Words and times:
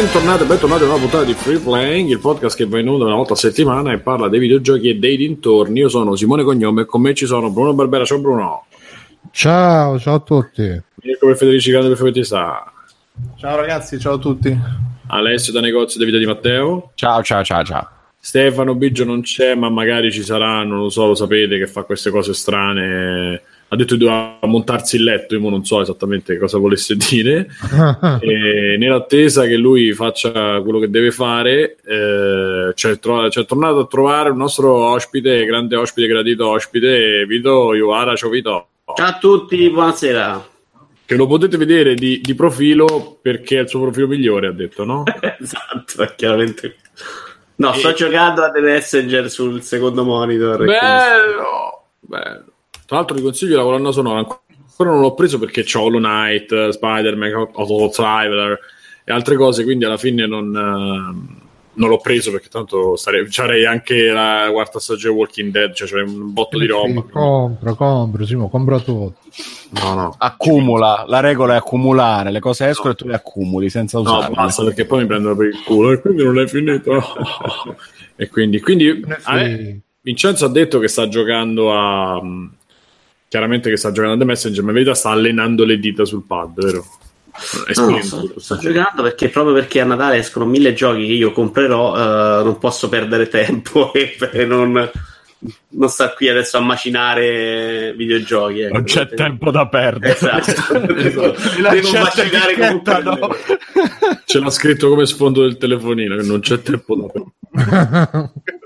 Bentornati, 0.00 0.44
bentornati 0.44 0.82
a 0.84 0.86
una 0.86 0.96
puntata 0.96 1.24
di 1.24 1.34
Free 1.34 1.58
Playing, 1.58 2.08
il 2.08 2.20
podcast 2.20 2.56
che 2.56 2.64
va 2.64 2.78
in 2.78 2.88
onda 2.88 3.04
una 3.04 3.16
volta 3.16 3.34
a 3.34 3.36
settimana 3.36 3.92
e 3.92 3.98
parla 3.98 4.30
dei 4.30 4.40
videogiochi 4.40 4.88
e 4.88 4.94
dei 4.94 5.18
dintorni. 5.18 5.80
Io 5.80 5.90
sono 5.90 6.16
Simone 6.16 6.42
Cognome 6.42 6.80
e 6.80 6.84
con 6.86 7.02
me 7.02 7.12
ci 7.12 7.26
sono 7.26 7.50
Bruno 7.50 7.74
Barbera. 7.74 8.06
Ciao 8.06 8.18
Bruno. 8.18 8.64
Ciao, 9.30 9.98
ciao 9.98 10.14
a 10.14 10.20
tutti. 10.20 10.62
Mirko 10.62 11.26
per 11.26 11.36
Federici 11.36 11.70
Grande 11.70 11.88
per 11.88 11.98
Fevetista. 11.98 12.72
Ciao 13.36 13.56
ragazzi, 13.56 13.98
ciao 13.98 14.14
a 14.14 14.18
tutti. 14.18 14.58
Alessio 15.08 15.52
da 15.52 15.60
Negozio 15.60 15.98
di 15.98 16.06
Vita 16.06 16.16
di 16.16 16.24
Matteo. 16.24 16.92
Ciao, 16.94 17.22
ciao, 17.22 17.44
ciao, 17.44 17.62
ciao. 17.62 17.88
Stefano 18.18 18.74
Biggio 18.74 19.04
non 19.04 19.20
c'è, 19.20 19.54
ma 19.54 19.68
magari 19.68 20.10
ci 20.10 20.22
sarà, 20.22 20.64
non 20.64 20.78
lo 20.78 20.88
so, 20.88 21.08
lo 21.08 21.14
sapete 21.14 21.58
che 21.58 21.66
fa 21.66 21.82
queste 21.82 22.08
cose 22.08 22.32
strane 22.32 23.42
ha 23.72 23.76
detto 23.76 23.96
che 23.96 24.04
doveva 24.04 24.38
montarsi 24.42 24.96
il 24.96 25.04
letto, 25.04 25.36
io 25.36 25.48
non 25.48 25.64
so 25.64 25.80
esattamente 25.80 26.36
cosa 26.38 26.58
volesse 26.58 26.96
dire, 26.96 27.46
e 28.20 28.76
nell'attesa 28.76 29.46
che 29.46 29.56
lui 29.56 29.92
faccia 29.92 30.60
quello 30.60 30.80
che 30.80 30.90
deve 30.90 31.12
fare, 31.12 31.76
eh, 31.86 32.72
c'è, 32.74 32.98
tro- 32.98 33.28
c'è, 33.28 33.44
tornato 33.44 33.78
a 33.78 33.86
trovare 33.86 34.30
il 34.30 34.34
nostro 34.34 34.74
ospite, 34.74 35.44
grande 35.44 35.76
ospite, 35.76 36.08
gradito 36.08 36.48
ospite, 36.48 37.24
Vito 37.26 37.72
Iovara, 37.72 38.16
ciao 38.16 38.28
Vito. 38.28 38.66
Ciao 38.92 39.06
a 39.06 39.18
tutti, 39.18 39.70
buonasera. 39.70 40.48
Che 41.06 41.14
lo 41.14 41.28
potete 41.28 41.56
vedere 41.56 41.94
di, 41.94 42.20
di 42.20 42.34
profilo 42.34 43.18
perché 43.22 43.58
è 43.58 43.60
il 43.62 43.68
suo 43.68 43.82
profilo 43.82 44.08
migliore, 44.08 44.48
ha 44.48 44.52
detto, 44.52 44.84
no? 44.84 45.04
esatto, 45.38 46.12
chiaramente. 46.16 46.74
No, 47.56 47.72
e... 47.72 47.78
sto 47.78 47.92
giocando 47.92 48.42
a 48.42 48.50
The 48.50 48.60
Messenger 48.60 49.30
sul 49.30 49.62
secondo 49.62 50.02
monitor. 50.02 50.64
Bello, 50.64 51.84
bello. 52.00 52.49
Tra 52.90 52.98
l'altro 52.98 53.16
ti 53.18 53.22
consiglio 53.22 53.56
la 53.56 53.62
colonna 53.62 53.92
sonora, 53.92 54.18
ancora 54.18 54.90
non 54.90 54.98
l'ho 54.98 55.14
preso 55.14 55.38
perché 55.38 55.62
c'ho 55.62 55.82
Hollow 55.82 56.00
Knight, 56.00 56.70
Spider-Man, 56.70 57.50
Auto 57.54 57.88
Traveler 57.88 58.58
e 59.04 59.12
altre 59.12 59.36
cose, 59.36 59.62
quindi 59.62 59.84
alla 59.84 59.96
fine 59.96 60.26
non, 60.26 60.48
uh, 60.48 61.38
non 61.74 61.88
l'ho 61.88 61.98
preso 61.98 62.32
perché 62.32 62.48
tanto 62.48 62.96
starei, 62.96 63.26
c'avrei 63.28 63.64
anche 63.64 64.08
la 64.08 64.48
quarta 64.50 64.80
stagione 64.80 65.14
Walking 65.14 65.52
Dead, 65.52 65.72
cioè 65.72 65.86
c'avrei 65.86 66.08
un 66.08 66.32
botto 66.32 66.58
di 66.58 66.66
roba. 66.66 67.00
Sì, 67.00 67.12
compra, 67.12 67.74
compra, 67.74 68.26
Simo, 68.26 68.48
compra 68.48 68.80
tutto. 68.80 69.14
No, 69.80 69.94
no. 69.94 70.14
Accumula, 70.18 71.04
la 71.06 71.20
regola 71.20 71.54
è 71.54 71.58
accumulare, 71.58 72.32
le 72.32 72.40
cose 72.40 72.70
escono 72.70 72.88
no. 72.88 72.94
e 72.94 72.96
tu 72.96 73.06
le 73.06 73.14
accumuli 73.14 73.70
senza 73.70 74.00
usarle. 74.00 74.30
No, 74.30 74.34
basta 74.34 74.64
perché 74.64 74.84
poi 74.84 75.02
mi 75.02 75.06
prendono 75.06 75.36
per 75.36 75.46
il 75.46 75.62
culo 75.62 75.92
e 75.92 76.00
quindi 76.00 76.24
non 76.24 76.34
l'hai 76.34 76.48
finito. 76.48 77.00
e 78.16 78.28
quindi, 78.28 78.58
quindi 78.58 79.00
sì. 79.20 79.80
Vincenzo 80.00 80.44
ha 80.46 80.48
detto 80.48 80.80
che 80.80 80.88
sta 80.88 81.06
giocando 81.06 81.72
a 81.72 82.20
chiaramente 83.30 83.70
che 83.70 83.76
sta 83.76 83.92
giocando 83.92 84.16
a 84.16 84.18
The 84.18 84.24
Messenger, 84.24 84.62
ma 84.64 84.70
in 84.70 84.74
verità 84.74 84.94
sta 84.94 85.10
allenando 85.10 85.64
le 85.64 85.78
dita 85.78 86.04
sul 86.04 86.24
pad, 86.26 86.52
vero? 86.52 86.84
No, 87.76 87.88
no, 87.88 88.02
sto, 88.02 88.32
sto, 88.40 88.58
giocando 88.58 89.02
perché 89.02 89.28
proprio 89.28 89.54
perché 89.54 89.80
a 89.80 89.84
Natale 89.84 90.16
escono 90.16 90.46
mille 90.46 90.74
giochi 90.74 91.06
che 91.06 91.12
io 91.12 91.30
comprerò, 91.30 91.92
uh, 92.40 92.44
non 92.44 92.58
posso 92.58 92.88
perdere 92.88 93.28
tempo 93.28 93.92
e 93.94 94.44
non, 94.44 94.90
non 95.68 95.88
sta 95.88 96.12
qui 96.12 96.28
adesso 96.28 96.56
a 96.56 96.60
macinare 96.60 97.94
videogiochi. 97.96 98.62
Ecco, 98.62 98.72
non 98.74 98.82
c'è 98.82 99.08
tempo 99.10 99.52
da 99.52 99.68
perdere. 99.68 100.12
Esatto. 100.12 100.78
devo, 100.92 101.32
devo 101.70 101.92
macinare 101.92 102.56
comunque. 102.58 103.02
No? 103.04 103.36
Ce 104.24 104.40
l'ha 104.40 104.50
scritto 104.50 104.88
come 104.88 105.06
sfondo 105.06 105.42
del 105.42 105.56
telefonino 105.56 106.16
che 106.16 106.26
non 106.26 106.40
c'è 106.40 106.60
tempo 106.60 106.96
da 106.96 107.06
perdere. 107.52 108.32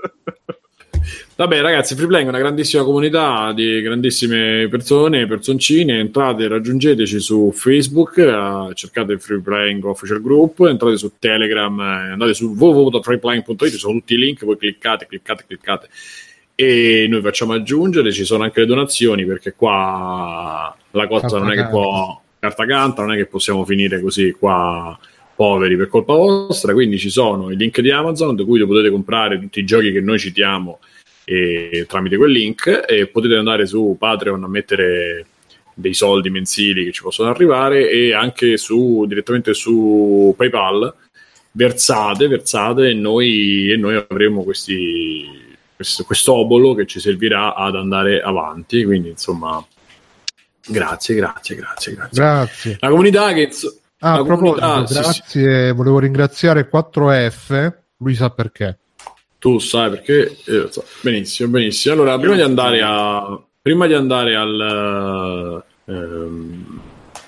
Vabbè, 1.35 1.61
ragazzi, 1.61 1.95
Freeplay 1.95 2.23
è 2.23 2.27
una 2.27 2.39
grandissima 2.39 2.83
comunità 2.83 3.51
di 3.53 3.81
grandissime 3.81 4.67
persone, 4.69 5.27
personcine. 5.27 5.99
Entrate, 5.99 6.47
raggiungeteci 6.47 7.19
su 7.19 7.51
Facebook, 7.53 8.15
uh, 8.17 8.73
cercate 8.73 9.19
Freeplaying 9.19 9.83
Official 9.83 10.21
Group, 10.21 10.61
entrate 10.61 10.97
su 10.97 11.11
Telegram, 11.19 11.79
eh, 11.79 12.11
andate 12.11 12.33
su 12.33 12.55
www.freeplaying.it, 12.57 13.69
ci 13.69 13.77
sono 13.77 13.99
tutti 13.99 14.13
i 14.13 14.17
link, 14.17 14.45
voi 14.45 14.57
cliccate, 14.57 15.07
cliccate, 15.07 15.43
cliccate 15.47 15.89
e 16.55 17.05
noi 17.09 17.21
facciamo 17.21 17.53
aggiungere. 17.53 18.11
Ci 18.11 18.23
sono 18.23 18.43
anche 18.43 18.61
le 18.61 18.65
donazioni 18.65 19.25
perché 19.25 19.53
qua 19.53 20.75
la 20.91 21.07
cosa 21.07 21.21
carta 21.21 21.37
non 21.37 21.51
è 21.51 21.55
che 21.55 21.67
può 21.67 22.21
carta 22.39 22.65
canta, 22.65 23.01
non 23.01 23.13
è 23.13 23.17
che 23.17 23.25
possiamo 23.25 23.65
finire 23.65 24.01
così 24.01 24.31
qua 24.31 24.97
poveri 25.35 25.75
per 25.75 25.87
colpa 25.87 26.13
vostra. 26.13 26.73
Quindi 26.73 26.97
ci 26.97 27.09
sono 27.09 27.51
i 27.51 27.55
link 27.55 27.81
di 27.81 27.91
Amazon 27.91 28.35
da 28.35 28.43
cui 28.43 28.65
potete 28.65 28.89
comprare 28.89 29.39
tutti 29.39 29.59
i 29.59 29.65
giochi 29.65 29.91
che 29.91 30.01
noi 30.01 30.17
citiamo 30.17 30.79
e, 31.25 31.85
tramite 31.87 32.17
quel 32.17 32.31
link 32.31 32.85
e 32.87 33.07
potete 33.07 33.35
andare 33.35 33.65
su 33.65 33.95
Patreon 33.97 34.43
a 34.43 34.47
mettere 34.47 35.25
dei 35.73 35.93
soldi 35.93 36.29
mensili 36.29 36.85
che 36.85 36.91
ci 36.93 37.01
possono 37.01 37.29
arrivare 37.29 37.89
e 37.89 38.13
anche 38.13 38.55
su, 38.55 39.05
direttamente 39.07 39.53
su 39.53 40.33
PayPal 40.37 40.93
versate, 41.51 42.27
versate 42.27 42.89
e 42.89 42.93
noi, 42.93 43.71
e 43.71 43.75
noi 43.75 43.95
avremo 43.95 44.43
questi, 44.43 45.25
questo, 45.75 46.33
obolo 46.33 46.73
che 46.73 46.85
ci 46.85 47.01
servirà 47.01 47.55
ad 47.55 47.75
andare 47.75 48.21
avanti 48.21 48.85
quindi 48.85 49.09
insomma 49.09 49.65
grazie 50.67 51.15
grazie 51.15 51.55
grazie 51.55 51.93
grazie, 51.93 52.21
grazie. 52.21 52.77
la 52.79 52.89
comunità 52.89 53.33
che 53.33 53.49
ah, 54.05 54.17
la 54.17 54.23
comunità, 54.23 54.83
grazie 54.87 55.23
sì, 55.25 55.39
sì. 55.39 55.71
volevo 55.71 55.99
ringraziare 55.99 56.69
4F 56.71 57.73
lui 57.97 58.13
sa 58.13 58.29
perché 58.29 58.77
tu 59.39 59.57
sai 59.59 59.89
perché 59.89 60.37
eh, 60.45 60.67
so. 60.69 60.83
benissimo 61.01 61.49
benissimo 61.49 61.95
allora 61.95 62.17
prima 62.19 62.35
di 62.35 62.41
andare 62.41 62.81
a 62.83 63.43
prima 63.61 63.87
di 63.87 63.93
andare 63.93 64.35
al 64.35 65.63
ehm, 65.85 66.81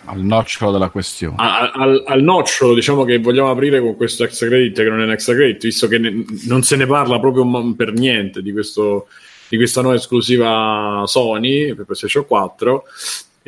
al 0.06 0.20
nocciolo 0.20 0.72
della 0.72 0.90
questione 0.90 1.36
al, 1.38 1.72
al, 1.74 2.04
al, 2.06 2.22
nocciolo 2.22 2.76
diciamo 2.76 3.04
che 3.04 3.18
vogliamo 3.18 3.50
aprire 3.50 3.82
con 3.82 3.96
questo 3.96 4.24
extra 4.24 4.48
credit 4.48 4.76
che 4.76 4.90
non 4.90 5.02
è 5.02 5.04
un 5.04 5.12
extra 5.12 5.34
credit 5.34 5.64
visto 5.64 5.88
che 5.88 5.98
ne, 5.98 6.26
non 6.46 6.62
se 6.64 6.76
ne 6.76 6.86
parla 6.86 7.20
proprio 7.20 7.74
per 7.76 7.92
niente 7.92 8.42
di, 8.42 8.52
questo, 8.52 9.08
di 9.50 9.58
questa 9.58 9.82
nuova 9.82 9.98
esclusiva 9.98 11.04
Sony 11.06 11.74
per 11.74 11.86
PlayStation 11.86 12.26
4 12.26 12.84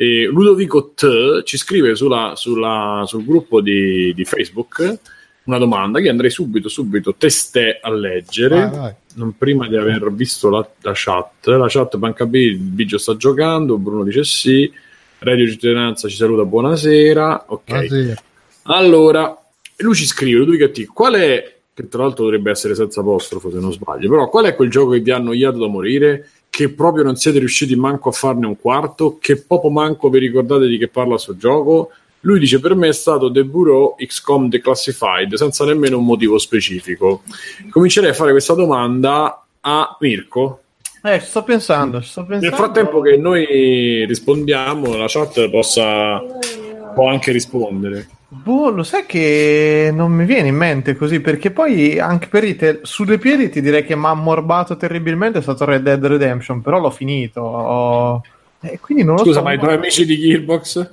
e 0.00 0.24
Ludovico 0.24 0.92
T 0.94 1.42
ci 1.42 1.58
scrive 1.58 1.94
sulla, 1.94 2.32
sulla, 2.34 3.04
sul 3.06 3.22
gruppo 3.22 3.60
di, 3.60 4.14
di 4.14 4.24
Facebook 4.24 4.98
una 5.42 5.58
domanda 5.58 6.00
che 6.00 6.08
andrei 6.08 6.30
subito, 6.30 6.70
subito 6.70 7.16
testè 7.16 7.80
a 7.82 7.92
leggere, 7.92 8.60
vai, 8.60 8.78
vai. 8.78 8.94
Non 9.16 9.36
prima 9.36 9.68
di 9.68 9.76
aver 9.76 10.10
visto 10.10 10.48
la, 10.48 10.66
la, 10.80 10.92
chat. 10.94 11.46
La 11.48 11.66
chat 11.68 11.98
Banca 11.98 12.24
B, 12.24 12.34
il 12.36 12.56
Bigio 12.56 12.96
sta 12.96 13.14
giocando, 13.14 13.76
Bruno 13.76 14.02
dice 14.02 14.24
sì, 14.24 14.72
Radio 15.18 15.46
Cittadinanza 15.46 16.08
ci 16.08 16.16
saluta, 16.16 16.46
buonasera. 16.46 17.44
Ok. 17.48 17.64
Buonasera. 17.66 18.22
Allora, 18.62 19.38
lui 19.76 19.94
ci 19.94 20.06
scrive, 20.06 20.38
Ludovico 20.38 20.70
T, 20.70 20.86
qual 20.86 21.16
è, 21.16 21.56
che 21.74 21.88
tra 21.88 22.04
l'altro 22.04 22.24
dovrebbe 22.24 22.50
essere 22.50 22.74
senza 22.74 23.00
apostrofo 23.00 23.50
se 23.50 23.58
non 23.58 23.72
sbaglio, 23.72 24.08
però 24.08 24.30
qual 24.30 24.46
è 24.46 24.54
quel 24.54 24.70
gioco 24.70 24.92
che 24.92 25.00
vi 25.00 25.10
ha 25.10 25.16
annoiato 25.16 25.58
da 25.58 25.66
morire, 25.66 26.26
che 26.50 26.68
proprio 26.70 27.04
non 27.04 27.16
siete 27.16 27.38
riusciti 27.38 27.76
manco 27.76 28.10
a 28.10 28.12
farne 28.12 28.46
un 28.46 28.58
quarto, 28.58 29.16
che 29.18 29.40
proprio 29.40 29.70
manco 29.70 30.10
vi 30.10 30.18
ricordate 30.18 30.66
di 30.66 30.76
che 30.76 30.88
parla 30.88 31.16
sto 31.16 31.36
gioco? 31.36 31.90
Lui 32.20 32.38
dice: 32.38 32.60
Per 32.60 32.74
me 32.74 32.88
è 32.88 32.92
stato 32.92 33.30
The 33.30 33.44
Bureau 33.44 33.94
XCOM 33.96 34.48
Declassified 34.48 35.34
senza 35.34 35.64
nemmeno 35.64 35.98
un 35.98 36.04
motivo 36.04 36.38
specifico. 36.38 37.22
Comincerei 37.70 38.10
a 38.10 38.14
fare 38.14 38.32
questa 38.32 38.54
domanda 38.54 39.46
a 39.60 39.96
Mirko. 40.00 40.62
Eh, 41.02 41.20
sto 41.20 41.42
pensando, 41.44 42.02
sto 42.02 42.26
pensando. 42.26 42.46
Nel 42.46 42.54
frattempo 42.54 43.00
che 43.00 43.16
noi 43.16 44.04
rispondiamo, 44.04 44.96
la 44.96 45.06
chat 45.08 45.48
possa 45.48 46.22
può 46.94 47.08
anche 47.08 47.32
rispondere. 47.32 48.08
Boh, 48.32 48.70
lo 48.70 48.84
sai 48.84 49.06
che 49.06 49.90
non 49.92 50.12
mi 50.12 50.24
viene 50.24 50.46
in 50.46 50.54
mente 50.54 50.94
così, 50.94 51.18
perché 51.18 51.50
poi 51.50 51.98
anche 51.98 52.28
per 52.28 52.44
i 52.44 52.54
te- 52.54 52.78
sulle 52.82 53.18
piedi 53.18 53.48
ti 53.48 53.60
direi 53.60 53.84
che 53.84 53.96
mi 53.96 54.04
ha 54.04 54.10
ammorbato 54.10 54.76
terribilmente 54.76 55.40
è 55.40 55.42
stato 55.42 55.64
Red 55.64 55.82
Dead 55.82 56.04
Redemption, 56.04 56.60
però 56.60 56.78
l'ho 56.78 56.90
finito. 56.90 57.40
Ho... 57.40 58.22
Eh, 58.60 58.78
quindi 58.78 59.02
non 59.02 59.16
lo 59.16 59.24
Scusa, 59.24 59.40
so, 59.40 59.44
ma 59.44 59.52
i 59.52 59.58
tuoi 59.58 59.74
amici 59.74 60.06
di 60.06 60.16
Gearbox? 60.16 60.90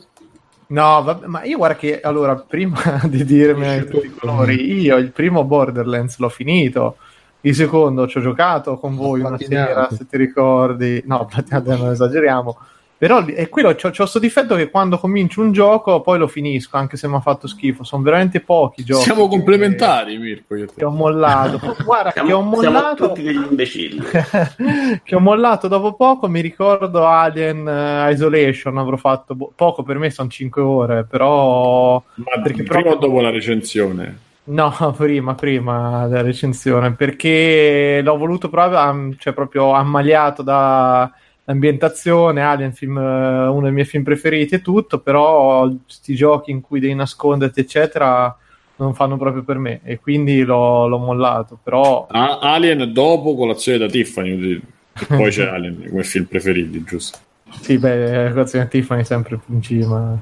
No, 0.69 1.03
vabbè, 1.03 1.27
ma 1.27 1.43
io 1.43 1.57
guarda 1.57 1.75
che 1.75 2.01
allora, 2.01 2.35
prima 2.35 2.81
di 3.05 3.23
dirmi 3.23 3.67
i 3.67 3.85
tuoi 3.85 4.11
colori, 4.17 4.81
io 4.81 4.97
il 4.97 5.11
primo 5.11 5.43
Borderlands 5.43 6.17
l'ho 6.17 6.29
finito, 6.29 6.97
il 7.41 7.53
secondo 7.53 8.07
ci 8.07 8.17
ho 8.17 8.21
giocato 8.21 8.79
con 8.79 8.95
voi 8.95 9.21
una 9.21 9.37
sera, 9.37 9.89
se 9.91 10.07
ti 10.07 10.17
ricordi. 10.17 11.03
No, 11.05 11.29
non 11.65 11.91
esageriamo. 11.91 12.57
Però 12.99 13.23
è 13.23 13.47
quello, 13.47 13.75
c'ho, 13.75 13.89
c'ho 13.89 13.95
questo 13.95 14.17
difetto 14.17 14.55
che 14.55 14.71
quando 14.71 14.97
comincio 14.97 15.41
un 15.41 15.51
gioco 15.51 16.01
poi 16.01 16.17
lo 16.17 16.27
finisco, 16.27 16.77
anche 16.77 16.97
se 16.97 17.07
mi 17.07 17.15
ha 17.15 17.19
fatto 17.19 17.47
schifo. 17.47 17.83
Sono 17.83 18.01
veramente 18.01 18.39
pochi 18.39 18.83
giochi. 18.83 19.03
Siamo 19.03 19.27
complementari, 19.27 20.13
che, 20.13 20.19
Mirko. 20.19 20.55
Che 20.75 20.83
ho 20.83 20.89
mollato. 20.89 21.75
Guarda, 21.85 22.09
siamo, 22.09 22.27
che 22.27 22.33
ho 22.33 22.41
mollato. 22.41 23.07
tutti 23.09 23.21
degli 23.21 23.45
imbecilli. 23.49 24.01
che 25.03 25.15
ho 25.15 25.19
mollato 25.19 25.67
dopo 25.67 25.93
poco. 25.93 26.27
Mi 26.27 26.41
ricordo 26.41 27.05
Alien 27.05 27.67
uh, 27.67 28.11
Isolation. 28.11 28.79
Avrò 28.79 28.97
fatto 28.97 29.35
bo- 29.35 29.51
poco 29.55 29.83
per 29.83 29.99
me, 29.99 30.09
sono 30.09 30.29
5 30.29 30.61
ore. 30.63 31.03
Però. 31.03 32.01
Ma 32.15 32.41
perché 32.41 32.63
prima 32.63 32.81
proprio... 32.81 32.93
o 32.93 32.97
dopo 32.97 33.21
la 33.21 33.29
recensione? 33.29 34.19
No, 34.45 34.73
prima, 34.97 35.35
prima 35.35 36.07
della 36.07 36.23
recensione. 36.23 36.93
Perché 36.93 38.01
l'ho 38.03 38.17
voluto 38.17 38.49
proprio, 38.49 39.13
cioè 39.19 39.33
proprio 39.33 39.73
ammaliato 39.73 40.41
da 40.41 41.11
l'ambientazione, 41.47 42.41
Alien 42.41 42.73
film, 42.73 42.97
eh, 42.97 43.47
uno 43.47 43.61
dei 43.61 43.71
miei 43.71 43.85
film 43.85 44.03
preferiti 44.03 44.55
e 44.55 44.61
tutto, 44.61 44.99
però 44.99 45.69
questi 45.83 46.13
giochi 46.13 46.51
in 46.51 46.61
cui 46.61 46.79
devi 46.79 46.93
nasconderti 46.93 47.59
eccetera 47.61 48.35
non 48.79 48.93
fanno 48.93 49.17
proprio 49.17 49.43
per 49.43 49.57
me 49.57 49.79
e 49.83 49.99
quindi 49.99 50.43
l'ho, 50.43 50.87
l'ho 50.87 50.97
mollato. 50.97 51.57
Però 51.61 52.07
ah, 52.09 52.39
Alien 52.39 52.91
dopo 52.91 53.35
colazione 53.35 53.77
da 53.77 53.87
Tiffany, 53.87 54.61
poi 55.07 55.31
c'è 55.31 55.47
Alien 55.49 55.87
come 55.89 56.03
film 56.03 56.25
preferiti, 56.25 56.83
giusto? 56.83 57.17
Sì, 57.61 57.77
beh, 57.77 58.29
colazione 58.31 58.65
da 58.65 58.69
Tiffany 58.69 59.01
è 59.01 59.05
sempre 59.05 59.39
in 59.47 59.61
cima. 59.61 60.17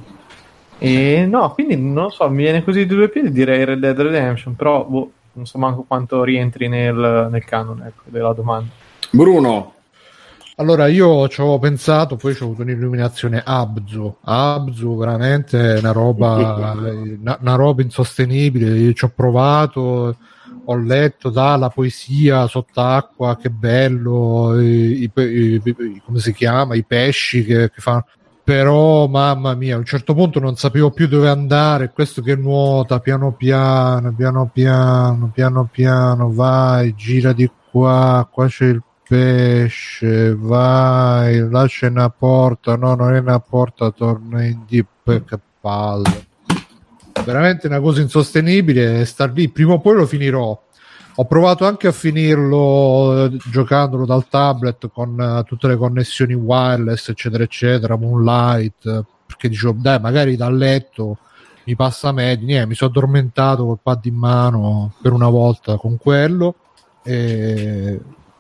E 0.78 1.26
no, 1.26 1.54
quindi 1.54 1.76
non 1.76 2.12
so, 2.12 2.30
mi 2.30 2.44
viene 2.44 2.64
così 2.64 2.86
due 2.86 3.10
piedi 3.10 3.32
direi 3.32 3.66
Red 3.66 3.80
Dead 3.80 4.00
Redemption, 4.00 4.56
però 4.56 4.84
boh, 4.86 5.12
non 5.34 5.48
so 5.48 5.58
manco 5.58 5.84
quanto 5.88 6.24
rientri 6.24 6.68
nel, 6.68 7.30
nel 7.32 7.44
canon 7.46 7.82
ecco, 7.82 8.04
della 8.06 8.34
domanda. 8.34 8.70
Bruno, 9.10 9.75
allora, 10.58 10.88
io 10.88 11.28
ci 11.28 11.42
ho 11.42 11.60
pensato, 11.60 12.16
poi 12.16 12.32
ho 12.40 12.46
avuto 12.46 12.62
un'illuminazione 12.62 13.42
Abzu. 13.44 14.18
Abzu, 14.22 14.96
veramente 14.96 15.78
una 15.80 15.92
roba, 15.92 16.74
una, 16.74 17.38
una 17.42 17.56
roba 17.56 17.82
insostenibile. 17.82 18.70
Io 18.78 18.94
ci 18.94 19.04
ho 19.04 19.12
provato, 19.14 20.16
ho 20.64 20.78
letto 20.78 21.30
dalla 21.30 21.68
poesia 21.68 22.48
sott'acqua, 22.48 23.36
che 23.36 23.50
bello, 23.50 24.58
i, 24.62 25.04
i, 25.04 25.12
i, 25.14 26.02
come 26.06 26.20
si 26.20 26.34
chiama, 26.34 26.76
i 26.76 26.86
pesci 26.86 27.44
che, 27.44 27.70
che 27.70 27.82
fanno. 27.82 28.06
Però, 28.42 29.08
mamma 29.08 29.56
mia, 29.56 29.76
a 29.76 29.80
un 29.80 29.86
certo 29.86 30.14
punto 30.14 30.40
non 30.40 30.56
sapevo 30.56 30.92
più 30.92 31.08
dove 31.08 31.28
andare. 31.28 31.92
Questo 31.92 32.22
che 32.22 32.38
nuota 32.38 33.02
piano 33.02 33.34
piano, 33.34 34.14
piano 34.14 34.50
piano, 34.54 35.32
piano 35.34 35.68
piano, 35.70 36.32
vai, 36.32 36.96
gira 36.96 37.34
di 37.34 37.50
qua, 37.72 38.26
qua 38.32 38.48
c'è 38.48 38.68
il 38.68 38.82
pesce, 39.08 40.36
vai, 40.36 41.48
lascia 41.50 41.88
una 41.88 42.10
porta, 42.10 42.76
no, 42.76 42.96
non 42.96 43.14
è 43.14 43.20
una 43.20 43.40
porta, 43.40 43.92
torna 43.92 44.44
in 44.44 44.64
deep, 44.68 45.24
che 45.26 45.40
palle. 45.60 46.28
Veramente 47.24 47.68
una 47.68 47.80
cosa 47.80 48.02
insostenibile 48.02 49.06
star 49.06 49.32
lì, 49.32 49.50
prima 49.50 49.74
o 49.74 49.80
poi 49.80 49.96
lo 49.96 50.06
finirò. 50.06 50.64
Ho 51.18 51.26
provato 51.26 51.66
anche 51.66 51.88
a 51.88 51.92
finirlo 51.92 53.26
eh, 53.26 53.38
giocandolo 53.50 54.06
dal 54.06 54.28
tablet 54.28 54.90
con 54.92 55.18
uh, 55.18 55.44
tutte 55.44 55.68
le 55.68 55.78
connessioni 55.78 56.34
wireless, 56.34 57.08
eccetera, 57.10 57.44
eccetera, 57.44 57.96
Moonlight, 57.96 59.06
perché 59.26 59.48
dicevo, 59.48 59.76
dai, 59.78 60.00
magari 60.00 60.36
dal 60.36 60.58
letto 60.58 61.20
mi 61.64 61.76
passa 61.76 62.12
meglio. 62.12 62.46
Niente, 62.46 62.68
mi 62.68 62.76
sono 62.76 62.90
addormentato 62.90 63.66
col 63.66 63.80
pad 63.82 64.04
in 64.06 64.16
mano 64.16 64.94
per 65.02 65.14
una 65.14 65.30
volta 65.30 65.78
con 65.78 65.98
quello. 65.98 66.56
E 67.02 68.00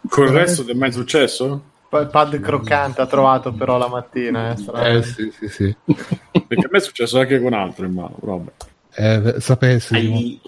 con 0.10 0.25
il 0.25 0.31
resto 0.31 0.63
ti 0.63 0.72
è 0.72 0.75
mai 0.75 0.92
successo? 0.92 1.74
Il 1.92 2.10
pad 2.12 2.40
croccante 2.40 3.02
ha 3.02 3.06
trovato 3.06 3.54
però 3.54 3.78
la 3.78 3.88
mattina. 3.88 4.54
Eh, 4.54 4.96
eh 4.96 5.04
sì, 5.04 5.31
sì, 5.31 5.48
sì. 5.48 5.75
Perché 5.86 6.66
a 6.66 6.69
me 6.69 6.78
è 6.78 6.81
successo 6.81 7.19
anche 7.19 7.40
con 7.40 7.54
altro 7.54 7.86
in 7.86 7.94
mano, 7.94 8.18
vabbè. 8.19 8.52
Eh, 8.96 9.36
sapessi. 9.40 10.40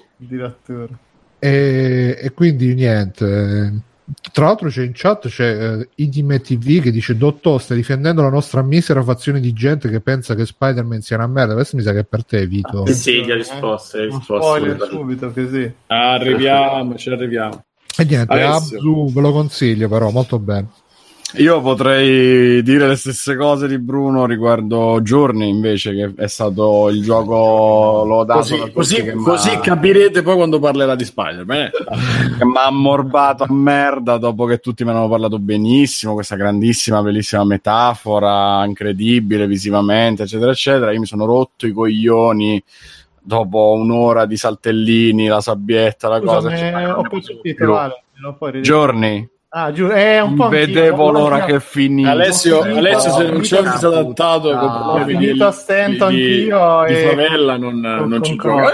E, 1.39 2.17
e, 2.19 2.31
quindi 2.33 2.73
niente. 2.73 3.81
Tra 4.31 4.45
l'altro 4.45 4.69
c'è 4.69 4.83
in 4.83 4.93
chat 4.93 5.27
c'è 5.27 5.75
uh, 5.75 5.87
Idime 5.95 6.39
TV 6.39 6.81
che 6.81 6.91
dice 6.91 7.17
Dottor 7.17 7.61
stai 7.61 7.75
difendendo 7.75 8.21
la 8.21 8.29
nostra 8.29 8.61
misera 8.61 9.03
fazione 9.03 9.41
di 9.41 9.51
gente 9.51 9.89
che 9.89 9.99
pensa 9.99 10.33
che 10.33 10.45
Spider-Man 10.45 11.01
sia 11.01 11.17
una 11.17 11.27
merda 11.27 11.53
questo 11.53 11.75
mi 11.75 11.81
sa 11.81 11.91
che 11.91 11.99
è 11.99 12.05
per 12.05 12.23
te 12.23 12.47
Vito 12.47 12.83
ah, 12.83 12.93
sì, 12.93 13.25
gli 13.25 13.31
ha 13.31 13.35
risposto, 13.35 13.97
eh? 13.97 14.05
risposto 14.05 14.85
subito 14.85 15.29
così 15.33 15.69
arriviamo 15.87 16.95
ci 16.95 17.09
arriviamo 17.09 17.65
e 17.97 18.05
niente, 18.05 18.33
Alessio. 18.33 18.77
Abzu 18.77 19.11
ve 19.13 19.21
lo 19.21 19.31
consiglio 19.31 19.87
però, 19.89 20.09
molto 20.11 20.39
bene. 20.39 20.67
Io 21.35 21.59
potrei 21.59 22.63
dire 22.63 22.87
le 22.87 22.95
stesse 22.95 23.35
cose 23.35 23.67
di 23.67 23.77
Bruno 23.79 24.25
riguardo 24.25 25.01
Journey 25.01 25.49
invece 25.49 25.93
che 25.93 26.13
è 26.23 26.27
stato 26.27 26.87
il 26.87 27.03
gioco 27.03 28.05
lodato 28.05 28.39
così, 28.39 28.71
così, 28.71 29.11
così 29.11 29.59
capirete 29.59 30.21
poi 30.21 30.35
quando 30.35 30.57
parlerà 30.59 30.95
di 30.95 31.03
Spider-Man 31.03 31.69
che 32.39 32.45
mi 32.45 32.55
ha 32.55 32.67
ammorbato 32.67 33.43
a 33.43 33.47
merda 33.51 34.17
dopo 34.17 34.45
che 34.45 34.59
tutti 34.59 34.85
mi 34.85 34.91
hanno 34.91 35.09
parlato 35.09 35.37
benissimo 35.37 36.13
questa 36.13 36.37
grandissima 36.37 37.01
bellissima 37.01 37.43
metafora 37.43 38.63
incredibile 38.63 39.47
visivamente 39.47 40.23
eccetera 40.23 40.51
eccetera 40.51 40.93
io 40.93 41.01
mi 41.01 41.05
sono 41.05 41.25
rotto 41.25 41.67
i 41.67 41.73
coglioni 41.73 42.63
dopo 43.27 43.73
un'ora 43.73 44.25
di 44.25 44.37
saltellini, 44.37 45.27
la 45.27 45.41
sabbietta, 45.41 46.07
la 46.07 46.19
Scusami, 46.19 46.41
cosa. 46.41 46.57
Cioè, 46.57 46.95
ho 46.95 47.01
percepito 47.01 47.65
male. 47.65 48.61
Giorni. 48.61 49.29
Ah, 49.49 49.71
giù, 49.71 49.87
è 49.87 50.19
un 50.19 50.35
po' 50.35 50.49
Vedevo 50.49 51.09
l'ora 51.09 51.45
che 51.45 51.59
finisce. 51.59 52.09
Alessio, 52.09 52.61
Alessio 52.61 53.11
se 53.11 53.23
non 53.23 53.39
c'è 53.39 53.77
si 53.77 53.85
adattato 53.85 54.51
ah, 54.51 54.91
ho 54.93 55.05
finito 55.05 55.45
a 55.45 55.51
stento 55.51 56.05
anch'io 56.05 56.83
di, 56.85 56.93
e... 56.93 57.07
favela 57.07 57.57
non, 57.57 57.79
non 57.79 58.23
ci 58.23 58.35
gioca 58.35 58.73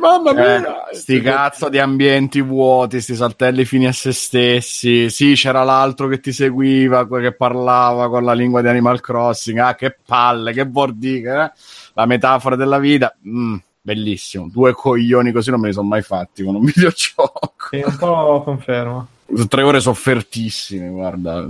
mamma 0.00 0.32
mia 0.32 0.88
eh, 0.88 0.94
sti 0.94 1.20
cazzo 1.20 1.68
di 1.68 1.80
ambienti 1.80 2.40
vuoti 2.40 3.00
sti 3.00 3.16
saltelli 3.16 3.64
fini 3.64 3.86
a 3.86 3.92
se 3.92 4.12
stessi 4.12 5.10
sì 5.10 5.34
c'era 5.34 5.64
l'altro 5.64 6.06
che 6.06 6.20
ti 6.20 6.30
seguiva 6.30 7.06
che 7.08 7.34
parlava 7.34 8.08
con 8.08 8.24
la 8.24 8.34
lingua 8.34 8.62
di 8.62 8.68
Animal 8.68 9.00
Crossing 9.00 9.58
ah 9.58 9.74
che 9.74 9.96
palle 10.06 10.52
che 10.52 10.64
bordica 10.64 11.46
eh? 11.46 11.52
la 11.94 12.06
metafora 12.06 12.54
della 12.54 12.78
vita 12.78 13.14
mm 13.26 13.56
bellissimo. 13.88 14.48
Due 14.50 14.74
coglioni 14.74 15.32
così 15.32 15.50
non 15.50 15.60
me 15.60 15.68
li 15.68 15.72
sono 15.72 15.88
mai 15.88 16.02
fatti 16.02 16.44
con 16.44 16.54
un 16.54 16.64
videogioco. 16.64 17.54
Sì, 17.70 17.82
un 17.84 17.96
po' 17.96 18.42
confermo. 18.42 19.06
Tre 19.48 19.62
ore 19.62 19.80
soffertissime, 19.80 20.88
guarda. 20.88 21.46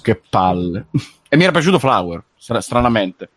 Che 0.00 0.22
palle. 0.30 0.86
E 1.28 1.36
mi 1.36 1.42
era 1.42 1.52
piaciuto 1.52 1.78
Flower, 1.78 2.22
stranamente. 2.38 3.30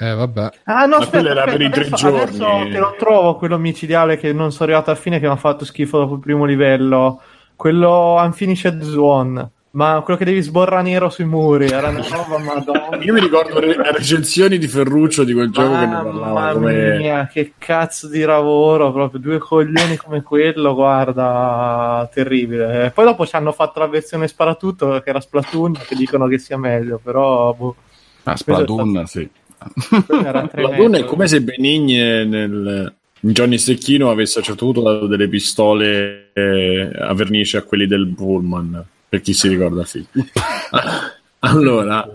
Eh, 0.00 0.14
vabbè. 0.14 0.50
Ah, 0.64 0.86
no, 0.86 0.96
aspetta, 0.96 1.30
era 1.30 1.44
per 1.44 1.60
i 1.60 1.70
tre 1.70 1.88
giorni. 1.90 2.70
te 2.70 2.78
lo 2.78 2.94
trovo 2.98 3.36
quello 3.36 3.58
micidiale 3.58 4.16
che 4.16 4.32
non 4.32 4.52
sono 4.52 4.64
arrivato 4.70 4.90
a 4.90 4.94
fine, 4.94 5.18
che 5.18 5.26
mi 5.26 5.32
ha 5.32 5.36
fatto 5.36 5.64
schifo 5.64 5.98
dopo 5.98 6.14
il 6.14 6.20
primo 6.20 6.44
livello. 6.44 7.20
Quello 7.56 8.14
Unfinished 8.18 8.82
Swan. 8.82 9.50
Ma 9.78 10.00
quello 10.02 10.18
che 10.18 10.24
devi 10.24 10.42
sborra 10.42 10.82
nero 10.82 11.08
sui 11.08 11.24
muri 11.24 11.66
era 11.66 11.90
una 11.90 12.04
roba 12.10 12.36
madonna. 12.38 13.00
Io 13.00 13.12
mi 13.12 13.20
ricordo 13.20 13.60
le 13.60 13.76
recensioni 13.92 14.58
di 14.58 14.66
Ferruccio 14.66 15.22
di 15.22 15.32
quel 15.32 15.50
gioco 15.50 15.70
Mamma 15.70 15.80
che 15.80 15.86
ne 15.86 16.02
parlava 16.02 16.32
Mamma 16.32 16.52
come... 16.52 16.98
mia, 16.98 17.26
che 17.28 17.52
cazzo 17.56 18.08
di 18.08 18.22
lavoro, 18.22 18.90
proprio 18.92 19.20
due 19.20 19.38
coglioni 19.38 19.96
come 19.96 20.22
quello, 20.22 20.74
guarda, 20.74 22.10
terribile. 22.12 22.86
E 22.86 22.90
poi 22.90 23.04
dopo 23.04 23.24
ci 23.24 23.36
hanno 23.36 23.52
fatto 23.52 23.78
la 23.78 23.86
versione 23.86 24.26
sparatutto 24.26 25.00
che 25.00 25.10
era 25.10 25.20
Splatoon, 25.20 25.78
che 25.86 25.94
dicono 25.94 26.26
che 26.26 26.38
sia 26.38 26.58
meglio, 26.58 26.98
però 27.00 27.54
boh. 27.54 27.76
Ah, 28.24 28.34
Splatoon, 28.34 29.04
sì. 29.06 29.30
Splatoon 29.76 30.96
è 30.96 31.04
come 31.04 31.28
se 31.28 31.40
Benigni 31.40 31.98
nel 32.26 32.92
Johnny 33.20 33.58
Secchino 33.58 34.10
avesse 34.10 34.38
a 34.38 34.40
un 34.40 34.44
certo 34.44 34.64
punto 34.64 34.82
dato 34.82 35.06
delle 35.06 35.28
pistole 35.28 36.30
eh, 36.32 36.90
a 36.98 37.14
vernice 37.14 37.58
a 37.58 37.62
quelli 37.62 37.86
del 37.86 38.08
Pullman 38.08 38.84
per 39.08 39.20
chi 39.20 39.32
si 39.32 39.48
ricorda 39.48 39.80
il 39.82 39.86
film. 39.86 40.06
allora, 41.40 42.06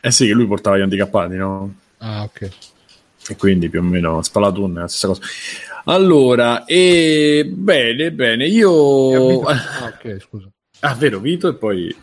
eh 0.00 0.10
sì, 0.10 0.26
che 0.26 0.32
lui 0.32 0.46
portava 0.46 0.78
gli 0.78 0.82
handicappati, 0.82 1.36
no? 1.36 1.74
Ah, 1.98 2.22
ok. 2.22 2.50
E 3.30 3.36
quindi 3.36 3.68
più 3.68 3.80
o 3.80 3.82
meno 3.82 4.22
Spalatoon 4.22 4.78
è 4.78 4.80
la 4.80 4.88
stessa 4.88 5.08
cosa. 5.08 5.20
Allora, 5.84 6.64
e 6.64 7.48
bene, 7.50 8.12
bene, 8.12 8.46
io... 8.46 9.40
Ah, 9.48 9.92
ok, 9.94 10.18
scusa. 10.20 10.48
Ah, 10.80 10.94
vero, 10.94 11.18
Vito 11.18 11.48
e 11.48 11.54
poi... 11.54 11.94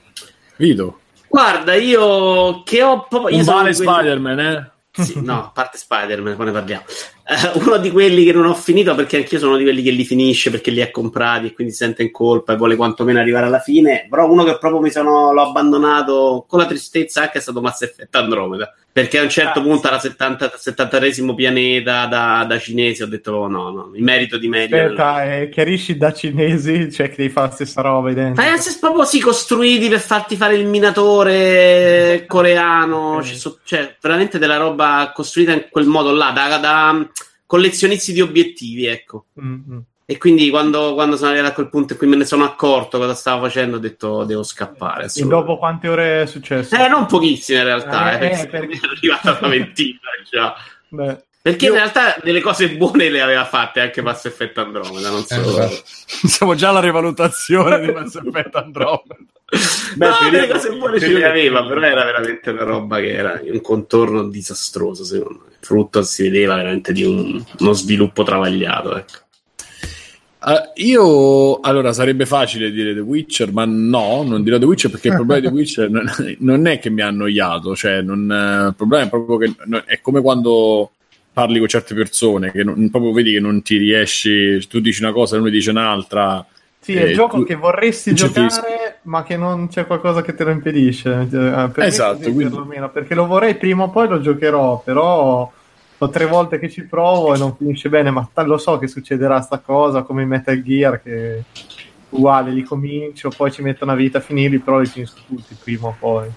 Vito. 0.58 1.00
Guarda, 1.28 1.74
io 1.76 2.64
che 2.64 2.84
ho... 2.84 3.08
Io 3.12 3.38
Un 3.38 3.44
vale 3.44 3.74
quelli... 3.74 3.92
Spider-Man, 3.92 4.40
eh? 4.40 4.72
Sì, 4.92 5.22
no, 5.22 5.46
a 5.46 5.52
parte 5.54 5.78
Spider-Man, 5.78 6.36
poi 6.36 6.46
ne 6.46 6.52
parliamo. 6.52 6.84
Uh, 7.28 7.58
uno 7.60 7.78
di 7.78 7.90
quelli 7.90 8.24
che 8.24 8.34
non 8.34 8.46
ho 8.46 8.54
finito 8.54 8.94
perché 8.94 9.18
anch'io 9.18 9.40
sono 9.40 9.58
di 9.58 9.64
quelli 9.64 9.82
che 9.82 9.90
li 9.90 10.06
finisce 10.06 10.52
perché 10.52 10.70
li 10.70 10.82
ha 10.82 10.92
comprati 10.92 11.48
e 11.48 11.54
quindi 11.54 11.74
si 11.74 11.80
sente 11.80 12.04
in 12.04 12.12
colpa 12.12 12.54
e 12.54 12.56
vuole 12.56 12.76
quantomeno 12.76 13.20
arrivare 13.20 13.48
alla 13.48 13.60
fine. 13.60 14.06
Però 14.10 14.30
uno 14.30 14.44
che 14.44 14.58
proprio 14.60 14.80
mi 14.80 14.92
sono 14.92 15.34
l'ho 15.34 15.42
abbandonato 15.42 16.46
con 16.48 16.60
la 16.60 16.68
tristezza 16.68 17.22
anche 17.22 17.40
è 17.40 17.42
stato 17.42 17.62
Mass 17.62 17.82
Effect 17.82 18.14
Andromeda 18.16 18.72
perché 18.96 19.20
a 19.20 19.24
un 19.24 19.30
certo 19.30 19.60
ah, 19.60 19.62
punto 19.62 19.88
era 19.88 20.00
70, 20.00 20.54
73 20.56 21.34
pianeta 21.36 22.06
da, 22.06 22.46
da, 22.48 22.58
cinesi 22.58 23.04
ho 23.04 23.08
detto 23.08 23.34
oh, 23.34 23.48
no 23.50 23.70
no 23.70 23.92
il 23.94 24.02
merito 24.02 24.38
di 24.38 24.48
meglio 24.48 24.78
aspetta 24.78 25.34
eh, 25.34 25.50
chiarisci 25.50 25.98
da 25.98 26.14
cinesi 26.14 26.90
cioè 26.90 27.10
che 27.10 27.16
devi 27.18 27.30
fare 27.30 27.48
la 27.48 27.54
stessa 27.54 27.82
roba 27.82 28.12
identica 28.12 28.50
ma 28.50 28.56
se 28.56 28.78
proprio 28.80 29.04
si 29.04 29.20
costruiti 29.20 29.90
per 29.90 30.00
farti 30.00 30.38
fare 30.38 30.56
il 30.56 30.66
minatore 30.66 32.24
coreano 32.26 33.16
okay. 33.16 33.36
cioè, 33.36 33.54
cioè, 33.66 33.96
veramente 34.00 34.40
della 34.40 34.56
roba 34.56 35.12
costruita 35.14 35.52
in 35.52 35.66
quel 35.70 35.88
modo 35.88 36.14
là 36.14 36.32
da, 36.32 36.58
da 36.58 37.10
collezionisti 37.46 38.14
di 38.14 38.22
obiettivi 38.22 38.86
ecco 38.86 39.26
mm-hmm. 39.40 39.80
E 40.08 40.20
quindi 40.20 40.52
quando, 40.52 40.94
quando, 40.94 41.18
sono 41.18 41.32
arrivato 41.32 41.50
a 41.50 41.56
quel 41.56 41.70
punto 41.70 41.94
in 41.94 42.00
cui 42.00 42.08
me 42.08 42.16
ne 42.16 42.26
sono 42.26 42.44
accorto 42.44 43.00
cosa 43.00 43.16
stavo 43.16 43.46
facendo, 43.46 43.78
ho 43.78 43.80
detto 43.80 44.24
devo 44.24 44.44
scappare. 44.44 45.10
E 45.12 45.26
dopo 45.26 45.58
quante 45.58 45.88
ore 45.88 46.22
è 46.22 46.26
successo? 46.28 46.76
Eh, 46.76 46.88
non 46.88 47.08
pochissime 47.08 47.58
in 47.58 47.66
realtà, 47.66 48.20
eh, 48.20 48.42
eh, 48.42 48.48
perché 48.48 48.76
è 48.86 48.88
arrivata 48.88 49.40
una 49.40 49.50
ventina 49.50 50.00
già. 50.30 50.54
Beh. 50.90 51.24
Perché 51.42 51.66
Io... 51.66 51.72
in 51.72 51.78
realtà 51.78 52.18
delle 52.24 52.42
cose 52.42 52.70
buone 52.76 53.10
le 53.10 53.22
aveva 53.22 53.46
fatte 53.46 53.80
anche 53.80 54.04
Mass 54.04 54.26
Effect 54.26 54.60
Andromeda, 54.60 55.10
non 55.10 55.24
so. 55.24 55.62
Eh, 55.62 55.84
Siamo 55.86 56.54
già 56.54 56.70
alla 56.70 56.80
rivalutazione 56.82 57.80
di 57.84 57.92
Mass 57.92 58.16
Effect 58.16 58.54
Andromeda. 58.58 59.16
Beh, 59.96 60.08
no, 60.08 60.30
delle 60.30 60.48
cose 60.48 60.70
buone 60.72 61.00
ce 61.00 61.08
le 61.08 61.26
aveva, 61.26 61.66
però 61.66 61.82
era 61.82 62.04
veramente 62.04 62.50
una 62.52 62.64
roba 62.64 63.00
che 63.00 63.12
era 63.12 63.40
un 63.44 63.62
contorno 63.62 64.28
disastroso, 64.28 65.04
secondo 65.04 65.46
me. 65.48 65.55
Frutto 65.66 66.04
si 66.04 66.24
vedeva 66.24 66.56
veramente 66.56 66.94
di 66.94 67.04
un, 67.04 67.44
uno 67.60 67.74
sviluppo 67.74 68.24
travagliato. 68.24 68.96
Ecco. 68.96 69.24
Uh, 70.46 70.72
io 70.76 71.60
allora 71.62 71.92
sarebbe 71.92 72.28
facile 72.28 72.70
dire 72.72 72.94
The 72.94 73.00
Witcher, 73.00 73.52
ma 73.52 73.66
no, 73.66 74.22
non 74.22 74.44
dirò 74.44 74.60
The 74.60 74.66
Witcher 74.66 74.92
perché 74.92 75.08
il 75.08 75.16
problema 75.16 75.42
di 75.42 75.48
The 75.48 75.54
Witcher 75.54 75.90
non, 75.90 76.06
non, 76.40 76.68
è 76.68 76.78
che 76.78 76.92
mi 76.92 77.02
ha 77.02 77.08
annoiato, 77.08 77.76
cioè 77.76 78.04
non, 78.04 78.22
il 78.68 78.76
problema 78.76 79.06
è 79.06 79.10
proprio 79.10 79.38
che 79.38 79.56
non, 79.66 79.82
è 79.88 80.00
come 80.02 80.22
quando 80.22 80.92
parli 81.34 81.58
con 81.58 81.68
certe 81.68 81.96
persone 81.96 82.52
che 82.52 82.64
non, 82.64 82.92
proprio 82.92 83.12
vedi 83.12 83.34
che 83.34 83.40
non 83.40 83.64
ti 83.64 83.78
riesci, 83.78 84.66
tu 84.68 84.80
dici 84.80 85.02
una 85.02 85.12
cosa 85.12 85.36
e 85.36 85.40
lui 85.40 85.50
dice 85.50 85.72
un'altra. 85.72 86.46
Sì, 86.86 86.96
è 86.96 87.06
il 87.06 87.16
gioco 87.16 87.38
tu, 87.38 87.46
che 87.46 87.56
vorresti 87.56 88.14
giocare, 88.14 89.00
ma 89.04 89.24
che 89.24 89.38
non 89.38 89.70
c'è 89.70 89.88
qualcosa 89.88 90.22
che 90.22 90.36
te 90.36 90.44
lo 90.44 90.52
impedisce. 90.52 91.22
Eh, 91.22 91.70
per 91.70 91.84
esatto, 91.84 92.32
quindi... 92.32 92.56
perché 92.94 93.16
lo 93.16 93.26
vorrei 93.26 93.56
prima 93.56 93.86
o 93.86 93.90
poi 93.90 94.08
lo 94.08 94.22
giocherò, 94.22 94.84
però 94.86 95.52
ho 95.98 96.10
tre 96.10 96.28
volte 96.28 96.60
che 96.60 96.70
ci 96.70 96.84
provo 96.84 97.34
e 97.34 97.40
non 97.40 97.56
finisce 97.56 97.90
bene, 97.90 98.12
ma 98.12 98.30
lo 98.44 98.60
so 98.60 98.78
che 98.78 98.86
succederà 98.86 99.42
sta 99.42 99.58
cosa 99.58 100.04
come 100.04 100.22
in 100.22 100.28
Metal 100.28 100.62
Gear 100.62 101.02
che 101.02 101.44
uguale 102.10 102.52
li 102.52 102.62
comincio, 102.62 103.30
poi 103.36 103.52
ci 103.52 103.64
metto 103.64 103.84
una 103.84 103.96
vita 103.96 104.20
a 104.20 104.22
finirli, 104.22 104.60
però 104.60 104.78
li 104.78 104.86
finisco 104.86 105.22
tutti 105.26 105.58
prima 105.60 105.88
o 105.88 105.96
poi. 105.98 106.28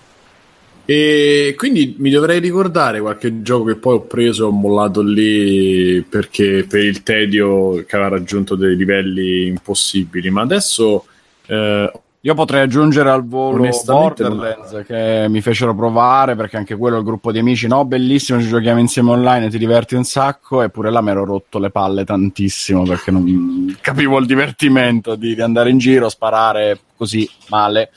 E 0.91 1.55
quindi 1.55 1.97
mi 1.99 2.09
dovrei 2.09 2.41
ricordare 2.41 2.99
qualche 3.03 3.43
gioco 3.43 3.65
che 3.65 3.77
poi 3.77 3.97
ho 3.97 4.01
preso 4.07 4.45
e 4.45 4.47
ho 4.47 4.51
mollato 4.51 5.03
lì 5.03 6.03
perché 6.09 6.65
per 6.67 6.83
il 6.83 7.03
tedio 7.03 7.85
che 7.85 7.95
aveva 7.95 8.17
raggiunto 8.17 8.55
dei 8.55 8.75
livelli 8.75 9.49
impossibili, 9.49 10.31
ma 10.31 10.41
adesso 10.41 11.05
eh, 11.45 11.93
io 12.21 12.35
potrei 12.35 12.63
aggiungere 12.63 13.11
al 13.11 13.27
volo 13.27 13.69
Borderlands 13.85 14.73
non... 14.73 14.85
che 14.87 15.27
mi 15.29 15.43
fecero 15.43 15.75
provare 15.75 16.35
perché 16.37 16.57
anche 16.57 16.75
quello 16.75 16.97
è 16.97 17.01
il 17.01 17.05
gruppo 17.05 17.33
di 17.33 17.39
amici. 17.39 17.67
No, 17.67 17.85
bellissimo, 17.85 18.41
ci 18.41 18.49
giochiamo 18.49 18.81
insieme 18.81 19.11
online, 19.11 19.51
ti 19.51 19.59
diverti 19.59 19.95
un 19.95 20.05
sacco. 20.05 20.63
Eppure 20.63 20.91
là 20.91 21.03
mi 21.03 21.11
ero 21.11 21.27
rotto 21.27 21.59
le 21.59 21.69
palle 21.69 22.07
tantissimo 22.07 22.85
perché 22.85 23.11
non 23.11 23.77
capivo 23.83 24.19
il 24.19 24.25
divertimento 24.25 25.17
di, 25.17 25.35
di 25.35 25.41
andare 25.43 25.69
in 25.69 25.77
giro, 25.77 26.09
sparare 26.09 26.79
così 26.97 27.29
male, 27.51 27.91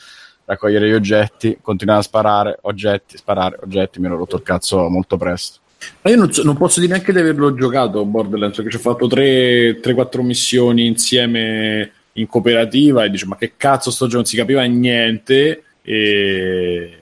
raccogliere 0.51 0.89
gli 0.89 0.93
oggetti, 0.93 1.57
continuare 1.61 1.99
a 1.99 2.03
sparare 2.03 2.57
oggetti, 2.61 3.17
sparare 3.17 3.57
oggetti. 3.63 3.99
Mi 3.99 4.07
ero 4.07 4.17
rotto 4.17 4.35
il 4.35 4.43
cazzo 4.43 4.87
molto 4.89 5.17
presto. 5.17 5.59
Ma 6.01 6.11
io 6.11 6.17
non, 6.17 6.31
so, 6.31 6.43
non, 6.43 6.57
posso 6.57 6.79
dire 6.79 6.93
neanche 6.93 7.11
di 7.11 7.19
averlo 7.19 7.55
giocato 7.55 8.05
Borderlands 8.05 8.55
perché 8.55 8.71
ci 8.71 8.77
ho 8.77 8.79
fatto 8.79 9.07
3-4 9.07 10.21
missioni 10.21 10.85
insieme 10.85 11.91
in 12.13 12.27
cooperativa 12.27 13.03
e 13.03 13.09
dice 13.09 13.25
ma 13.25 13.35
che 13.35 13.53
cazzo 13.57 13.89
sto 13.89 14.05
giocando, 14.05 14.27
si 14.27 14.35
capiva 14.35 14.61
niente 14.63 15.63
e 15.81 16.97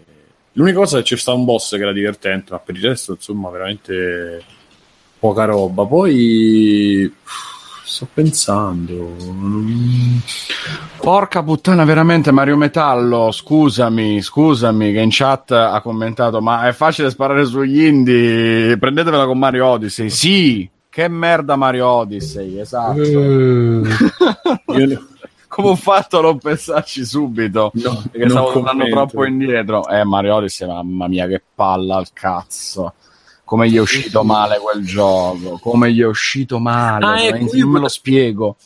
l'unica 0.54 0.78
cosa 0.78 1.00
è 1.00 1.02
che 1.02 1.08
c'è 1.10 1.18
stato 1.18 1.38
un 1.38 1.44
boss 1.44 1.76
che 1.76 1.82
era 1.82 1.92
divertente, 1.92 2.52
ma 2.52 2.60
per 2.60 2.76
il 2.76 2.84
resto 2.84 3.14
insomma 3.14 3.50
veramente 3.50 4.44
poca 5.20 5.44
roba. 5.44 5.86
Poi 5.86 7.14
sto 7.90 8.08
pensando. 8.14 9.16
Porca 11.02 11.42
puttana, 11.42 11.84
veramente 11.84 12.32
Mario 12.32 12.56
Metallo. 12.56 13.32
Scusami, 13.32 14.22
scusami, 14.22 14.94
che 14.94 15.00
in 15.00 15.10
chat 15.12 15.52
ha 15.52 15.82
commentato: 15.82 16.40
Ma 16.40 16.68
è 16.68 16.72
facile 16.72 17.10
sparare 17.10 17.46
sugli 17.46 17.86
indie? 17.86 18.78
Prendetevela 18.78 19.26
con 19.26 19.40
Mario 19.40 19.66
Odyssey. 19.66 20.10
Sì, 20.10 20.70
che 20.88 21.08
merda 21.08 21.56
Mario 21.56 21.88
Odyssey, 21.88 22.60
esatto. 22.60 23.02
Uh, 24.70 24.98
Come 25.48 25.70
ho 25.70 25.76
fatto 25.76 26.20
a 26.20 26.22
non 26.22 26.38
pensarci 26.38 27.04
subito? 27.04 27.72
No, 27.74 28.04
perché 28.12 28.30
stavo 28.30 28.52
tornando 28.52 28.86
troppo 28.88 29.26
indietro. 29.26 29.88
Eh, 29.90 30.04
Mario 30.04 30.36
Odyssey, 30.36 30.68
mamma 30.68 31.08
mia, 31.08 31.26
che 31.26 31.42
palla 31.56 31.96
al 31.96 32.08
cazzo. 32.14 32.94
Come 33.50 33.68
gli 33.68 33.78
è 33.78 33.80
uscito 33.80 34.24
male 34.24 34.60
quel 34.60 34.86
gioco. 34.86 35.58
Come 35.58 35.92
gli 35.92 36.02
è 36.02 36.06
uscito 36.06 36.60
male. 36.60 37.04
Ah, 37.04 37.24
ecco, 37.24 37.56
io 37.56 37.68
me 37.68 37.80
lo 37.80 37.88
spiego. 37.88 38.58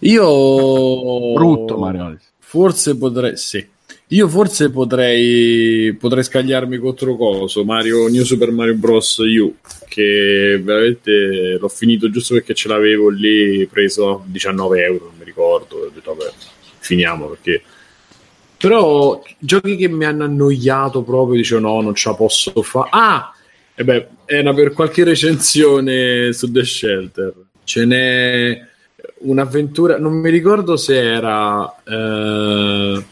Io... 0.00 1.32
Brutto 1.32 1.78
Mario. 1.78 2.18
Forse 2.38 2.94
potrei... 2.98 3.38
Sì 3.38 3.66
io 4.08 4.28
forse 4.28 4.70
potrei, 4.70 5.94
potrei 5.94 6.22
scagliarmi 6.22 6.76
contro 6.76 7.16
Coso, 7.16 7.64
Mario, 7.64 8.08
New 8.08 8.24
Super 8.24 8.50
Mario 8.50 8.74
Bros. 8.74 9.16
U, 9.16 9.54
che 9.88 10.60
veramente 10.62 11.56
l'ho 11.58 11.68
finito 11.68 12.10
giusto 12.10 12.34
perché 12.34 12.52
ce 12.52 12.68
l'avevo 12.68 13.08
lì 13.08 13.66
preso 13.66 14.10
a 14.10 14.22
19 14.26 14.84
euro, 14.84 15.04
non 15.06 15.14
mi 15.18 15.24
ricordo, 15.24 15.76
ho 15.76 15.90
detto 15.92 16.14
vabbè, 16.14 16.30
finiamo 16.80 17.28
perché... 17.28 17.62
Però 18.62 19.20
giochi 19.40 19.74
che 19.74 19.88
mi 19.88 20.04
hanno 20.04 20.22
annoiato 20.22 21.02
proprio, 21.02 21.34
dicevo 21.34 21.62
no, 21.62 21.80
non 21.80 21.96
ce 21.96 22.10
la 22.10 22.14
posso 22.14 22.62
fare. 22.62 22.88
Ah! 22.92 23.34
E 23.74 23.82
beh, 23.82 24.06
era 24.24 24.54
per 24.54 24.72
qualche 24.72 25.02
recensione 25.02 26.32
su 26.32 26.48
The 26.48 26.64
Shelter. 26.64 27.34
Ce 27.64 27.84
n'è 27.84 28.64
un'avventura, 29.22 29.98
non 29.98 30.12
mi 30.12 30.30
ricordo 30.30 30.76
se 30.76 30.96
era... 30.96 31.74
Eh, 31.82 33.04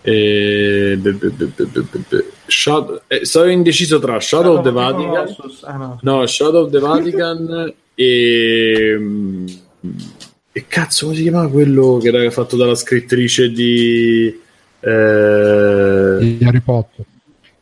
e... 0.00 0.98
Be, 1.00 1.12
be, 1.12 1.30
be, 1.30 2.32
Shadow... 2.46 3.02
Eh, 3.06 3.24
stavo 3.24 3.46
indeciso 3.46 4.00
tra 4.00 4.18
Shadow 4.18 4.56
of 4.56 4.64
the 4.64 4.72
Vatican 4.72 5.36
ah, 5.62 5.76
no. 5.76 5.98
no. 6.02 6.26
Shadow 6.26 6.64
of 6.64 6.72
the 6.72 6.80
Vatican 6.80 7.72
e 7.94 8.98
e 10.58 10.64
cazzo 10.66 11.06
come 11.06 11.16
si 11.16 11.22
chiamava 11.22 11.48
quello 11.48 11.98
che 12.02 12.08
era 12.08 12.30
fatto 12.30 12.56
dalla 12.56 12.74
scrittrice 12.74 13.50
di 13.50 14.26
eh... 14.80 16.16
di 16.20 16.38
Harry 16.44 16.60
Potter 16.60 17.04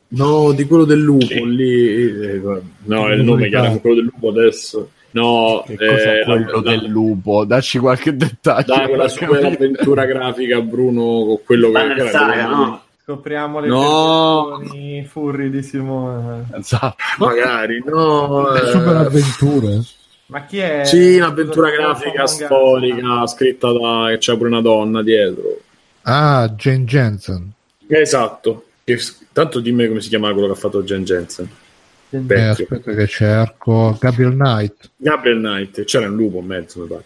no 0.09 0.53
di 0.53 0.65
quello 0.65 0.85
del 0.85 1.00
lupo 1.00 1.26
sì. 1.26 1.55
lì 1.55 1.91
eh, 1.91 2.41
no 2.85 3.09
è 3.09 3.15
il 3.15 3.23
nome 3.23 3.49
che 3.49 3.57
era 3.57 3.71
quello 3.76 3.97
del 3.97 4.05
lupo 4.05 4.29
adesso 4.29 4.91
No, 5.17 5.65
che 5.67 5.73
eh, 6.21 6.25
quello 6.25 6.61
la, 6.61 6.71
del 6.76 6.91
lupo? 6.91 7.47
Dacci 7.47 7.79
qualche 7.79 8.15
dettaglio. 8.15 8.75
Dai, 8.75 8.87
quella 8.87 9.09
super 9.09 9.47
avventura 9.47 10.05
grafica, 10.05 10.61
Bruno, 10.61 11.25
con 11.25 11.38
quello 11.43 11.71
che 11.71 11.79
era. 11.79 12.11
Saga, 12.11 12.47
no? 12.49 12.83
Scopriamo 13.03 13.61
le 13.61 13.69
no. 13.69 14.61
furri 15.07 15.49
di 15.49 15.62
Simone. 15.62 16.49
Esatto. 16.53 16.97
Magari, 17.17 17.83
no. 17.87 18.53
Le 18.53 18.67
super 18.67 18.97
avventure. 18.97 19.81
Ma 20.26 20.45
chi 20.45 20.59
è? 20.59 20.85
Sì, 20.85 21.16
un'avventura 21.16 21.71
grafica 21.71 22.26
storica 22.26 23.26
scritta 23.26 23.71
da... 23.73 24.06
che 24.11 24.18
c'è 24.18 24.37
pure 24.37 24.49
una 24.49 24.61
donna 24.61 25.02
dietro. 25.02 25.61
Ah, 26.02 26.52
Jane 26.56 26.85
Jensen. 26.85 27.52
Esatto. 27.87 28.64
Tanto 29.33 29.61
dimmi 29.61 29.88
come 29.88 30.00
si 30.00 30.09
chiama 30.09 30.33
quello 30.33 30.47
che 30.47 30.52
ha 30.52 30.56
fatto 30.56 30.83
Jane 30.83 31.04
Jensen. 31.04 31.49
Eh, 32.11 32.40
aspetta 32.40 32.95
che 32.95 33.06
cerco 33.06 33.97
Gabriel 34.00 34.33
Knight. 34.33 34.90
Gabriel 34.97 35.38
Knight, 35.38 35.85
c'era 35.85 36.06
un 36.06 36.16
lupo 36.16 36.38
in 36.38 36.47
mezzo, 36.47 36.80
mi 36.80 36.87
pare. 36.87 37.04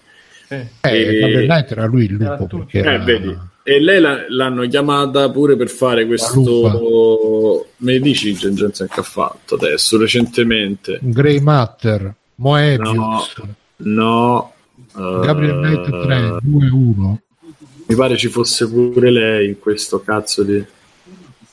Eh, 0.48 0.68
e... 0.80 1.18
Gabriel 1.18 1.46
Knight 1.46 1.70
era 1.72 1.86
lui 1.86 2.04
il 2.04 2.12
lupo. 2.12 2.66
Eh, 2.70 2.78
era... 2.78 2.98
vedi. 2.98 3.48
E 3.62 3.80
lei 3.80 4.00
la, 4.00 4.24
l'hanno 4.28 4.66
chiamata 4.66 5.30
pure 5.30 5.56
per 5.56 5.68
fare 5.68 6.06
questo. 6.06 7.66
Me 7.76 7.98
dici 7.98 8.34
Jen 8.34 8.54
Jensen 8.54 8.88
che 8.88 9.00
ha 9.00 9.04
fatto 9.04 9.54
adesso 9.54 9.98
recentemente? 9.98 10.98
Grey 11.00 11.40
Matter, 11.40 12.14
Moebius. 12.40 13.34
No, 13.76 14.52
no 14.94 15.20
Gabriel 15.20 15.58
uh... 15.58 15.60
Knight 15.60 16.02
3, 16.02 16.38
2, 16.42 16.68
1. 16.70 17.20
Mi 17.86 17.94
pare 17.94 18.16
ci 18.16 18.28
fosse 18.28 18.68
pure 18.68 19.10
lei 19.10 19.48
in 19.48 19.58
questo 19.58 20.00
cazzo 20.00 20.42
di. 20.42 20.64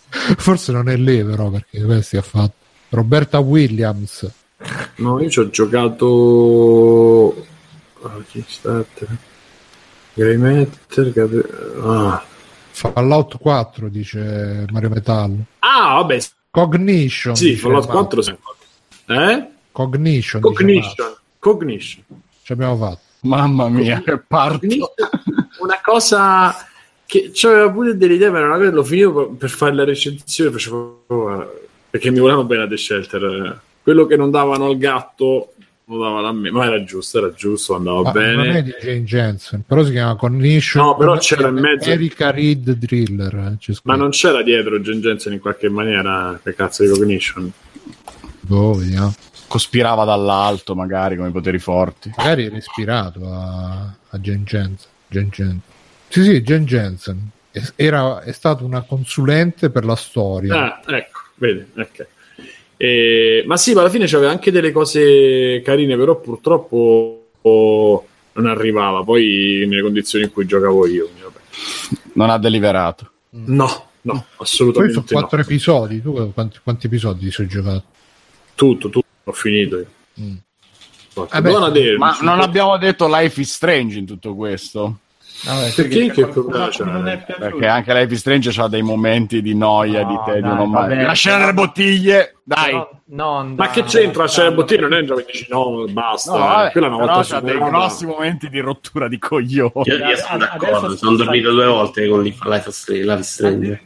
Forse 0.09 0.71
non 0.71 0.87
è 0.87 0.95
lei, 0.95 1.23
però, 1.23 1.49
perché 1.49 1.83
questi 1.83 2.15
ha 2.17 2.21
fatto. 2.21 2.53
Roberta 2.89 3.39
Williams. 3.39 4.31
No, 4.97 5.19
io 5.19 5.29
ci 5.29 5.39
ho 5.39 5.49
giocato. 5.49 7.45
Ah, 8.03 8.17
Kickstarter. 8.25 9.17
Grey 10.13 10.37
Matter. 10.37 11.81
Ah. 11.83 12.23
Fallout 12.71 13.37
4 13.39 13.89
dice 13.89 14.65
Mario 14.71 14.89
Metallo. 14.89 15.45
Ah, 15.59 15.95
vabbè. 15.95 16.19
Cognition. 16.49 17.35
Sì, 17.35 17.55
Fallout 17.55 17.87
4 17.87 18.21
sì. 18.21 18.35
Eh? 19.07 19.47
Cognition. 19.77 20.41
Cognition. 20.41 21.13
Cognition. 21.37 22.03
Ci 22.41 22.51
abbiamo 22.51 22.77
fatto. 22.77 22.99
Mamma 23.19 23.69
mia, 23.69 24.01
che 24.01 24.17
parto. 24.17 24.65
Una 25.59 25.79
cosa 25.83 26.67
che 27.05 27.29
c'aveva 27.31 27.69
pure 27.69 27.95
delle 27.95 28.15
idee, 28.15 28.31
ma 28.31 28.39
non 28.39 28.53
avevo 28.53 28.83
finito 28.83 29.35
per 29.37 29.51
fare 29.51 29.75
la 29.75 29.83
recensione. 29.83 30.49
Facevo 30.49 31.03
perché 31.91 32.09
mi 32.09 32.17
volevano 32.17 32.45
bene 32.45 32.63
a 32.63 32.67
The 32.67 32.75
Shelter. 32.75 33.61
Quello 33.83 34.07
che 34.07 34.15
non 34.15 34.31
davano 34.31 34.65
al 34.65 34.79
gatto 34.79 35.53
lo 35.85 35.99
davano 35.99 36.27
a 36.27 36.33
me, 36.33 36.49
ma 36.49 36.65
era 36.65 36.83
giusto, 36.83 37.19
era 37.19 37.31
giusto, 37.31 37.75
andava 37.75 38.01
ma 38.01 38.11
bene. 38.11 38.35
Non 38.35 38.55
è 38.55 38.63
di 38.63 38.73
Jane 38.81 39.03
Jensen, 39.03 39.63
però 39.63 39.83
si 39.85 39.91
chiama 39.91 40.15
Condition. 40.15 40.83
No, 40.83 40.97
però 40.97 41.17
c'era 41.19 41.49
in 41.49 41.53
mezzo. 41.53 41.87
Erika 41.87 42.31
Reed 42.31 42.71
Driller. 42.71 43.55
Eh, 43.61 43.75
ma 43.83 43.95
non 43.95 44.09
c'era 44.09 44.41
dietro 44.41 44.79
Jane 44.79 45.01
Jensen 45.01 45.33
in 45.33 45.39
qualche 45.39 45.69
maniera, 45.69 46.39
che 46.43 46.55
cazzo 46.55 46.81
di 46.81 46.89
Cognition? 46.89 47.51
Boh, 48.39 48.73
vediamo. 48.73 49.13
Cospirava 49.47 50.03
dall'alto, 50.03 50.75
magari 50.75 51.15
come 51.15 51.31
poteri 51.31 51.59
forti. 51.59 52.11
Magari 52.15 52.45
era 52.45 52.57
ispirato 52.57 53.19
a, 53.31 53.93
a 54.09 54.17
Jane 54.19 54.43
Jensen. 54.43 54.89
Jane 55.07 55.29
Jensen. 55.29 55.61
Sì, 56.09 56.23
sì, 56.23 56.41
Jane 56.41 56.65
Jensen. 56.65 57.29
Era, 57.75 58.21
è 58.21 58.31
stata 58.33 58.63
una 58.63 58.81
consulente 58.81 59.69
per 59.69 59.85
la 59.85 59.95
storia. 59.95 60.55
Ah, 60.55 60.95
ecco 60.95 61.21
Vedi, 61.37 61.65
ok. 61.75 62.07
E, 62.77 63.43
ma 63.45 63.57
sì, 63.57 63.73
ma 63.73 63.81
alla 63.81 63.89
fine 63.89 64.05
c'aveva 64.07 64.31
anche 64.31 64.51
delle 64.51 64.71
cose 64.71 65.61
carine, 65.63 65.95
però 65.95 66.19
purtroppo 66.19 67.27
non 67.41 68.45
arrivava 68.45 69.03
poi 69.03 69.65
nelle 69.67 69.81
condizioni 69.81 70.25
in 70.25 70.31
cui 70.31 70.45
giocavo 70.45 70.85
io. 70.87 71.09
Non 72.13 72.29
ha 72.29 72.37
deliberato. 72.37 73.11
No, 73.29 73.89
no, 74.01 74.25
assolutamente. 74.37 74.95
Poi 74.95 75.07
sono 75.07 75.19
quattro 75.19 75.37
no. 75.37 75.43
episodi. 75.43 76.01
Tu 76.01 76.33
quanti, 76.33 76.59
quanti 76.63 76.85
episodi 76.87 77.25
ti 77.25 77.31
sei 77.31 77.47
giocato? 77.47 77.83
Tutto, 78.55 78.89
tutto, 78.89 79.06
ho 79.27 79.33
finito 79.33 79.77
io. 79.77 79.87
Mm. 80.21 80.35
Dale, 81.13 81.97
ma 81.97 82.15
non 82.21 82.41
abbiamo 82.41 82.77
detto 82.77 83.07
Life 83.07 83.41
is 83.41 83.51
Strange 83.51 83.97
in 83.97 84.05
tutto 84.05 84.35
questo. 84.35 84.99
Vabbè, 85.45 85.71
perché 85.73 86.09
che 86.11 86.21
qualcuno 86.27 86.67
c'è? 86.67 86.83
non 86.83 87.07
è 87.07 87.17
piaciuto. 87.23 87.47
Perché 87.49 87.67
anche 87.67 87.93
Life 87.93 88.13
is 88.13 88.19
Strange 88.19 88.61
ha 88.61 88.67
dei 88.67 88.81
momenti 88.81 89.41
di 89.41 89.55
noia, 89.55 90.01
No, 90.03 90.09
di 90.09 90.17
tedio. 90.25 90.41
dai, 90.41 90.55
non 90.55 90.69
mai- 90.69 90.89
vabbè, 90.89 91.03
La 91.03 91.13
scena 91.13 91.35
però- 91.37 91.51
delle 91.51 91.65
bottiglie, 91.65 92.35
dai. 92.43 92.69
Però 92.71 92.89
non 93.05 93.53
Ma 93.55 93.69
che 93.69 93.83
c'entra? 93.83 94.25
C'è 94.25 94.43
le 94.43 94.53
bottiglie, 94.53 94.81
non 94.81 94.93
è 94.93 95.03
già 95.03 95.15
dici 95.15 95.47
no, 95.49 95.85
basta. 95.89 96.31
No, 96.31 96.37
vabbè, 96.37 96.71
Quella 96.71 96.87
una 96.87 96.97
però 96.97 97.13
volta 97.13 97.27
c'ha 97.29 97.39
dei 97.41 97.57
grossi 97.57 98.05
momenti 98.05 98.49
di 98.49 98.59
rottura 98.59 99.07
di 99.07 99.17
coglioni. 99.19 99.71
Io, 99.83 99.97
io 100.07 100.15
sono 100.17 100.37
d'accordo, 100.37 100.97
sono 100.97 101.15
dormito 101.17 101.51
due 101.51 101.65
volte 101.67 102.07
con 102.07 102.21
Life 102.23 102.69
is 102.69 103.19
Strange. 103.21 103.81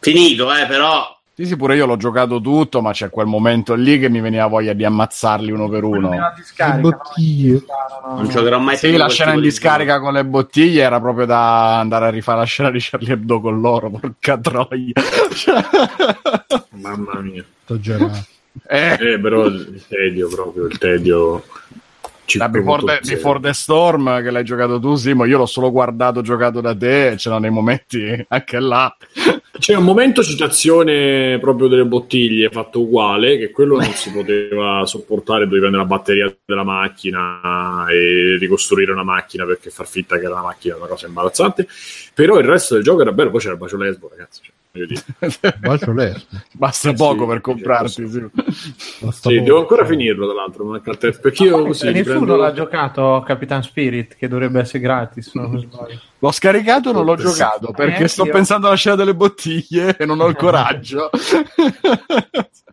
Finito, 0.00 0.54
eh, 0.54 0.66
però. 0.66 1.18
Sì, 1.40 1.46
sì, 1.46 1.56
pure 1.56 1.74
io 1.74 1.86
l'ho 1.86 1.96
giocato 1.96 2.38
tutto, 2.38 2.82
ma 2.82 2.92
c'è 2.92 3.08
quel 3.08 3.24
momento 3.26 3.72
lì 3.72 3.98
che 3.98 4.10
mi 4.10 4.20
veniva 4.20 4.46
voglia 4.46 4.74
di 4.74 4.84
ammazzarli 4.84 5.50
uno 5.50 5.70
per 5.70 5.84
uno. 5.84 6.10
bottiglie. 6.80 7.52
No, 7.52 8.08
no, 8.08 8.14
Non 8.16 8.24
no. 8.24 8.28
giocherò 8.30 8.58
mai 8.58 8.76
Sì, 8.76 8.94
la 8.94 9.08
scena 9.08 9.32
in 9.32 9.40
di 9.40 9.44
discarica 9.46 10.00
con 10.00 10.12
le 10.12 10.26
bottiglie 10.26 10.82
era 10.82 11.00
proprio 11.00 11.24
da 11.24 11.78
andare 11.78 12.08
a 12.08 12.10
rifare 12.10 12.40
la 12.40 12.44
scena 12.44 12.70
di 12.70 12.78
Charlie 12.78 13.12
Hebdo 13.14 13.40
con 13.40 13.58
loro, 13.58 13.88
porca 13.88 14.36
troia. 14.36 14.92
Mamma 16.72 17.20
mia. 17.22 17.42
Sto 17.64 17.80
girato. 17.80 18.26
eh, 18.68 18.98
Eh, 19.00 19.18
però 19.18 19.46
il 19.46 19.82
tedio 19.88 20.28
proprio, 20.28 20.66
il 20.66 20.76
tedio. 20.76 21.42
da 22.34 22.50
Before, 22.50 22.84
the. 22.84 23.00
Before 23.14 23.40
the 23.40 23.54
Storm 23.54 24.22
che 24.22 24.30
l'hai 24.30 24.44
giocato 24.44 24.78
tu, 24.78 24.94
Simo, 24.94 25.24
io 25.24 25.38
l'ho 25.38 25.46
solo 25.46 25.70
guardato 25.70 26.20
giocato 26.20 26.60
da 26.60 26.76
te 26.76 27.12
e 27.12 27.16
c'erano 27.16 27.40
dei 27.40 27.50
momenti 27.50 28.26
anche 28.28 28.60
là. 28.60 28.94
C'è 29.60 29.74
un 29.74 29.84
momento 29.84 30.22
citazione 30.22 31.38
proprio 31.38 31.68
delle 31.68 31.84
bottiglie 31.84 32.48
fatto 32.48 32.80
uguale, 32.80 33.36
che 33.36 33.50
quello 33.50 33.76
non 33.76 33.92
si 33.92 34.10
poteva 34.10 34.86
sopportare, 34.86 35.44
dovevi 35.44 35.60
prendere 35.60 35.82
la 35.82 35.88
batteria 35.88 36.34
della 36.46 36.64
macchina 36.64 37.84
e 37.90 38.38
ricostruire 38.38 38.90
una 38.90 39.02
macchina 39.04 39.44
perché 39.44 39.68
far 39.68 39.86
finta 39.86 40.18
che 40.18 40.24
era 40.24 40.32
una 40.32 40.44
macchina 40.44 40.74
è 40.74 40.78
una 40.78 40.86
cosa 40.86 41.06
imbarazzante. 41.06 41.68
Però 42.14 42.38
il 42.38 42.46
resto 42.46 42.72
del 42.72 42.82
gioco 42.82 43.02
era 43.02 43.12
bello, 43.12 43.28
poi 43.28 43.40
c'era 43.40 43.52
il 43.52 43.58
bacio 43.58 43.76
lesbo, 43.76 44.08
ragazzi. 44.08 44.40
Cioè, 44.42 44.54
Basta 46.52 46.90
Eh, 46.90 46.94
poco 46.94 47.22
sì, 47.22 47.26
per 47.28 47.40
comprarti. 47.40 48.08
sì. 48.08 48.26
sì. 49.10 49.40
Devo 49.42 49.58
ancora 49.58 49.84
finirlo, 49.84 50.26
tra 50.26 50.36
l'altro, 50.36 50.64
manca 50.64 50.90
il 50.92 50.98
perché 51.20 51.42
io 51.44 51.58
Ma 51.58 51.66
così 51.66 51.86
nessuno 51.86 51.98
riprendo- 52.14 52.36
l'ha 52.36 52.52
giocato 52.52 53.22
Capitan 53.26 53.62
Spirit, 53.64 54.14
che 54.14 54.28
dovrebbe 54.28 54.60
essere 54.60 54.78
gratis. 54.78 55.32
sbaglio. 55.58 56.00
L'ho 56.20 56.30
scaricato 56.30 56.90
e 56.90 56.92
non 56.92 57.04
l'ho 57.04 57.16
giocato 57.16 57.72
perché 57.72 58.04
Eh, 58.04 58.08
sto 58.08 58.26
io. 58.26 58.32
pensando 58.32 58.66
alla 58.68 58.76
scena 58.76 58.94
delle 58.94 59.14
bottiglie 59.14 59.96
e 59.96 60.04
non 60.06 60.20
ho 60.20 60.26
il 60.26 60.36
coraggio. 60.38 61.10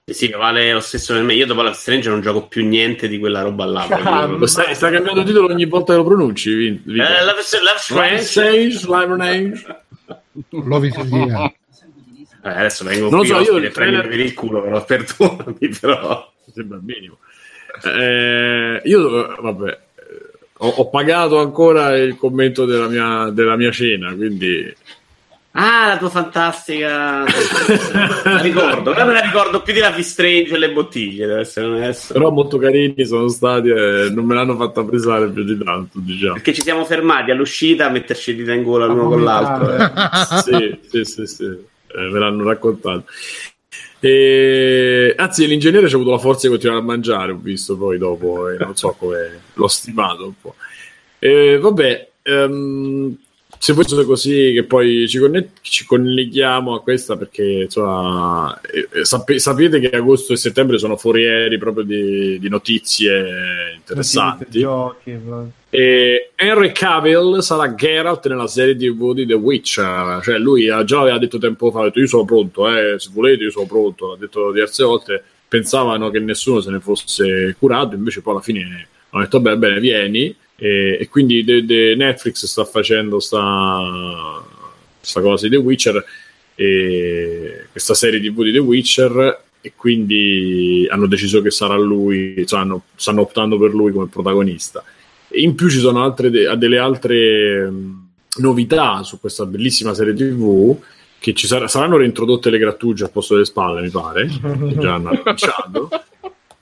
Sì, 0.06 0.14
sì, 0.14 0.30
vale 0.32 0.72
lo 0.74 0.80
stesso 0.80 1.14
per 1.14 1.24
me. 1.24 1.34
Io 1.34 1.46
dopo 1.48 1.62
is 1.64 1.74
Strange 1.74 2.10
non 2.10 2.22
gioco 2.22 2.48
più 2.48 2.66
niente 2.66 3.08
di 3.08 3.18
quella 3.20 3.42
roba 3.42 3.66
là. 3.66 3.88
Ah, 3.90 4.26
proprio. 4.28 4.46
Stai, 4.46 4.76
stai 4.76 4.92
cambiando 4.94 5.24
titolo 5.24 5.48
ogni 5.48 5.66
volta 5.66 5.94
che 5.94 6.00
lo 6.00 6.06
pronunci, 6.06 6.54
Vin- 6.54 6.82
Vito. 6.86 7.04
Eh, 7.04 7.24
Life 7.26 7.40
is 7.40 7.48
Strange. 7.48 8.22
Sage, 8.22 8.88
Lemonade. 8.88 9.84
Lo 10.52 10.80
visitiamo. 10.80 11.54
Eh, 12.54 12.60
adesso 12.60 12.84
vengo 12.84 13.10
Non 13.10 13.20
qui 13.20 13.28
so, 13.30 13.40
io 13.40 13.58
il 13.58 13.66
e 13.66 13.70
trailer- 13.70 14.08
per 14.08 14.20
il 14.20 14.34
culo, 14.34 14.62
però 14.64 14.84
perdonami, 14.86 15.70
però. 15.80 16.32
sembra 16.54 16.78
il 16.78 16.84
minimo. 16.84 17.18
Eh, 17.84 18.82
io, 18.86 19.36
vabbè, 19.40 19.80
ho, 20.60 20.68
ho 20.68 20.90
pagato 20.90 21.40
ancora 21.40 21.96
il 21.98 22.16
commento 22.18 22.66
della 22.66 22.88
mia, 22.88 23.30
della 23.32 23.56
mia 23.56 23.72
cena, 23.72 24.14
quindi 24.16 24.74
Ah, 25.60 25.88
la 25.88 25.98
tua 25.98 26.10
fantastica. 26.10 27.24
la 28.24 28.42
ricordo, 28.42 28.94
me 28.94 29.12
la 29.12 29.22
ricordo 29.22 29.62
più 29.64 29.74
di 29.74 29.80
is 29.80 30.08
Strange 30.12 30.54
e 30.54 30.58
le 30.60 30.72
bottiglie, 30.72 31.26
deve 31.26 31.40
essere 31.40 31.66
onesto. 31.66 32.14
però 32.14 32.30
molto 32.30 32.60
carini 32.60 33.06
sono 33.08 33.28
stati 33.28 33.70
e 33.70 34.10
non 34.14 34.26
me 34.26 34.36
l'hanno 34.36 34.56
fatta 34.56 34.84
pesare 34.84 35.30
più 35.30 35.44
di 35.44 35.58
tanto, 35.58 35.98
diciamo. 36.00 36.34
Perché 36.34 36.54
ci 36.54 36.62
siamo 36.62 36.86
fermati 36.86 37.32
all'uscita 37.32 37.88
a 37.88 37.90
metterci 37.90 38.36
dita 38.36 38.54
in 38.54 38.62
gola 38.62 38.86
l'uno 38.86 39.08
con 39.08 39.24
l'altro. 39.24 39.76
eh. 39.76 40.42
sì, 40.44 40.80
sì, 40.90 41.04
sì, 41.04 41.26
sì. 41.26 41.58
Eh, 41.88 42.10
me 42.10 42.20
l'hanno 42.20 42.44
raccontato. 42.44 43.06
E... 44.00 45.14
Anzi, 45.18 45.48
l'ingegnere 45.48 45.88
ci 45.88 45.94
ha 45.94 45.98
avuto 45.98 46.12
la 46.12 46.20
forza 46.20 46.48
di 46.48 46.54
continuare 46.54 46.82
a 46.82 46.86
mangiare, 46.86 47.32
ho 47.32 47.40
visto 47.42 47.78
poi 47.78 47.98
dopo, 47.98 48.50
e 48.50 48.58
non 48.58 48.76
so 48.76 48.96
come 48.98 49.42
l'ho 49.54 49.68
stimato 49.68 50.26
un 50.26 50.34
po'. 50.40 50.56
E, 51.20 51.58
vabbè, 51.58 52.10
ehm, 52.24 53.18
se 53.60 53.74
fosse 53.74 54.06
così 54.06 54.52
che 54.54 54.64
poi 54.64 55.08
ci, 55.08 55.20
conne- 55.20 55.52
ci 55.62 55.86
colleghiamo 55.86 56.76
a 56.76 56.82
questa 56.82 57.18
perché 57.18 57.44
insomma 57.64 58.60
eh, 58.62 58.88
eh, 58.92 59.06
sape- 59.06 59.40
sapete 59.40 59.80
che 59.80 59.90
agosto 59.90 60.34
e 60.34 60.38
settembre 60.38 60.78
sono 60.78 60.96
forieri 60.96 61.58
proprio 61.58 61.84
di, 61.84 62.38
di 62.40 62.50
notizie 62.50 63.74
interessanti 63.76 64.60
Giochi, 64.60 65.12
bro. 65.14 65.52
E 65.78 66.32
Henry 66.34 66.72
Cavill 66.72 67.38
sarà 67.38 67.76
Geralt 67.76 68.26
nella 68.28 68.48
serie 68.48 68.76
TV 68.76 69.14
di 69.14 69.28
The 69.28 69.36
Witcher. 69.36 70.22
Cioè, 70.24 70.40
lui 70.40 70.66
già 70.86 71.02
aveva 71.02 71.20
detto 71.20 71.38
tempo 71.38 71.70
fa: 71.70 71.84
detto, 71.84 72.00
Io 72.00 72.08
sono 72.08 72.26
pronto, 72.26 72.68
eh, 72.68 72.96
se 72.98 73.12
volete, 73.14 73.44
io 73.44 73.52
sono 73.52 73.68
pronto. 73.68 74.08
L'ha 74.08 74.16
detto 74.18 74.52
diverse 74.52 74.84
volte. 74.84 75.24
Pensavano 75.48 76.10
che 76.10 76.18
nessuno 76.18 76.62
se 76.62 76.72
ne 76.72 76.80
fosse 76.80 77.56
curato, 77.60 77.94
invece, 77.94 78.22
poi 78.22 78.34
alla 78.34 78.42
fine 78.42 78.88
hanno 79.12 79.22
detto: 79.22 79.40
Beh, 79.40 79.56
bene, 79.58 79.80
vieni. 79.80 80.36
E, 80.56 80.98
e 81.00 81.08
quindi 81.10 81.44
de- 81.44 81.64
de- 81.64 81.94
Netflix 81.94 82.46
sta 82.46 82.66
facendo 82.66 83.20
sta, 83.20 84.44
sta 85.00 85.22
cosa 85.22 85.48
di 85.48 85.56
The 85.56 85.62
Witcher, 85.62 86.04
e 86.56 87.66
questa 87.72 87.94
serie 87.94 88.20
TV 88.20 88.42
di 88.42 88.52
The 88.52 88.58
Witcher. 88.58 89.42
E 89.62 89.74
quindi 89.76 90.88
hanno 90.90 91.06
deciso 91.06 91.44
che 91.44 91.52
sarà 91.52 91.78
lui, 91.78 92.44
cioè 92.48 92.62
hanno- 92.62 92.82
stanno 92.96 93.22
optando 93.22 93.60
per 93.60 93.76
lui 93.76 93.92
come 93.92 94.08
protagonista. 94.08 94.84
In 95.32 95.56
più 95.56 95.70
ci 95.70 95.80
sono 95.80 96.04
altre 96.04 96.30
de- 96.30 96.56
delle 96.58 96.78
altre 96.78 97.70
mh, 97.70 98.08
novità 98.38 99.04
su 99.04 99.20
questa 99.20 99.46
bellissima 99.46 99.94
serie 99.94 100.14
TV 100.14 100.78
che 101.20 101.34
ci 101.34 101.48
sar- 101.48 101.70
saranno 101.70 101.98
reintrodotte 101.98 102.50
le 102.50 102.58
grattugie 102.60 103.04
al 103.06 103.12
posto 103.12 103.34
delle 103.34 103.46
spalle, 103.46 103.82
mi 103.82 103.90
pare, 103.90 104.28
già 104.78 104.94
hanno 104.96 105.10
annunciato. 105.10 105.90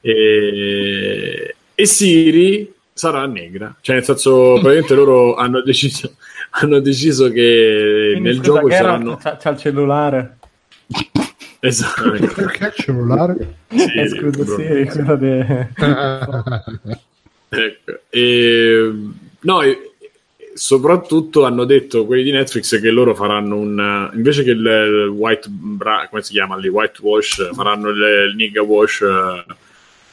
E, 0.07 1.55
e 1.73 1.85
Siri 1.87 2.71
sarà 2.93 3.25
negra, 3.25 3.75
cioè 3.81 3.95
nel 3.95 4.03
senso, 4.05 4.51
praticamente 4.53 4.93
loro 4.93 5.33
hanno 5.33 5.63
deciso, 5.63 6.13
hanno 6.61 6.79
deciso 6.79 7.29
che 7.31 8.09
Quindi, 8.11 8.29
nel 8.29 8.39
gioco 8.39 8.69
saranno 8.69 9.15
c'ha, 9.17 9.35
c'ha 9.37 9.49
il 9.49 9.57
cellulare. 9.57 10.37
esatto, 11.59 12.11
Perché 12.11 12.65
il 12.67 12.73
cellulare? 12.75 13.55
sì, 13.75 13.91
Eh, 13.97 14.07
scusa, 14.09 14.55
sì, 14.57 14.85
quello 14.91 15.15
de- 15.15 15.69
Ecco, 17.49 17.99
e, 18.09 18.91
no, 19.41 19.61
e- 19.61 19.91
soprattutto 20.53 21.43
hanno 21.43 21.65
detto 21.65 22.05
quelli 22.05 22.23
di 22.23 22.31
Netflix 22.31 22.79
che 22.79 22.89
loro 22.89 23.13
faranno 23.13 23.57
un 23.57 24.09
invece 24.13 24.43
che 24.43 24.51
il, 24.51 24.59
il 24.59 25.07
white 25.09 25.49
bra- 25.49 26.07
come 26.09 26.21
si 26.21 26.31
chiama 26.31 26.55
lì, 26.55 26.69
whitewash, 26.69 27.53
faranno 27.53 27.89
il, 27.89 28.29
il 28.29 28.35
nigga 28.35 28.61
wash 28.61 29.03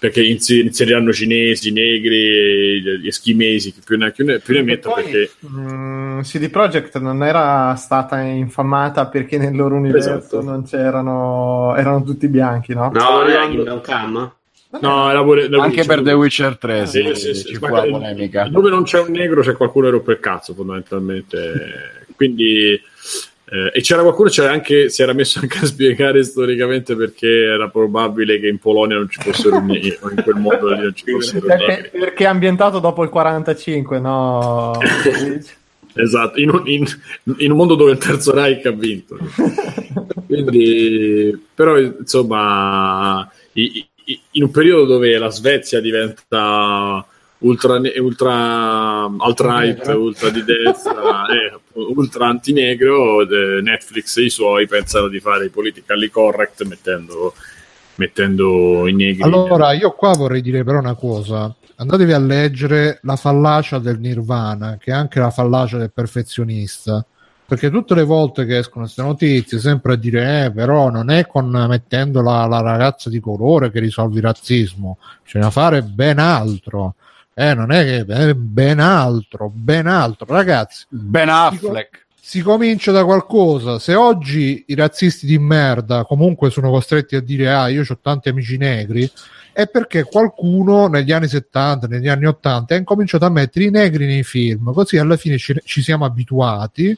perché 0.03 0.21
inseriranno 0.25 1.12
cinesi, 1.12 1.71
negri, 1.71 2.83
gli 2.99 3.07
eschimesi, 3.07 3.73
chi 3.73 3.83
più 3.85 3.97
ne, 3.97 4.11
più 4.11 4.25
ne, 4.25 4.40
più 4.40 4.53
ne 4.55 4.59
E 4.59 4.62
metto 4.64 4.90
poi, 4.90 5.05
perché 5.05 5.31
mh, 5.47 6.23
CD 6.23 6.51
Projekt 6.51 6.99
non 6.99 7.23
era 7.23 7.73
stata 7.77 8.18
infamata 8.18 9.07
perché 9.07 9.38
nel 9.38 9.55
loro 9.55 9.77
universo 9.77 10.18
Esatto. 10.18 10.42
non 10.42 10.64
c'erano 10.64 11.77
erano 11.77 12.03
tutti 12.03 12.27
bianchi, 12.27 12.75
no? 12.75 12.90
No, 12.92 13.11
non 13.18 13.31
era 13.31 13.47
Kingdom 13.47 13.81
Come? 13.81 14.33
No, 14.81 15.11
era 15.11 15.23
pure 15.23 15.49
The 15.49 15.57
Anche 15.57 15.67
Witcher. 15.81 15.87
per 15.87 16.03
The 16.05 16.13
Witcher 16.13 16.57
3 16.59 16.87
sì, 16.87 17.03
Sì, 17.03 17.15
sì, 17.15 17.35
sì, 17.35 17.45
ci 17.49 17.55
fu 17.57 17.67
la 17.67 17.83
polemica. 17.83 18.49
Dove 18.49 18.71
non 18.71 18.83
c'è 18.85 19.01
un 19.01 19.11
negro 19.13 19.43
c'è 19.43 19.55
qualcuno 19.55 19.87
che 19.87 19.93
rompe 19.93 20.13
il 20.13 20.21
cazzo 20.21 20.55
fondamentalmente. 20.55 22.05
Quindi 22.17 22.81
eh, 23.53 23.71
e 23.75 23.81
c'era 23.83 24.01
qualcuno 24.03 24.31
c'era 24.31 24.51
anche, 24.51 24.89
si 24.89 25.03
era 25.03 25.13
messo 25.13 25.39
anche 25.41 25.59
a 25.59 25.67
spiegare 25.67 26.25
storicamente 26.25 26.97
perché 26.97 27.27
era 27.29 27.69
probabile 27.69 28.41
che 28.41 28.49
in 28.49 28.59
Polonia 28.59 28.97
non 28.97 29.11
ci 29.11 29.21
fossero 29.21 29.61
negri 29.65 29.95
o 30.01 30.09
in 30.11 30.23
quel 30.23 30.37
modo 30.37 30.69
lì 30.73 30.81
non 30.81 30.95
ci 30.95 31.05
fossero 31.11 31.45
Perché, 31.47 31.67
negri. 31.67 31.99
perché 31.99 32.25
è 32.25 32.29
ambientato 32.29 32.79
dopo 32.79 33.03
il 33.03 33.11
45, 33.11 33.99
no? 34.01 34.79
Esatto, 35.95 36.41
in 36.41 36.49
un, 36.49 36.63
in- 36.65 36.87
in 37.37 37.51
un 37.51 37.57
mondo 37.59 37.75
dove 37.75 37.91
il 37.93 37.99
terzo 37.99 38.33
Reich 38.33 38.65
ha 38.65 38.71
vinto. 38.71 39.19
Quindi, 40.27 41.39
però, 41.55 41.79
insomma, 41.79 43.31
i- 43.53 43.79
i- 43.79 43.89
in 44.33 44.42
un 44.42 44.51
periodo 44.51 44.85
dove 44.85 45.16
la 45.18 45.31
Svezia 45.31 45.81
diventa 45.81 47.05
ultra, 47.38 47.81
ultra 47.96 49.11
alt-right, 49.18 49.87
ultra 49.88 50.31
di 50.31 50.44
destra, 50.44 51.27
eh, 51.33 51.59
ultra 51.72 52.29
antinegro, 52.29 53.22
eh, 53.22 53.61
Netflix 53.61 54.16
e 54.16 54.22
i 54.25 54.31
suoi 54.31 54.66
pensano 54.66 55.09
di 55.09 55.20
fare 55.20 55.46
i 55.46 55.51
politically 55.51 56.09
correct 56.09 56.62
mettendo 56.64 57.35
mettendo 57.96 58.87
i 58.87 58.94
negri. 58.94 59.22
Allora, 59.22 59.72
io 59.72 59.92
qua 59.92 60.12
vorrei 60.12 60.40
dire 60.40 60.64
però 60.64 60.79
una 60.79 60.94
cosa. 60.94 61.55
Andatevi 61.77 62.12
a 62.12 62.18
leggere 62.18 63.01
la 63.03 63.16
fallacia 63.16 63.79
del 63.79 63.98
nirvana, 63.98 64.77
che 64.79 64.90
è 64.90 64.94
anche 64.94 65.18
la 65.18 65.31
fallacia 65.31 65.79
del 65.79 65.92
perfezionista. 65.92 67.05
Perché 67.47 67.71
tutte 67.71 67.95
le 67.95 68.05
volte 68.05 68.47
che 68.47 68.59
escono 68.59 68.85
queste 68.85 69.03
notizie, 69.03 69.59
sempre 69.59 69.93
a 69.93 69.97
dire, 69.97 70.45
eh, 70.45 70.51
però 70.51 70.91
non 70.91 71.11
è 71.11 71.27
con 71.27 71.49
mettendo 71.69 72.23
la, 72.23 72.47
la 72.47 72.61
ragazza 72.61 73.11
di 73.11 73.21
colore 73.21 73.71
che 73.71 73.81
risolvi 73.81 74.17
il 74.17 74.23
razzismo, 74.23 74.99
bisogna 75.23 75.51
fare 75.51 75.83
ben 75.83 76.19
altro. 76.19 76.95
Eh, 77.35 77.55
non 77.55 77.73
è 77.73 77.85
che 77.85 78.05
è 78.05 78.35
ben 78.35 78.79
altro, 78.79 79.51
ben 79.53 79.87
altro, 79.87 80.27
ragazzi. 80.29 80.85
Ben 80.89 81.29
Affleck. 81.29 82.07
Si, 82.15 82.39
si 82.39 82.43
comincia 82.43 82.93
da 82.93 83.05
qualcosa. 83.05 83.79
Se 83.79 83.95
oggi 83.95 84.65
i 84.69 84.75
razzisti 84.75 85.27
di 85.27 85.39
merda 85.39 86.05
comunque 86.05 86.51
sono 86.51 86.71
costretti 86.71 87.17
a 87.17 87.21
dire, 87.21 87.53
ah, 87.53 87.69
io 87.69 87.85
ho 87.89 87.99
tanti 88.01 88.29
amici 88.29 88.57
negri, 88.59 89.11
è 89.53 89.67
perché 89.67 90.05
qualcuno 90.05 90.89
negli 90.89 91.13
anni 91.13 91.29
70, 91.29 91.87
negli 91.87 92.09
anni 92.09 92.27
80 92.27 92.75
ha 92.75 92.79
incominciato 92.79 93.25
a 93.27 93.31
mettere 93.31 93.67
i 93.67 93.71
negri 93.71 94.07
nei 94.07 94.25
film, 94.25 94.73
così 94.73 94.97
alla 94.97 95.17
fine 95.17 95.37
ci, 95.37 95.55
ci 95.65 95.83
siamo 95.83 96.05
abituati, 96.05 96.97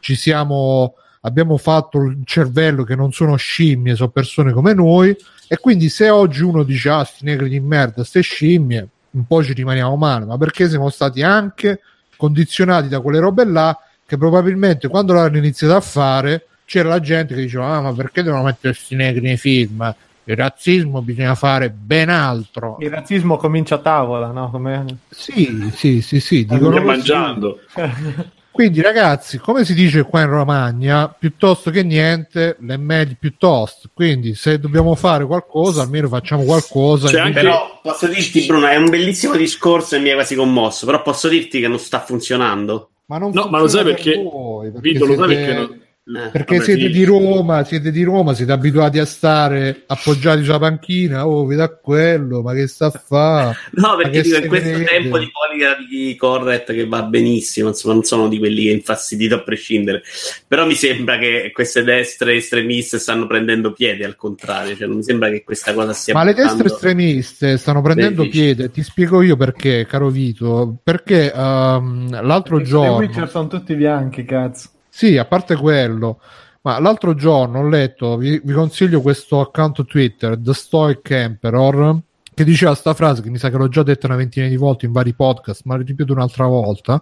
ci 0.00 0.14
siamo, 0.14 0.94
abbiamo 1.22 1.56
fatto 1.56 2.02
il 2.02 2.18
cervello 2.24 2.84
che 2.84 2.94
non 2.94 3.12
sono 3.12 3.36
scimmie, 3.36 3.96
sono 3.96 4.10
persone 4.10 4.52
come 4.52 4.74
noi, 4.74 5.16
e 5.48 5.56
quindi 5.58 5.88
se 5.88 6.10
oggi 6.10 6.42
uno 6.42 6.62
dice 6.62 6.90
ah, 6.90 7.04
sti 7.04 7.24
negri 7.24 7.48
di 7.48 7.60
merda, 7.60 8.04
ste 8.04 8.20
scimmie, 8.20 8.86
un 9.10 9.26
po' 9.26 9.42
ci 9.42 9.52
rimaniamo 9.52 9.96
male, 9.96 10.24
ma 10.26 10.36
perché 10.36 10.68
siamo 10.68 10.90
stati 10.90 11.22
anche 11.22 11.80
condizionati 12.16 12.88
da 12.88 13.00
quelle 13.00 13.20
robe 13.20 13.44
là 13.44 13.78
che 14.04 14.16
probabilmente 14.16 14.88
quando 14.88 15.12
l'hanno 15.12 15.36
iniziato 15.36 15.76
a 15.76 15.80
fare 15.80 16.46
c'era 16.64 16.88
la 16.88 17.00
gente 17.00 17.34
che 17.34 17.42
diceva 17.42 17.76
ah 17.76 17.80
ma 17.80 17.92
perché 17.92 18.22
devono 18.22 18.42
mettere 18.42 18.74
questi 18.74 18.96
negri 18.96 19.20
nei 19.20 19.36
film 19.36 19.94
il 20.28 20.36
razzismo 20.36 21.00
bisogna 21.00 21.34
fare 21.34 21.70
ben 21.70 22.10
altro. 22.10 22.76
Il 22.80 22.90
razzismo 22.90 23.38
comincia 23.38 23.76
a 23.76 23.78
tavola, 23.78 24.30
no? 24.30 24.50
Come... 24.50 24.84
Sì, 25.08 25.70
sì, 25.72 26.02
sì, 26.02 26.20
sì. 26.20 26.44
Dicono 26.44 26.82
mangiando. 26.82 27.60
Quindi 28.58 28.82
ragazzi, 28.82 29.38
come 29.38 29.64
si 29.64 29.72
dice 29.72 30.02
qua 30.02 30.22
in 30.22 30.30
Romagna, 30.30 31.06
piuttosto 31.06 31.70
che 31.70 31.84
niente, 31.84 32.56
le 32.58 32.76
meglio 32.76 33.14
piuttosto. 33.16 33.88
Quindi 33.94 34.34
se 34.34 34.58
dobbiamo 34.58 34.96
fare 34.96 35.24
qualcosa, 35.26 35.82
almeno 35.82 36.08
facciamo 36.08 36.42
qualcosa. 36.42 37.06
Cioè, 37.06 37.20
anche... 37.20 37.38
Però 37.40 37.78
posso 37.80 38.08
dirti 38.08 38.46
Bruno, 38.46 38.66
è 38.66 38.74
un 38.74 38.90
bellissimo 38.90 39.36
discorso 39.36 39.94
e 39.94 40.00
mi 40.00 40.08
hai 40.08 40.14
quasi 40.14 40.34
commosso, 40.34 40.86
però 40.86 41.02
posso 41.02 41.28
dirti 41.28 41.60
che 41.60 41.68
non 41.68 41.78
sta 41.78 42.00
funzionando. 42.00 42.90
Ma, 43.06 43.18
non 43.18 43.30
no, 43.32 43.46
ma 43.46 43.60
lo 43.60 43.68
sai 43.68 43.84
perché, 43.84 44.14
per 44.14 44.22
voi, 44.24 44.72
perché 44.72 44.90
Vito, 44.90 45.04
siete... 45.04 45.20
lo 45.20 45.28
sai 45.28 45.36
perché 45.36 45.52
non 45.54 45.80
eh, 46.08 46.30
perché 46.30 46.56
vabbè, 46.56 46.64
siete 46.64 46.80
finisci. 46.80 46.98
di 46.98 47.04
Roma, 47.04 47.64
siete 47.64 47.90
di 47.90 48.02
Roma, 48.02 48.32
siete 48.32 48.52
abituati 48.52 48.98
a 48.98 49.04
stare 49.04 49.82
appoggiati 49.86 50.42
sulla 50.42 50.58
panchina, 50.58 51.26
oh, 51.26 51.44
veda 51.44 51.68
quello, 51.68 52.40
ma 52.40 52.54
che 52.54 52.66
sta 52.66 52.86
a 52.86 52.90
fare? 52.90 53.56
No, 53.78 53.96
perché 53.96 54.22
dico, 54.22 54.38
in 54.38 54.48
questo 54.48 54.70
vede? 54.70 54.84
tempo 54.84 55.18
di 55.18 55.30
politica 55.30 55.76
correct 56.16 56.72
che 56.72 56.86
va 56.86 57.02
benissimo, 57.02 57.68
insomma, 57.68 57.94
non 57.94 58.04
sono 58.04 58.28
di 58.28 58.38
quelli 58.38 58.64
che 58.64 58.70
infastidito 58.70 59.34
a 59.34 59.42
prescindere, 59.42 60.02
però 60.46 60.66
mi 60.66 60.74
sembra 60.74 61.18
che 61.18 61.50
queste 61.52 61.82
destre 61.84 62.36
estremiste 62.36 62.98
stanno 62.98 63.26
prendendo 63.26 63.72
piede 63.72 64.04
al 64.04 64.16
contrario, 64.16 64.76
cioè 64.76 64.86
non 64.86 64.96
mi 64.96 65.02
sembra 65.02 65.28
che 65.28 65.44
questa 65.44 65.74
cosa 65.74 65.92
sia 65.92 66.14
Ma 66.14 66.24
le 66.24 66.34
destre 66.34 66.68
estremiste 66.68 67.58
stanno 67.58 67.82
prendendo 67.82 68.26
piede, 68.26 68.70
ti 68.70 68.82
spiego 68.82 69.20
io 69.20 69.36
perché, 69.36 69.86
caro 69.86 70.08
Vito, 70.08 70.78
perché 70.82 71.30
um, 71.34 72.08
l'altro 72.22 72.56
perché 72.56 72.70
giorno 72.70 73.26
sono 73.26 73.46
tutti 73.46 73.74
bianchi, 73.74 74.24
cazzo. 74.24 74.70
Sì, 74.98 75.16
a 75.16 75.26
parte 75.26 75.54
quello, 75.54 76.20
ma 76.62 76.80
l'altro 76.80 77.14
giorno 77.14 77.60
ho 77.60 77.68
letto, 77.68 78.16
vi, 78.16 78.40
vi 78.42 78.52
consiglio 78.52 79.00
questo 79.00 79.38
account 79.38 79.84
Twitter, 79.84 80.36
The 80.36 80.52
Stoic 80.52 81.08
Emperor, 81.12 82.00
che 82.34 82.42
diceva 82.42 82.74
sta 82.74 82.94
frase 82.94 83.22
che 83.22 83.30
mi 83.30 83.38
sa 83.38 83.48
che 83.48 83.58
l'ho 83.58 83.68
già 83.68 83.84
detta 83.84 84.08
una 84.08 84.16
ventina 84.16 84.48
di 84.48 84.56
volte 84.56 84.86
in 84.86 84.90
vari 84.90 85.14
podcast, 85.14 85.60
ma 85.66 85.76
ripeto 85.76 86.12
un'altra 86.12 86.46
volta, 86.46 87.00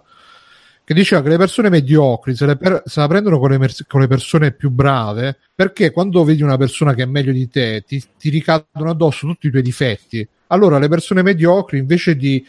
che 0.83 0.93
diceva 0.93 1.23
che 1.23 1.29
le 1.29 1.37
persone 1.37 1.69
mediocri 1.69 2.35
se, 2.35 2.55
per, 2.55 2.83
se 2.85 2.99
la 2.99 3.07
prendono 3.07 3.39
con 3.39 3.49
le, 3.49 3.57
mer- 3.57 3.87
con 3.87 4.01
le, 4.01 4.07
persone 4.07 4.51
più 4.51 4.69
brave, 4.69 5.35
perché 5.55 5.89
quando 5.89 6.23
vedi 6.23 6.43
una 6.43 6.57
persona 6.57 6.93
che 6.93 7.01
è 7.01 7.07
meglio 7.07 7.31
di 7.31 7.49
te, 7.49 7.83
ti, 7.83 7.99
ti 8.15 8.29
ricadono 8.29 8.91
addosso 8.91 9.25
tutti 9.25 9.47
i 9.47 9.49
tuoi 9.49 9.63
difetti. 9.63 10.27
Allora 10.49 10.77
le 10.77 10.87
persone 10.87 11.23
mediocri, 11.23 11.79
invece 11.79 12.15
di 12.15 12.45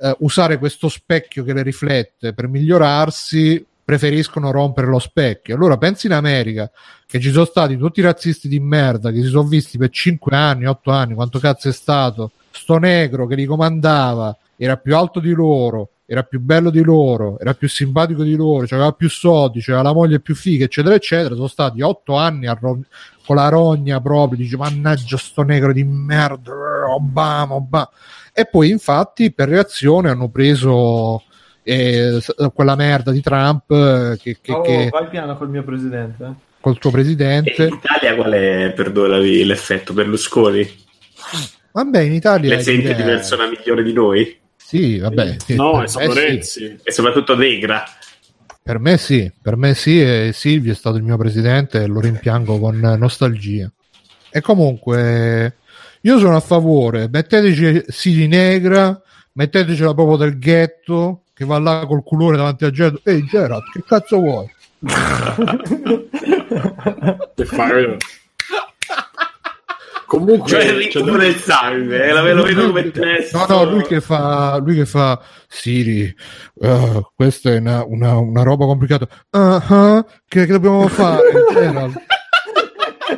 eh, 0.00 0.16
usare 0.20 0.56
questo 0.58 0.88
specchio 0.88 1.42
che 1.42 1.52
le 1.52 1.64
riflette 1.64 2.32
per 2.32 2.46
migliorarsi, 2.46 3.66
preferiscono 3.84 4.50
rompere 4.50 4.86
lo 4.86 4.98
specchio. 4.98 5.54
Allora 5.54 5.76
pensi 5.76 6.06
in 6.06 6.12
America 6.12 6.70
che 7.06 7.20
ci 7.20 7.30
sono 7.30 7.44
stati 7.44 7.76
tutti 7.76 8.00
i 8.00 8.02
razzisti 8.02 8.48
di 8.48 8.58
merda 8.58 9.10
che 9.10 9.22
si 9.22 9.28
sono 9.28 9.46
visti 9.46 9.78
per 9.78 9.90
5 9.90 10.34
anni, 10.34 10.66
8 10.66 10.90
anni, 10.90 11.14
quanto 11.14 11.38
cazzo 11.38 11.68
è 11.68 11.72
stato, 11.72 12.32
sto 12.50 12.78
negro 12.78 13.26
che 13.26 13.34
li 13.34 13.44
comandava, 13.44 14.36
era 14.56 14.76
più 14.76 14.96
alto 14.96 15.20
di 15.20 15.32
loro, 15.32 15.90
era 16.06 16.22
più 16.22 16.40
bello 16.40 16.70
di 16.70 16.82
loro, 16.82 17.38
era 17.38 17.54
più 17.54 17.68
simpatico 17.68 18.22
di 18.22 18.34
loro, 18.36 18.66
aveva 18.70 18.92
più 18.92 19.08
soldi, 19.08 19.60
aveva 19.60 19.82
la 19.82 19.92
moglie 19.92 20.20
più 20.20 20.34
figa, 20.34 20.64
eccetera, 20.64 20.94
eccetera. 20.94 21.34
Sono 21.34 21.46
stati 21.46 21.80
8 21.80 22.16
anni 22.16 22.46
ro- 22.60 22.80
con 23.24 23.36
la 23.36 23.48
rogna 23.48 24.00
proprio, 24.00 24.38
dice 24.38 24.56
mannaggia 24.56 25.16
sto 25.16 25.42
negro 25.42 25.72
di 25.72 25.84
merda, 25.84 26.52
Obama, 26.88 27.54
Obama. 27.54 27.90
E 28.32 28.46
poi 28.46 28.70
infatti 28.70 29.32
per 29.32 29.48
reazione 29.48 30.10
hanno 30.10 30.28
preso 30.28 31.23
e 31.64 32.20
quella 32.52 32.76
merda 32.76 33.10
di 33.10 33.22
Trump 33.22 33.70
eh, 33.70 34.18
che, 34.20 34.36
che, 34.40 34.52
oh, 34.52 34.60
che... 34.60 34.88
vai 34.90 35.08
piano 35.08 35.36
col 35.38 35.48
mio 35.48 35.64
presidente. 35.64 36.34
col 36.60 36.78
tuo 36.78 36.90
presidente. 36.90 37.64
E 37.64 37.66
in 37.68 37.74
Italia 37.74 38.14
qual 38.14 38.32
è 38.32 38.72
perdonami 38.76 39.44
l'effetto 39.44 39.94
Berlusconi? 39.94 40.82
vabbè 41.72 42.00
in 42.00 42.12
Italia 42.12 42.54
le 42.56 42.62
senti 42.62 42.94
di 42.94 43.02
persona 43.02 43.48
migliore 43.48 43.82
di 43.82 43.92
noi? 43.92 44.38
sì 44.54 44.98
vabbè 44.98 45.36
no 45.56 45.82
è 45.82 45.88
stato 45.88 46.12
Renzi. 46.12 46.60
Sì. 46.60 46.78
e 46.82 46.92
soprattutto 46.92 47.34
Negra. 47.34 47.82
Per 48.62 48.78
me 48.78 48.98
sì 48.98 49.32
per 49.42 49.56
me 49.56 49.74
sì 49.74 50.00
e 50.00 50.30
Silvio 50.34 50.72
è 50.72 50.76
stato 50.76 50.96
il 50.96 51.02
mio 51.02 51.16
presidente 51.16 51.82
e 51.82 51.86
lo 51.86 52.00
rimpiango 52.00 52.58
con 52.58 52.78
nostalgia. 52.78 53.70
E 54.30 54.40
comunque 54.42 55.56
io 56.02 56.18
sono 56.18 56.36
a 56.36 56.40
favore 56.40 57.08
metteteci 57.10 57.84
Siri 57.88 58.26
Negra 58.26 59.00
mettetecela 59.32 59.94
proprio 59.94 60.16
del 60.16 60.38
ghetto 60.38 61.23
che 61.34 61.44
va 61.44 61.58
là 61.58 61.84
col 61.86 62.02
culore 62.02 62.36
davanti 62.36 62.64
a 62.64 62.70
Gerard. 62.70 63.00
Ehi 63.02 63.24
Gerard, 63.24 63.64
che 63.72 63.82
cazzo 63.84 64.18
vuoi? 64.18 64.48
che 67.34 67.44
fai? 67.44 67.96
Comunque 70.06 70.48
cioè 70.48 70.64
il 70.64 70.76
ritmo 70.76 71.16
del 71.16 71.34
sangue, 71.34 72.04
eh, 72.04 72.12
la 72.12 72.32
lo 72.32 72.44
vedo 72.44 72.66
come 72.66 72.90
testo. 72.92 73.38
No, 73.38 73.46
no, 73.48 73.64
lui 73.64 73.82
che 73.82 74.00
fa, 74.00 74.58
lui 74.58 74.76
che 74.76 74.86
fa 74.86 75.20
Siri, 75.48 76.14
uh, 76.54 77.04
questa 77.16 77.50
è 77.50 77.58
una, 77.58 77.84
una, 77.84 78.16
una 78.18 78.44
roba 78.44 78.66
complicata. 78.66 79.08
Uh-huh, 79.30 80.04
che, 80.28 80.46
che 80.46 80.52
dobbiamo 80.52 80.86
fare? 80.86 81.22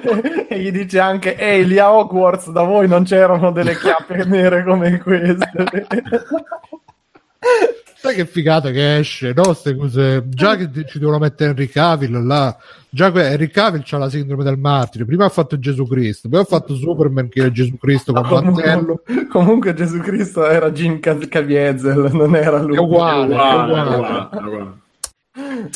e 0.49 0.59
gli 0.59 0.71
dice 0.71 0.99
anche 0.99 1.37
ehi 1.37 1.67
lì 1.67 1.79
a 1.79 1.93
Hogwarts 1.93 2.51
da 2.51 2.63
voi 2.63 2.89
non 2.89 3.05
c'erano 3.05 3.51
delle 3.51 3.77
chiappe 3.77 4.25
nere 4.25 4.65
come 4.65 4.99
queste 4.99 5.53
Sai 8.07 8.15
che 8.15 8.27
figata 8.27 8.71
che 8.71 8.99
esce, 8.99 9.33
no? 9.35 9.53
Ste 9.53 9.75
cose. 9.75 10.23
Già 10.29 10.55
che 10.55 10.71
ci 10.87 11.01
devono 11.01 11.19
mettere 11.19 11.51
Henry 11.51 11.67
Cavill 11.67 12.25
là. 12.25 12.57
Già 12.89 13.11
que- 13.11 13.31
Henry 13.31 13.49
Cavill 13.49 13.83
c'ha 13.85 13.99
la 13.99 14.09
sindrome 14.09 14.45
del 14.45 14.57
martire. 14.57 15.05
Prima 15.05 15.25
ha 15.25 15.29
fatto 15.29 15.59
Gesù 15.59 15.89
Cristo, 15.89 16.29
poi 16.29 16.39
ha 16.39 16.45
fatto 16.45 16.77
Superman 16.77 17.29
che 17.29 17.41
era 17.41 17.51
Gesù 17.51 17.77
Cristo 17.77 18.13
con 18.13 18.23
comunque, 18.23 18.65
mantello. 18.65 19.03
Comunque 19.29 19.75
Gesù 19.75 19.99
Cristo 19.99 20.47
era 20.47 20.71
Jim 20.71 21.01
Caviezel, 21.01 22.11
non 22.13 22.37
era 22.37 22.63
lui. 22.63 22.77
È 22.77 22.79
uguale, 22.79 23.23
è 23.23 23.27
uguale. 23.27 23.73
È 23.73 23.97
uguale, 23.97 24.29
è 24.31 24.45
uguale. 24.45 24.85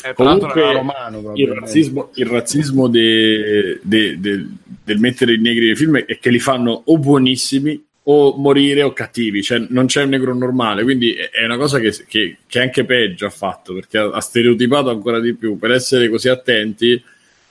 Eh, 0.03 0.13
Comunque 0.13 0.73
romano, 0.73 1.33
il 1.35 1.51
razzismo, 1.51 2.11
il 2.13 2.25
razzismo 2.27 2.87
de, 2.87 3.79
de, 3.83 4.19
de, 4.19 4.47
del 4.85 4.99
mettere 4.99 5.33
i 5.33 5.37
negri 5.37 5.65
nei 5.65 5.75
film 5.75 5.97
è 5.97 6.17
che 6.17 6.29
li 6.29 6.39
fanno 6.39 6.81
o 6.85 6.97
buonissimi 6.97 7.89
o 8.03 8.35
morire 8.37 8.81
o 8.81 8.93
cattivi, 8.93 9.43
cioè 9.43 9.63
non 9.69 9.85
c'è 9.85 10.01
un 10.03 10.09
negro 10.09 10.33
normale, 10.33 10.81
quindi 10.83 11.13
è 11.13 11.43
una 11.43 11.57
cosa 11.57 11.77
che, 11.79 11.95
che, 12.07 12.37
che 12.47 12.59
anche 12.59 12.83
peggio 12.83 13.27
ha 13.27 13.29
fatto 13.29 13.75
perché 13.75 13.99
ha, 13.99 14.09
ha, 14.09 14.21
stereotipato 14.21 14.89
ancora 14.89 15.19
di 15.19 15.35
più. 15.35 15.59
Per 15.59 15.69
essere 15.71 16.09
così 16.09 16.27
attenti, 16.27 16.99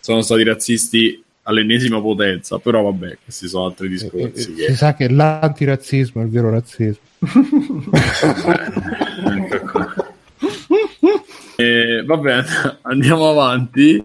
sono 0.00 0.22
stati 0.22 0.42
razzisti 0.42 1.22
all'ennesima 1.42 2.00
potenza, 2.00 2.58
però 2.58 2.82
vabbè, 2.82 3.18
questi 3.22 3.46
sono 3.46 3.66
altri 3.66 3.88
discorsi. 3.88 4.52
Eh, 4.52 4.54
che... 4.54 4.66
Si 4.66 4.76
sa 4.76 4.94
che 4.94 5.08
l'antirazzismo 5.08 6.20
è 6.20 6.24
il 6.24 6.30
vero 6.30 6.50
razzismo. 6.50 7.08
eh, 11.56 12.02
vabbè, 12.04 12.42
andiamo 12.82 13.30
avanti. 13.30 14.04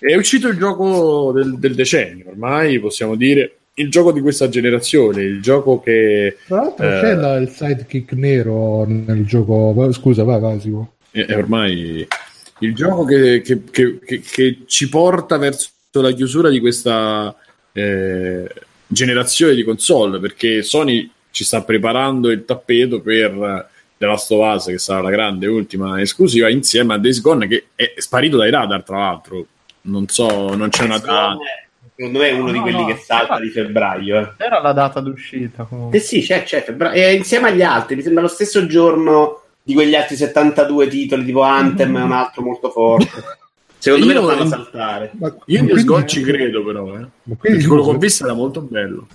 È 0.00 0.14
uscito 0.14 0.46
il 0.48 0.58
gioco 0.58 1.32
del, 1.32 1.58
del 1.58 1.74
decennio, 1.74 2.30
ormai 2.30 2.80
possiamo 2.80 3.16
dire 3.16 3.58
il 3.78 3.90
gioco 3.90 4.12
di 4.12 4.20
questa 4.20 4.48
generazione, 4.48 5.22
il 5.22 5.40
gioco 5.42 5.80
che... 5.80 6.36
Tra 6.46 6.62
l'altro 6.62 6.86
eh, 6.86 7.00
c'è 7.00 7.14
la, 7.14 7.36
il 7.36 7.48
sidekick 7.48 8.12
nero 8.12 8.84
nel 8.86 9.24
gioco, 9.24 9.92
scusa, 9.92 10.24
vai, 10.24 10.40
vai, 10.40 10.60
si. 10.60 10.72
È 11.10 11.34
ormai 11.34 12.06
il 12.60 12.74
gioco 12.74 13.04
che, 13.04 13.40
che, 13.40 13.64
che, 13.70 14.20
che, 14.20 14.58
ci 14.66 14.88
porta 14.88 15.36
verso 15.36 15.70
la 15.92 16.12
chiusura 16.12 16.48
di 16.48 16.60
questa... 16.60 17.34
Eh, 17.72 18.46
generazione 18.88 19.54
di 19.54 19.62
console, 19.62 20.18
perché 20.18 20.62
Sony 20.62 21.08
ci 21.30 21.44
sta 21.44 21.62
preparando 21.62 22.30
il 22.30 22.44
tappeto 22.44 23.00
per 23.00 23.68
The 23.96 24.06
Last 24.06 24.30
of 24.32 24.54
Us, 24.54 24.64
che 24.66 24.78
sarà 24.78 25.02
la 25.02 25.10
grande 25.10 25.46
ultima 25.46 26.00
esclusiva, 26.00 26.48
insieme 26.48 26.94
a 26.94 26.98
Days 26.98 27.20
Gone, 27.20 27.46
che 27.46 27.66
è 27.74 27.94
sparito 27.98 28.38
dai 28.38 28.50
radar, 28.50 28.82
tra 28.82 28.98
l'altro. 28.98 29.46
Non 29.82 30.08
so, 30.08 30.54
non 30.54 30.70
c'è 30.70 30.84
una 30.84 30.98
data. 30.98 31.36
Secondo 31.98 32.20
me 32.20 32.28
è 32.28 32.32
uno 32.32 32.44
No, 32.46 32.52
di 32.52 32.58
quelli 32.60 32.76
no, 32.78 32.86
che 32.86 32.94
salta 32.94 33.40
di 33.40 33.48
febbraio. 33.48 34.20
Eh. 34.20 34.28
Era 34.36 34.60
la 34.60 34.72
data 34.72 35.00
d'uscita 35.00 35.64
comunque. 35.64 35.98
Eh 35.98 36.00
sì, 36.00 36.20
c'è, 36.20 36.44
c'è 36.44 36.62
febbraio. 36.62 36.94
E 36.94 37.14
insieme 37.14 37.48
agli 37.48 37.62
altri, 37.62 37.96
mi 37.96 38.02
sembra 38.02 38.22
lo 38.22 38.28
stesso 38.28 38.64
giorno 38.66 39.40
di 39.64 39.74
quegli 39.74 39.96
altri 39.96 40.14
72 40.14 40.86
titoli, 40.86 41.24
tipo 41.24 41.42
Anthem 41.42 41.98
è 41.98 42.02
un 42.02 42.12
altro 42.12 42.42
molto 42.42 42.70
forte. 42.70 43.10
Secondo 43.78 44.06
me 44.06 44.12
Io- 44.12 44.20
lo 44.20 44.28
fanno 44.28 44.46
saltare. 44.46 45.10
Ma- 45.18 45.34
Io 45.46 45.58
in 45.58 45.84
Gone 45.84 46.06
ci 46.06 46.22
credo, 46.22 46.64
però. 46.64 46.94
Eh. 46.96 47.06
ma 47.24 47.34
quindi- 47.36 47.64
quello 47.64 47.82
che 47.82 47.90
ho 47.90 47.98
visto 47.98 48.24
era 48.24 48.34
molto 48.34 48.60
bello. 48.60 49.08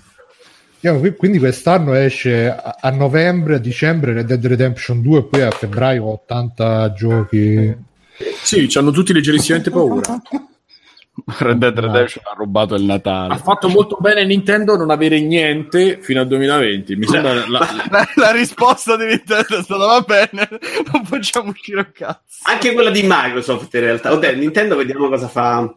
Quindi 1.15 1.39
quest'anno 1.39 1.93
esce 1.93 2.49
a, 2.49 2.75
a 2.81 2.89
novembre, 2.89 3.55
a 3.55 3.59
dicembre 3.59 4.11
Red 4.11 4.25
Dead 4.25 4.45
Redemption 4.45 5.01
2 5.01 5.19
e 5.19 5.23
poi 5.23 5.41
a 5.43 5.51
febbraio 5.51 6.03
80 6.05 6.91
giochi. 6.91 7.73
Sì, 8.41 8.69
hanno 8.73 8.91
tutti 8.91 9.13
leggerissimamente 9.13 9.69
paura. 9.69 10.21
Red 11.37 11.57
Dead 11.57 11.77
Redemption 11.77 12.23
ha 12.25 12.33
rubato 12.35 12.73
il 12.75 12.83
Ha 12.89 12.93
Natale. 12.93 13.37
fatto 13.37 13.69
molto 13.69 13.97
bene 13.99 14.25
Nintendo 14.25 14.73
a 14.73 14.77
non 14.77 14.89
avere 14.89 15.19
niente 15.21 15.99
fino 16.01 16.21
al 16.21 16.27
2020. 16.27 16.95
Mi 16.95 17.05
sembra 17.05 17.33
la- 17.47 17.59
La, 17.91 18.07
la 18.15 18.31
risposta 18.31 18.97
di 18.97 19.05
Nintendo 19.05 19.57
è 19.59 19.61
stata 19.63 19.85
va 19.85 20.01
bene, 20.01 20.49
non 20.91 21.05
facciamo 21.05 21.49
uscire 21.51 21.79
un 21.79 21.91
cazzo. 21.93 22.19
Anche 22.49 22.73
quella 22.73 22.89
di 22.89 23.03
Microsoft 23.03 23.73
in 23.75 23.79
realtà. 23.81 24.11
Oddio, 24.11 24.35
Nintendo 24.35 24.75
vediamo 24.75 25.07
cosa 25.09 25.27
fa 25.27 25.71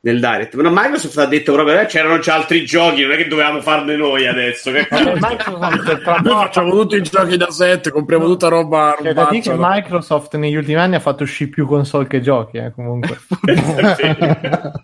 nel 0.00 0.20
Direct. 0.20 0.56
Però 0.56 0.70
Microsoft 0.70 1.18
ha 1.18 1.26
detto 1.26 1.52
proprio 1.52 1.80
eh, 1.80 1.86
c'erano 1.86 2.18
già 2.18 2.34
altri 2.34 2.64
giochi, 2.64 3.02
non 3.02 3.12
è 3.12 3.16
che 3.16 3.26
dovevamo 3.26 3.60
farne 3.60 3.96
noi 3.96 4.26
adesso. 4.26 4.70
Che 4.70 4.86
Microsoft 4.90 6.20
Noi 6.22 6.34
facciamo 6.34 6.70
tutti 6.70 6.96
i 6.96 7.02
giochi 7.02 7.36
da 7.36 7.50
7, 7.50 7.90
compriamo 7.90 8.24
tutta 8.26 8.48
roba 8.48 8.96
C'è 9.00 9.12
da 9.12 9.28
dire 9.30 9.42
che. 9.42 9.54
Microsoft 9.56 10.36
negli 10.36 10.54
ultimi 10.54 10.78
anni 10.78 10.94
ha 10.94 11.00
fatto 11.00 11.24
uscire 11.24 11.50
più 11.50 11.66
console 11.66 12.06
che 12.06 12.20
giochi, 12.20 12.58
eh, 12.58 12.72
comunque. 12.72 13.18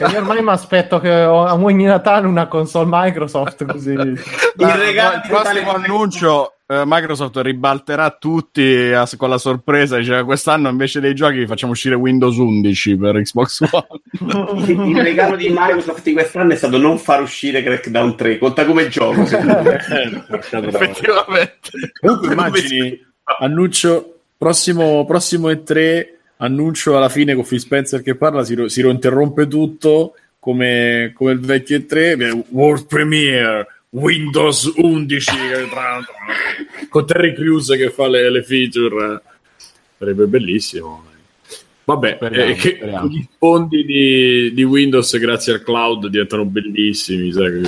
E 0.00 0.10
io 0.10 0.18
ormai 0.18 0.42
mi 0.42 0.50
aspetto 0.50 1.00
che 1.00 1.10
a 1.12 1.54
ogni 1.54 1.84
Natale 1.84 2.26
una 2.26 2.46
console 2.46 2.86
Microsoft 2.88 3.64
così. 3.64 3.92
Il 3.92 4.20
Ma- 4.56 4.76
regalo 4.76 5.20
di 5.22 5.28
prossimo 5.28 5.60
Natale- 5.72 5.84
annuncio 5.84 6.52
Microsoft 6.84 7.36
ribalterà 7.38 8.10
tutti 8.10 8.62
a- 8.92 9.08
con 9.16 9.30
la 9.30 9.38
sorpresa 9.38 9.96
dice 9.96 10.22
quest'anno 10.24 10.68
invece 10.68 11.00
dei 11.00 11.14
giochi 11.14 11.46
facciamo 11.46 11.72
uscire 11.72 11.94
Windows 11.94 12.36
11 12.36 12.96
per 12.96 13.22
Xbox 13.22 13.60
One 13.72 14.64
Il 14.66 15.00
regalo 15.02 15.36
di 15.36 15.48
Microsoft 15.48 16.02
di 16.02 16.12
quest'anno 16.12 16.52
è 16.52 16.56
stato 16.56 16.76
non 16.76 16.98
far 16.98 17.22
uscire 17.22 17.62
Crackdown 17.62 18.16
3. 18.16 18.38
Conta 18.38 18.66
come 18.66 18.88
gioco. 18.88 19.22
Eh, 19.22 20.22
effettivamente 20.50 21.70
Comunque 22.00 22.32
immagini, 22.32 23.06
annuncio 23.40 24.18
prossimo, 24.36 25.04
prossimo 25.06 25.48
E3, 25.48 26.06
annuncio 26.38 26.96
alla 26.96 27.08
fine 27.08 27.34
con 27.34 27.44
Phil 27.46 27.60
Spencer 27.60 28.02
che 28.02 28.14
parla, 28.14 28.44
si, 28.44 28.54
ro- 28.54 28.68
si 28.68 28.80
interrompe 28.86 29.46
tutto 29.48 30.14
come, 30.38 31.12
come 31.14 31.32
il 31.32 31.40
vecchio 31.40 31.78
E3, 31.78 32.42
World 32.50 32.86
Premiere, 32.86 33.66
Windows 33.90 34.72
11, 34.76 35.30
tra- 35.70 36.04
con 36.88 37.06
Terry 37.06 37.34
Crews 37.34 37.68
che 37.70 37.90
fa 37.90 38.08
le, 38.08 38.30
le 38.30 38.42
feature, 38.42 39.22
sarebbe 39.96 40.26
bellissimo. 40.26 41.04
Vabbè, 41.84 42.16
Speriamo, 42.16 42.50
eh, 42.50 42.54
che 42.54 42.74
speriamo. 42.76 43.08
i 43.08 43.28
fondi 43.38 43.84
di, 43.84 44.52
di 44.52 44.62
Windows 44.62 45.18
grazie 45.18 45.54
al 45.54 45.62
cloud 45.62 46.08
diventano 46.08 46.44
bellissimi, 46.44 47.32
sai, 47.32 47.62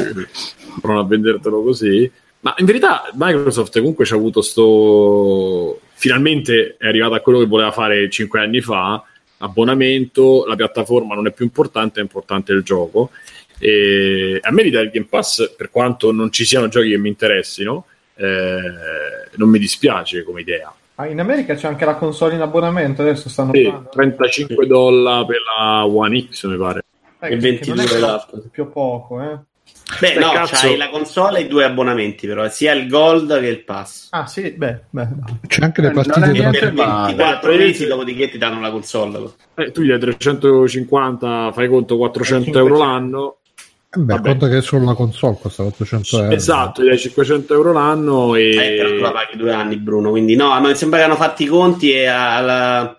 provano 0.79 1.01
a 1.01 1.09
vendertelo 1.09 1.63
così. 1.63 2.11
Ma 2.41 2.55
in 2.59 2.67
verità 2.67 3.11
Microsoft 3.15 3.79
comunque 3.79 4.05
ci 4.05 4.13
ha 4.13 4.17
avuto 4.17 4.43
sto... 4.43 5.81
Finalmente 5.95 6.77
è 6.79 6.87
arrivata 6.87 7.17
a 7.17 7.21
quello 7.21 7.39
che 7.39 7.47
voleva 7.47 7.73
fare 7.73 8.09
cinque 8.11 8.41
anni 8.41 8.61
fa, 8.61 9.03
abbonamento, 9.39 10.45
la 10.47 10.57
piattaforma 10.57 11.15
non 11.15 11.27
è 11.27 11.33
più 11.33 11.45
importante, 11.47 12.01
è 12.01 12.03
importante 12.03 12.53
il 12.53 12.63
gioco. 12.63 13.11
E 13.63 14.39
a 14.43 14.51
me 14.53 14.63
l'idea 14.63 14.81
del 14.81 14.91
Game 14.91 15.07
Pass, 15.09 15.55
per 15.55 15.71
quanto 15.71 16.13
non 16.13 16.33
ci 16.33 16.45
siano 16.47 16.69
giochi 16.69 16.89
che 16.91 16.97
mi 16.99 17.09
interessino, 17.11 17.85
eh, 18.17 18.59
non 19.37 19.49
mi 19.51 19.59
dispiace 19.59 20.23
come 20.25 20.41
idea. 20.41 20.73
Ah, 20.95 21.07
in 21.07 21.21
America 21.21 21.55
c'è 21.55 21.67
anche 21.67 21.85
la 21.85 21.95
console 21.95 22.35
in 22.35 22.41
abbonamento, 22.41 23.03
adesso 23.03 23.29
stanno 23.29 23.53
Sì, 23.55 23.63
parlando. 23.65 23.89
35 23.91 24.67
dollari 24.67 25.27
per 25.27 25.37
la 25.59 25.85
One 25.87 26.27
X, 26.31 26.47
mi 26.47 26.57
pare. 26.57 26.85
Eh, 27.21 27.27
e 27.27 27.29
che 27.31 27.37
22 27.37 27.75
non 27.75 27.85
è 27.85 27.89
che 27.89 27.99
l'app. 27.99 28.29
più 28.51 28.71
poco, 28.71 29.21
eh. 29.23 29.39
Beh, 30.01 30.15
Beh, 30.15 30.21
no, 30.21 30.31
cazzo. 30.33 30.55
c'hai 30.67 30.77
la 30.77 30.89
console 30.89 31.39
e 31.39 31.43
i 31.43 31.47
due 31.49 31.65
abbonamenti, 31.65 32.27
però, 32.27 32.49
sia 32.49 32.73
il 32.73 32.89
Gold 32.89 33.39
che 33.41 33.47
il 33.47 33.65
Pass. 33.65 34.09
Ah, 34.11 34.27
sì, 34.27 34.51
beh, 34.53 34.81
beh. 34.91 35.07
C'è 35.47 35.63
anche 35.63 35.81
le 35.81 35.91
Non 35.91 36.01
è 36.01 36.05
partite 36.07 36.31
niente 36.33 36.59
tra- 36.59 36.69
Per 36.69 36.75
male. 36.77 37.15
24 37.15 37.57
mesi, 37.57 37.87
dopodiché 37.87 38.29
ti 38.31 38.39
danno 38.39 38.61
la 38.61 38.71
console. 38.71 39.31
Eh, 39.55 39.71
tu 39.73 39.83
gli 39.83 39.89
dai 39.89 39.99
350, 39.99 41.53
fai 41.53 41.69
conto 41.69 41.97
400 41.97 42.45
500. 42.45 42.59
euro 42.59 42.79
l'anno. 42.85 43.37
Eh 43.93 43.99
beh, 43.99 44.15
Vabbè. 44.15 44.29
conta 44.29 44.49
che 44.49 44.61
solo 44.61 44.85
la 44.85 44.95
console 44.95 45.37
costa 45.43 45.65
800 45.65 46.23
euro. 46.23 46.35
Esatto, 46.35 46.83
gli 46.83 46.87
dai 46.89 46.99
500 46.99 47.55
euro 47.55 47.73
l'anno 47.73 48.37
Eh, 48.37 48.75
però 48.77 48.89
tu 48.91 49.01
la 49.01 49.09
e... 49.11 49.13
paghi 49.13 49.37
due 49.37 49.53
anni, 49.53 49.77
Bruno. 49.79 50.11
Quindi 50.11 50.37
no, 50.37 50.51
a 50.51 50.61
me 50.61 50.75
sembra 50.77 50.99
che 51.01 51.05
hanno 51.07 51.17
fatto 51.17 51.43
i 51.43 51.47
conti 51.47 51.91
e 51.93 52.07
alla- 52.07 52.95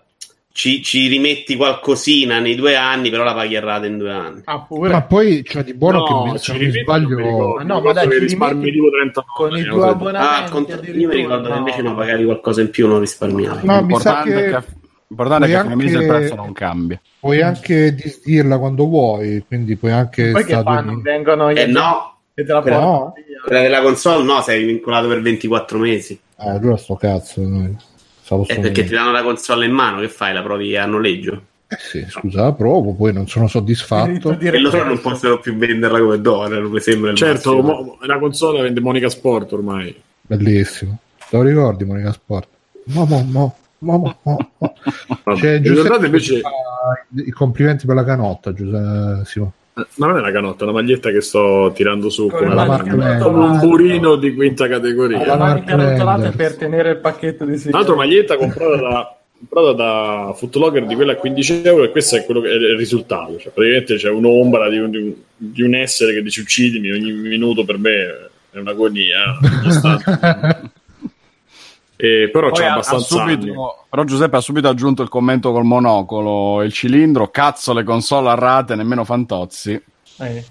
ci, 0.54 0.82
ci 0.82 1.06
rimetti 1.06 1.56
qualcosina 1.56 2.38
nei 2.40 2.54
due 2.54 2.76
anni, 2.76 3.08
però 3.08 3.24
la 3.24 3.32
paghi 3.32 3.56
a 3.56 3.60
rate 3.60 3.86
in 3.86 3.96
due 3.96 4.12
anni. 4.12 4.42
Ah, 4.44 4.60
pure. 4.60 4.90
Ma 4.92 5.00
poi 5.00 5.42
c'è 5.42 5.64
di 5.64 5.72
buono 5.72 6.04
che 6.04 6.12
mi- 6.30 6.38
ci 6.38 6.52
se 6.52 6.58
non 6.58 6.70
sbaglio 6.72 7.16
ricordo. 7.16 7.54
Ah, 7.56 7.62
no, 7.64 7.80
ma 7.80 7.92
dai, 7.94 8.08
che 8.08 8.18
risparmi 8.18 8.70
tipo 8.70 8.90
30 8.90 9.24
con 9.34 9.56
i 9.56 9.62
una 9.62 9.70
cosa- 9.72 9.88
abbonamenti. 9.88 10.42
Ah, 10.44 10.50
conto- 10.50 10.72
io 10.92 11.08
mi 11.08 11.14
ricordo 11.14 11.42
che 11.44 11.48
no. 11.48 11.56
invece 11.56 11.80
no, 11.80 11.94
pagare 11.94 12.22
qualcosa 12.26 12.60
in 12.60 12.68
più 12.68 12.86
non 12.86 13.00
risparmiavi. 13.00 13.66
No, 13.66 13.82
mi 13.82 13.98
sa 13.98 14.22
che- 14.24 14.44
è 14.50 14.62
l'importante 15.12 15.46
è 15.46 15.48
che 15.50 15.56
a 15.56 15.62
puoi 15.64 15.72
fine 15.72 15.84
mese 15.84 15.96
il 15.96 16.02
anche- 16.10 16.18
prezzo 16.18 16.34
non 16.34 16.52
cambia 16.52 17.00
puoi 17.20 17.40
anche 17.42 17.94
disdirla 17.94 18.58
quando 18.58 18.86
vuoi, 18.86 19.44
quindi 19.46 19.76
puoi 19.76 19.92
anche 19.92 20.30
Poi 20.32 20.44
che 20.44 20.60
fanno? 20.62 20.90
Uniti. 20.92 21.02
Vengono 21.08 21.52
gli 21.52 21.58
Eh 21.58 21.66
no, 21.66 22.16
e 22.34 22.44
te 22.44 22.52
la 22.52 22.60
Però- 22.62 22.78
portano 22.80 23.12
via. 23.14 23.40
quella 23.44 23.60
della 23.62 23.80
console 23.82 24.24
no, 24.24 24.40
sei 24.42 24.64
vincolato 24.64 25.06
per 25.08 25.20
24 25.22 25.78
mesi. 25.78 26.18
Eh, 26.38 26.48
allora 26.48 26.76
sto 26.76 26.96
cazzo. 26.96 27.40
noi. 27.46 27.76
Stavo 28.22 28.42
È 28.46 28.54
solo- 28.54 28.60
perché 28.62 28.84
ti 28.84 28.92
danno 28.92 29.12
la 29.12 29.22
console 29.22 29.66
in 29.66 29.72
mano, 29.72 30.00
che 30.00 30.08
fai? 30.08 30.32
La 30.32 30.42
provi 30.42 30.76
a 30.76 30.84
noleggio? 30.86 31.42
Eh 31.68 31.76
sì, 31.78 32.04
scusa, 32.08 32.42
la 32.42 32.52
provo, 32.52 32.92
poi 32.94 33.12
non 33.12 33.28
sono 33.28 33.46
soddisfatto. 33.46 34.32
di 34.34 34.46
E 34.48 34.50
loro 34.58 34.70
recupero. 34.78 34.84
non 34.84 35.00
possono 35.00 35.38
più 35.38 35.54
venderla 35.56 36.00
come 36.00 36.20
dollaro, 36.20 36.68
mi 36.68 36.80
sembra 36.80 37.10
il 37.12 37.16
Certo, 37.16 37.62
mo- 37.62 37.98
la 38.02 38.18
console 38.18 38.62
vende 38.62 38.80
Monica 38.80 39.08
Sport 39.08 39.52
ormai. 39.52 39.94
Bellissimo. 40.22 40.98
Te 41.30 41.36
lo 41.36 41.42
ricordi, 41.44 41.84
Monica 41.84 42.12
Sport? 42.12 42.48
Mo, 42.86 43.04
mo, 43.06 43.22
mo, 43.28 43.56
mo, 43.82 44.16
mo, 44.22 44.50
mo, 44.58 44.74
In 45.42 45.62
Giuseppe 45.62 46.06
invece 46.06 46.40
fa 46.40 46.50
i 47.16 47.30
complimenti 47.30 47.86
per 47.86 47.94
la 47.96 48.04
canotta, 48.04 48.52
Giuseppe 48.52 49.20
eh, 49.74 49.86
ma 49.96 50.06
non 50.06 50.16
è 50.16 50.20
una 50.20 50.30
canotta, 50.32 50.60
è 50.60 50.68
una 50.68 50.72
maglietta 50.80 51.10
che 51.10 51.22
sto 51.22 51.72
tirando 51.74 52.10
su 52.10 52.28
Con 52.28 52.40
come, 52.40 52.54
la 52.54 52.62
una- 52.64 53.16
come 53.18 53.44
un 53.44 53.58
burino 53.58 54.16
di 54.16 54.34
quinta 54.34 54.68
categoria. 54.68 55.24
La 55.24 55.34
Landers. 55.36 56.36
per 56.36 56.56
tenere 56.56 56.90
il 56.90 56.98
pacchetto 56.98 57.46
di 57.46 57.58
Tra 57.58 57.70
l'altro 57.78 57.96
maglietta 57.96 58.36
comprata 58.36 58.76
da, 58.76 59.16
comprata 59.38 59.72
da 59.72 60.32
Footlogger 60.36 60.84
di 60.84 60.94
quella 60.94 61.12
a 61.12 61.16
15 61.16 61.62
euro 61.64 61.84
e 61.84 61.90
questo 61.90 62.16
è 62.16 62.24
quello 62.26 62.42
che 62.42 62.50
è 62.50 62.52
il 62.52 62.76
risultato. 62.76 63.38
Cioè, 63.38 63.50
praticamente 63.50 63.94
c'è 63.96 64.10
un'ombra 64.10 64.68
di 64.68 64.78
un, 64.78 64.90
di 64.90 64.96
un- 64.98 65.14
di 65.36 65.62
un 65.62 65.74
essere 65.74 66.12
che 66.12 66.22
dice 66.22 66.42
uccidimi 66.42 66.90
ogni 66.90 67.10
minuto 67.12 67.64
per 67.64 67.78
me 67.78 68.28
è 68.50 68.58
un'agonia. 68.58 69.38
ogni 69.40 70.70
istante. 72.02 72.22
E 72.22 72.30
però 72.30 72.48
Poi 72.50 72.58
c'è 72.58 72.64
ha- 72.64 72.68
ha 72.68 72.72
abbastanza 72.72 73.22
anni. 73.22 73.32
subito, 73.32 73.84
però 73.88 74.04
Giuseppe 74.04 74.36
ha 74.36 74.40
subito 74.40 74.68
aggiunto 74.68 75.02
il 75.02 75.08
commento 75.08 75.52
col 75.52 75.64
monocolo 75.64 76.62
il 76.62 76.72
cilindro 76.72 77.28
cazzo 77.30 77.72
le 77.72 77.84
console 77.84 78.28
a 78.30 78.34
rate 78.34 78.74
nemmeno 78.74 79.04
fantozzi 79.04 79.80
Eh. 80.18 80.44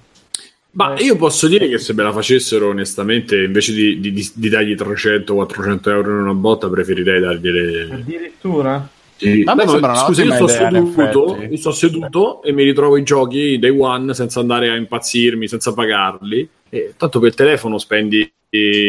Ma 0.73 0.97
io 0.99 1.17
posso 1.17 1.47
dire 1.49 1.67
che 1.67 1.77
se 1.79 1.93
me 1.93 2.01
la 2.01 2.13
facessero 2.13 2.69
onestamente, 2.69 3.43
invece 3.43 3.73
di, 3.73 3.99
di, 3.99 4.13
di- 4.13 4.31
di 4.33 4.47
dargli 4.47 4.73
300-400 4.73 5.89
euro 5.89 6.11
in 6.11 6.17
una 6.21 6.33
botta, 6.33 6.69
preferirei 6.69 7.19
dargliele. 7.19 7.93
Addirittura? 7.93 8.87
Sì. 9.21 9.43
A 9.45 9.53
me 9.53 9.67
sembra 9.67 9.91
una 9.91 9.99
scusa, 9.99 10.23
io 10.23 10.33
sto, 10.33 10.47
seduto, 10.47 11.37
io 11.47 11.57
sto 11.57 11.71
seduto 11.71 12.41
e 12.41 12.51
mi 12.53 12.63
ritrovo 12.63 12.97
i 12.97 13.03
giochi 13.03 13.59
day 13.59 13.69
one 13.69 14.15
senza 14.15 14.39
andare 14.39 14.71
a 14.71 14.75
impazzirmi, 14.75 15.47
senza 15.47 15.73
pagarli. 15.73 16.49
E 16.67 16.95
tanto 16.97 17.19
per 17.19 17.35
telefono 17.35 17.77
spendi, 17.77 18.27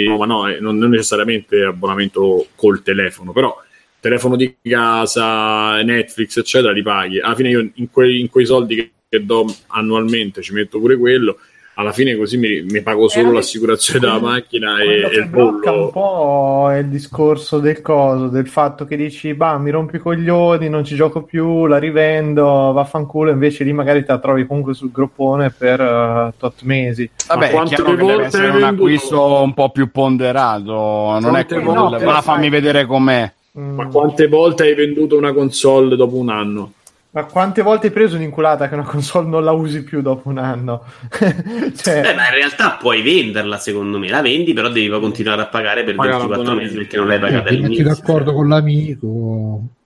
no, 0.07 0.17
ma 0.17 0.25
no, 0.25 0.49
eh, 0.49 0.59
non, 0.59 0.79
non 0.79 0.89
necessariamente 0.89 1.63
abbonamento 1.63 2.47
col 2.55 2.83
telefono, 2.83 3.33
però 3.33 3.55
telefono 4.01 4.37
di 4.37 4.57
casa, 4.63 5.83
Netflix, 5.83 6.39
eccetera, 6.39 6.73
li 6.73 6.83
paghi. 6.83 7.21
Alla 7.21 7.35
fine 7.35 7.51
io 7.51 7.71
in 7.75 7.91
quei, 7.91 8.19
in 8.19 8.31
quei 8.31 8.47
soldi 8.47 8.91
che 9.07 9.27
do 9.27 9.45
annualmente 9.67 10.41
ci 10.41 10.55
metto 10.55 10.79
pure 10.79 10.97
quello. 10.97 11.37
Alla 11.75 11.93
fine 11.93 12.17
così 12.17 12.37
mi, 12.37 12.63
mi 12.69 12.83
pago 12.83 13.09
solo 13.09 13.31
eh, 13.31 13.35
l'assicurazione 13.35 14.01
della 14.01 14.21
macchina 14.21 14.79
e, 14.81 15.01
e 15.11 15.19
il 15.19 15.29
blocca 15.29 15.73
un 15.73 15.91
po' 15.91 16.71
il 16.77 16.89
discorso 16.89 17.59
del 17.61 17.81
coso, 17.81 18.29
del 18.29 18.47
fatto 18.47 18.85
che 18.85 18.97
dici, 18.97 19.33
bah, 19.35 19.57
mi 19.57 19.71
rompi 19.71 19.97
i 19.97 19.99
coglioni, 19.99 20.69
non 20.69 20.85
ci 20.85 20.95
gioco 20.95 21.23
più, 21.23 21.67
la 21.67 21.79
rivendo, 21.79 22.73
vaffanculo, 22.73 23.31
invece 23.31 23.65
lì 23.65 23.73
magari 23.73 24.01
te 24.05 24.13
la 24.13 24.19
trovi 24.19 24.47
comunque 24.47 24.75
sul 24.75 24.91
groppone 24.91 25.51
per 25.51 25.81
uh, 25.81 26.33
tot 26.39 26.63
mesi. 26.63 27.09
Vabbè, 27.27 27.51
è 27.51 27.63
chiaro 27.65 27.95
che 27.95 28.05
deve 28.05 28.25
essere 28.25 28.49
un 28.49 28.63
acquisto 28.63 29.43
un 29.43 29.55
po' 29.55 29.71
più 29.71 29.91
ponderato, 29.91 31.19
non 31.21 31.37
è 31.37 31.47
quello, 31.47 31.73
no, 31.73 31.99
ma 31.99 32.21
fammi 32.21 32.51
vedere 32.51 32.85
com'è. 32.85 33.33
Mm. 33.59 33.75
Ma 33.75 33.87
quante 33.89 34.29
volte 34.29 34.65
hai 34.65 34.75
venduto 34.75 35.17
una 35.17 35.33
console 35.33 35.97
dopo 35.97 36.17
un 36.17 36.31
anno? 36.31 36.73
Ma 37.15 37.25
quante 37.27 37.61
volte 37.61 37.89
hai 37.89 37.93
preso 37.93 38.17
un'inculata 38.17 38.69
che 38.69 38.75
una 38.75 38.85
console 38.89 39.29
non 39.29 39.45
la 39.45 39.53
usi 39.53 39.85
più 39.85 40.01
dopo 40.01 40.29
un 40.29 40.39
anno? 40.39 40.85
cioè... 41.11 42.01
Beh, 42.01 42.15
ma 42.15 42.29
in 42.29 42.35
realtà 42.35 42.79
puoi 42.81 43.03
venderla, 43.03 43.59
secondo 43.59 43.99
me. 43.99 44.09
La 44.09 44.23
vendi, 44.23 44.55
però 44.55 44.69
devi 44.69 44.89
continuare 44.89 45.43
a 45.43 45.47
pagare 45.47 45.85
per 45.85 45.95
24 45.95 46.55
mesi 46.55 46.77
perché 46.77 46.97
non 46.97 47.09
l'hai 47.09 47.19
pagata 47.19 47.49
eh, 47.49 47.55
all'inizio. 47.55 47.85
Metti 47.85 48.01
d'accordo 48.01 48.33
con 48.33 48.49
l'amico. 48.49 49.07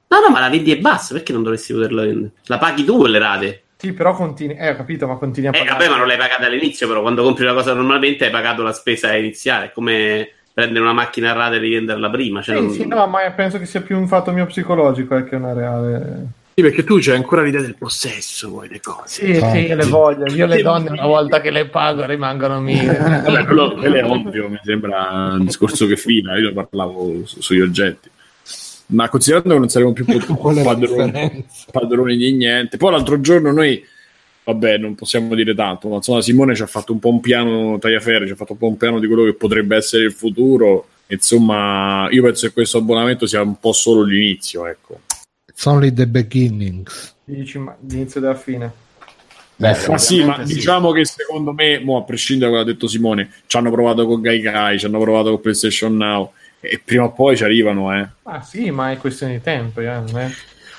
No, 0.08 0.20
no, 0.20 0.30
ma 0.30 0.38
la 0.38 0.48
vendi 0.48 0.70
e 0.70 0.78
basta. 0.78 1.14
Perché 1.14 1.32
non 1.32 1.42
dovresti 1.42 1.72
poterla 1.72 2.02
vendere? 2.02 2.32
La 2.44 2.58
paghi 2.58 2.84
tu 2.84 3.04
le 3.06 3.18
rate? 3.18 3.62
Sì, 3.76 3.92
però 3.92 4.14
continui. 4.14 4.56
Eh, 4.56 4.70
ho 4.70 4.76
capito, 4.76 5.08
ma 5.08 5.16
continui 5.16 5.48
a 5.48 5.52
pagare. 5.52 5.68
Eh, 5.68 5.72
vabbè, 5.72 5.88
ma 5.90 5.96
non 5.96 6.06
l'hai 6.06 6.16
pagata 6.16 6.46
all'inizio, 6.46 6.86
però 6.86 7.00
quando 7.00 7.24
compri 7.24 7.42
una 7.42 7.54
cosa 7.54 7.74
normalmente 7.74 8.24
hai 8.24 8.30
pagato 8.30 8.62
la 8.62 8.72
spesa 8.72 9.12
iniziale. 9.16 9.72
Come 9.74 10.30
prendere 10.54 10.84
una 10.84 10.94
macchina 10.94 11.32
a 11.32 11.34
rate 11.34 11.56
e 11.56 11.58
rivenderla 11.58 12.08
prima. 12.08 12.40
Cioè 12.40 12.54
sì, 12.54 12.62
non... 12.62 12.70
sì, 12.70 12.86
no, 12.86 13.06
ma 13.08 13.28
penso 13.32 13.58
che 13.58 13.66
sia 13.66 13.82
più 13.82 13.98
un 13.98 14.06
fatto 14.06 14.30
mio 14.30 14.46
psicologico 14.46 15.16
eh, 15.16 15.24
che 15.24 15.34
una 15.34 15.52
reale. 15.52 16.26
Sì, 16.58 16.62
perché 16.62 16.84
tu 16.84 16.96
c'hai 16.98 17.16
ancora 17.16 17.42
l'idea 17.42 17.60
del 17.60 17.76
possesso, 17.76 18.48
vuoi 18.48 18.70
le 18.70 18.80
cose. 18.80 19.34
Sì, 19.34 19.40
ah, 19.42 19.50
sì, 19.50 19.66
le 19.66 19.84
voglio. 19.84 20.24
Io 20.34 20.46
le 20.46 20.62
donne 20.62 20.88
una 20.88 21.04
volta 21.04 21.42
che 21.42 21.50
le 21.50 21.66
pago 21.66 22.06
rimangono 22.06 22.62
mie. 22.62 22.82
Vabbè, 22.96 23.44
quello, 23.44 23.74
quello, 23.74 23.94
è 23.94 24.02
ovvio, 24.02 24.48
mi 24.48 24.58
sembra 24.64 25.34
un 25.34 25.44
discorso 25.44 25.86
che 25.86 25.98
fila, 25.98 26.38
io 26.38 26.54
parlavo 26.54 27.26
su, 27.26 27.42
sugli 27.42 27.60
oggetti. 27.60 28.08
Ma 28.86 29.06
considerando 29.10 29.52
che 29.52 29.58
non 29.58 29.68
saremo 29.68 29.92
più 29.92 30.06
padroni, 30.64 31.44
padroni 31.70 32.16
di 32.16 32.32
niente. 32.32 32.78
Poi 32.78 32.90
l'altro 32.90 33.20
giorno 33.20 33.52
noi 33.52 33.84
vabbè, 34.44 34.78
non 34.78 34.94
possiamo 34.94 35.34
dire 35.34 35.54
tanto, 35.54 35.88
ma 35.88 35.96
insomma 35.96 36.22
Simone 36.22 36.54
ci 36.54 36.62
ha 36.62 36.66
fatto 36.66 36.90
un 36.90 36.98
po' 36.98 37.10
un 37.10 37.20
piano 37.20 37.78
tagliaferri, 37.78 38.28
ci 38.28 38.32
ha 38.32 38.36
fatto 38.36 38.52
un 38.52 38.58
po' 38.58 38.68
un 38.68 38.78
piano 38.78 38.98
di 38.98 39.06
quello 39.06 39.24
che 39.24 39.34
potrebbe 39.34 39.76
essere 39.76 40.04
il 40.04 40.12
futuro. 40.12 40.86
Insomma, 41.08 42.08
io 42.10 42.22
penso 42.22 42.46
che 42.46 42.54
questo 42.54 42.78
abbonamento 42.78 43.26
sia 43.26 43.42
un 43.42 43.58
po' 43.60 43.74
solo 43.74 44.00
l'inizio, 44.04 44.66
ecco. 44.66 45.00
It's 45.56 45.66
only 45.66 45.90
the 45.90 46.06
beginnings. 46.06 47.14
Dici, 47.24 47.58
ma 47.58 47.74
l'inizio 47.88 48.20
della 48.20 48.34
fine. 48.34 48.70
Beh, 49.56 49.74
ma 49.88 49.96
sì, 49.96 50.22
ma 50.22 50.44
sì. 50.44 50.52
diciamo 50.52 50.92
che 50.92 51.06
secondo 51.06 51.54
me, 51.54 51.78
mo, 51.78 51.96
a 51.96 52.02
prescindere 52.02 52.50
da 52.50 52.56
quello 52.58 52.64
che 52.64 52.70
ha 52.70 52.74
detto 52.74 52.88
Simone, 52.88 53.30
ci 53.46 53.56
hanno 53.56 53.70
provato 53.70 54.06
con 54.06 54.20
Gaikai, 54.20 54.78
ci 54.78 54.84
hanno 54.84 55.00
provato 55.00 55.30
con 55.30 55.40
PlayStation 55.40 55.96
Now 55.96 56.32
e 56.60 56.78
prima 56.84 57.04
o 57.04 57.12
poi 57.12 57.38
ci 57.38 57.44
arrivano, 57.44 57.90
eh. 57.98 58.06
Ah 58.24 58.42
sì, 58.42 58.70
ma 58.70 58.92
è 58.92 58.98
questione 58.98 59.32
di 59.32 59.40
tempo, 59.40 59.80
eh. 59.80 59.86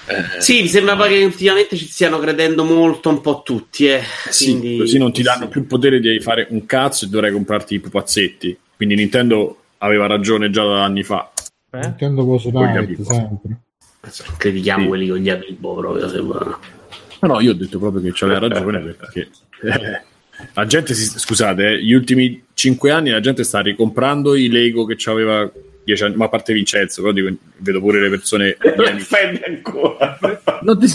Eh, 0.09 0.41
sì, 0.41 0.61
mi 0.61 0.67
sembra 0.67 0.95
che 1.07 1.23
ultimamente 1.23 1.75
ci 1.75 1.87
stiano 1.87 2.19
credendo 2.19 2.63
molto 2.63 3.09
un 3.09 3.19
po' 3.19 3.41
tutti. 3.43 3.87
Eh. 3.87 4.03
Quindi, 4.37 4.73
sì, 4.73 4.77
così 4.77 4.97
non 4.99 5.11
ti 5.11 5.23
danno 5.23 5.45
sì. 5.45 5.49
più 5.49 5.61
il 5.61 5.67
potere 5.67 5.99
di 5.99 6.19
fare 6.19 6.45
un 6.51 6.67
cazzo 6.67 7.05
e 7.05 7.07
dovrai 7.07 7.31
comprarti 7.31 7.73
i 7.73 7.79
pupazzetti. 7.79 8.55
Quindi 8.75 8.93
Nintendo 8.93 9.63
aveva 9.79 10.05
ragione 10.05 10.51
già 10.51 10.63
da 10.63 10.83
anni 10.83 11.01
fa. 11.01 11.31
Eh? 11.71 11.79
Nintendo 11.79 12.23
Post 12.23 12.51
sempre 12.51 13.65
critichiamo 14.37 14.83
sì. 14.83 14.87
quelli 14.87 15.07
con 15.07 15.17
gli 15.17 15.29
amiibo 15.29 15.75
proprio 15.75 16.09
sembra. 16.09 16.59
No, 17.19 17.27
no, 17.27 17.39
io 17.39 17.51
ho 17.51 17.55
detto 17.55 17.79
proprio 17.79 18.01
che 18.01 18.11
c'aveva 18.13 18.47
ragione 18.47 18.79
perché 18.79 19.29
eh, 19.63 20.01
la 20.53 20.65
gente 20.65 20.93
si, 20.93 21.17
scusate, 21.17 21.73
eh, 21.73 21.83
gli 21.83 21.93
ultimi 21.93 22.43
cinque 22.53 22.91
anni 22.91 23.09
la 23.09 23.19
gente 23.19 23.43
sta 23.43 23.59
ricomprando 23.61 24.35
i 24.35 24.49
Lego 24.49 24.85
che 24.85 24.95
c'aveva 24.97 25.49
dieci 25.83 26.03
anni, 26.03 26.15
ma 26.15 26.25
a 26.25 26.29
parte 26.29 26.53
Vincenzo, 26.53 27.01
però 27.01 27.13
dico, 27.13 27.33
vedo 27.57 27.79
pure 27.79 28.01
le 28.01 28.09
persone 28.09 28.57
ancora. 29.45 30.19
Non 30.61 30.79
ti, 30.79 30.87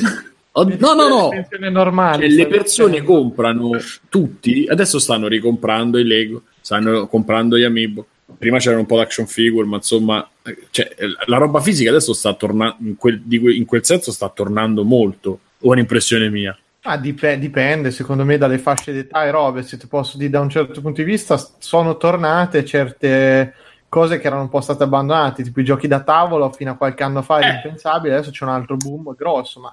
oh, 0.52 0.64
no, 0.64 0.94
no, 0.94 1.08
no. 1.08 1.70
Normali, 1.70 2.28
cioè, 2.28 2.36
le 2.36 2.46
persone 2.46 3.02
comprano 3.02 3.70
tutti, 4.08 4.66
adesso 4.68 4.98
stanno 4.98 5.26
ricomprando 5.28 5.98
i 5.98 6.04
Lego, 6.04 6.42
stanno 6.60 7.06
comprando 7.08 7.58
gli 7.58 7.64
amiibo 7.64 8.06
prima 8.38 8.58
c'era 8.58 8.78
un 8.78 8.86
po' 8.86 8.96
d'action 8.96 9.26
figure, 9.26 9.66
ma 9.66 9.76
insomma, 9.76 10.28
cioè, 10.70 10.94
la 11.26 11.36
roba 11.36 11.60
fisica 11.60 11.90
adesso 11.90 12.12
sta 12.12 12.34
tornando, 12.34 12.76
in, 12.80 12.96
quel, 12.96 13.22
in 13.28 13.64
quel 13.64 13.84
senso 13.84 14.12
sta 14.12 14.28
tornando 14.28 14.84
molto, 14.84 15.38
o 15.60 15.68
è 15.68 15.72
un'impressione 15.72 16.30
mia? 16.30 16.56
Ah, 16.82 16.96
dip- 16.96 17.34
dipende, 17.34 17.90
secondo 17.92 18.24
me, 18.24 18.38
dalle 18.38 18.58
fasce 18.58 18.92
d'età 18.92 19.24
e 19.24 19.30
robe. 19.30 19.62
Se 19.62 19.76
ti 19.76 19.86
posso 19.86 20.16
dire 20.16 20.30
da 20.30 20.40
un 20.40 20.50
certo 20.50 20.80
punto 20.80 21.00
di 21.00 21.08
vista, 21.08 21.36
sono 21.58 21.96
tornate 21.96 22.64
certe 22.64 23.54
cose 23.88 24.18
che 24.18 24.26
erano 24.26 24.42
un 24.42 24.48
po' 24.48 24.60
state 24.60 24.82
abbandonate, 24.82 25.42
tipo 25.42 25.60
i 25.60 25.64
giochi 25.64 25.86
da 25.86 26.00
tavolo 26.00 26.50
fino 26.50 26.70
a 26.70 26.76
qualche 26.76 27.02
anno 27.02 27.22
fa 27.22 27.38
era 27.40 27.52
eh. 27.52 27.54
impensabile, 27.56 28.14
adesso 28.14 28.30
c'è 28.30 28.44
un 28.44 28.50
altro 28.50 28.76
boom 28.76 29.14
grosso, 29.14 29.60
ma, 29.60 29.72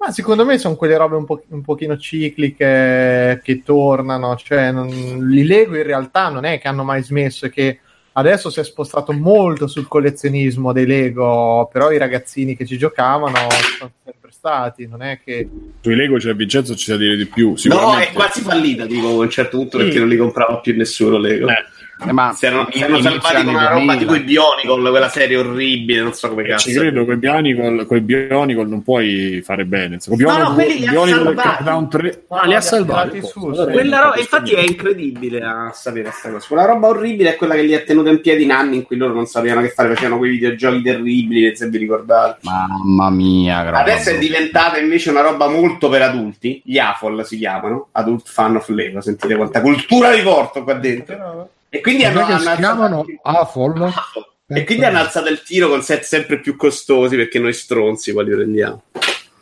ma 0.00 0.10
secondo 0.12 0.46
me 0.46 0.56
sono 0.56 0.76
quelle 0.76 0.96
robe 0.96 1.16
un, 1.16 1.26
po- 1.26 1.44
un 1.48 1.60
pochino 1.60 1.98
cicliche 1.98 3.40
che 3.44 3.62
tornano, 3.62 4.34
cioè 4.36 4.72
non, 4.72 4.88
li 4.88 5.44
leggo 5.44 5.76
in 5.76 5.82
realtà 5.82 6.30
non 6.30 6.44
è 6.44 6.58
che 6.58 6.68
hanno 6.68 6.84
mai 6.84 7.02
smesso, 7.02 7.46
è 7.46 7.50
che 7.50 7.80
Adesso 8.12 8.50
si 8.50 8.58
è 8.58 8.64
spostato 8.64 9.12
molto 9.12 9.68
sul 9.68 9.86
collezionismo 9.86 10.72
dei 10.72 10.84
Lego, 10.84 11.68
però 11.72 11.92
i 11.92 11.96
ragazzini 11.96 12.56
che 12.56 12.66
ci 12.66 12.76
giocavano 12.76 13.36
sono 13.78 13.92
sempre 14.02 14.32
stati, 14.32 14.88
non 14.88 15.00
è 15.00 15.20
che... 15.24 15.48
Sui 15.80 15.94
Lego 15.94 16.16
c'è 16.16 16.34
Vincenzo 16.34 16.74
ci 16.74 16.86
sa 16.86 16.96
dire 16.96 17.16
di 17.16 17.26
più. 17.26 17.54
No, 17.66 17.96
è 17.96 18.10
quasi 18.12 18.40
fallita, 18.40 18.84
dico, 18.84 19.06
a 19.06 19.12
un 19.12 19.30
certo 19.30 19.58
punto 19.58 19.78
sì. 19.78 19.84
perché 19.84 20.00
non 20.00 20.08
li 20.08 20.16
comprava 20.16 20.58
più 20.58 20.76
nessuno 20.76 21.18
Lego. 21.18 21.48
Eh 21.48 21.64
eh, 22.06 22.12
ma 22.12 22.32
si 22.32 22.46
erano, 22.46 22.68
si 22.70 22.78
erano 22.80 23.00
salvati 23.00 23.44
con 23.44 23.54
una 23.54 23.68
roba 23.68 23.96
tipo 23.96 24.14
i 24.14 24.20
Bionicle, 24.20 24.90
quella 24.90 25.08
serie 25.08 25.36
orribile, 25.36 26.00
non 26.00 26.12
so 26.12 26.28
come 26.28 26.44
cazzo. 26.44 26.70
Ci 26.70 26.76
credo, 26.76 27.04
con 27.04 27.14
i 27.14 27.16
Bionicle, 27.18 27.86
con 27.86 27.96
i 27.96 28.00
Bionicle 28.00 28.66
non 28.66 28.82
puoi 28.82 29.42
fare 29.44 29.64
bene. 29.64 29.98
Con 30.06 30.16
Bionicle, 30.16 30.42
no, 30.42 30.48
no, 30.48 30.54
quelli 30.54 30.78
li 30.78 30.86
ha 30.86 31.86
3, 31.88 32.24
no, 32.28 32.42
li 32.44 32.54
ha 32.54 32.60
salvati. 32.60 33.20
Roba, 33.20 34.14
infatti 34.16 34.52
è 34.52 34.60
incredibile 34.60 35.40
a 35.40 35.70
sapere 35.74 36.04
questa 36.04 36.30
cosa. 36.30 36.46
Quella 36.46 36.64
roba 36.64 36.88
orribile 36.88 37.34
è 37.34 37.36
quella 37.36 37.54
che 37.54 37.62
li 37.62 37.74
ha 37.74 37.80
tenuto 37.80 38.08
in 38.08 38.20
piedi 38.20 38.44
in 38.44 38.52
anni 38.52 38.76
in 38.76 38.82
cui 38.84 38.96
loro 38.96 39.12
non 39.12 39.26
sapevano 39.26 39.60
che 39.60 39.68
fare, 39.68 39.94
facevano 39.94 40.18
quei 40.18 40.30
videogiochi 40.30 40.82
terribili, 40.82 41.54
se 41.54 41.68
vi 41.68 41.78
ricordate. 41.78 42.38
Mamma 42.42 43.10
mia, 43.10 43.58
Adesso 43.70 44.10
è 44.10 44.18
diventata 44.18 44.78
invece 44.78 45.10
una 45.10 45.20
roba 45.20 45.48
molto 45.48 45.88
per 45.88 46.02
adulti. 46.02 46.62
Gli 46.64 46.78
AFOL 46.78 47.26
si 47.26 47.36
chiamano, 47.36 47.88
Adult 47.92 48.28
Fan 48.28 48.56
of 48.56 48.68
Lego. 48.68 49.00
Sentite 49.00 49.36
quanta 49.36 49.60
cultura 49.60 50.14
di 50.14 50.22
porto 50.22 50.62
qua 50.64 50.74
dentro. 50.74 51.48
E 51.70 51.80
quindi 51.80 52.04
hanno, 52.04 52.20
hanno 52.20 52.38
si 52.38 52.56
chiamano 52.56 53.04
AFOL. 53.22 53.82
AFOL. 53.82 54.28
E 54.48 54.64
quindi 54.64 54.84
hanno 54.84 54.98
alzato 54.98 55.28
il 55.28 55.42
tiro 55.42 55.68
con 55.68 55.80
set 55.82 56.02
sempre 56.02 56.40
più 56.40 56.56
costosi 56.56 57.14
perché 57.14 57.38
noi 57.38 57.52
stronzi 57.52 58.12
quali 58.12 58.32
prendiamo. 58.32 58.82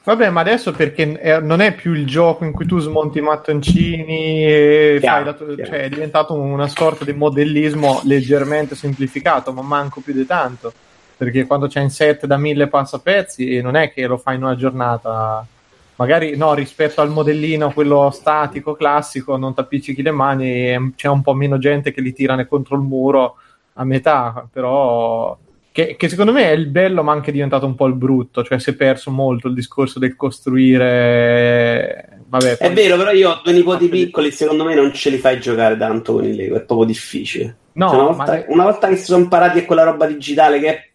Vabbè, 0.05 0.29
ma 0.29 0.41
adesso 0.41 0.73
perché 0.73 1.19
è, 1.19 1.41
non 1.41 1.61
è 1.61 1.75
più 1.75 1.93
il 1.93 2.07
gioco 2.07 2.45
in 2.45 2.53
cui 2.53 2.67
tu 2.67 2.79
smonti 2.79 3.19
i 3.19 3.23
mattoncini 3.23 4.45
e 4.45 4.99
chiaro, 5.01 5.35
fai 5.35 5.57
la, 5.57 5.65
cioè 5.67 5.81
è 5.81 5.89
diventato 5.89 6.35
una 6.35 6.69
sorta 6.69 7.05
di 7.05 7.13
modellismo 7.13 8.01
leggermente 8.05 8.75
semplificato, 8.75 9.53
ma 9.53 9.63
manco 9.63 10.01
più 10.01 10.13
di 10.13 10.27
tanto. 10.27 10.73
Perché 11.17 11.47
quando 11.47 11.67
c'è 11.67 11.81
in 11.81 11.91
set 11.91 12.27
da 12.27 12.37
mille 12.37 12.69
passapezzi 12.69 13.61
non 13.61 13.77
è 13.77 13.93
che 13.93 14.07
lo 14.07 14.19
fai 14.19 14.37
in 14.37 14.45
una 14.45 14.57
giornata 14.57 15.45
magari 15.99 16.37
no, 16.37 16.55
rispetto 16.55 17.01
al 17.01 17.11
modellino, 17.11 17.73
quello 17.73 18.11
statico, 18.11 18.75
classico, 18.75 19.37
non 19.37 19.53
ti 19.53 19.61
appiccichi 19.61 20.03
le 20.03 20.13
mani 20.13 20.47
e 20.47 20.93
c'è 20.97 21.09
un 21.09 21.23
po' 21.23 21.35
meno 21.35 21.59
gente 21.59 21.93
che 21.93 22.01
li 22.01 22.13
tirano 22.13 22.47
contro 22.47 22.77
il 22.77 22.83
muro 22.83 23.37
a 23.75 23.85
metà, 23.85 24.49
però 24.51 25.37
che, 25.73 25.97
che, 25.97 26.09
secondo 26.09 26.33
me 26.33 26.51
è 26.51 26.53
il 26.53 26.67
bello 26.67 27.03
ma 27.03 27.13
anche 27.13 27.33
diventato 27.33 27.67
un 27.67 27.75
po' 27.75 27.87
il 27.87 27.95
brutto, 27.95 28.45
cioè 28.45 28.61
si 28.61 28.71
è 28.71 28.75
perso 28.75 29.11
molto 29.11 29.49
il 29.49 29.55
discorso 29.55 29.99
del 29.99 30.17
costruire... 30.17 32.23
Vabbè, 32.29 32.59
è 32.59 32.73
vero, 32.73 32.97
però 32.97 33.11
io 33.11 33.31
ho 33.31 33.41
due 33.43 33.53
nipoti 33.53 33.89
piccoli, 33.89 34.31
secondo 34.31 34.65
me 34.65 34.75
non 34.75 34.93
ce 34.93 35.11
li 35.11 35.19
fai 35.19 35.41
giocare 35.41 35.77
tanto 35.77 36.15
con 36.15 36.25
il 36.25 36.37
Lego, 36.37 36.57
è 36.57 36.63
proprio 36.63 36.87
difficile. 36.87 37.57
No, 37.73 37.89
cioè, 37.89 37.99
una, 37.99 38.11
volta, 38.11 38.33
ma... 38.33 38.45
una, 38.49 38.63
volta, 38.65 38.89
che 38.89 38.97
si 38.97 39.05
sono 39.05 39.23
imparati 39.23 39.61
a 39.61 39.65
quella 39.65 39.85
roba 39.85 40.07
digitale 40.07 40.61
che 40.61 40.69
è, 40.69 40.89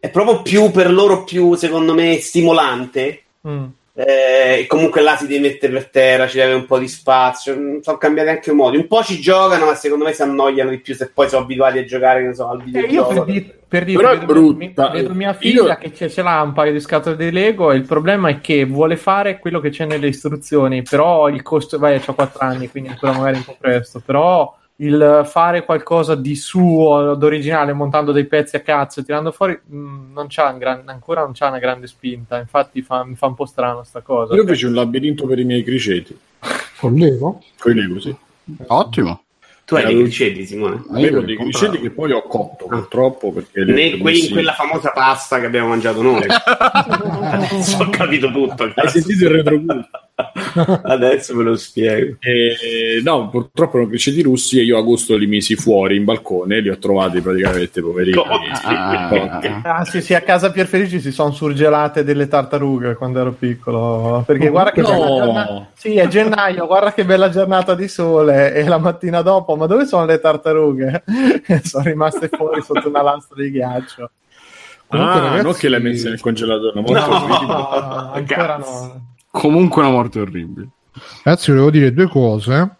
è 0.00 0.10
proprio 0.10 0.42
più 0.42 0.70
per 0.70 0.90
loro 0.90 1.24
più, 1.24 1.54
secondo 1.54 1.92
me, 1.92 2.18
stimolante. 2.18 3.24
Mm 3.46 3.64
eh, 4.06 4.66
comunque 4.66 5.02
là 5.02 5.16
si 5.16 5.26
deve 5.26 5.48
mettere 5.48 5.72
per 5.72 5.88
terra, 5.90 6.26
ci 6.26 6.38
deve 6.38 6.54
un 6.54 6.64
po' 6.64 6.78
di 6.78 6.88
spazio. 6.88 7.80
Sono 7.82 7.98
cambiati 7.98 8.30
anche 8.30 8.50
i 8.50 8.54
modi. 8.54 8.76
Un 8.76 8.86
po' 8.86 9.02
ci 9.02 9.20
giocano, 9.20 9.66
ma 9.66 9.74
secondo 9.74 10.04
me 10.04 10.12
si 10.12 10.22
annoiano 10.22 10.70
di 10.70 10.78
più 10.78 10.94
se 10.94 11.10
poi 11.10 11.28
sono 11.28 11.42
abituati 11.42 11.78
a 11.78 11.84
giocare 11.84 12.34
so, 12.34 12.48
al 12.48 12.62
videogioco. 12.62 13.10
Eh, 13.10 13.14
io 13.14 13.24
per, 13.24 13.32
di, 13.32 13.52
per 13.68 13.84
dire, 13.84 13.98
Però 13.98 14.10
vedo, 14.12 14.26
brutta. 14.26 14.88
vedo 14.88 15.14
mia 15.14 15.32
figlia 15.34 15.78
io... 15.80 15.90
che 15.92 16.08
ce 16.08 16.22
l'ha 16.22 16.40
un 16.42 16.52
paio 16.52 16.72
di 16.72 16.80
scatole 16.80 17.16
di 17.16 17.30
Lego 17.30 17.70
e 17.72 17.76
il 17.76 17.86
problema 17.86 18.28
è 18.28 18.40
che 18.40 18.64
vuole 18.64 18.96
fare 18.96 19.38
quello 19.38 19.60
che 19.60 19.70
c'è 19.70 19.84
nelle 19.84 20.08
istruzioni, 20.08 20.82
però 20.82 21.28
il 21.28 21.42
costo, 21.42 21.78
vai, 21.78 22.00
ha 22.02 22.12
4 22.12 22.38
anni, 22.40 22.68
quindi 22.70 22.88
ancora 22.90 23.12
magari 23.12 23.36
un 23.36 23.44
po' 23.44 23.56
presto, 23.58 24.02
però 24.04 24.56
il 24.80 25.22
fare 25.26 25.64
qualcosa 25.64 26.14
di 26.14 26.34
suo, 26.34 27.14
d'originale, 27.14 27.72
montando 27.72 28.12
dei 28.12 28.26
pezzi 28.26 28.56
a 28.56 28.60
cazzo 28.60 29.00
e 29.00 29.04
tirando 29.04 29.30
fuori, 29.30 29.58
mh, 29.62 29.76
mm, 29.76 30.12
non 30.12 30.26
c'ha 30.28 30.50
gran, 30.52 30.82
ancora 30.86 31.22
non 31.22 31.32
c'ha 31.32 31.48
una 31.48 31.58
grande 31.58 31.86
spinta. 31.86 32.38
Infatti 32.38 32.82
fa, 32.82 33.04
mi 33.04 33.14
fa 33.14 33.26
un 33.26 33.34
po' 33.34 33.46
strano 33.46 33.82
sta 33.84 34.00
cosa. 34.00 34.34
Io 34.34 34.46
feci 34.46 34.66
un 34.66 34.74
labirinto 34.74 35.26
per 35.26 35.38
i 35.38 35.44
miei 35.44 35.62
criceti. 35.62 36.18
Con 36.78 36.94
Lego? 36.94 37.42
Con 37.58 37.72
Lego, 37.72 38.00
sì. 38.00 38.14
Ottimo. 38.66 39.22
Tu 39.66 39.76
hai 39.76 39.84
dei 39.84 39.98
gricelli, 39.98 40.44
Simone? 40.44 40.82
Avevo 40.90 41.20
dei 41.20 41.36
gricelli 41.36 41.78
che 41.78 41.90
poi 41.90 42.10
ho 42.10 42.22
cotto, 42.22 42.66
purtroppo, 42.66 43.30
perché... 43.30 43.64
Ne, 43.64 43.98
quelli 43.98 44.26
in 44.26 44.32
quella 44.32 44.52
famosa 44.52 44.90
pasta 44.90 45.38
che 45.38 45.46
abbiamo 45.46 45.68
mangiato 45.68 46.02
noi. 46.02 46.26
Adesso 46.26 47.76
ho 47.84 47.90
capito 47.90 48.32
tutto. 48.32 48.72
Hai 48.74 48.88
sentito 48.88 49.26
il 49.26 49.30
retrogusto? 49.30 50.09
Adesso 50.82 51.36
ve 51.36 51.42
lo 51.42 51.56
spiego. 51.56 52.16
E, 52.20 53.00
no, 53.02 53.28
purtroppo 53.28 53.76
erano 53.76 53.88
cricetti 53.90 54.22
russi 54.22 54.58
e 54.58 54.62
io 54.64 54.76
a 54.76 54.80
agosto 54.80 55.16
li 55.16 55.26
misi 55.26 55.54
fuori 55.56 55.96
in 55.96 56.04
balcone, 56.04 56.60
li 56.60 56.68
ho 56.68 56.78
trovati 56.78 57.20
praticamente 57.20 57.80
poverini. 57.80 58.16
Ah, 58.62 59.08
ah, 59.62 59.84
sì, 59.84 60.00
sì, 60.02 60.14
a 60.14 60.20
casa 60.22 60.50
Pierfelici 60.50 61.00
si 61.00 61.12
sono 61.12 61.32
surgelate 61.32 62.04
delle 62.04 62.28
tartarughe 62.28 62.94
quando 62.94 63.20
ero 63.20 63.32
piccolo. 63.32 64.22
Perché 64.26 64.48
guarda 64.48 64.70
che 64.72 64.80
No. 64.82 64.88
bella 64.88 65.06
giornata. 65.24 65.66
Sì, 65.74 65.96
è 65.96 66.06
gennaio, 66.08 66.66
guarda 66.66 66.92
che 66.92 67.04
bella 67.04 67.28
giornata 67.30 67.74
di 67.74 67.88
sole. 67.88 68.54
E 68.54 68.64
la 68.64 68.78
mattina 68.78 69.22
dopo, 69.22 69.56
ma 69.56 69.66
dove 69.66 69.86
sono 69.86 70.04
le 70.04 70.18
tartarughe? 70.20 71.04
sono 71.62 71.84
rimaste 71.84 72.28
fuori 72.28 72.62
sotto 72.62 72.88
una 72.88 73.02
lastra 73.02 73.40
di 73.42 73.50
ghiaccio. 73.50 74.10
Comunque, 74.86 75.14
ah, 75.14 75.22
ragazzi- 75.22 75.42
non 75.44 75.54
che 75.54 75.68
l'hai 75.68 75.80
messa 75.80 76.08
nel 76.08 76.20
congelatore, 76.20 76.80
ma 76.80 76.80
No. 76.80 77.08
molto 77.08 77.46
No, 77.46 78.12
ancora 78.12 78.56
no. 78.56 79.09
Comunque 79.30 79.82
una 79.82 79.90
morte 79.90 80.20
orribile. 80.20 80.68
Ragazzi, 81.22 81.50
volevo 81.50 81.70
dire 81.70 81.92
due 81.92 82.08
cose. 82.08 82.76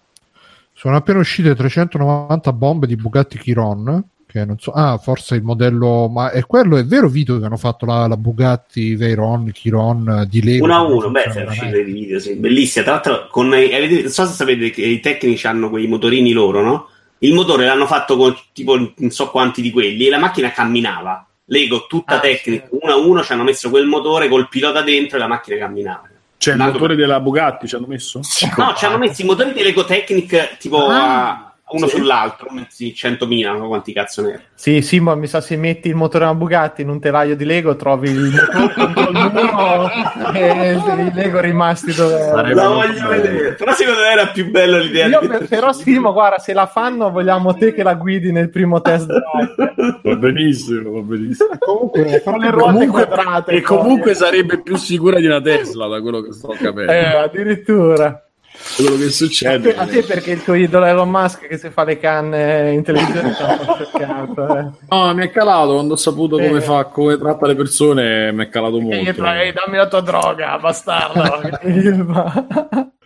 Sono 0.72 0.96
appena 0.96 1.18
uscite 1.18 1.54
390 1.54 2.52
bombe 2.52 2.86
di 2.86 2.96
Bugatti 2.96 3.38
Chiron. 3.38 4.04
Che 4.26 4.44
non 4.44 4.58
so, 4.60 4.70
ah, 4.70 4.96
forse 4.96 5.34
il 5.34 5.42
modello, 5.42 6.08
ma 6.08 6.30
è 6.30 6.46
quello, 6.46 6.76
è 6.76 6.84
vero 6.84 7.08
Vito 7.08 7.40
che 7.40 7.44
hanno 7.46 7.56
fatto 7.56 7.84
la, 7.84 8.06
la 8.06 8.16
Bugatti 8.16 8.94
Veyron 8.94 9.50
Chiron 9.52 10.24
di 10.30 10.40
Lego? 10.40 10.64
Uno 10.66 10.74
a 10.76 10.82
uno, 10.82 11.10
beh, 11.10 11.22
sono 11.32 11.46
veramente. 11.46 11.70
dei 11.70 11.84
video, 11.92 12.18
sì, 12.20 12.34
bellissima. 12.36 12.84
Tra 12.84 12.92
l'altro, 12.94 13.26
con, 13.28 13.52
eh, 13.54 13.74
avete- 13.74 14.02
non 14.02 14.10
so 14.10 14.26
se 14.26 14.32
sapete 14.34 14.70
che 14.70 14.82
i 14.82 15.00
tecnici 15.00 15.48
hanno 15.48 15.68
quei 15.68 15.88
motorini 15.88 16.30
loro, 16.30 16.62
no? 16.62 16.88
Il 17.18 17.34
motore 17.34 17.64
l'hanno 17.66 17.86
fatto 17.86 18.16
con 18.16 18.34
tipo 18.52 18.76
non 18.76 19.10
so 19.10 19.30
quanti 19.30 19.60
di 19.62 19.72
quelli 19.72 20.06
e 20.06 20.10
la 20.10 20.18
macchina 20.18 20.52
camminava. 20.52 21.26
Lego, 21.46 21.86
tutta 21.88 22.14
Ah, 22.18 22.20
tecnica, 22.20 22.66
sì. 22.70 22.78
uno 22.80 22.92
a 22.92 22.96
uno 22.98 23.22
ci 23.24 23.32
hanno 23.32 23.42
messo 23.42 23.68
quel 23.68 23.86
motore 23.86 24.28
col 24.28 24.48
pilota 24.48 24.82
dentro 24.82 25.16
e 25.16 25.20
la 25.20 25.26
macchina 25.26 25.56
camminava. 25.58 26.08
Cioè, 26.40 26.54
il 26.54 26.60
motore 26.60 26.86
per- 26.86 26.96
della 26.96 27.20
Bugatti 27.20 27.68
ci 27.68 27.74
hanno 27.74 27.86
messo? 27.86 28.20
No, 28.56 28.72
ci 28.74 28.84
hanno 28.86 28.96
messo 28.96 29.20
i 29.20 29.26
motori 29.26 29.52
di 29.52 29.62
Lego 29.62 29.84
Technic 29.84 30.56
tipo 30.56 30.86
Ah, 30.88 31.28
a- 31.28 31.49
uno 31.72 31.86
sì. 31.86 31.96
sull'altro, 31.96 32.48
messi 32.50 32.92
100.000, 32.96 33.46
non 33.46 33.58
so 33.60 33.66
quanti 33.68 33.92
cazzo 33.92 34.22
ne 34.22 34.28
erano. 34.28 34.42
Sì, 34.54 34.82
sì, 34.82 35.00
ma 35.00 35.14
mi 35.14 35.26
sa 35.26 35.40
se 35.40 35.56
metti 35.56 35.88
il 35.88 35.94
motore 35.94 36.24
a 36.26 36.34
Bugatti 36.34 36.82
in 36.82 36.88
un 36.90 37.00
telaio 37.00 37.34
di 37.36 37.44
Lego 37.44 37.76
trovi 37.76 38.10
il 38.10 38.18
motore 38.30 38.72
contro 38.74 39.10
il 39.10 39.32
muro 39.32 39.90
e 40.34 40.72
i 41.04 41.14
Lego 41.14 41.40
rimasti 41.40 41.94
dove 41.94 42.18
La 42.32 42.68
voglio 42.68 43.08
vedere. 43.08 43.52
Però 43.54 43.72
secondo 43.72 44.00
me 44.00 44.06
era 44.06 44.26
più 44.26 44.50
bella 44.50 44.78
l'idea 44.78 45.06
Io 45.06 45.20
di 45.20 45.28
per- 45.28 45.48
però 45.48 45.72
Simo, 45.72 46.12
guarda, 46.12 46.38
se 46.38 46.52
la 46.52 46.66
fanno 46.66 47.10
vogliamo 47.10 47.54
te 47.54 47.72
che 47.72 47.82
la 47.82 47.94
guidi 47.94 48.32
nel 48.32 48.50
primo 48.50 48.80
test 48.80 49.06
drive. 49.06 49.98
Va 50.02 50.16
benissimo, 50.16 50.92
va 50.92 51.00
benissimo. 51.00 51.48
Comunque, 51.58 52.22
Con 52.22 52.38
le 52.38 52.50
ruote 52.50 52.72
Comunque, 52.72 53.06
quadrate. 53.06 53.50
e 53.52 53.60
poi. 53.60 53.78
comunque 53.78 54.14
sarebbe 54.14 54.60
più 54.62 54.76
sicura 54.76 55.18
di 55.18 55.26
una 55.26 55.40
Tesla, 55.40 55.86
da 55.86 56.00
quello 56.00 56.20
che 56.20 56.32
sto 56.32 56.48
capendo. 56.58 56.92
Eh, 56.92 57.04
addirittura. 57.16 58.24
Quello 58.76 58.96
che 58.96 59.04
A 59.06 59.10
succede. 59.10 59.72
te, 59.72 59.78
a 59.78 59.86
te 59.86 60.02
perché 60.02 60.30
il 60.32 60.42
tuo 60.42 60.54
idolo 60.54 60.84
Elon 60.86 61.10
Musk 61.10 61.46
che 61.46 61.58
si 61.58 61.70
fa 61.70 61.84
le 61.84 61.98
canne 61.98 62.72
in 62.72 62.82
televisione 62.82 63.32
scioccato. 63.34 64.56
Eh. 64.56 64.70
No, 64.88 65.14
mi 65.14 65.24
è 65.24 65.30
calato 65.30 65.74
quando 65.74 65.94
ho 65.94 65.96
saputo 65.96 66.38
Eh. 66.38 66.46
come 66.48 66.60
fa, 66.60 66.84
come 66.84 67.18
tratta 67.18 67.46
le 67.46 67.54
persone, 67.56 68.32
mi 68.32 68.44
è 68.44 68.48
calato 68.48 68.78
E 68.78 68.80
molto. 68.82 69.12
fa, 69.14 69.40
"Ehi, 69.42 69.52
dammi 69.52 69.76
la 69.76 69.88
tua 69.88 70.00
droga, 70.00 70.58
bastardo. 70.58 71.22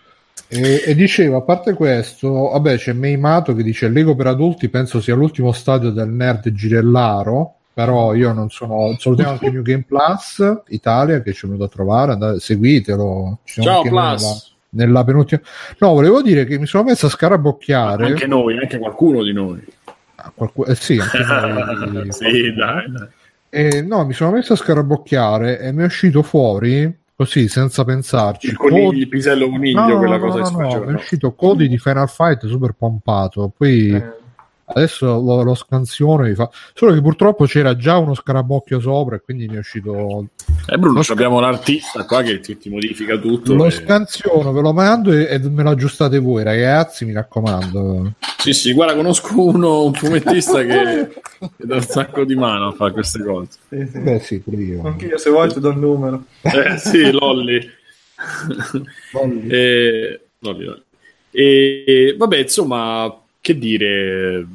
E 0.46 0.82
E, 0.86 0.94
dicevo, 0.94 1.38
a 1.38 1.42
parte 1.42 1.72
questo, 1.72 2.30
vabbè, 2.50 2.76
c'è 2.76 2.92
Meimato 2.92 3.54
che 3.54 3.62
dice 3.64 3.88
Lego 3.88 4.14
per 4.14 4.28
adulti 4.28 4.68
penso 4.68 5.00
sia 5.00 5.14
l'ultimo 5.14 5.50
stadio 5.52 5.90
del 5.90 6.08
nerd 6.10 6.50
girellaro, 6.52 7.54
però 7.72 8.14
io 8.14 8.32
non 8.32 8.50
sono... 8.50 8.94
Salutiamo 8.96 9.32
anche 9.32 9.50
New 9.50 9.62
Game 9.62 9.84
Plus 9.88 10.40
Italia 10.68 11.22
che 11.22 11.32
ci 11.32 11.46
è 11.46 11.48
venuto 11.48 11.64
a 11.64 11.68
trovare, 11.68 12.12
andate, 12.12 12.38
seguitelo. 12.38 13.38
Ciao 13.44 13.82
Plus. 13.82 14.53
Nella, 14.74 15.04
penultima... 15.04 15.40
No, 15.78 15.92
volevo 15.92 16.20
dire 16.22 16.44
che 16.44 16.58
mi 16.58 16.66
sono 16.66 16.84
messo 16.84 17.06
a 17.06 17.10
scarabocchiare. 17.10 18.06
Anche 18.06 18.26
noi, 18.26 18.58
anche 18.58 18.78
qualcuno 18.78 19.22
di 19.22 19.32
noi. 19.32 19.64
Ah, 20.16 20.32
qualcu- 20.34 20.68
eh 20.68 20.74
sì, 20.74 20.98
anche 20.98 21.90
noi. 21.90 22.12
sì, 22.12 22.52
dai, 22.54 22.90
dai. 22.90 23.08
E 23.50 23.82
no, 23.82 24.04
mi 24.04 24.12
sono 24.14 24.32
messo 24.32 24.54
a 24.54 24.56
scarabocchiare 24.56 25.60
e 25.60 25.72
mi 25.72 25.82
è 25.82 25.86
uscito 25.86 26.22
fuori, 26.22 26.92
così 27.14 27.46
senza 27.46 27.84
pensarci, 27.84 28.48
Il 28.48 28.56
coniglio, 28.56 28.86
codi- 28.86 28.98
il 28.98 29.08
pisello 29.08 29.48
coniglio, 29.48 29.86
No, 29.86 29.98
quella 29.98 30.16
no, 30.16 30.26
cosa 30.26 30.50
no, 30.50 30.58
no, 30.58 30.84
mi 30.86 30.92
è 30.92 30.94
uscito 30.94 31.32
codi 31.34 31.68
di 31.68 31.78
Final 31.78 32.08
Fight 32.08 32.46
super 32.46 32.74
pompato. 32.76 33.52
Poi 33.56 33.90
Eh. 33.94 34.22
Adesso 34.66 35.06
lo, 35.06 35.42
lo 35.42 35.54
scansione 35.54 36.28
mi 36.28 36.34
fa. 36.34 36.50
Solo 36.72 36.92
che 36.94 37.00
purtroppo 37.00 37.44
c'era 37.44 37.76
già 37.76 37.98
uno 37.98 38.14
scarabocchio 38.14 38.80
sopra 38.80 39.16
e 39.16 39.20
quindi 39.20 39.46
mi 39.48 39.56
è 39.56 39.58
uscito 39.58 40.26
Eh 40.66 40.76
Bruno, 40.78 41.02
ci 41.02 41.12
abbiamo 41.12 41.40
l'artista 41.40 42.04
qua 42.04 42.22
che 42.22 42.40
ti, 42.40 42.56
ti 42.56 42.68
modifica 42.70 43.16
tutto. 43.16 43.54
lo 43.54 43.66
e- 43.66 43.70
scansiono, 43.70 44.52
ve 44.52 44.60
lo 44.60 44.72
mando 44.72 45.12
e, 45.12 45.26
e 45.28 45.38
me 45.38 45.62
lo 45.62 45.70
aggiustate 45.70 46.18
voi, 46.18 46.42
ragazzi. 46.42 47.04
Mi 47.04 47.12
raccomando. 47.12 48.12
Sì, 48.38 48.52
sì, 48.52 48.72
guarda, 48.72 48.94
conosco 48.94 49.40
uno, 49.40 49.84
un 49.84 49.94
fumettista 49.94 50.62
che, 50.62 51.08
che 51.38 51.66
dà 51.66 51.76
un 51.76 51.82
sacco 51.82 52.24
di 52.24 52.34
mano 52.34 52.68
a 52.68 52.72
fare 52.72 52.92
queste 52.92 53.22
cose. 53.22 53.58
Sì, 53.68 53.88
sì. 53.90 53.98
Beh, 54.00 54.18
sì, 54.18 54.40
pure 54.40 54.56
io. 54.56 54.82
Anch'io 54.84 55.16
se 55.16 55.30
vuoi 55.30 55.50
ti 55.50 55.60
do 55.60 55.70
il 55.70 55.78
numero. 55.78 56.24
Eh, 56.42 56.76
sì, 56.76 57.10
Lolli. 57.10 57.56
e, 59.48 60.20
Lolli, 60.40 60.64
Lolli. 60.64 60.82
E, 61.30 62.14
vabbè, 62.18 62.36
insomma, 62.38 63.23
che 63.44 63.58
dire, 63.58 64.46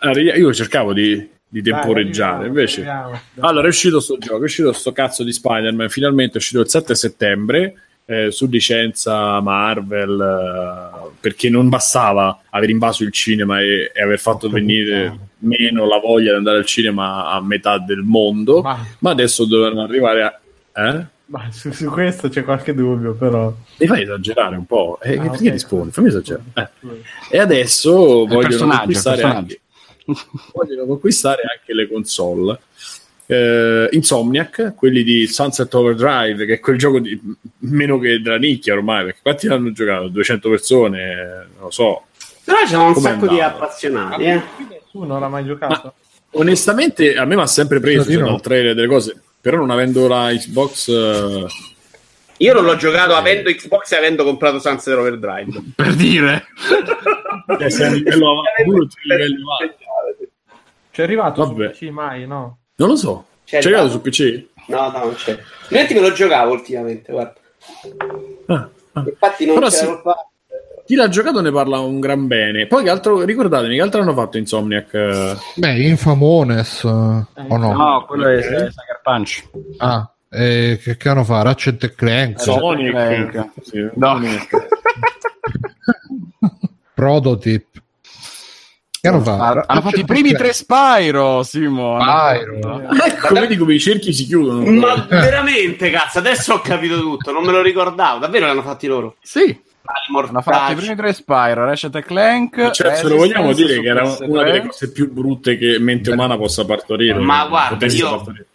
arri- 0.00 0.36
io 0.36 0.52
cercavo 0.52 0.92
di, 0.92 1.24
di 1.46 1.62
temporeggiare, 1.62 2.38
Dai, 2.38 2.48
invece... 2.48 2.80
arriviamo. 2.80 3.20
Allora, 3.38 3.66
è 3.66 3.68
uscito 3.68 4.00
sto 4.00 4.18
gioco, 4.18 4.40
è 4.40 4.42
uscito 4.42 4.72
sto 4.72 4.90
cazzo 4.90 5.22
di 5.22 5.32
Spider-Man, 5.32 5.88
finalmente 5.88 6.34
è 6.34 6.36
uscito 6.38 6.60
il 6.60 6.68
7 6.68 6.96
settembre, 6.96 7.74
eh, 8.06 8.32
su 8.32 8.48
licenza 8.48 9.40
Marvel, 9.40 10.20
eh, 10.20 11.10
perché 11.20 11.48
non 11.48 11.68
bastava 11.68 12.40
aver 12.50 12.70
invaso 12.70 13.04
il 13.04 13.12
cinema 13.12 13.60
e, 13.60 13.92
e 13.94 14.02
aver 14.02 14.18
fatto 14.18 14.48
venire 14.48 15.16
meno 15.38 15.86
la 15.86 16.00
voglia 16.00 16.32
di 16.32 16.38
andare 16.38 16.58
al 16.58 16.66
cinema 16.66 17.30
a 17.30 17.40
metà 17.40 17.78
del 17.78 18.02
mondo, 18.02 18.62
ma, 18.62 18.84
Ma, 18.98 19.10
adesso 19.10 19.44
dovevano 19.44 19.82
arrivare 19.82 20.22
a... 20.24 20.40
Eh? 20.74 21.06
Ma 21.26 21.48
su, 21.50 21.70
su 21.72 21.86
questo 21.86 22.28
c'è 22.28 22.44
qualche 22.44 22.74
dubbio, 22.74 23.14
però. 23.14 23.52
Mi 23.78 23.86
fai 23.86 24.02
esagerare 24.02 24.56
un 24.56 24.66
po'? 24.66 24.98
Eh, 25.02 25.16
Ah, 25.18 25.30
perché 25.30 25.50
rispondi? 25.50 25.90
Fammi 25.92 26.08
esagerare. 26.08 26.44
Eh. 26.54 26.68
E 27.30 27.38
adesso 27.38 27.92
vogliono 27.92 28.38
personaggio, 28.40 28.76
conquistare, 28.78 29.20
il 29.20 29.26
anche, 29.26 29.60
vogliono 30.52 30.86
conquistare 30.86 31.42
anche 31.50 31.74
le 31.74 31.88
console. 31.88 32.58
Eh, 33.26 33.88
Insomniac, 33.92 34.74
quelli 34.76 35.02
di 35.02 35.26
Sunset 35.26 35.72
Overdrive, 35.74 36.44
che 36.44 36.54
è 36.54 36.60
quel 36.60 36.76
gioco 36.76 36.98
di 37.00 37.18
meno 37.60 37.98
che 37.98 38.20
della 38.20 38.36
nicchia 38.36 38.74
ormai, 38.74 39.04
perché 39.06 39.20
quanti 39.22 39.48
hanno 39.48 39.72
giocato? 39.72 40.08
200 40.08 40.50
persone, 40.50 41.14
non 41.54 41.62
lo 41.62 41.70
so. 41.70 42.02
Però 42.44 42.58
c'erano 42.66 42.88
un 42.88 42.92
Com'è 42.92 43.10
sacco 43.12 43.26
di 43.28 43.40
andato? 43.40 43.62
appassionati, 43.64 44.22
eh. 44.24 44.42
Nessuno 44.68 45.06
non 45.06 45.20
l'ha 45.20 45.28
mai 45.28 45.44
giocato. 45.46 45.94
Onestamente, 46.32 47.16
a 47.16 47.24
me 47.24 47.36
mi 47.36 47.40
ha 47.42 47.46
sempre 47.46 47.80
preso 47.80 48.10
dal 48.18 48.40
trailer 48.42 48.74
delle 48.74 48.88
cose, 48.88 49.18
però 49.44 49.58
non 49.58 49.68
avendo 49.68 50.08
la 50.08 50.30
Xbox, 50.34 50.88
eh, 50.88 51.46
Io 52.38 52.54
non 52.54 52.64
l'ho 52.64 52.76
giocato 52.76 53.14
avendo 53.14 53.50
Xbox 53.50 53.92
e 53.92 53.96
avendo 53.96 54.24
comprato 54.24 54.58
Sunset 54.58 54.96
Overdrive. 54.96 55.62
Per 55.76 55.94
dire. 55.94 56.46
cioè, 57.58 57.68
sei 57.68 57.86
a 57.86 57.90
livello 57.90 58.30
avanti, 58.30 59.04
avanti. 59.04 60.28
C'è 60.90 61.02
arrivato 61.02 61.44
Vabbè. 61.44 61.74
su 61.74 61.86
PC 61.86 61.90
mai, 61.90 62.26
no? 62.26 62.56
Non 62.76 62.88
lo 62.88 62.96
so. 62.96 63.26
C'è 63.44 63.58
C'è 63.58 63.66
arrivato 63.66 63.90
su 63.90 64.00
PC? 64.00 64.44
No, 64.68 64.90
no, 64.90 64.98
non 64.98 65.14
c'è. 65.14 65.38
Altrimenti 65.60 65.92
me 65.92 66.00
lo 66.00 66.12
giocavo 66.12 66.52
ultimamente, 66.52 67.12
guarda. 67.12 67.34
Ah, 68.46 68.68
ah. 68.92 69.04
Infatti 69.06 69.44
non 69.44 69.56
Però 69.56 69.68
c'era 69.68 69.82
sì. 69.82 69.86
colpa. 69.88 70.28
Chi 70.86 70.94
l'ha 70.96 71.08
giocato 71.08 71.40
ne 71.40 71.50
parla 71.50 71.78
un 71.78 71.98
gran 71.98 72.26
bene. 72.26 72.66
Poi 72.66 72.84
che 72.84 72.90
altro, 72.90 73.24
ricordatemi, 73.24 73.76
che 73.76 73.82
altro 73.82 74.02
hanno 74.02 74.12
fatto 74.12 74.36
Insomniac? 74.36 74.92
eh? 74.92 75.34
Beh, 75.54 75.82
Infamones 75.82 76.84
eh, 76.84 76.88
o 76.88 77.56
no? 77.56 77.72
No, 77.72 78.04
quello 78.06 78.28
è 78.28 78.42
Sucker 78.42 79.00
Punch. 79.02 79.44
Ah, 79.78 80.12
eh, 80.30 80.78
che, 80.82 80.96
che 80.98 81.08
hanno 81.08 81.24
fatto? 81.24 81.44
Ratchet 81.44 81.82
e 81.84 81.94
Clank, 81.94 82.40
Sonic. 82.40 82.90
Clank. 82.90 83.48
Sì, 83.62 83.88
No. 83.94 84.20
Prototype. 86.94 87.66
Che 89.00 89.08
hanno 89.08 89.20
fatto? 89.20 89.64
Hanno 89.66 89.80
fatto 89.82 90.00
i 90.00 90.04
primi 90.04 90.32
tre 90.32 90.52
Spyro, 90.52 91.42
Simo. 91.42 91.98
Spyro. 92.00 92.82
Ecco, 93.04 93.34
vedi 93.34 93.56
come 93.56 93.74
i 93.74 93.80
cerchi 93.80 94.12
si 94.12 94.24
chiudono. 94.24 94.70
Ma 94.70 95.06
veramente, 95.08 95.90
cazzo, 95.90 96.18
adesso 96.18 96.54
ho 96.54 96.60
capito 96.60 96.98
tutto, 97.00 97.30
non 97.30 97.44
me 97.44 97.52
lo 97.52 97.60
ricordavo. 97.60 98.18
Davvero 98.18 98.46
l'hanno 98.46 98.62
fatti 98.62 98.86
loro? 98.86 99.16
Sì, 99.20 99.60
hanno 99.84 100.40
fatto 100.40 100.72
i 100.72 100.74
primi 100.76 100.96
tre 100.96 101.12
Spyro, 101.12 101.64
Ratchet 101.66 102.00
Clank. 102.00 102.70
Cioè, 102.70 102.96
se 102.96 103.08
lo 103.08 103.16
vogliamo 103.16 103.52
dire 103.52 103.80
che 103.80 103.88
era 103.88 104.02
una 104.02 104.42
delle 104.42 104.60
PS3. 104.62 104.66
cose 104.66 104.92
più 104.92 105.12
brutte 105.12 105.58
che 105.58 105.78
mente 105.78 106.10
umana 106.10 106.36
possa 106.36 106.64
partorire. 106.64 107.18
Ma 107.18 107.46
guarda, 107.46 107.86
io- 107.86 108.08
partorire. 108.08 108.46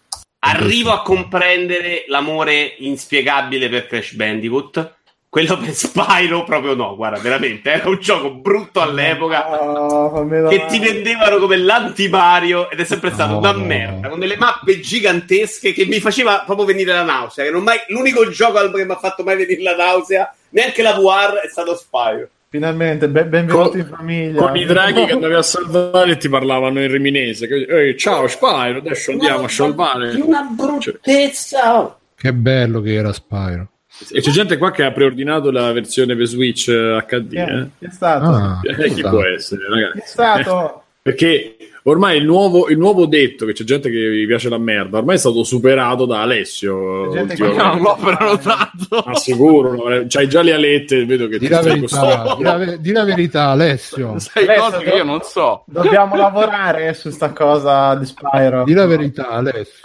Arrivo 0.42 0.90
a 0.90 1.02
comprendere 1.02 2.04
l'amore 2.08 2.74
inspiegabile 2.78 3.68
per 3.68 3.86
Crash 3.86 4.14
Bandicoot. 4.14 4.96
Quello 5.30 5.56
per 5.58 5.72
Spyro 5.72 6.42
proprio 6.42 6.74
no, 6.74 6.96
guarda, 6.96 7.20
veramente, 7.20 7.70
era 7.70 7.88
un 7.88 7.98
gioco 8.00 8.32
brutto 8.34 8.80
all'epoca 8.80 9.48
Oh, 9.48 10.26
che 10.48 10.66
ti 10.68 10.80
vendevano 10.80 11.38
come 11.38 11.56
l'anti-Mario 11.56 12.68
ed 12.68 12.80
è 12.80 12.84
sempre 12.84 13.12
stato 13.12 13.34
No, 13.34 13.38
una 13.38 13.52
no. 13.52 13.64
merda, 13.64 14.08
con 14.08 14.18
delle 14.18 14.36
mappe 14.36 14.80
gigantesche 14.80 15.72
che 15.72 15.86
mi 15.86 16.00
faceva 16.00 16.42
proprio 16.44 16.66
venire 16.66 16.92
la 16.92 17.04
nausea, 17.04 17.44
che 17.44 17.50
non 17.52 17.62
mai, 17.62 17.78
l'unico 17.88 18.28
gioco 18.28 18.58
al- 18.58 18.74
che 18.74 18.84
mi 18.84 18.90
ha 18.90 18.96
fatto 18.96 19.22
mai 19.22 19.36
venire 19.36 19.62
la 19.62 19.76
nausea, 19.76 20.34
neanche 20.48 20.82
la 20.82 20.94
VR, 20.94 21.34
è 21.44 21.48
stato 21.48 21.76
Spyro. 21.76 22.28
Finalmente, 22.48 23.08
ben- 23.08 23.28
benvenuti 23.30 23.68
Con- 23.70 23.78
in 23.78 23.86
famiglia. 23.96 24.40
Con 24.44 24.56
i 24.56 24.64
draghi 24.64 25.04
che 25.04 25.12
andavi 25.12 25.34
a 25.34 25.42
salvare 25.42 26.10
e 26.10 26.16
ti 26.16 26.28
parlavano 26.28 26.82
in 26.82 26.90
riminese. 26.90 27.46
Ehi, 27.46 27.96
ciao 27.96 28.26
Spyro, 28.26 28.78
adesso 28.78 29.12
andiamo 29.12 29.44
a 29.44 29.48
salvare. 29.48 30.10
Una 30.20 30.42
bruttezza! 30.50 31.96
Che 32.16 32.32
bello 32.32 32.80
che 32.80 32.94
era 32.94 33.12
Spyro. 33.12 33.68
E 34.12 34.20
c'è 34.20 34.30
gente 34.30 34.56
qua 34.56 34.70
che 34.70 34.84
ha 34.84 34.92
preordinato 34.92 35.50
la 35.50 35.72
versione 35.72 36.16
per 36.16 36.26
Switch 36.26 36.68
eh, 36.68 37.04
HD. 37.06 37.32
Eh? 37.34 37.66
chi 37.78 37.84
è 37.86 37.90
stato? 37.90 38.24
Ah, 38.26 38.60
Eh, 38.62 38.90
chi 38.92 39.02
può 39.02 39.22
essere, 39.24 39.60
Chi 39.66 39.66
è 39.66 39.74
ragazzi? 39.74 40.02
stato? 40.06 40.82
Perché 41.02 41.56
ormai 41.84 42.18
il 42.18 42.26
nuovo, 42.26 42.68
il 42.68 42.76
nuovo 42.76 43.06
detto 43.06 43.46
che 43.46 43.52
c'è 43.54 43.64
gente 43.64 43.88
che 43.90 43.96
gli 43.96 44.26
piace 44.26 44.50
la 44.50 44.58
merda, 44.58 44.98
ormai 44.98 45.14
è 45.16 45.18
stato 45.18 45.42
superato 45.44 46.04
da 46.04 46.20
Alessio. 46.20 47.08
C'è 47.08 47.16
gente 47.18 47.34
che- 47.36 47.42
Io 47.42 47.48
ultimamente. 47.48 47.82
non 47.82 47.96
l'ho 47.96 48.04
prenotato. 48.04 48.96
Ah, 48.98 49.14
sicuro, 49.16 49.72
no? 49.72 50.04
c'hai 50.06 50.28
già 50.28 50.42
le 50.42 50.52
alette, 50.52 51.06
vedo 51.06 51.26
che 51.28 51.38
Di 51.38 51.46
ti 51.46 51.52
la 51.52 51.62
verità, 51.62 52.34
di 52.36 52.42
la, 52.42 52.76
di 52.76 52.92
la 52.92 53.04
verità, 53.04 53.46
Alessio. 53.48 54.18
Sai 54.20 54.42
Adesso 54.44 54.60
cose 54.62 54.78
che 54.84 54.90
io 54.96 55.04
non 55.04 55.20
so. 55.22 55.64
Dobbiamo 55.66 56.16
lavorare 56.16 56.92
su 56.92 57.08
sta 57.10 57.32
cosa 57.32 57.94
di 57.94 58.04
Spyro. 58.04 58.64
Di 58.64 58.72
la 58.74 58.86
verità, 58.86 59.28
Alessio. 59.30 59.80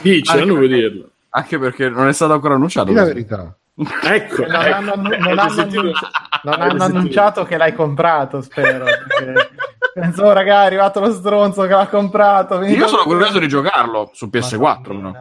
Dici, 0.00 0.36
non 0.38 0.48
vuoi 0.48 0.68
dirlo. 0.68 1.08
Anche 1.36 1.58
perché 1.58 1.88
non 1.88 2.06
è 2.08 2.12
stato 2.12 2.32
ancora 2.32 2.54
annunciato. 2.54 2.92
La 2.92 3.04
verità. 3.04 3.56
Ecco, 4.04 4.46
Non 4.46 4.54
hanno, 4.54 4.92
ecco. 4.92 5.00
non 5.28 5.38
hanno 5.38 5.50
sentito? 5.50 5.80
annunci- 5.80 6.06
non 6.44 6.60
hanno 6.60 6.84
annunciato 6.84 7.44
che 7.44 7.56
l'hai 7.56 7.74
comprato, 7.74 8.40
spero. 8.40 8.84
perché 8.84 9.50
Penso, 9.94 10.32
raga, 10.32 10.62
è 10.62 10.66
arrivato 10.66 11.00
lo 11.00 11.12
stronzo 11.12 11.62
che 11.62 11.68
l'ha 11.74 11.88
comprato. 11.88 12.62
Io 12.62 12.86
sono 12.86 13.00
a- 13.02 13.04
curioso 13.04 13.38
di 13.40 13.48
giocarlo 13.48 14.10
su 14.14 14.26
PS4. 14.32 14.82
Però. 14.82 15.12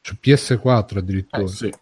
Su 0.00 0.16
PS4 0.22 0.98
addirittura. 0.98 1.42
Eh, 1.42 1.48
sì. 1.48 1.74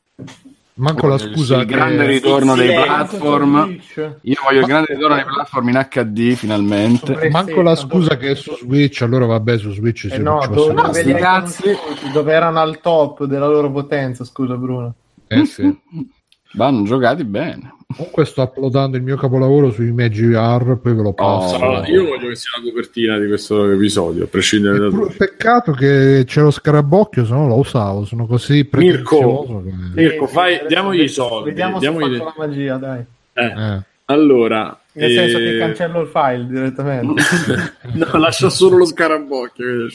Manco 0.81 1.07
la 1.07 1.19
scusa 1.19 1.57
il 1.57 1.67
che... 1.67 1.75
grande 1.75 2.07
ritorno 2.07 2.55
Sì, 2.55 2.59
dei 2.61 2.69
sì, 2.69 2.75
eh, 2.75 2.83
platform. 2.83 3.81
Io 4.23 4.37
voglio 4.43 4.61
il 4.61 4.67
grande 4.67 4.95
ritorno 4.95 5.15
dei 5.15 5.25
platform 5.25 5.69
in 5.69 5.87
HD 5.91 6.33
finalmente. 6.35 7.29
Manco 7.31 7.61
la 7.61 7.77
scusa 7.77 8.15
dove- 8.15 8.17
che 8.17 8.31
è 8.31 8.35
su 8.35 8.57
Switch, 8.57 9.03
allora 9.03 9.27
vabbè 9.27 9.59
su 9.59 9.73
Switch 9.73 10.07
Eh 10.07 10.15
si 10.17 10.23
no, 10.23 10.41
dove, 10.51 10.73
no, 10.73 10.83
dove 10.83 11.79
dove 12.13 12.33
erano 12.33 12.61
al 12.61 12.81
top 12.81 13.25
della 13.25 13.47
loro 13.47 13.71
potenza, 13.71 14.25
scusa 14.25 14.57
Bruno. 14.57 14.95
Eh 15.29 15.45
sì. 15.45 15.79
Vanno 16.53 16.85
giocati 16.85 17.25
bene. 17.25 17.75
Comunque 17.97 18.25
sto 18.25 18.43
uploadando 18.43 18.97
il 18.97 19.03
mio 19.03 19.17
capolavoro 19.17 19.73
su 19.73 19.83
Image 19.83 20.25
VR, 20.29 20.79
poi 20.81 20.95
ve 20.95 21.03
lo 21.03 21.13
passo. 21.13 21.57
Oh. 21.57 21.85
Io 21.87 22.05
voglio 22.07 22.29
che 22.29 22.37
sia 22.37 22.51
la 22.57 22.63
copertina 22.69 23.19
di 23.19 23.27
questo 23.27 23.69
episodio, 23.69 24.25
a 24.25 24.27
prescindere 24.29 24.79
da 24.79 24.89
tutto. 24.89 25.13
Peccato 25.17 25.73
che 25.73 26.23
c'è 26.25 26.41
lo 26.41 26.53
scarabocchio, 26.53 27.25
se 27.25 27.33
no 27.33 27.49
lo 27.49 27.57
usavo, 27.57 28.05
sono 28.05 28.27
così 28.27 28.65
pretenzioso 28.65 29.65
che... 29.65 29.73
Mirko, 29.95 30.27
fai, 30.29 30.55
Adesso 30.55 30.69
diamogli 30.69 31.01
i 31.01 31.09
soldi. 31.09 31.49
Vediamo 31.49 31.79
diamogli- 31.81 32.13
se 32.13 32.19
faccio 32.19 32.35
la 32.39 32.47
magia, 32.47 32.77
dai. 32.77 33.05
Eh, 33.33 33.45
Eh. 33.45 33.83
Allora, 34.05 34.77
Nel 34.93 35.11
senso 35.13 35.39
eh, 35.39 35.41
che 35.41 35.59
cancello 35.59 36.01
il 36.01 36.09
file 36.09 36.47
direttamente. 36.47 37.23
no, 37.95 38.19
lascia 38.19 38.51
solo 38.51 38.77
lo 38.77 38.85
scarabocchio. 38.85 39.67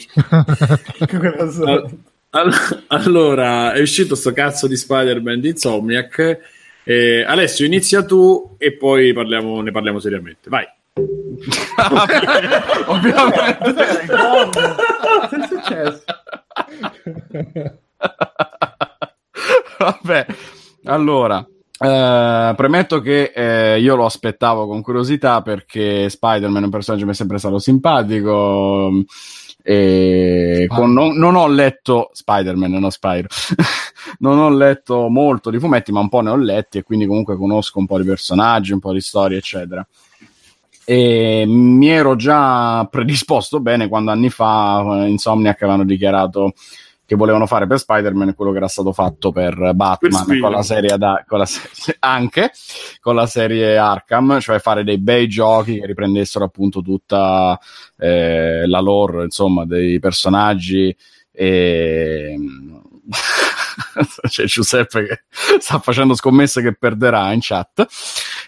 Quello 2.42 2.50
solo. 2.50 2.80
Al- 2.80 2.82
al- 2.88 3.04
allora, 3.06 3.72
è 3.72 3.80
uscito 3.80 4.14
sto 4.14 4.32
cazzo 4.32 4.66
di 4.66 4.76
Spider-Man 4.76 5.40
di 5.40 5.48
Insomniac. 5.50 6.38
Eh, 6.84 7.24
Alessio, 7.26 7.66
inizia 7.66 8.04
tu 8.04 8.54
e 8.58 8.72
poi 8.74 9.12
parliamo- 9.12 9.60
ne 9.60 9.70
parliamo 9.70 9.98
seriamente. 9.98 10.48
Vai. 10.48 10.64
Ovviamente. 12.86 13.74
Cosa 14.08 15.36
è 15.36 15.46
successo? 15.48 16.04
Vabbè, 19.78 20.26
allora, 20.84 21.46
eh, 21.78 22.54
premetto 22.56 23.00
che 23.00 23.32
eh, 23.34 23.78
io 23.80 23.94
lo 23.96 24.06
aspettavo 24.06 24.66
con 24.66 24.80
curiosità 24.80 25.42
perché 25.42 26.08
Spider-Man 26.08 26.62
è 26.62 26.64
un 26.66 26.70
personaggio 26.70 27.02
che 27.02 27.08
mi 27.08 27.14
è 27.14 27.16
sempre 27.16 27.38
stato 27.38 27.58
simpatico. 27.58 28.90
E 29.68 30.66
con- 30.68 30.92
non, 30.92 31.16
non 31.16 31.34
ho 31.34 31.48
letto 31.48 32.10
Spider-Man, 32.12 32.70
non 32.70 32.88
Spyro. 32.88 33.26
non 34.20 34.38
ho 34.38 34.48
letto 34.48 35.08
molto 35.08 35.50
di 35.50 35.58
fumetti, 35.58 35.90
ma 35.90 35.98
un 35.98 36.08
po' 36.08 36.20
ne 36.20 36.30
ho 36.30 36.36
letti 36.36 36.78
e 36.78 36.84
quindi 36.84 37.04
comunque 37.04 37.36
conosco 37.36 37.80
un 37.80 37.86
po' 37.86 37.98
di 37.98 38.06
personaggi, 38.06 38.72
un 38.72 38.78
po' 38.78 38.92
di 38.92 39.00
storie, 39.00 39.38
eccetera. 39.38 39.84
E 40.84 41.42
mi 41.48 41.88
ero 41.88 42.14
già 42.14 42.86
predisposto 42.88 43.58
bene 43.58 43.88
quando 43.88 44.12
anni 44.12 44.30
fa 44.30 45.00
eh, 45.00 45.08
Insomniac 45.08 45.60
avevano 45.62 45.84
dichiarato 45.84 46.52
che 47.06 47.14
volevano 47.14 47.46
fare 47.46 47.66
per 47.66 47.78
Spider-Man 47.78 48.34
quello 48.34 48.50
che 48.50 48.56
era 48.58 48.68
stato 48.68 48.92
fatto 48.92 49.30
per 49.30 49.54
Batman 49.74 50.10
Spider-Man. 50.10 50.40
con 50.40 50.50
la 50.50 50.62
serie 50.62 50.98
da- 50.98 51.24
con 51.26 51.38
la 51.38 51.46
se- 51.46 51.96
anche 52.00 52.50
con 53.00 53.14
la 53.14 53.26
serie 53.26 53.78
Arkham, 53.78 54.40
cioè 54.40 54.58
fare 54.58 54.84
dei 54.84 54.98
bei 54.98 55.28
giochi 55.28 55.78
che 55.78 55.86
riprendessero 55.86 56.44
appunto 56.44 56.82
tutta 56.82 57.58
eh, 57.96 58.66
la 58.66 58.80
lore, 58.80 59.24
insomma, 59.24 59.64
dei 59.64 59.98
personaggi 60.00 60.94
e 61.30 62.36
c'è 64.28 64.44
Giuseppe 64.44 65.06
che 65.06 65.22
sta 65.60 65.78
facendo 65.78 66.14
scommesse 66.14 66.62
che 66.62 66.74
perderà 66.74 67.30
in 67.32 67.38
chat 67.40 67.86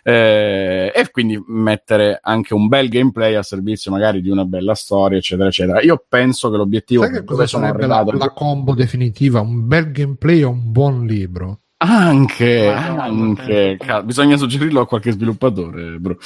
eh, 0.02 0.92
e 0.94 1.10
quindi 1.10 1.42
mettere 1.46 2.18
anche 2.22 2.54
un 2.54 2.68
bel 2.68 2.88
gameplay 2.88 3.34
a 3.34 3.42
servizio 3.42 3.90
magari 3.90 4.20
di 4.20 4.30
una 4.30 4.44
bella 4.44 4.74
storia 4.74 5.18
eccetera 5.18 5.48
eccetera 5.48 5.82
io 5.82 6.04
penso 6.08 6.50
che 6.50 6.56
l'obiettivo 6.56 7.02
Sai 7.02 7.12
che 7.12 7.18
dove 7.20 7.26
cosa 7.32 7.46
sono 7.46 7.66
sarebbe 7.66 7.86
la, 7.86 7.96
arrivato 7.96 8.18
la 8.18 8.30
combo 8.30 8.74
definitiva? 8.74 9.40
Un 9.40 9.66
bel 9.66 9.90
gameplay 9.90 10.40
e 10.40 10.44
un 10.44 10.72
buon 10.72 11.06
libro. 11.06 11.60
Anche, 11.80 12.66
anche, 12.66 13.76
penso. 13.78 13.84
ca- 13.84 14.02
bisogna 14.02 14.36
suggerirlo 14.36 14.80
a 14.80 14.86
qualche 14.86 15.12
sviluppatore. 15.12 15.98
bro. 15.98 16.16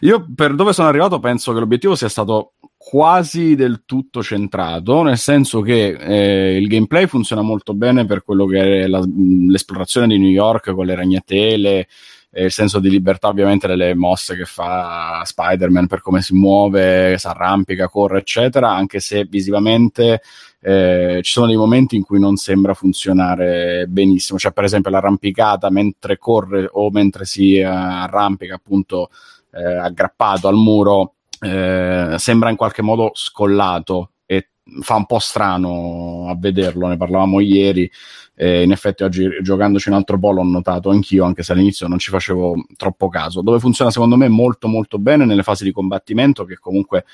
Io 0.00 0.26
per 0.34 0.54
dove 0.54 0.72
sono 0.72 0.88
arrivato 0.88 1.20
penso 1.20 1.52
che 1.52 1.60
l'obiettivo 1.60 1.94
sia 1.94 2.08
stato 2.08 2.54
quasi 2.76 3.54
del 3.54 3.82
tutto 3.84 4.22
centrato, 4.22 5.02
nel 5.02 5.18
senso 5.18 5.60
che 5.60 5.88
eh, 5.88 6.56
il 6.56 6.66
gameplay 6.66 7.06
funziona 7.06 7.42
molto 7.42 7.74
bene 7.74 8.06
per 8.06 8.24
quello 8.24 8.46
che 8.46 8.82
è 8.82 8.86
la- 8.86 9.04
l'esplorazione 9.48 10.06
di 10.08 10.18
New 10.18 10.30
York 10.30 10.72
con 10.72 10.86
le 10.86 10.94
ragnatele, 10.94 11.86
eh, 12.38 12.44
il 12.44 12.52
senso 12.52 12.78
di 12.78 12.88
libertà 12.88 13.28
ovviamente 13.28 13.66
delle 13.66 13.94
mosse 13.94 14.36
che 14.36 14.44
fa 14.44 15.22
Spider-Man 15.24 15.88
per 15.88 16.00
come 16.00 16.22
si 16.22 16.34
muove, 16.34 17.18
si 17.18 17.26
arrampica, 17.26 17.88
corre, 17.88 18.20
eccetera, 18.20 18.70
anche 18.70 19.00
se 19.00 19.24
visivamente 19.24 20.22
eh, 20.60 21.20
ci 21.22 21.32
sono 21.32 21.46
dei 21.46 21.56
momenti 21.56 21.96
in 21.96 22.04
cui 22.04 22.20
non 22.20 22.36
sembra 22.36 22.74
funzionare 22.74 23.86
benissimo, 23.88 24.38
cioè 24.38 24.52
per 24.52 24.64
esempio 24.64 24.90
l'arrampicata 24.90 25.68
mentre 25.70 26.18
corre 26.18 26.68
o 26.70 26.90
mentre 26.90 27.24
si 27.24 27.56
eh, 27.56 27.64
arrampica 27.64 28.54
appunto 28.54 29.10
eh, 29.52 29.62
aggrappato 29.62 30.46
al 30.48 30.56
muro 30.56 31.14
eh, 31.40 32.14
sembra 32.18 32.50
in 32.50 32.56
qualche 32.56 32.82
modo 32.82 33.10
scollato. 33.14 34.10
e 34.12 34.17
fa 34.80 34.96
un 34.96 35.06
po' 35.06 35.18
strano 35.18 36.26
a 36.28 36.36
vederlo, 36.36 36.86
ne 36.86 36.96
parlavamo 36.96 37.40
ieri. 37.40 37.90
Eh, 38.40 38.62
in 38.62 38.70
effetti 38.70 39.02
oggi 39.02 39.28
giocandoci 39.42 39.88
un 39.88 39.96
altro 39.96 40.16
po' 40.16 40.30
l'ho 40.30 40.44
notato 40.44 40.90
anch'io, 40.90 41.24
anche 41.24 41.42
se 41.42 41.52
all'inizio 41.52 41.88
non 41.88 41.98
ci 41.98 42.10
facevo 42.10 42.66
troppo 42.76 43.08
caso. 43.08 43.42
Dove 43.42 43.58
funziona 43.58 43.90
secondo 43.90 44.16
me 44.16 44.28
molto 44.28 44.68
molto 44.68 44.98
bene 44.98 45.24
nelle 45.24 45.42
fasi 45.42 45.64
di 45.64 45.72
combattimento, 45.72 46.44
che 46.44 46.56
comunque 46.56 47.04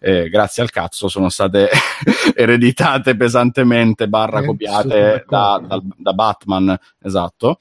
eh, 0.00 0.28
grazie 0.28 0.62
al 0.62 0.70
cazzo 0.70 1.08
sono 1.08 1.30
state 1.30 1.70
ereditate 2.36 3.16
pesantemente, 3.16 4.08
barra 4.08 4.40
Eh, 4.40 4.44
copiate 4.44 5.24
da, 5.26 5.62
dal- 5.66 5.82
da 5.96 6.12
Batman, 6.12 6.78
esatto. 7.02 7.58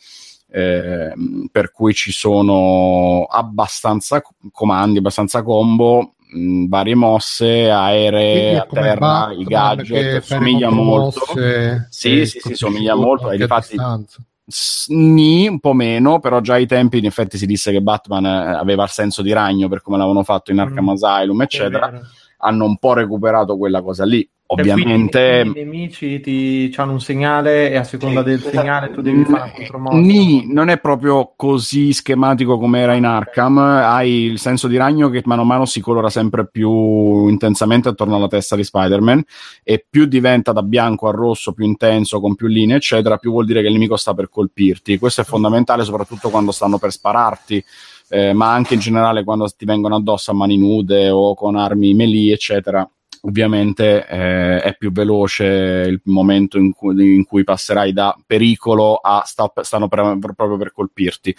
Eh, 0.55 1.13
per 1.51 1.71
cui 1.71 1.93
ci 1.95 2.11
sono 2.11 3.23
abbastanza 3.23 4.21
co- 4.21 4.35
comandi, 4.51 4.99
abbastanza 4.99 5.41
combo, 5.41 6.12
mh, 6.33 6.67
varie 6.67 6.95
mosse, 6.95 7.69
aeree, 7.69 8.57
a 8.57 8.65
terra, 8.69 8.95
Batman 9.27 9.39
i 9.39 9.43
gadget, 9.43 10.21
somiglia 10.21 10.69
molto. 10.69 11.19
contromosse 11.25 11.87
Sì, 11.89 12.25
sì, 12.25 12.39
sì, 12.39 12.55
somiglia 12.55 12.95
molto, 12.95 13.27
e 13.29 13.31
anche 13.31 13.43
a 13.43 13.45
difatti- 13.47 13.67
distanza. 13.75 14.21
S- 14.45 14.87
Ni, 14.89 15.47
un 15.47 15.59
po' 15.61 15.71
meno, 15.73 16.19
però 16.19 16.41
già 16.41 16.55
ai 16.55 16.67
tempi 16.67 16.97
in 16.97 17.05
effetti 17.05 17.37
si 17.37 17.45
disse 17.45 17.71
che 17.71 17.81
Batman 17.81 18.25
eh, 18.25 18.53
aveva 18.55 18.83
il 18.83 18.89
senso 18.89 19.21
di 19.21 19.31
ragno 19.31 19.69
per 19.69 19.81
come 19.81 19.95
l'avevano 19.97 20.23
fatto 20.23 20.51
in 20.51 20.59
Arkham 20.59 20.83
Mm. 20.85 20.89
Asylum, 20.89 21.41
eccetera. 21.43 22.01
Hanno 22.39 22.65
un 22.65 22.77
po' 22.77 22.91
recuperato 22.93 23.55
quella 23.57 23.81
cosa 23.81 24.03
lì. 24.03 24.29
Ovviamente 24.53 25.43
i 25.45 25.51
nemici 25.51 26.19
ti 26.19 26.73
hanno 26.77 26.93
un 26.93 27.01
segnale 27.01 27.71
e 27.71 27.75
a 27.77 27.83
seconda 27.83 28.21
del 28.21 28.41
segnale 28.41 28.91
tu 28.91 29.01
devi 29.01 29.23
fare 29.25 29.43
un 29.43 29.51
contromossa. 29.53 29.97
Ni, 29.97 30.51
non 30.51 30.69
è 30.69 30.79
proprio 30.79 31.33
così 31.35 31.93
schematico 31.93 32.57
come 32.57 32.79
era 32.79 32.93
in 32.93 33.05
Arkham. 33.05 33.57
Hai 33.57 34.23
il 34.23 34.39
senso 34.39 34.67
di 34.67 34.77
ragno 34.77 35.09
che 35.09 35.21
mano 35.25 35.41
a 35.41 35.45
mano 35.45 35.65
si 35.65 35.81
colora 35.81 36.09
sempre 36.09 36.47
più 36.47 37.27
intensamente 37.27 37.89
attorno 37.89 38.15
alla 38.15 38.27
testa 38.27 38.55
di 38.55 38.63
Spider-Man 38.63 39.23
e 39.63 39.85
più 39.89 40.05
diventa 40.05 40.51
da 40.51 40.63
bianco 40.63 41.07
a 41.07 41.11
rosso, 41.11 41.53
più 41.53 41.65
intenso, 41.65 42.19
con 42.19 42.35
più 42.35 42.47
linee, 42.47 42.77
eccetera, 42.77 43.17
più 43.17 43.31
vuol 43.31 43.45
dire 43.45 43.61
che 43.61 43.67
il 43.67 43.73
nemico 43.73 43.95
sta 43.95 44.13
per 44.13 44.29
colpirti. 44.29 44.97
Questo 44.97 45.21
è 45.21 45.23
fondamentale 45.23 45.83
soprattutto 45.83 46.29
quando 46.29 46.51
stanno 46.51 46.77
per 46.77 46.91
spararti. 46.91 47.63
Eh, 48.09 48.33
ma 48.33 48.53
anche 48.53 48.75
in 48.75 48.79
generale 48.79 49.23
quando 49.23 49.47
ti 49.47 49.65
vengono 49.65 49.95
addosso 49.95 50.29
a 50.29 50.33
mani 50.35 50.55
nude 50.57 51.09
o 51.09 51.33
con 51.33 51.55
armi 51.55 51.95
melee, 51.95 52.33
eccetera, 52.33 52.87
ovviamente 53.25 54.05
eh, 54.07 54.61
è 54.61 54.75
più 54.77 54.91
veloce 54.91 55.45
il 55.87 56.01
momento 56.05 56.57
in 56.57 56.73
cui, 56.73 57.15
in 57.15 57.25
cui 57.25 57.43
passerai 57.43 57.93
da 57.93 58.17
pericolo 58.25 58.95
a 58.95 59.23
sta, 59.25 59.51
stanno 59.61 59.87
per, 59.87 60.17
proprio 60.19 60.57
per 60.57 60.71
colpirti. 60.71 61.35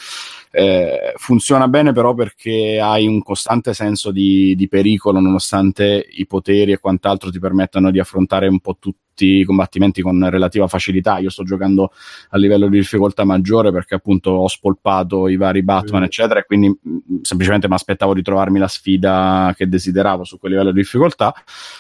Eh, 0.51 1.13
funziona 1.17 1.69
bene 1.69 1.93
però 1.93 2.15
perché 2.15 2.81
hai 2.81 3.07
un 3.07 3.23
costante 3.23 3.75
senso 3.75 4.11
di, 4.11 4.55
di, 4.55 4.69
pericolo 4.69 5.21
nonostante 5.21 6.07
i 6.13 6.27
poteri 6.27 6.73
e 6.73 6.79
quant'altro 6.79 7.31
ti 7.31 7.39
permettano 7.39 7.91
di 7.91 7.99
affrontare 7.99 8.47
un 8.47 8.61
po' 8.61 8.77
tutti 9.15 9.39
i 9.39 9.45
combattimenti 9.45 10.03
con 10.03 10.29
relativa 10.29 10.67
facilità. 10.67 11.19
Io 11.19 11.31
sto 11.31 11.45
giocando 11.45 11.93
a 12.31 12.37
livello 12.37 12.69
di 12.69 12.79
difficoltà 12.79 13.25
maggiore 13.25 13.71
perché 13.71 13.95
appunto 13.95 14.31
ho 14.33 14.49
spolpato 14.49 15.29
i 15.29 15.37
vari 15.37 15.63
Batman, 15.63 16.03
mm. 16.03 16.05
eccetera, 16.05 16.41
e 16.41 16.45
quindi 16.45 16.69
mh, 16.69 16.91
mm, 16.91 17.17
semplicemente 17.23 17.69
mi 17.69 17.75
aspettavo 17.75 18.13
di 18.13 18.23
trovarmi 18.23 18.59
la 18.59 18.69
sfida 18.69 19.55
che 19.57 19.69
desideravo 19.69 20.25
su 20.25 20.39
quel 20.39 20.53
livello 20.53 20.73
di 20.73 20.81
difficoltà 20.81 21.33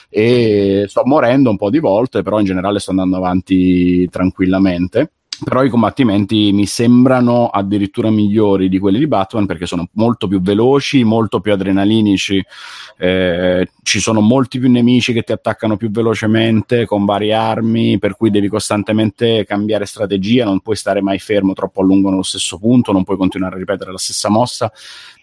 e 0.08 0.86
sto 0.88 1.02
morendo 1.04 1.50
un 1.50 1.56
po' 1.56 1.70
di 1.70 1.80
volte, 1.80 2.22
però 2.22 2.38
in 2.38 2.46
generale 2.46 2.78
sto 2.78 2.90
andando 2.90 3.16
avanti 3.16 4.08
tranquillamente 4.08 5.10
però 5.44 5.62
i 5.62 5.68
combattimenti 5.68 6.50
mi 6.52 6.66
sembrano 6.66 7.46
addirittura 7.48 8.10
migliori 8.10 8.68
di 8.68 8.78
quelli 8.78 8.98
di 8.98 9.06
Batman 9.06 9.46
perché 9.46 9.66
sono 9.66 9.88
molto 9.92 10.26
più 10.26 10.40
veloci, 10.40 11.04
molto 11.04 11.40
più 11.40 11.52
adrenalinici, 11.52 12.44
eh, 12.98 13.68
ci 13.82 14.00
sono 14.00 14.20
molti 14.20 14.58
più 14.58 14.70
nemici 14.70 15.12
che 15.12 15.22
ti 15.22 15.32
attaccano 15.32 15.76
più 15.76 15.90
velocemente 15.90 16.86
con 16.86 17.04
varie 17.04 17.34
armi, 17.34 17.98
per 17.98 18.16
cui 18.16 18.30
devi 18.30 18.48
costantemente 18.48 19.44
cambiare 19.44 19.86
strategia, 19.86 20.44
non 20.44 20.60
puoi 20.60 20.76
stare 20.76 21.00
mai 21.00 21.18
fermo 21.18 21.52
troppo 21.52 21.82
a 21.82 21.84
lungo 21.84 22.10
nello 22.10 22.22
stesso 22.22 22.58
punto, 22.58 22.92
non 22.92 23.04
puoi 23.04 23.16
continuare 23.16 23.54
a 23.54 23.58
ripetere 23.58 23.92
la 23.92 23.98
stessa 23.98 24.28
mossa, 24.28 24.72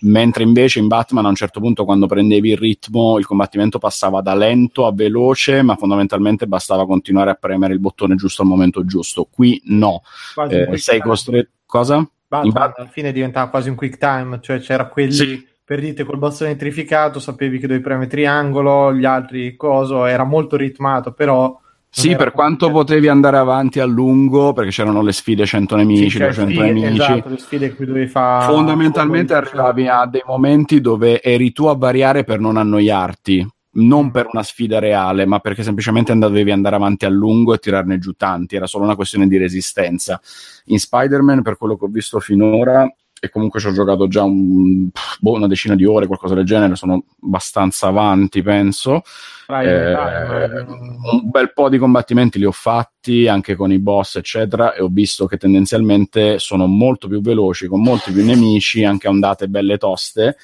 mentre 0.01 0.43
invece 0.43 0.79
in 0.79 0.87
Batman 0.87 1.25
a 1.25 1.29
un 1.29 1.35
certo 1.35 1.59
punto 1.59 1.85
quando 1.85 2.07
prendevi 2.07 2.51
il 2.51 2.57
ritmo 2.57 3.17
il 3.17 3.25
combattimento 3.25 3.79
passava 3.79 4.21
da 4.21 4.35
lento 4.35 4.85
a 4.85 4.93
veloce, 4.93 5.61
ma 5.61 5.75
fondamentalmente 5.75 6.47
bastava 6.47 6.85
continuare 6.85 7.31
a 7.31 7.35
premere 7.35 7.73
il 7.73 7.79
bottone 7.79 8.15
giusto 8.15 8.41
al 8.41 8.47
momento 8.47 8.85
giusto. 8.85 9.27
Qui 9.29 9.61
no, 9.65 10.03
eh, 10.49 10.77
sei 10.77 10.99
costretto... 10.99 11.49
Cosa? 11.65 12.05
Batman, 12.27 12.51
Bat- 12.51 12.79
alla 12.79 12.89
fine 12.89 13.11
diventava 13.11 13.49
quasi 13.49 13.69
un 13.69 13.75
quick 13.75 13.97
time, 13.97 14.39
cioè 14.41 14.59
c'era 14.59 14.87
quelli... 14.87 15.11
Sì 15.11 15.49
per 15.71 15.79
dite 15.79 16.03
col 16.03 16.17
bastone 16.17 16.49
elettrificato 16.49 17.19
sapevi 17.19 17.57
che 17.57 17.65
dovevi 17.65 17.81
premere 17.81 18.09
triangolo, 18.09 18.93
gli 18.93 19.05
altri 19.05 19.55
coso, 19.55 20.03
era 20.03 20.25
molto 20.25 20.57
ritmato, 20.57 21.13
però 21.13 21.57
sì, 21.93 22.15
per 22.15 22.31
quanto 22.31 22.71
potevi 22.71 23.09
andare 23.09 23.37
avanti 23.37 23.81
a 23.81 23.85
lungo, 23.85 24.53
perché 24.53 24.69
c'erano 24.69 25.01
le 25.01 25.11
sfide 25.11 25.45
100 25.45 25.75
nemici, 25.75 26.09
sì, 26.09 26.17
200 26.19 26.51
sfide, 26.51 26.71
nemici. 26.71 27.01
Esatto, 27.01 27.29
le 27.29 27.37
sfide 27.37 27.75
che 27.75 27.85
dovevi 27.85 28.07
fare. 28.07 28.51
Fondamentalmente 28.51 29.33
arrivavi 29.33 29.87
a 29.89 30.05
dei 30.05 30.23
momenti 30.25 30.79
dove 30.79 31.21
eri 31.21 31.51
tu 31.51 31.65
a 31.65 31.75
variare 31.75 32.23
per 32.23 32.39
non 32.39 32.55
annoiarti, 32.55 33.45
non 33.73 34.11
per 34.11 34.27
una 34.31 34.43
sfida 34.43 34.79
reale, 34.79 35.25
ma 35.25 35.39
perché 35.39 35.63
semplicemente 35.63 36.13
dovevi 36.17 36.51
andare 36.51 36.75
avanti 36.75 37.05
a 37.05 37.09
lungo 37.09 37.53
e 37.53 37.59
tirarne 37.59 37.99
giù 37.99 38.13
tanti, 38.13 38.55
era 38.55 38.67
solo 38.67 38.83
una 38.83 38.95
questione 38.95 39.27
di 39.27 39.37
resistenza. 39.37 40.19
In 40.65 40.79
Spider-Man, 40.79 41.41
per 41.41 41.57
quello 41.57 41.77
che 41.77 41.85
ho 41.85 41.89
visto 41.89 42.19
finora, 42.19 42.91
e 43.23 43.29
comunque 43.29 43.59
ci 43.59 43.67
ho 43.67 43.71
giocato 43.71 44.07
già 44.07 44.23
un, 44.23 44.89
boh, 45.19 45.33
una 45.33 45.45
decina 45.45 45.75
di 45.75 45.85
ore, 45.85 46.07
qualcosa 46.07 46.33
del 46.33 46.43
genere, 46.43 46.75
sono 46.75 47.03
abbastanza 47.21 47.85
avanti, 47.87 48.41
penso. 48.41 49.03
Vai, 49.45 49.67
eh, 49.67 49.91
vai, 49.91 50.49
un 50.65 51.29
bel 51.29 51.53
po' 51.53 51.69
di 51.69 51.77
combattimenti 51.77 52.39
li 52.39 52.45
ho 52.45 52.51
fatti 52.51 53.27
anche 53.27 53.55
con 53.55 53.71
i 53.71 53.77
boss, 53.77 54.15
eccetera, 54.15 54.73
e 54.73 54.81
ho 54.81 54.87
visto 54.89 55.27
che 55.27 55.37
tendenzialmente 55.37 56.39
sono 56.39 56.65
molto 56.65 57.07
più 57.07 57.21
veloci, 57.21 57.67
con 57.67 57.83
molti 57.83 58.11
più 58.11 58.25
nemici, 58.25 58.83
anche 58.83 59.07
ondate 59.07 59.47
belle 59.47 59.77
toste. 59.77 60.35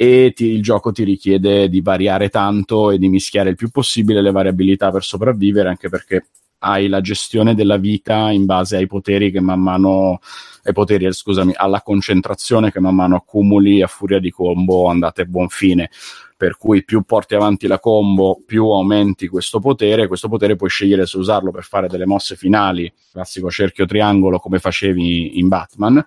E 0.00 0.32
ti, 0.32 0.44
il 0.44 0.62
gioco 0.62 0.92
ti 0.92 1.02
richiede 1.02 1.68
di 1.68 1.80
variare 1.80 2.28
tanto 2.28 2.92
e 2.92 2.98
di 2.98 3.08
mischiare 3.08 3.50
il 3.50 3.56
più 3.56 3.68
possibile 3.70 4.22
le 4.22 4.30
variabilità 4.30 4.92
per 4.92 5.02
sopravvivere, 5.02 5.68
anche 5.68 5.88
perché 5.88 6.26
hai 6.58 6.86
la 6.86 7.00
gestione 7.00 7.56
della 7.56 7.78
vita 7.78 8.30
in 8.30 8.44
base 8.44 8.76
ai 8.76 8.86
poteri 8.86 9.32
che 9.32 9.40
man 9.40 9.60
mano 9.60 10.20
ai 10.62 10.72
poteri, 10.72 11.06
eh, 11.06 11.12
scusami, 11.12 11.52
alla 11.52 11.82
concentrazione 11.82 12.70
che 12.70 12.78
man 12.78 12.94
mano 12.94 13.16
accumuli 13.16 13.82
a 13.82 13.88
furia 13.88 14.20
di 14.20 14.30
combo 14.30 14.86
andate 14.86 15.22
a 15.22 15.24
buon 15.24 15.48
fine. 15.48 15.90
Per 16.36 16.56
cui 16.56 16.84
più 16.84 17.02
porti 17.02 17.34
avanti 17.34 17.66
la 17.66 17.80
combo, 17.80 18.40
più 18.46 18.68
aumenti 18.68 19.26
questo 19.26 19.58
potere. 19.58 20.06
Questo 20.06 20.28
potere 20.28 20.54
puoi 20.54 20.70
scegliere 20.70 21.06
se 21.06 21.18
usarlo 21.18 21.50
per 21.50 21.64
fare 21.64 21.88
delle 21.88 22.06
mosse 22.06 22.36
finali, 22.36 22.92
classico 23.10 23.50
cerchio 23.50 23.84
triangolo 23.84 24.38
come 24.38 24.60
facevi 24.60 25.40
in 25.40 25.48
Batman, 25.48 26.04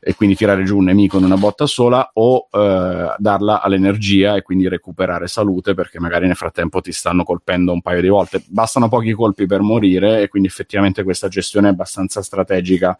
e 0.00 0.14
quindi 0.14 0.34
tirare 0.34 0.64
giù 0.64 0.78
un 0.78 0.84
nemico 0.84 1.18
in 1.18 1.24
una 1.24 1.36
botta 1.36 1.66
sola 1.66 2.10
o 2.14 2.48
eh, 2.50 3.14
darla 3.18 3.60
all'energia 3.60 4.34
e 4.34 4.42
quindi 4.42 4.66
recuperare 4.66 5.26
salute 5.28 5.74
perché 5.74 6.00
magari 6.00 6.26
nel 6.26 6.36
frattempo 6.36 6.80
ti 6.80 6.90
stanno 6.90 7.22
colpendo 7.22 7.72
un 7.72 7.82
paio 7.82 8.00
di 8.00 8.08
volte. 8.08 8.42
Bastano 8.48 8.88
pochi 8.88 9.12
colpi 9.12 9.44
per 9.46 9.60
morire 9.60 10.22
e 10.22 10.28
quindi 10.28 10.48
effettivamente 10.48 11.02
questa 11.02 11.28
gestione 11.28 11.68
è 11.68 11.70
abbastanza 11.70 12.22
strategica 12.22 12.96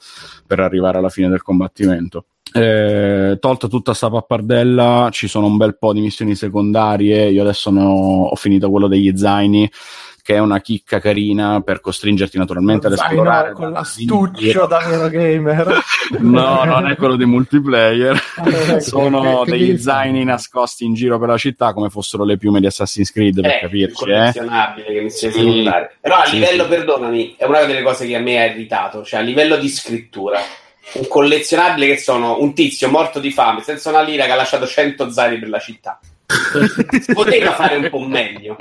per 0.47 0.61
arrivare 0.61 0.99
alla 0.99 1.09
fine 1.09 1.29
del 1.29 1.43
combattimento. 1.43 2.27
Eh, 2.53 3.37
tolta 3.39 3.69
tutta 3.69 3.95
sta 3.95 4.11
pappardella, 4.11 5.09
ci 5.13 5.29
sono 5.29 5.47
un 5.47 5.57
bel 5.57 5.79
po' 5.79 5.93
di 5.93 6.01
missioni 6.01 6.35
secondarie. 6.35 7.31
Io 7.31 7.43
adesso 7.43 7.71
ho 7.71 8.35
finito 8.35 8.71
quello 8.71 8.89
degli 8.89 9.17
zaini 9.17 9.71
che 10.23 10.35
è 10.35 10.39
una 10.39 10.61
chicca 10.61 11.01
carina 11.01 11.61
per 11.61 11.81
costringerti 11.81 12.39
naturalmente 12.39 12.87
ad 12.87 12.95
esplorare. 12.95 13.53
con 13.53 13.71
l'astuccio 13.71 14.67
da 14.67 14.79
vero 14.87 15.09
gamer. 15.09 15.79
no, 16.21 16.65
non 16.65 16.89
è 16.89 16.97
quello 16.97 17.17
di 17.17 17.25
multiplayer. 17.25 18.21
Ah, 18.37 18.81
Sono 18.81 19.45
degli 19.45 19.79
zaini 19.79 20.25
nascosti 20.25 20.85
in 20.85 20.95
giro 20.95 21.19
per 21.19 21.29
la 21.29 21.39
città 21.39 21.73
come 21.73 21.91
fossero 21.91 22.25
le 22.25 22.37
piume 22.37 22.61
di 22.61 22.67
Assassin's 22.67 23.13
Creed, 23.13 23.41
per 23.41 23.51
eh, 23.51 23.59
capirci. 23.61 24.11
Eh. 24.11 24.33
che 24.33 25.01
mi 25.01 25.11
sì. 25.11 25.71
Però 26.01 26.17
a 26.17 26.29
livello, 26.31 26.65
sì. 26.65 26.69
perdonami, 26.69 27.35
è 27.37 27.45
una 27.45 27.65
delle 27.65 27.83
cose 27.83 28.07
che 28.07 28.17
a 28.17 28.21
me 28.21 28.41
ha 28.41 28.47
irritato, 28.47 29.05
cioè 29.05 29.21
a 29.21 29.23
livello 29.23 29.57
di 29.57 29.69
scrittura 29.69 30.41
un 30.93 31.07
collezionabile 31.07 31.87
che 31.87 31.99
sono 31.99 32.41
un 32.41 32.53
tizio 32.53 32.89
morto 32.89 33.21
di 33.21 33.31
fame 33.31 33.63
senza 33.63 33.91
una 33.91 34.03
lira 34.03 34.25
che 34.25 34.33
ha 34.33 34.37
lasciato 34.37 34.67
100 34.67 35.11
zaini 35.11 35.39
per 35.39 35.49
la 35.49 35.59
città. 35.59 36.01
Poteva 37.13 37.53
fare 37.53 37.77
un 37.77 37.89
po' 37.91 38.01
meglio. 38.01 38.57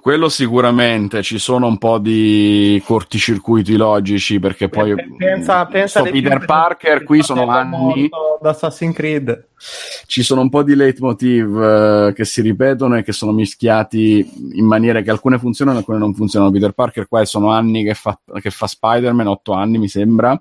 Quello 0.00 0.28
sicuramente, 0.30 1.22
ci 1.22 1.38
sono 1.38 1.66
un 1.66 1.76
po' 1.76 1.98
di 1.98 2.82
corticircuiti 2.84 3.76
logici 3.76 4.40
perché 4.40 4.70
poi 4.70 4.94
pensa, 5.16 5.66
pensa 5.66 6.02
Peter 6.02 6.44
Parker 6.46 7.04
qui 7.04 7.22
sono 7.22 7.46
anni 7.48 8.08
da 8.40 8.50
Assassin's 8.50 8.94
Creed. 8.94 9.46
Ci 10.06 10.22
sono 10.22 10.40
un 10.40 10.48
po' 10.48 10.62
di 10.62 10.76
leitmotiv 10.76 11.48
uh, 11.48 12.12
che 12.12 12.24
si 12.24 12.40
ripetono 12.40 12.96
e 12.96 13.02
che 13.02 13.12
sono 13.12 13.32
mischiati 13.32 14.52
in 14.52 14.64
maniera 14.64 15.00
che 15.00 15.10
alcune 15.10 15.38
funzionano 15.38 15.76
e 15.76 15.80
alcune 15.80 15.98
non 15.98 16.14
funzionano. 16.14 16.52
Peter 16.52 16.72
Parker 16.72 17.08
qua 17.08 17.24
sono 17.24 17.50
anni 17.50 17.82
che 17.82 17.94
fa, 17.94 18.18
che 18.40 18.50
fa 18.50 18.66
Spider-Man, 18.66 19.26
otto 19.26 19.52
anni 19.52 19.78
mi 19.78 19.88
sembra, 19.88 20.38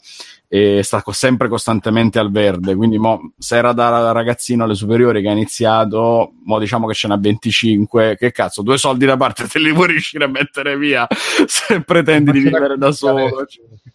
e 0.47 0.81
sta 0.83 1.03
sempre 1.07 1.47
costantemente 1.49 2.19
al 2.19 2.31
verde. 2.31 2.75
Quindi, 2.75 2.99
mo, 2.99 3.33
se 3.37 3.57
era 3.57 3.73
da 3.73 4.11
ragazzino 4.11 4.63
alle 4.63 4.75
superiori 4.75 5.21
che 5.21 5.29
ha 5.29 5.33
iniziato, 5.33 6.33
mo 6.45 6.59
diciamo 6.59 6.85
che 6.85 6.93
ce 6.93 7.07
n'ha 7.07 7.17
25. 7.17 8.17
Che 8.17 8.31
cazzo, 8.31 8.61
due 8.61 8.76
soldi 8.77 9.05
da 9.05 9.17
parte 9.17 9.47
te 9.47 9.59
li 9.59 9.73
puoi 9.73 9.87
riuscire 9.87 10.25
a 10.25 10.27
mettere 10.27 10.77
via 10.77 11.07
se 11.45 11.81
pretendi 11.81 12.31
di 12.31 12.39
vivere 12.39 12.77
da 12.77 12.91
solo. 12.91 13.45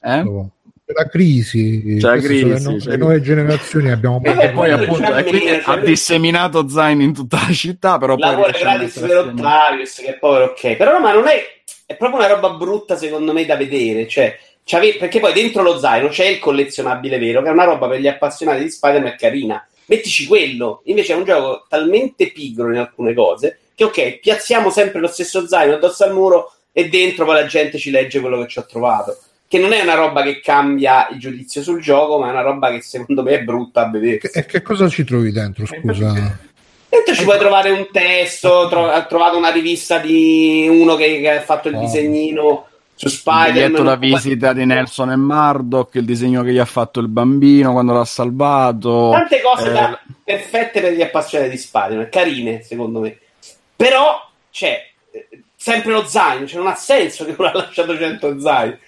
Eh? 0.02 0.50
la 0.94 1.08
crisi, 1.08 1.96
c'è 1.98 2.06
la 2.06 2.18
crisi 2.18 2.48
le, 2.48 2.60
no- 2.60 2.76
c'è 2.76 2.90
le 2.90 2.96
nuove 2.98 3.22
generazioni 3.22 3.90
abbiamo 3.90 4.20
e 4.22 4.50
poi 4.50 4.72
appunto 4.72 5.10
ha 5.10 5.76
disseminato 5.78 6.68
Zain 6.68 7.00
in 7.00 7.14
tutta 7.14 7.38
la 7.46 7.54
città 7.54 7.96
però 7.96 8.14
lavora 8.16 8.50
gratis 8.50 8.98
per 8.98 9.16
Octavius 9.16 9.94
che 9.94 10.08
è 10.08 10.18
povero 10.18 10.46
ok 10.46 10.76
però 10.76 11.00
ma 11.00 11.14
non 11.14 11.28
è 11.28 11.40
è 11.86 11.96
proprio 11.96 12.18
una 12.18 12.28
roba 12.28 12.50
brutta 12.50 12.96
secondo 12.96 13.32
me 13.32 13.46
da 13.46 13.56
vedere 13.56 14.06
cioè 14.06 14.36
perché 14.64 15.20
poi 15.20 15.32
dentro 15.32 15.62
lo 15.62 15.78
zaino 15.78 16.08
c'è 16.08 16.26
il 16.26 16.38
collezionabile 16.38 17.18
vero, 17.18 17.42
che 17.42 17.48
è 17.48 17.52
una 17.52 17.64
roba 17.64 17.88
per 17.88 18.00
gli 18.00 18.06
appassionati 18.06 18.62
di 18.62 18.70
Spider-Man 18.70 19.16
carina. 19.18 19.66
Mettici 19.86 20.26
quello. 20.26 20.82
Invece 20.84 21.12
è 21.12 21.16
un 21.16 21.24
gioco 21.24 21.66
talmente 21.68 22.30
pigro 22.30 22.70
in 22.70 22.78
alcune 22.78 23.12
cose 23.12 23.58
che, 23.74 23.84
ok, 23.84 24.18
piazziamo 24.20 24.70
sempre 24.70 25.00
lo 25.00 25.08
stesso 25.08 25.46
zaino 25.46 25.74
addosso 25.74 26.04
al 26.04 26.12
muro 26.14 26.52
e 26.72 26.88
dentro 26.88 27.24
poi 27.24 27.34
la 27.34 27.46
gente 27.46 27.78
ci 27.78 27.90
legge 27.90 28.20
quello 28.20 28.40
che 28.42 28.48
ci 28.48 28.58
ho 28.58 28.66
trovato. 28.66 29.18
Che 29.46 29.58
non 29.58 29.72
è 29.72 29.82
una 29.82 29.94
roba 29.94 30.22
che 30.22 30.40
cambia 30.40 31.08
il 31.10 31.18
giudizio 31.18 31.62
sul 31.62 31.80
gioco, 31.82 32.18
ma 32.18 32.28
è 32.28 32.30
una 32.30 32.40
roba 32.40 32.70
che 32.70 32.80
secondo 32.80 33.22
me 33.22 33.32
è 33.32 33.42
brutta 33.42 33.82
a 33.86 33.90
vedere. 33.90 34.30
E 34.32 34.46
che 34.46 34.62
cosa 34.62 34.88
ci 34.88 35.04
trovi 35.04 35.30
dentro, 35.30 35.66
scusa? 35.66 36.38
Dentro 36.88 37.14
ci 37.14 37.24
puoi 37.24 37.38
trovare 37.38 37.70
un 37.70 37.86
testo, 37.92 38.66
tro- 38.68 38.90
ha 38.90 39.02
trovato 39.04 39.36
una 39.36 39.50
rivista 39.50 39.98
di 39.98 40.66
uno 40.70 40.94
che, 40.94 41.20
che 41.20 41.30
ha 41.30 41.40
fatto 41.42 41.68
il 41.68 41.74
Oh. 41.76 41.80
disegnino 41.80 42.66
su 42.94 43.08
Spider-Man. 43.08 43.84
da 43.84 43.96
visita 43.96 44.52
di 44.52 44.64
Nelson 44.64 45.10
e 45.10 45.16
Murdoch, 45.16 45.94
il 45.96 46.04
disegno 46.04 46.42
che 46.42 46.52
gli 46.52 46.58
ha 46.58 46.64
fatto 46.66 47.00
il 47.00 47.08
bambino 47.08 47.72
quando 47.72 47.92
l'ha 47.94 48.04
salvato. 48.04 49.10
Tante 49.10 49.40
cose 49.42 49.68
Eh, 49.68 49.72
da- 49.72 50.00
perfette 50.24 50.80
per 50.80 50.92
gli 50.92 51.02
appassionati 51.02 51.50
di 51.50 51.56
Spider-Man, 51.58 52.08
carine 52.10 52.62
secondo 52.62 53.00
me. 53.00 53.18
Però 53.82 54.30
c'è 54.52 54.80
eh, 55.10 55.28
sempre 55.56 55.90
lo 55.90 56.04
zaino, 56.04 56.46
cioè 56.46 56.58
non 56.58 56.68
ha 56.68 56.76
senso 56.76 57.24
che 57.24 57.34
uno 57.36 57.48
ha 57.48 57.52
lasciato 57.52 57.96
100 57.96 58.38
zaini. 58.38 58.78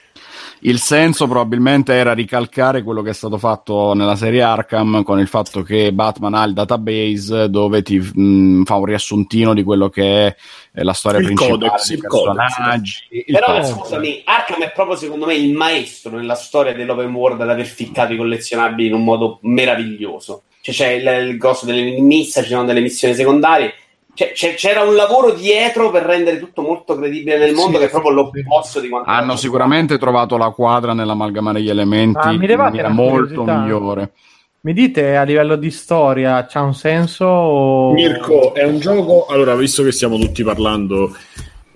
Il 0.61 0.79
senso 0.79 1.27
probabilmente 1.27 1.93
era 1.93 2.15
ricalcare 2.15 2.85
quello 2.85 3.03
che 3.03 3.11
è 3.11 3.13
stato 3.13 3.37
fatto 3.37 3.93
nella 3.93 4.15
serie 4.15 4.41
Arkham 4.41 5.03
con 5.03 5.19
il 5.19 5.27
fatto 5.27 5.63
che 5.63 5.93
Batman 5.93 6.35
ha 6.35 6.45
il 6.45 6.55
database 6.55 7.51
dove 7.51 7.83
ti 7.83 7.99
mh, 7.99 8.63
fa 8.63 8.77
un 8.77 8.85
riassuntino 8.85 9.53
di 9.53 9.65
quello 9.65 9.89
che 9.89 10.27
è 10.29 10.37
eh, 10.73 10.85
la 10.85 10.93
storia 10.93 11.19
Il 11.19 11.25
principale, 11.27 11.59
codex, 11.59 11.89
i 11.89 11.95
il 11.95 12.07
codex. 12.07 12.37
personaggi. 12.37 13.05
il 13.11 13.25
Però 13.27 13.47
codex. 13.47 13.71
scusami, 13.73 14.23
Arkham 14.25 14.63
è 14.63 14.71
proprio 14.73 14.97
secondo 14.97 15.27
me 15.27 15.35
il 15.35 15.53
maestro 15.55 16.17
nella 16.17 16.37
storia 16.37 16.73
dell'open 16.73 17.13
world 17.13 17.41
ad 17.41 17.51
aver 17.51 17.67
ficcato 17.67 18.13
i 18.13 18.17
collezionabili 18.17 18.87
in 18.89 18.95
un 18.95 19.03
modo 19.03 19.41
meraviglioso. 19.43 20.45
Cioè 20.61 20.73
c'è 20.73 20.89
il, 20.93 21.31
il 21.31 21.37
coso 21.37 21.67
delle 21.67 22.01
missa, 22.01 22.43
ci 22.43 22.51
sono 22.51 22.65
delle 22.65 22.81
missioni 22.81 23.13
secondarie. 23.15 23.75
Cioè, 24.15 24.33
c'è- 24.33 24.55
c'era 24.55 24.83
un 24.83 24.95
lavoro 24.95 25.33
dietro 25.33 25.91
per 25.91 26.05
rendere 26.05 26.39
tutto 26.39 26.62
molto 26.62 26.97
credibile 26.97 27.37
nel 27.37 27.53
mondo 27.53 27.73
Sì, 27.73 27.79
che 27.79 27.87
è 27.87 27.91
proprio 27.91 28.12
l'opposto 28.12 28.79
di 28.81 28.89
quanto 28.89 29.11
Hanno 29.11 29.37
sicuramente 29.37 29.99
trovato 29.99 30.37
la 30.37 30.51
quadra 30.51 30.93
nell'amalgamare 30.93 31.61
gli 31.61 31.69
elementi 31.69 32.19
Ah, 32.21 32.29
mi 32.29 32.35
in 32.37 32.41
levate 32.43 32.69
maniera 32.71 32.89
molto 32.91 33.35
curiosità? 33.43 33.61
migliore. 33.61 34.12
Mi 34.61 34.73
dite 34.73 35.17
a 35.17 35.25
livello 35.25 35.57
di 35.57 35.71
storia 35.71 36.47
c'ha 36.47 36.62
un 36.62 36.75
senso? 36.75 37.25
O... 37.27 37.93
Mirko, 37.93 38.55
è 38.55 38.62
un 38.65 38.79
gioco. 38.79 39.27
Allora, 39.27 39.55
visto 39.57 39.83
che 39.83 39.93
stiamo 39.93 40.17
tutti 40.17 40.43
parlando 40.43 41.15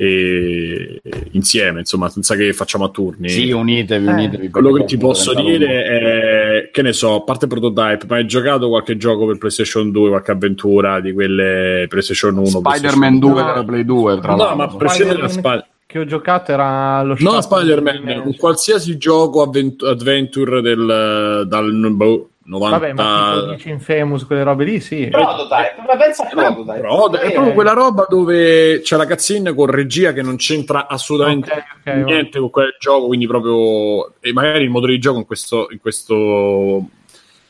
eh, 0.01 1.01
insieme, 1.33 1.81
insomma, 1.81 2.09
senza 2.09 2.37
che 2.37 2.53
facciamo 2.53 2.85
a 2.85 2.89
turni. 2.89 3.29
Sì, 3.29 3.51
unitevi, 3.51 4.07
Eh. 4.07 4.13
unitevi. 4.13 4.49
Quello 4.49 4.73
che 4.73 4.85
ti 4.85 4.97
posso 4.97 5.35
dire 5.35 5.85
è 5.85 6.71
che 6.73 6.83
ne 6.83 6.93
so, 6.93 7.17
a 7.17 7.23
parte 7.23 7.47
prototype, 7.49 8.07
ma 8.09 8.17
hai 8.17 8.27
giocato 8.27 8.69
qualche 8.69 8.97
gioco 8.97 9.27
per 9.27 9.39
PlayStation 9.39 9.91
2, 9.91 10.09
qualche 10.09 10.31
avventura 10.31 11.01
di 11.01 11.13
quelle 11.13 11.87
PlayStation 11.89 12.33
1? 12.37 12.41
un- 12.43 12.47
Spider-Man 12.47 13.19
2 13.19 13.31
No. 13.31 13.47
della 13.47 13.65
Play 13.65 13.85
2, 13.85 14.21
tra 14.21 14.31
No, 14.33 14.37
l'altro. 14.39 14.57
ma 14.57 14.65
a 14.65 14.77
prescindere 14.77 15.21
da 15.21 15.29
Spider-Man 15.29 15.59
Spider- 15.59 15.67
che 15.87 15.99
ho 15.99 16.05
giocato 16.05 16.53
era 16.53 17.03
lo 17.03 17.17
No, 17.19 17.41
Spider-Man, 17.41 18.23
un 18.27 18.37
qualsiasi 18.37 18.97
gioco 18.99 19.43
avvent- 19.43 19.83
adventure 19.83 20.61
del, 20.61 21.45
dal 21.49 21.91
boh, 21.95 22.29
90 22.49 22.79
Vabbè, 22.79 22.93
ma 22.95 23.33
tipo 23.35 23.53
dici 23.53 23.69
Infamous, 23.71 24.25
quelle 24.25 24.43
robe 24.43 24.65
lì, 24.65 24.81
sì. 24.81 25.07
Prototype, 25.09 25.75
ma 25.87 25.97
pensa 25.97 26.25
a 26.25 26.29
Prototype. 26.29 26.81
Però 26.81 27.11
è 27.11 27.27
Eh, 27.27 27.33
proprio 27.33 27.53
quella 27.53 27.73
roba 27.75 28.07
dove 28.09 28.81
c'è 28.81 28.97
la 28.97 29.07
cutscene 29.07 29.55
con 29.55 29.67
regia 29.67 30.13
che 30.13 30.23
non 30.23 30.37
c'entra 30.37 30.87
assolutamente 30.89 31.53
Ok, 31.53 31.65
ok, 31.87 32.05
niente 32.05 32.39
con 32.41 32.51
quel 32.51 32.75
gioco, 32.81 33.07
quindi 33.07 33.27
proprio 33.27 34.15
e 34.21 34.33
magari 34.33 34.65
il 34.65 34.71
motore 34.71 34.93
di 34.93 34.99
gioco 34.99 35.19
in 35.19 35.27
questo, 35.27 35.69
in 35.71 35.79
questo, 35.81 36.83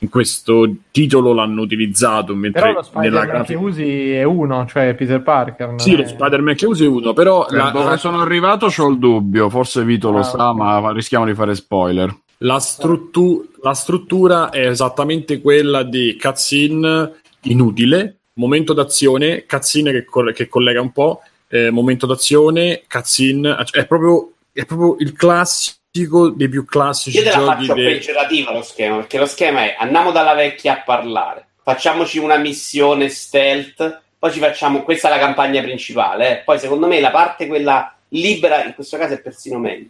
in 0.00 0.08
questo 0.08 0.68
titolo 0.90 1.32
l'hanno 1.32 1.62
utilizzato 1.62 2.34
mentre 2.34 2.60
Però 2.60 2.72
lo 2.72 2.80
nella 2.80 2.84
Spider-Man 3.22 3.24
che 3.26 3.32
grafica 3.32 3.58
usi 3.60 4.12
è 4.12 4.22
uno, 4.24 4.66
cioè 4.66 4.94
Peter 4.94 5.22
Parker. 5.22 5.74
sì, 5.76 5.94
è- 5.94 5.96
lo 5.98 6.06
Spider-Man 6.06 6.54
che 6.54 6.66
usi 6.66 6.84
è 6.84 6.88
uno, 6.88 7.12
però 7.12 7.46
Eh, 7.48 7.56
la, 7.56 7.70
dove 7.70 7.96
sono 7.98 8.20
arrivato 8.20 8.66
c'ho 8.66 8.88
il 8.88 8.98
dubbio, 8.98 9.48
forse 9.48 9.84
Vito 9.84 10.10
lo 10.10 10.18
Ah, 10.18 10.22
sa, 10.24 10.50
ok. 10.50 10.56
ma 10.56 10.92
rischiamo 10.92 11.24
di 11.24 11.34
fare 11.34 11.54
spoiler. 11.54 12.12
La 12.38 12.58
struttu- 12.60 13.58
la 13.62 13.74
struttura 13.74 14.50
è 14.50 14.66
esattamente 14.66 15.40
quella 15.40 15.82
di 15.82 16.16
cutscene 16.20 17.20
inutile, 17.42 18.16
momento 18.34 18.72
d'azione, 18.72 19.44
cutscene 19.46 19.90
che, 19.92 20.04
coll- 20.04 20.32
che 20.32 20.48
collega 20.48 20.80
un 20.80 20.92
po', 20.92 21.22
eh, 21.48 21.70
momento 21.70 22.06
d'azione, 22.06 22.82
cutscene, 22.88 23.56
è 23.72 23.86
proprio, 23.86 24.32
è 24.52 24.64
proprio 24.64 24.96
il 24.98 25.12
classico 25.12 26.30
dei 26.30 26.48
più 26.48 26.64
classici 26.64 27.16
Io 27.16 27.24
te 27.24 27.30
la 27.30 27.44
faccio 27.44 27.74
de- 27.74 27.84
peggiorativa 27.84 28.52
lo 28.52 28.62
schema, 28.62 28.96
perché 28.96 29.18
lo 29.18 29.26
schema 29.26 29.64
è 29.64 29.76
andiamo 29.78 30.12
dalla 30.12 30.34
vecchia 30.34 30.74
a 30.74 30.82
parlare, 30.84 31.46
facciamoci 31.62 32.18
una 32.18 32.36
missione 32.36 33.08
stealth, 33.08 34.02
poi 34.18 34.32
ci 34.32 34.38
facciamo, 34.38 34.82
questa 34.82 35.08
è 35.08 35.10
la 35.10 35.18
campagna 35.18 35.60
principale, 35.62 36.40
eh. 36.40 36.42
poi 36.44 36.58
secondo 36.58 36.86
me 36.86 37.00
la 37.00 37.10
parte 37.10 37.46
quella 37.46 37.92
libera, 38.10 38.64
in 38.64 38.74
questo 38.74 38.96
caso 38.96 39.14
è 39.14 39.20
persino 39.20 39.58
meglio, 39.58 39.88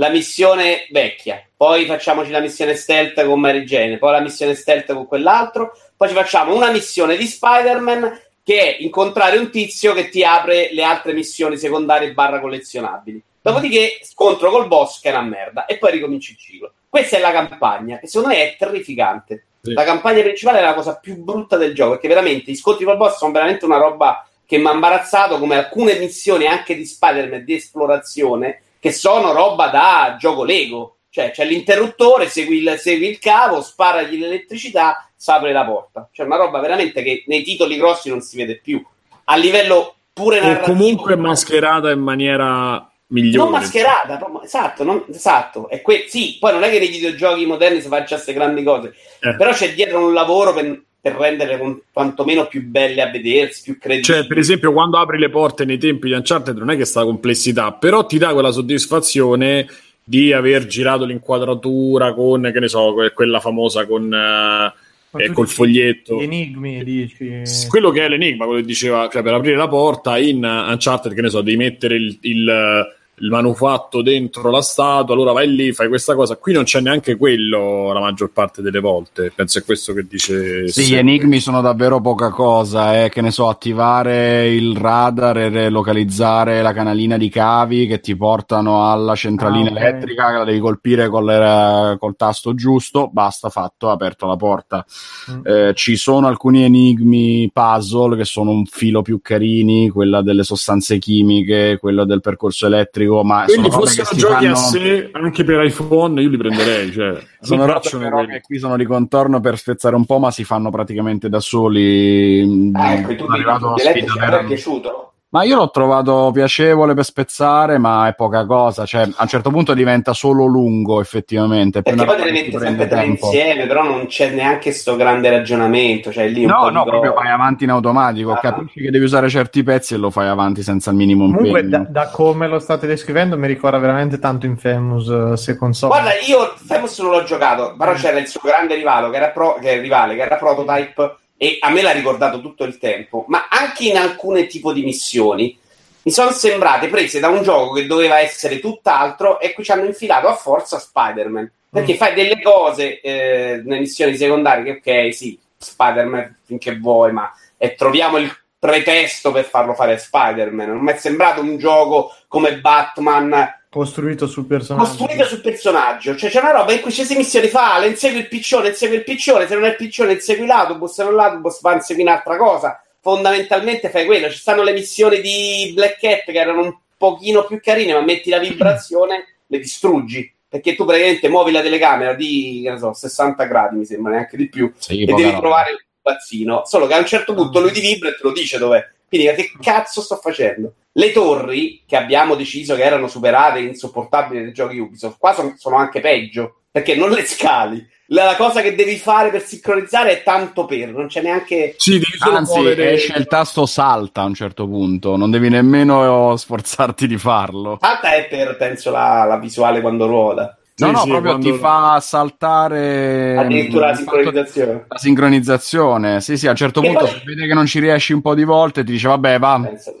la 0.00 0.08
missione 0.08 0.86
vecchia, 0.88 1.46
poi 1.54 1.84
facciamoci 1.84 2.30
la 2.30 2.40
missione 2.40 2.74
stealth 2.74 3.22
con 3.22 3.38
Mary 3.38 3.64
Jane, 3.64 3.98
poi 3.98 4.12
la 4.12 4.20
missione 4.20 4.54
stealth 4.54 4.94
con 4.94 5.06
quell'altro, 5.06 5.76
poi 5.94 6.08
ci 6.08 6.14
facciamo 6.14 6.56
una 6.56 6.70
missione 6.70 7.18
di 7.18 7.26
Spider-Man 7.26 8.18
che 8.42 8.60
è 8.62 8.76
incontrare 8.80 9.36
un 9.36 9.50
tizio 9.50 9.92
che 9.92 10.08
ti 10.08 10.24
apre 10.24 10.70
le 10.72 10.82
altre 10.82 11.12
missioni 11.12 11.58
secondarie 11.58 12.14
barra 12.14 12.40
collezionabili. 12.40 13.22
Dopodiché 13.42 13.98
scontro 14.02 14.50
col 14.50 14.68
boss 14.68 15.00
che 15.00 15.10
è 15.10 15.12
una 15.12 15.20
merda 15.20 15.66
e 15.66 15.76
poi 15.76 15.92
ricominci 15.92 16.32
il 16.32 16.38
ciclo. 16.38 16.72
Questa 16.88 17.18
è 17.18 17.20
la 17.20 17.32
campagna, 17.32 17.98
che 17.98 18.06
secondo 18.06 18.34
me 18.34 18.42
è 18.42 18.56
terrificante. 18.58 19.44
Sì. 19.60 19.74
La 19.74 19.84
campagna 19.84 20.22
principale 20.22 20.60
è 20.60 20.62
la 20.62 20.72
cosa 20.72 20.96
più 20.96 21.22
brutta 21.22 21.58
del 21.58 21.74
gioco, 21.74 21.90
perché 21.90 22.08
veramente 22.08 22.50
gli 22.50 22.56
scontri 22.56 22.86
col 22.86 22.96
boss 22.96 23.18
sono 23.18 23.32
veramente 23.32 23.66
una 23.66 23.76
roba 23.76 24.26
che 24.46 24.56
mi 24.56 24.66
ha 24.66 24.72
imbarazzato, 24.72 25.38
come 25.38 25.56
alcune 25.56 25.98
missioni 25.98 26.46
anche 26.46 26.74
di 26.74 26.86
Spider-Man 26.86 27.44
di 27.44 27.54
esplorazione, 27.54 28.62
che 28.80 28.90
sono 28.92 29.32
roba 29.32 29.68
da 29.68 30.16
gioco 30.18 30.42
Lego. 30.42 30.96
Cioè, 31.10 31.30
c'è 31.32 31.44
l'interruttore, 31.44 32.28
segui 32.28 32.58
il, 32.58 32.76
segui 32.78 33.08
il 33.08 33.18
cavo, 33.18 33.62
sparagli 33.62 34.18
l'elettricità, 34.18 35.08
si 35.16 35.30
apre 35.30 35.52
la 35.52 35.64
porta. 35.64 36.08
Cioè, 36.12 36.24
una 36.26 36.36
roba 36.36 36.60
veramente 36.60 37.02
che 37.02 37.24
nei 37.26 37.42
titoli 37.42 37.76
grossi 37.76 38.08
non 38.08 38.20
si 38.20 38.36
vede 38.36 38.58
più. 38.62 38.80
A 39.24 39.36
livello 39.36 39.94
pure 40.12 40.38
o 40.38 40.42
narrativo. 40.42 40.66
comunque 40.76 41.16
mascherata 41.16 41.90
in 41.90 41.98
maniera 42.00 42.88
migliore. 43.08 43.38
Non 43.50 43.50
mascherata, 43.60 44.16
proprio- 44.18 44.42
esatto, 44.42 44.84
non- 44.84 45.04
esatto. 45.10 45.68
È 45.68 45.82
que- 45.82 46.04
sì, 46.08 46.36
poi 46.38 46.52
non 46.52 46.62
è 46.62 46.70
che 46.70 46.78
nei 46.78 46.88
videogiochi 46.88 47.44
moderni 47.44 47.80
si 47.80 47.88
faccia 47.88 48.14
queste 48.14 48.32
grandi 48.32 48.62
cose, 48.62 48.94
Eh. 49.20 49.34
però 49.34 49.50
c'è 49.52 49.74
dietro 49.74 50.04
un 50.06 50.12
lavoro 50.14 50.54
per, 50.54 50.80
per 51.00 51.14
rendere 51.14 51.58
quantomeno 51.92 52.46
più 52.46 52.62
belle 52.66 53.00
a 53.00 53.10
vedersi, 53.10 53.62
più 53.62 53.78
credibili. 53.78 54.04
Cioè, 54.12 54.26
per 54.26 54.38
esempio, 54.38 54.72
quando 54.72 54.98
apri 54.98 55.18
le 55.18 55.30
porte 55.30 55.64
nei 55.64 55.78
tempi 55.78 56.08
di 56.08 56.12
Uncharted 56.14 56.56
non 56.58 56.70
è 56.70 56.76
che 56.76 56.84
sta 56.84 57.04
complessità, 57.04 57.72
però 57.72 58.04
ti 58.04 58.18
dà 58.18 58.32
quella 58.32 58.50
soddisfazione 58.50 59.66
di 60.04 60.32
aver 60.32 60.66
girato 60.66 61.04
l'inquadratura 61.04 62.12
con, 62.12 62.50
che 62.52 62.60
ne 62.60 62.68
so, 62.68 62.92
que- 62.92 63.12
quella 63.12 63.40
famosa 63.40 63.86
con 63.86 64.08
Ma 64.08 64.72
eh, 65.16 65.32
col 65.32 65.48
foglietto. 65.48 66.18
Gli 66.18 66.24
enigmi, 66.24 66.84
dici. 66.84 67.42
Quello 67.68 67.90
che 67.90 68.04
è 68.04 68.08
l'enigma, 68.08 68.44
quello 68.44 68.60
che 68.60 68.66
diceva, 68.66 69.08
cioè 69.10 69.22
per 69.22 69.34
aprire 69.34 69.56
la 69.56 69.68
porta 69.68 70.18
in 70.18 70.44
Uncharted, 70.44 71.14
che 71.14 71.20
ne 71.22 71.30
so, 71.30 71.40
devi 71.40 71.56
mettere 71.56 71.94
il, 71.96 72.18
il- 72.22 72.98
il 73.20 73.28
manufatto 73.28 74.02
dentro 74.02 74.50
la 74.50 74.62
statua, 74.62 75.14
allora 75.14 75.32
vai 75.32 75.48
lì, 75.54 75.72
fai 75.72 75.88
questa 75.88 76.14
cosa. 76.14 76.36
Qui 76.36 76.52
non 76.52 76.64
c'è 76.64 76.80
neanche 76.80 77.16
quello 77.16 77.92
la 77.92 78.00
maggior 78.00 78.30
parte 78.32 78.62
delle 78.62 78.80
volte. 78.80 79.30
Penso 79.34 79.58
è 79.58 79.64
questo 79.64 79.92
che 79.92 80.06
dice. 80.08 80.68
Sì, 80.68 80.82
gli 80.82 80.84
Seppe. 80.86 80.98
enigmi 80.98 81.38
sono 81.40 81.60
davvero 81.60 82.00
poca 82.00 82.30
cosa, 82.30 83.04
eh, 83.04 83.08
che 83.08 83.20
ne 83.20 83.30
so, 83.30 83.48
attivare 83.48 84.48
il 84.54 84.76
radar 84.76 85.36
e 85.38 85.68
localizzare 85.68 86.62
la 86.62 86.72
canalina 86.72 87.16
di 87.16 87.28
cavi 87.28 87.86
che 87.86 88.00
ti 88.00 88.16
portano 88.16 88.90
alla 88.90 89.14
centralina 89.14 89.68
Ah, 89.70 89.72
ok. 89.72 89.78
elettrica, 89.78 90.30
che 90.30 90.36
la 90.38 90.44
devi 90.44 90.58
colpire 90.60 91.08
col, 91.08 91.96
col 91.98 92.16
tasto 92.16 92.54
giusto, 92.54 93.08
basta, 93.12 93.48
fatto, 93.50 93.88
ha 93.88 93.92
aperto 93.92 94.26
la 94.26 94.36
porta. 94.36 94.84
Mm. 95.30 95.40
Eh, 95.44 95.72
ci 95.74 95.96
sono 95.96 96.26
alcuni 96.26 96.62
enigmi 96.64 97.50
puzzle 97.52 98.16
che 98.16 98.24
sono 98.24 98.50
un 98.50 98.64
filo 98.64 99.02
più 99.02 99.20
carini, 99.20 99.90
quella 99.90 100.22
delle 100.22 100.42
sostanze 100.42 100.98
chimiche, 100.98 101.76
quella 101.78 102.04
del 102.04 102.20
percorso 102.20 102.66
elettrico, 102.66 103.08
ma 103.22 103.44
Quindi 103.44 103.70
sono 103.70 103.82
robe 103.82 103.90
che 103.90 103.96
fossero 103.96 104.06
si 104.06 104.16
giochi 104.16 104.44
fanno... 104.44 104.52
a 104.52 104.56
sé 104.56 105.10
anche 105.12 105.44
per 105.44 105.64
iPhone, 105.64 106.22
io 106.22 106.28
li 106.28 106.36
prenderei. 106.36 106.92
Cioè, 106.92 107.22
Sono 107.40 107.64
mi 107.98 108.08
robe 108.08 108.26
che 108.26 108.40
qui 108.40 108.58
sono 108.58 108.76
di 108.76 108.84
contorno 108.84 109.40
per 109.40 109.58
spezzare 109.58 109.96
un 109.96 110.06
po', 110.06 110.18
ma 110.18 110.30
si 110.30 110.44
fanno 110.44 110.70
praticamente 110.70 111.28
da 111.28 111.40
soli. 111.40 112.70
Ah, 112.74 112.92
ecco, 112.94 113.14
tu 113.14 113.24
Sono 113.24 113.34
arrivato 113.34 113.70
a 113.70 113.74
ti 113.74 113.82
una 113.82 113.92
ti 113.92 114.00
sfida 114.00 114.40
è 114.40 114.44
piaciuto? 114.44 115.12
Ma 115.32 115.44
io 115.44 115.54
l'ho 115.54 115.70
trovato 115.70 116.30
piacevole 116.32 116.92
per 116.92 117.04
spezzare, 117.04 117.78
ma 117.78 118.08
è 118.08 118.14
poca 118.16 118.44
cosa. 118.46 118.84
Cioè, 118.84 119.02
a 119.02 119.22
un 119.22 119.28
certo 119.28 119.50
punto 119.50 119.74
diventa 119.74 120.12
solo 120.12 120.44
lungo, 120.46 121.00
effettivamente. 121.00 121.82
Perché 121.82 122.04
poi 122.04 122.16
te 122.16 122.24
le 122.24 122.32
metti 122.32 122.58
sempre 122.58 122.88
tre 122.88 123.04
insieme, 123.04 123.66
però 123.68 123.84
non 123.84 124.06
c'è 124.06 124.30
neanche 124.30 124.72
sto 124.72 124.96
grande 124.96 125.30
ragionamento. 125.30 126.10
Cioè 126.10 126.26
lì 126.26 126.44
un 126.44 126.50
No, 126.50 126.58
po' 126.62 126.70
no, 126.70 126.84
proprio 126.84 127.12
vai 127.12 127.28
avanti 127.30 127.62
in 127.62 127.70
automatico. 127.70 128.32
Ah. 128.32 128.38
Capisci 128.40 128.80
che 128.80 128.90
devi 128.90 129.04
usare 129.04 129.28
certi 129.28 129.62
pezzi 129.62 129.94
e 129.94 129.98
lo 129.98 130.10
fai 130.10 130.26
avanti 130.26 130.62
senza 130.64 130.90
il 130.90 130.96
minimo 130.96 131.26
Comunque, 131.26 131.60
da, 131.68 131.76
impegno. 131.76 131.86
da 131.92 132.08
come 132.08 132.48
lo 132.48 132.58
state 132.58 132.88
descrivendo, 132.88 133.38
mi 133.38 133.46
ricorda 133.46 133.78
veramente 133.78 134.18
tanto 134.18 134.46
Infamous 134.46 135.08
eh, 135.08 135.36
Second 135.36 135.74
Son. 135.74 135.90
Guarda, 135.90 136.10
io 136.26 136.54
Famous 136.56 136.98
non 136.98 137.12
l'ho 137.12 137.22
giocato, 137.22 137.76
però 137.78 137.92
c'era 137.92 138.18
il 138.18 138.26
suo 138.26 138.40
grande 138.42 138.74
rivale 138.74 139.08
che 139.10 139.16
era, 139.16 139.28
pro, 139.28 139.58
che 139.60 139.74
è 139.74 139.80
rivale, 139.80 140.16
che 140.16 140.22
era 140.22 140.34
Prototype, 140.34 141.16
e 141.42 141.56
a 141.58 141.70
me 141.70 141.80
l'ha 141.80 141.92
ricordato 141.92 142.42
tutto 142.42 142.64
il 142.64 142.76
tempo. 142.76 143.24
Ma 143.28 143.48
anche 143.48 143.84
in 143.84 143.96
alcune 143.96 144.46
tipo 144.46 144.74
di 144.74 144.82
missioni 144.82 145.58
mi 146.02 146.12
sono 146.12 146.32
sembrate 146.32 146.88
prese 146.88 147.18
da 147.18 147.28
un 147.28 147.42
gioco 147.42 147.72
che 147.72 147.86
doveva 147.86 148.18
essere 148.18 148.58
tutt'altro 148.60 149.40
e 149.40 149.54
qui 149.54 149.64
ci 149.64 149.72
hanno 149.72 149.86
infilato 149.86 150.28
a 150.28 150.34
forza 150.34 150.78
Spider-Man. 150.78 151.50
Perché 151.70 151.94
Mm. 151.94 151.96
fai 151.96 152.12
delle 152.14 152.42
cose 152.42 153.00
eh, 153.00 153.62
nelle 153.64 153.80
missioni 153.80 154.16
secondarie 154.18 154.80
che, 154.82 155.06
ok, 155.06 155.14
sì, 155.14 155.38
Spider-Man 155.56 156.36
finché 156.44 156.76
vuoi, 156.78 157.12
ma 157.12 157.32
e 157.56 157.74
troviamo 157.74 158.18
il 158.18 158.30
pretesto 158.60 159.32
per 159.32 159.44
farlo 159.46 159.74
fare 159.74 159.94
a 159.94 159.98
Spider-Man. 159.98 160.68
Non 160.68 160.82
mi 160.82 160.92
è 160.92 160.96
sembrato 160.96 161.40
un 161.40 161.56
gioco 161.56 162.14
come 162.28 162.60
Batman 162.60 163.58
costruito 163.70 164.26
sul 164.26 164.46
personaggio. 164.46 164.84
Costruito 164.84 165.24
sul 165.24 165.40
personaggio, 165.40 166.16
cioè 166.16 166.28
c'è 166.28 166.40
una 166.40 166.50
roba 166.50 166.72
in 166.72 166.80
cui 166.80 166.90
c'è 166.90 167.06
missioni 167.16 167.46
fa, 167.48 167.78
le 167.78 167.88
insegui 167.88 168.18
il 168.18 168.28
piccione, 168.28 168.68
insegui 168.68 168.96
il 168.96 169.04
piccione, 169.04 169.46
se 169.46 169.54
non 169.54 169.64
è 169.64 169.68
il 169.68 169.76
piccione 169.76 170.12
insegui 170.12 170.44
l'autobus, 170.44 170.92
se 170.92 171.04
non 171.04 171.14
l'autobus 171.14 171.60
va 171.60 171.74
insegui 171.74 172.02
un'altra 172.02 172.36
cosa. 172.36 172.82
Fondamentalmente 173.00 173.88
fai 173.88 174.04
quello. 174.04 174.28
Ci 174.28 174.38
stanno 174.38 174.62
le 174.62 174.72
missioni 174.72 175.20
di 175.20 175.72
Black 175.74 175.98
Cat 175.98 176.24
che 176.24 176.38
erano 176.38 176.62
un 176.62 176.76
pochino 176.98 177.46
più 177.46 177.60
carine, 177.62 177.94
ma 177.94 178.02
metti 178.02 178.28
la 178.28 178.38
vibrazione, 178.38 179.36
le 179.46 179.58
distruggi. 179.58 180.30
Perché 180.46 180.74
tu 180.74 180.84
praticamente 180.84 181.28
muovi 181.28 181.52
la 181.52 181.62
telecamera 181.62 182.12
di, 182.12 182.60
che 182.64 182.72
ne 182.72 182.78
so, 182.78 182.92
60 182.92 183.44
gradi, 183.44 183.76
mi 183.76 183.84
sembra, 183.84 184.10
neanche 184.10 184.36
di 184.36 184.48
più, 184.48 184.70
sì, 184.76 185.02
e 185.02 185.06
devi 185.06 185.30
trovare 185.36 185.89
il 186.00 186.14
pazzino. 186.14 186.62
Solo 186.64 186.86
che 186.86 186.94
a 186.94 186.98
un 186.98 187.06
certo 187.06 187.34
punto 187.34 187.60
lui 187.60 187.72
ti 187.72 187.80
vibra 187.80 188.08
e 188.08 188.12
te 188.12 188.20
lo 188.22 188.32
dice 188.32 188.58
dov'è. 188.58 188.84
Quindi 189.06 189.26
che 189.34 189.52
cazzo 189.60 190.00
sto 190.00 190.16
facendo? 190.16 190.74
Le 190.92 191.12
torri, 191.12 191.82
che 191.86 191.96
abbiamo 191.96 192.36
deciso 192.36 192.74
che 192.76 192.82
erano 192.82 193.08
superate, 193.08 193.58
insopportabili 193.58 194.42
nei 194.42 194.52
giochi 194.52 194.78
Ubisoft, 194.78 195.18
qua 195.18 195.34
son, 195.34 195.56
sono 195.56 195.76
anche 195.76 196.00
peggio, 196.00 196.62
perché 196.70 196.94
non 196.94 197.10
le 197.10 197.24
scali. 197.24 197.84
La, 198.12 198.24
la, 198.24 198.36
cosa 198.36 198.60
che 198.60 198.74
devi 198.74 198.96
fare 198.96 199.30
per 199.30 199.44
sincronizzare 199.44 200.10
è 200.10 200.22
tanto 200.24 200.64
per, 200.64 200.92
non 200.92 201.06
c'è 201.06 201.22
neanche... 201.22 201.74
Sì, 201.76 201.92
devi 201.92 202.16
solo 202.18 202.36
Anzi, 202.36 202.54
muovere... 202.54 202.92
esce 202.92 203.16
il 203.16 203.26
tasto 203.26 203.66
salta 203.66 204.22
a 204.22 204.24
un 204.24 204.34
certo 204.34 204.66
punto, 204.66 205.16
non 205.16 205.30
devi 205.30 205.48
nemmeno 205.48 206.36
sforzarti 206.36 207.06
di 207.06 207.18
farlo. 207.18 207.78
Salta 207.80 208.14
è 208.14 208.26
per, 208.26 208.56
penso, 208.56 208.90
la, 208.90 209.24
la 209.24 209.38
visuale 209.38 209.80
quando 209.80 210.06
ruota. 210.06 210.59
No, 210.80 210.86
sì, 210.86 210.92
no, 210.92 211.00
sì, 211.00 211.08
proprio 211.08 211.32
quando... 211.32 211.52
ti 211.52 211.58
fa 211.58 212.00
saltare 212.00 213.36
addirittura 213.36 213.88
la 213.88 213.94
sincronizzazione. 213.94 214.84
La 214.88 214.98
sincronizzazione, 214.98 216.20
sì, 216.20 216.36
sì, 216.36 216.46
a 216.46 216.50
un 216.50 216.56
certo 216.56 216.80
che 216.80 216.86
punto 216.88 217.04
poi... 217.04 217.22
vede 217.24 217.46
che 217.46 217.54
non 217.54 217.66
ci 217.66 217.80
riesci 217.80 218.12
un 218.12 218.22
po' 218.22 218.34
di 218.34 218.44
volte, 218.44 218.84
ti 218.84 218.92
dice 218.92 219.08
vabbè, 219.08 219.38
va. 219.38 219.60
Penso. 219.62 219.94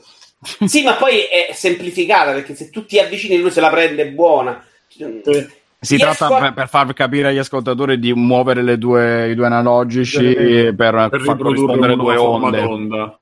sì, 0.66 0.82
ma 0.82 0.94
poi 0.94 1.18
è 1.20 1.52
semplificata 1.52 2.32
perché 2.32 2.54
se 2.54 2.70
tu 2.70 2.86
ti 2.86 2.98
avvicini 2.98 3.38
lui 3.38 3.50
se 3.50 3.60
la 3.60 3.70
prende 3.70 4.08
buona. 4.08 4.64
Si 5.82 5.96
tratta 5.96 6.26
a... 6.26 6.52
per 6.52 6.68
far 6.68 6.92
capire 6.92 7.28
agli 7.28 7.38
ascoltatori 7.38 7.98
di 7.98 8.12
muovere 8.12 8.76
due, 8.76 9.30
i 9.30 9.34
due 9.34 9.46
analogici 9.46 10.34
per, 10.34 10.74
per, 10.74 11.08
per 11.08 11.20
far 11.20 11.38
corrispondere 11.38 11.96
due 11.96 12.16
onde. 12.16 13.18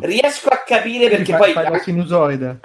Riesco 0.00 0.48
a 0.48 0.62
capire 0.66 1.08
perché 1.08 1.36
poi 1.36 1.52
fai 1.52 1.70
la 1.70 1.78
sinusoide. 1.78 2.58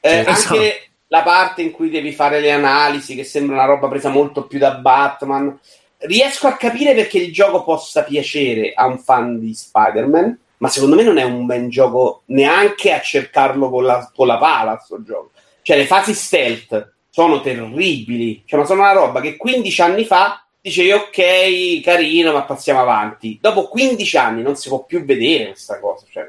Eh, 0.00 0.18
esatto. 0.20 0.54
anche 0.54 0.87
la 1.08 1.22
parte 1.22 1.62
in 1.62 1.70
cui 1.70 1.90
devi 1.90 2.12
fare 2.12 2.40
le 2.40 2.52
analisi, 2.52 3.14
che 3.14 3.24
sembra 3.24 3.56
una 3.56 3.64
roba 3.64 3.88
presa 3.88 4.10
molto 4.10 4.46
più 4.46 4.58
da 4.58 4.74
Batman. 4.74 5.58
Riesco 5.98 6.46
a 6.46 6.56
capire 6.56 6.94
perché 6.94 7.18
il 7.18 7.32
gioco 7.32 7.64
possa 7.64 8.04
piacere 8.04 8.72
a 8.74 8.86
un 8.86 8.98
fan 8.98 9.40
di 9.40 9.52
Spider-Man, 9.52 10.38
ma 10.58 10.68
secondo 10.68 10.96
me 10.96 11.02
non 11.02 11.18
è 11.18 11.24
un 11.24 11.46
ben 11.46 11.68
gioco 11.68 12.22
neanche 12.26 12.92
a 12.92 13.00
cercarlo 13.00 13.70
con 13.70 13.84
la, 13.84 14.10
con 14.14 14.26
la 14.26 14.38
pala. 14.38 14.78
Sto 14.78 15.02
gioco. 15.02 15.30
Cioè, 15.62 15.76
le 15.76 15.86
fasi 15.86 16.14
stealth 16.14 16.92
sono 17.10 17.40
terribili. 17.40 18.42
Cioè, 18.44 18.60
ma 18.60 18.66
sono 18.66 18.82
una 18.82 18.92
roba 18.92 19.20
che 19.20 19.36
15 19.36 19.80
anni 19.80 20.04
fa 20.04 20.44
dicevi 20.60 20.92
ok, 20.92 21.80
carino, 21.82 22.32
ma 22.32 22.42
passiamo 22.42 22.80
avanti. 22.80 23.38
Dopo 23.40 23.68
15 23.68 24.16
anni 24.18 24.42
non 24.42 24.56
si 24.56 24.68
può 24.68 24.84
più 24.84 25.04
vedere 25.04 25.48
questa 25.48 25.80
cosa. 25.80 26.04
Cioè, 26.10 26.28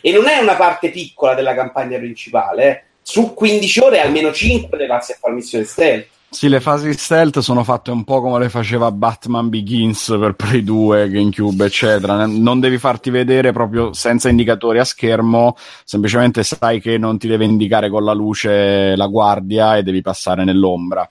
e 0.00 0.12
non 0.12 0.28
è 0.28 0.38
una 0.38 0.54
parte 0.54 0.90
piccola 0.90 1.34
della 1.34 1.54
campagna 1.54 1.98
principale, 1.98 2.68
eh 2.68 2.88
su 3.02 3.34
15 3.34 3.80
ore 3.80 4.00
almeno 4.00 4.32
5 4.32 4.76
le 4.78 4.86
passi 4.86 5.12
a 5.12 5.16
fare 5.18 5.34
missione 5.34 5.64
stealth. 5.64 6.06
Sì, 6.32 6.48
le 6.48 6.60
fasi 6.60 6.92
stealth 6.92 7.40
sono 7.40 7.64
fatte 7.64 7.90
un 7.90 8.04
po' 8.04 8.20
come 8.20 8.38
le 8.38 8.48
faceva 8.48 8.92
Batman 8.92 9.48
Begins 9.48 10.16
per 10.16 10.34
Play 10.34 10.62
2, 10.62 11.10
GameCube, 11.10 11.64
eccetera. 11.64 12.24
Non 12.24 12.60
devi 12.60 12.78
farti 12.78 13.10
vedere 13.10 13.50
proprio 13.50 13.92
senza 13.92 14.28
indicatori 14.28 14.78
a 14.78 14.84
schermo, 14.84 15.56
semplicemente 15.84 16.44
sai 16.44 16.80
che 16.80 16.98
non 16.98 17.18
ti 17.18 17.26
deve 17.26 17.46
indicare 17.46 17.90
con 17.90 18.04
la 18.04 18.12
luce 18.12 18.94
la 18.94 19.08
guardia 19.08 19.76
e 19.76 19.82
devi 19.82 20.02
passare 20.02 20.44
nell'ombra. 20.44 21.06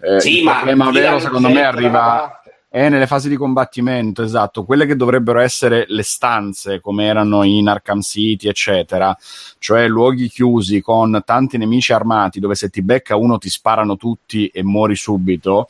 Eh, 0.00 0.20
sì, 0.20 0.38
il 0.38 0.44
ma 0.44 0.54
problema 0.54 0.90
vero, 0.90 1.20
secondo 1.20 1.48
me, 1.48 1.62
arriva, 1.62 2.37
è 2.78 2.88
nelle 2.88 3.06
fasi 3.06 3.28
di 3.28 3.36
combattimento, 3.36 4.22
esatto, 4.22 4.64
quelle 4.64 4.86
che 4.86 4.94
dovrebbero 4.94 5.40
essere 5.40 5.84
le 5.88 6.02
stanze 6.02 6.80
come 6.80 7.06
erano 7.06 7.42
in 7.42 7.68
Arkham 7.68 8.00
City, 8.00 8.46
eccetera, 8.46 9.16
cioè 9.58 9.88
luoghi 9.88 10.28
chiusi 10.28 10.80
con 10.80 11.20
tanti 11.24 11.58
nemici 11.58 11.92
armati 11.92 12.38
dove 12.38 12.54
se 12.54 12.68
ti 12.68 12.82
becca 12.82 13.16
uno 13.16 13.38
ti 13.38 13.48
sparano 13.48 13.96
tutti 13.96 14.46
e 14.46 14.62
muori 14.62 14.94
subito. 14.94 15.66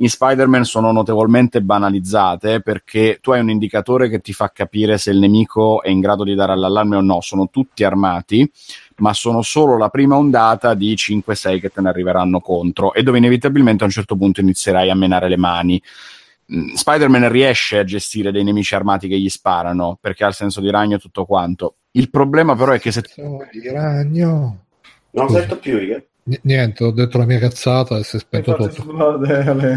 In 0.00 0.08
Spider-Man 0.08 0.64
sono 0.64 0.92
notevolmente 0.92 1.60
banalizzate 1.60 2.62
perché 2.62 3.18
tu 3.20 3.32
hai 3.32 3.40
un 3.40 3.50
indicatore 3.50 4.08
che 4.08 4.20
ti 4.20 4.32
fa 4.32 4.50
capire 4.50 4.96
se 4.96 5.10
il 5.10 5.18
nemico 5.18 5.82
è 5.82 5.90
in 5.90 6.00
grado 6.00 6.24
di 6.24 6.34
dare 6.34 6.56
l'allarme 6.56 6.96
o 6.96 7.02
no. 7.02 7.20
Sono 7.20 7.50
tutti 7.50 7.84
armati, 7.84 8.50
ma 8.96 9.12
sono 9.12 9.42
solo 9.42 9.76
la 9.76 9.90
prima 9.90 10.16
ondata 10.16 10.72
di 10.72 10.94
5-6 10.94 11.60
che 11.60 11.68
te 11.68 11.82
ne 11.82 11.90
arriveranno 11.90 12.40
contro 12.40 12.94
e 12.94 13.02
dove 13.02 13.18
inevitabilmente 13.18 13.82
a 13.82 13.86
un 13.86 13.92
certo 13.92 14.16
punto 14.16 14.40
inizierai 14.40 14.88
a 14.88 14.94
menare 14.94 15.28
le 15.28 15.36
mani. 15.36 15.82
Mm, 16.52 16.72
Spider-Man 16.72 17.30
riesce 17.30 17.78
a 17.78 17.84
gestire 17.84 18.32
dei 18.32 18.42
nemici 18.42 18.74
armati 18.74 19.06
che 19.06 19.18
gli 19.18 19.28
sparano 19.28 19.98
perché 20.00 20.24
ha 20.24 20.28
il 20.28 20.34
senso 20.34 20.60
di 20.60 20.70
ragno 20.70 20.96
e 20.96 20.98
tutto 20.98 21.24
quanto. 21.24 21.76
Il 21.92 22.10
problema 22.10 22.56
però 22.56 22.72
è 22.72 22.80
che 22.80 22.90
se... 22.90 23.02
Di 23.52 23.68
ragno. 23.68 24.64
Non 25.10 25.26
Scusa. 25.26 25.40
sento 25.40 25.58
più 25.58 25.78
io. 25.78 26.04
niente, 26.42 26.84
ho 26.84 26.90
detto 26.90 27.18
la 27.18 27.24
mia 27.24 27.38
cazzata 27.38 27.96
e 27.98 28.04
si 28.04 28.16
è 28.16 28.18
spento 28.18 28.54
tutto. 28.54 28.84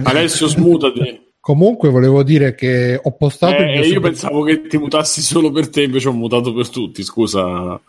Alessio, 0.03 0.47
smutati. 0.47 1.31
Comunque 1.39 1.89
volevo 1.89 2.23
dire 2.23 2.55
che 2.55 2.99
ho 3.01 3.11
postato 3.17 3.61
eh, 3.61 3.77
io 3.77 3.83
super... 3.83 4.01
pensavo 4.01 4.43
che 4.43 4.65
ti 4.65 4.77
mutassi 4.77 5.21
solo 5.21 5.51
per 5.51 5.69
te, 5.69 5.83
invece 5.83 6.07
ho 6.07 6.13
mutato 6.13 6.53
per 6.53 6.69
tutti. 6.69 7.03
Scusa, 7.03 7.79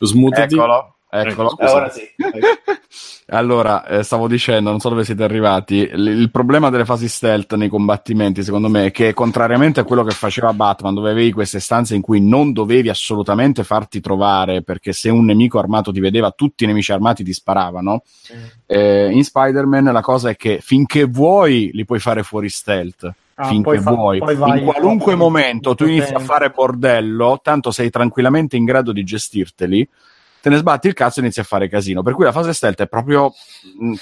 smutati. 0.00 0.54
Eccolo. 0.54 0.96
Eccolo. 1.08 1.56
Eh, 1.58 1.66
ora 1.66 1.88
sì. 1.90 2.02
allora, 3.28 3.86
eh, 3.86 4.02
stavo 4.02 4.28
dicendo, 4.28 4.70
non 4.70 4.80
so 4.80 4.90
dove 4.90 5.04
siete 5.04 5.24
arrivati. 5.24 5.88
L- 5.90 6.08
il 6.08 6.30
problema 6.30 6.68
delle 6.68 6.84
fasi 6.84 7.08
stealth 7.08 7.54
nei 7.54 7.68
combattimenti, 7.68 8.42
secondo 8.42 8.68
me, 8.68 8.86
è 8.86 8.90
che 8.90 9.14
contrariamente 9.14 9.80
a 9.80 9.84
quello 9.84 10.04
che 10.04 10.12
faceva 10.12 10.52
Batman, 10.52 10.92
dove 10.92 11.10
avevi 11.10 11.32
queste 11.32 11.58
stanze 11.58 11.94
in 11.94 12.02
cui 12.02 12.20
non 12.20 12.52
dovevi 12.52 12.90
assolutamente 12.90 13.64
farti 13.64 14.00
trovare, 14.00 14.62
perché 14.62 14.92
se 14.92 15.08
un 15.08 15.24
nemico 15.24 15.58
armato 15.58 15.90
ti 15.90 16.00
vedeva, 16.00 16.32
tutti 16.32 16.64
i 16.64 16.66
nemici 16.66 16.92
armati 16.92 17.24
ti 17.24 17.32
sparavano. 17.32 18.02
Mm. 18.34 18.44
Eh, 18.66 19.10
in 19.12 19.24
Spider-Man 19.24 19.84
la 19.84 20.02
cosa 20.02 20.28
è 20.28 20.36
che 20.36 20.58
finché 20.60 21.04
vuoi 21.04 21.70
li 21.72 21.84
puoi 21.86 22.00
fare 22.00 22.22
fuori 22.22 22.50
stealth. 22.50 23.10
Ah, 23.36 23.48
finché 23.48 23.80
fa- 23.80 23.90
vuoi. 23.90 24.18
in 24.18 24.62
qualunque 24.64 25.16
momento 25.16 25.74
tu 25.74 25.86
inizi 25.86 26.14
a 26.14 26.20
fare 26.20 26.50
bordello, 26.50 27.40
tanto 27.42 27.72
sei 27.72 27.90
tranquillamente 27.90 28.56
in 28.56 28.64
grado 28.64 28.92
di 28.92 29.02
gestirteli 29.02 29.88
te 30.44 30.50
ne 30.50 30.56
sbatti 30.58 30.88
il 30.88 30.92
cazzo 30.92 31.20
e 31.20 31.22
inizi 31.22 31.40
a 31.40 31.42
fare 31.42 31.70
casino. 31.70 32.02
Per 32.02 32.12
cui 32.12 32.24
la 32.24 32.30
fase 32.30 32.52
stealth 32.52 32.82
è 32.82 32.86
proprio 32.86 33.32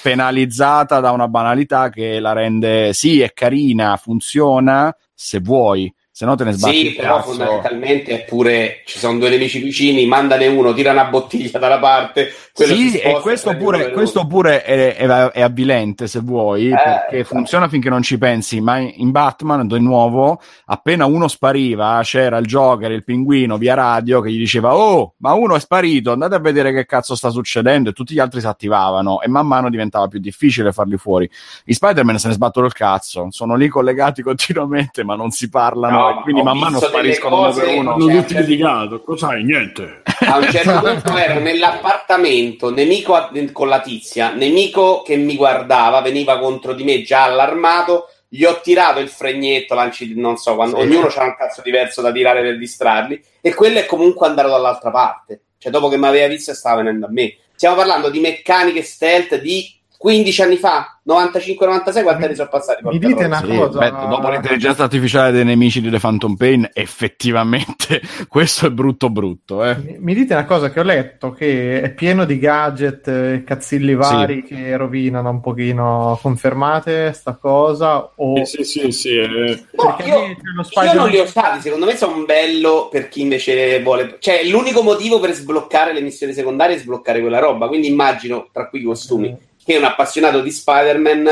penalizzata 0.02 0.98
da 0.98 1.12
una 1.12 1.28
banalità 1.28 1.88
che 1.88 2.18
la 2.18 2.32
rende, 2.32 2.92
sì, 2.92 3.20
è 3.20 3.32
carina, 3.32 3.96
funziona 3.96 4.92
se 5.14 5.38
vuoi, 5.38 5.94
se 6.22 6.26
no 6.26 6.36
te 6.36 6.44
ne 6.44 6.52
sbatti. 6.52 6.76
Sì, 6.76 6.94
però 6.94 7.20
fondamentalmente 7.20 8.12
è 8.12 8.24
pure 8.24 8.82
ci 8.84 9.00
sono 9.00 9.18
due 9.18 9.28
nemici 9.28 9.58
vicini, 9.58 10.06
mandane 10.06 10.46
uno, 10.46 10.72
tira 10.72 10.92
una 10.92 11.06
bottiglia 11.06 11.58
dalla 11.58 11.80
parte. 11.80 12.32
Sì, 12.52 12.98
e 12.98 13.18
questo 13.20 13.56
pure, 13.56 13.90
questo 13.90 14.26
pure 14.26 14.62
è, 14.62 14.94
è, 14.94 15.06
è, 15.06 15.40
avvilente 15.40 16.06
se 16.06 16.20
vuoi, 16.20 16.68
eh, 16.68 16.74
perché 16.74 17.18
esatto. 17.18 17.34
funziona 17.34 17.66
finché 17.68 17.88
non 17.88 18.02
ci 18.02 18.18
pensi. 18.18 18.60
Ma 18.60 18.78
in 18.78 19.10
Batman, 19.10 19.66
di 19.66 19.80
nuovo, 19.80 20.40
appena 20.66 21.06
uno 21.06 21.26
spariva, 21.26 21.98
c'era 22.04 22.36
il 22.36 22.46
Joker, 22.46 22.92
il 22.92 23.04
pinguino 23.04 23.56
via 23.56 23.74
radio 23.74 24.20
che 24.20 24.30
gli 24.30 24.38
diceva: 24.38 24.76
Oh, 24.76 25.14
ma 25.18 25.32
uno 25.32 25.56
è 25.56 25.60
sparito, 25.60 26.12
andate 26.12 26.36
a 26.36 26.40
vedere 26.40 26.72
che 26.72 26.86
cazzo 26.86 27.16
sta 27.16 27.30
succedendo. 27.30 27.90
E 27.90 27.92
tutti 27.94 28.14
gli 28.14 28.20
altri 28.20 28.40
si 28.40 28.46
attivavano, 28.46 29.22
e 29.22 29.28
man 29.28 29.46
mano 29.46 29.70
diventava 29.70 30.06
più 30.06 30.20
difficile 30.20 30.72
farli 30.72 30.98
fuori. 30.98 31.28
I 31.64 31.74
Spider-Man 31.74 32.18
se 32.18 32.28
ne 32.28 32.34
sbattono 32.34 32.66
il 32.66 32.74
cazzo, 32.74 33.26
sono 33.30 33.56
lì 33.56 33.66
collegati 33.66 34.20
continuamente, 34.22 35.02
ma 35.02 35.16
non 35.16 35.30
si 35.30 35.48
parlano. 35.48 35.98
No, 35.98 36.11
quindi 36.20 36.42
man 36.42 36.58
mano 36.58 36.78
spariscono 36.78 37.40
uno 37.40 37.52
per 37.52 37.68
uno. 37.68 37.96
Tutti 37.96 38.34
litigato, 38.34 39.00
cos'hai? 39.00 39.42
Niente. 39.44 40.02
A 40.20 40.36
un 40.36 40.48
certo 40.50 40.80
punto 40.82 41.16
ero 41.16 41.40
nell'appartamento, 41.40 42.70
nemico 42.70 43.30
con 43.52 43.68
la 43.68 43.80
tizia, 43.80 44.32
nemico 44.32 45.02
che 45.02 45.16
mi 45.16 45.36
guardava, 45.36 46.00
veniva 46.00 46.38
contro 46.38 46.74
di 46.74 46.84
me 46.84 47.02
già 47.02 47.24
allarmato, 47.24 48.08
gli 48.28 48.44
ho 48.44 48.60
tirato 48.60 48.98
il 48.98 49.08
fregnetto, 49.08 49.74
lanci, 49.74 50.14
non 50.14 50.36
so, 50.36 50.54
quando, 50.54 50.76
sì. 50.76 50.82
ognuno 50.82 51.06
ha 51.08 51.24
un 51.24 51.36
cazzo 51.36 51.60
diverso 51.62 52.00
da 52.00 52.12
tirare 52.12 52.42
per 52.42 52.56
distrarli, 52.56 53.22
e 53.40 53.54
quello 53.54 53.78
è 53.78 53.86
comunque 53.86 54.26
andato 54.26 54.48
dall'altra 54.48 54.90
parte. 54.90 55.42
Cioè, 55.58 55.70
dopo 55.70 55.88
che 55.88 55.98
mi 55.98 56.06
aveva 56.06 56.28
visto, 56.28 56.54
stava 56.54 56.76
venendo 56.76 57.06
a 57.06 57.10
me. 57.10 57.36
Stiamo 57.54 57.76
parlando 57.76 58.10
di 58.10 58.20
meccaniche 58.20 58.82
stealth 58.82 59.40
di 59.40 59.80
15 60.02 60.42
anni 60.42 60.56
fa, 60.56 60.98
95-96, 61.08 62.02
quanti 62.02 62.24
anni 62.24 62.34
sono 62.34 62.48
passati? 62.50 62.82
Mi 62.84 62.98
dite 62.98 63.24
una 63.26 63.38
Sì, 63.38 63.56
cosa. 63.56 63.78
beh, 63.78 63.90
dopo 64.08 64.28
l'intelligenza 64.30 64.82
artificiale 64.82 65.30
dei 65.30 65.44
nemici 65.44 65.80
di 65.80 65.88
The 65.90 66.00
Phantom 66.00 66.34
Pain, 66.34 66.68
effettivamente 66.72 68.00
questo 68.26 68.66
è 68.66 68.70
brutto 68.70 69.10
brutto. 69.10 69.64
Eh. 69.64 69.76
Mi, 69.76 69.96
mi 70.00 70.14
dite 70.14 70.34
una 70.34 70.44
cosa 70.44 70.70
che 70.72 70.80
ho 70.80 70.82
letto 70.82 71.30
che 71.30 71.82
è 71.82 71.90
pieno 71.92 72.24
di 72.24 72.40
gadget 72.40 73.06
e 73.06 73.44
cazzilli 73.46 73.94
vari 73.94 74.42
che 74.42 74.76
rovinano 74.76 75.30
un 75.30 75.40
pochino. 75.40 76.18
Confermate 76.20 77.12
sta 77.12 77.36
cosa? 77.40 78.10
O... 78.16 78.38
Eh, 78.40 78.44
sì, 78.44 78.64
sì, 78.64 78.90
sì. 78.90 79.16
eh. 79.18 79.64
No, 79.70 79.94
Perché 79.96 80.10
io, 80.10 80.16
lo 80.18 80.82
io 80.82 80.92
non 80.94 81.08
li 81.10 81.18
ho 81.20 81.22
usati, 81.22 81.60
secondo 81.60 81.86
me 81.86 81.96
sono 81.96 82.16
un 82.16 82.24
bello 82.24 82.88
per 82.90 83.08
chi 83.08 83.20
invece 83.20 83.80
vuole. 83.82 84.16
Cioè, 84.18 84.42
l'unico 84.48 84.82
motivo 84.82 85.20
per 85.20 85.32
sbloccare 85.32 85.92
le 85.92 86.00
missioni 86.00 86.32
secondarie 86.32 86.74
è 86.74 86.78
sbloccare 86.80 87.20
quella 87.20 87.38
roba. 87.38 87.68
Quindi 87.68 87.86
immagino, 87.86 88.48
tra 88.52 88.68
cui 88.68 88.80
i 88.80 88.84
costumi, 88.84 89.10
Mm. 89.30 89.50
Che 89.64 89.76
un 89.76 89.84
appassionato 89.84 90.40
di 90.40 90.50
Spider-Man 90.50 91.28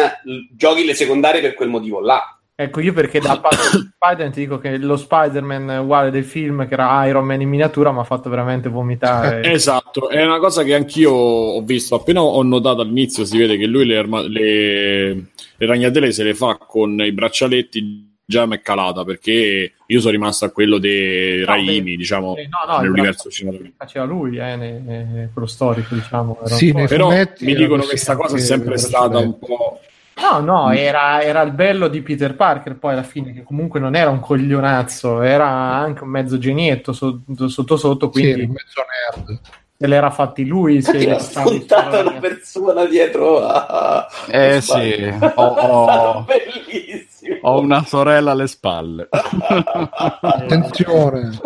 giochi 0.53 0.85
le 0.85 0.95
secondarie 0.95 1.41
per 1.41 1.55
quel 1.55 1.69
motivo 1.69 2.01
là. 2.01 2.35
Ecco, 2.55 2.81
io 2.81 2.93
perché 2.93 3.21
da 3.21 3.41
parte 3.41 3.79
di 3.79 3.89
Spider-Man 3.97 4.33
ti 4.33 4.41
dico 4.41 4.59
che 4.59 4.77
lo 4.77 4.97
Spider-Man 4.97 5.81
uguale 5.83 6.11
del 6.11 6.25
film, 6.25 6.69
che 6.69 6.75
era 6.75 7.07
Iron 7.07 7.25
Man 7.25 7.41
in 7.41 7.49
miniatura, 7.49 7.91
mi 7.91 8.01
ha 8.01 8.05
fatto 8.05 8.29
veramente 8.29 8.69
vomitare. 8.69 9.41
Esatto, 9.51 10.11
è 10.11 10.23
una 10.23 10.39
cosa 10.39 10.63
che 10.63 10.75
anch'io 10.75 11.11
ho 11.11 11.63
visto. 11.63 11.95
Appena 11.95 12.23
ho 12.23 12.43
notato 12.43 12.83
all'inizio, 12.83 13.25
si 13.25 13.39
vede 13.39 13.57
che 13.57 13.67
lui 13.67 13.87
le, 13.87 13.97
arma- 13.97 14.21
le, 14.21 15.13
le 15.15 15.67
ragnatele 15.67 16.13
se 16.13 16.23
le 16.23 16.35
fa 16.35 16.59
con 16.59 17.01
i 17.01 17.13
braccialetti. 17.13 18.10
Già 18.31 18.47
mi 18.47 18.55
è 18.55 18.61
calata 18.61 19.03
perché 19.03 19.73
io 19.85 19.99
sono 19.99 20.13
rimasto 20.13 20.45
a 20.45 20.51
quello 20.51 20.79
dei 20.79 21.45
Raimi, 21.45 21.81
beh, 21.91 21.97
diciamo, 21.97 22.37
Eh, 22.37 22.47
no, 22.49 22.73
no, 22.75 22.81
nell'universo 22.81 23.29
cinematografico. 23.29 23.83
faceva 23.85 24.05
lui, 24.05 24.37
eh, 24.37 24.55
ne- 24.55 24.79
ne- 24.79 25.31
quello 25.33 25.49
storico, 25.49 25.97
diciamo. 25.97 26.39
era 26.45 26.55
Sì, 26.55 26.73
Però 26.73 27.09
mi 27.41 27.55
dicono 27.57 27.83
che 27.83 27.97
sta 27.97 28.15
cosa 28.15 28.37
è 28.37 28.39
sempre 28.39 28.79
stata 28.79 29.19
un 29.19 29.37
po'. 29.37 29.81
No, 30.21 30.39
no, 30.39 30.71
era, 30.71 31.21
era 31.25 31.43
il 31.43 31.51
bello 31.51 31.89
di 31.89 32.03
Peter 32.03 32.37
Parker 32.37 32.77
poi 32.77 32.93
alla 32.93 33.03
fine, 33.03 33.33
che 33.33 33.43
comunque 33.43 33.81
non 33.81 33.97
era 33.97 34.11
un 34.11 34.21
coglionazzo, 34.21 35.23
era 35.23 35.49
anche 35.49 36.05
un 36.05 36.11
mezzo 36.11 36.39
genietto 36.39 36.93
sotto 36.93 37.49
sotto, 37.49 37.77
sotto 37.77 38.13
Sì, 38.15 38.21
quindi 38.21 38.43
un 38.43 38.51
mezzo 38.51 38.83
nerd. 39.27 39.41
se 39.77 39.87
l'era 39.89 40.11
fatti 40.11 40.47
lui. 40.47 40.83
Se 40.83 40.97
in 41.03 41.19
spuntata 41.19 42.01
una 42.03 42.13
persona 42.21 42.85
dietro 42.85 43.45
a... 43.45 44.07
Eh 44.31 44.61
sì, 44.61 45.03
ho, 45.35 45.45
ho- 45.45 46.25
Bellissimo. 46.29 47.09
Ho 47.43 47.61
una 47.61 47.85
sorella 47.85 48.33
alle 48.33 48.47
spalle. 48.47 49.09
Attenzione. 50.21 51.39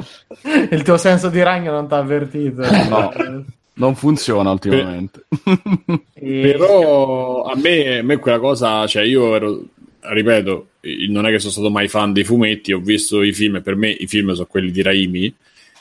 Il 0.71 0.83
tuo 0.83 0.97
senso 0.97 1.29
di 1.29 1.43
ragno 1.43 1.73
non 1.73 1.87
ti 1.89 1.95
ha 1.95 1.99
avvertito. 1.99 2.63
No. 2.89 3.13
Non 3.77 3.97
funziona 3.97 4.51
ultimamente. 4.51 5.25
Però 6.15 7.43
a 7.45 7.57
me, 7.57 7.99
a 7.99 8.03
me 8.03 8.17
quella 8.19 8.39
cosa, 8.39 8.87
cioè 8.87 9.03
io 9.03 9.35
ero, 9.35 9.65
ripeto, 10.01 10.67
non 11.09 11.27
è 11.27 11.31
che 11.31 11.39
sono 11.39 11.53
stato 11.53 11.71
mai 11.71 11.89
fan 11.89 12.13
dei 12.13 12.25
fumetti, 12.25 12.73
ho 12.73 12.79
visto 12.79 13.23
i 13.23 13.33
film, 13.33 13.57
e 13.57 13.61
per 13.63 13.75
me 13.75 13.91
i 13.91 14.07
film 14.07 14.33
sono 14.33 14.47
quelli 14.47 14.71
di 14.71 14.83
Raimi, 14.83 15.35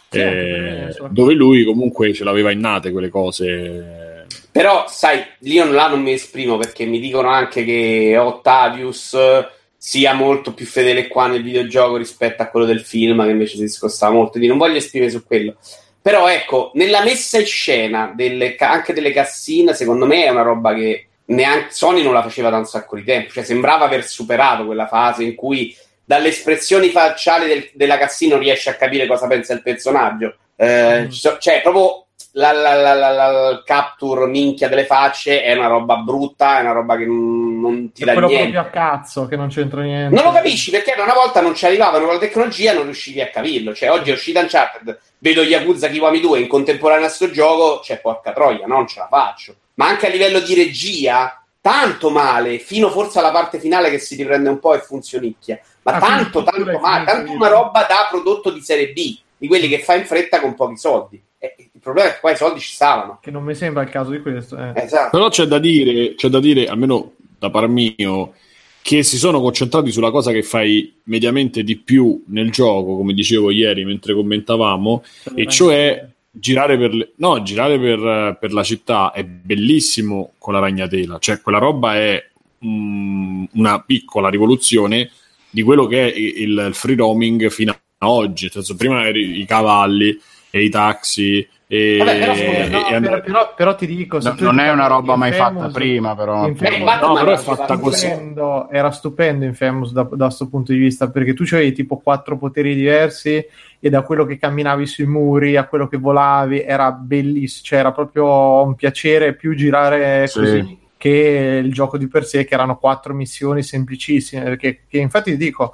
eh, 0.09 0.95
dove 1.09 1.33
lui 1.33 1.63
comunque 1.63 2.13
ce 2.13 2.23
l'aveva 2.23 2.51
innate 2.51 2.91
quelle 2.91 3.09
cose. 3.09 4.25
Però, 4.51 4.85
sai, 4.87 5.23
lì 5.39 5.53
io 5.53 5.71
là 5.71 5.87
non 5.87 6.01
mi 6.01 6.13
esprimo 6.13 6.57
perché 6.57 6.85
mi 6.85 6.99
dicono 6.99 7.29
anche 7.29 7.63
che 7.63 8.17
Octavius 8.17 9.13
eh, 9.13 9.47
sia 9.85 10.13
molto 10.13 10.53
più 10.53 10.65
fedele 10.65 11.09
qua 11.09 11.27
nel 11.27 11.43
videogioco 11.43 11.97
rispetto 11.97 12.41
a 12.41 12.47
quello 12.47 12.65
del 12.65 12.79
film, 12.79 13.21
che 13.25 13.31
invece 13.31 13.55
si 13.57 13.63
discostava 13.63 14.13
molto. 14.13 14.31
Quindi 14.31 14.47
non 14.47 14.57
voglio 14.57 14.77
esprimere 14.77 15.11
su 15.11 15.25
quello. 15.25 15.57
Però, 16.01 16.29
ecco, 16.29 16.71
nella 16.75 17.03
messa 17.03 17.37
in 17.37 17.45
scena 17.45 18.13
delle 18.15 18.55
anche 18.59 18.93
delle 18.93 19.11
cassine, 19.11 19.73
secondo 19.73 20.05
me 20.05 20.23
è 20.23 20.29
una 20.29 20.41
roba 20.41 20.73
che 20.73 21.07
neanche 21.25 21.67
Sony 21.71 22.01
non 22.01 22.13
la 22.13 22.21
faceva 22.21 22.49
da 22.49 22.59
un 22.59 22.65
sacco 22.65 22.95
di 22.95 23.03
tempo. 23.03 23.33
Cioè, 23.33 23.43
sembrava 23.43 23.83
aver 23.83 24.05
superato 24.05 24.65
quella 24.65 24.87
fase 24.87 25.23
in 25.25 25.35
cui 25.35 25.75
dalle 26.05 26.29
espressioni 26.29 26.87
facciali 26.87 27.47
del- 27.47 27.69
della 27.73 27.97
cassina 27.97 28.35
non 28.35 28.43
riesci 28.43 28.69
a 28.69 28.75
capire 28.75 29.05
cosa 29.05 29.27
pensa 29.27 29.51
il 29.51 29.61
personaggio. 29.61 30.37
Eh, 30.55 31.01
Mm. 31.01 31.09
cioè, 31.39 31.59
proprio 31.61 32.02
la, 32.35 32.51
la, 32.51 32.73
la, 32.73 32.93
la, 32.95 33.09
la- 33.11 33.49
il 33.49 33.63
capture 33.65 34.25
minchia 34.25 34.67
delle 34.67 34.85
facce 34.85 35.43
è 35.43 35.53
una 35.55 35.67
roba 35.67 35.97
brutta, 35.97 36.57
è 36.57 36.61
una 36.61 36.71
roba 36.71 36.97
che 36.97 37.05
non, 37.05 37.91
ti 37.93 38.01
È 38.01 38.05
dà 38.05 38.13
niente. 38.13 38.35
proprio 38.37 38.59
a 38.61 38.65
cazzo 38.65 39.27
che 39.27 39.35
non 39.35 39.49
c'entra 39.49 39.81
niente. 39.81 40.15
Non 40.15 40.23
lo 40.25 40.31
capisci 40.31 40.71
perché 40.71 40.95
una 40.99 41.13
volta 41.13 41.41
non 41.41 41.53
ci 41.53 41.65
arrivavano 41.65 42.05
con 42.05 42.13
la 42.15 42.19
tecnologia 42.19 42.73
non 42.73 42.83
riuscivi 42.85 43.21
a 43.21 43.29
capirlo. 43.29 43.73
Cioè, 43.75 43.91
oggi 43.91 44.09
è 44.09 44.13
uscita 44.13 44.39
Uncharted, 44.39 44.99
vedo 45.19 45.43
Yakuza 45.43 45.87
Kiwami 45.89 46.19
2 46.19 46.39
in 46.39 46.47
contemporanea 46.47 47.05
a 47.05 47.09
sto 47.09 47.29
gioco, 47.29 47.81
cioè, 47.83 47.99
porca 47.99 48.31
troia, 48.33 48.65
non 48.65 48.87
ce 48.87 48.99
la 48.99 49.07
faccio. 49.09 49.55
Ma 49.75 49.87
anche 49.87 50.07
a 50.07 50.09
livello 50.09 50.39
di 50.39 50.55
regia, 50.55 51.43
tanto 51.61 52.09
male, 52.09 52.57
fino 52.57 52.89
forse 52.89 53.19
alla 53.19 53.31
parte 53.31 53.59
finale 53.59 53.89
che 53.91 53.99
si 53.99 54.15
riprende 54.15 54.49
un 54.49 54.59
po' 54.59 54.73
e 54.73 54.79
funzionicchia. 54.79 55.59
Ma 55.83 55.93
Ah, 55.93 55.99
tanto, 55.99 56.43
tanto 56.43 56.79
male, 56.79 57.05
tanto 57.05 57.31
una 57.31 57.47
roba 57.49 57.81
da 57.87 58.07
prodotto 58.09 58.49
di 58.51 58.61
serie 58.61 58.91
B, 58.91 59.17
di 59.37 59.47
quelli 59.47 59.67
che 59.67 59.79
fa 59.79 59.93
in 59.95 60.05
fretta 60.05 60.39
con 60.39 60.55
pochi 60.55 60.77
soldi. 60.77 61.21
E 61.37 61.55
il 61.57 61.72
problema 61.83 62.09
è 62.09 62.13
che 62.13 62.19
qua 62.19 62.31
i 62.31 62.37
soldi 62.37 62.59
ci 62.59 62.73
stavano. 62.73 63.19
Che 63.21 63.29
non 63.29 63.43
mi 63.43 63.53
sembra 63.53 63.83
il 63.83 63.89
caso 63.89 64.09
di 64.09 64.21
questo. 64.21 64.57
eh. 64.57 64.71
Esatto. 64.75 65.09
Però 65.11 65.29
c'è 65.29 65.45
da 65.45 65.59
dire, 65.59 66.15
c'è 66.15 66.29
da 66.29 66.39
dire, 66.39 66.65
almeno 66.65 67.13
da 67.37 67.49
par 67.49 67.67
mio, 67.67 68.33
che 68.81 69.03
si 69.03 69.17
sono 69.17 69.41
concentrati 69.41 69.91
sulla 69.91 70.11
cosa 70.11 70.31
che 70.31 70.43
fai 70.43 70.93
mediamente 71.03 71.63
di 71.63 71.77
più 71.77 72.23
nel 72.27 72.51
gioco, 72.51 72.97
come 72.97 73.13
dicevo 73.13 73.51
ieri 73.51 73.85
mentre 73.85 74.13
commentavamo, 74.13 75.03
e 75.35 75.47
cioè 75.47 76.07
girare 76.29 76.77
per, 76.77 76.93
le- 76.93 77.11
no, 77.17 77.41
girare 77.43 77.79
per, 77.79 78.37
per 78.39 78.51
la 78.51 78.63
città 78.63 79.11
è 79.11 79.23
bellissimo 79.23 80.33
con 80.37 80.53
la 80.53 80.59
ragnatela, 80.59 81.17
cioè 81.19 81.41
quella 81.41 81.59
roba 81.59 81.95
è 81.95 82.27
mm, 82.65 83.43
una 83.53 83.81
piccola 83.81 84.29
rivoluzione 84.29 85.11
di 85.49 85.61
quello 85.61 85.85
che 85.85 86.11
è 86.11 86.17
il, 86.17 86.65
il 86.67 86.71
free 86.73 86.95
roaming 86.95 87.49
fino 87.49 87.77
a 87.99 88.09
oggi, 88.09 88.49
senso 88.49 88.75
prima 88.75 89.07
eri 89.07 89.39
i 89.39 89.45
cavalli 89.45 90.19
e 90.49 90.63
i 90.63 90.69
taxi 90.69 91.47
e, 91.75 91.97
Vabbè, 91.97 92.19
però, 92.19 92.33
e 92.33 92.67
no, 92.69 92.85
and- 92.85 93.03
però, 93.05 93.21
però- 93.21 93.53
però 93.55 93.75
ti 93.75 93.85
dico, 93.87 94.19
No, 94.21 94.35
tu 94.35 94.43
non 94.43 94.59
è 94.59 94.69
una 94.71 94.87
roba 94.87 95.15
mai 95.15 95.29
Infamous- 95.29 95.61
fatta 95.65 95.73
prima, 95.73 96.15
però. 96.15 96.47
Infamous- 96.47 96.75
Eh, 96.77 96.79
No, 96.83 97.13
però 97.13 97.17
è 97.17 97.21
era 97.31 97.37
fatta 97.37 97.77
così. 97.77 98.07
stupendo, 98.07 98.69
era 98.69 98.91
stupendo 98.91 99.45
Infamous 99.45 99.91
da 99.91 100.05
questo 100.05 100.47
punto 100.49 100.71
di 100.71 100.77
vista 100.77 101.09
perché 101.09 101.33
tu 101.33 101.43
avevi 101.51 101.71
tipo 101.71 101.97
quattro 101.97 102.37
poteri 102.37 102.75
diversi 102.75 103.43
e 103.79 103.89
da 103.89 104.01
quello 104.03 104.25
che 104.25 104.37
camminavi 104.37 104.85
sui 104.85 105.05
muri 105.07 105.57
a 105.57 105.65
quello 105.65 105.87
che 105.87 105.97
volavi 105.97 106.61
era 106.61 106.91
bellissimo, 106.91 107.63
cioè 107.65 107.79
era 107.79 107.91
proprio 107.91 108.63
un 108.63 108.75
piacere 108.75 109.33
più 109.33 109.55
girare 109.55 110.27
Sì. 110.27 110.39
così 110.39 110.77
che 110.97 111.59
il 111.61 111.73
gioco 111.73 111.97
di 111.97 112.07
per 112.07 112.23
sé 112.25 112.45
che 112.45 112.53
erano 112.53 112.77
quattro 112.77 113.13
missioni 113.13 113.61
semplicissime 113.61 114.43
perché 114.43 114.81
che 114.87 114.99
infatti 114.99 115.31
ti 115.31 115.37
dico 115.37 115.73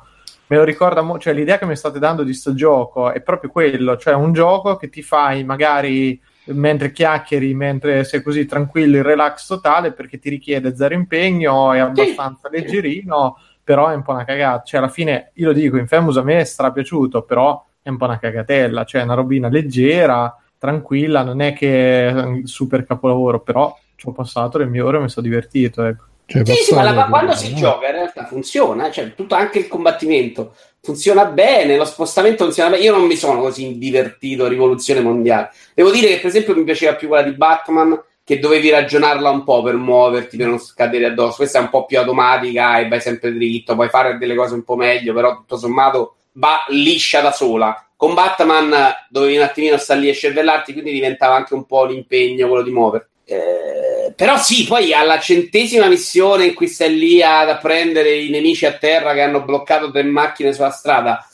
me 0.49 0.57
lo 0.57 0.63
ricorda 0.63 1.01
mo- 1.01 1.17
cioè 1.17 1.33
l'idea 1.33 1.57
che 1.57 1.65
mi 1.65 1.75
state 1.75 1.99
dando 1.99 2.23
di 2.23 2.33
sto 2.33 2.53
gioco 2.53 3.11
è 3.11 3.21
proprio 3.21 3.49
quello 3.49 3.97
cioè 3.97 4.13
un 4.13 4.33
gioco 4.33 4.75
che 4.75 4.89
ti 4.89 5.01
fai 5.01 5.43
magari 5.43 6.19
mentre 6.53 6.91
chiacchieri, 6.91 7.53
mentre 7.53 8.03
sei 8.03 8.21
così 8.21 8.45
tranquillo, 8.45 8.97
in 8.97 9.03
relax 9.03 9.47
totale, 9.47 9.91
perché 9.91 10.19
ti 10.19 10.29
richiede 10.29 10.75
zero 10.75 10.93
impegno, 10.93 11.71
è 11.73 11.79
abbastanza 11.79 12.49
leggerino, 12.49 13.37
però 13.63 13.89
è 13.89 13.95
un 13.95 14.01
po' 14.01 14.11
una 14.11 14.25
cagata. 14.25 14.63
Cioè, 14.63 14.79
alla 14.79 14.89
fine, 14.89 15.31
io 15.35 15.47
lo 15.47 15.53
dico, 15.53 15.77
Infamous 15.77 16.17
a 16.17 16.23
me 16.23 16.39
è 16.39 16.43
strapiaciuto, 16.43 17.23
però 17.23 17.65
è 17.81 17.89
un 17.89 17.97
po' 17.97 18.05
una 18.05 18.19
cagatella, 18.19 18.83
cioè 18.83 19.03
una 19.03 19.13
robina 19.13 19.49
leggera, 19.49 20.35
tranquilla, 20.57 21.23
non 21.23 21.41
è 21.41 21.53
che 21.53 22.07
è 22.07 22.11
un 22.11 22.45
super 22.45 22.85
capolavoro, 22.85 23.41
però 23.41 23.75
ci 23.95 24.07
ho 24.07 24.11
passato 24.11 24.57
le 24.57 24.65
mie 24.65 24.81
ore 24.81 24.97
e 24.97 25.01
mi 25.01 25.09
sono 25.09 25.27
divertito, 25.27 25.83
ecco. 25.83 26.05
Cioè, 26.29 26.45
Sì, 26.45 26.53
sì, 26.63 26.73
ma 26.75 26.83
la- 26.83 26.89
passare- 26.93 27.09
quando 27.09 27.35
si 27.35 27.49
no? 27.51 27.55
gioca 27.57 27.87
in 27.87 27.91
realtà 27.93 28.25
funziona, 28.25 28.91
cioè 28.91 29.15
tutto 29.15 29.33
anche 29.35 29.59
il 29.59 29.67
combattimento 29.67 30.53
funziona 30.81 31.25
bene, 31.25 31.75
lo 31.75 31.85
spostamento 31.85 32.43
funziona 32.43 32.69
bene. 32.69 32.83
Io 32.83 32.95
non 32.95 33.05
mi 33.07 33.15
sono 33.15 33.39
così 33.41 33.77
divertito 33.77 34.45
a 34.45 34.47
Rivoluzione 34.47 35.01
Mondiale. 35.01 35.49
Devo 35.73 35.89
dire 35.91 36.07
che, 36.07 36.17
per 36.17 36.27
esempio, 36.27 36.55
mi 36.55 36.63
piaceva 36.63 36.93
più 36.95 37.07
quella 37.07 37.23
di 37.23 37.35
Batman, 37.35 37.99
che 38.23 38.37
dovevi 38.37 38.69
ragionarla 38.69 39.29
un 39.31 39.43
po' 39.43 39.63
per 39.63 39.73
muoverti, 39.75 40.37
per 40.37 40.47
non 40.47 40.59
scadere 40.59 41.07
addosso. 41.07 41.37
Questa 41.37 41.57
è 41.57 41.61
un 41.61 41.69
po' 41.69 41.85
più 41.85 41.97
automatica 41.97 42.77
e 42.77 42.87
vai 42.87 43.01
sempre 43.01 43.33
dritto, 43.33 43.73
puoi 43.73 43.89
fare 43.89 44.17
delle 44.19 44.35
cose 44.35 44.53
un 44.53 44.63
po' 44.63 44.75
meglio, 44.75 45.13
però 45.15 45.35
tutto 45.35 45.57
sommato 45.57 46.15
va 46.33 46.63
liscia 46.67 47.21
da 47.21 47.31
sola. 47.31 47.87
Con 47.95 48.13
Batman 48.13 48.71
dovevi 49.09 49.35
un 49.37 49.41
attimino 49.43 49.77
stare 49.77 49.99
lì 50.01 50.09
e 50.09 50.13
scervellarti, 50.13 50.73
quindi 50.73 50.91
diventava 50.91 51.33
anche 51.35 51.55
un 51.55 51.65
po' 51.65 51.85
l'impegno 51.85 52.47
quello 52.47 52.63
di 52.63 52.71
muoverti. 52.71 53.07
Eh, 53.25 53.98
però 54.15 54.37
sì, 54.37 54.65
poi 54.65 54.93
alla 54.93 55.19
centesima 55.19 55.87
missione 55.87 56.45
in 56.45 56.53
cui 56.53 56.67
stai 56.67 56.97
lì 56.97 57.21
ad 57.21 57.59
prendere 57.59 58.15
i 58.17 58.29
nemici 58.29 58.65
a 58.65 58.73
terra 58.73 59.13
che 59.13 59.21
hanno 59.21 59.43
bloccato 59.43 59.91
tre 59.91 60.03
macchine 60.03 60.53
sulla 60.53 60.71
strada, 60.71 61.27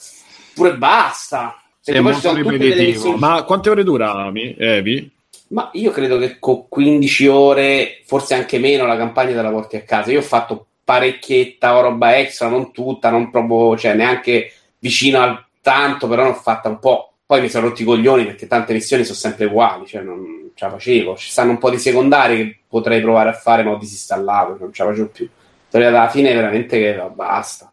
pure 0.54 0.76
basta. 0.76 1.60
Perché 1.84 2.00
è 2.00 2.04
molto 2.04 2.34
ripetitivo. 2.34 3.18
Ma 3.18 3.44
quante 3.44 3.70
ore 3.70 3.84
dura, 3.84 4.32
Evi? 4.58 5.12
Ma 5.50 5.70
io 5.74 5.92
credo 5.92 6.18
che 6.18 6.38
con 6.40 6.68
15 6.68 7.28
ore, 7.28 8.02
forse 8.06 8.34
anche 8.34 8.58
meno, 8.58 8.88
la 8.88 8.98
campagna 8.98 9.36
te 9.36 9.42
la 9.42 9.52
porti 9.52 9.76
a 9.76 9.84
casa. 9.84 10.12
Io 10.12 10.20
ho 10.20 10.24
fatto 10.24 10.66
parecchietta 10.84 11.78
o 11.78 11.82
roba 11.82 12.18
extra, 12.18 12.48
non 12.48 12.72
tutta, 12.72 13.10
non 13.10 13.30
proprio, 13.30 13.78
cioè 13.78 13.94
neanche 13.94 14.52
vicino 14.80 15.20
al 15.22 15.44
tanto, 15.62 16.08
però 16.08 16.24
ne 16.24 16.30
ho 16.30 16.34
fatta 16.34 16.70
un 16.70 16.80
po'. 16.80 17.14
Poi 17.26 17.42
mi 17.42 17.50
sono 17.50 17.68
rotti 17.68 17.84
i 17.84 17.86
coglioni 17.86 18.26
perché 18.26 18.48
tante 18.48 18.74
missioni 18.74 19.04
sono 19.04 19.18
sempre 19.18 19.46
uguali, 19.46 19.86
cioè 19.86 20.02
non... 20.02 20.45
ce 20.56 20.66
la 20.66 20.72
facevo. 20.72 21.16
Ci 21.16 21.30
stanno 21.30 21.52
un 21.52 21.58
po' 21.60 21.70
di 21.70 21.78
secondari 21.78 22.38
che 22.38 22.58
potrei 22.68 23.02
provare 23.02 23.30
a 23.30 23.34
fare, 23.34 23.64
ma 23.64 23.72
ho 23.72 23.78
disinstallato, 23.78 24.58
non 24.60 24.74
ce 24.74 24.84
la 24.84 24.90
facevo 24.90 25.08
più. 25.10 25.30
Sono 25.70 25.86
alla 25.88 26.08
fine 26.10 26.34
veramente 26.34 26.80
che 26.80 26.96
no, 26.96 27.12
basta. 27.14 27.72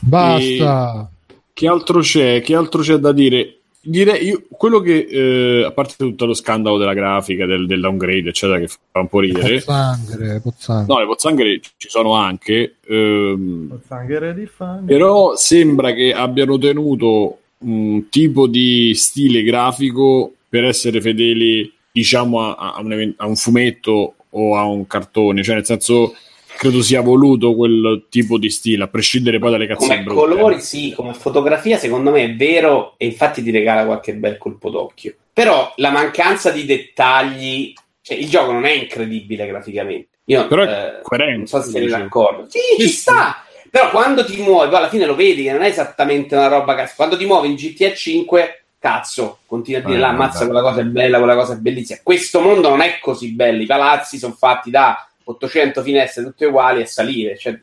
Basta. 0.00 1.10
E 1.28 1.36
che 1.52 1.68
altro 1.68 2.00
c'è? 2.00 2.40
Che 2.40 2.54
altro 2.54 2.82
c'è 2.82 2.96
da 2.96 3.12
dire? 3.12 3.54
Direi 3.80 4.26
io, 4.26 4.42
quello 4.50 4.80
che 4.80 5.06
eh, 5.08 5.64
a 5.64 5.70
parte 5.70 5.94
tutto 5.96 6.26
lo 6.26 6.34
scandalo 6.34 6.78
della 6.78 6.94
grafica, 6.94 7.46
del, 7.46 7.66
del 7.66 7.80
downgrade, 7.80 8.28
eccetera, 8.30 8.58
che 8.58 8.68
fa 8.68 9.00
un 9.00 9.08
po' 9.08 9.20
ridere. 9.20 9.56
Pozzanghere, 9.56 10.40
pozzanghere. 10.40 10.92
No, 10.92 10.98
le 11.00 11.06
pozzanghere 11.06 11.60
ci 11.76 11.88
sono 11.88 12.12
anche. 12.14 12.76
Ehm, 12.86 13.66
Pozzanghere 13.70 14.34
di 14.34 14.46
fan. 14.46 14.84
però 14.84 15.36
sembra 15.36 15.92
che 15.92 16.12
abbiano 16.12 16.58
tenuto 16.58 17.38
un 17.58 18.08
tipo 18.08 18.46
di 18.46 18.92
stile 18.94 19.42
grafico 19.42 20.32
per 20.48 20.64
essere 20.64 21.00
fedeli, 21.00 21.72
diciamo, 21.92 22.40
a, 22.54 22.74
a 22.74 22.80
un, 22.80 23.14
a 23.16 23.26
un 23.26 23.36
fumetto 23.36 24.14
o 24.30 24.56
a 24.56 24.64
un 24.64 24.86
cartone. 24.86 25.42
Cioè, 25.42 25.54
nel 25.56 25.64
senso, 25.64 26.14
credo 26.56 26.82
sia 26.82 27.00
voluto 27.00 27.54
quel 27.54 28.06
tipo 28.08 28.38
di 28.38 28.50
stile, 28.50 28.84
a 28.84 28.88
prescindere 28.88 29.38
poi 29.38 29.50
dalle 29.50 29.66
cazzate 29.66 30.02
Come 30.02 30.02
brutte. 30.02 30.20
colori, 30.36 30.60
sì, 30.60 30.92
come 30.94 31.12
fotografia, 31.14 31.78
secondo 31.78 32.10
me 32.10 32.24
è 32.24 32.34
vero, 32.34 32.94
e 32.96 33.06
infatti 33.06 33.42
ti 33.42 33.50
regala 33.50 33.84
qualche 33.84 34.14
bel 34.14 34.38
colpo 34.38 34.70
d'occhio. 34.70 35.14
Però 35.32 35.72
la 35.76 35.90
mancanza 35.90 36.50
di 36.50 36.64
dettagli, 36.64 37.72
cioè 38.02 38.16
il 38.16 38.28
gioco 38.28 38.52
non 38.52 38.64
è 38.64 38.72
incredibile 38.72 39.46
graficamente. 39.46 40.18
Io 40.24 40.46
Però 40.46 40.62
è 40.64 40.68
eh, 40.98 41.02
coerente, 41.02 41.36
non 41.36 41.46
so 41.46 41.62
se 41.62 41.80
dice. 41.80 41.96
d'accordo. 41.96 42.46
Sì, 42.50 42.58
Sì, 42.76 42.82
ci 42.82 42.88
sta. 42.88 43.42
Però 43.70 43.90
quando 43.90 44.24
ti 44.24 44.36
muovi, 44.42 44.68
poi 44.68 44.78
alla 44.78 44.88
fine 44.88 45.06
lo 45.06 45.14
vedi 45.14 45.42
che 45.44 45.52
non 45.52 45.62
è 45.62 45.68
esattamente 45.68 46.34
una 46.34 46.48
roba 46.48 46.74
cazzo. 46.74 46.94
Quando 46.96 47.16
ti 47.16 47.24
muovi 47.26 47.48
in 47.48 47.54
GTA 47.54 47.92
5, 47.94 48.64
cazzo, 48.78 49.38
continua 49.46 49.80
a 49.80 49.84
dire 49.84 49.96
Eh, 49.96 50.00
là, 50.00 50.08
ammazza, 50.08 50.44
quella 50.44 50.62
cosa 50.62 50.80
è 50.80 50.84
bella, 50.84 51.18
quella 51.18 51.34
cosa 51.34 51.54
è 51.54 51.56
bellissima. 51.56 51.98
Questo 52.02 52.40
mondo 52.40 52.68
non 52.68 52.80
è 52.80 52.98
così 53.00 53.32
bello. 53.32 53.62
I 53.62 53.66
palazzi 53.66 54.18
sono 54.18 54.34
fatti 54.34 54.70
da 54.70 55.06
800 55.24 55.82
finestre 55.82 56.24
tutte 56.24 56.46
uguali 56.46 56.82
a 56.82 56.86
salire. 56.86 57.36
Cioè, 57.36 57.58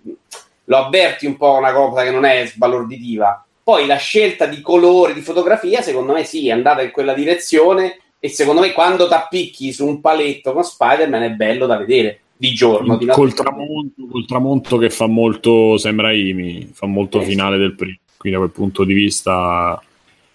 lo 0.65 0.77
avverti 0.77 1.25
un 1.25 1.37
po' 1.37 1.53
una 1.53 1.73
cosa 1.73 2.03
che 2.03 2.11
non 2.11 2.25
è 2.25 2.45
sbalorditiva. 2.45 3.45
Poi 3.63 3.85
la 3.85 3.97
scelta 3.97 4.45
di 4.45 4.61
colori, 4.61 5.13
di 5.13 5.21
fotografia, 5.21 5.81
secondo 5.81 6.13
me 6.13 6.23
sì, 6.23 6.47
è 6.49 6.51
andata 6.51 6.81
in 6.81 6.91
quella 6.91 7.13
direzione. 7.13 7.99
E 8.19 8.29
secondo 8.29 8.61
me 8.61 8.71
quando 8.71 9.07
t'appicchi 9.07 9.71
su 9.71 9.85
un 9.85 10.01
paletto 10.01 10.53
con 10.53 10.63
Spider-Man 10.63 11.23
è 11.23 11.31
bello 11.31 11.65
da 11.65 11.77
vedere 11.77 12.21
di 12.37 12.53
giorno. 12.53 12.97
Di 12.97 13.05
col, 13.07 13.33
tramonto, 13.33 14.07
col 14.09 14.25
tramonto 14.25 14.77
che 14.77 14.89
fa 14.89 15.07
molto 15.07 15.77
Sam 15.77 16.01
Raimi, 16.01 16.69
fa 16.73 16.87
molto 16.87 17.19
sì. 17.21 17.27
finale 17.27 17.57
del 17.57 17.75
primo, 17.75 17.97
quindi 18.17 18.37
da 18.37 18.43
quel 18.43 18.55
punto 18.55 18.83
di 18.83 18.93
vista 18.93 19.81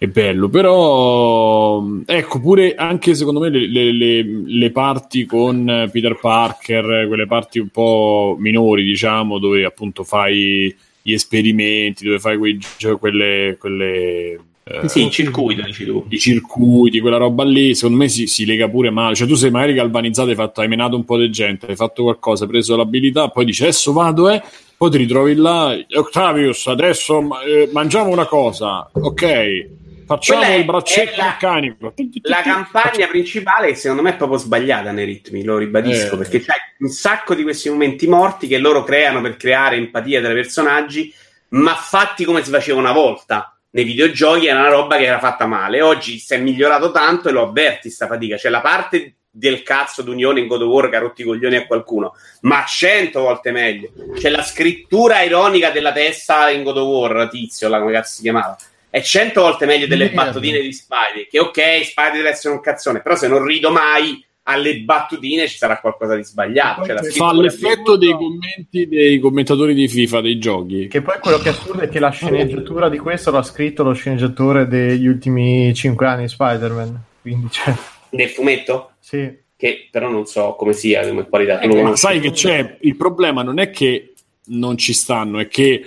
è 0.01 0.07
bello, 0.07 0.49
però 0.49 1.83
ecco 2.07 2.39
pure 2.41 2.73
anche 2.73 3.13
secondo 3.13 3.39
me 3.39 3.49
le, 3.49 3.67
le- 3.67 3.91
le- 3.91 4.23
le 4.47 4.71
parti 4.71 5.25
con 5.27 5.87
Peter 5.91 6.17
Parker, 6.19 7.05
quelle 7.07 7.27
parti 7.27 7.59
un 7.59 7.67
po' 7.67 8.35
minori 8.39 8.83
diciamo, 8.83 9.37
dove 9.37 9.63
appunto 9.63 10.03
fai 10.03 10.75
gli 11.03 11.13
esperimenti, 11.13 12.03
dove 12.03 12.17
fai 12.17 12.37
quei, 12.37 12.57
gio- 12.77 12.97
quelle... 12.97 13.57
quelle 13.59 14.39
eh, 14.63 14.89
Sì, 14.89 15.03
in 15.03 15.11
circuito, 15.11 15.61
dici 15.61 15.85
tu. 15.85 16.03
i 16.09 16.17
circuiti, 16.17 16.99
quella 16.99 17.17
roba 17.17 17.43
lì, 17.43 17.75
secondo 17.75 17.97
me 17.97 18.09
si, 18.09 18.25
si 18.25 18.43
lega 18.45 18.67
pure 18.69 18.89
male. 18.89 19.13
Cioè, 19.13 19.27
tu 19.27 19.35
sei 19.35 19.51
magari 19.51 19.73
galvanizzato, 19.73 20.29
hai, 20.29 20.35
fatto, 20.35 20.61
hai 20.61 20.67
menato 20.67 20.95
un 20.95 21.05
po' 21.05 21.17
di 21.17 21.29
gente, 21.29 21.67
hai 21.67 21.75
fatto 21.75 22.01
qualcosa, 22.03 22.43
hai 22.45 22.49
preso 22.49 22.75
l'abilità, 22.75 23.27
poi 23.29 23.45
dici 23.45 23.61
adesso 23.61 23.91
vado, 23.93 24.29
eh. 24.29 24.41
Poi 24.77 24.89
ti 24.89 24.97
ritrovi 24.97 25.35
là, 25.35 25.77
Octavius, 25.95 26.65
adesso 26.67 27.19
eh, 27.45 27.69
mangiamo 27.71 28.09
una 28.09 28.25
cosa, 28.25 28.89
ok, 28.91 29.67
facciamo 30.15 30.39
Quella 30.39 30.55
il 30.55 30.65
braccetto 30.65 31.17
la- 31.17 31.25
meccanico. 31.25 31.93
La 32.23 32.41
campagna 32.41 33.07
principale 33.07 33.67
che 33.67 33.75
secondo 33.75 34.01
me 34.01 34.11
è 34.11 34.15
proprio 34.15 34.37
sbagliata 34.37 34.91
nei 34.91 35.05
ritmi, 35.05 35.43
lo 35.43 35.57
ribadisco, 35.57 36.15
Eh. 36.15 36.17
perché 36.17 36.41
c'è 36.41 36.53
un 36.79 36.89
sacco 36.89 37.33
di 37.35 37.43
questi 37.43 37.69
momenti 37.69 38.07
morti 38.07 38.47
che 38.47 38.57
loro 38.57 38.83
creano 38.83 39.21
per 39.21 39.37
creare 39.37 39.75
empatia 39.77 40.21
tra 40.21 40.31
i 40.31 40.35
personaggi, 40.35 41.13
ma 41.49 41.75
fatti 41.75 42.23
come 42.25 42.43
si 42.43 42.49
faceva 42.49 42.79
una 42.79 42.91
volta. 42.91 43.55
Nei 43.73 43.85
videogiochi 43.85 44.47
era 44.47 44.59
una 44.59 44.69
roba 44.69 44.97
che 44.97 45.05
era 45.05 45.19
fatta 45.19 45.45
male. 45.45 45.81
Oggi 45.81 46.17
si 46.17 46.33
è 46.33 46.37
migliorato 46.37 46.91
tanto 46.91 47.29
e 47.29 47.31
lo 47.31 47.41
avverti 47.43 47.89
sta 47.89 48.05
fatica. 48.05 48.35
C'è 48.35 48.49
la 48.49 48.59
parte 48.59 49.15
del 49.33 49.63
cazzo 49.63 50.01
d'unione 50.01 50.41
in 50.41 50.47
God 50.47 50.63
of 50.63 50.67
War 50.67 50.89
che 50.89 50.97
ha 50.97 50.99
rotto 50.99 51.21
i 51.21 51.23
coglioni 51.23 51.55
a 51.55 51.65
qualcuno, 51.65 52.13
ma 52.41 52.65
cento 52.67 53.21
volte 53.21 53.51
meglio. 53.51 53.89
C'è 54.13 54.27
la 54.29 54.43
scrittura 54.43 55.21
ironica 55.21 55.69
della 55.69 55.93
testa 55.93 56.49
in 56.49 56.63
God 56.63 56.77
of 56.79 56.85
War, 56.85 57.29
tizio, 57.29 57.69
là, 57.69 57.79
come 57.79 57.93
cazzo 57.93 58.15
si 58.15 58.21
chiamava. 58.23 58.57
È 58.91 59.01
cento 59.01 59.41
volte 59.41 59.65
meglio 59.65 59.87
delle 59.87 60.07
Merda. 60.07 60.25
battutine 60.25 60.59
di 60.59 60.73
Spidey. 60.73 61.27
Che 61.29 61.39
ok, 61.39 61.85
Spidey 61.85 62.17
deve 62.17 62.29
essere 62.29 62.53
un 62.53 62.59
cazzone, 62.59 63.01
però 63.01 63.15
se 63.15 63.29
non 63.29 63.41
rido 63.45 63.71
mai 63.71 64.21
alle 64.43 64.81
battutine 64.81 65.47
ci 65.47 65.55
sarà 65.55 65.79
qualcosa 65.79 66.15
di 66.15 66.25
sbagliato. 66.25 66.83
Cioè, 66.83 66.95
la 66.95 67.01
Fa 67.03 67.33
l'effetto 67.33 67.95
dei 67.95 68.11
commenti 68.11 68.87
dei 68.89 69.19
commentatori 69.19 69.73
di 69.73 69.87
FIFA 69.87 70.19
dei 70.19 70.37
giochi. 70.37 70.87
Che 70.89 71.01
poi 71.01 71.19
quello 71.21 71.37
che 71.37 71.47
è 71.47 71.51
assurdo 71.51 71.83
è 71.83 71.87
che 71.87 71.99
la 71.99 72.09
sceneggiatura 72.09 72.89
di 72.89 72.97
questo 72.97 73.31
l'ha 73.31 73.43
scritto 73.43 73.83
lo 73.83 73.93
sceneggiatore 73.93 74.67
degli 74.67 75.07
ultimi 75.07 75.73
5 75.73 76.05
anni 76.05 76.23
di 76.23 76.27
Spider-Man. 76.27 77.03
Quindi, 77.21 77.47
cioè, 77.49 77.73
nel 78.09 78.27
fumetto, 78.27 78.91
sì. 78.99 79.31
che 79.55 79.87
però 79.89 80.09
non 80.09 80.25
so 80.25 80.55
come 80.57 80.73
sia 80.73 81.07
come 81.07 81.29
qualità. 81.29 81.61
Eh, 81.61 81.81
Ma 81.81 81.95
sai 81.95 82.19
che 82.19 82.31
c'è? 82.31 82.77
Il 82.81 82.97
problema 82.97 83.41
non 83.41 83.57
è 83.57 83.69
che 83.69 84.13
non 84.47 84.77
ci 84.77 84.91
stanno, 84.91 85.39
è 85.39 85.47
che 85.47 85.85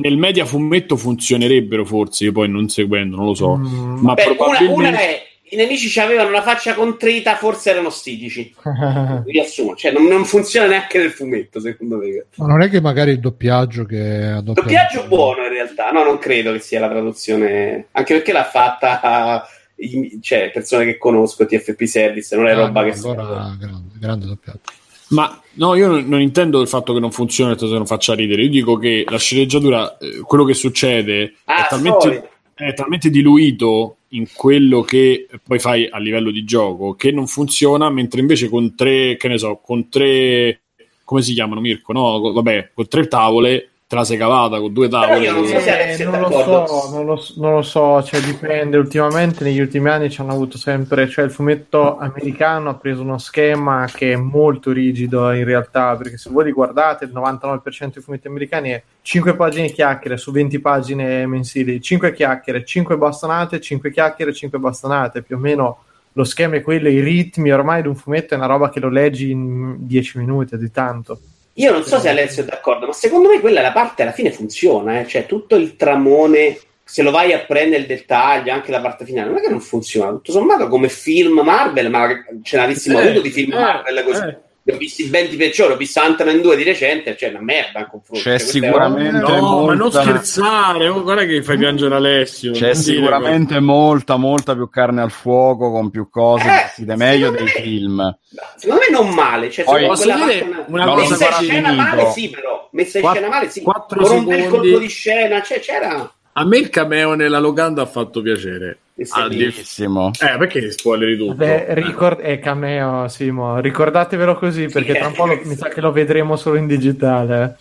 nel 0.00 0.16
media 0.16 0.46
fumetto 0.46 0.96
funzionerebbero 0.96 1.84
forse, 1.84 2.24
io 2.24 2.32
poi 2.32 2.48
non 2.48 2.68
seguendo, 2.68 3.16
non 3.16 3.26
lo 3.26 3.34
so. 3.34 3.56
Mm, 3.56 3.98
Ma 4.00 4.14
Beh, 4.14 4.24
una, 4.24 4.34
probabilmente... 4.34 4.74
una 4.88 4.98
è 4.98 5.22
i 5.48 5.54
nemici 5.54 5.88
ci 5.88 6.00
avevano 6.00 6.30
una 6.30 6.42
faccia 6.42 6.74
contrita, 6.74 7.36
forse 7.36 7.70
erano 7.70 7.90
stitici. 7.90 8.52
Riassumo, 9.24 9.76
cioè 9.76 9.92
non, 9.92 10.06
non 10.06 10.24
funziona 10.24 10.66
neanche 10.66 10.98
nel 10.98 11.10
fumetto, 11.10 11.60
secondo 11.60 11.98
me. 11.98 12.24
Ma 12.36 12.46
non 12.46 12.62
è 12.62 12.68
che 12.70 12.80
magari 12.80 13.12
il 13.12 13.20
doppiaggio 13.20 13.84
che 13.84 13.98
ha 14.24 14.40
doppiato- 14.40 14.62
Doppiaggio 14.62 15.06
buono 15.06 15.44
in 15.44 15.50
realtà, 15.50 15.90
no, 15.90 16.02
non 16.02 16.18
credo 16.18 16.52
che 16.52 16.58
sia 16.58 16.80
la 16.80 16.88
traduzione, 16.88 17.86
anche 17.92 18.14
perché 18.14 18.32
l'ha 18.32 18.44
fatta 18.44 19.46
i- 19.76 20.18
cioè, 20.22 20.50
persone 20.52 20.84
che 20.86 20.96
conosco, 20.98 21.46
TFP 21.46 21.82
Service, 21.84 22.34
non 22.34 22.48
è 22.48 22.52
Ah, 22.52 22.66
roba 22.66 22.82
no, 22.82 22.90
che 22.90 22.98
allora 22.98 23.56
grande, 23.60 23.90
grande 24.00 24.26
doppiaggio. 24.26 24.60
Ma 25.08 25.40
no, 25.54 25.74
io 25.74 25.88
non, 25.88 26.06
non 26.06 26.20
intendo 26.20 26.60
il 26.60 26.68
fatto 26.68 26.92
che 26.92 27.00
non 27.00 27.12
funzioni 27.12 27.52
e 27.52 27.56
che 27.56 27.66
non 27.66 27.86
faccia 27.86 28.14
ridere. 28.14 28.42
Io 28.42 28.50
dico 28.50 28.76
che 28.76 29.04
la 29.08 29.18
sceneggiatura, 29.18 29.98
eh, 29.98 30.20
quello 30.20 30.44
che 30.44 30.54
succede 30.54 31.34
Ah, 31.44 31.64
è, 31.64 31.68
talmente, 31.68 32.30
è 32.54 32.74
talmente 32.74 33.10
diluito 33.10 33.96
in 34.10 34.26
quello 34.34 34.82
che 34.82 35.26
poi 35.42 35.58
fai 35.58 35.88
a 35.90 35.98
livello 35.98 36.30
di 36.30 36.44
gioco 36.44 36.94
che 36.94 37.10
non 37.12 37.26
funziona, 37.26 37.90
mentre 37.90 38.20
invece 38.20 38.48
con 38.48 38.74
tre, 38.74 39.16
che 39.16 39.28
ne 39.28 39.38
so, 39.38 39.60
con 39.62 39.88
tre, 39.88 40.62
come 41.04 41.22
si 41.22 41.34
chiamano 41.34 41.60
Mirko? 41.60 41.92
No, 41.92 42.32
vabbè, 42.32 42.70
con 42.74 42.88
tre 42.88 43.06
tavole 43.06 43.70
te 43.88 43.94
la 43.94 44.04
sei 44.04 44.16
cavata, 44.16 44.58
con 44.58 44.72
due 44.72 44.88
tavole. 44.88 45.24
io 45.24 45.32
non 45.32 45.46
so 45.46 45.56
Eh, 45.58 46.04
non, 46.04 46.20
lo 46.20 46.30
so, 46.30 46.90
non, 46.90 47.06
lo, 47.06 47.24
non 47.36 47.54
lo 47.54 47.62
so, 47.62 48.02
cioè 48.02 48.20
dipende. 48.20 48.76
Ultimamente, 48.76 49.44
negli 49.44 49.60
ultimi 49.60 49.88
anni, 49.88 50.10
ci 50.10 50.20
hanno 50.20 50.32
avuto 50.32 50.58
sempre. 50.58 51.08
Cioè, 51.08 51.24
il 51.24 51.30
fumetto 51.30 51.96
americano 51.96 52.70
ha 52.70 52.74
preso 52.74 53.02
uno 53.02 53.18
schema 53.18 53.86
che 53.86 54.12
è 54.12 54.16
molto 54.16 54.72
rigido 54.72 55.30
in 55.30 55.44
realtà. 55.44 55.94
Perché 55.94 56.16
se 56.18 56.30
voi 56.30 56.46
li 56.46 56.52
guardate, 56.52 57.04
il 57.04 57.12
99% 57.12 57.92
dei 57.92 58.02
fumetti 58.02 58.26
americani 58.26 58.70
è 58.70 58.82
5 59.02 59.36
pagine 59.36 59.70
chiacchiere 59.70 60.16
su 60.16 60.32
20 60.32 60.58
pagine 60.58 61.24
mensili, 61.26 61.80
5 61.80 62.12
chiacchiere, 62.12 62.64
5 62.64 62.96
bastonate, 62.96 63.60
5 63.60 63.92
chiacchiere, 63.92 64.32
5 64.32 64.58
bastonate. 64.58 65.22
Più 65.22 65.36
o 65.36 65.38
meno 65.38 65.78
lo 66.12 66.24
schema 66.24 66.56
è 66.56 66.60
quello. 66.60 66.88
I 66.88 66.98
ritmi 66.98 67.52
ormai 67.52 67.82
di 67.82 67.88
un 67.88 67.94
fumetto 67.94 68.34
è 68.34 68.36
una 68.36 68.46
roba 68.46 68.68
che 68.68 68.80
lo 68.80 68.88
leggi 68.88 69.30
in 69.30 69.76
10 69.86 70.18
minuti, 70.18 70.58
di 70.58 70.72
tanto. 70.72 71.20
Io 71.58 71.72
non 71.72 71.84
so 71.84 71.98
se 71.98 72.08
Alessio 72.08 72.42
è 72.42 72.46
d'accordo, 72.46 72.86
ma 72.86 72.92
secondo 72.92 73.28
me 73.28 73.40
quella 73.40 73.60
è 73.60 73.62
la 73.62 73.72
parte 73.72 74.02
alla 74.02 74.12
fine 74.12 74.30
funziona, 74.30 75.00
eh? 75.00 75.06
cioè 75.06 75.24
tutto 75.24 75.56
il 75.56 75.76
tramone, 75.76 76.58
se 76.84 77.02
lo 77.02 77.10
vai 77.10 77.32
a 77.32 77.40
prendere 77.40 77.82
il 77.82 77.88
dettaglio, 77.88 78.52
anche 78.52 78.70
la 78.70 78.80
parte 78.80 79.04
finale, 79.04 79.28
non 79.28 79.38
è 79.38 79.40
che 79.40 79.48
non 79.48 79.60
funziona, 79.60 80.10
tutto 80.10 80.32
sommato 80.32 80.68
come 80.68 80.88
film 80.88 81.40
Marvel, 81.40 81.90
ma 81.90 82.08
ce 82.42 82.56
n'avessimo 82.56 83.00
Eh, 83.00 83.06
avuto 83.06 83.20
di 83.22 83.30
film 83.30 83.52
eh, 83.52 83.58
Marvel 83.58 84.04
così. 84.04 84.36
Ne 84.68 84.74
ho 84.74 84.78
visti 84.78 85.04
ben 85.06 85.28
di 85.30 85.36
peggiore, 85.36 85.74
ho 85.74 85.76
visto 85.76 86.00
Ant-Man 86.00 86.40
2 86.40 86.56
di 86.56 86.64
recente, 86.64 87.16
cioè 87.16 87.28
una 87.28 87.40
merda 87.40 87.78
in 87.78 87.86
confronto. 87.88 88.20
C'è 88.24 88.36
Cioè, 88.36 88.48
sicuramente 88.48 89.18
No, 89.18 89.28
ma 89.64 89.74
non 89.74 89.76
molta- 89.78 90.02
scherzare, 90.02 90.88
oh, 90.88 91.02
guarda 91.04 91.24
che 91.24 91.40
fai 91.44 91.56
piangere 91.56 91.94
Alessio. 91.94 92.50
C'è 92.50 92.74
sicuramente 92.74 93.60
molta, 93.60 94.16
molta 94.16 94.54
più 94.56 94.68
carne 94.68 95.02
al 95.02 95.12
fuoco 95.12 95.70
con 95.70 95.88
più 95.90 96.10
cose 96.10 96.48
Eh, 96.48 96.62
vestite 96.64 96.96
meglio 96.96 97.30
dei 97.30 97.44
me- 97.44 97.50
film. 97.50 97.92
una- 98.00 98.18
Secondo 98.56 98.82
me 98.88 98.96
non 98.98 99.14
male, 99.14 99.50
cioè, 99.52 99.64
Poi- 99.64 99.86
Posso 99.86 100.12
dire 100.12 100.64
una 100.66 100.84
No, 100.84 100.94
cosa 100.94 101.10
messa 101.10 101.26
in 101.28 101.32
scena 101.46 101.68
finito. 101.68 101.82
male 101.82 102.10
sì 102.10 102.30
però, 102.30 102.68
messa 102.72 102.98
in 102.98 103.02
Quatt- 103.04 103.16
scena 103.16 103.28
male 103.30 103.48
sì, 103.50 103.62
quattro 103.62 104.00
con 104.04 104.16
un 104.16 104.24
bel 104.24 104.48
colpo 104.48 104.78
di 104.78 104.88
scena, 104.88 105.42
cioè 105.42 105.60
c'era... 105.60 106.12
A 106.32 106.44
me 106.44 106.58
il 106.58 106.68
cameo 106.70 107.14
nella 107.14 107.38
locanda 107.38 107.82
ha 107.82 107.86
fatto 107.86 108.20
piacere. 108.20 108.78
È 108.98 109.04
Bellissimo. 109.28 110.10
Eh, 110.18 110.38
perché 110.38 110.70
spoileri 110.70 111.18
tutto? 111.18 111.34
Beh, 111.34 111.74
ricord- 111.74 112.20
è 112.20 112.38
cameo, 112.38 113.08
Simo. 113.08 113.60
Ricordatevelo 113.60 114.36
così 114.36 114.68
perché 114.68 114.94
tra 114.94 115.08
un 115.08 115.12
po' 115.12 115.26
lo- 115.26 115.34
eh. 115.34 115.42
mi 115.44 115.54
sa 115.54 115.68
che 115.68 115.82
lo 115.82 115.92
vedremo 115.92 116.34
solo 116.36 116.56
in 116.56 116.66
digitale. 116.66 117.58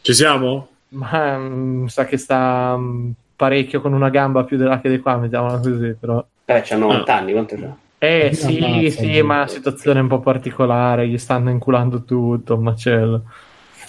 Ci 0.00 0.12
siamo? 0.12 0.68
Ma 0.88 1.38
mm, 1.38 1.82
mi 1.82 1.88
sa 1.88 2.06
che 2.06 2.16
sta 2.16 2.74
mm, 2.76 3.10
parecchio 3.36 3.80
con 3.80 3.92
una 3.92 4.08
gamba 4.10 4.42
più 4.42 4.56
della 4.56 4.80
che 4.80 4.88
di 4.90 4.98
qua, 4.98 5.16
mettiamola 5.16 5.58
così. 5.58 5.94
Però 5.98 6.24
Vabbè, 6.44 6.62
c'ha 6.62 6.76
90 6.76 7.14
Ah. 7.14 7.16
anni, 7.18 7.32
quanto 7.32 7.54
c'ha? 7.56 7.76
Eh 7.98 8.30
sì, 8.34 8.90
sì, 8.90 9.22
ma 9.22 9.34
è 9.34 9.38
una 9.42 9.46
situazione 9.46 10.00
un 10.00 10.08
po' 10.08 10.18
particolare, 10.18 11.06
gli 11.06 11.18
stanno 11.18 11.50
inculando 11.50 12.02
tutto, 12.02 12.56
un 12.56 12.62
macello. 12.64 13.22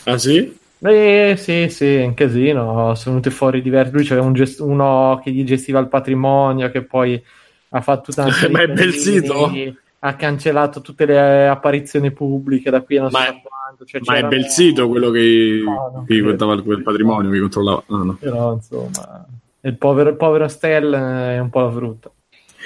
Ah 0.04 0.20
sì? 0.20 0.56
Eh 0.80 1.36
sì, 1.38 1.68
sì, 1.70 1.96
è 1.96 2.06
un 2.06 2.14
casino, 2.14 2.94
sono 2.96 3.16
venuti 3.16 3.30
fuori 3.30 3.62
diversi, 3.62 3.94
lui 3.94 4.04
c'era 4.04 4.22
un 4.22 4.34
gest- 4.34 4.60
uno 4.60 5.20
che 5.24 5.32
gli 5.32 5.44
gestiva 5.44 5.80
il 5.80 5.88
patrimonio, 5.88 6.70
che 6.70 6.84
poi 6.84 7.22
ha 7.70 7.82
fatto 7.82 8.12
tutta 8.12 8.24
una 8.26 8.34
Ma 8.52 8.62
è 8.62 8.68
bel 8.68 8.94
sito? 8.94 9.52
ha 10.00 10.14
cancellato 10.16 10.82
tutte 10.82 11.06
le 11.06 11.48
apparizioni 11.48 12.12
pubbliche 12.12 12.70
da 12.70 12.82
qui 12.82 12.98
a 12.98 13.02
non 13.02 13.12
so 13.12 13.18
Ma- 13.18 13.26
quanto. 13.42 13.86
Cioè, 13.86 14.02
Ma 14.06 14.18
è 14.18 14.24
bel 14.28 14.46
sito 14.46 14.88
quello 14.88 15.10
che, 15.10 15.62
No, 15.66 16.04
che 16.08 16.22
contava 16.22 16.54
il- 16.54 16.62
quel 16.64 16.84
patrimonio 16.84 17.32
che 17.32 17.40
controllava. 17.40 17.84
Ah, 17.88 18.04
no. 18.04 18.18
Però 18.20 18.54
insomma, 18.54 19.26
il 19.62 19.76
povero, 19.78 20.10
il 20.10 20.16
povero 20.16 20.48
Stel 20.48 20.94
è 20.94 21.40
un 21.40 21.50
po' 21.50 21.62
la 21.62 21.72
frutta. 21.72 22.12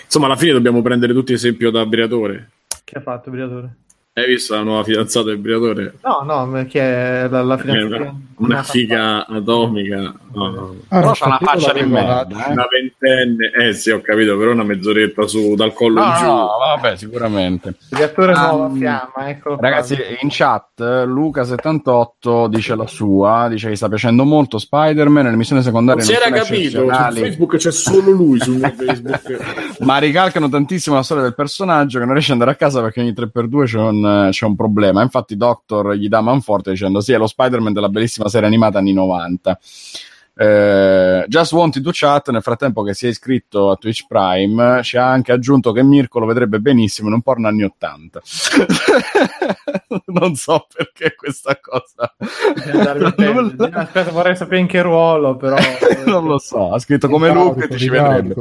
Insomma, 0.04 0.26
alla 0.26 0.36
fine 0.36 0.52
dobbiamo 0.52 0.82
prendere 0.82 1.14
tutti 1.14 1.32
esempio 1.32 1.72
da 1.72 1.86
Briatore. 1.86 2.50
Che 2.84 2.98
ha 2.98 3.02
fatto 3.02 3.32
Briatore? 3.32 3.76
Hai 4.20 4.28
visto 4.28 4.56
la 4.56 4.64
nuova 4.64 4.84
fidanzata 4.84 5.26
del 5.28 5.38
Briatore? 5.38 5.96
No, 6.04 6.22
no, 6.24 6.50
perché 6.52 6.82
è 7.24 7.28
la, 7.30 7.42
la 7.44 7.56
È 7.56 7.60
fidanzata- 7.60 7.96
una, 8.02 8.16
una 8.38 8.64
figa 8.64 9.26
atomica. 9.28 9.98
No, 10.32 10.50
no. 10.50 10.76
Ah, 10.90 11.00
Però 11.00 11.12
c'ha 11.14 11.26
una 11.26 11.38
sapevo 11.42 11.60
faccia 11.60 11.74
di 11.74 11.90
merda, 11.90 12.28
eh. 12.48 12.52
Una 12.52 12.68
ventenne, 12.70 13.52
eh 13.68 13.74
sì, 13.74 13.90
ho 13.90 14.00
capito, 14.02 14.38
però 14.38 14.52
una 14.52 14.64
mezz'oretta 14.64 15.28
su 15.28 15.56
dal 15.56 15.74
collo 15.74 16.00
No, 16.02 16.06
in 16.08 16.14
giù. 16.18 16.26
no, 16.26 16.50
vabbè, 16.60 16.96
sicuramente. 16.98 17.74
Briatore 17.90 18.34
Ah, 18.34 18.48
nuova 18.52 18.68
mm, 18.70 18.78
fiamma, 18.78 19.38
qua. 19.42 19.58
Ragazzi, 19.60 19.98
in 20.22 20.30
chat 20.32 20.80
eh, 20.80 21.06
Luca78 21.06 22.48
dice 22.48 22.76
la 22.76 22.88
sua, 22.88 23.48
dice 23.50 23.70
che 23.70 23.76
sta 23.76 23.88
piacendo 23.90 24.24
molto 24.24 24.58
Spider-Man, 24.58 25.26
le 25.30 25.36
missioni 25.36 25.62
secondarie 25.62 26.04
Non 26.04 26.12
si 26.12 26.20
era 26.20 26.30
capito, 26.36 26.82
su 26.82 26.88
Facebook 27.14 27.56
c'è 27.58 27.72
solo 27.72 28.12
lui 28.12 28.40
mio 28.48 28.70
Facebook. 28.76 29.80
ma 29.80 29.98
ricalcano 29.98 30.50
tantissimo 30.50 30.96
la 30.96 31.04
storia 31.04 31.24
del 31.24 31.36
personaggio 31.36 31.98
che 32.00 32.06
non 32.06 32.14
riesce 32.14 32.32
ad 32.34 32.40
andare 32.40 32.56
a 32.56 32.60
casa 32.60 32.82
perché 32.82 33.02
ogni 33.02 33.12
3x2 33.14 33.66
c'è 33.66 33.78
un, 33.80 34.04
c'è 34.30 34.46
un 34.46 34.56
problema. 34.56 35.02
Infatti 35.02 35.36
Doctor 35.36 35.94
gli 35.94 36.08
dà 36.08 36.22
manforte 36.22 36.72
dicendo 36.72 37.02
sì, 37.02 37.14
è 37.14 37.18
lo 37.18 37.28
Spider-Man 37.28 37.74
della 37.74 37.90
bellissima 37.90 38.28
serie 38.30 38.48
animata 38.48 38.80
anni 38.80 38.94
90. 38.94 39.60
Eh, 40.42 41.26
Just 41.28 41.52
Wanted 41.52 41.84
to 41.84 41.90
Chat 41.92 42.30
nel 42.30 42.42
frattempo 42.42 42.82
che 42.82 42.94
si 42.94 43.08
è 43.08 43.10
iscritto 43.10 43.72
a 43.72 43.76
Twitch 43.76 44.06
Prime 44.08 44.82
ci 44.84 44.96
ha 44.96 45.06
anche 45.06 45.34
aggiunto 45.34 45.74
che 45.74 45.84
Mirko 45.84 46.20
lo 46.20 46.26
vedrebbe 46.26 46.62
benissimo 46.62 47.10
in 47.10 47.16
un 47.16 47.22
porno 47.22 47.50
anni 47.50 47.64
80 47.64 48.22
non 50.06 50.36
so 50.36 50.68
perché 50.74 51.16
questa 51.16 51.58
cosa. 51.60 52.14
Non, 53.20 53.56
Aspetta, 53.74 54.12
vorrei 54.12 54.36
sapere 54.36 54.60
in 54.60 54.68
che 54.68 54.82
ruolo, 54.82 55.36
però. 55.36 55.56
non 56.06 56.26
lo 56.26 56.38
so 56.38 56.72
ha 56.74 56.80
scritto 56.80 57.08
come 57.10 57.32
Luke 57.32 57.68
e 57.68 57.78
ci 57.78 57.90
vedrebbe. 57.90 58.36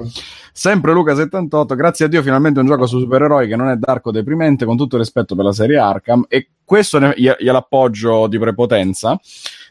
Sempre 0.53 0.93
Luca78, 0.93 1.75
grazie 1.75 2.05
a 2.07 2.09
Dio 2.09 2.23
finalmente 2.23 2.61
un 2.61 2.67
gioco 2.67 2.87
su 2.87 2.99
supereroi 2.99 3.49
che 3.49 3.57
non 3.57 3.69
è 3.69 3.77
darko 3.77 4.11
deprimente, 4.11 4.65
con 4.65 4.77
tutto 4.77 4.97
il 4.97 5.03
rispetto 5.03 5.35
per 5.35 5.45
la 5.45 5.53
serie 5.53 5.79
Arkham, 5.79 6.25
e 6.29 6.49
questo 6.65 6.99
ne- 6.99 7.15
glie- 7.17 7.37
gliel'appoggio 7.39 8.27
di 8.27 8.39
prepotenza, 8.39 9.19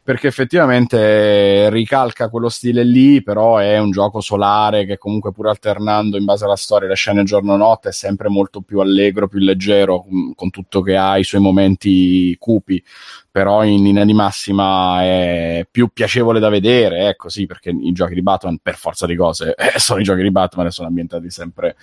perché 0.08 0.28
effettivamente 0.28 1.70
ricalca 1.70 2.30
quello 2.30 2.48
stile 2.48 2.86
lì, 2.86 3.22
però 3.22 3.58
è 3.58 3.78
un 3.78 3.92
gioco 3.92 4.22
solare 4.22 4.86
che 4.86 4.98
comunque 4.98 5.34
pur 5.34 5.50
alternando 5.50 6.16
in 6.16 6.24
base 6.24 6.46
alla 6.46 6.56
storia 6.56 6.88
le 6.88 6.96
scene 6.96 7.24
giorno-notte 7.24 7.90
è 7.90 7.92
sempre 7.92 8.30
molto 8.30 8.62
più 8.62 8.80
allegro, 8.80 9.28
più 9.28 9.40
leggero, 9.40 10.06
con 10.34 10.50
tutto 10.50 10.80
che 10.80 10.96
ha 10.96 11.18
i 11.18 11.26
suoi 11.26 11.42
momenti 11.42 12.34
cupi 12.40 12.82
però 13.30 13.66
in 13.66 13.84
linea 13.84 14.06
di 14.06 14.14
massima 14.14 15.04
è 15.04 15.68
più 15.70 15.90
piacevole 15.90 16.40
da 16.40 16.48
vedere, 16.48 17.10
ecco 17.10 17.28
sì, 17.28 17.46
perché 17.46 17.72
i 17.72 17.92
giochi 17.92 18.14
di 18.14 18.22
Batman, 18.22 18.60
per 18.64 18.78
forza 18.78 19.06
di 19.06 19.16
cose, 19.18 19.56
eh, 19.60 19.78
sono 19.78 20.00
i 20.00 20.04
giochi 20.04 20.22
di 20.22 20.32
Batman 20.32 20.68
e 20.68 20.72
sono 20.72 20.88
ambientati 20.88 21.30
sempre 21.30 21.76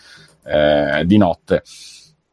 eh, 0.45 1.05
di 1.05 1.19
notte. 1.19 1.63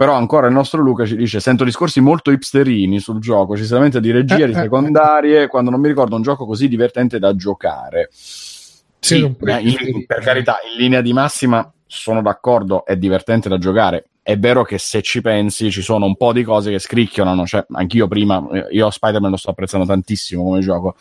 Però 0.02 0.16
ancora 0.16 0.48
il 0.48 0.54
nostro 0.54 0.82
Luca 0.82 1.06
ci 1.06 1.16
dice: 1.16 1.40
Sento 1.40 1.64
discorsi 1.64 2.02
molto 2.02 2.32
hipsterini 2.32 3.00
sul 3.00 3.20
gioco, 3.20 3.56
ci 3.56 3.64
si 3.64 3.72
lamenta 3.72 4.00
di 4.00 4.10
regie, 4.10 4.48
di 4.48 4.54
Eh, 4.54 4.58
eh, 4.58 4.62
secondarie, 4.62 5.46
quando 5.46 5.70
non 5.70 5.80
mi 5.80 5.90
ricordo 5.90 6.16
un 6.16 6.24
gioco 6.24 6.48
così 6.48 6.68
divertente 6.68 7.20
da 7.20 7.36
giocare. 7.36 8.10
Sì, 8.12 9.24
eh, 9.24 9.60
in- 9.60 10.06
per 10.08 10.22
carità, 10.22 10.56
in 10.74 10.82
linea 10.82 11.02
di 11.02 11.14
massima 11.14 11.72
sono 11.94 12.22
d'accordo, 12.22 12.86
è 12.86 12.96
divertente 12.96 13.50
da 13.50 13.58
giocare. 13.58 14.06
È 14.24 14.38
vero 14.38 14.64
che 14.64 14.78
se 14.78 15.02
ci 15.02 15.20
pensi 15.20 15.72
ci 15.72 15.82
sono 15.82 16.06
un 16.06 16.16
po' 16.16 16.32
di 16.32 16.44
cose 16.44 16.72
che 16.72 16.80
scricchiolano, 16.80 17.46
cioè 17.46 17.66
anch'io 17.72 18.08
prima, 18.08 18.48
eh, 18.54 18.68
io 18.70 18.90
Spider-Man 18.90 19.32
lo 19.32 19.36
sto 19.36 19.50
apprezzando 19.50 19.86
tantissimo 19.86 20.44
come 20.44 20.62
gioco, 20.62 20.96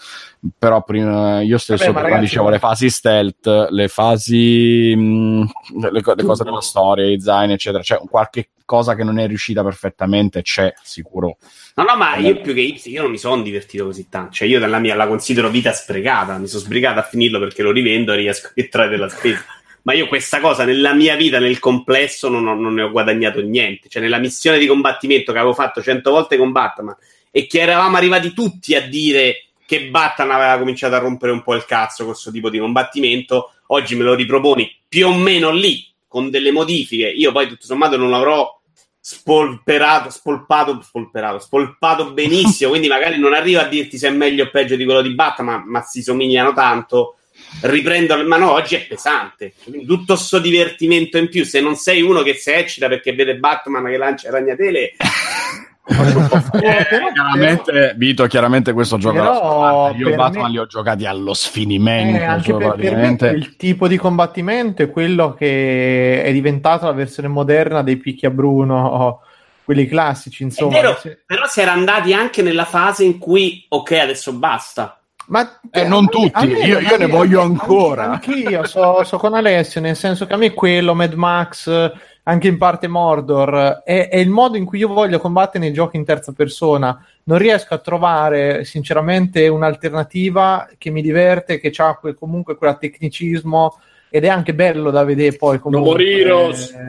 però 0.59 0.83
prima 0.83 1.43
io 1.43 1.59
stesso 1.59 1.85
Vabbè, 1.85 1.93
ma 1.93 2.01
prima 2.01 2.15
ragazzi, 2.17 2.31
dicevo 2.31 2.49
le 2.49 2.59
fasi 2.59 2.91
stealth, 2.91 3.67
le 3.71 3.89
fasi, 3.89 4.95
mh, 4.97 5.51
le, 5.93 6.03
co- 6.03 6.15
le 6.15 6.25
cose 6.25 6.45
della 6.45 6.61
storia, 6.61 7.07
i 7.07 7.17
design, 7.17 7.51
eccetera, 7.51 7.83
cioè 7.83 8.01
qualche 8.09 8.49
cosa 8.65 8.95
che 8.95 9.05
non 9.05 9.19
è 9.19 9.27
riuscita 9.29 9.63
perfettamente 9.63 10.43
c'è 10.43 10.73
sicuro. 10.83 11.37
No, 11.77 11.85
no, 11.85 11.97
ma 11.97 12.17
io 12.17 12.41
più 12.41 12.53
che 12.53 12.63
hipster, 12.63 12.93
io 12.93 13.03
non 13.03 13.11
mi 13.13 13.19
sono 13.19 13.43
divertito 13.43 13.85
così 13.85 14.09
tanto. 14.09 14.33
Cioè, 14.33 14.49
io 14.49 14.59
dalla 14.59 14.79
mia 14.79 14.95
la 14.97 15.07
considero 15.07 15.51
vita 15.51 15.73
sprecata. 15.73 16.37
Mi 16.39 16.47
sono 16.47 16.63
sbrigato 16.63 16.99
a 16.99 17.03
finirlo 17.03 17.39
perché 17.39 17.63
lo 17.63 17.71
rivendo 17.71 18.13
e 18.13 18.17
riesco 18.17 18.49
a 18.49 18.53
entrare 18.55 18.89
della 18.89 19.09
spesa. 19.09 19.45
Ma 19.83 19.95
io 19.95 20.07
questa 20.09 20.41
cosa 20.41 20.65
nella 20.65 20.93
mia 20.93 21.17
vita, 21.17 21.39
nel 21.39 21.59
complesso, 21.59 22.29
non, 22.29 22.47
ho- 22.47 22.55
non 22.55 22.75
ne 22.75 22.83
ho 22.83 22.91
guadagnato 22.91 23.41
niente. 23.41 23.89
Cioè, 23.89 24.03
nella 24.03 24.19
missione 24.19 24.59
di 24.59 24.67
combattimento 24.67 25.33
che 25.33 25.39
avevo 25.39 25.55
fatto 25.55 25.83
cento 25.83 26.11
volte 26.11 26.37
con 26.37 26.53
Batman 26.53 26.97
e 27.31 27.47
che 27.47 27.61
eravamo 27.61 27.97
arrivati 27.97 28.33
tutti 28.33 28.75
a 28.75 28.87
dire 28.87 29.45
che 29.65 29.89
Batman 29.89 30.33
aveva 30.33 30.59
cominciato 30.59 30.97
a 30.97 30.99
rompere 30.99 31.31
un 31.33 31.43
po' 31.43 31.55
il 31.55 31.65
cazzo 31.65 32.03
con 32.03 32.13
questo 32.13 32.33
tipo 32.33 32.51
di 32.51 32.59
combattimento, 32.59 33.53
oggi 33.69 33.95
me 33.95 34.03
lo 34.03 34.15
riproponi 34.15 34.69
più 34.89 35.07
o 35.07 35.15
meno 35.15 35.53
lì, 35.53 35.87
con 36.09 36.29
delle 36.29 36.51
modifiche. 36.51 37.07
Io 37.09 37.31
poi, 37.31 37.47
tutto 37.47 37.67
sommato, 37.67 37.97
non 37.97 38.13
avrò 38.13 38.61
spolperato, 38.99 40.11
spolpato, 40.11 40.83
spolperato, 40.83 41.39
spolpato 41.39 42.13
benissimo, 42.13 42.71
quindi 42.71 42.89
magari 42.89 43.19
non 43.19 43.33
arrivo 43.33 43.61
a 43.61 43.69
dirti 43.69 43.97
se 43.97 44.09
è 44.09 44.11
meglio 44.11 44.45
o 44.45 44.51
peggio 44.51 44.75
di 44.75 44.85
quello 44.85 45.03
di 45.03 45.15
Batman, 45.15 45.47
ma, 45.47 45.65
ma 45.65 45.83
si 45.83 46.03
somigliano 46.03 46.53
tanto. 46.53 47.15
Riprendo, 47.63 48.25
ma 48.27 48.37
no, 48.37 48.53
oggi 48.53 48.77
è 48.77 48.87
pesante. 48.87 49.53
Tutto 49.87 50.17
sto 50.17 50.39
divertimento 50.39 51.19
in 51.19 51.29
più. 51.29 51.45
Se 51.45 51.61
non 51.61 51.77
sei 51.77 52.03
uno 52.03 52.23
che 52.23 52.35
si 52.35 52.51
eccita 52.51 52.89
perché 52.89 53.13
vede 53.13 53.37
Batman 53.37 53.85
che 53.85 53.97
lancia 53.97 54.31
le 54.31 54.39
ragnatele, 54.39 54.93
Eh, 55.91 56.87
chiaramente, 57.13 57.95
Vito, 57.97 58.27
chiaramente 58.27 58.73
questo 58.73 58.97
gioco 58.97 59.17
Però. 59.17 59.93
Io 59.97 60.09
per 60.09 60.17
Batman 60.17 60.45
me- 60.45 60.51
li 60.51 60.59
ho 60.59 60.67
giocati 60.67 61.07
allo 61.07 61.35
sfinimento. 61.35 62.19
Eh, 62.19 62.25
anche 62.25 62.53
per, 62.55 62.59
per 62.59 62.69
me 62.69 63.17
praticamente. 63.17 63.27
il 63.29 63.57
tipo 63.57 63.89
di 63.89 63.97
combattimento 63.97 64.83
è 64.83 64.91
quello 64.91 65.35
che 65.35 66.23
è 66.23 66.33
diventato 66.33 66.87
la 66.87 66.93
versione 66.93 67.29
moderna 67.29 67.83
dei 67.83 67.97
picchiabruno, 67.97 68.87
o 68.87 69.21
quelli 69.65 69.87
classici, 69.87 70.43
insomma. 70.43 70.79
è 70.79 70.81
vero, 70.81 71.01
però 71.27 71.47
si 71.47 71.61
era 71.61 71.73
andati 71.73 72.13
anche 72.13 72.43
nella 72.43 72.65
fase 72.65 73.05
in 73.05 73.19
cui, 73.19 73.65
ok, 73.69 73.93
adesso 73.93 74.33
basta. 74.33 75.00
Ma 75.31 75.61
Eh, 75.71 75.87
non 75.87 76.09
tutti, 76.09 76.45
io- 76.45 76.81
io 76.81 76.97
ne 76.97 77.07
voglio 77.07 77.41
ancora. 77.41 78.11
Anch'io 78.11 78.67
so, 78.67 79.05
so 79.05 79.17
con 79.17 79.35
Alessio, 79.35 79.81
nel 79.81 79.95
senso 79.95 80.27
che 80.27 80.33
a 80.33 80.37
me 80.37 80.53
quello, 80.53 80.93
Mad 80.93 81.13
Max, 81.13 81.93
anche 82.25 82.49
in 82.49 82.59
parte 82.59 82.89
Mordor, 82.89 83.83
è, 83.85 84.09
è 84.09 84.17
il 84.17 84.29
modo 84.29 84.57
in 84.57 84.65
cui 84.65 84.79
io 84.81 84.89
voglio 84.89 85.21
combattere 85.21 85.61
nei 85.63 85.73
giochi 85.73 85.97
in 85.97 86.05
terza 86.05 86.33
persona. 86.33 87.01
Non 87.25 87.39
riesco 87.39 87.75
a 87.75 87.79
trovare, 87.79 88.65
sinceramente, 88.65 89.47
un'alternativa 89.47 90.69
che 90.77 90.91
mi 90.91 91.01
diverte, 91.01 91.61
che 91.61 91.73
ha 91.77 91.97
comunque 92.19 92.57
quel 92.57 92.77
tecnicismo 92.79 93.79
ed 94.09 94.25
è 94.25 94.29
anche 94.29 94.53
bello 94.53 94.91
da 94.91 95.05
vedere 95.05 95.37
poi. 95.37 95.61
Comunque. 95.61 95.91
Moriros. 95.91 96.71
Eh, 96.73 96.87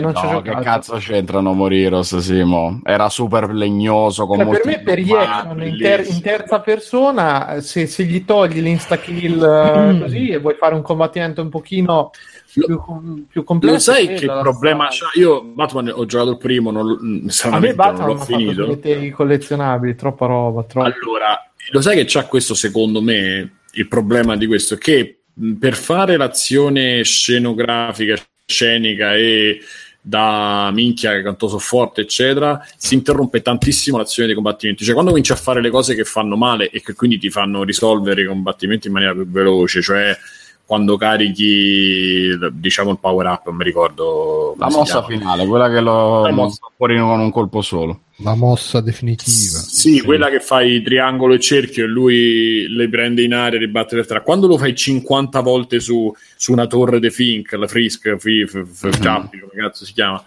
non 0.00 0.14
ci 0.14 0.24
ho 0.26 0.32
No, 0.32 0.42
che 0.42 0.50
cazzo 0.60 0.96
c'entrano 0.96 1.54
Moriros, 1.54 2.16
Simo? 2.18 2.80
Era 2.84 3.08
super 3.08 3.50
legnoso 3.50 4.26
con 4.26 4.36
Cioè, 4.36 4.44
molti 4.46 4.60
per 4.60 4.76
me 4.76 4.82
per 4.82 4.98
action 5.16 5.62
in, 5.66 5.78
ter- 5.78 6.06
in 6.08 6.20
terza 6.20 6.60
persona 6.60 7.60
se, 7.62 7.86
se 7.86 8.04
gli 8.04 8.24
togli 8.24 8.60
l'insta 8.60 8.98
kill 8.98 9.38
Mm. 9.40 9.96
eh, 9.96 9.98
così 10.00 10.28
e 10.28 10.38
vuoi 10.38 10.54
fare 10.58 10.74
un 10.74 10.82
combattimento 10.82 11.40
un 11.40 11.48
pochino 11.48 12.10
più, 12.52 13.24
più 13.28 13.42
complesso 13.44 13.74
Lo 13.74 13.96
sai 13.96 14.06
quella 14.16 14.36
che 14.36 14.40
problema 14.42 14.88
c'ha? 14.90 15.18
Io 15.18 15.42
Batman 15.44 15.92
ho 15.94 16.04
giocato 16.04 16.30
il 16.32 16.36
primo, 16.38 16.70
non, 16.70 16.98
mm, 17.02 17.28
a 17.50 17.58
me 17.58 17.74
Batman 17.74 17.96
non 18.00 18.06
l'ho 18.08 18.16
fatto 18.16 18.36
finito. 18.36 18.78
finire 18.80 19.06
i 19.06 19.10
collezionabili 19.10 19.94
troppa 19.94 20.26
roba 20.26 20.62
troppo. 20.64 20.88
Allora, 20.88 21.50
lo 21.70 21.80
sai 21.80 21.96
che 21.96 22.04
c'ha 22.06 22.26
questo 22.26 22.54
secondo 22.54 23.00
me? 23.00 23.58
Il 23.72 23.88
problema 23.88 24.36
di 24.36 24.46
questo 24.46 24.74
è 24.74 24.78
che 24.78 25.20
mh, 25.32 25.52
per 25.54 25.74
fare 25.74 26.16
l'azione 26.16 27.02
scenografica, 27.04 28.14
scenica 28.50 29.14
e 29.14 29.60
da 30.02 30.70
minchia 30.72 31.12
che 31.12 31.22
canto 31.22 31.46
so 31.48 31.58
forte, 31.58 32.00
eccetera, 32.02 32.60
si 32.76 32.94
interrompe 32.94 33.42
tantissimo 33.42 33.96
l'azione 33.98 34.26
dei 34.26 34.34
combattimenti. 34.34 34.82
Cioè, 34.84 34.92
quando 34.92 35.10
cominci 35.12 35.32
a 35.32 35.36
fare 35.36 35.60
le 35.60 35.70
cose 35.70 35.94
che 35.94 36.04
fanno 36.04 36.36
male 36.36 36.70
e 36.70 36.80
che 36.82 36.94
quindi 36.94 37.18
ti 37.18 37.30
fanno 37.30 37.62
risolvere 37.64 38.22
i 38.22 38.26
combattimenti 38.26 38.86
in 38.88 38.92
maniera 38.94 39.14
più 39.14 39.26
veloce, 39.28 39.82
cioè 39.82 40.16
quando 40.64 40.96
carichi 40.96 42.30
diciamo 42.52 42.92
il 42.92 42.98
power 42.98 43.26
up, 43.26 43.46
non 43.46 43.56
mi 43.56 43.64
ricordo 43.64 44.54
La 44.58 44.68
mossa 44.70 45.02
chiama. 45.02 45.06
finale, 45.06 45.46
quella 45.46 45.68
che 45.68 45.80
lo 45.80 46.28
mossa. 46.32 46.60
fuori 46.76 46.98
con 46.98 47.18
un 47.20 47.30
colpo 47.30 47.60
solo. 47.60 48.00
La 48.22 48.34
mossa 48.34 48.80
definitiva. 48.80 49.58
Sì, 49.58 50.00
quella 50.02 50.28
che 50.28 50.40
fai 50.40 50.82
triangolo 50.82 51.34
e 51.34 51.40
cerchio 51.40 51.84
e 51.84 51.88
lui 51.88 52.66
le 52.68 52.88
prende 52.88 53.22
in 53.22 53.32
aria 53.32 53.58
e 53.58 53.62
ribatte 53.62 53.96
per 53.96 54.06
terra. 54.06 54.20
Quando 54.22 54.46
lo 54.46 54.58
fai 54.58 54.74
50 54.74 55.40
volte 55.40 55.80
su, 55.80 56.14
su 56.36 56.52
una 56.52 56.66
torre 56.66 57.00
de 57.00 57.10
Fink, 57.10 57.52
la 57.52 57.66
Frisk, 57.66 58.16
fi, 58.18 58.46
f, 58.46 58.62
f, 58.66 58.84
Mhm. 58.84 59.00
Giappi, 59.00 59.38
come 59.38 59.52
cazzo 59.54 59.84
si 59.84 59.92
chiama, 59.94 60.22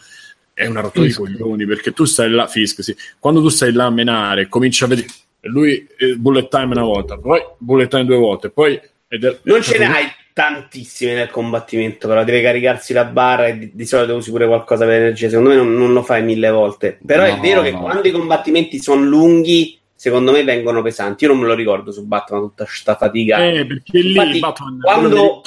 è 0.54 0.66
una 0.66 0.82
rottura 0.82 1.06
di 1.06 1.14
coglioni 1.14 1.66
perché 1.66 1.92
tu 1.92 2.06
stai 2.06 2.30
là, 2.30 2.48
Fisk, 2.48 2.84
sì. 2.84 2.96
quando 3.20 3.42
tu 3.42 3.50
stai 3.50 3.72
là 3.72 3.86
a 3.86 3.90
menare, 3.92 4.48
cominci 4.48 4.84
a 4.84 4.88
vedere 4.88 5.08
lui 5.46 5.86
eh, 5.98 6.16
bullet 6.16 6.48
time 6.50 6.66
una 6.72 6.84
volta, 6.84 7.18
poi 7.18 7.42
bullet 7.58 7.90
time 7.90 8.06
due 8.06 8.16
volte, 8.18 8.50
poi 8.50 8.80
è, 9.08 9.18
non 9.44 9.62
ce 9.62 9.78
ne 9.78 9.86
hai 9.86 10.06
tantissime 10.34 11.14
nel 11.14 11.30
combattimento, 11.30 12.08
però 12.08 12.24
deve 12.24 12.42
caricarsi 12.42 12.92
la 12.92 13.06
barra 13.06 13.48
e 13.48 13.58
di, 13.58 13.72
di 13.74 13.86
solito 13.86 14.16
usi 14.16 14.32
pure 14.32 14.48
qualcosa 14.48 14.86
per 14.86 14.96
energia. 14.96 15.30
Secondo 15.30 15.52
me 15.52 15.56
non, 15.56 15.74
non 15.74 15.94
lo 15.94 16.02
fai 16.02 16.24
mille 16.24 16.50
volte. 16.50 17.00
Però 17.06 17.22
no, 17.22 17.30
è 17.30 17.40
vero 17.40 17.62
no. 17.62 17.68
che 17.68 17.72
quando 17.74 18.08
i 18.08 18.12
combattimenti 18.12 18.82
sono 18.82 19.04
lunghi, 19.04 19.80
secondo 19.96 20.32
me 20.32 20.44
vengono 20.44 20.82
pesanti. 20.82 21.24
Io 21.26 21.32
non 21.32 21.40
me 21.40 21.48
lo 21.48 21.54
ricordo 21.54 21.92
su 21.92 22.06
Batman 22.06 22.42
tutta 22.42 22.66
questa 22.66 22.96
fatica. 22.96 23.46
Eh, 23.46 23.66
perché 23.66 24.00
lì 24.00 24.10
Infatti, 24.10 24.40
Batman 24.40 24.80
quando 24.82 25.42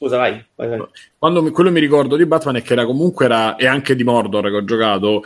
Scusa, 0.00 0.16
vai, 0.16 0.42
vai, 0.54 0.66
vai. 0.66 0.82
Quando, 1.18 1.50
quello 1.50 1.70
mi 1.70 1.78
ricordo 1.78 2.16
di 2.16 2.24
Batman 2.24 2.56
è 2.56 2.62
che 2.62 2.72
era 2.72 2.86
comunque 2.86 3.26
era, 3.26 3.56
e 3.56 3.66
anche 3.66 3.94
di 3.94 4.02
Mordor 4.02 4.48
che 4.48 4.56
ho 4.56 4.64
giocato 4.64 5.24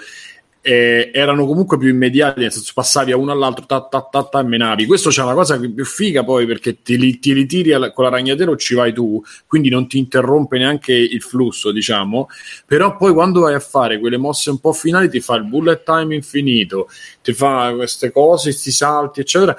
eh, 0.67 1.11
erano 1.13 1.45
comunque 1.45 1.77
più 1.77 1.91
immediati, 1.91 2.41
nel 2.41 2.51
senso 2.51 2.73
passavi 2.75 3.13
a 3.13 3.19
uno 3.19 3.33
all'altro, 3.33 3.67
ta, 3.67 3.83
ta, 3.83 4.01
ta, 4.11 4.23
ta, 4.23 4.41
e 4.41 4.45
menavi. 4.45 4.87
Questo 4.87 5.11
c'è 5.11 5.23
una 5.23 5.35
cosa 5.35 5.61
più 5.61 5.85
figa 5.85 6.25
poi 6.25 6.47
perché 6.47 6.81
ti, 6.81 7.19
ti 7.19 7.33
ritiri 7.35 7.73
con 7.93 8.05
la 8.05 8.11
ragnatela 8.11 8.51
o 8.51 8.57
ci 8.57 8.73
vai 8.73 8.95
tu, 8.95 9.23
quindi 9.47 9.69
non 9.69 9.87
ti 9.87 9.99
interrompe 9.99 10.57
neanche 10.57 10.95
il 10.95 11.21
flusso, 11.21 11.71
diciamo. 11.71 12.29
Però 12.67 12.97
poi 12.97 13.13
quando 13.13 13.41
vai 13.41 13.53
a 13.53 13.61
fare 13.61 13.99
quelle 13.99 14.17
mosse 14.17 14.49
un 14.49 14.59
po' 14.59 14.73
finali 14.73 15.11
ti 15.11 15.21
fa 15.21 15.35
il 15.35 15.45
bullet 15.45 15.83
time 15.85 16.15
infinito, 16.15 16.89
ti 17.23 17.35
fa 17.35 17.75
queste 17.77 18.11
cose, 18.11 18.45
questi 18.45 18.71
salti, 18.71 19.21
eccetera 19.21 19.55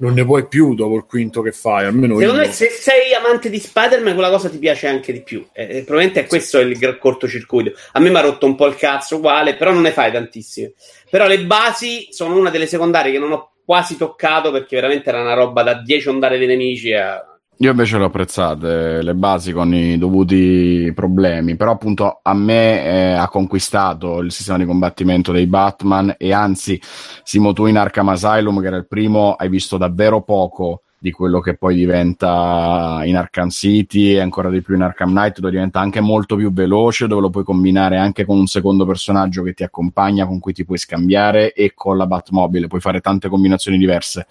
non 0.00 0.14
ne 0.14 0.24
puoi 0.24 0.46
più 0.46 0.74
dopo 0.74 0.96
il 0.96 1.04
quinto 1.04 1.42
che 1.42 1.52
fai. 1.52 1.86
Almeno 1.86 2.18
Secondo 2.18 2.40
io. 2.40 2.46
me, 2.46 2.52
se 2.52 2.68
sei 2.68 3.14
amante 3.14 3.48
di 3.48 3.58
Spider-Man, 3.58 4.14
quella 4.14 4.30
cosa 4.30 4.48
ti 4.48 4.58
piace 4.58 4.86
anche 4.86 5.12
di 5.12 5.22
più. 5.22 5.46
Eh, 5.52 5.78
eh 5.78 5.82
probabilmente 5.82 6.20
è 6.20 6.26
questo 6.26 6.58
il 6.58 6.98
cortocircuito. 6.98 7.72
A 7.92 8.00
me 8.00 8.10
mi 8.10 8.16
ha 8.16 8.20
rotto 8.20 8.46
un 8.46 8.54
po' 8.54 8.66
il 8.66 8.76
cazzo 8.76 9.16
uguale, 9.16 9.56
però 9.56 9.72
non 9.72 9.82
ne 9.82 9.92
fai 9.92 10.10
tantissime. 10.10 10.72
Però 11.08 11.26
le 11.26 11.44
basi 11.44 12.08
sono 12.10 12.36
una 12.36 12.50
delle 12.50 12.66
secondarie 12.66 13.12
che 13.12 13.18
non 13.18 13.32
ho 13.32 13.52
quasi 13.64 13.96
toccato 13.96 14.50
perché 14.50 14.76
veramente 14.76 15.10
era 15.10 15.20
una 15.20 15.34
roba 15.34 15.62
da 15.62 15.74
10 15.74 16.08
ondate 16.08 16.38
dei 16.38 16.46
nemici 16.46 16.92
a 16.92 17.29
io 17.62 17.70
invece 17.70 17.98
le 17.98 18.04
ho 18.04 18.06
apprezzate, 18.06 19.02
le 19.02 19.14
basi 19.14 19.52
con 19.52 19.74
i 19.74 19.98
dovuti 19.98 20.90
problemi, 20.94 21.56
però 21.56 21.72
appunto 21.72 22.20
a 22.22 22.32
me 22.32 22.82
eh, 22.82 23.12
ha 23.12 23.28
conquistato 23.28 24.20
il 24.20 24.32
sistema 24.32 24.56
di 24.56 24.64
combattimento 24.64 25.30
dei 25.30 25.46
Batman 25.46 26.14
e 26.16 26.32
anzi, 26.32 26.80
Simo 27.22 27.52
tu 27.52 27.66
in 27.66 27.76
Arkham 27.76 28.08
Asylum, 28.08 28.60
che 28.62 28.66
era 28.66 28.76
il 28.76 28.86
primo, 28.86 29.34
hai 29.34 29.50
visto 29.50 29.76
davvero 29.76 30.22
poco 30.22 30.84
di 31.02 31.12
quello 31.12 31.40
che 31.40 31.56
poi 31.56 31.74
diventa 31.74 33.00
in 33.04 33.16
Arkham 33.16 33.48
City 33.48 34.12
e 34.12 34.20
ancora 34.20 34.50
di 34.50 34.60
più 34.60 34.74
in 34.74 34.82
Arkham 34.82 35.08
Knight, 35.08 35.38
dove 35.38 35.52
diventa 35.52 35.80
anche 35.80 36.00
molto 36.00 36.36
più 36.36 36.52
veloce, 36.52 37.06
dove 37.06 37.22
lo 37.22 37.30
puoi 37.30 37.42
combinare 37.42 37.96
anche 37.96 38.26
con 38.26 38.36
un 38.36 38.46
secondo 38.46 38.84
personaggio 38.84 39.42
che 39.42 39.54
ti 39.54 39.62
accompagna, 39.62 40.26
con 40.26 40.38
cui 40.40 40.52
ti 40.52 40.66
puoi 40.66 40.76
scambiare 40.76 41.54
e 41.54 41.72
con 41.74 41.96
la 41.96 42.06
Batmobile, 42.06 42.66
puoi 42.66 42.82
fare 42.82 43.00
tante 43.00 43.30
combinazioni 43.30 43.78
diverse 43.78 44.26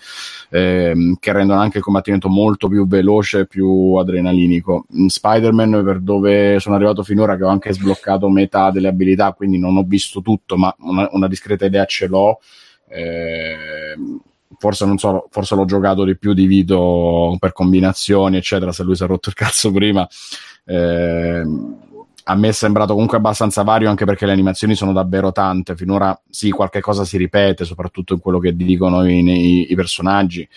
ehm, 0.52 1.16
che 1.20 1.34
rendono 1.34 1.60
anche 1.60 1.80
il 1.80 1.84
combattimento 1.84 2.30
molto 2.30 2.68
più 2.68 2.86
veloce 2.86 3.40
e 3.40 3.48
più 3.48 3.96
adrenalinico. 3.96 4.86
In 4.92 5.10
Spider-Man, 5.10 5.82
per 5.84 6.00
dove 6.02 6.60
sono 6.60 6.76
arrivato 6.76 7.02
finora, 7.02 7.36
che 7.36 7.46
ho 7.46 7.50
anche 7.50 7.74
sbloccato 7.74 8.30
metà 8.30 8.70
delle 8.70 8.90
abilità, 8.90 9.32
quindi 9.32 9.58
non 9.58 9.76
ho 9.76 9.84
visto 9.84 10.22
tutto, 10.22 10.56
ma 10.56 10.72
una, 10.82 11.10
una 11.14 11.28
discreta 11.28 11.66
idea 11.66 11.86
ce 11.86 12.06
l'ho. 12.06 12.40
Eh, 12.88 13.96
forse 14.60 14.86
non 14.86 14.98
so, 14.98 15.28
forse 15.32 15.56
l'ho 15.56 15.66
giocato 15.66 16.04
di 16.04 16.18
più 16.18 16.34
di 16.34 16.46
Vito 16.46 17.36
per 17.40 17.54
combinazioni, 17.54 18.38
eccetera, 18.38 18.72
se 18.72 18.84
lui 18.84 18.96
si 18.96 19.04
è 19.04 19.08
rotto 19.08 19.30
il 19.30 19.36
cazzo 19.36 19.72
prima. 19.74 20.08
Eh, 20.66 21.44
a 22.30 22.36
me 22.36 22.50
è 22.50 22.52
sembrato 22.52 22.94
comunque 22.94 23.18
abbastanza 23.18 23.64
vario 23.64 23.90
anche 23.90 24.06
perché 24.06 24.28
le 24.28 24.34
animazioni 24.34 24.76
sono 24.76 24.94
davvero 24.94 25.32
tante. 25.32 25.76
Finora 25.76 26.20
sì, 26.30 26.52
qualche 26.52 26.80
cosa 26.80 27.04
si 27.04 27.18
ripete, 27.18 27.66
soprattutto 27.66 28.14
in 28.14 28.20
quello 28.20 28.38
che 28.38 28.56
dicono 28.56 29.08
i, 29.08 29.24
i, 29.24 29.72
i 29.72 29.76
personaggi, 29.76 30.48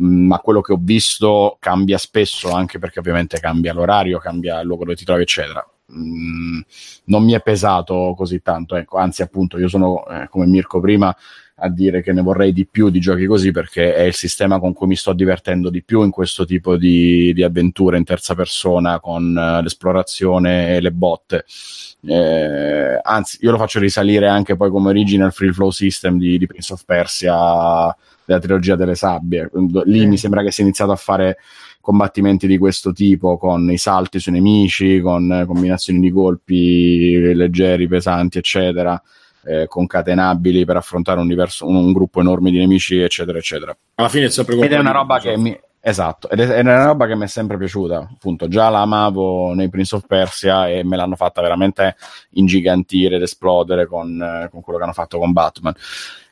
mm, 0.00 0.26
ma 0.26 0.38
quello 0.40 0.60
che 0.60 0.74
ho 0.74 0.78
visto 0.78 1.56
cambia 1.58 1.96
spesso 1.96 2.50
anche 2.50 2.78
perché 2.78 2.98
ovviamente 2.98 3.40
cambia 3.40 3.72
l'orario, 3.72 4.18
cambia 4.18 4.60
il 4.60 4.66
luogo 4.66 4.84
dove 4.84 4.96
ti 4.96 5.04
trovi, 5.04 5.22
eccetera. 5.22 5.66
Mm, 5.94 6.60
non 7.04 7.24
mi 7.24 7.32
è 7.32 7.40
pesato 7.40 8.14
così 8.16 8.42
tanto, 8.42 8.76
ecco. 8.76 8.98
anzi, 8.98 9.22
appunto, 9.22 9.58
io 9.58 9.68
sono 9.68 10.06
eh, 10.08 10.28
come 10.28 10.46
Mirko 10.46 10.80
prima 10.80 11.14
a 11.64 11.68
dire 11.68 12.02
che 12.02 12.12
ne 12.12 12.22
vorrei 12.22 12.52
di 12.52 12.66
più 12.66 12.90
di 12.90 12.98
giochi 12.98 13.24
così 13.26 13.52
perché 13.52 13.94
è 13.94 14.02
il 14.02 14.14
sistema 14.14 14.58
con 14.58 14.72
cui 14.72 14.88
mi 14.88 14.96
sto 14.96 15.12
divertendo 15.12 15.70
di 15.70 15.82
più 15.82 16.02
in 16.02 16.10
questo 16.10 16.44
tipo 16.44 16.76
di, 16.76 17.32
di 17.32 17.42
avventure 17.44 17.96
in 17.98 18.04
terza 18.04 18.34
persona 18.34 18.98
con 18.98 19.28
uh, 19.28 19.62
l'esplorazione 19.62 20.76
e 20.76 20.80
le 20.80 20.90
botte. 20.90 21.44
Eh, 22.04 22.98
anzi, 23.00 23.38
io 23.42 23.52
lo 23.52 23.58
faccio 23.58 23.78
risalire 23.78 24.26
anche 24.26 24.56
poi 24.56 24.70
come 24.70 24.88
original 24.88 25.32
free 25.32 25.52
flow 25.52 25.70
system 25.70 26.18
di, 26.18 26.36
di 26.36 26.46
Prince 26.46 26.72
of 26.72 26.84
Persia 26.84 27.96
della 28.24 28.40
trilogia 28.40 28.74
delle 28.74 28.96
sabbie. 28.96 29.48
Lì 29.84 30.04
mm. 30.04 30.08
mi 30.08 30.16
sembra 30.16 30.42
che 30.42 30.50
sia 30.50 30.64
iniziato 30.64 30.90
a 30.90 30.96
fare 30.96 31.36
combattimenti 31.80 32.48
di 32.48 32.58
questo 32.58 32.92
tipo 32.92 33.38
con 33.38 33.70
i 33.70 33.78
salti 33.78 34.18
sui 34.18 34.32
nemici, 34.32 35.00
con 35.00 35.44
combinazioni 35.46 36.00
di 36.00 36.10
colpi 36.10 37.34
leggeri, 37.34 37.86
pesanti, 37.86 38.38
eccetera 38.38 39.00
eh, 39.44 39.66
concatenabili 39.66 40.64
per 40.64 40.76
affrontare 40.76 41.20
un, 41.20 41.26
diverso, 41.26 41.66
un, 41.66 41.76
un, 41.76 41.92
gruppo 41.92 42.20
enorme 42.20 42.50
di 42.50 42.58
nemici, 42.58 42.98
eccetera, 42.98 43.38
eccetera. 43.38 43.76
Alla 43.96 44.08
fine 44.08 44.26
è 44.26 44.30
sempre 44.30 44.56
Ed 44.58 44.72
è 44.72 44.78
una 44.78 44.92
roba 44.92 45.18
che 45.18 45.36
mi. 45.36 45.58
Esatto, 45.84 46.30
ed 46.30 46.38
è, 46.38 46.60
una 46.60 46.84
roba 46.84 47.08
che 47.08 47.16
mi 47.16 47.24
è 47.24 47.26
sempre 47.26 47.58
piaciuta. 47.58 48.08
Appunto, 48.12 48.46
già 48.46 48.68
la 48.68 48.82
amavo 48.82 49.52
nei 49.52 49.68
Prince 49.68 49.96
of 49.96 50.06
Persia 50.06 50.68
e 50.68 50.84
me 50.84 50.96
l'hanno 50.96 51.16
fatta 51.16 51.42
veramente 51.42 51.96
ingigantire 52.30 53.16
ed 53.16 53.22
esplodere 53.22 53.86
con, 53.86 54.22
eh, 54.22 54.48
con 54.48 54.60
quello 54.60 54.78
che 54.78 54.84
hanno 54.84 54.92
fatto 54.92 55.18
con 55.18 55.32
Batman. 55.32 55.74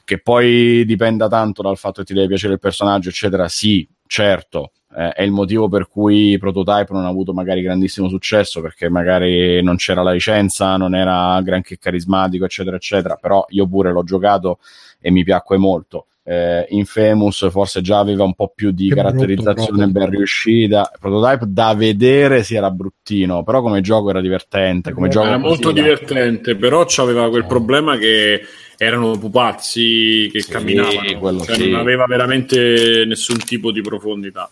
Che 0.05 0.21
poi 0.21 0.85
dipenda 0.85 1.27
tanto 1.27 1.63
dal 1.63 1.77
fatto 1.77 2.01
che 2.01 2.07
ti 2.07 2.15
deve 2.15 2.29
piacere 2.29 2.55
il 2.55 2.61
personaggio, 2.61 3.09
eccetera. 3.09 3.49
Sì, 3.49 3.89
certo, 4.07 4.71
eh, 4.97 5.13
è 5.13 5.23
il 5.23 5.31
motivo 5.31 5.69
per 5.69 5.89
cui 5.89 6.37
Prototype 6.39 6.93
non 6.93 7.05
ha 7.05 7.09
avuto 7.09 7.33
magari 7.33 7.63
grandissimo 7.63 8.09
successo 8.09 8.61
perché 8.61 8.89
magari 8.89 9.63
non 9.63 9.77
c'era 9.77 10.03
la 10.03 10.13
licenza, 10.13 10.77
non 10.77 10.95
era 10.95 11.41
granché 11.43 11.79
carismatico, 11.79 12.45
eccetera, 12.45 12.77
eccetera. 12.77 13.17
Però 13.17 13.45
io 13.51 13.67
pure 13.67 13.93
l'ho 13.93 14.03
giocato 14.03 14.59
e 15.01 15.11
mi 15.11 15.23
piacque 15.23 15.57
molto. 15.57 16.07
Eh, 16.23 16.67
Infamous 16.71 17.49
forse 17.51 17.81
già 17.81 17.99
aveva 17.99 18.25
un 18.25 18.35
po' 18.35 18.53
più 18.55 18.71
di 18.73 18.89
che 18.89 18.95
caratterizzazione 18.95 19.85
brutto, 19.87 19.99
ben 19.99 20.11
riuscita. 20.11 20.91
Prototype 20.99 21.47
da 21.49 21.75
vedere 21.75 22.43
si 22.43 22.57
era 22.57 22.71
bruttino, 22.71 23.43
però 23.43 23.63
come 23.63 23.81
gioco 23.81 24.11
era 24.11 24.21
divertente. 24.21 24.93
Come 24.93 25.09
era 25.09 25.39
molto 25.39 25.73
divertente, 25.73 26.57
però 26.57 26.85
aveva 26.99 27.29
quel 27.31 27.47
problema 27.47 27.97
che 27.97 28.43
erano 28.77 29.19
pupazzi 29.19 30.31
che 30.33 30.41
sì, 30.41 30.51
camminavano, 30.51 31.41
cioè 31.45 31.55
sì. 31.55 31.71
non 31.71 31.81
aveva 31.81 32.07
veramente 32.07 33.05
nessun 33.07 33.39
tipo 33.39 33.73
di 33.73 33.83
profondità. 33.83 34.51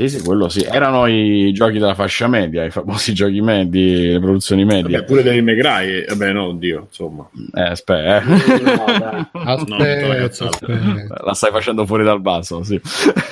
Sì, 0.00 0.08
sì, 0.08 0.22
quello 0.22 0.48
sì. 0.48 0.62
Erano 0.62 1.06
i 1.06 1.52
giochi 1.52 1.74
della 1.74 1.94
fascia 1.94 2.26
media, 2.26 2.64
i 2.64 2.70
famosi 2.70 3.12
giochi 3.12 3.42
medi, 3.42 4.12
le 4.12 4.18
produzioni 4.18 4.64
medie. 4.64 4.96
Vabbè, 4.96 5.04
pure 5.04 5.22
dei 5.22 5.42
Megrai, 5.42 6.06
vabbè, 6.08 6.32
no, 6.32 6.44
oddio, 6.46 6.86
insomma. 6.88 7.28
Eh, 7.52 7.60
aspetta, 7.60 8.22
eh. 8.22 8.60
No, 8.62 9.28
aspetta, 9.44 10.48
aspetta. 10.48 11.22
La 11.22 11.34
stai 11.34 11.50
facendo 11.50 11.84
fuori 11.84 12.02
dal 12.02 12.22
vaso, 12.22 12.62
sì. 12.62 12.80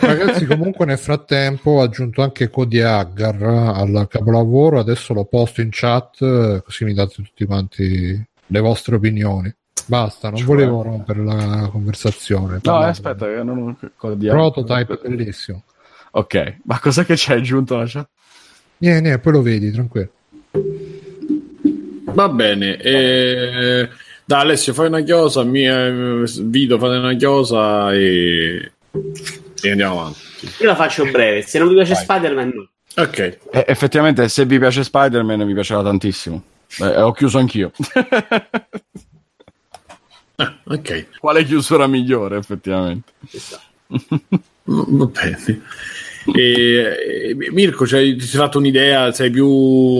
Ragazzi, 0.00 0.44
comunque 0.44 0.84
nel 0.84 0.98
frattempo 0.98 1.70
ho 1.70 1.80
aggiunto 1.80 2.20
anche 2.20 2.50
Cody 2.50 2.80
Aggar 2.80 3.42
al 3.42 4.06
capolavoro, 4.10 4.78
adesso 4.78 5.14
lo 5.14 5.24
posto 5.24 5.62
in 5.62 5.68
chat, 5.70 6.62
così 6.62 6.84
mi 6.84 6.92
date 6.92 7.14
tutti 7.14 7.46
quanti 7.46 8.26
le 8.44 8.60
vostre 8.60 8.96
opinioni. 8.96 9.50
Basta, 9.86 10.28
non 10.28 10.36
cioè... 10.36 10.46
volevo 10.46 10.82
rompere 10.82 11.24
la 11.24 11.70
conversazione. 11.72 12.60
No, 12.62 12.76
aspetta, 12.76 13.42
non... 13.42 13.74
Prototype 13.96 14.98
bellissimo. 15.02 15.62
Ok, 16.18 16.56
ma 16.64 16.80
cos'è 16.80 17.04
che 17.04 17.14
c'è 17.14 17.34
aggiunto 17.34 17.76
la 17.76 17.86
chat? 17.86 18.08
Niente, 18.78 19.00
niente, 19.02 19.20
poi 19.20 19.32
lo 19.34 19.40
vedi, 19.40 19.70
tranquillo. 19.70 20.10
Va 22.06 22.28
bene. 22.28 22.76
Eh, 22.76 23.88
da 24.24 24.40
Alessio, 24.40 24.74
fai 24.74 24.88
una 24.88 25.00
chiosa, 25.02 25.44
mia, 25.44 26.24
Vito, 26.40 26.76
fate 26.76 26.96
una 26.96 27.14
chiosa 27.14 27.94
e... 27.94 28.72
e 29.62 29.70
andiamo 29.70 30.00
avanti. 30.00 30.18
Io 30.58 30.66
la 30.66 30.74
faccio 30.74 31.04
breve, 31.04 31.42
se 31.42 31.60
non 31.60 31.68
vi 31.68 31.74
piace 31.74 31.92
Vai. 31.92 32.02
Spider-Man 32.02 32.52
no. 32.52 32.68
Ok. 32.96 33.18
Eh, 33.52 33.64
effettivamente, 33.68 34.28
se 34.28 34.44
vi 34.44 34.58
piace 34.58 34.82
Spider-Man, 34.82 35.42
mi 35.42 35.54
piacerà 35.54 35.84
tantissimo. 35.84 36.42
Eh, 36.80 37.00
ho 37.00 37.12
chiuso 37.12 37.38
anch'io. 37.38 37.70
ah, 40.34 40.58
ok. 40.64 41.18
Quale 41.20 41.44
chiusura 41.44 41.86
migliore, 41.86 42.38
effettivamente? 42.38 43.12
Va 44.64 45.06
bene. 45.06 45.62
E, 46.34 47.36
Mirko, 47.52 47.86
cioè, 47.86 48.02
ti 48.02 48.20
sei 48.20 48.40
fatto 48.40 48.58
un'idea? 48.58 49.12
Sei 49.12 49.30
più 49.30 49.46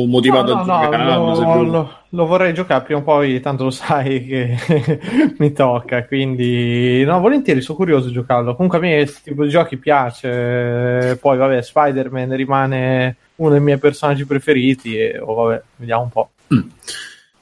motivato 0.04 0.54
no, 0.54 0.64
no, 0.64 0.74
a 0.74 0.84
giocare? 0.84 1.04
No, 1.04 1.26
lo, 1.26 1.32
più... 1.32 1.70
lo, 1.70 1.92
lo, 2.08 2.26
vorrei 2.26 2.52
giocare 2.54 2.84
prima 2.84 3.00
o 3.00 3.02
poi, 3.02 3.40
tanto 3.40 3.64
lo 3.64 3.70
sai 3.70 4.24
che 4.26 4.56
mi 5.38 5.52
tocca. 5.52 6.04
Quindi, 6.06 7.04
no, 7.04 7.20
volentieri, 7.20 7.60
sono 7.60 7.78
curioso 7.78 8.08
di 8.08 8.12
giocarlo. 8.12 8.54
Comunque, 8.54 8.78
a 8.78 8.80
me 8.80 8.96
questo 8.96 9.20
tipo 9.24 9.44
di 9.44 9.50
giochi 9.50 9.76
piace. 9.76 11.16
Poi, 11.20 11.36
vabbè, 11.36 11.62
Spider-Man 11.62 12.36
rimane 12.36 13.16
uno 13.36 13.50
dei 13.50 13.60
miei 13.60 13.78
personaggi 13.78 14.26
preferiti. 14.26 14.96
E 14.96 15.18
oh, 15.18 15.34
vabbè, 15.34 15.62
vediamo 15.76 16.02
un 16.02 16.10
po'. 16.10 16.30
Mm. 16.54 16.68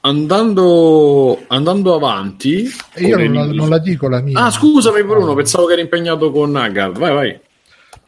andando, 0.01 1.43
andando 1.47 1.95
avanti, 1.95 2.69
io 2.97 3.17
non 3.17 3.33
la, 3.33 3.47
non 3.47 3.69
la, 3.69 3.79
dico 3.79 4.09
la 4.09 4.21
mia. 4.21 4.45
Ah, 4.45 4.51
scusami, 4.51 5.05
Bruno, 5.05 5.35
pensavo 5.35 5.67
che 5.67 5.75
eri 5.75 5.83
impegnato 5.83 6.31
con 6.31 6.55
Haggard. 6.57 6.99
Vai, 6.99 7.15
vai. 7.15 7.41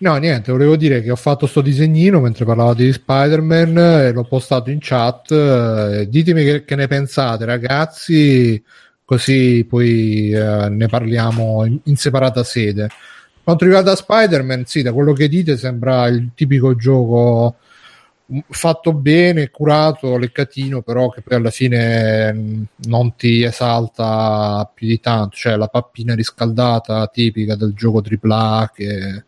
No, 0.00 0.16
niente, 0.16 0.52
volevo 0.52 0.76
dire 0.76 1.02
che 1.02 1.10
ho 1.10 1.16
fatto 1.16 1.48
sto 1.48 1.60
disegnino 1.60 2.20
mentre 2.20 2.44
parlavate 2.44 2.84
di 2.84 2.92
Spider-Man 2.92 3.78
e 3.78 4.12
l'ho 4.12 4.22
postato 4.22 4.70
in 4.70 4.78
chat. 4.80 5.32
Eh, 5.32 6.08
ditemi 6.08 6.44
che, 6.44 6.64
che, 6.64 6.76
ne 6.76 6.86
pensate, 6.86 7.44
ragazzi, 7.44 8.62
così 9.04 9.66
poi 9.68 10.30
eh, 10.30 10.68
ne 10.68 10.86
parliamo 10.86 11.64
in, 11.64 11.80
in, 11.84 11.96
separata 11.96 12.44
sede. 12.44 12.88
Quanto 13.42 13.64
riguarda 13.64 13.96
Spider-Man, 13.96 14.66
sì, 14.66 14.82
da 14.82 14.92
quello 14.92 15.12
che 15.12 15.28
dite 15.28 15.56
sembra 15.56 16.06
il 16.06 16.30
tipico 16.32 16.76
gioco 16.76 17.56
fatto 18.50 18.92
bene, 18.92 19.48
curato, 19.50 20.16
leccatino, 20.16 20.82
però 20.82 21.08
che 21.08 21.22
poi 21.22 21.36
alla 21.38 21.50
fine 21.50 22.32
mm, 22.32 22.62
non 22.86 23.16
ti 23.16 23.42
esalta 23.42 24.70
più 24.72 24.86
di 24.86 25.00
tanto, 25.00 25.34
cioè 25.34 25.56
la 25.56 25.68
pappina 25.68 26.14
riscaldata 26.14 27.06
tipica 27.08 27.56
del 27.56 27.72
gioco 27.74 28.00
AAA 28.00 28.70
che 28.74 29.24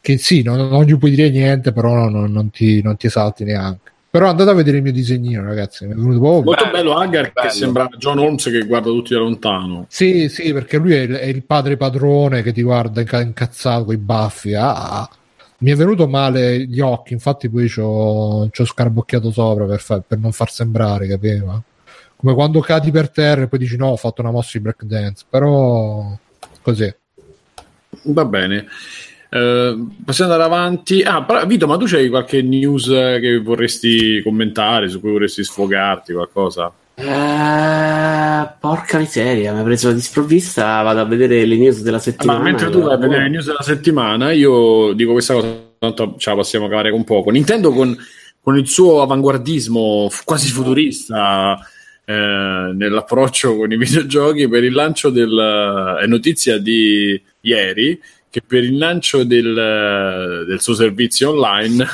che 0.00 0.18
sì, 0.18 0.42
non, 0.42 0.68
non 0.68 0.84
gli 0.84 0.96
puoi 0.96 1.10
dire 1.10 1.30
niente, 1.30 1.72
però 1.72 2.08
non, 2.08 2.30
non, 2.30 2.50
ti, 2.50 2.82
non 2.82 2.96
ti 2.96 3.06
esalti 3.06 3.44
neanche. 3.44 3.92
Però 4.10 4.28
andate 4.28 4.48
a 4.50 4.54
vedere 4.54 4.78
il 4.78 4.82
mio 4.82 4.92
disegnino, 4.92 5.44
ragazzi. 5.44 5.84
È 5.84 5.88
venuto 5.88 6.18
proprio 6.18 6.42
Molto 6.42 6.64
bello, 6.64 6.72
bello 6.72 6.94
Hagar 6.94 7.32
che 7.32 7.50
sembra 7.50 7.88
John 7.98 8.18
Holmes 8.18 8.42
che 8.44 8.64
guarda 8.64 8.88
tutti 8.88 9.12
da 9.12 9.20
lontano. 9.20 9.84
Sì, 9.88 10.30
sì, 10.30 10.52
perché 10.54 10.78
lui 10.78 10.94
è 10.94 11.00
il, 11.00 11.12
è 11.12 11.26
il 11.26 11.44
padre 11.44 11.76
padrone 11.76 12.42
che 12.42 12.52
ti 12.52 12.62
guarda 12.62 13.02
incazzato 13.20 13.84
con 13.84 13.94
i 13.94 13.98
baffi. 13.98 14.54
Ah, 14.54 15.08
mi 15.58 15.70
è 15.72 15.74
venuto 15.74 16.08
male 16.08 16.66
gli 16.66 16.80
occhi, 16.80 17.12
infatti 17.12 17.50
poi 17.50 17.68
ci 17.68 17.80
ho 17.80 18.48
scarbocchiato 18.50 19.30
sopra 19.30 19.66
per, 19.66 19.80
far, 19.80 20.02
per 20.06 20.18
non 20.18 20.32
far 20.32 20.50
sembrare, 20.50 21.06
capiva? 21.06 21.62
Come 22.16 22.34
quando 22.34 22.60
cadi 22.60 22.90
per 22.90 23.10
terra 23.10 23.42
e 23.42 23.48
poi 23.48 23.58
dici 23.58 23.76
no, 23.76 23.88
ho 23.88 23.96
fatto 23.96 24.22
una 24.22 24.30
mossa 24.30 24.52
di 24.54 24.60
breakdance, 24.60 25.24
però 25.28 26.16
così. 26.62 26.92
Va 28.04 28.24
bene. 28.24 28.66
Uh, 29.30 29.90
possiamo 30.04 30.32
andare 30.32 30.42
avanti. 30.44 31.02
Ah, 31.02 31.22
però, 31.22 31.44
Vito, 31.46 31.66
ma 31.66 31.76
tu 31.76 31.84
c'hai 31.86 32.08
qualche 32.08 32.40
news 32.42 32.86
che 32.86 33.40
vorresti 33.42 34.22
commentare, 34.22 34.88
su 34.88 35.00
cui 35.00 35.10
vorresti 35.10 35.44
sfogarti, 35.44 36.12
qualcosa? 36.14 36.72
Uh, 36.94 38.48
porca 38.58 38.98
miseria, 38.98 39.52
mi 39.52 39.60
ha 39.60 39.62
preso 39.62 39.92
di 39.92 40.00
sprovvista. 40.00 40.80
Vado 40.82 41.00
a 41.00 41.04
vedere 41.04 41.44
le 41.44 41.56
news 41.56 41.82
della 41.82 41.98
settimana. 41.98 42.38
Ma 42.38 42.44
mentre 42.44 42.70
tu 42.70 42.80
vai 42.80 42.94
a 42.94 42.96
vedere 42.96 43.24
le 43.24 43.28
news 43.28 43.46
della 43.46 43.62
settimana, 43.62 44.32
io 44.32 44.92
dico 44.94 45.12
questa 45.12 45.34
cosa, 45.34 45.48
tanto 45.78 46.14
ce 46.18 46.30
la 46.30 46.36
possiamo 46.36 46.66
cavare 46.68 46.90
con 46.90 47.04
poco. 47.04 47.30
Nintendo 47.30 47.70
con, 47.70 47.96
con 48.40 48.56
il 48.56 48.66
suo 48.66 49.02
avanguardismo 49.02 50.10
quasi 50.24 50.48
futurista. 50.50 51.58
Eh, 52.04 52.72
nell'approccio 52.74 53.54
con 53.54 53.70
i 53.70 53.76
videogiochi 53.78 54.48
per 54.48 54.64
il 54.64 54.72
lancio 54.72 55.10
del 55.10 55.98
è 56.00 56.06
notizia 56.06 56.56
di 56.56 57.20
ieri 57.42 58.00
che 58.30 58.42
per 58.42 58.62
il 58.62 58.76
lancio 58.76 59.24
del, 59.24 60.44
del 60.46 60.60
suo 60.60 60.74
servizio 60.74 61.30
online 61.30 61.86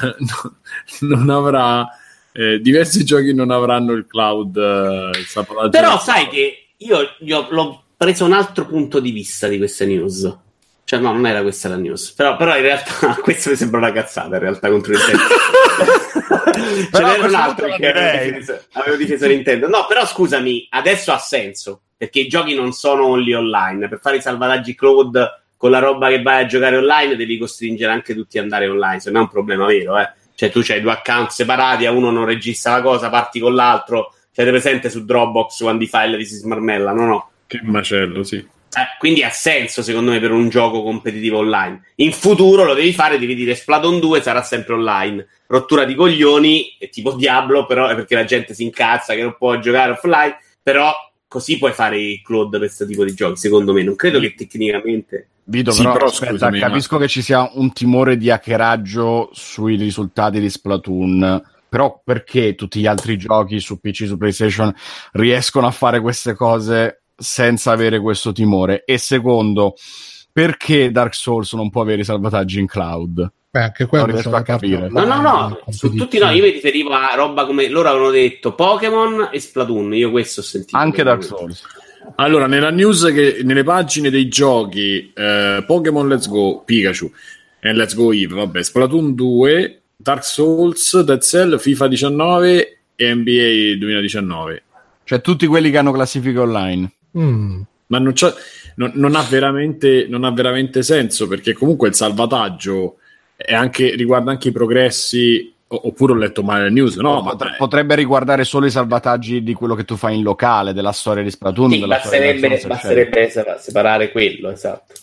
non 1.01 1.31
avrà 1.31 1.87
eh, 2.33 2.61
diversi 2.61 3.05
giochi 3.05 3.33
non 3.33 3.51
avranno 3.51 3.93
il 3.93 4.07
cloud 4.07 4.57
eh, 4.57 5.19
il 5.19 5.69
però 5.71 5.99
sai 6.01 6.29
che 6.29 6.65
io, 6.79 7.15
io, 7.21 7.47
l'ho 7.51 7.85
preso 7.97 8.25
un 8.25 8.33
altro 8.33 8.67
punto 8.67 9.01
di 9.01 9.11
vista 9.11 9.47
di 9.49 9.59
queste 9.59 9.87
news. 9.87 10.39
Cioè 10.87 11.01
no 11.01 11.13
non 11.13 11.27
era 11.27 11.41
questa 11.41 11.69
la 11.69 11.77
news. 11.77 12.13
Però, 12.13 12.37
però 12.37 12.57
in 12.57 12.63
realtà 12.63 13.15
questo 13.23 13.51
mi 13.51 13.57
sembra 13.57 13.79
una 13.79 13.93
cazzata 13.93 14.35
in 14.35 14.43
realtà 14.43 14.69
contro 14.69 14.93
Nintendo. 14.93 15.23
Ce 16.93 17.03
n'era 17.03 17.27
un 17.27 17.35
altro 17.35 17.75
che 17.75 17.93
avevo 17.93 18.31
difeso, 18.31 18.65
avevo 18.73 18.97
difeso 18.97 19.27
Nintendo. 19.27 19.69
No 19.69 19.87
però 19.87 20.07
scusami 20.07 20.67
adesso 20.71 21.13
ha 21.13 21.19
senso 21.19 21.83
perché 21.97 22.21
i 22.21 22.29
giochi 22.29 22.55
non 22.55 22.73
sono 22.73 23.07
only 23.07 23.33
online. 23.33 23.89
Per 23.89 24.01
fare 24.01 24.17
i 24.17 24.21
salvataggi 24.23 24.75
cloud 24.75 25.44
con 25.65 25.73
la 25.73 25.79
roba 25.79 26.11
che 26.11 26.21
vai 26.21 26.43
a 26.43 26.47
giocare 26.47 26.77
online 26.77 27.17
devi 27.17 27.39
costringere 27.39 27.91
anche 27.91 28.15
tutti 28.15 28.37
ad 28.37 28.45
andare 28.45 28.69
online, 28.69 29.01
se 29.01 29.11
no 29.11 29.21
è 29.21 29.23
un 29.23 29.31
problema 29.31 29.65
vero, 29.65 29.99
eh. 29.99 30.13
Cioè 30.35 30.51
tu 30.51 30.61
hai 30.69 30.83
due 30.83 30.93
account 30.93 31.31
separati, 31.31 31.87
a 31.87 31.91
uno 31.91 32.11
non 32.11 32.27
registra 32.27 32.73
la 32.73 32.83
cosa, 32.83 33.09
parti 33.09 33.41
con 33.41 33.55
l'altro, 33.55 34.13
siete 34.31 34.51
presente 34.51 34.91
su 34.91 35.07
Dropbox 35.07 35.63
quando 35.63 35.83
i 35.83 35.87
file 35.87 36.19
ti 36.19 36.27
si 36.27 36.35
smarmellano, 36.35 37.07
no? 37.07 37.31
Che 37.47 37.61
macello, 37.63 38.23
sì. 38.25 38.37
Eh, 38.37 38.97
quindi 38.99 39.23
ha 39.23 39.31
senso 39.31 39.81
secondo 39.83 40.11
me 40.11 40.21
per 40.21 40.33
un 40.33 40.51
gioco 40.51 40.83
competitivo 40.83 41.39
online. 41.39 41.81
In 41.95 42.13
futuro 42.13 42.65
lo 42.65 42.75
devi 42.75 42.93
fare, 42.93 43.19
devi 43.19 43.35
dire 43.35 43.55
Splatoon 43.55 44.01
2 44.01 44.21
sarà 44.21 44.43
sempre 44.43 44.75
online. 44.75 45.27
Rottura 45.47 45.87
di 45.87 45.95
coglioni, 45.95 46.77
tipo 46.91 47.13
Diablo, 47.13 47.65
però 47.65 47.89
è 47.89 47.95
perché 47.95 48.15
la 48.15 48.25
gente 48.25 48.53
si 48.53 48.65
incazza 48.65 49.15
che 49.15 49.23
non 49.23 49.35
può 49.39 49.59
giocare 49.59 49.93
offline, 49.93 50.37
però 50.63 50.93
così 51.27 51.57
puoi 51.57 51.73
fare 51.73 51.99
il 51.99 52.21
cloud 52.21 52.51
per 52.51 52.59
questo 52.59 52.85
tipo 52.85 53.03
di 53.03 53.15
giochi, 53.15 53.39
secondo 53.39 53.73
me. 53.73 53.83
Non 53.83 53.97
credo 53.97 54.21
che 54.21 54.35
tecnicamente 54.35 55.29
Vito, 55.47 55.73
sì, 55.73 55.83
però, 55.83 55.93
però 55.93 56.07
aspetta, 56.07 56.33
scusami, 56.33 56.59
capisco 56.59 56.95
ma... 56.97 57.01
che 57.03 57.09
ci 57.09 57.23
sia 57.23 57.51
un 57.55 57.73
timore 57.73 58.17
di 58.17 58.31
hackeraggio 58.31 59.31
sui 59.33 59.77
risultati 59.77 60.41
di 60.41 60.49
Splatoon, 60.49 61.43
però 61.69 62.01
perché 62.03 62.55
tutti 62.55 62.81
gli 62.81 62.87
altri 62.87 63.19
giochi 63.19 63.61
su 63.61 63.79
PC, 63.79 64.07
su 64.07 64.17
PlayStation 64.17 64.75
riescono 65.13 65.67
a 65.67 65.71
fare 65.71 66.01
queste 66.01 66.35
cose 66.35 67.03
senza 67.17 67.73
avere 67.73 68.01
questo 68.01 68.33
timore? 68.33 68.85
E 68.85 68.97
secondo, 68.97 69.75
perché 70.33 70.91
Dark 70.91 71.15
Souls 71.15 71.53
non 71.53 71.71
può 71.71 71.83
avere 71.83 72.01
i 72.01 72.05
salvataggi 72.05 72.61
in 72.61 72.67
cloud? 72.67 73.31
Beh, 73.51 73.63
anche 73.63 73.87
quello 73.87 74.07
non 74.07 74.15
riesco 74.15 74.35
a 74.35 74.43
capire. 74.43 74.89
No, 74.89 75.05
no, 75.05 75.21
no, 75.21 75.61
su 75.69 75.93
tutti 75.95 76.19
no, 76.19 76.31
io 76.31 76.43
mi 76.43 76.51
riferivo 76.51 76.93
a 76.93 77.15
roba 77.15 77.45
come 77.45 77.69
loro 77.69 77.89
avevano 77.89 78.11
detto 78.11 78.55
Pokémon 78.55 79.29
e 79.31 79.39
Splatoon, 79.39 79.95
io 79.95 80.11
questo 80.11 80.41
ho 80.41 80.43
sentito. 80.43 80.77
Anche 80.77 81.03
Dark 81.03 81.23
Souls. 81.23 81.63
Allora, 82.17 82.47
nella 82.47 82.71
news 82.71 83.11
che 83.13 83.41
nelle 83.43 83.65
pagine 83.65 84.09
dei 84.09 84.29
giochi 84.29 85.13
eh, 85.15 85.65
Pokémon 85.67 86.07
Let's 86.07 86.29
Go, 86.29 86.63
Pikachu 86.65 87.11
e 87.59 87.73
Let's 87.73 87.95
Go 87.95 88.13
Eve, 88.13 88.35
vabbè, 88.35 88.63
Splatoon 88.63 89.15
2, 89.15 89.83
Dark 89.97 90.25
Souls, 90.25 91.01
Dead 91.01 91.21
Cell, 91.21 91.59
FIFA 91.59 91.89
19 91.89 92.79
e 92.95 93.15
NBA 93.15 93.79
2019. 93.79 94.63
Cioè 95.03 95.21
tutti 95.21 95.47
quelli 95.47 95.71
che 95.71 95.79
hanno 95.79 95.93
classifiche 95.93 96.39
online. 96.39 96.93
Mm. 97.19 97.61
Ma 97.87 97.99
non, 97.99 98.13
non, 98.77 98.93
non, 98.95 99.15
ha 99.17 99.27
non, 100.09 100.25
ha 100.25 100.31
veramente, 100.31 100.83
senso 100.83 101.27
perché 101.27 101.53
comunque 101.53 101.89
il 101.89 101.95
salvataggio 101.95 102.99
anche, 103.49 103.95
riguarda 103.95 104.31
anche 104.31 104.49
i 104.49 104.53
progressi 104.53 105.54
Oppure 105.83 106.13
ho 106.13 106.17
letto 106.17 106.43
male 106.43 106.65
le 106.65 106.71
news, 106.71 106.97
no? 106.97 107.23
Potre, 107.23 107.55
potrebbe 107.57 107.95
riguardare 107.95 108.45
solo 108.45 108.67
i 108.67 108.71
salvataggi 108.71 109.43
di 109.43 109.55
quello 109.55 109.75
che 109.75 109.85
tu 109.85 109.97
fai 109.97 110.17
in 110.17 110.23
locale, 110.23 110.73
della 110.73 110.93
storia 110.93 111.23
di 111.23 111.31
Splatoon. 111.31 111.71
Sì, 111.71 111.87
basterebbe, 111.87 112.63
basterebbe 112.67 113.31
separare 113.59 114.11
quello, 114.11 114.51
esatto. 114.51 114.95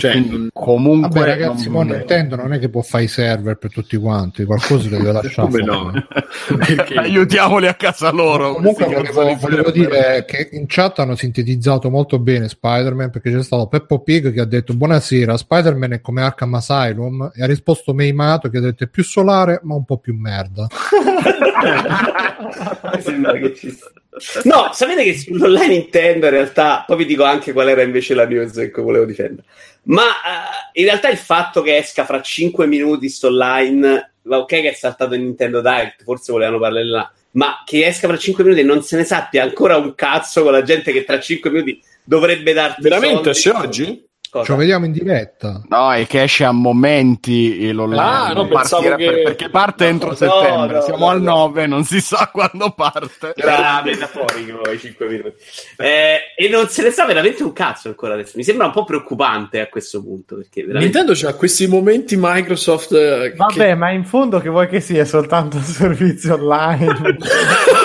Cioè, 0.00 0.12
Quindi, 0.12 0.48
comunque, 0.54 1.20
Vabbè, 1.20 1.26
ragazzi, 1.26 1.68
non... 1.68 1.88
Nintendo 1.88 2.34
non 2.34 2.54
è 2.54 2.58
che 2.58 2.70
può 2.70 2.80
fare 2.80 3.04
i 3.04 3.08
server 3.08 3.56
per 3.56 3.70
tutti 3.70 3.98
quanti, 3.98 4.44
qualcosa 4.44 4.88
deve 4.88 5.12
lasciare. 5.12 5.50
Come 5.50 5.62
no? 5.62 5.92
Aiutiamoli 6.96 7.66
a 7.66 7.74
casa 7.74 8.10
loro. 8.10 8.54
Comunque, 8.54 8.86
volevo, 8.86 9.36
volevo 9.36 9.70
dire 9.70 10.24
che 10.26 10.48
in 10.52 10.64
chat 10.66 11.00
hanno 11.00 11.16
sintetizzato 11.16 11.90
molto 11.90 12.18
bene 12.18 12.48
Spider-Man 12.48 13.10
perché 13.10 13.30
c'è 13.30 13.42
stato 13.42 13.66
Peppo 13.66 14.00
Pig 14.00 14.32
che 14.32 14.40
ha 14.40 14.46
detto 14.46 14.72
buonasera, 14.72 15.36
Spider-Man 15.36 15.92
è 15.92 16.00
come 16.00 16.22
Arkham 16.22 16.54
Asylum 16.54 17.32
e 17.34 17.42
ha 17.42 17.46
risposto 17.46 17.92
Meimato 17.92 18.48
che 18.48 18.56
ha 18.56 18.62
detto 18.62 18.84
è 18.84 18.88
più 18.88 19.04
solare 19.04 19.60
ma 19.64 19.74
un 19.74 19.84
po' 19.84 19.98
più 19.98 20.14
merda. 20.14 20.66
Mi 22.94 23.02
sembra 23.02 23.32
che 23.34 23.54
ci 23.54 23.70
sia. 23.70 23.90
No, 24.42 24.70
sapete 24.72 25.04
che 25.04 25.16
sull'online 25.16 25.68
Nintendo 25.68 26.26
in 26.26 26.32
realtà, 26.32 26.82
poi 26.86 26.96
vi 26.96 27.06
dico 27.06 27.22
anche 27.22 27.52
qual 27.52 27.68
era 27.68 27.82
invece 27.82 28.14
la 28.14 28.26
news 28.26 28.52
che 28.52 28.82
volevo 28.82 29.04
difendere. 29.04 29.46
Ma 29.84 30.02
uh, 30.02 30.70
in 30.72 30.84
realtà 30.84 31.08
il 31.08 31.16
fatto 31.16 31.62
che 31.62 31.76
esca 31.76 32.04
fra 32.04 32.20
5 32.20 32.66
minuti 32.66 33.08
sto 33.08 33.28
online, 33.28 34.14
ok 34.28 34.46
che 34.46 34.70
è 34.70 34.74
saltato 34.74 35.14
in 35.14 35.22
Nintendo 35.22 35.60
Direct, 35.60 36.02
forse 36.04 36.32
volevano 36.32 36.58
parlare 36.58 36.86
là, 36.86 37.12
ma 37.32 37.62
che 37.64 37.86
esca 37.86 38.08
fra 38.08 38.18
5 38.18 38.44
minuti 38.44 38.62
e 38.62 38.64
non 38.64 38.82
se 38.82 38.96
ne 38.96 39.04
sappia 39.04 39.42
ancora 39.42 39.76
un 39.76 39.94
cazzo 39.94 40.42
con 40.42 40.52
la 40.52 40.62
gente 40.62 40.92
che 40.92 41.04
tra 41.04 41.18
5 41.18 41.50
minuti 41.50 41.82
dovrebbe 42.04 42.52
darti 42.52 42.82
Veramente, 42.82 43.34
se 43.34 43.50
oggi? 43.50 44.08
Cosa? 44.30 44.52
Lo 44.52 44.58
vediamo 44.58 44.84
in 44.84 44.92
diretta. 44.92 45.60
No, 45.68 45.92
è 45.92 46.06
che 46.06 46.22
esce 46.22 46.44
a 46.44 46.52
momenti 46.52 47.72
l'online. 47.72 48.00
Ah, 48.00 48.32
no, 48.32 48.46
che... 48.46 48.94
per, 48.94 49.22
perché 49.24 49.50
parte 49.50 49.84
no, 49.84 49.90
entro 49.90 50.08
no, 50.10 50.14
settembre. 50.14 50.76
No, 50.76 50.82
Siamo 50.82 51.08
al 51.08 51.20
9, 51.20 51.66
non 51.66 51.82
si 51.82 52.00
sa 52.00 52.30
quando 52.32 52.70
parte. 52.70 53.32
Era 53.34 53.82
metaforico 53.84 54.70
i 54.70 54.78
5 54.78 55.08
minuti. 55.08 55.32
Eh, 55.78 56.18
e 56.36 56.48
non 56.48 56.68
se 56.68 56.84
ne 56.84 56.92
sa 56.92 57.06
veramente 57.06 57.42
un 57.42 57.52
cazzo 57.52 57.88
ancora 57.88 58.14
adesso. 58.14 58.34
Mi 58.36 58.44
sembra 58.44 58.66
un 58.66 58.72
po' 58.72 58.84
preoccupante 58.84 59.60
a 59.60 59.66
questo 59.66 60.00
punto. 60.00 60.36
Perché 60.36 60.64
veramente... 60.64 60.96
Nintendo 60.96 61.12
c'ha 61.20 61.34
questi 61.34 61.66
momenti 61.66 62.14
Microsoft. 62.16 62.92
Eh, 62.92 63.32
Vabbè, 63.34 63.52
che... 63.52 63.74
ma 63.74 63.90
in 63.90 64.04
fondo 64.04 64.38
che 64.38 64.48
vuoi 64.48 64.68
che 64.68 64.78
sia 64.78 65.04
soltanto 65.04 65.56
un 65.56 65.64
servizio 65.64 66.34
online? 66.34 67.16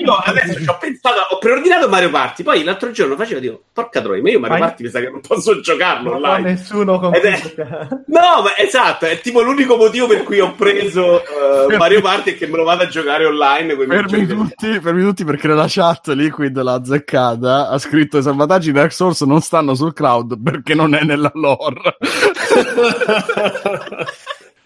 io 0.00 0.12
adesso 0.14 0.60
ci 0.60 0.68
ho 0.68 0.76
pensato, 0.78 1.34
ho 1.34 1.38
preordinato 1.38 1.88
Mario 1.88 2.10
Party, 2.10 2.42
poi 2.42 2.62
l'altro 2.64 2.90
giorno 2.90 3.16
facevo, 3.16 3.40
dico, 3.40 3.62
porca 3.72 4.00
troia, 4.00 4.22
ma 4.22 4.30
io 4.30 4.40
Mario 4.40 4.58
Ma- 4.58 4.66
Party 4.66 4.82
mi 4.84 4.90
sa 4.90 5.00
che 5.00 5.10
non 5.10 5.20
posso 5.20 5.60
giocarlo 5.60 6.10
Non 6.10 6.24
online. 6.24 6.50
nessuno 6.50 7.12
Ed 7.12 7.24
è- 7.24 7.40
No, 8.06 8.42
ma 8.42 8.56
esatto, 8.56 9.06
è 9.06 9.20
tipo 9.20 9.40
l'unico 9.42 9.76
motivo 9.76 10.06
per 10.06 10.22
cui 10.22 10.40
ho 10.40 10.52
preso 10.54 11.22
eh, 11.68 11.76
Mario 11.76 12.00
Party 12.00 12.32
è 12.32 12.36
che 12.36 12.46
me 12.46 12.56
lo 12.56 12.64
vado 12.64 12.82
a 12.82 12.86
giocare 12.88 13.24
online. 13.26 13.76
Fermi 13.86 14.26
tutti, 14.26 14.80
fermi 14.80 15.02
tutti 15.02 15.24
perché 15.24 15.46
nella 15.48 15.66
chat 15.68 16.08
Liquid 16.08 16.60
l'ha 16.60 16.74
azzeccata. 16.74 17.68
Ha 17.68 17.78
scritto 17.78 18.18
i 18.18 18.22
salvataggi 18.22 18.72
Dark 18.72 18.92
Souls 18.92 19.20
non 19.22 19.40
stanno 19.40 19.74
sul 19.74 19.92
cloud 19.92 20.40
perché 20.42 20.74
non 20.74 20.94
è 20.94 21.02
nella 21.02 21.30
lore. 21.34 21.96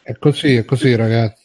È 0.03 0.19
così, 0.19 0.57
è 0.57 0.65
così, 0.67 0.95
ragazzi. 0.97 1.44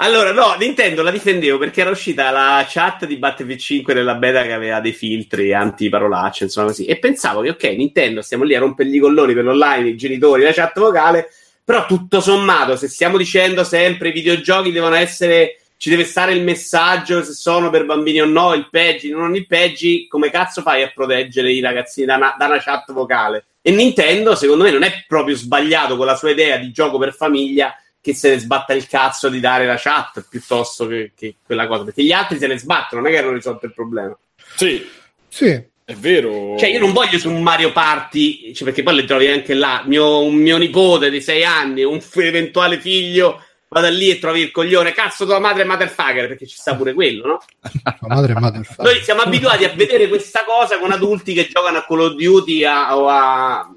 Allora, 0.00 0.30
no, 0.30 0.54
Nintendo 0.56 1.02
la 1.02 1.10
difendevo 1.10 1.58
perché 1.58 1.80
era 1.80 1.90
uscita 1.90 2.30
la 2.30 2.64
chat 2.68 3.04
di 3.04 3.16
Battlefield 3.16 3.58
5 3.58 3.94
nella 3.94 4.14
beta 4.14 4.44
che 4.44 4.52
aveva 4.52 4.78
dei 4.78 4.92
filtri 4.92 5.52
anti-parolacce, 5.52 6.44
insomma 6.44 6.68
così. 6.68 6.84
E 6.84 6.98
pensavo 6.98 7.40
che, 7.40 7.50
ok, 7.50 7.64
Nintendo, 7.64 8.22
stiamo 8.22 8.44
lì 8.44 8.54
a 8.54 8.60
rompergli 8.60 8.94
i 8.94 9.00
colloni 9.00 9.34
per 9.34 9.42
l'online, 9.42 9.88
i 9.88 9.96
genitori, 9.96 10.44
la 10.44 10.52
chat 10.52 10.78
vocale, 10.78 11.32
però 11.64 11.84
tutto 11.86 12.20
sommato, 12.20 12.76
se 12.76 12.86
stiamo 12.86 13.16
dicendo 13.16 13.64
sempre 13.64 14.10
i 14.10 14.12
videogiochi 14.12 14.70
devono 14.70 14.94
essere, 14.94 15.62
ci 15.76 15.90
deve 15.90 16.04
stare 16.04 16.32
il 16.32 16.44
messaggio 16.44 17.24
se 17.24 17.32
sono 17.32 17.68
per 17.68 17.84
bambini 17.84 18.20
o 18.20 18.24
no, 18.24 18.54
il 18.54 18.68
peggi, 18.70 19.10
non 19.10 19.34
il 19.34 19.48
peggi, 19.48 20.06
come 20.06 20.30
cazzo 20.30 20.62
fai 20.62 20.84
a 20.84 20.92
proteggere 20.94 21.50
i 21.50 21.60
ragazzini 21.60 22.06
da 22.06 22.14
una, 22.14 22.36
da 22.38 22.46
una 22.46 22.60
chat 22.60 22.92
vocale? 22.92 23.46
E 23.60 23.72
Nintendo, 23.72 24.36
secondo 24.36 24.62
me, 24.62 24.70
non 24.70 24.84
è 24.84 25.04
proprio 25.08 25.34
sbagliato 25.34 25.96
con 25.96 26.06
la 26.06 26.14
sua 26.14 26.30
idea 26.30 26.56
di 26.56 26.70
gioco 26.70 26.98
per 26.98 27.12
famiglia 27.12 27.74
che 28.08 28.14
se 28.14 28.30
ne 28.30 28.38
sbatta 28.38 28.72
il 28.72 28.86
cazzo 28.86 29.28
di 29.28 29.38
dare 29.38 29.66
la 29.66 29.76
chat 29.76 30.26
piuttosto 30.28 30.86
che, 30.86 31.12
che 31.14 31.36
quella 31.44 31.66
cosa, 31.66 31.84
perché 31.84 32.02
gli 32.02 32.12
altri 32.12 32.38
se 32.38 32.46
ne 32.46 32.58
sbattono, 32.58 33.02
non 33.02 33.10
è 33.10 33.14
che 33.14 33.20
hanno 33.20 33.32
risolto 33.32 33.66
il 33.66 33.74
problema. 33.74 34.16
Sì, 34.56 34.86
Sì, 35.28 35.48
è 35.84 35.94
vero. 35.94 36.56
Cioè, 36.58 36.70
io 36.70 36.80
non 36.80 36.92
voglio 36.92 37.18
su 37.18 37.30
un 37.30 37.42
Mario 37.42 37.70
Party, 37.70 38.54
cioè, 38.54 38.64
perché 38.64 38.82
poi 38.82 38.94
le 38.94 39.04
trovi 39.04 39.26
anche 39.26 39.52
là. 39.52 39.82
Mio, 39.84 40.22
un 40.22 40.36
mio 40.36 40.56
nipote 40.56 41.10
di 41.10 41.20
sei 41.20 41.44
anni, 41.44 41.82
un 41.84 42.00
f- 42.00 42.16
eventuale 42.16 42.80
figlio, 42.80 43.42
vada 43.68 43.90
lì 43.90 44.08
e 44.08 44.18
trovi 44.18 44.40
il 44.40 44.50
coglione. 44.50 44.92
Cazzo, 44.92 45.26
tua 45.26 45.38
madre 45.38 45.62
è 45.62 45.66
motherfucker, 45.66 46.28
perché 46.28 46.46
ci 46.46 46.56
sta 46.56 46.74
pure 46.74 46.94
quello, 46.94 47.26
no? 47.26 47.38
la 47.82 47.96
madre 48.00 48.32
è 48.32 48.38
madre 48.38 48.62
Noi 48.78 49.02
siamo 49.02 49.20
abituati 49.20 49.64
a 49.64 49.72
vedere 49.74 50.08
questa 50.08 50.44
cosa 50.46 50.78
con 50.78 50.92
adulti 50.92 51.34
che 51.34 51.46
giocano 51.46 51.78
a 51.78 51.84
Call 51.86 52.00
of 52.00 52.14
Duty 52.14 52.64
a- 52.64 52.96
o 52.96 53.06
a, 53.08 53.70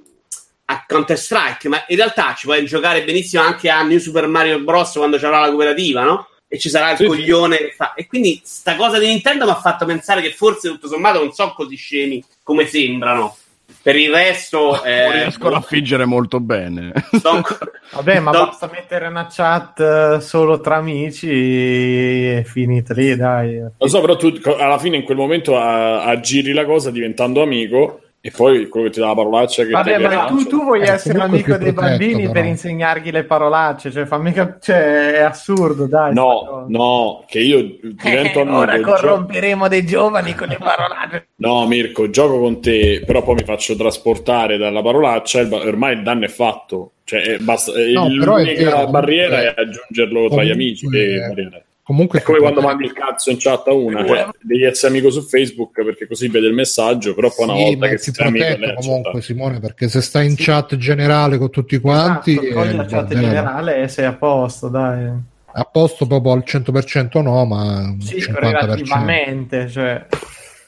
a 0.72 0.84
Counter 0.88 1.18
Strike, 1.18 1.68
ma 1.70 1.84
in 1.88 1.98
realtà 1.98 2.34
ci 2.36 2.46
puoi 2.48 2.66
giocare 2.66 3.04
benissimo 3.04 3.44
anche 3.44 3.70
a 3.70 3.82
New 3.84 3.98
Super 4.00 4.28
Mario 4.28 4.60
Bros. 4.60 4.94
quando 4.94 5.18
c'avrà 5.18 5.42
la 5.42 5.50
cooperativa, 5.50 6.04
no? 6.04 6.28
E 6.48 6.58
ci 6.60 6.70
sarà 6.70 6.92
il 6.92 6.98
Sì, 6.98 7.06
coglione 7.06 7.58
che 7.58 7.74
fa. 7.76 7.94
E 7.94 8.08
quindi 8.08 8.42
sta 8.44 8.76
cosa 8.76 9.00
di 9.00 9.08
Nintendo 9.08 9.46
mi 9.46 9.52
ha 9.52 9.56
fatto 9.56 9.86
pensare 9.86 10.22
che 10.22 10.32
forse 10.32 10.68
tutto 10.70 10.88
sommato 10.88 11.20
non 11.20 11.32
sono 11.32 11.54
così 11.54 11.76
scemi 11.76 12.24
come 12.44 12.66
sembrano. 12.66 13.36
Per 13.82 13.96
il 13.96 14.12
resto, 14.12 14.84
eh, 14.84 15.12
riescono 15.14 15.56
a 15.56 15.62
figgere 15.62 16.04
molto 16.06 16.40
bene. 16.42 16.92
son- 17.22 17.42
Vabbè, 17.94 18.20
ma 18.20 18.32
No. 18.32 18.46
basta 18.48 18.70
mettere 18.72 19.08
una 19.08 19.28
chat 19.32 19.80
eh, 19.80 20.22
solo 20.22 20.60
tra 20.60 20.76
amici 20.76 21.30
e 21.30 22.44
finita 22.46 22.94
lì, 22.94 23.16
dai. 23.16 23.60
Lo 23.78 23.88
so, 23.88 24.02
però 24.02 24.16
tu 24.18 24.34
alla 24.58 24.78
fine 24.78 24.98
in 24.98 25.04
quel 25.04 25.18
momento 25.18 25.58
a- 25.58 26.04
aggiri 26.04 26.52
la 26.54 26.66
cosa 26.66 26.92
diventando 26.92 27.42
amico 27.42 28.02
e 28.24 28.30
poi 28.32 28.68
quello 28.68 28.86
che 28.88 28.94
ti 28.94 29.00
dà 29.00 29.08
la 29.08 29.16
parolaccia 29.16 29.64
che 29.64 29.72
Vabbè, 29.72 29.96
ti 29.98 30.04
ma 30.04 30.26
tu, 30.26 30.46
tu 30.46 30.64
vuoi 30.64 30.82
Eh, 30.82 30.90
essere 30.92 31.20
comunque 31.20 31.54
amico 31.54 31.64
dei 31.64 31.74
protetto, 31.74 31.82
bambini 31.98 32.22
però. 32.22 32.32
per 32.34 32.46
insegnargli 32.46 33.10
le 33.12 33.24
parolacce, 33.24 33.92
cioè, 33.92 34.06
fammi 34.06 34.32
cap- 34.32 34.62
cioè, 34.62 35.12
è 35.14 35.22
assurdo, 35.22 35.88
dai. 35.88 36.14
No, 36.14 36.66
no, 36.68 37.24
che 37.28 37.40
io 37.40 37.62
divento 37.82 38.40
Eh, 38.40 38.42
amico. 38.42 38.58
ora 38.58 38.78
gio- 38.78 38.84
corromperemo 38.84 39.68
dei 39.68 39.86
giovani 39.86 40.36
con 40.36 40.48
le 40.50 40.58
parolacce. 40.58 41.28
No, 41.42 41.66
Mirko, 41.66 42.10
gioco 42.12 42.40
con 42.40 42.62
te, 42.62 43.02
però 43.04 43.24
poi 43.24 43.34
mi 43.36 43.44
faccio 43.44 43.76
trasportare 43.76 44.58
dalla 44.58 44.84
parolaccia 44.84 45.42
ormai 45.50 45.96
il 45.96 46.04
danno 46.04 46.26
è 46.26 46.28
fatto. 46.30 46.92
Cioè, 47.04 47.22
è 47.24 47.38
basta, 47.40 47.72
è 47.74 47.92
No, 47.92 48.08
però 48.20 48.36
è 48.36 48.44
l'unica 48.44 48.76
vero, 48.76 48.88
barriera 48.88 49.42
è 49.42 49.54
aggiungerlo 49.58 50.30
tra 50.30 50.44
gli 50.44 50.52
amici. 50.52 50.88
che 50.88 51.18
barriera. 51.28 51.62
Comunque 51.92 52.20
È 52.20 52.22
come 52.22 52.38
si 52.38 52.44
quando 52.44 52.60
può- 52.62 52.70
mandi 52.70 52.86
il 52.86 52.94
cazzo 52.94 53.32
in 53.32 53.38
chat 53.38 53.68
a 53.68 53.74
una, 53.74 54.06
cioè, 54.08 54.28
devi 54.40 54.64
essere 54.64 54.94
amico 54.94 55.10
su 55.10 55.22
Facebook 55.24 55.84
perché 55.84 56.08
così 56.08 56.30
vede 56.30 56.48
il 56.48 56.54
messaggio, 56.54 57.14
però 57.14 57.30
poi 57.36 57.46
una 57.46 57.56
Sì, 57.58 57.64
volta 57.64 57.78
ma 57.80 57.88
che 57.88 57.94
è 57.96 58.00
più 58.00 58.14
sei 58.14 58.26
amico 58.28 58.74
comunque. 58.82 59.22
Simone 59.22 59.60
perché 59.60 59.90
se 59.90 60.00
stai 60.02 60.28
in 60.28 60.36
chat 60.38 60.78
generale 60.78 61.38
con 61.38 61.50
tutti 61.50 61.78
quanti 61.80 62.32
Esatto, 62.32 62.48
il 62.48 62.76
la 62.78 62.86
chat 62.86 62.90
bordello. 62.90 63.22
generale 63.22 63.82
e 63.84 63.88
sei 63.90 64.06
a 64.06 64.14
posto, 64.14 64.70
dai. 64.70 65.10
a 65.54 65.64
posto 65.66 66.08
proprio 66.08 66.32
al 66.32 66.44
100% 66.46 67.22
no 67.22 67.44
ma 67.44 67.94
Sì, 68.00 68.16
50% 68.22 68.40
relativamente, 68.40 69.68
cioè. 69.70 70.06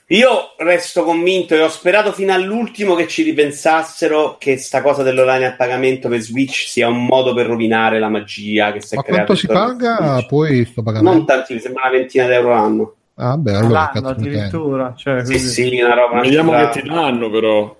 Io 0.07 0.53
resto 0.57 1.03
convinto 1.03 1.55
e 1.55 1.61
ho 1.61 1.69
sperato 1.69 2.11
fino 2.11 2.33
all'ultimo 2.33 2.93
che 2.93 3.07
ci 3.07 3.23
ripensassero 3.23 4.35
che 4.37 4.57
sta 4.57 4.81
cosa 4.81 5.01
dell'online 5.01 5.45
a 5.45 5.53
pagamento 5.53 6.09
per 6.09 6.19
Switch 6.19 6.67
sia 6.67 6.89
un 6.89 7.05
modo 7.05 7.33
per 7.33 7.47
rovinare 7.47 7.99
la 7.99 8.09
magia 8.09 8.73
che 8.73 8.81
si 8.81 8.95
è 8.95 8.97
ma 8.97 9.03
creata 9.03 9.23
quanto 9.23 9.41
si 9.41 9.47
paga 9.47 10.25
poi 10.27 10.65
sto 10.65 10.81
Non 10.81 10.93
pagamento 10.93 11.25
tanti, 11.25 11.53
mi 11.53 11.59
sembra 11.61 11.83
una 11.83 11.97
ventina 11.97 12.25
di 12.27 12.33
euro 12.33 12.49
l'anno. 12.49 12.95
ah 13.15 13.37
beh 13.37 13.55
allora 13.55 13.91
L'anno 13.93 14.07
addirittura, 14.09 14.93
cioè, 14.95 15.25
Sì, 15.25 15.39
sì, 15.39 15.81
una 15.81 15.93
roba. 15.93 16.19
Vediamo 16.19 16.51
che 16.51 16.81
ti 16.81 16.87
danno, 16.87 17.29
però. 17.29 17.75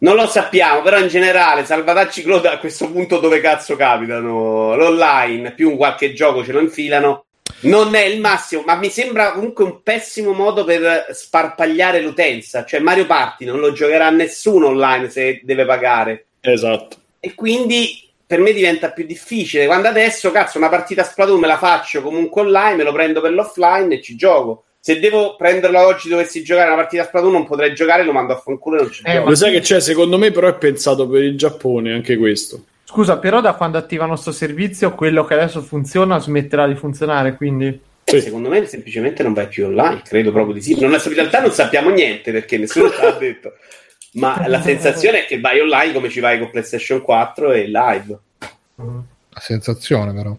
Non 0.00 0.14
lo 0.14 0.26
sappiamo, 0.26 0.82
però 0.82 0.98
in 0.98 1.08
generale, 1.08 1.64
salvataggi 1.64 2.22
cloud 2.22 2.46
a 2.46 2.58
questo 2.58 2.88
punto 2.88 3.18
dove 3.18 3.40
cazzo 3.40 3.74
capitano? 3.74 4.76
L'online, 4.76 5.52
più 5.52 5.70
un 5.70 5.76
qualche 5.76 6.12
gioco 6.12 6.44
ce 6.44 6.52
lo 6.52 6.60
infilano. 6.60 7.24
Non 7.60 7.94
è 7.94 8.04
il 8.04 8.20
massimo, 8.20 8.62
ma 8.64 8.76
mi 8.76 8.88
sembra 8.88 9.32
comunque 9.32 9.64
un 9.64 9.82
pessimo 9.82 10.32
modo 10.32 10.64
per 10.64 11.08
sparpagliare 11.10 12.00
l'utenza. 12.00 12.64
Cioè, 12.64 12.80
Mario 12.80 13.06
Party 13.06 13.44
non 13.44 13.58
lo 13.58 13.72
giocherà 13.72 14.10
nessuno 14.10 14.68
online 14.68 15.10
se 15.10 15.40
deve 15.42 15.64
pagare. 15.64 16.26
Esatto. 16.40 16.96
E 17.18 17.34
quindi 17.34 18.06
per 18.24 18.40
me 18.40 18.52
diventa 18.52 18.90
più 18.90 19.06
difficile. 19.06 19.66
Quando 19.66 19.88
adesso, 19.88 20.30
cazzo, 20.30 20.58
una 20.58 20.68
partita 20.68 21.00
a 21.00 21.04
Splatoon 21.04 21.40
me 21.40 21.46
la 21.46 21.56
faccio 21.56 22.02
comunque 22.02 22.42
online, 22.42 22.76
me 22.76 22.84
lo 22.84 22.92
prendo 22.92 23.20
per 23.20 23.32
l'offline 23.32 23.94
e 23.94 24.02
ci 24.02 24.16
gioco. 24.16 24.64
Se 24.78 25.00
devo 25.00 25.34
prenderla 25.34 25.86
oggi 25.86 26.08
dovessi 26.08 26.44
giocare 26.44 26.68
una 26.68 26.76
partita 26.76 27.02
a 27.02 27.06
Splatoon, 27.06 27.32
non 27.32 27.46
potrei 27.46 27.74
giocare, 27.74 28.04
lo 28.04 28.12
mando 28.12 28.34
a 28.34 28.38
fanculo 28.38 28.76
e 28.76 28.82
non 28.82 28.92
ci 28.92 29.02
Eh, 29.04 29.14
gioco. 29.14 29.28
Lo 29.30 29.34
sai 29.34 29.52
che 29.52 29.60
c'è? 29.60 29.80
Secondo 29.80 30.16
me, 30.18 30.30
però, 30.30 30.46
è 30.46 30.54
pensato 30.54 31.08
per 31.08 31.22
il 31.22 31.36
Giappone 31.36 31.92
anche 31.92 32.16
questo. 32.16 32.62
Scusa, 32.90 33.18
però 33.18 33.42
da 33.42 33.52
quando 33.52 33.76
attivano 33.76 34.16
sto 34.16 34.32
servizio, 34.32 34.94
quello 34.94 35.22
che 35.22 35.34
adesso 35.34 35.60
funziona 35.60 36.18
smetterà 36.18 36.66
di 36.66 36.74
funzionare, 36.74 37.36
quindi... 37.36 37.78
Sì, 38.04 38.22
secondo 38.22 38.48
me 38.48 38.64
semplicemente 38.64 39.22
non 39.22 39.34
vai 39.34 39.46
più 39.46 39.66
online, 39.66 40.00
credo 40.02 40.32
proprio 40.32 40.54
di 40.54 40.62
sì. 40.62 40.80
Non, 40.80 40.92
in 40.92 41.12
realtà 41.12 41.42
non 41.42 41.50
sappiamo 41.50 41.90
niente 41.90 42.32
perché 42.32 42.56
nessuno 42.56 42.88
te 42.88 43.02
l'ha 43.02 43.10
detto. 43.20 43.52
Ma 44.14 44.48
la 44.48 44.62
sensazione 44.62 45.24
è 45.24 45.26
che 45.26 45.38
vai 45.38 45.60
online 45.60 45.92
come 45.92 46.08
ci 46.08 46.20
vai 46.20 46.38
con 46.38 46.48
PlayStation 46.48 47.02
4 47.02 47.52
e 47.52 47.66
live. 47.66 48.18
la 48.76 49.40
sensazione 49.40 50.14
però 50.14 50.34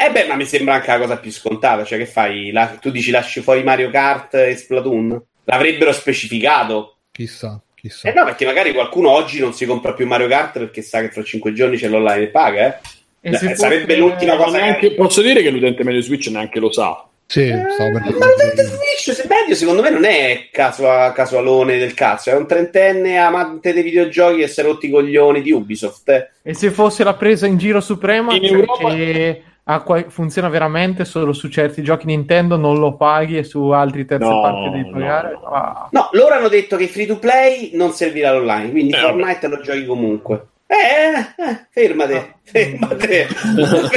Eh 0.00 0.12
beh, 0.12 0.28
ma 0.28 0.36
mi 0.36 0.44
sembra 0.44 0.74
anche 0.74 0.92
la 0.92 0.98
cosa 0.98 1.16
più 1.16 1.32
scontata. 1.32 1.82
Cioè, 1.82 1.98
che 1.98 2.06
fai? 2.06 2.52
La- 2.52 2.78
tu 2.80 2.92
dici 2.92 3.10
lasci 3.10 3.40
fuori 3.40 3.64
Mario 3.64 3.90
Kart 3.90 4.34
e 4.34 4.54
Splatoon? 4.54 5.20
L'avrebbero 5.42 5.90
specificato. 5.90 6.98
chissà 7.10 7.60
chissà 7.88 8.08
Eh 8.08 8.12
no, 8.14 8.24
perché 8.24 8.44
magari 8.46 8.72
qualcuno 8.72 9.10
oggi 9.10 9.38
non 9.40 9.52
si 9.52 9.66
compra 9.66 9.92
più 9.92 10.06
Mario 10.06 10.26
Kart 10.28 10.58
perché 10.58 10.80
sa 10.82 11.00
che 11.00 11.10
fra 11.10 11.22
5 11.22 11.52
giorni 11.52 11.76
c'è 11.76 11.88
l'online 11.88 12.22
e 12.22 12.28
paga, 12.28 12.66
eh. 12.66 12.78
E 13.20 13.30
Eh, 13.50 13.54
sarebbe 13.56 13.96
l'ultima 13.96 14.36
cosa 14.36 14.58
che- 14.58 14.64
Neanche- 14.64 14.92
posso 14.94 15.22
dire 15.22 15.42
che 15.42 15.50
l'utente 15.50 15.82
medio 15.84 16.00
Switch 16.02 16.26
neanche 16.28 16.58
lo 16.60 16.70
sa. 16.72 17.06
sì 17.26 17.40
Eh, 17.48 17.64
stavo 17.70 17.90
per 17.92 18.02
ma 18.18 18.26
l'utente 18.26 18.62
Switch, 18.64 19.16
se 19.16 19.26
medio, 19.28 19.54
secondo 19.54 19.80
me 19.80 19.88
non 19.90 20.04
è 20.04 20.48
caso- 20.52 21.12
casualone 21.14 21.78
del 21.78 21.94
cazzo, 21.94 22.28
è 22.30 22.34
un 22.34 22.46
trentenne 22.46 23.16
amante 23.18 23.72
dei 23.72 23.82
videogiochi 23.82 24.42
e 24.42 24.46
si 24.48 24.60
è 24.60 24.62
rotti 24.62 24.86
i 24.86 24.90
coglioni 24.90 25.40
di 25.40 25.52
Ubisoft. 25.52 26.08
eh. 26.10 26.28
E 26.42 26.54
se 26.54 26.70
fosse 26.70 27.02
la 27.02 27.14
presa 27.14 27.46
in 27.46 27.56
giro 27.56 27.80
suprema, 27.80 28.34
In 28.34 28.42
cioè 28.42 28.52
Europa- 28.58 28.94
che 28.94 29.42
ha 29.66 29.80
qua- 29.82 30.04
funziona 30.08 30.48
veramente 30.48 31.04
solo 31.04 31.32
su 31.32 31.48
certi 31.48 31.82
giochi 31.82 32.06
Nintendo, 32.06 32.56
non 32.56 32.78
lo 32.78 32.94
paghi 32.96 33.38
e 33.38 33.44
su 33.44 33.68
altri 33.70 34.04
terze 34.04 34.28
No, 34.28 34.40
parti 34.42 34.70
devi 34.70 34.84
no, 34.90 34.90
pagare? 34.98 35.30
no. 35.32 35.40
Ah. 35.46 35.88
No, 35.90 36.08
loro 36.12 36.34
hanno 36.34 36.48
detto 36.48 36.76
che 36.76 36.84
i 36.84 36.88
free 36.88 37.06
to 37.06 37.18
play 37.18 37.70
non 37.74 37.92
servirà 37.92 38.32
l'online, 38.32 38.70
quindi 38.70 38.92
Eh, 38.92 38.98
Fortnite 38.98 39.48
lo 39.48 39.60
giochi 39.60 39.86
comunque. 39.86 40.46
Eh, 40.66 41.42
eh, 41.42 41.66
fermate, 41.70 42.34
fermate. 42.44 43.24
Fermo, 43.26 43.66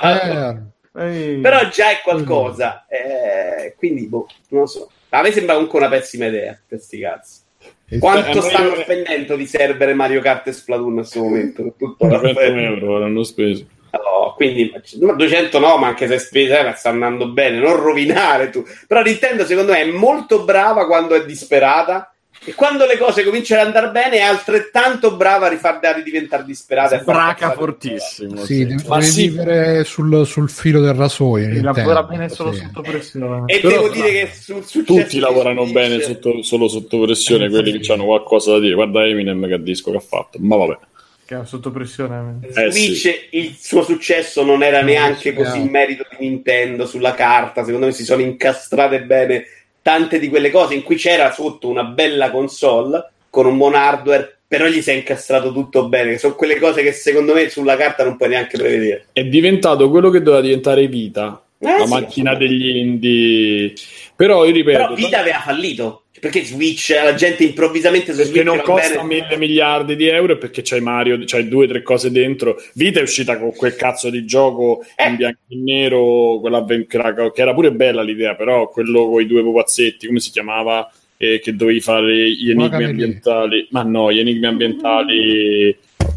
fermo. 0.00 0.72
Ehi. 0.96 1.38
Però 1.40 1.68
già 1.68 1.90
è 1.90 2.00
qualcosa. 2.02 2.86
eh, 2.88 3.74
quindi, 3.76 4.06
boh, 4.06 4.26
non 4.48 4.60
lo 4.62 4.66
so. 4.66 4.90
A 5.10 5.22
me 5.22 5.30
sembra 5.32 5.54
comunque 5.54 5.78
una 5.78 5.88
pessima 5.88 6.26
idea, 6.26 6.58
questi 6.66 6.98
cazzi. 7.00 7.40
E 7.88 7.98
Quanto 7.98 8.38
Eh, 8.38 8.40
stanno 8.40 8.74
spendendo 8.76 9.36
di 9.36 9.46
server 9.46 9.94
Mario 9.94 10.20
Kart 10.20 10.46
e 10.48 10.52
Splatoon 10.52 10.88
in 10.88 10.94
questo 10.94 11.20
momento? 11.22 11.62
Tutto 11.78 12.08
100 12.08 12.40
euro 12.40 12.98
l'hanno 12.98 13.22
speso. 13.24 13.66
No, 13.96 14.34
quindi 14.36 14.72
ma 15.00 15.12
200 15.12 15.58
no, 15.58 15.76
ma 15.76 15.88
anche 15.88 16.06
se 16.06 16.18
spesa 16.18 16.58
eh, 16.58 16.64
ma 16.64 16.74
sta 16.74 16.90
andando 16.90 17.28
bene, 17.28 17.58
non 17.58 17.76
rovinare 17.76 18.50
tu. 18.50 18.64
Però 18.86 19.02
Nintendo 19.02 19.44
secondo 19.44 19.72
me 19.72 19.80
è 19.80 19.90
molto 19.90 20.44
brava 20.44 20.86
quando 20.86 21.14
è 21.14 21.24
disperata 21.24 22.14
E 22.46 22.54
quando 22.54 22.84
le 22.84 22.98
cose 22.98 23.24
cominciano 23.24 23.62
ad 23.62 23.68
andare 23.68 23.90
bene, 23.90 24.18
è 24.18 24.22
altrettanto 24.22 25.16
brava 25.16 25.46
a 25.46 25.48
rifarle 25.48 25.88
a 25.88 26.00
diventare 26.00 26.44
disperata. 26.44 26.98
Braca 26.98 27.52
fortissimo. 27.52 28.44
Sì, 28.44 28.44
sì. 28.44 28.66
deve 28.66 29.02
sì. 29.02 29.28
vivere 29.28 29.84
sul, 29.84 30.26
sul, 30.26 30.50
filo 30.50 30.80
del 30.80 30.92
rasoio. 30.92 31.62
Lavora 31.62 32.02
bene 32.02 32.28
solo 32.28 32.52
sì. 32.52 32.60
sotto 32.60 32.82
pressione. 32.82 33.44
E 33.46 33.60
Però, 33.60 33.74
devo 33.74 33.88
dire 33.88 34.10
che 34.10 34.30
sul 34.34 34.62
successo 34.62 35.02
tutti 35.02 35.18
lavorano 35.20 35.64
bene 35.66 36.00
sotto, 36.00 36.42
solo 36.42 36.68
sotto 36.68 37.00
pressione, 37.00 37.48
quelli 37.48 37.78
che 37.78 37.92
hanno 37.92 38.04
qualcosa 38.04 38.52
da 38.52 38.58
dire. 38.58 38.74
Guarda 38.74 39.06
Eminem 39.06 39.48
che 39.48 39.62
disco 39.62 39.90
che 39.90 39.96
ha 39.96 40.00
fatto, 40.00 40.38
ma 40.40 40.56
vabbè. 40.56 40.78
Che 41.26 41.40
è 41.40 41.46
sotto 41.46 41.70
pressione. 41.70 42.40
Eh, 42.42 42.70
Switch, 42.70 42.96
sì. 42.96 43.14
il 43.30 43.56
suo 43.58 43.82
successo 43.82 44.44
non 44.44 44.62
era 44.62 44.82
neanche 44.82 45.32
così 45.32 45.58
in 45.58 45.68
merito 45.68 46.04
di 46.10 46.28
Nintendo 46.28 46.84
sulla 46.84 47.14
carta. 47.14 47.64
Secondo 47.64 47.86
me 47.86 47.92
si 47.92 48.04
sono 48.04 48.20
incastrate 48.20 49.02
bene 49.02 49.46
tante 49.80 50.18
di 50.18 50.28
quelle 50.28 50.50
cose 50.50 50.74
in 50.74 50.82
cui 50.82 50.96
c'era 50.96 51.30
sotto 51.32 51.68
una 51.68 51.84
bella 51.84 52.30
console 52.30 53.10
con 53.30 53.46
un 53.46 53.56
buon 53.56 53.74
hardware, 53.74 54.38
però 54.46 54.66
gli 54.66 54.80
si 54.80 54.90
è 54.90 54.94
incastrato 54.94 55.52
tutto 55.52 55.88
bene. 55.88 56.18
Sono 56.18 56.34
quelle 56.34 56.58
cose 56.58 56.82
che 56.82 56.92
secondo 56.92 57.34
me 57.34 57.48
sulla 57.48 57.76
carta 57.76 58.04
non 58.04 58.16
puoi 58.16 58.28
neanche 58.28 58.56
prevedere. 58.56 59.06
È 59.12 59.24
diventato 59.24 59.90
quello 59.90 60.10
che 60.10 60.22
doveva 60.22 60.42
diventare 60.42 60.86
Vita, 60.88 61.42
eh, 61.58 61.66
la 61.66 61.84
sì, 61.84 61.90
macchina 61.90 62.34
degli 62.34 62.76
indie. 62.76 63.72
Però 64.14 64.44
io 64.44 64.52
ripeto, 64.52 64.78
però 64.78 64.94
Vita 64.94 65.18
aveva 65.20 65.40
fallito. 65.40 66.03
Perché 66.20 66.44
Switch, 66.44 66.90
la 66.90 67.14
gente 67.14 67.42
improvvisamente 67.42 68.12
su 68.12 68.18
perché 68.18 68.32
Switch 68.32 68.44
non 68.44 68.60
costa 68.60 69.02
bene. 69.02 69.22
mille 69.22 69.36
miliardi 69.36 69.96
di 69.96 70.06
euro 70.06 70.38
perché 70.38 70.62
c'hai 70.62 70.80
Mario, 70.80 71.20
c'hai 71.24 71.48
due 71.48 71.64
o 71.64 71.68
tre 71.68 71.82
cose 71.82 72.10
dentro. 72.10 72.56
Vita 72.74 73.00
è 73.00 73.02
uscita 73.02 73.38
con 73.38 73.52
quel 73.52 73.74
cazzo 73.74 74.10
di 74.10 74.24
gioco 74.24 74.84
eh. 74.94 75.08
in 75.08 75.16
bianco 75.16 75.40
e 75.48 75.56
nero, 75.56 76.40
era, 76.46 77.14
che 77.14 77.42
era 77.42 77.52
pure 77.52 77.72
bella 77.72 78.02
l'idea, 78.02 78.36
però 78.36 78.68
quello 78.68 79.08
con 79.08 79.22
i 79.22 79.26
due 79.26 79.42
pupazzetti, 79.42 80.06
come 80.06 80.20
si 80.20 80.30
chiamava? 80.30 80.90
Eh, 81.16 81.40
che 81.40 81.54
dovevi 81.54 81.80
fare 81.80 82.30
gli 82.30 82.50
enigmi 82.50 82.84
ambientali. 82.84 83.66
Ma 83.70 83.82
no, 83.82 84.12
gli 84.12 84.18
enigmi 84.18 84.46
ambientali. 84.46 85.76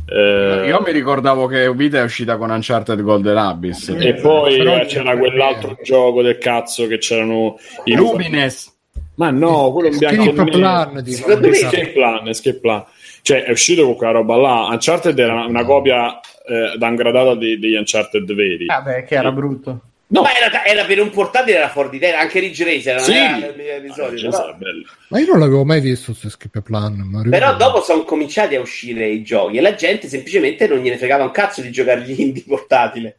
Eh... 0.10 0.68
Io 0.68 0.82
mi 0.86 0.92
ricordavo 0.92 1.48
che 1.48 1.74
Vita 1.74 2.00
è 2.00 2.04
uscita 2.04 2.38
con 2.38 2.50
Uncharted 2.50 3.02
Golden 3.02 3.38
Abyss. 3.38 3.96
E 3.98 4.14
poi 4.14 4.58
eh, 4.58 4.86
c'era 4.86 5.18
quell'altro 5.18 5.78
gioco 5.84 6.22
del 6.22 6.38
cazzo 6.38 6.88
che 6.88 6.98
c'erano 6.98 7.60
i 7.86 7.96
Lumines. 7.96 8.76
Ma 9.18 9.32
no, 9.32 9.72
quello 9.72 9.90
in 9.90 9.98
bianco 9.98 10.30
e 10.30 10.32
nero. 10.32 10.94
Escape 11.04 11.88
plan, 11.90 12.28
escape 12.28 12.60
plan. 12.60 12.84
Cioè, 13.22 13.44
è 13.44 13.52
uscito 13.52 13.84
con 13.84 13.96
quella 13.96 14.14
roba 14.14 14.36
là. 14.36 14.68
Uncharted 14.72 15.18
era 15.18 15.46
una 15.46 15.66
copia 15.66 16.20
eh, 16.20 16.78
downgradata 16.78 17.36
degli 17.36 17.76
Uncharted 17.76 18.32
veri. 18.34 18.66
Ah, 18.68 18.82
beh, 18.82 19.04
che 19.06 19.16
era 19.16 19.32
brutto. 19.32 19.82
No. 20.10 20.22
Ma 20.22 20.30
era, 20.34 20.64
era, 20.64 20.86
per 20.86 21.02
un 21.02 21.10
portatile, 21.10 21.58
era 21.58 21.68
fuori 21.68 21.90
di 21.90 22.00
te, 22.00 22.14
anche 22.14 22.40
Ridge 22.40 22.64
Racer. 22.64 23.02
Sì. 23.02 23.14
Episodio, 23.16 24.30
ah, 24.30 24.56
però... 24.58 24.72
Ma 25.10 25.20
io 25.20 25.26
non 25.26 25.40
l'avevo 25.40 25.66
mai 25.66 25.82
visto 25.82 26.12
questo 26.12 26.28
escape 26.28 26.62
plan. 26.62 27.26
Però 27.30 27.56
dopo 27.58 27.82
sono 27.82 28.04
cominciati 28.04 28.56
a 28.56 28.62
uscire 28.62 29.08
i 29.08 29.24
giochi 29.24 29.58
e 29.58 29.62
la 29.62 29.76
gente 29.76 30.08
semplicemente 30.08 30.68
non 30.68 30.78
gliene 30.78 30.98
fregava 30.98 31.24
un 31.24 31.32
cazzo 31.32 31.62
di 31.62 31.72
giocare 31.72 32.02
gli 32.02 32.22
indie 32.22 32.44
portatile. 32.48 33.18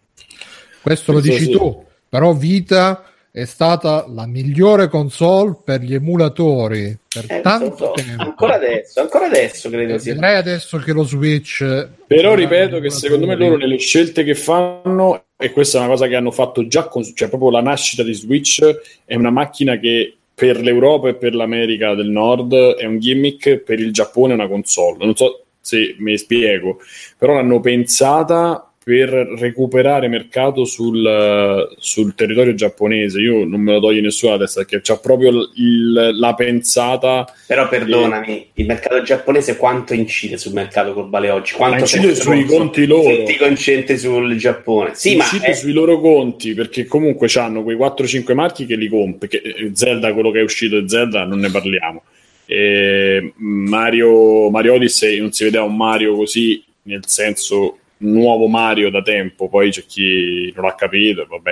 Questo 0.80 1.12
lo 1.12 1.20
dici 1.20 1.44
sì. 1.44 1.50
tu, 1.50 1.84
però 2.08 2.32
Vita 2.32 3.04
è 3.38 3.44
stata 3.44 4.04
la 4.08 4.26
migliore 4.26 4.88
console 4.88 5.56
per 5.64 5.80
gli 5.80 5.94
emulatori 5.94 6.98
per 7.08 7.24
eh, 7.28 7.40
tanto 7.40 7.76
so, 7.76 7.92
tempo. 7.92 8.20
Ancora 8.20 8.54
adesso, 8.54 9.00
ancora 9.00 9.26
adesso 9.26 9.70
credo 9.70 9.96
sia. 9.98 10.14
Direi 10.14 10.36
adesso 10.36 10.78
che 10.78 10.92
lo 10.92 11.04
Switch. 11.04 11.88
Però 12.04 12.34
ripeto 12.34 12.80
che 12.80 12.90
secondo 12.90 13.26
me 13.26 13.36
loro 13.36 13.56
nelle 13.56 13.78
scelte 13.78 14.24
che 14.24 14.34
fanno, 14.34 15.26
e 15.36 15.52
questa 15.52 15.78
è 15.78 15.80
una 15.82 15.90
cosa 15.90 16.08
che 16.08 16.16
hanno 16.16 16.32
fatto 16.32 16.66
già 16.66 16.88
con 16.88 17.04
cioè 17.14 17.28
proprio 17.28 17.50
la 17.50 17.62
nascita 17.62 18.02
di 18.02 18.12
Switch, 18.12 18.60
è 19.04 19.14
una 19.14 19.30
macchina 19.30 19.78
che 19.78 20.16
per 20.34 20.60
l'Europa 20.60 21.08
e 21.08 21.14
per 21.14 21.36
l'America 21.36 21.94
del 21.94 22.10
Nord 22.10 22.54
è 22.74 22.86
un 22.86 22.98
gimmick, 22.98 23.58
per 23.58 23.78
il 23.78 23.92
Giappone 23.92 24.32
è 24.32 24.34
una 24.34 24.48
console. 24.48 25.04
Non 25.04 25.14
so 25.14 25.44
se 25.60 25.94
mi 25.98 26.18
spiego, 26.18 26.80
però 27.16 27.34
l'hanno 27.34 27.60
pensata 27.60 28.67
per 28.88 29.10
recuperare 29.10 30.08
mercato 30.08 30.64
sul, 30.64 31.68
sul, 31.76 32.14
territorio 32.14 32.54
giapponese. 32.54 33.20
Io 33.20 33.44
non 33.44 33.60
me 33.60 33.72
lo 33.72 33.80
toglie 33.80 34.00
nessuno 34.00 34.32
la 34.32 34.38
testa 34.38 34.62
perché 34.62 34.80
c'ha 34.82 34.96
proprio 34.96 35.28
il, 35.56 36.12
la 36.14 36.32
pensata. 36.32 37.30
Però 37.46 37.68
perdonami, 37.68 38.32
e... 38.32 38.48
il 38.54 38.64
mercato 38.64 39.02
giapponese 39.02 39.58
quanto 39.58 39.92
incide 39.92 40.38
sul 40.38 40.54
mercato 40.54 40.94
globale 40.94 41.28
oggi? 41.28 41.52
Quanto 41.52 41.80
incide 41.80 42.14
sui 42.14 42.46
conti 42.46 42.86
loro? 42.86 43.14
Se 43.14 43.22
ti 43.24 43.36
concentri 43.36 43.98
sul 43.98 44.34
Giappone. 44.36 44.94
Sì, 44.94 45.16
incide 45.16 45.48
ma 45.48 45.52
è... 45.52 45.54
sui 45.54 45.72
loro 45.72 46.00
conti 46.00 46.54
perché 46.54 46.86
comunque 46.86 47.28
hanno 47.34 47.62
quei 47.62 47.76
4-5 47.76 48.32
marchi 48.32 48.64
che 48.64 48.76
li 48.76 48.88
compri. 48.88 49.28
Che 49.28 49.42
eh, 49.44 49.70
Zelda, 49.74 50.14
quello 50.14 50.30
che 50.30 50.40
è 50.40 50.42
uscito 50.42 50.78
è 50.78 50.84
Zelda, 50.86 51.26
non 51.26 51.40
ne 51.40 51.50
parliamo. 51.50 52.04
E 52.46 53.34
Mario, 53.36 54.48
Mario 54.48 54.72
Odyssey 54.72 55.20
non 55.20 55.30
si 55.30 55.44
vedeva 55.44 55.64
un 55.64 55.76
Mario 55.76 56.16
così 56.16 56.64
nel 56.84 57.02
senso 57.04 57.80
nuovo 57.98 58.46
Mario 58.46 58.90
da 58.90 59.02
tempo, 59.02 59.48
poi 59.48 59.70
c'è 59.70 59.84
chi 59.84 60.52
non 60.54 60.66
l'ha 60.66 60.74
capito, 60.74 61.26
vabbè. 61.28 61.50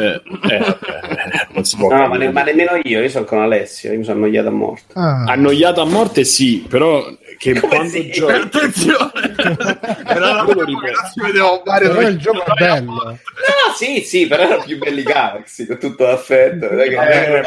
eh, 0.00 0.22
eh, 0.50 0.76
non 1.52 1.64
si 1.64 1.76
può. 1.76 1.90
No, 1.90 2.08
ma, 2.08 2.16
ne, 2.16 2.30
ma, 2.30 2.42
nemmeno 2.42 2.78
io, 2.82 3.00
io 3.00 3.08
sono 3.08 3.24
con 3.24 3.40
Alessio, 3.40 3.92
io 3.92 3.98
mi 3.98 4.04
sono 4.04 4.16
annoiato 4.16 4.48
a 4.48 4.52
morte. 4.52 4.92
Ah. 4.94 5.24
Annoiato 5.24 5.80
a 5.80 5.84
morte 5.86 6.24
sì, 6.24 6.64
però 6.68 7.04
che 7.38 7.54
Come 7.54 7.74
quando 7.74 7.90
sì? 7.90 8.10
giochi... 8.10 8.32
Attenzione! 8.32 9.10
era 10.06 10.42
quello 10.44 10.64
ripeto. 10.64 11.00
Vedevo 11.22 11.62
Mario 11.64 11.88
però 11.92 12.08
il 12.08 12.18
gioco 12.18 12.44
è 12.44 12.54
bello. 12.54 12.92
No, 12.92 13.18
sì, 13.76 14.00
sì, 14.00 14.26
però 14.26 14.42
erano 14.42 14.62
più 14.64 14.78
belli 14.78 15.02
Galaxy, 15.02 15.66
con 15.66 15.78
tutto 15.78 16.04
l'affetto. 16.04 16.68
Eh, 16.70 16.86
eh, 16.86 16.94
eh, 16.94 17.42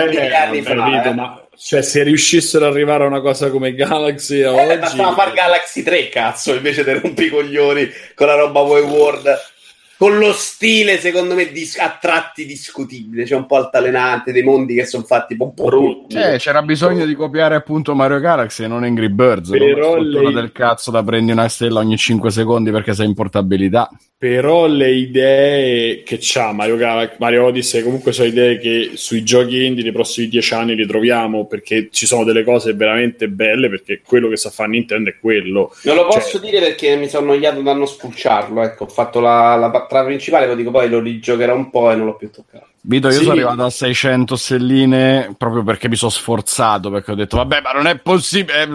eh, 0.00 0.16
eh, 0.16 0.34
anni 0.34 0.62
fa, 0.62 0.74
capito, 0.74 1.08
eh. 1.08 1.14
ma 1.14 1.41
cioè, 1.56 1.82
se 1.82 2.02
riuscissero 2.02 2.66
ad 2.66 2.72
arrivare 2.72 3.04
a 3.04 3.06
una 3.06 3.20
cosa 3.20 3.50
come 3.50 3.74
Galaxy 3.74 4.42
a 4.42 4.52
eh, 4.52 4.66
oggi... 4.70 4.78
Bastava 4.78 5.14
fare 5.14 5.32
Galaxy 5.32 5.82
3, 5.82 6.08
cazzo, 6.08 6.54
invece 6.54 6.84
di 6.84 6.92
rompicoglioni 6.92 7.90
con 8.14 8.26
la 8.26 8.34
roba 8.34 8.60
Way 8.60 8.82
World 8.82 9.51
con 9.96 10.18
lo 10.18 10.32
stile, 10.32 10.98
secondo 10.98 11.34
me, 11.34 11.50
dis- 11.52 11.78
a 11.78 11.96
tratti 12.00 12.44
discutibile, 12.44 13.24
cioè 13.26 13.38
un 13.38 13.46
po' 13.46 13.56
altalenante, 13.56 14.32
dei 14.32 14.42
mondi 14.42 14.74
che 14.74 14.84
sono 14.84 15.04
fatti 15.04 15.36
un 15.38 15.54
po' 15.54 15.64
brutti. 15.64 16.16
Eh, 16.16 16.38
c'era 16.38 16.62
bisogno 16.62 17.04
di 17.06 17.14
copiare 17.14 17.54
appunto 17.54 17.94
Mario 17.94 18.18
Galaxy 18.18 18.64
e 18.64 18.66
non 18.66 18.82
Angry 18.82 19.08
Birds. 19.08 19.50
Però 19.50 19.96
lei... 19.96 20.32
del 20.32 20.52
cazzo 20.52 20.90
da 20.90 21.02
prendi 21.02 21.32
una 21.32 21.48
stella 21.48 21.80
ogni 21.80 21.96
5 21.96 22.30
secondi 22.30 22.70
perché 22.70 22.94
sei 22.94 23.06
in 23.06 23.14
portabilità. 23.14 23.90
Però 24.22 24.66
le 24.66 24.90
idee 24.92 26.02
che 26.04 26.18
c'ha 26.20 26.52
Mario, 26.52 26.76
Galaxy, 26.76 27.16
Mario 27.18 27.46
Odyssey 27.46 27.82
comunque 27.82 28.12
sono 28.12 28.28
idee 28.28 28.58
che 28.58 28.92
sui 28.94 29.24
giochi 29.24 29.64
indie 29.64 29.82
nei 29.82 29.90
prossimi 29.90 30.28
10 30.28 30.54
anni 30.54 30.74
ritroviamo 30.74 31.46
perché 31.46 31.88
ci 31.90 32.06
sono 32.06 32.22
delle 32.22 32.44
cose 32.44 32.72
veramente 32.72 33.26
belle 33.26 33.68
perché 33.68 34.00
quello 34.06 34.28
che 34.28 34.36
sa 34.36 34.50
fare 34.50 34.70
Nintendo 34.70 35.10
è 35.10 35.16
quello. 35.20 35.74
Non 35.82 35.96
lo 35.96 36.06
posso 36.06 36.38
cioè... 36.38 36.40
dire 36.40 36.60
perché 36.60 36.94
mi 36.94 37.08
sono 37.08 37.32
annoiato 37.32 37.62
da 37.62 37.72
non 37.72 37.88
spulciarlo, 37.88 38.62
ecco, 38.62 38.84
ho 38.84 38.88
fatto 38.88 39.18
la, 39.18 39.56
la 39.56 39.70
trama 39.92 40.06
principale, 40.06 40.46
lo 40.46 40.54
dico 40.54 40.70
poi 40.70 40.88
lo 40.88 41.00
rigiocherò 41.00 41.54
un 41.54 41.70
po' 41.70 41.90
e 41.90 41.94
non 41.94 42.06
l'ho 42.06 42.16
più 42.16 42.30
toccato. 42.30 42.66
Vito, 42.84 43.06
io 43.06 43.12
sì. 43.12 43.20
sono 43.20 43.32
arrivato 43.32 43.64
a 43.64 43.70
600 43.70 44.34
stelline 44.34 45.34
proprio 45.38 45.62
perché 45.62 45.88
mi 45.88 45.94
sono 45.94 46.10
sforzato, 46.10 46.90
perché 46.90 47.12
ho 47.12 47.14
detto, 47.14 47.36
vabbè, 47.36 47.60
ma 47.60 47.70
non 47.70 47.86
è 47.86 47.96
possibile. 47.98 48.66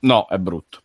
No, 0.00 0.26
è 0.28 0.38
brutto. 0.38 0.82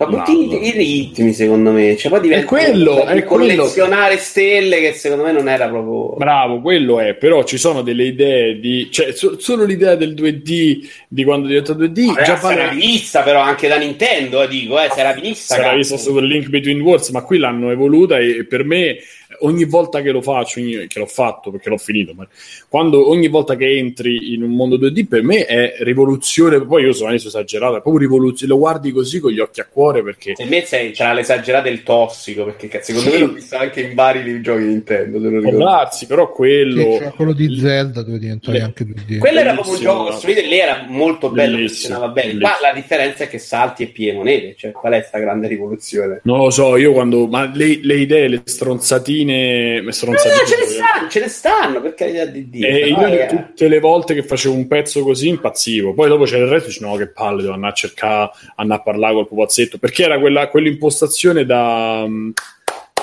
Ma 0.00 0.22
tutti 0.22 0.66
i, 0.66 0.70
ritmi, 0.70 1.34
secondo 1.34 1.72
me. 1.72 1.94
Cioè, 1.94 2.10
poi 2.10 2.20
diventa 2.22 2.44
è 2.44 2.48
quello, 2.48 3.04
è 3.04 3.22
collezionare 3.22 4.06
quello. 4.06 4.20
stelle 4.22 4.80
che 4.80 4.92
secondo 4.94 5.24
me 5.24 5.32
non 5.32 5.46
era 5.46 5.68
proprio. 5.68 6.16
Bravo, 6.16 6.62
quello 6.62 7.00
è. 7.00 7.14
Però 7.16 7.44
ci 7.44 7.58
sono 7.58 7.82
delle 7.82 8.04
idee 8.04 8.58
di. 8.58 8.88
Cioè, 8.90 9.12
so, 9.12 9.38
solo 9.38 9.64
l'idea 9.64 9.96
del 9.96 10.14
2D 10.14 10.88
di 11.06 11.24
quando 11.24 11.48
diventa 11.48 11.74
2D. 11.74 12.06
Ma 12.06 12.22
già 12.22 12.38
si 12.38 12.46
era 12.46 12.68
vista, 12.68 13.20
però 13.22 13.40
anche 13.40 13.68
da 13.68 13.76
Nintendo, 13.76 14.42
eh, 14.42 14.48
dico, 14.48 14.80
eh, 14.80 14.88
si 14.90 15.00
era 15.00 15.12
vista. 15.12 15.54
Si 15.54 15.60
era 15.60 15.74
vista 15.74 15.98
Super 15.98 16.22
Link 16.22 16.48
Between 16.48 16.80
Worlds, 16.80 17.10
ma 17.10 17.22
qui 17.22 17.36
l'hanno 17.36 17.70
evoluta 17.70 18.18
e 18.18 18.46
per 18.46 18.64
me 18.64 18.96
ogni 19.40 19.64
volta 19.64 20.00
che 20.00 20.10
lo 20.10 20.22
faccio, 20.22 20.60
ogni, 20.60 20.86
che 20.86 20.98
l'ho 20.98 21.06
fatto 21.06 21.50
perché 21.50 21.68
l'ho 21.68 21.76
finito, 21.76 22.12
ma 22.14 22.26
quando 22.68 23.08
ogni 23.08 23.28
volta 23.28 23.56
che 23.56 23.76
entri 23.76 24.32
in 24.34 24.42
un 24.42 24.50
mondo 24.52 24.76
2D 24.76 25.06
per 25.06 25.22
me 25.22 25.44
è 25.44 25.76
rivoluzione. 25.80 26.64
Poi 26.64 26.84
io 26.84 26.92
sono 26.92 27.10
adesso 27.10 27.28
esagerato, 27.28 27.76
è 27.76 27.80
proprio 27.80 28.06
rivoluzione. 28.08 28.52
Lo 28.52 28.58
guardi 28.58 28.92
così 28.92 29.20
con 29.20 29.30
gli 29.30 29.38
occhi 29.38 29.60
a 29.60 29.68
cuore 29.70 29.89
perché. 29.92 30.34
Per 30.36 30.46
me 30.46 30.64
sei, 30.64 30.92
c'era 30.92 31.12
l'esagerato 31.12 31.68
del 31.68 31.82
tossico 31.82 32.44
perché 32.44 32.80
secondo 32.82 33.10
sì. 33.10 33.16
me 33.16 33.26
l'ho 33.26 33.32
visto 33.32 33.56
anche 33.56 33.80
in 33.80 33.94
vari 33.94 34.40
giochi 34.40 34.62
di 34.62 34.68
Nintendo. 34.68 35.40
Può 35.40 35.58
darsi, 35.58 36.06
però 36.06 36.30
quello. 36.30 36.98
Sì, 36.98 37.10
quello 37.16 37.32
di 37.32 37.58
Zelda 37.58 38.02
dove 38.02 38.18
diventai 38.18 38.54
Le... 38.54 38.60
anche 38.62 38.84
2D. 38.84 39.18
Quello 39.18 39.40
era 39.40 39.52
proprio 39.52 39.74
un 39.74 39.80
gioco 39.80 40.04
costruito 40.04 40.40
e 40.40 40.46
lì 40.46 40.58
era 40.58 40.84
molto 40.88 41.30
bello, 41.30 41.56
funzionava 41.58 42.08
bene. 42.08 42.38
Qua 42.38 42.56
la 42.60 42.72
differenza 42.72 43.24
è 43.24 43.28
che 43.28 43.38
salti 43.38 43.82
e 43.82 43.86
pie 43.88 44.12
monete, 44.12 44.54
cioè 44.56 44.72
qual 44.72 44.92
è 44.92 44.98
questa 44.98 45.18
grande 45.18 45.48
rivoluzione? 45.48 46.20
Non 46.24 46.38
lo 46.38 46.50
so, 46.50 46.76
io 46.76 46.92
quando. 46.92 47.26
Ma 47.26 47.50
le, 47.52 47.80
le 47.82 47.94
idee, 47.96 48.28
le 48.28 48.42
stronzatine 48.44 49.82
stronzate. 49.88 50.28
No, 50.28 50.40
no, 50.40 50.46
ce 50.46 50.56
ne 50.56 50.66
stanno, 50.66 51.08
ce 51.08 51.20
ne 51.20 51.28
stanno, 51.28 51.80
per 51.80 51.94
carità 51.94 52.24
di 52.24 52.48
Dio. 52.48 52.66
E 52.66 52.88
io 52.88 53.06
è... 53.06 53.26
tutte 53.26 53.68
le 53.68 53.80
volte 53.80 54.14
che 54.14 54.22
facevo 54.22 54.54
un 54.54 54.66
pezzo 54.66 55.02
così 55.02 55.28
impazzivo. 55.28 55.94
Poi 55.94 56.08
dopo 56.08 56.24
c'era 56.24 56.44
il 56.44 56.50
resto 56.50 56.70
e 56.70 56.86
no, 56.86 56.96
che 56.96 57.08
palle, 57.08 57.42
devo 57.42 57.54
andare 57.54 57.72
a 57.72 57.76
cercare, 57.76 58.30
andare 58.56 58.80
a 58.80 58.82
parlare 58.82 59.14
col 59.14 59.28
pupazzetto. 59.28 59.78
Perché 59.80 60.04
era 60.04 60.20
quella, 60.20 60.48
quell'impostazione 60.48 61.44
da... 61.44 62.04
Mm, 62.06 62.30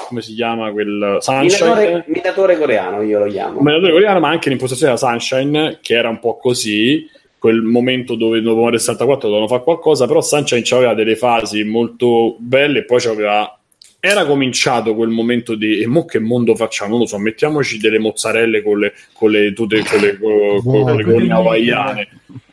come 0.08 0.22
si 0.22 0.36
chiama 0.36 0.72
quel 0.72 1.18
Sunshine? 1.20 1.68
Minatore, 1.68 2.04
minatore 2.08 2.58
coreano, 2.58 3.02
io 3.02 3.20
lo 3.20 3.30
chiamo. 3.30 3.60
Minatore 3.60 3.92
coreano, 3.92 4.20
ma 4.22 4.30
anche 4.30 4.48
l'impostazione 4.48 4.94
da 4.94 4.98
Sunshine, 4.98 5.80
che 5.82 5.96
era 5.96 6.08
un 6.08 6.20
po' 6.20 6.38
così 6.38 7.10
quel 7.38 7.62
momento 7.62 8.16
dove 8.16 8.42
dopo 8.42 8.62
Mario 8.62 8.80
64 8.80 9.28
dovevano 9.28 9.50
fare 9.50 9.64
qualcosa, 9.64 10.08
però 10.08 10.22
Sunshine 10.22 10.64
aveva 10.72 10.94
delle 10.94 11.16
fasi 11.16 11.64
molto 11.64 12.36
belle 12.40 12.80
e 12.80 12.86
poi 12.86 13.00
c'aveva 13.00 13.58
era 14.00 14.26
cominciato 14.26 14.96
quel 14.96 15.10
momento 15.10 15.56
di 15.56 15.82
e 15.82 15.88
mo 15.88 16.06
che 16.06 16.20
mondo 16.20 16.56
facciamo? 16.56 16.92
Non 16.92 17.00
lo 17.00 17.06
so, 17.08 17.18
mettiamoci 17.18 17.80
delle 17.80 18.00
mozzarelle 18.00 18.62
con 18.62 18.80
le, 18.80 18.94
con 19.14 19.32
le 19.32 19.54
tute 19.54 19.84
con 19.84 20.00
le, 20.00 20.18
con, 20.18 20.62
con, 20.64 20.84
con 20.84 20.96
le 20.96 21.04
gonne 21.04 21.34
hawaiane. 21.34 22.08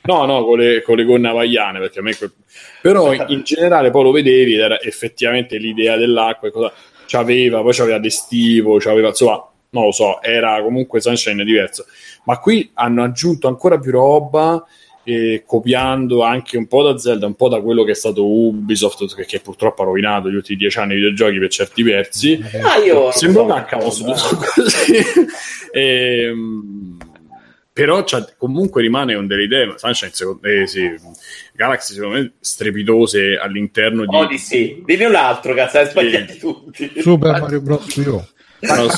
No, 0.07 0.27
no, 0.27 0.45
con 0.45 0.59
le, 0.59 0.83
con 0.83 0.97
le 0.97 1.05
gonne 1.05 1.29
hawaiane, 1.29 1.79
perché 1.79 2.01
a 2.01 2.03
me 2.03 2.15
que... 2.15 2.31
però 2.83 3.15
in, 3.15 3.25
in, 3.29 3.43
generale 3.43 3.91
poi 3.91 4.03
lo 4.03 4.11
vedevi, 4.11 4.55
era 4.55 4.81
effettivamente 4.81 5.57
l'idea 5.57 5.97
dell'acqua 5.97 6.49
e 6.49 6.51
cosa 6.51 6.73
c'aveva, 7.07 7.63
poi 7.63 7.73
c'aveva 7.73 7.99
d'estivo, 7.99 8.77
c'aveva 8.79 9.09
insomma, 9.09 9.43
non 9.71 9.85
lo 9.85 9.93
so, 9.93 10.21
era 10.21 10.63
comunque 10.63 11.01
Sunshine 11.01 11.43
diverso. 11.43 11.87
Ma 12.25 12.39
qui 12.39 12.71
hanno 12.75 13.03
aggiunto 13.03 13.49
ancora 13.49 13.79
più 13.79 13.93
roba 13.93 14.63
eh, 15.05 15.45
copiando 15.47 16.23
anche 16.23 16.59
un 16.59 16.67
po' 16.67 16.83
da 16.83 16.99
Zelda, 16.99 17.27
un 17.27 17.35
po' 17.35 17.49
da 17.49 17.61
quello 17.61 17.83
che 17.83 17.93
è 17.93 17.95
stato 17.95 18.27
Ubisoft, 18.27 19.15
che, 19.15 19.25
che 19.25 19.41
purtroppo 19.41 19.83
ha 19.83 19.85
rovinato 19.87 20.31
gli 20.31 20.35
ultimi 20.35 20.59
dieci 20.59 20.79
anni 20.79 20.93
i 20.93 20.97
videogiochi 20.97 21.39
per 21.39 21.49
certi 21.49 21.83
versi. 21.83 22.43
Ah, 22.63 22.77
io 22.77 23.11
Sembra 23.11 23.43
un 23.43 23.51
account 23.53 23.85
così. 24.55 24.95
e, 25.73 26.25
ehm, 26.29 26.99
però 27.75 28.05
comunque 28.39 28.83
rimane 28.83 29.17
un 29.17 29.27
delle 29.27 29.43
idee 29.43 29.75
Sunshine 29.77 30.13
secondo, 30.15 30.47
eh, 30.47 30.65
sì, 30.69 30.95
Galaxy 31.53 31.95
secondo 31.95 32.19
me 32.19 32.33
strepitose 32.39 33.37
all'interno 33.37 34.07
di 34.07 34.15
Odyssey 34.15 34.83
dimmi 34.85 35.07
un 35.07 35.17
altro 35.17 35.55
cazzo 35.55 35.79
hai 35.79 35.87
sbagliato 35.87 36.33
sì. 36.33 36.39
tutti 36.39 36.93
Super 37.01 37.41
Mario 37.41 37.61
Bros. 37.61 37.97
Io 37.97 38.29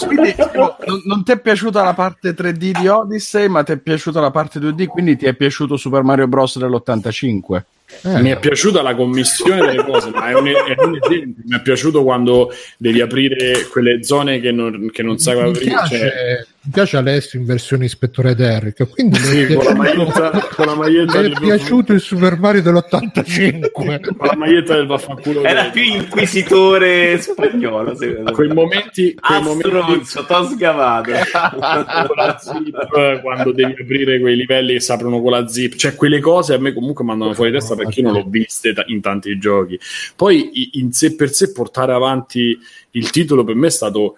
quindi, 0.07 0.35
non, 0.55 1.03
non 1.07 1.25
ti 1.25 1.33
è 1.33 1.41
piaciuta 1.41 1.83
la 1.83 1.95
parte 1.95 2.35
3D 2.35 2.81
di 2.81 2.87
Odyssey, 2.87 3.49
ma 3.49 3.63
ti 3.63 3.73
è 3.73 3.79
piaciuta 3.79 4.21
la 4.21 4.31
parte 4.31 4.61
2D, 4.61 4.87
quindi 4.87 5.17
ti 5.17 5.27
è 5.27 5.35
piaciuto 5.35 5.77
Super 5.77 6.03
Mario 6.03 6.29
Bros. 6.29 6.59
dell'85. 6.59 7.63
Eh. 8.03 8.21
Mi 8.21 8.31
è 8.31 8.39
piaciuta 8.39 8.83
la 8.83 8.95
commissione 8.95 9.61
delle 9.67 9.85
cose, 9.85 10.11
ma 10.11 10.29
è 10.29 10.35
un, 10.35 10.47
è 10.47 10.75
un, 10.79 10.99
esempio. 11.01 11.43
Mi 11.47 11.57
è 11.57 11.63
piaciuto 11.63 12.05
quando 12.05 12.53
devi 12.79 13.01
aprire 13.01 13.67
quelle 13.71 14.05
zone 14.05 14.41
che 14.41 14.53
non, 14.53 14.89
che 14.93 15.03
non 15.03 15.19
sai 15.19 15.41
aprire. 15.41 15.65
Piace, 15.65 15.99
cioè... 15.99 16.47
Mi 16.67 16.73
piace 16.73 16.97
Alessio 16.97 17.39
in 17.39 17.45
versione 17.45 17.85
ispettore 17.85 18.35
Derrick. 18.35 18.89
Quindi 18.91 19.21
sì, 19.21 19.55
con, 19.55 19.65
la 19.65 19.75
maglietta, 19.75 20.49
con 20.53 20.67
la 20.67 20.75
maglietta 20.75 21.21
mi 21.21 21.31
è 21.31 21.39
piaciuto 21.39 21.93
il 21.93 22.01
Super 22.01 22.41
Mario 22.41 22.61
dell'85 22.61 23.71
con 23.71 23.87
la 23.87 24.35
maglietta 24.37 24.75
del 24.75 24.89
vaffanculo. 24.89 25.45
Era 25.45 25.67
più 25.67 25.85
inquisitore 25.85 27.21
spagnolo. 27.21 27.95
Quei 28.33 28.49
momenti, 28.49 29.15
quei 29.15 29.43
momenti 29.43 29.79
t'ho 30.27 30.49
sgamato. 30.49 31.13
quando 33.23 33.53
devi 33.53 33.77
aprire 33.81 34.19
quei 34.19 34.35
livelli 34.35 34.73
che 34.73 34.81
si 34.81 34.91
aprono 34.91 35.23
con 35.23 35.31
la 35.31 35.47
zip, 35.47 35.77
cioè 35.77 35.95
quelle 35.95 36.19
cose 36.19 36.55
a 36.55 36.59
me 36.59 36.73
comunque 36.73 37.05
mandano 37.05 37.33
fuori 37.33 37.53
testa 37.53 37.77
perché 37.77 38.01
io 38.01 38.11
non 38.11 38.17
l'ho 38.17 38.27
viste 38.29 38.75
in 38.87 39.01
tanti 39.01 39.39
giochi. 39.39 39.79
Poi 40.17 40.81
in 40.81 40.91
sé 40.91 41.15
per 41.15 41.31
sé 41.31 41.53
portare 41.53 41.93
avanti 41.93 42.59
il 42.91 43.11
titolo 43.11 43.45
per 43.45 43.55
me 43.55 43.69
è 43.69 43.71
stato 43.71 44.17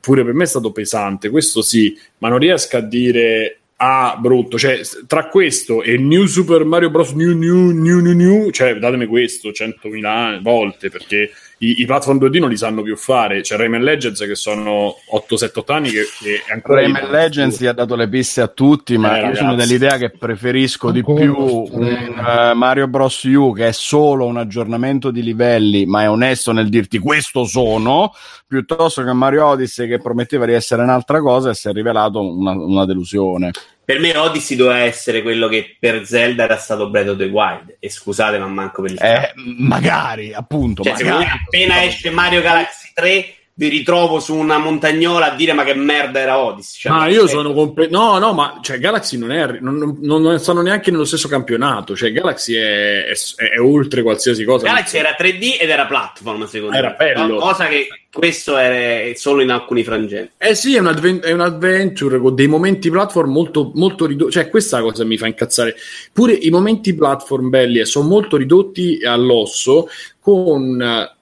pure 0.00 0.24
per 0.24 0.34
me 0.34 0.44
è 0.44 0.46
stato 0.46 0.72
pesante, 0.72 1.30
questo 1.30 1.62
sì, 1.62 1.96
ma 2.18 2.28
non 2.28 2.38
riesco 2.38 2.76
a 2.76 2.80
dire 2.80 3.58
ah, 3.76 4.16
brutto, 4.20 4.58
cioè 4.58 4.80
tra 5.06 5.28
questo 5.28 5.82
e 5.82 5.96
New 5.98 6.26
Super 6.26 6.64
Mario 6.64 6.90
Bros. 6.90 7.12
New 7.12 7.36
New 7.36 7.70
New 7.70 8.00
New 8.00 8.14
New, 8.14 8.50
cioè 8.50 8.74
datemi 8.78 9.06
questo 9.06 9.50
100.000 9.50 10.40
volte 10.42 10.90
perché 10.90 11.30
i, 11.58 11.80
i, 11.80 11.84
platform 11.86 12.18
2D 12.18 12.38
non 12.38 12.50
li 12.50 12.56
sanno 12.56 12.82
più 12.82 12.96
fare. 12.96 13.40
C'è 13.40 13.56
Rayman 13.56 13.82
Legends 13.82 14.20
che 14.20 14.34
sono 14.34 14.96
8-7-8 15.12 15.72
anni 15.72 15.90
che, 15.90 16.04
che 16.20 16.42
ancora 16.52 16.80
Rayman 16.80 17.10
Legends 17.10 17.60
gli 17.60 17.66
ha 17.66 17.72
dato 17.72 17.96
le 17.96 18.08
piste 18.08 18.40
a 18.40 18.48
tutti, 18.48 18.96
ma 18.96 19.08
eh, 19.08 19.16
io 19.16 19.22
ragazzi. 19.22 19.40
sono 19.40 19.54
dell'idea 19.54 19.96
che 19.96 20.10
preferisco 20.10 20.88
ancora 20.88 21.14
di 21.16 21.24
più 21.24 21.36
un 21.36 22.52
uh, 22.52 22.56
Mario 22.56 22.86
Bros. 22.86 23.24
U 23.24 23.52
che 23.52 23.68
è 23.68 23.72
solo 23.72 24.26
un 24.26 24.36
aggiornamento 24.36 25.10
di 25.10 25.22
livelli, 25.22 25.84
ma 25.86 26.02
è 26.02 26.10
onesto 26.10 26.52
nel 26.52 26.68
dirti 26.68 26.98
questo 26.98 27.44
sono, 27.44 28.12
piuttosto 28.46 29.02
che 29.02 29.12
Mario 29.12 29.46
Odyssey 29.46 29.88
che 29.88 29.98
prometteva 29.98 30.46
di 30.46 30.52
essere 30.52 30.82
un'altra 30.82 31.20
cosa 31.20 31.50
e 31.50 31.54
si 31.54 31.68
è 31.68 31.72
rivelato 31.72 32.20
una, 32.20 32.52
una 32.52 32.84
delusione 32.84 33.50
per 33.88 34.00
me 34.00 34.14
Odyssey 34.14 34.54
doveva 34.54 34.80
essere 34.80 35.22
quello 35.22 35.48
che 35.48 35.78
per 35.80 36.04
Zelda 36.04 36.44
era 36.44 36.58
stato 36.58 36.90
Breath 36.90 37.08
of 37.08 37.16
the 37.16 37.24
Wild 37.24 37.76
e 37.80 37.88
scusate 37.88 38.36
ma 38.38 38.46
manco 38.46 38.82
per 38.82 38.90
il 38.90 38.98
eh, 39.02 39.32
magari 39.56 40.34
appunto 40.34 40.82
cioè, 40.82 40.92
magari. 40.92 41.24
appena 41.24 41.82
esce 41.82 42.10
Mario 42.10 42.42
Galaxy 42.42 42.90
3 42.92 43.34
vi 43.58 43.66
ritrovo 43.66 44.20
su 44.20 44.36
una 44.36 44.56
montagnola 44.58 45.32
a 45.32 45.34
dire 45.34 45.52
ma 45.52 45.64
che 45.64 45.74
merda 45.74 46.20
era 46.20 46.38
Odyssey. 46.38 46.82
Cioè, 46.82 46.92
ma 46.92 47.08
io 47.08 47.26
sono 47.26 47.52
completo. 47.52 47.90
No, 47.90 48.16
no, 48.18 48.32
ma 48.32 48.60
cioè, 48.62 48.78
Galaxy 48.78 49.18
non 49.18 49.32
è. 49.32 49.58
Non, 49.58 49.98
non, 50.00 50.22
non, 50.22 50.38
stanno 50.38 50.62
neanche 50.62 50.92
nello 50.92 51.04
stesso 51.04 51.26
campionato. 51.26 51.96
Cioè, 51.96 52.12
Galaxy 52.12 52.54
è, 52.54 53.06
è, 53.06 53.14
è 53.34 53.58
oltre 53.58 54.02
qualsiasi 54.02 54.44
cosa. 54.44 54.66
Galaxy 54.66 54.98
era 54.98 55.16
3D 55.18 55.56
ed 55.58 55.70
era 55.70 55.86
platform, 55.86 56.46
secondo 56.46 56.76
era 56.76 56.94
me. 56.96 57.04
Era 57.04 57.22
bello. 57.22 57.38
Cosa 57.40 57.66
che 57.66 57.88
questo 58.12 58.56
è 58.56 59.12
solo 59.16 59.42
in 59.42 59.50
alcuni 59.50 59.82
frangenti. 59.82 60.34
Eh 60.38 60.54
sì, 60.54 60.76
è 60.76 60.78
un, 60.78 60.86
advent- 60.86 61.24
è 61.24 61.32
un 61.32 61.40
adventure 61.40 62.20
con 62.20 62.36
dei 62.36 62.46
momenti 62.46 62.90
platform 62.90 63.32
molto, 63.32 63.72
molto 63.74 64.06
ridotti. 64.06 64.30
Cioè, 64.30 64.50
questa 64.50 64.80
cosa 64.82 65.04
mi 65.04 65.16
fa 65.16 65.26
incazzare. 65.26 65.74
Pure 66.12 66.32
i 66.32 66.50
momenti 66.50 66.94
platform 66.94 67.48
belli 67.48 67.84
sono 67.86 68.06
molto 68.06 68.36
ridotti 68.36 69.00
all'osso 69.02 69.88
con 70.20 71.16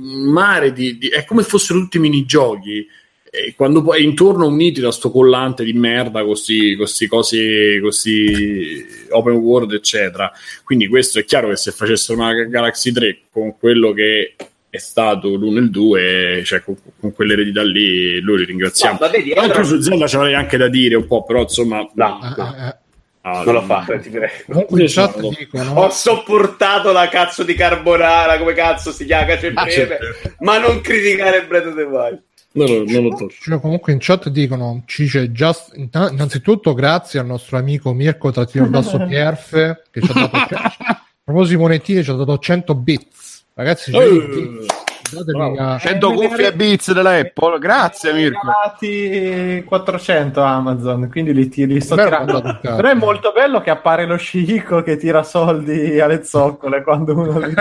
mare 0.00 0.72
di, 0.72 0.98
di, 0.98 1.08
è 1.08 1.24
come 1.24 1.42
se 1.42 1.48
fossero 1.48 1.78
tutti 1.78 1.98
minigiochi. 1.98 2.86
E 3.32 3.54
quando 3.54 3.80
poi 3.80 4.02
intorno 4.02 4.46
uniti 4.46 4.80
da 4.80 4.90
sto 4.90 5.12
collante 5.12 5.62
di 5.62 5.72
merda 5.72 6.24
così, 6.24 6.74
così 6.74 7.06
cose 7.06 7.78
così 7.80 8.84
open 9.10 9.34
world 9.34 9.72
eccetera. 9.72 10.32
Quindi 10.64 10.88
questo 10.88 11.20
è 11.20 11.24
chiaro 11.24 11.48
che 11.48 11.56
se 11.56 11.70
facessero 11.70 12.18
una 12.18 12.32
Galaxy 12.32 12.90
3 12.90 13.20
con 13.30 13.56
quello 13.56 13.92
che 13.92 14.34
è 14.68 14.78
stato 14.78 15.34
l'1 15.34 15.56
e 15.56 15.60
il 15.60 15.70
2 15.70 16.42
cioè 16.44 16.62
con, 16.62 16.76
con 16.98 17.12
quell'eredità 17.12 17.62
lì 17.62 18.20
noi 18.20 18.38
li 18.38 18.44
ringraziamo. 18.46 18.98
No, 19.00 19.08
vedi, 19.08 19.32
allora... 19.32 19.62
su 19.62 19.80
Zelda 19.80 20.08
ci 20.08 20.16
avrei 20.16 20.34
anche 20.34 20.56
da 20.56 20.68
dire 20.68 20.96
un 20.96 21.06
po' 21.06 21.22
però 21.22 21.42
insomma 21.42 21.88
no, 21.94 22.18
no. 22.36 22.78
Ah, 23.22 23.42
non 23.44 23.54
lo 23.54 23.62
fa, 23.62 23.84
ti 24.00 24.08
prego. 24.08 24.66
Dicono... 25.36 25.72
Ho 25.74 25.90
sopportato 25.90 26.90
la 26.90 27.08
cazzo 27.08 27.42
di 27.42 27.54
carbonara, 27.54 28.38
come 28.38 28.54
cazzo 28.54 28.92
si 28.92 29.04
chiama, 29.04 29.26
cacio 29.26 29.50
ah, 29.54 29.68
certo. 29.68 30.34
ma 30.38 30.58
non 30.58 30.80
criticare 30.80 31.44
Breath 31.44 31.66
of 31.66 31.74
the 31.74 31.82
Wild. 31.82 32.22
No, 32.52 32.66
no, 32.66 32.82
non 32.84 33.02
lo 33.04 33.10
tocco. 33.10 33.30
Cioè, 33.30 33.60
comunque 33.60 33.92
in 33.92 33.98
chat 34.00 34.28
dicono 34.28 34.82
Cice, 34.86 35.30
just, 35.30 35.72
innanzitutto 35.76 36.74
grazie 36.74 37.20
al 37.20 37.26
nostro 37.26 37.58
amico 37.58 37.92
Mirko 37.92 38.32
Trattino 38.32 38.66
Basso 38.66 38.98
Pierfe 39.06 39.84
che 39.90 40.00
ci 40.00 40.10
ha 40.10 40.14
dato 40.14 40.36
a 40.56 41.04
proposito 41.22 41.56
di 41.56 41.62
monetine 41.62 42.02
ci 42.02 42.10
ha 42.10 42.14
dato 42.14 42.38
100 42.38 42.74
bits 42.74 43.44
ragazzi 43.54 43.92
100 43.92 44.36
uh. 44.36 44.79
Bits 45.10 45.82
100 45.82 46.12
cuffie 46.12 46.46
e 46.46 46.52
Beats 46.52 46.92
dell'Apple, 46.92 47.58
grazie 47.58 48.12
Mirko. 48.12 48.48
400 49.66 50.40
Amazon, 50.40 51.08
quindi 51.10 51.32
li, 51.32 51.50
li 51.66 51.80
sto 51.80 51.96
tirando. 51.96 52.58
Però 52.60 52.88
è 52.88 52.94
molto 52.94 53.32
bello 53.34 53.60
che 53.60 53.70
appare 53.70 54.06
lo 54.06 54.16
scicco 54.16 54.82
che 54.82 54.96
tira 54.96 55.22
soldi 55.22 56.00
alle 56.00 56.24
zoccole 56.24 56.82
quando 56.82 57.14
uno 57.14 57.38
li 57.38 57.54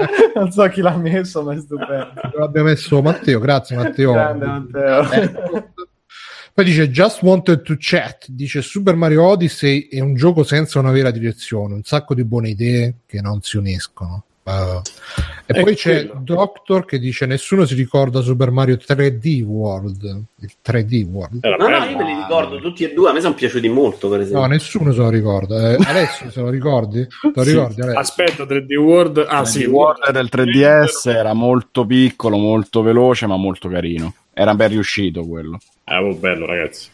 Non 0.34 0.50
so 0.50 0.66
chi 0.68 0.80
l'ha 0.80 0.96
messo, 0.96 1.42
ma 1.42 1.54
è 1.54 1.58
stupendo. 1.58 2.20
L'abbiamo 2.34 2.68
messo 2.68 3.00
Matteo, 3.02 3.38
grazie 3.38 3.76
Matteo. 3.76 4.12
Grande, 4.12 4.46
Matteo. 4.46 5.10
Eh. 5.10 5.68
Poi 6.52 6.64
dice 6.64 6.90
Just 6.90 7.22
Wanted 7.22 7.62
to 7.62 7.76
Chat, 7.78 8.26
dice 8.28 8.60
Super 8.60 8.96
Mario 8.96 9.24
Odyssey 9.24 9.88
è 9.88 10.00
un 10.00 10.14
gioco 10.14 10.42
senza 10.42 10.80
una 10.80 10.90
vera 10.90 11.10
direzione, 11.10 11.74
un 11.74 11.84
sacco 11.84 12.12
di 12.12 12.24
buone 12.24 12.50
idee 12.50 12.96
che 13.06 13.20
non 13.20 13.40
si 13.40 13.56
uniscono. 13.56 14.24
Uh, 14.50 14.82
e 15.46 15.52
è 15.52 15.62
poi 15.62 15.74
c'è 15.74 16.06
quello. 16.06 16.20
Doctor 16.22 16.84
che 16.84 16.98
dice 16.98 17.26
nessuno 17.26 17.64
si 17.64 17.74
ricorda 17.74 18.20
Super 18.20 18.50
Mario 18.50 18.76
3D 18.76 19.42
World. 19.42 20.02
Il 20.40 20.52
3D 20.64 21.04
World. 21.10 21.44
No 21.44 21.68
no 21.68 21.84
io 21.84 21.96
me 21.96 22.04
li 22.04 22.14
ricordo 22.14 22.60
tutti 22.60 22.84
e 22.84 22.92
due 22.92 23.10
a 23.10 23.12
me 23.12 23.20
sono 23.20 23.34
piaciuti 23.34 23.68
molto 23.68 24.08
per 24.08 24.20
esempio. 24.20 24.40
No 24.42 24.46
nessuno 24.46 24.92
se 24.92 24.98
lo 24.98 25.08
ricorda. 25.08 25.72
Eh, 25.72 25.78
Alessio 25.86 26.30
se 26.30 26.40
lo 26.40 26.50
ricordi? 26.50 27.04
Te 27.04 27.32
lo 27.34 27.42
ricordi 27.42 27.82
sì. 27.82 27.88
aspetta 27.88 28.44
3D 28.44 28.74
World 28.76 29.26
ah 29.28 29.42
3D 29.42 29.44
sì. 29.44 29.64
World 29.64 30.10
del 30.10 30.28
3DS 30.30 31.08
era 31.08 31.32
molto 31.32 31.84
piccolo 31.84 32.36
molto 32.36 32.82
veloce 32.82 33.26
ma 33.26 33.36
molto 33.36 33.68
carino. 33.68 34.14
Era 34.32 34.54
ben 34.54 34.68
riuscito 34.68 35.26
quello. 35.26 35.58
Eh, 35.84 35.96
oh, 35.96 36.14
bello 36.14 36.46
ragazzi 36.46 36.88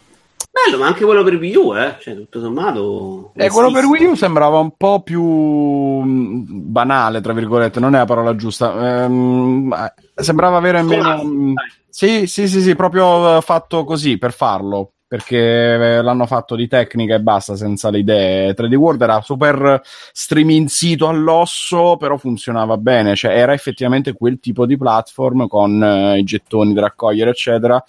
Bello, 0.65 0.78
ma 0.78 0.87
anche 0.87 1.05
quello 1.05 1.23
per 1.23 1.35
Wii 1.35 1.55
U, 1.55 1.77
eh? 1.77 1.97
Cioè, 2.01 2.15
tutto 2.15 2.41
sommato. 2.41 3.33
Eh, 3.37 3.51
quello 3.51 3.70
per 3.70 3.85
Wii 3.85 4.07
U 4.07 4.15
sembrava 4.15 4.59
un 4.59 4.70
po' 4.74 5.03
più 5.03 5.23
mm, 5.23 6.45
banale, 6.49 7.20
tra 7.20 7.35
virgolette, 7.35 7.78
non 7.78 7.95
è 7.95 7.99
la 7.99 8.05
parola 8.07 8.35
giusta. 8.35 9.05
Ehm, 9.05 9.91
sembrava 10.15 10.57
avere 10.57 10.81
meno. 10.81 11.23
Mm, 11.23 11.55
sì, 11.91 12.27
sì, 12.27 12.49
sì, 12.49 12.62
sì, 12.62 12.74
proprio 12.74 13.39
fatto 13.43 13.85
così 13.85 14.16
per 14.16 14.33
farlo. 14.33 14.93
Perché 15.09 16.01
l'hanno 16.03 16.27
fatto 16.27 16.57
di 16.57 16.66
tecnica 16.66 17.15
e 17.15 17.20
basta, 17.20 17.55
senza 17.55 17.91
le 17.91 17.99
idee. 17.99 18.55
3D 18.55 18.74
World 18.74 19.03
era 19.03 19.20
super 19.20 19.81
streaminzito 19.85 21.07
all'osso, 21.07 21.97
però 21.97 22.16
funzionava 22.16 22.77
bene. 22.78 23.15
Cioè, 23.15 23.39
era 23.39 23.53
effettivamente 23.53 24.15
quel 24.15 24.41
tipo 24.41 24.65
di 24.65 24.77
platform 24.77 25.47
con 25.47 25.81
eh, 25.81 26.19
i 26.19 26.24
gettoni 26.24 26.73
da 26.73 26.81
raccogliere, 26.81 27.31
eccetera 27.31 27.85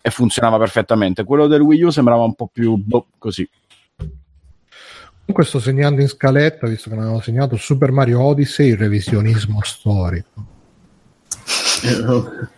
e 0.00 0.10
funzionava 0.10 0.58
perfettamente. 0.58 1.24
Quello 1.24 1.46
del 1.46 1.60
Wii 1.60 1.82
U 1.82 1.90
sembrava 1.90 2.22
un 2.22 2.34
po' 2.34 2.48
più 2.52 2.76
boh, 2.76 3.06
così. 3.18 3.48
Comunque 3.96 5.44
sto 5.44 5.60
segnando 5.60 6.00
in 6.00 6.08
scaletta, 6.08 6.66
visto 6.66 6.90
che 6.90 6.96
mi 6.96 7.02
hanno 7.02 7.20
segnato 7.20 7.56
Super 7.56 7.92
Mario 7.92 8.20
Odyssey, 8.20 8.70
il 8.70 8.76
revisionismo 8.76 9.60
storico. 9.62 10.46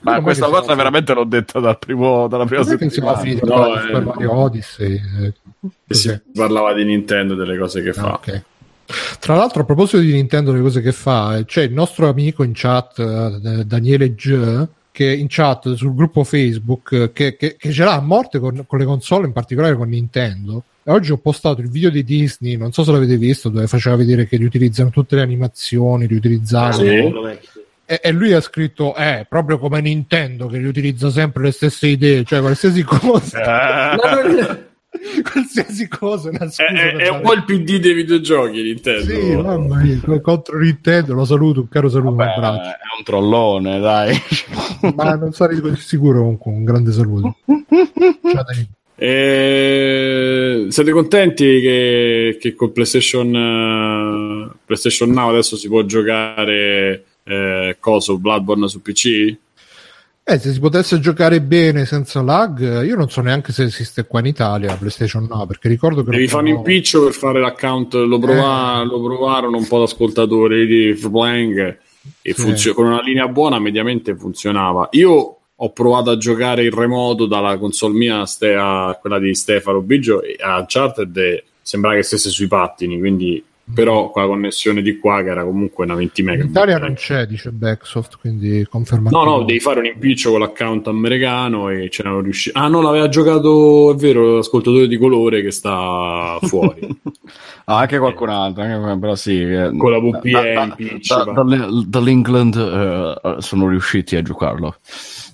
Ma 0.01 0.20
questa 0.20 0.47
cosa 0.47 0.62
sono... 0.62 0.74
veramente 0.77 1.12
l'ho 1.12 1.24
detta 1.24 1.60
dal 1.60 1.78
primo, 1.78 2.28
dalla 2.28 2.47
prima 2.47 2.64
settimana. 2.64 3.19
Finito 3.19 3.47
no, 3.47 3.77
eh, 3.77 3.81
Super 3.81 4.05
Mario 4.05 4.32
Odyssey. 4.32 5.01
Eh, 5.20 5.35
si 5.94 6.20
parlava 6.32 6.73
di 6.73 6.85
Nintendo, 6.85 7.35
delle 7.35 7.59
cose 7.59 7.82
che 7.82 7.90
ah, 7.90 7.93
fa. 7.93 8.14
Okay. 8.14 8.43
Tra 9.20 9.36
l'altro, 9.36 9.62
a 9.62 9.64
proposito 9.64 9.98
di 9.98 10.12
Nintendo, 10.12 10.52
le 10.52 10.60
cose 10.60 10.81
che 10.81 10.93
fa, 10.93 11.43
c'è 11.44 11.62
il 11.62 11.73
nostro 11.73 12.09
amico 12.09 12.43
in 12.43 12.52
chat, 12.55 12.98
eh, 12.98 13.64
Daniele 13.64 14.14
G, 14.14 14.69
che 14.93 15.10
in 15.10 15.27
chat 15.28 15.74
sul 15.74 15.94
gruppo 15.94 16.23
Facebook, 16.23 17.12
che, 17.12 17.36
che, 17.36 17.56
che 17.56 17.73
ce 17.73 17.82
l'ha 17.82 17.94
a 17.94 18.01
morte 18.01 18.39
con, 18.39 18.64
con, 18.66 18.78
le 18.78 18.85
console, 18.85 19.27
in 19.27 19.32
particolare 19.32 19.74
con 19.74 19.89
Nintendo. 19.89 20.62
E 20.85 20.90
oggi 20.93 21.10
ho 21.10 21.16
postato 21.16 21.60
il 21.60 21.70
video 21.70 21.90
di 21.90 22.05
Disney, 22.05 22.56
non 22.56 22.73
so 22.73 22.85
se 22.85 22.93
l'avete 22.93 23.16
visto, 23.16 23.48
dove 23.48 23.66
faceva 23.66 23.97
vedere 23.97 24.27
che 24.27 24.36
riutilizzano 24.36 24.90
tutte 24.90 25.16
le 25.16 25.23
animazioni, 25.23 26.06
riutilizzavano. 26.06 26.74
Sì. 26.74 27.51
E, 27.85 28.01
e, 28.02 28.12
lui 28.12 28.32
ha 28.32 28.40
scritto: 28.40 28.94
Eh, 28.94 29.27
proprio 29.28 29.59
come 29.59 29.81
Nintendo 29.81 30.47
che 30.47 30.59
riutilizza 30.59 31.10
sempre 31.10 31.44
le 31.44 31.52
stesse 31.52 31.86
idee, 31.89 32.24
cioè 32.24 32.40
qualsiasi 32.40 32.82
cosa. 32.82 33.97
Qualsiasi 35.33 35.89
cosa 35.89 36.31
scusa 36.33 36.66
è, 36.66 36.95
è 36.97 37.09
un 37.09 37.20
po' 37.23 37.33
il 37.33 37.45
PD 37.45 37.79
dei 37.79 37.93
videogiochi 37.93 38.62
Nintendo 38.62 39.05
sì 39.05 39.37
mamma 39.37 39.81
mia 39.81 40.20
contro 40.20 40.59
Nintendo 40.59 41.15
lo 41.15 41.24
saluto 41.24 41.61
un 41.61 41.69
caro 41.69 41.89
saluto 41.89 42.15
Vabbè, 42.15 42.39
un 42.39 42.45
è 42.45 42.97
un 42.99 43.05
trollone 43.05 43.81
dai. 43.81 44.16
Ma 44.95 45.15
non 45.15 45.33
sarei 45.33 45.61
sicuro 45.77 46.20
comunque 46.20 46.53
un 46.53 46.65
grande 46.65 46.93
saluto. 46.93 47.37
E... 48.95 50.66
siete 50.69 50.93
contenti 50.93 51.61
che, 51.61 52.37
che 52.41 52.55
con 52.55 52.70
PlayStation, 52.70 53.35
uh, 53.35 54.55
PlayStation 54.65 55.11
Now 55.11 55.31
adesso 55.31 55.57
si 55.57 55.66
può 55.66 55.83
giocare 55.83 57.05
eh, 57.24 57.77
coso 57.81 58.19
Bloodborne 58.19 58.69
su 58.69 58.81
PC? 58.81 59.37
Eh, 60.24 60.39
se 60.39 60.53
si 60.53 60.61
potesse 60.61 61.01
giocare 61.01 61.40
bene 61.40 61.85
senza 61.85 62.23
lag, 62.23 62.85
io 62.85 62.94
non 62.94 63.11
so 63.11 63.20
neanche 63.23 63.53
se 63.53 63.65
esiste 63.65 64.07
qua 64.07 64.20
in 64.20 64.27
Italia 64.27 64.77
PlayStation 64.77 65.27
Now, 65.28 65.47
perché 65.47 65.69
ricordo 65.69 66.05
che... 66.05 66.12
Devi 66.12 66.28
fare 66.28 66.44
un 66.44 66.57
impiccio 66.59 67.03
per 67.03 67.12
fare 67.12 67.40
l'account, 67.40 67.94
lo, 67.94 68.19
prova- 68.20 68.82
eh. 68.82 68.85
lo 68.85 69.03
provarono 69.03 69.57
un 69.57 69.66
po' 69.66 69.78
da 69.78 69.85
ascoltatori 69.85 70.66
di 70.66 70.94
Flying 70.94 71.78
e 72.23 72.32
sì. 72.35 72.40
funzion- 72.40 72.74
con 72.74 72.86
una 72.86 73.03
linea 73.03 73.27
buona 73.27 73.59
mediamente 73.59 74.15
funzionava. 74.15 74.89
Io 74.93 75.39
ho 75.55 75.70
provato 75.70 76.11
a 76.11 76.16
giocare 76.16 76.65
in 76.65 76.74
remoto 76.74 77.27
dalla 77.27 77.59
console 77.59 77.94
mia 77.94 78.24
ste- 78.24 78.55
a 78.55 78.97
quella 79.01 79.19
di 79.19 79.35
Stefano 79.35 79.81
Biggio 79.81 80.23
e 80.23 80.36
a 80.40 80.59
Uncharted 80.59 81.43
sembrava 81.61 81.97
che 81.97 82.03
stesse 82.05 82.31
sui 82.31 82.47
pattini, 82.47 82.97
quindi 82.99 83.43
però 83.73 84.11
con 84.11 84.23
la 84.23 84.29
connessione 84.29 84.83
di 84.83 84.99
qua 84.99 85.23
che 85.23 85.31
era 85.31 85.45
comunque 85.45 85.85
una 85.85 85.95
20 85.95 86.23
mega 86.23 86.43
in 86.43 86.51
Italia 86.51 86.79
non 86.79 86.95
c'è 86.95 87.27
dice 87.27 87.53
Backsoft 87.53 88.19
quindi 88.19 88.67
conferma 88.69 89.11
no 89.11 89.25
no 89.25 89.45
devi 89.45 89.61
fare 89.61 89.79
un 89.79 89.87
impiccio 89.87 90.31
con 90.31 90.41
l'account 90.41 90.89
americano 90.89 91.69
e 91.69 91.89
ce 91.89 92.03
n'erano 92.03 92.23
riusciti. 92.23 92.59
Ah 92.59 92.69
no 92.69 92.81
l'aveva 92.81 93.09
giocato 93.09 93.93
è 93.93 93.95
vero 93.95 94.37
l'ascoltatore 94.37 94.89
di 94.89 94.99
colore 94.99 95.43
che 95.43 95.51
sta 95.51 96.39
fuori. 96.43 96.81
Ah, 97.65 97.79
anche 97.79 97.99
qualcun 97.99 98.29
altro 98.29 98.63
anche, 98.65 98.99
però 98.99 99.15
sì 99.15 99.41
eh, 99.41 99.71
con 99.77 99.93
la 99.93 100.01
VPN 100.01 100.75
da, 101.07 101.25
da, 101.25 101.43
da, 101.45 101.69
dall'England 101.87 102.55
uh, 102.57 103.41
sono 103.41 103.69
riusciti 103.69 104.17
a 104.17 104.23
giocarlo 104.23 104.75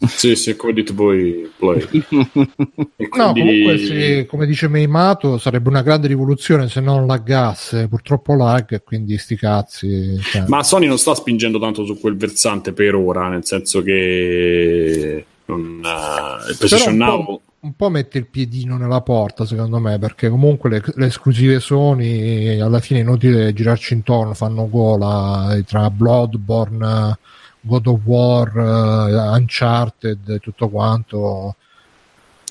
sì, 0.07 0.37
sì, 0.37 0.55
come 0.55 0.73
dite 0.73 0.93
voi, 0.93 1.51
play. 1.57 1.81
quindi... 2.09 3.09
No, 3.17 3.33
comunque, 3.33 3.79
se, 3.79 4.27
come 4.27 4.47
dice 4.47 4.69
Meimato, 4.69 5.39
sarebbe 5.39 5.69
una 5.69 5.83
grande 5.83 6.07
rivoluzione 6.07 6.69
se 6.69 6.81
non 6.81 7.07
laggasse. 7.07 7.89
Purtroppo 7.89 8.35
lag, 8.35 8.73
e 8.73 8.83
quindi 8.83 9.19
sti 9.19 9.37
cazzi. 9.37 10.19
Cioè. 10.21 10.45
Ma 10.47 10.63
Sony 10.63 10.87
non 10.87 10.99
sta 10.99 11.15
spingendo 11.15 11.59
tanto 11.59 11.85
su 11.85 11.99
quel 11.99 12.17
versante 12.17 12.73
per 12.73 12.95
ora, 12.95 13.29
nel 13.29 13.45
senso 13.45 13.83
che 13.83 15.25
non, 15.47 15.81
uh, 15.83 16.49
il 16.51 16.57
PlayStation 16.57 16.97
Now 16.97 17.41
un 17.61 17.75
po' 17.75 17.89
mette 17.89 18.19
il 18.19 18.27
piedino 18.27 18.77
nella 18.77 19.01
porta 19.01 19.45
secondo 19.45 19.81
me 19.81 19.99
perché 19.99 20.29
comunque 20.29 20.71
le, 20.71 20.83
le 20.95 21.07
esclusive 21.07 21.59
Sony 21.59 22.61
alla 22.61 22.79
fine 22.79 23.01
è 23.01 23.03
inutile 23.03 23.53
girarci 23.53 23.95
intorno 23.95 24.33
fanno 24.35 24.69
gola 24.69 25.61
tra 25.67 25.91
Bloodborne 25.91 27.19
God 27.61 27.87
of 27.87 28.01
War, 28.05 28.57
uh, 28.57 29.35
Uncharted, 29.35 30.41
tutto 30.41 30.69
quanto. 30.69 31.57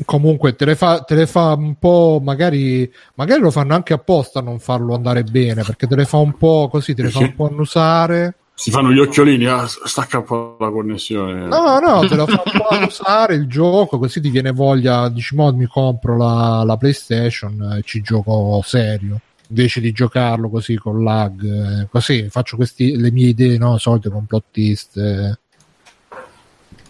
Comunque 0.05 0.55
te 0.55 0.65
le, 0.65 0.75
fa, 0.75 0.99
te 0.99 1.15
le 1.15 1.25
fa 1.25 1.53
un 1.53 1.75
po', 1.79 2.19
magari, 2.21 2.91
magari 3.15 3.41
lo 3.41 3.49
fanno 3.49 3.73
anche 3.73 3.93
apposta 3.93 4.39
a 4.39 4.43
non 4.43 4.59
farlo 4.59 4.93
andare 4.93 5.23
bene, 5.23 5.63
perché 5.63 5.87
te 5.87 5.95
le 5.95 6.05
fa 6.05 6.17
un 6.17 6.37
po' 6.37 6.67
così, 6.69 6.93
te 6.93 7.01
le 7.03 7.09
fa 7.09 7.19
un 7.19 7.33
po' 7.33 7.47
annusare. 7.47 8.35
Si 8.53 8.69
fanno 8.69 8.91
gli 8.91 8.99
occhiolini, 8.99 9.45
ah, 9.45 9.67
stacca 9.67 10.19
un 10.19 10.23
po' 10.23 10.57
la 10.59 10.69
connessione. 10.69 11.47
No, 11.47 11.79
no, 11.79 12.07
te 12.07 12.15
lo 12.15 12.27
fa 12.27 12.43
un 12.45 12.59
po' 12.59 12.67
annusare 12.67 13.35
il 13.35 13.47
gioco, 13.47 13.97
così 13.97 14.21
ti 14.21 14.29
viene 14.29 14.51
voglia, 14.51 15.09
dici, 15.09 15.35
mo 15.35 15.51
mi 15.51 15.65
compro 15.65 16.15
la, 16.15 16.63
la 16.63 16.77
PlayStation 16.77 17.77
e 17.79 17.81
ci 17.83 18.01
gioco 18.01 18.61
serio 18.63 19.19
invece 19.49 19.81
di 19.81 19.91
giocarlo 19.91 20.49
così 20.49 20.75
con 20.75 21.03
lag, 21.03 21.43
eh, 21.43 21.87
così 21.89 22.27
faccio 22.29 22.55
questi, 22.55 22.95
le 22.97 23.11
mie 23.11 23.29
idee, 23.29 23.57
no, 23.57 23.77
solite 23.77 24.09
complottiste. 24.09 25.39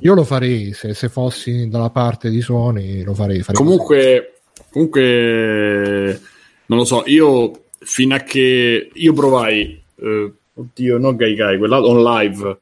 Io 0.02 0.14
lo 0.14 0.24
farei 0.24 0.74
se, 0.74 0.94
se, 0.94 1.10
fossi 1.10 1.68
dalla 1.70 1.90
parte 1.90 2.30
di 2.30 2.42
Sony, 2.42 3.04
lo 3.04 3.14
farei. 3.14 3.42
farei 3.42 3.56
comunque, 3.56 4.42
comunque, 4.70 6.22
non 6.68 6.78
lo 6.78 6.86
so. 6.86 7.04
Io 7.08 7.64
fino 7.80 8.16
a 8.16 8.20
che 8.20 8.90
io 8.94 9.14
provai, 9.14 9.82
eh, 9.96 10.34
oddio, 10.54 10.98
no 10.98 11.16
Gaigai, 11.16 11.58
quella 11.58 11.84
on 11.84 12.04
live 12.04 12.60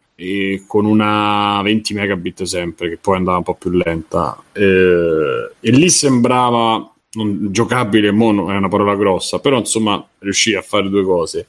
con 0.65 0.85
una 0.85 1.61
20 1.61 1.93
megabit 1.93 2.43
sempre, 2.43 2.89
che 2.89 2.97
poi 2.97 3.17
andava 3.17 3.37
un 3.37 3.43
po' 3.43 3.55
più 3.55 3.71
lenta. 3.71 4.41
Eh, 4.53 5.51
e 5.59 5.71
lì 5.71 5.89
sembrava 5.89 6.94
non, 7.15 7.47
giocabile 7.51 8.11
mono 8.11 8.51
è 8.51 8.55
una 8.55 8.67
parola 8.67 8.95
grossa, 8.95 9.39
però 9.39 9.57
insomma 9.57 10.05
riuscì 10.19 10.53
a 10.53 10.61
fare 10.61 10.89
due 10.89 11.03
cose. 11.03 11.47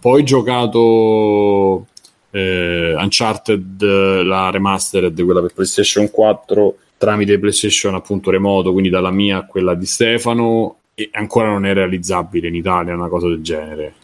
Poi 0.00 0.24
giocato 0.24 1.86
eh, 2.30 2.94
Uncharted, 2.96 3.82
la 4.22 4.50
remastered, 4.50 5.22
quella 5.22 5.40
per 5.40 5.52
PlayStation 5.52 6.10
4, 6.10 6.76
tramite 6.96 7.38
PlayStation 7.38 7.94
appunto 7.94 8.30
remoto, 8.30 8.72
quindi 8.72 8.88
dalla 8.88 9.10
mia 9.10 9.38
a 9.38 9.46
quella 9.46 9.74
di 9.74 9.86
Stefano, 9.86 10.76
e 10.94 11.10
ancora 11.12 11.48
non 11.48 11.66
è 11.66 11.74
realizzabile 11.74 12.48
in 12.48 12.54
Italia 12.54 12.94
una 12.94 13.08
cosa 13.08 13.28
del 13.28 13.42
genere. 13.42 13.94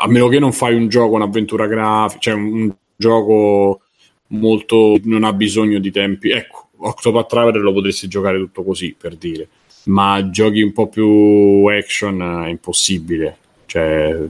A 0.00 0.06
meno 0.06 0.28
che 0.28 0.38
non 0.38 0.52
fai 0.52 0.74
un 0.74 0.88
gioco, 0.88 1.14
un'avventura 1.14 1.66
grafica, 1.66 2.20
cioè 2.20 2.34
un, 2.34 2.72
gioco 2.96 3.82
molto 4.28 4.98
non 5.04 5.24
ha 5.24 5.32
bisogno 5.32 5.78
di 5.78 5.90
tempi. 5.90 6.30
Ecco, 6.30 6.68
Octopath 6.78 7.28
Traveler 7.28 7.62
lo 7.62 7.72
potresti 7.72 8.08
giocare 8.08 8.38
tutto 8.38 8.64
così 8.64 8.94
per 8.98 9.16
dire 9.16 9.48
ma 9.88 10.28
giochi 10.30 10.62
un 10.62 10.72
po' 10.72 10.88
più 10.88 11.64
action 11.66 12.44
è 12.44 12.48
impossibile. 12.48 13.36
Cioè, 13.66 14.26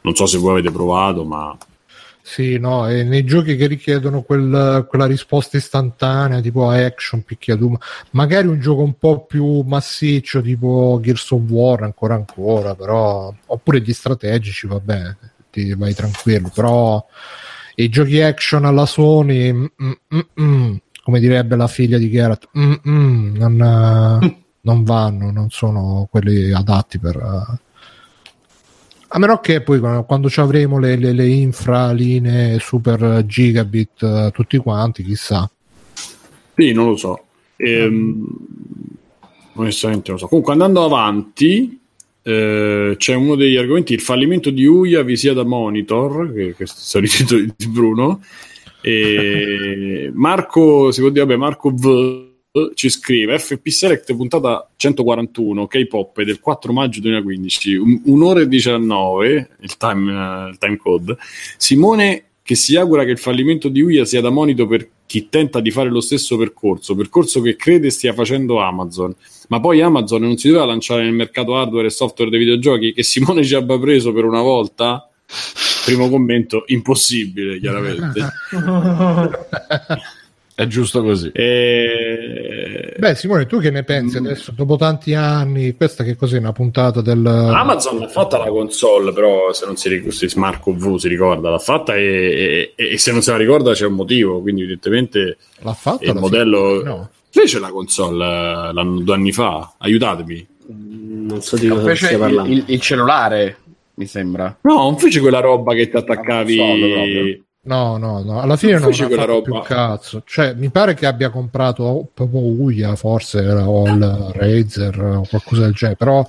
non 0.00 0.14
so 0.14 0.26
se 0.26 0.38
voi 0.38 0.52
avete 0.52 0.70
provato, 0.70 1.24
ma. 1.24 1.56
Sì, 2.22 2.58
no, 2.58 2.88
e 2.88 3.04
nei 3.04 3.24
giochi 3.24 3.54
che 3.54 3.68
richiedono 3.68 4.22
quel, 4.22 4.84
quella 4.88 5.06
risposta 5.06 5.56
istantanea, 5.56 6.40
tipo 6.40 6.68
action, 6.68 7.22
picchiaduro, 7.22 7.78
magari 8.10 8.48
un 8.48 8.58
gioco 8.58 8.82
un 8.82 8.98
po' 8.98 9.24
più 9.26 9.60
massiccio, 9.60 10.42
tipo 10.42 10.98
Gears 11.00 11.30
of 11.30 11.42
War, 11.48 11.84
ancora 11.84 12.14
ancora, 12.14 12.74
però, 12.74 13.32
oppure 13.46 13.80
gli 13.80 13.92
strategici, 13.92 14.66
vabbè, 14.66 15.16
ti 15.52 15.72
vai 15.74 15.94
tranquillo, 15.94 16.50
però 16.52 17.04
i 17.76 17.88
giochi 17.88 18.20
action 18.20 18.64
alla 18.64 18.86
Sony, 18.86 19.52
mm, 19.52 19.64
mm, 19.82 19.92
mm, 20.14 20.42
mm 20.42 20.76
come 21.04 21.20
direbbe 21.20 21.54
la 21.54 21.68
figlia 21.68 21.98
di 21.98 22.10
Geralt, 22.10 22.48
mm, 22.58 22.72
mm, 22.88 23.36
non, 23.36 24.18
non 24.66 24.82
vanno, 24.82 25.30
non 25.30 25.48
sono 25.50 26.08
quelli 26.10 26.52
adatti 26.52 26.98
per... 26.98 27.16
Uh... 27.16 27.64
A 29.08 29.18
meno 29.20 29.38
che 29.38 29.62
poi 29.62 29.78
quando 30.04 30.28
ci 30.28 30.40
avremo 30.40 30.78
le, 30.80 30.96
le, 30.96 31.12
le 31.12 31.28
infralinee 31.28 32.58
super 32.58 33.24
gigabit 33.24 34.02
uh, 34.02 34.30
tutti 34.32 34.58
quanti, 34.58 35.04
chissà. 35.04 35.48
Sì, 36.56 36.72
non 36.72 36.88
lo 36.88 36.96
so. 36.96 37.24
Ehm, 37.56 38.26
onestamente 39.54 40.10
lo 40.10 40.18
so. 40.18 40.26
Comunque 40.26 40.52
andando 40.52 40.84
avanti, 40.84 41.78
eh, 42.22 42.94
c'è 42.98 43.14
uno 43.14 43.36
degli 43.36 43.56
argomenti, 43.56 43.92
il 43.92 44.00
fallimento 44.00 44.50
di 44.50 44.66
Uia 44.66 45.02
visia 45.02 45.32
da 45.32 45.44
Monitor, 45.44 46.32
che, 46.34 46.54
che 46.56 46.64
è 46.64 46.66
stato 46.66 47.36
di 47.36 47.68
Bruno. 47.68 48.22
E 48.82 50.10
Marco, 50.14 50.90
si 50.90 51.00
può 51.00 51.10
dire, 51.10 51.24
vabbè, 51.24 51.36
Marco 51.36 51.70
V 51.70 52.25
ci 52.74 52.88
scrive 52.88 53.38
FP 53.38 53.68
Select 53.68 54.14
puntata 54.14 54.68
141 54.76 55.66
K-pop 55.66 56.22
del 56.22 56.40
4 56.40 56.72
maggio 56.72 57.00
2015 57.00 57.74
un, 57.76 58.00
un'ora 58.04 58.40
e 58.40 58.48
19 58.48 59.48
il 59.60 59.76
time, 59.76 60.12
uh, 60.12 60.48
il 60.48 60.58
time 60.58 60.76
code 60.76 61.16
Simone 61.56 62.24
che 62.42 62.54
si 62.54 62.76
augura 62.76 63.04
che 63.04 63.10
il 63.10 63.18
fallimento 63.18 63.68
di 63.68 63.80
Uia 63.82 64.04
sia 64.04 64.20
da 64.20 64.30
monito 64.30 64.66
per 64.66 64.88
chi 65.06 65.28
tenta 65.28 65.60
di 65.60 65.70
fare 65.70 65.88
lo 65.88 66.00
stesso 66.00 66.36
percorso, 66.36 66.94
percorso 66.94 67.40
che 67.40 67.56
crede 67.56 67.90
stia 67.90 68.12
facendo 68.12 68.60
Amazon. 68.60 69.14
Ma 69.48 69.58
poi 69.58 69.80
Amazon 69.80 70.22
non 70.22 70.36
si 70.36 70.48
doveva 70.48 70.66
lanciare 70.66 71.02
nel 71.02 71.12
mercato 71.12 71.56
hardware 71.56 71.86
e 71.86 71.90
software 71.90 72.30
dei 72.30 72.38
videogiochi 72.38 72.92
che 72.92 73.02
Simone 73.02 73.42
ci 73.42 73.54
abbia 73.54 73.78
preso 73.78 74.12
per 74.12 74.24
una 74.24 74.42
volta? 74.42 75.08
Primo 75.84 76.08
commento, 76.08 76.62
impossibile, 76.66 77.58
chiaramente. 77.58 78.20
È 80.58 80.66
giusto 80.66 81.02
così. 81.02 81.30
E... 81.32 82.94
Beh, 82.96 83.14
Simone, 83.14 83.44
tu 83.44 83.60
che 83.60 83.70
ne 83.70 83.82
pensi 83.84 84.16
adesso, 84.16 84.52
dopo 84.56 84.76
tanti 84.76 85.12
anni? 85.12 85.76
Questa 85.76 86.02
che 86.02 86.16
cos'è 86.16 86.38
una 86.38 86.52
puntata 86.52 87.02
del. 87.02 87.26
Amazon 87.26 87.98
l'ha 87.98 88.08
fatta 88.08 88.38
la 88.38 88.46
console, 88.48 89.12
però 89.12 89.52
se 89.52 89.66
non 89.66 89.76
si 89.76 89.90
ricorda, 89.90 90.14
se 90.14 90.30
Marco 90.36 90.72
V 90.72 90.96
si 90.96 91.08
ricorda, 91.08 91.50
l'ha 91.50 91.58
fatta 91.58 91.94
e, 91.94 92.72
e, 92.74 92.92
e 92.94 92.96
se 92.98 93.12
non 93.12 93.20
se 93.20 93.32
la 93.32 93.36
ricorda 93.36 93.72
c'è 93.74 93.84
un 93.84 93.92
motivo, 93.92 94.40
quindi 94.40 94.62
evidentemente 94.62 95.36
L'ha 95.58 95.74
fatta? 95.74 96.04
il 96.06 96.14
modello... 96.14 96.78
fine? 96.78 96.88
No. 96.88 97.10
Fece 97.28 97.58
la 97.58 97.68
console 97.68 98.24
eh, 98.24 98.72
l'anno, 98.72 99.00
due 99.00 99.14
anni 99.14 99.32
fa, 99.32 99.74
aiutatemi. 99.76 100.46
Non 100.68 101.42
so 101.42 101.56
di 101.58 101.68
cosa 101.68 101.80
Invece 101.82 102.04
stia 102.06 102.16
il, 102.16 102.22
parlando. 102.22 102.50
il- 102.52 102.64
il 102.66 102.80
cellulare, 102.80 103.56
mi 103.96 104.06
sembra. 104.06 104.56
No, 104.62 104.74
non 104.76 104.96
fece 104.96 105.20
quella 105.20 105.40
roba 105.40 105.74
che 105.74 105.90
ti 105.90 105.96
attaccavi... 105.98 107.44
No, 107.66 107.96
no, 107.96 108.22
no, 108.22 108.40
alla 108.40 108.56
fine 108.56 108.74
Non 108.78 108.82
non 108.82 108.92
ha 108.92 109.06
quella 109.06 109.22
fatto 109.22 109.32
roba. 109.32 109.42
più 109.42 109.60
cazzo. 109.62 110.22
Cioè, 110.24 110.54
mi 110.54 110.70
pare 110.70 110.94
che 110.94 111.04
abbia 111.06 111.30
comprato 111.30 112.06
proprio 112.14 112.40
Uia, 112.40 112.94
forse 112.94 113.42
era 113.42 113.68
o 113.68 113.86
il 113.88 114.30
Razer 114.34 115.00
o 115.00 115.26
qualcosa 115.28 115.62
del 115.62 115.72
genere, 115.72 115.96
però 115.96 116.28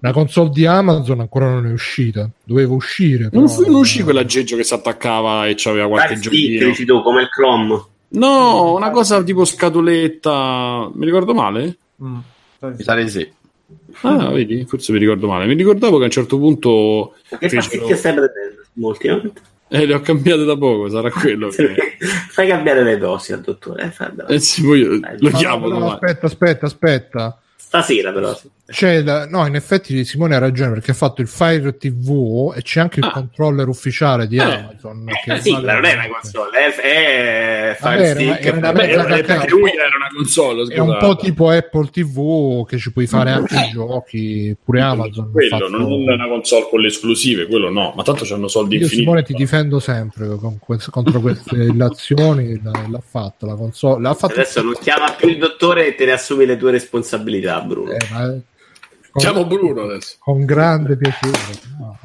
una 0.00 0.12
console 0.12 0.50
di 0.50 0.66
Amazon 0.66 1.18
ancora 1.18 1.50
non 1.50 1.66
è 1.66 1.72
uscita. 1.72 2.30
Doveva 2.44 2.74
uscire. 2.74 3.28
Però... 3.28 3.40
Non, 3.40 3.48
fu, 3.48 3.62
non 3.68 3.80
uscì 3.80 4.04
quell'aggeggio 4.04 4.56
che 4.56 4.62
si 4.62 4.72
attaccava 4.72 5.46
e 5.48 5.54
c'aveva 5.56 5.88
qualche 5.88 6.14
Dai, 6.14 6.22
stick, 6.22 6.32
giochino. 6.44 6.66
dici 6.68 6.84
tu, 6.84 7.02
come 7.02 7.22
il 7.22 7.28
Chrome. 7.28 7.84
No, 8.10 8.74
una 8.74 8.90
cosa 8.90 9.20
tipo 9.24 9.44
scatoletta. 9.44 10.90
Mi 10.94 11.04
ricordo 11.04 11.34
male? 11.34 11.76
Mm. 12.02 12.16
Mi 12.60 12.82
sa 12.82 12.94
di 12.94 13.08
sì. 13.08 13.28
Ah, 14.02 14.30
vedi, 14.30 14.64
forse 14.64 14.92
mi 14.92 14.98
ricordo 14.98 15.26
male. 15.26 15.46
Mi 15.46 15.54
ricordavo 15.54 15.96
che 15.96 16.02
a 16.02 16.06
un 16.06 16.12
certo 16.12 16.38
punto 16.38 17.14
Che 17.38 17.48
fecero- 17.48 17.96
stai 17.96 18.14
prendendo 18.14 18.62
ultimamente? 18.74 19.40
Eh, 19.68 19.86
le 19.86 19.94
ho 19.94 20.00
cambiate 20.00 20.44
da 20.44 20.56
poco, 20.56 20.88
sarà 20.88 21.10
quello 21.10 21.48
che... 21.54 21.74
Fai 22.30 22.48
cambiare 22.48 22.82
le 22.82 22.98
dosi 22.98 23.32
al 23.32 23.40
dottore. 23.40 23.92
Eh, 24.26 24.34
Eh 24.34 24.38
sì, 24.40 24.62
poi 24.62 24.82
lo 24.84 24.98
No, 25.18 25.30
chiamo 25.30 25.68
no, 25.68 25.74
domani. 25.74 25.92
aspetta, 25.94 26.26
aspetta, 26.26 26.66
aspetta. 26.66 27.40
Stasera 27.56 28.12
però. 28.12 28.34
sì. 28.34 28.48
C'è 28.70 29.00
la- 29.02 29.26
no, 29.26 29.46
in 29.46 29.54
effetti 29.54 30.04
Simone 30.04 30.34
ha 30.34 30.38
ragione 30.38 30.72
perché 30.72 30.90
ha 30.90 30.94
fatto 30.94 31.22
il 31.22 31.26
Fire 31.26 31.74
TV 31.78 32.52
e 32.54 32.60
c'è 32.60 32.80
anche 32.80 33.00
il 33.00 33.06
Ah. 33.06 33.12
controller 33.12 33.66
ufficiale 33.66 34.26
di 34.26 34.36
Eh. 34.36 34.42
Amazon. 34.42 35.06
che 35.24 35.32
Eh 35.32 35.40
sì, 35.40 35.52
vale- 35.52 35.72
non 35.72 35.84
è 35.86 35.94
una 35.94 36.08
console, 36.20 36.50
è, 36.58 36.66
è 37.70 37.76
Fire 37.78 37.96
Vabbè, 37.96 38.02
era- 38.02 38.20
Stick. 38.20 38.44
era 38.46 38.72
Beh, 38.72 38.82
eh, 38.82 38.94
cacata. 38.94 39.22
perché 39.38 39.48
lui 39.50 39.70
era 39.70 39.96
una 39.96 40.08
console, 40.14 40.62
È 40.74 40.78
un 40.80 40.86
scusate. 40.88 41.06
po' 41.06 41.16
tipo 41.16 41.48
Apple 41.48 41.88
TV 41.90 42.66
che 42.66 42.76
ci 42.76 42.92
puoi 42.92 43.06
fare 43.06 43.30
anche 43.30 43.54
i 43.54 43.70
giochi, 43.72 44.54
pure 44.62 44.80
Amazon. 44.82 45.30
Quello, 45.32 45.48
fatto- 45.58 45.68
non 45.70 46.10
è 46.10 46.12
una 46.12 46.28
console 46.28 46.66
con 46.68 46.80
le 46.80 46.88
esclusive, 46.88 47.46
quello 47.46 47.70
no, 47.70 47.94
ma 47.96 48.02
tanto 48.02 48.24
c'hanno 48.26 48.48
soldi 48.48 48.74
Io 48.76 48.82
infiniti. 48.82 49.02
Simone 49.06 49.22
ti 49.22 49.32
difendo 49.32 49.80
sempre 49.80 50.28
que- 50.28 50.78
contro 50.90 51.20
queste 51.20 51.54
illazioni, 51.72 52.60
l'ha, 52.62 52.86
l'ha 52.86 53.02
fatto 53.02 53.46
la 53.46 53.54
console, 53.54 54.02
l'ha 54.02 54.12
fatto 54.12 54.34
Adesso 54.34 54.60
non 54.62 54.74
chiama 54.78 55.12
più 55.12 55.28
il 55.30 55.38
dottore 55.38 55.86
e 55.86 55.94
te 55.94 56.04
ne 56.04 56.12
assumi 56.12 56.44
le 56.44 56.58
tue 56.58 56.70
responsabilità, 56.70 57.60
Bruno. 57.62 57.92
eh, 57.92 57.96
ma- 58.12 58.38
con, 59.18 59.32
Chiamo 59.32 59.44
Bruno 59.44 59.82
adesso. 59.82 60.16
con 60.20 60.44
grande 60.44 60.96
piacere. 60.96 61.36
No. 61.78 61.98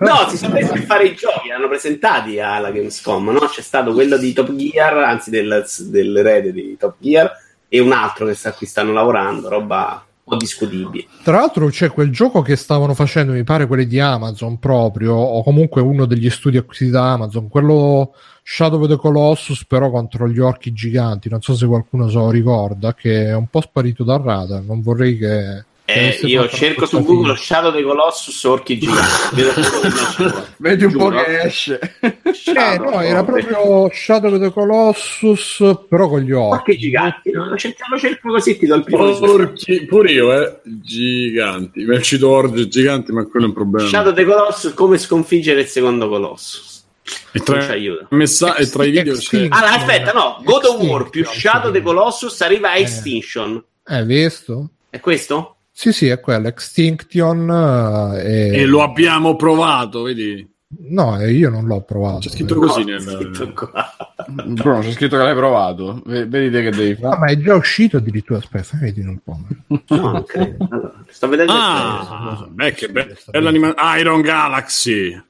No, 0.00 0.28
si 0.28 0.36
sono 0.36 0.54
messi 0.54 0.72
a 0.72 0.82
fare 0.82 1.06
i 1.06 1.14
giochi, 1.14 1.48
l'hanno 1.48 1.68
presentati 1.68 2.38
alla 2.40 2.70
Gamescom, 2.70 3.30
no? 3.30 3.38
C'è 3.40 3.62
stato 3.62 3.92
quello 3.92 4.18
di 4.18 4.32
Top 4.32 4.54
Gear, 4.54 4.98
anzi 4.98 5.30
del, 5.30 5.64
dell'erede 5.88 6.52
di 6.52 6.76
Top 6.78 6.96
Gear, 6.98 7.32
e 7.68 7.80
un 7.80 7.92
altro 7.92 8.26
che 8.26 8.34
sta 8.34 8.52
qui 8.52 8.66
stanno 8.66 8.92
lavorando, 8.92 9.48
roba 9.48 10.04
un 10.04 10.22
po' 10.24 10.36
discutibile. 10.36 11.06
Tra 11.22 11.38
l'altro 11.38 11.68
c'è 11.68 11.90
quel 11.90 12.10
gioco 12.10 12.42
che 12.42 12.56
stavano 12.56 12.94
facendo, 12.94 13.32
mi 13.32 13.44
pare 13.44 13.66
quelli 13.66 13.86
di 13.86 14.00
Amazon 14.00 14.58
proprio, 14.58 15.14
o 15.14 15.42
comunque 15.42 15.80
uno 15.80 16.04
degli 16.04 16.28
studi 16.28 16.56
acquisiti 16.56 16.90
da 16.90 17.12
Amazon, 17.12 17.48
quello 17.48 18.12
Shadow 18.42 18.82
of 18.82 18.88
the 18.88 18.96
Colossus 18.96 19.64
però 19.64 19.90
contro 19.90 20.28
gli 20.28 20.40
orchi 20.40 20.72
giganti, 20.72 21.28
non 21.28 21.40
so 21.40 21.54
se 21.54 21.66
qualcuno 21.66 22.08
se 22.08 22.16
lo 22.16 22.30
ricorda, 22.30 22.94
che 22.94 23.26
è 23.26 23.34
un 23.34 23.46
po' 23.46 23.60
sparito 23.60 24.04
dal 24.04 24.20
radar, 24.20 24.62
non 24.62 24.82
vorrei 24.82 25.16
che... 25.16 25.64
Eh, 25.88 26.18
io 26.22 26.48
cerco 26.48 26.84
su 26.84 27.00
Google. 27.04 27.36
Shadow 27.36 27.70
dei 27.70 27.84
Colossus 27.84 28.42
orchi 28.44 28.76
giganti. 28.76 29.36
Vedo 29.36 29.62
solo 29.62 29.80
che 29.80 29.88
non 29.88 30.04
c'è. 30.16 30.44
Vedi 30.56 30.84
un 30.84 30.92
po' 30.96 31.08
che 31.10 31.40
esce. 31.42 31.78
Eh, 32.00 32.78
no, 32.78 33.00
era 33.00 33.22
proprio. 33.24 33.88
Shadow 33.92 34.36
the 34.38 34.50
Colossus, 34.52 35.62
però 35.88 36.08
con 36.08 36.20
gli 36.22 36.32
orchi. 36.32 36.54
Orchi 36.70 36.78
giganti. 36.78 37.30
No, 37.30 37.48
lo 37.48 37.56
cerco, 37.56 37.84
lo 37.88 37.98
cerco 38.00 38.28
così, 38.30 38.58
ti 38.58 38.66
do 38.66 38.74
il 38.74 38.82
primo. 38.82 39.02
Orchi, 39.04 39.84
pure 39.86 40.10
io, 40.10 40.32
eh. 40.42 40.58
Giganti. 40.64 41.84
Mi 41.84 42.02
cito 42.02 42.30
orgi 42.30 42.68
giganti, 42.68 43.12
ma 43.12 43.24
quello 43.24 43.46
è 43.46 43.48
un 43.48 43.54
problema. 43.54 43.88
Shadow 43.88 44.12
dei 44.12 44.24
Colossus, 44.24 44.74
come 44.74 44.98
sconfiggere 44.98 45.60
il 45.60 45.66
secondo 45.68 46.08
Colossus. 46.08 46.84
e, 47.32 47.42
Non 47.46 47.60
ci 47.60 47.66
tra, 47.66 47.72
aiuta. 47.74 48.06
messa- 48.10 48.56
e 48.56 48.68
tra 48.68 48.84
i 48.84 48.90
video 48.90 49.14
c'è... 49.16 49.46
Allora, 49.50 49.74
aspetta, 49.74 50.10
no, 50.12 50.40
God 50.42 50.64
of 50.64 50.80
War 50.82 51.08
più 51.10 51.24
Shadow 51.24 51.70
dei 51.70 51.82
Colossus 51.82 52.40
arriva 52.40 52.70
a 52.70 52.74
Eh. 52.76 52.80
Extinction. 52.80 53.62
Eh, 53.86 54.04
visto? 54.04 54.70
È 54.90 54.98
questo? 54.98 55.55
Sì, 55.78 55.92
sì, 55.92 56.08
è 56.08 56.20
quello, 56.20 56.48
Extinction. 56.48 58.14
eh, 58.16 58.48
E... 58.54 58.60
E 58.60 58.64
lo 58.64 58.80
abbiamo 58.82 59.36
provato, 59.36 60.02
vedi? 60.04 60.54
No, 60.88 61.20
eh, 61.20 61.32
io 61.32 61.50
non 61.50 61.66
l'ho 61.66 61.82
provato. 61.82 62.20
C'è 62.20 62.30
scritto 62.30 62.54
così 62.54 62.80
No, 62.80 62.86
nel... 62.86 63.00
scritto 63.02 63.52
qua. 63.52 63.94
Bruno, 64.26 64.80
c'è 64.80 64.92
scritto 64.92 65.18
che 65.18 65.22
l'hai 65.22 65.34
provato. 65.34 66.00
V- 66.04 66.26
Vedi 66.26 66.50
te 66.50 66.62
che 66.62 66.70
devi 66.70 66.92
Ah, 66.92 66.96
fare. 67.10 67.18
ma 67.18 67.26
è 67.26 67.36
già 67.38 67.54
uscito 67.54 67.98
addirittura. 67.98 68.38
Aspetta, 68.38 68.78
vedi 68.80 69.00
un 69.02 69.18
po'. 69.22 69.38
No, 69.66 69.96
non 70.12 70.24
credo. 70.24 70.66
Allora, 70.70 71.04
sto 71.08 71.28
vedendo 71.28 71.52
Ah, 71.54 72.48
beh, 72.50 72.72
che 72.72 72.88
be- 72.88 73.14
bella. 73.30 73.50
Iron 73.98 74.22
Galaxy. 74.22 75.22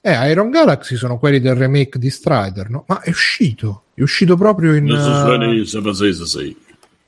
Eh, 0.00 0.30
Iron 0.30 0.50
Galaxy 0.50 0.96
sono 0.96 1.16
quelli 1.16 1.38
del 1.38 1.54
remake 1.54 1.96
di 2.00 2.10
Strider, 2.10 2.70
no? 2.70 2.84
Ma 2.88 3.00
è 3.02 3.10
uscito. 3.10 3.84
È 3.94 4.02
uscito 4.02 4.36
proprio 4.36 4.74
in. 4.74 4.86
Bello 4.86 5.52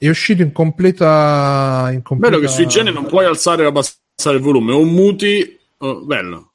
è 0.07 0.11
uscito 0.11 0.43
in 0.43 0.53
completa. 0.53 1.91
In 1.93 2.03
completa... 2.03 2.39
che 2.39 2.49
sui 2.49 2.67
gene 2.67 2.91
non 2.91 3.07
puoi 3.07 3.25
alzare 3.25 3.65
o 3.65 3.69
abbassare 3.69 4.37
il 4.37 4.41
volume, 4.41 4.73
o 4.73 4.85
muti... 4.85 5.59
oh, 5.79 6.05
bello. 6.05 6.53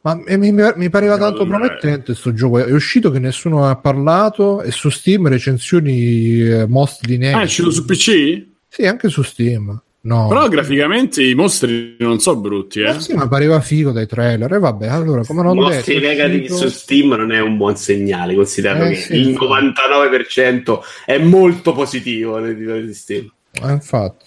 Ma 0.00 0.14
mi, 0.14 0.52
mi 0.52 0.90
pareva 0.90 1.18
tanto 1.18 1.42
Secondo 1.42 1.58
me- 1.58 1.66
promettente 1.66 2.04
questo 2.04 2.32
gioco. 2.32 2.58
È 2.58 2.72
uscito 2.72 3.10
che 3.10 3.18
nessuno 3.18 3.66
ha 3.68 3.76
parlato. 3.76 4.62
E 4.62 4.70
su 4.70 4.88
Steam 4.90 5.28
recensioni 5.28 6.40
eh, 6.40 6.66
mostri 6.66 7.16
Ah, 7.26 7.40
è 7.40 7.44
uscito 7.44 7.70
su 7.70 7.84
PC? 7.84 8.46
Sì, 8.68 8.86
anche 8.86 9.08
su 9.08 9.22
Steam. 9.22 9.82
No. 10.00 10.28
Però 10.28 10.48
graficamente 10.48 11.22
i 11.22 11.34
mostri 11.34 11.96
non 11.98 12.20
sono 12.20 12.40
brutti, 12.40 12.80
eh. 12.80 12.92
Ma 12.92 13.00
sì, 13.00 13.14
ma 13.14 13.28
pareva 13.28 13.60
figo 13.60 13.90
dai 13.90 14.06
trailer. 14.06 14.52
E 14.54 14.58
vabbè, 14.58 14.86
allora, 14.86 15.24
come 15.24 15.42
non 15.42 15.56
Mostri 15.56 15.94
detto, 15.94 16.06
negativi 16.06 16.38
uscito- 16.44 16.56
su 16.56 16.68
Steam 16.68 17.12
non 17.14 17.32
è 17.32 17.40
un 17.40 17.56
buon 17.56 17.76
segnale, 17.76 18.34
considerando 18.34 18.84
Eh, 18.84 18.90
che 18.90 18.94
sì, 18.96 19.14
il 19.16 19.28
infatti. 19.28 19.44
99% 19.44 20.80
è 21.04 21.18
molto 21.18 21.72
positivo 21.72 22.38
nei 22.38 22.56
titoli 22.56 22.86
di 22.86 22.94
Steam. 22.94 23.30
Eh, 23.62 23.70
infatti. 23.72 24.24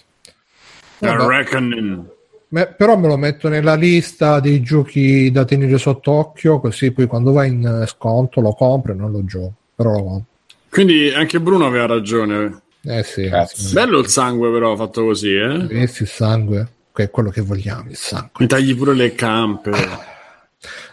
The 0.98 1.06
Vabbè. 1.08 1.24
Reckoning. 1.26 2.04
Me- 2.48 2.74
però 2.76 2.96
me 2.98 3.08
lo 3.08 3.16
metto 3.16 3.48
nella 3.48 3.74
lista 3.74 4.38
dei 4.40 4.60
giochi 4.60 5.30
da 5.30 5.44
tenere 5.46 5.78
sott'occhio, 5.78 6.60
così 6.60 6.92
poi 6.92 7.06
quando 7.06 7.32
va 7.32 7.44
in 7.46 7.84
sconto 7.86 8.40
lo 8.42 8.52
compro 8.52 8.92
e 8.92 8.94
non 8.96 9.10
lo 9.10 9.24
gioco. 9.24 9.54
Però 9.74 9.90
lo 9.90 10.02
compro. 10.04 10.24
Quindi 10.68 11.10
anche 11.12 11.40
Bruno 11.40 11.66
aveva 11.66 11.86
ragione. 11.86 12.60
Eh 12.84 13.02
sì, 13.04 13.30
sì. 13.46 13.72
Bello 13.72 13.98
il 14.00 14.08
sangue 14.08 14.50
però 14.50 14.74
fatto 14.76 15.04
così, 15.04 15.34
eh. 15.34 15.58
Vedi 15.58 15.90
il 15.98 16.08
sangue, 16.08 16.68
che 16.92 17.04
è 17.04 17.10
quello 17.10 17.30
che 17.30 17.40
vogliamo, 17.40 17.88
il 17.88 17.96
sangue. 17.96 18.30
Mi 18.38 18.46
tagli 18.46 18.76
pure 18.76 18.94
le 18.94 19.14
campe. 19.14 19.70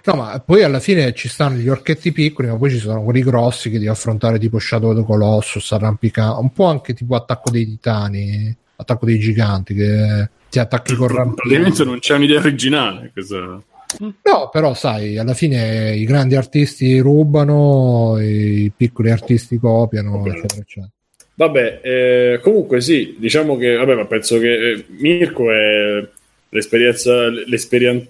No, 0.05 0.13
ma 0.13 0.39
poi 0.39 0.63
alla 0.63 0.79
fine 0.79 1.13
ci 1.13 1.27
stanno 1.27 1.57
gli 1.57 1.67
orchetti 1.67 2.11
piccoli, 2.11 2.47
ma 2.47 2.57
poi 2.57 2.69
ci 2.71 2.77
sono 2.77 3.03
quelli 3.03 3.21
grossi 3.21 3.69
che 3.69 3.77
devi 3.77 3.89
affrontare 3.89 4.39
tipo 4.39 4.59
Shadow 4.59 4.91
of 4.91 4.97
the 4.97 5.03
Colossus, 5.03 5.71
arrampicare, 5.71 6.39
un 6.39 6.51
po' 6.51 6.65
anche 6.65 6.93
tipo 6.93 7.15
attacco 7.15 7.51
dei 7.51 7.65
titani, 7.65 8.55
attacco 8.75 9.05
dei 9.05 9.19
giganti 9.19 9.73
che 9.73 10.29
ti 10.49 10.59
attacchi 10.59 10.95
con 10.95 11.07
rampino. 11.07 11.35
Praticamente 11.35 11.83
non 11.83 11.99
c'è 11.99 12.15
un'idea 12.15 12.39
originale. 12.39 13.09
Questa... 13.11 13.61
No, 13.99 14.49
però 14.51 14.73
sai, 14.73 15.17
alla 15.17 15.33
fine 15.33 15.95
i 15.95 16.05
grandi 16.05 16.35
artisti 16.35 16.99
rubano, 16.99 18.17
i 18.19 18.71
piccoli 18.75 19.11
artisti 19.11 19.57
copiano, 19.57 20.17
Vabbè. 20.17 20.29
eccetera, 20.29 20.61
eccetera. 20.61 20.91
Vabbè, 21.39 21.79
eh, 21.81 22.39
comunque 22.43 22.81
sì, 22.81 23.15
diciamo 23.17 23.55
che, 23.55 23.73
vabbè, 23.77 23.95
ma 23.95 24.05
penso 24.05 24.37
che 24.39 24.71
eh, 24.71 24.85
Mirko 24.87 25.49
è 25.53 26.05
l'esperienza, 26.49 27.29
l'esperienza, 27.29 28.09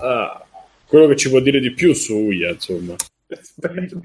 ah, 0.00 0.44
quello 0.84 1.06
che 1.06 1.14
ci 1.14 1.30
può 1.30 1.38
dire 1.38 1.60
di 1.60 1.70
più 1.70 1.92
su 1.94 2.16
Uia, 2.16 2.50
insomma. 2.50 2.96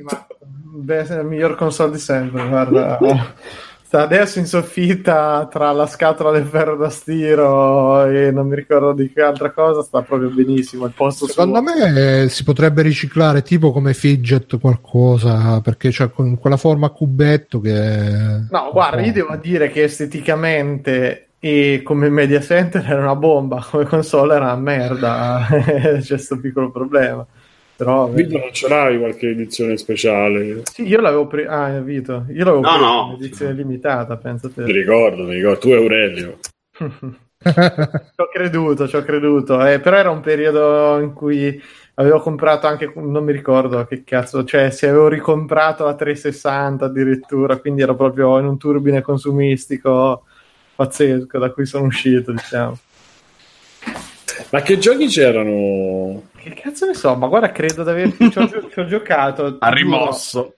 Ma- 0.04 0.28
Beh, 0.74 1.08
è 1.08 1.20
il 1.20 1.26
miglior 1.26 1.56
console 1.56 1.94
di 1.94 1.98
sempre, 1.98 2.48
guarda. 2.48 3.00
sta 3.92 4.04
adesso 4.04 4.40
in 4.40 4.46
soffitta 4.46 5.50
tra 5.52 5.74
la 5.74 5.86
scatola 5.86 6.32
del 6.32 6.46
ferro 6.46 6.78
da 6.78 6.90
stiro 6.90 8.06
e 8.06 8.32
non 8.32 8.48
mi 8.48 8.56
ricordo 8.56 8.94
di 8.94 9.12
che 9.12 9.20
altra 9.22 9.52
cosa, 9.52 9.82
sta 9.82 10.02
proprio 10.02 10.30
benissimo. 10.30 10.86
Il 10.86 10.94
posto 10.96 11.28
Secondo 11.28 11.62
suo. 11.62 11.76
me 11.76 12.22
eh, 12.22 12.30
si 12.30 12.46
potrebbe 12.46 12.84
riciclare 12.84 13.42
tipo 13.42 13.74
come 13.74 13.94
fidget 13.94 14.58
qualcosa 14.62 15.60
perché 15.60 15.90
c'è 15.90 16.10
con 16.10 16.38
quella 16.38 16.56
forma 16.56 16.86
a 16.86 16.92
cubetto 16.92 17.60
che 17.60 18.46
No, 18.50 18.70
guarda, 18.72 19.02
io 19.02 19.12
devo 19.12 19.36
dire 19.36 19.70
che 19.70 19.84
esteticamente 19.84 21.32
e 21.40 21.82
come 21.84 22.08
media 22.08 22.40
center 22.40 22.86
era 22.86 23.02
una 23.02 23.18
bomba, 23.18 23.62
come 23.70 23.84
console 23.84 24.36
era 24.36 24.46
una 24.46 24.56
merda, 24.56 25.48
c'è 26.00 26.18
sto 26.18 26.40
piccolo 26.40 26.72
problema. 26.72 27.28
Però 27.82 28.08
Vito 28.10 28.38
non 28.38 28.53
ce 28.53 28.68
l'hai 28.68 28.99
qualche 28.99 29.30
edizione 29.30 29.76
speciale? 29.76 30.62
sì, 30.72 30.86
io 30.88 31.02
l'avevo 31.02 31.26
preso, 31.26 31.49
ah, 31.49 31.80
Vito, 31.80 32.26
io 32.30 32.44
l'avevo 32.45 32.60
No, 32.62 32.70
preso 32.70 32.86
no. 32.86 33.06
in 33.18 33.24
edizione 33.24 33.53
limitata, 33.53 34.18
penso 34.18 34.52
te. 34.52 34.62
Mi 34.62 34.72
ricordo, 34.72 35.24
mi 35.24 35.34
ricordo. 35.34 35.58
Tu 35.60 35.68
e 35.70 35.76
Aurelio. 35.76 36.38
Ci 37.44 38.22
ho 38.22 38.28
creduto, 38.32 38.88
ci 38.88 38.95
ho 38.95 39.02
creduto, 39.03 39.66
eh, 39.66 39.80
però 39.80 39.98
era 39.98 40.12
un 40.12 40.22
periodo 40.22 40.99
in 40.99 41.12
cui 41.14 41.60
avevo 41.95 42.20
comprato 42.20 42.68
anche, 42.68 42.91
non 42.95 43.24
mi 43.24 43.32
ricordo 43.32 43.84
che 43.86 44.03
cazzo, 44.03 44.44
cioè 44.44 44.70
se 44.70 44.88
avevo 44.88 45.08
ricomprato 45.08 45.84
la 45.84 45.95
360 45.95 46.86
addirittura, 46.86 47.58
quindi 47.58 47.82
ero 47.82 47.95
proprio 47.95 48.38
in 48.38 48.45
un 48.45 48.60
turbine 48.60 49.02
consumistico 49.02 50.24
pazzesco 50.76 51.40
da 51.40 51.49
cui 51.52 51.66
sono 51.66 51.86
uscito, 51.86 52.32
diciamo. 52.32 52.78
Ma 54.50 54.62
che 54.62 54.78
giochi 54.78 55.08
c'erano? 55.08 56.24
Che 56.36 56.54
cazzo 56.54 56.86
ne 56.86 56.94
so, 56.94 57.16
ma 57.16 57.28
guarda, 57.28 57.52
credo 57.52 57.84
di 57.84 57.90
averci 57.90 58.30
ci 58.32 58.38
ho, 58.40 58.48
gio- 58.48 58.70
ci 58.70 58.80
ho 58.80 58.86
giocato. 58.86 59.58
Ha 59.60 59.70
rimosso. 59.70 60.56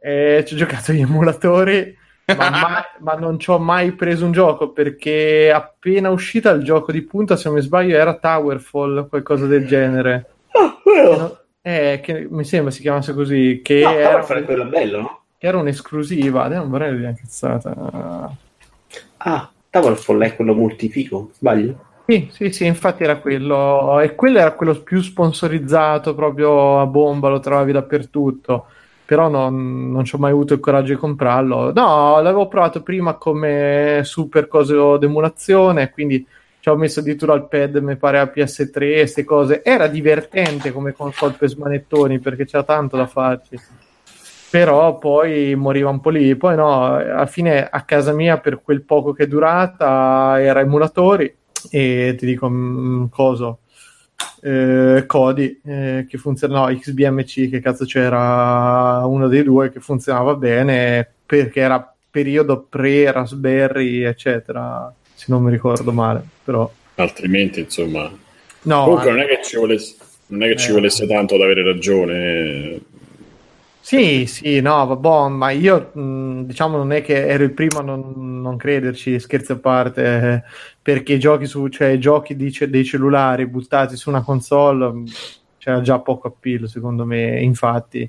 Eh, 0.00 0.44
ci 0.46 0.54
ho 0.54 0.56
giocato 0.56 0.92
gli 0.92 1.00
emulatori, 1.00 1.94
ma, 2.36 2.48
mai- 2.50 2.82
ma 3.00 3.12
non 3.14 3.38
ci 3.38 3.50
ho 3.50 3.58
mai 3.58 3.92
preso 3.92 4.24
un 4.24 4.32
gioco 4.32 4.70
perché 4.70 5.52
appena 5.54 6.10
uscita 6.10 6.50
il 6.50 6.62
gioco 6.62 6.90
di 6.92 7.02
punta, 7.02 7.36
se 7.36 7.48
non 7.48 7.58
mi 7.58 7.62
sbaglio, 7.62 7.96
era 7.96 8.14
Towerfall, 8.16 9.08
qualcosa 9.08 9.46
del 9.46 9.66
genere. 9.66 10.26
Che 10.50 11.16
no- 11.16 11.38
Eh, 11.62 12.00
che 12.02 12.26
mi 12.30 12.44
sembra 12.44 12.70
si 12.72 12.80
chiamasse 12.80 13.12
così, 13.12 13.60
che 13.62 13.82
No, 13.82 13.90
era, 13.90 14.22
fare 14.22 14.44
quello 14.44 14.64
bello, 14.64 15.00
no? 15.00 15.20
che 15.36 15.46
era 15.46 15.58
un'esclusiva. 15.58 16.44
Adesso 16.44 16.60
non 16.62 16.70
vorrei 16.70 16.96
dire 16.96 17.14
cazzata. 17.20 18.34
Ah, 19.18 19.50
Towerfall 19.68 20.22
è 20.22 20.34
quello 20.34 20.54
multifico, 20.54 21.30
sbaglio? 21.34 21.84
Sì, 22.04 22.28
sì, 22.32 22.50
sì, 22.50 22.66
infatti 22.66 23.04
era 23.04 23.18
quello, 23.20 24.00
e 24.00 24.16
quello 24.16 24.40
era 24.40 24.52
quello 24.54 24.82
più 24.82 25.00
sponsorizzato 25.00 26.12
proprio 26.16 26.80
a 26.80 26.86
bomba, 26.86 27.28
lo 27.28 27.38
trovavi 27.38 27.70
dappertutto, 27.70 28.66
però 29.04 29.28
non, 29.28 29.92
non 29.92 30.04
ci 30.04 30.16
ho 30.16 30.18
mai 30.18 30.32
avuto 30.32 30.54
il 30.54 30.58
coraggio 30.58 30.92
di 30.94 30.98
comprarlo. 30.98 31.72
No, 31.72 32.20
l'avevo 32.20 32.48
provato 32.48 32.82
prima 32.82 33.14
come 33.14 34.00
super 34.02 34.48
coso 34.48 34.96
d'emulazione, 34.96 35.90
quindi 35.90 36.26
ci 36.58 36.68
ho 36.68 36.74
messo 36.76 36.98
addirittura 36.98 37.34
il 37.34 37.46
pad, 37.46 37.76
mi 37.76 37.96
pare 37.96 38.18
a 38.18 38.26
PS3, 38.26 38.94
queste 38.94 39.22
cose. 39.24 39.62
Era 39.62 39.86
divertente 39.86 40.72
come 40.72 40.92
console 40.92 41.34
per 41.38 41.48
smanettoni 41.48 42.18
perché 42.18 42.44
c'era 42.44 42.64
tanto 42.64 42.96
da 42.96 43.06
farci. 43.06 43.56
Però 44.50 44.98
poi 44.98 45.54
moriva 45.54 45.90
un 45.90 46.00
po' 46.00 46.10
lì. 46.10 46.34
Poi 46.36 46.56
no, 46.56 46.94
alla 46.96 47.26
fine 47.26 47.68
a 47.68 47.82
casa 47.82 48.12
mia 48.12 48.38
per 48.38 48.60
quel 48.62 48.82
poco 48.82 49.12
che 49.12 49.24
è 49.24 49.26
durata 49.28 50.40
era 50.42 50.60
emulatori 50.60 51.32
e 51.70 52.14
ti 52.16 52.26
dico 52.26 52.48
mm, 52.48 53.04
coso 53.10 53.60
eh, 54.42 55.04
Kodi 55.06 55.60
eh, 55.64 56.06
che 56.08 56.18
funziona 56.18 56.60
no, 56.60 56.76
XBMC 56.78 57.50
che 57.50 57.60
cazzo 57.60 57.84
c'era 57.84 59.04
uno 59.06 59.28
dei 59.28 59.42
due 59.42 59.70
che 59.70 59.80
funzionava 59.80 60.34
bene 60.34 61.06
perché 61.26 61.60
era 61.60 61.94
periodo 62.10 62.66
pre 62.68 63.10
Raspberry 63.12 64.02
eccetera 64.02 64.92
se 65.14 65.26
non 65.28 65.42
mi 65.42 65.50
ricordo 65.50 65.92
male 65.92 66.22
però 66.44 66.70
Altrimenti, 66.96 67.60
insomma. 67.60 68.10
no 68.62 68.84
Comunque, 68.84 69.08
eh, 69.08 69.10
non 69.12 69.20
è 69.20 69.26
che 69.26 69.40
ci 69.42 69.56
volesse, 69.56 69.94
non 70.26 70.42
è 70.42 70.48
che 70.48 70.56
ci 70.56 70.68
Eh. 70.70 70.72
volesse 70.74 71.06
tanto 71.06 71.34
ad 71.34 71.40
avere 71.40 71.62
ragione. 71.62 72.80
Sì, 73.90 74.24
sì, 74.26 74.60
no, 74.60 74.86
vabbè, 74.86 75.30
ma 75.34 75.50
io 75.50 75.90
diciamo 76.44 76.76
non 76.76 76.92
è 76.92 77.02
che 77.02 77.26
ero 77.26 77.42
il 77.42 77.52
primo 77.52 77.80
a 77.80 77.82
non, 77.82 78.40
non 78.40 78.56
crederci, 78.56 79.18
scherzi 79.18 79.50
a 79.50 79.56
parte, 79.56 80.04
eh, 80.04 80.42
perché 80.80 81.18
giochi 81.18 81.44
su, 81.46 81.66
cioè 81.66 81.98
giochi 81.98 82.36
di 82.36 82.56
dei 82.68 82.84
cellulari 82.84 83.48
buttati 83.48 83.96
su 83.96 84.08
una 84.08 84.22
console 84.22 85.02
c'era 85.58 85.80
già 85.80 85.98
poco 85.98 86.28
appeal, 86.28 86.68
secondo 86.68 87.04
me, 87.04 87.40
infatti. 87.40 88.08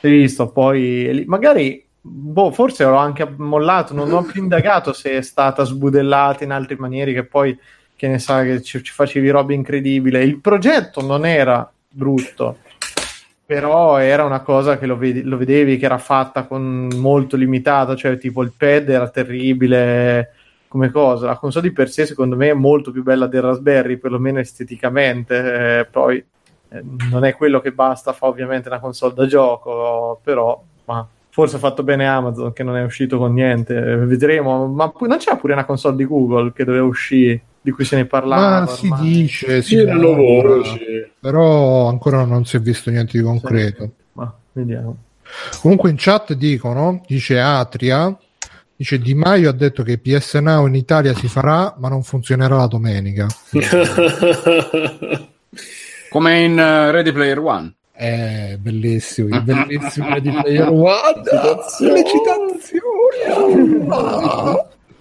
Hai 0.00 0.10
visto, 0.12 0.48
poi 0.52 1.24
magari 1.26 1.84
boh, 2.00 2.52
forse 2.52 2.84
l'ho 2.84 2.94
anche 2.94 3.28
mollato, 3.36 3.94
non 3.94 4.12
ho 4.12 4.22
più 4.22 4.40
indagato 4.40 4.92
se 4.92 5.10
è 5.16 5.22
stata 5.22 5.64
sbudellata 5.64 6.44
in 6.44 6.52
altre 6.52 6.76
maniere 6.76 7.12
che 7.12 7.24
poi 7.24 7.58
che 7.96 8.06
ne 8.06 8.20
sa 8.20 8.44
che 8.44 8.62
ci, 8.62 8.80
ci 8.80 8.92
facevi 8.92 9.28
roba 9.30 9.52
incredibile. 9.52 10.22
Il 10.22 10.38
progetto 10.38 11.04
non 11.04 11.26
era 11.26 11.68
brutto 11.88 12.58
però 13.46 13.98
era 13.98 14.24
una 14.24 14.40
cosa 14.40 14.76
che 14.76 14.86
lo, 14.86 14.96
vedi- 14.96 15.22
lo 15.22 15.36
vedevi 15.36 15.78
che 15.78 15.84
era 15.84 15.98
fatta 15.98 16.44
con 16.44 16.88
molto 16.96 17.36
limitata, 17.36 17.94
cioè 17.94 18.18
tipo 18.18 18.42
il 18.42 18.52
pad 18.56 18.88
era 18.88 19.08
terribile 19.08 20.32
come 20.66 20.90
cosa. 20.90 21.26
La 21.26 21.36
console 21.36 21.68
di 21.68 21.72
per 21.72 21.88
sé, 21.88 22.06
secondo 22.06 22.34
me, 22.36 22.50
è 22.50 22.54
molto 22.54 22.90
più 22.90 23.04
bella 23.04 23.28
del 23.28 23.42
Raspberry, 23.42 23.98
perlomeno 23.98 24.40
esteticamente. 24.40 25.78
eh, 25.78 25.84
poi 25.84 26.16
eh, 26.70 26.82
non 27.10 27.24
è 27.24 27.34
quello 27.36 27.60
che 27.60 27.70
basta, 27.72 28.12
fa 28.12 28.26
ovviamente 28.26 28.68
una 28.68 28.80
console 28.80 29.14
da 29.14 29.26
gioco, 29.26 30.18
però 30.22 30.60
ma 30.86 31.06
forse 31.30 31.56
ha 31.56 31.58
fatto 31.58 31.82
bene 31.82 32.06
Amazon 32.08 32.52
che 32.52 32.62
non 32.62 32.76
è 32.76 32.82
uscito 32.82 33.18
con 33.18 33.32
niente. 33.32 33.76
eh, 33.76 33.96
vedremo. 33.96 34.66
Ma 34.66 34.90
poi 34.90 35.08
non 35.08 35.18
c'era 35.18 35.36
pure 35.36 35.52
una 35.52 35.64
console 35.64 35.96
di 35.96 36.04
Google 36.04 36.52
che 36.52 36.64
doveva 36.64 36.84
uscire, 36.84 37.40
di 37.66 37.72
cui 37.72 37.84
se 37.84 37.96
ne 37.96 38.06
parlava. 38.06 38.60
ma 38.60 38.66
si 38.68 38.86
ormai. 38.86 39.08
dice 39.10 39.60
si 39.60 39.74
Girano 39.74 40.10
parla, 40.14 40.54
voci. 40.54 41.10
però 41.18 41.88
ancora 41.88 42.22
non 42.24 42.44
si 42.44 42.56
è 42.56 42.60
visto 42.60 42.90
niente 42.90 43.18
di 43.18 43.24
concreto 43.24 43.90
Ma 44.12 44.32
vediamo. 44.52 44.96
Comunque 45.60 45.90
in 45.90 45.96
chat 45.98 46.34
dicono, 46.34 47.02
dice 47.08 47.40
Atria, 47.40 48.16
dice 48.76 49.00
Di 49.00 49.14
Maio 49.14 49.50
ha 49.50 49.52
detto 49.52 49.82
che 49.82 49.98
PS 49.98 50.34
Now 50.34 50.68
in 50.68 50.76
Italia 50.76 51.12
si 51.12 51.26
farà, 51.26 51.74
ma 51.78 51.88
non 51.88 52.04
funzionerà 52.04 52.54
la 52.54 52.68
domenica. 52.68 53.26
Come 56.08 56.40
in 56.44 56.56
eh, 56.56 56.90
Ready 56.92 57.10
Player 57.10 57.40
One. 57.40 57.74
È 57.90 58.56
bellissimo, 58.60 59.34
il 59.34 59.42
bellissimo 59.42 60.20
di 60.20 60.30
Player 60.30 60.68
One. 60.68 61.22
Le 61.80 62.04
citazioni. 62.06 63.22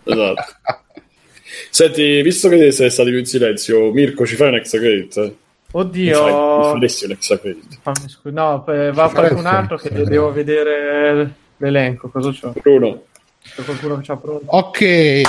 esatto. 0.03 0.83
Senti, 1.75 2.21
visto 2.21 2.47
che 2.47 2.71
sei 2.71 2.89
stato 2.89 3.09
in 3.09 3.25
silenzio, 3.25 3.91
Mirko, 3.91 4.25
ci 4.25 4.37
fai 4.37 4.47
un 4.47 4.55
execrate? 4.55 5.21
Mi 5.21 5.35
Oddio, 5.71 6.17
fai- 6.17 6.69
mi 6.71 6.87
un 7.03 7.11
execrate? 7.11 7.59
Fammi 7.81 8.07
scu- 8.07 8.31
no, 8.31 8.65
eh, 8.67 8.93
va 8.93 9.09
qualcun 9.09 9.45
altro 9.45 9.75
che 9.75 9.89
devo 10.07 10.31
vedere 10.31 11.33
l'elenco. 11.57 12.07
Cosa 12.07 12.31
c'ho? 12.31 12.53
Bruno. 12.61 13.03
C'è 13.41 13.61
qualcuno 13.61 13.97
che 13.97 14.03
c'ha 14.05 14.15
pronto? 14.15 14.45
Ok, 14.47 15.21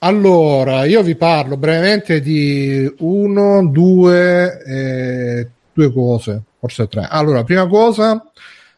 allora 0.00 0.86
io 0.86 1.02
vi 1.04 1.14
parlo 1.14 1.56
brevemente 1.56 2.20
di 2.20 2.92
uno, 2.98 3.64
due, 3.68 4.60
eh, 4.64 5.48
due 5.72 5.92
cose, 5.92 6.42
forse 6.58 6.88
tre. 6.88 7.06
Allora, 7.08 7.44
prima 7.44 7.68
cosa, 7.68 8.20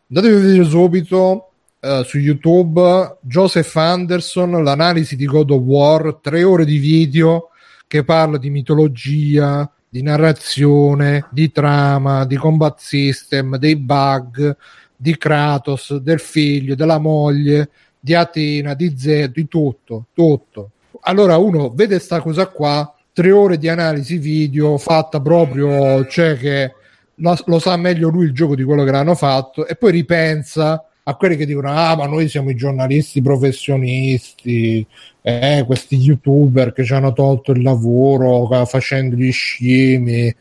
andatevi 0.09 0.35
a 0.35 0.39
vedere 0.41 0.65
subito 0.65 1.53
eh, 1.85 2.03
su 2.05 2.19
YouTube 2.19 3.19
Joseph 3.21 3.77
Anderson, 3.77 4.65
l'analisi 4.65 5.17
di 5.17 5.27
God 5.27 5.51
of 5.51 5.61
War, 5.61 6.19
tre 6.23 6.43
ore 6.43 6.65
di 6.65 6.79
video 6.79 7.51
che 7.87 8.05
parla 8.05 8.39
di 8.39 8.49
mitologia, 8.49 9.71
di 9.87 10.01
narrazione, 10.01 11.27
di 11.31 11.53
trama, 11.53 12.25
di 12.25 12.37
combat 12.37 12.79
system, 12.79 13.59
dei 13.59 13.77
bug, 13.77 14.57
di 14.97 15.17
Kratos, 15.19 15.97
del 15.99 16.21
figlio, 16.21 16.75
della 16.75 16.99
moglie, 16.99 17.69
di 18.01 18.15
Atena, 18.15 18.73
di 18.73 18.97
Zed, 18.97 19.33
di 19.33 19.47
tutto, 19.47 20.07
tutto. 20.15 20.71
Allora 21.03 21.37
uno 21.37 21.69
vede 21.69 21.99
sta 21.99 22.23
cosa 22.23 22.47
qua, 22.47 22.95
tre 23.13 23.31
ore 23.31 23.59
di 23.59 23.69
analisi 23.69 24.17
video 24.17 24.79
fatta 24.79 25.21
proprio, 25.21 26.07
cioè 26.07 26.39
che 26.39 26.73
lo, 27.17 27.37
lo 27.45 27.59
sa 27.59 27.77
meglio 27.77 28.09
lui 28.09 28.25
il 28.25 28.33
gioco 28.33 28.55
di 28.55 28.65
quello 28.65 28.85
che 28.85 28.91
l'hanno 28.91 29.15
fatto 29.15 29.67
e 29.67 29.77
poi 29.77 29.93
ripensa 29.93 30.83
a 31.07 31.15
quelli 31.17 31.37
che 31.37 31.47
dicono 31.47 31.71
ah 31.71 31.97
ma 31.97 32.07
noi 32.07 32.29
siamo 32.29 32.51
i 32.51 32.55
giornalisti 32.55 33.23
professionisti 33.23 34.87
eh, 35.23 35.63
questi 35.67 35.97
youtuber 35.97 36.73
che 36.73 36.85
ci 36.85 36.95
hanno 36.95 37.13
tolto 37.13 37.53
il 37.53 37.63
lavoro 37.63 38.47
facendo 38.67 39.17
gli 39.17 39.33
scemi 39.33 40.35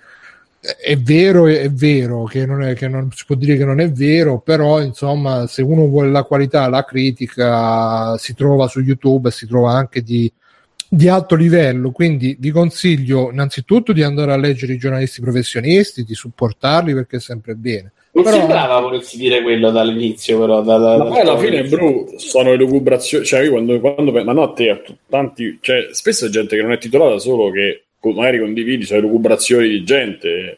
è 0.82 0.98
vero, 0.98 1.48
è 1.48 1.70
vero 1.70 2.24
che 2.24 2.46
non, 2.46 2.64
è, 2.64 2.74
che 2.74 2.88
non 2.88 3.12
si 3.12 3.26
può 3.26 3.36
dire 3.36 3.58
che 3.58 3.66
non 3.66 3.82
è 3.82 3.92
vero, 3.92 4.40
però 4.40 4.82
insomma, 4.82 5.46
se 5.46 5.62
uno 5.62 5.88
vuole 5.88 6.10
la 6.10 6.24
qualità, 6.24 6.70
la 6.70 6.86
critica 6.86 8.18
si 8.18 8.34
trova 8.34 8.68
su 8.68 8.80
YouTube 8.80 9.28
e 9.28 9.32
si 9.34 9.46
trova 9.46 9.74
anche 9.74 10.02
di, 10.02 10.32
di 10.88 11.10
alto 11.10 11.36
livello. 11.36 11.92
Quindi 11.92 12.38
vi 12.40 12.52
consiglio 12.52 13.30
innanzitutto 13.30 13.92
di 13.92 14.04
andare 14.04 14.32
a 14.32 14.38
leggere 14.38 14.74
i 14.74 14.78
giornalisti 14.78 15.20
professionisti, 15.20 16.06
di 16.06 16.14
supportarli 16.16 16.94
perché 16.94 17.18
è 17.18 17.22
sempre 17.22 17.56
bene. 17.56 17.92
Non 18.16 18.24
però... 18.24 18.38
sembrava 18.38 18.80
volessi 18.80 19.18
dire 19.18 19.42
quello 19.42 19.72
dall'inizio, 19.72 20.40
però. 20.40 20.62
Da, 20.62 20.78
da, 20.78 20.98
ma 20.98 21.06
poi 21.06 21.20
alla 21.22 21.38
fine, 21.38 21.64
Bru, 21.64 22.14
sono 22.18 22.52
le 22.52 22.58
lucubrazioni. 22.58 23.26
Cioè, 23.26 23.42
io 23.42 23.52
quando, 23.52 23.80
quando, 23.80 24.12
ma 24.12 24.34
no 24.34 24.44
a 24.44 24.54
te, 24.54 24.70
a 24.70 24.80
tanti. 25.10 25.58
Cioè, 25.60 25.88
spesso 25.92 26.28
è 26.28 26.30
gente 26.30 26.56
che 26.56 26.62
non 26.62 26.74
è 26.74 26.78
titolata, 26.78 27.18
solo 27.18 27.50
che 27.50 27.86
magari 28.02 28.40
condividi, 28.40 28.86
sono 28.86 29.00
le 29.00 29.08
lucubrazioni 29.08 29.68
di 29.68 29.84
gente. 29.84 30.58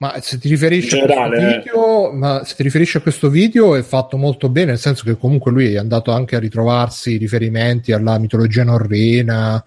Ma 0.00 0.18
se 0.22 0.38
ti 0.38 0.48
riferisci 0.48 0.96
generale, 0.96 1.22
a 1.22 1.28
questo 1.28 1.50
eh. 1.50 1.58
video, 1.58 2.12
ma 2.12 2.42
se 2.42 2.54
ti 2.54 2.62
riferisci 2.62 2.96
a 2.96 3.00
questo 3.00 3.28
video 3.28 3.74
è 3.74 3.82
fatto 3.82 4.16
molto 4.16 4.48
bene, 4.48 4.68
nel 4.68 4.78
senso 4.78 5.04
che 5.04 5.18
comunque 5.18 5.52
lui 5.52 5.74
è 5.74 5.76
andato 5.76 6.10
anche 6.10 6.36
a 6.36 6.38
ritrovarsi 6.38 7.18
riferimenti 7.18 7.92
alla 7.92 8.18
mitologia 8.18 8.64
norrena. 8.64 9.62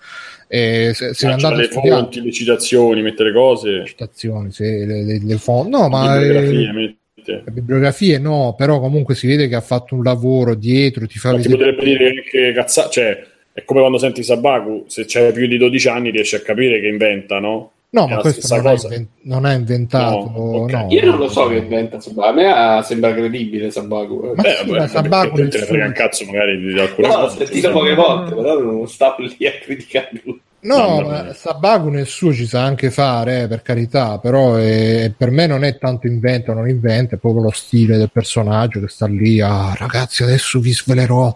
E 0.48 0.92
se, 0.96 1.14
se 1.14 1.28
è 1.28 1.32
andato 1.32 1.54
le 1.54 1.68
fonti, 1.68 2.20
le 2.20 2.32
citazioni, 2.32 3.04
mette 3.04 3.24
le 3.24 3.32
cose. 3.32 3.86
Citazioni, 3.86 4.52
sì, 4.52 4.64
le, 4.64 5.04
le, 5.04 5.20
le 5.24 5.38
fonti. 5.38 5.70
No, 5.70 5.88
ma. 5.88 6.18
Bibliografie, 6.18 6.98
le 7.26 7.52
bibliografie 7.52 8.18
no, 8.18 8.56
però 8.58 8.80
comunque 8.80 9.14
si 9.14 9.28
vede 9.28 9.48
che 9.48 9.56
ha 9.56 9.62
fatto 9.62 9.94
un 9.94 10.02
lavoro 10.02 10.56
dietro, 10.56 11.06
ti 11.06 11.20
fa 11.20 11.30
ma 11.30 11.38
vedere. 11.38 11.58
Ti 11.58 11.64
potrebbe 11.64 11.84
dire 11.84 12.08
anche 12.08 12.52
cazzate, 12.54 12.90
cioè 12.90 13.26
è 13.54 13.64
come 13.66 13.82
quando 13.82 14.00
senti 14.00 14.24
Sabaku, 14.24 14.86
se 14.88 15.06
c'è 15.06 15.32
più 15.32 15.46
di 15.46 15.58
12 15.58 15.88
anni 15.90 16.10
riesci 16.10 16.34
a 16.34 16.40
capire 16.40 16.80
che 16.80 16.88
inventa, 16.88 17.40
no? 17.40 17.72
No, 17.94 18.08
ma 18.08 18.18
questo 18.18 18.56
non, 18.56 18.64
cosa. 18.64 18.88
Invent- 18.88 19.10
non 19.22 19.46
è 19.46 19.54
inventato. 19.54 20.32
No, 20.36 20.64
okay. 20.64 20.82
no, 20.82 20.88
Io 20.90 21.06
non 21.12 21.20
lo 21.20 21.30
so 21.30 21.48
che 21.48 21.58
inventa 21.58 22.00
Sabaku. 22.00 22.28
A 22.28 22.32
me 22.32 22.84
sembra 22.84 23.14
credibile 23.14 23.70
Sabaku. 23.70 24.34
Ma 24.36 24.42
Beh, 24.42 24.56
sì, 24.64 24.70
vabbè, 24.72 24.88
Sabaku 24.88 25.36
te 25.36 25.44
ne 25.44 25.66
frega 25.66 25.86
un 25.86 25.92
cazzo 25.92 26.26
magari 26.26 26.60
di 26.60 26.80
alcune 26.80 27.08
no, 27.08 27.14
cose. 27.14 27.38
L'ho 27.38 27.46
sentito 27.46 27.72
poche 27.72 27.94
volte, 27.94 28.34
però 28.34 28.60
non 28.60 28.88
sta 28.88 29.16
lì 29.20 29.46
a 29.46 29.52
criticare 29.62 30.10
lui. 30.24 30.42
No, 30.62 31.02
ma 31.02 31.34
Sabaku 31.34 31.90
nel 31.90 32.08
suo 32.08 32.34
ci 32.34 32.48
sa 32.48 32.64
anche 32.64 32.90
fare, 32.90 33.44
eh, 33.44 33.48
per 33.48 33.62
carità, 33.62 34.18
però 34.18 34.56
è, 34.56 35.12
per 35.16 35.30
me 35.30 35.46
non 35.46 35.64
è 35.64 35.78
tanto 35.78 36.08
inventa 36.08 36.52
o 36.52 36.56
non 36.56 36.68
inventa, 36.68 37.16
è 37.16 37.20
proprio 37.20 37.44
lo 37.44 37.52
stile 37.52 37.98
del 37.98 38.10
personaggio 38.12 38.80
che 38.80 38.88
sta 38.88 39.06
lì 39.06 39.40
a 39.40 39.70
ah, 39.70 39.76
ragazzi 39.78 40.24
adesso 40.24 40.60
vi 40.60 40.74
svelerò, 40.74 41.36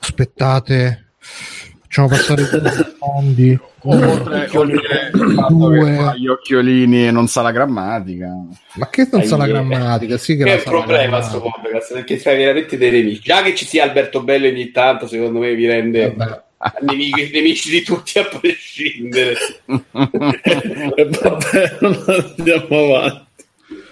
aspettate, 0.00 1.12
facciamo 1.80 2.08
passare 2.08 2.42
i 2.42 2.46
fondi. 2.98 3.58
Oltre, 3.88 4.48
oltre 4.56 6.18
gli 6.18 6.26
occhiolini 6.26 7.06
e 7.06 7.10
non 7.10 7.28
sa 7.28 7.42
la 7.42 7.52
grammatica. 7.52 8.28
Ma 8.74 8.88
che 8.88 9.08
non 9.10 9.22
sa 9.22 9.36
la 9.36 9.46
grammatica? 9.46 10.16
Sì 10.18 10.36
che, 10.36 10.44
che 10.44 10.50
è 10.50 10.56
un 10.56 10.62
problema 10.64 11.18
questo 11.18 11.40
podcast 11.40 11.92
perché 11.94 12.18
fai 12.18 12.36
veramente 12.36 12.76
dei 12.76 12.90
nemici. 12.90 13.20
Già 13.22 13.42
che 13.42 13.54
ci 13.54 13.64
sia 13.64 13.84
Alberto 13.84 14.22
Bello 14.22 14.46
ogni 14.48 14.70
tanto, 14.70 15.06
secondo 15.06 15.38
me 15.38 15.54
vi 15.54 15.66
rende 15.66 16.14
nemici, 16.80 17.30
nemici, 17.32 17.70
di 17.70 17.82
tutti 17.82 18.18
a 18.18 18.24
prescindere. 18.24 19.36
e 20.94 21.04
vabbè, 21.08 21.76
non 21.80 22.04
andiamo 22.06 22.94
avanti. 22.94 23.35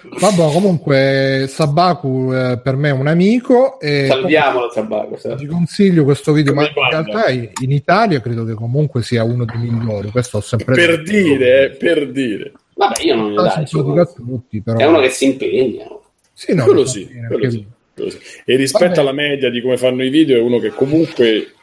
Vabbè, 0.09 0.51
comunque 0.51 1.45
Sabaku 1.47 2.31
eh, 2.33 2.59
per 2.63 2.75
me 2.75 2.89
è 2.89 2.91
un 2.93 3.07
amico. 3.07 3.79
E 3.79 4.05
Salviamolo 4.07 4.69
Sabaku. 4.71 5.17
Ti 5.35 5.45
consiglio 5.45 6.03
questo 6.03 6.31
video, 6.31 6.53
Come 6.53 6.71
ma 6.75 6.83
in 6.83 6.89
realtà 6.89 7.29
in 7.29 7.71
Italia 7.71 8.21
credo 8.21 8.45
che 8.45 8.53
comunque 8.53 9.03
sia 9.03 9.23
uno 9.23 9.45
dei 9.45 9.57
migliori. 9.57 10.09
Questo 10.09 10.37
ho 10.37 10.41
sempre 10.41 10.75
per 10.75 11.01
detto. 11.01 11.11
dire, 11.11 11.69
per 11.71 12.11
dire. 12.11 12.51
Vabbè, 12.75 13.03
io 13.03 13.15
non 13.15 13.33
lo 13.33 13.43
dai, 13.43 13.65
tutti, 13.65 14.61
però... 14.61 14.77
È 14.77 14.85
uno 14.85 14.99
che 14.99 15.09
si 15.09 15.25
impegna. 15.25 15.87
Sì, 16.33 16.53
no, 16.53 16.65
quello, 16.65 16.85
sì, 16.85 17.07
quello 17.27 17.49
sì, 17.49 17.65
quello 17.93 18.09
sì. 18.09 18.19
E 18.43 18.55
rispetto 18.57 18.87
Vabbè. 18.87 18.99
alla 18.99 19.13
media 19.13 19.49
di 19.49 19.61
come 19.61 19.77
fanno 19.77 20.03
i 20.03 20.09
video, 20.09 20.37
è 20.37 20.41
uno 20.41 20.59
che 20.59 20.69
comunque 20.69 21.53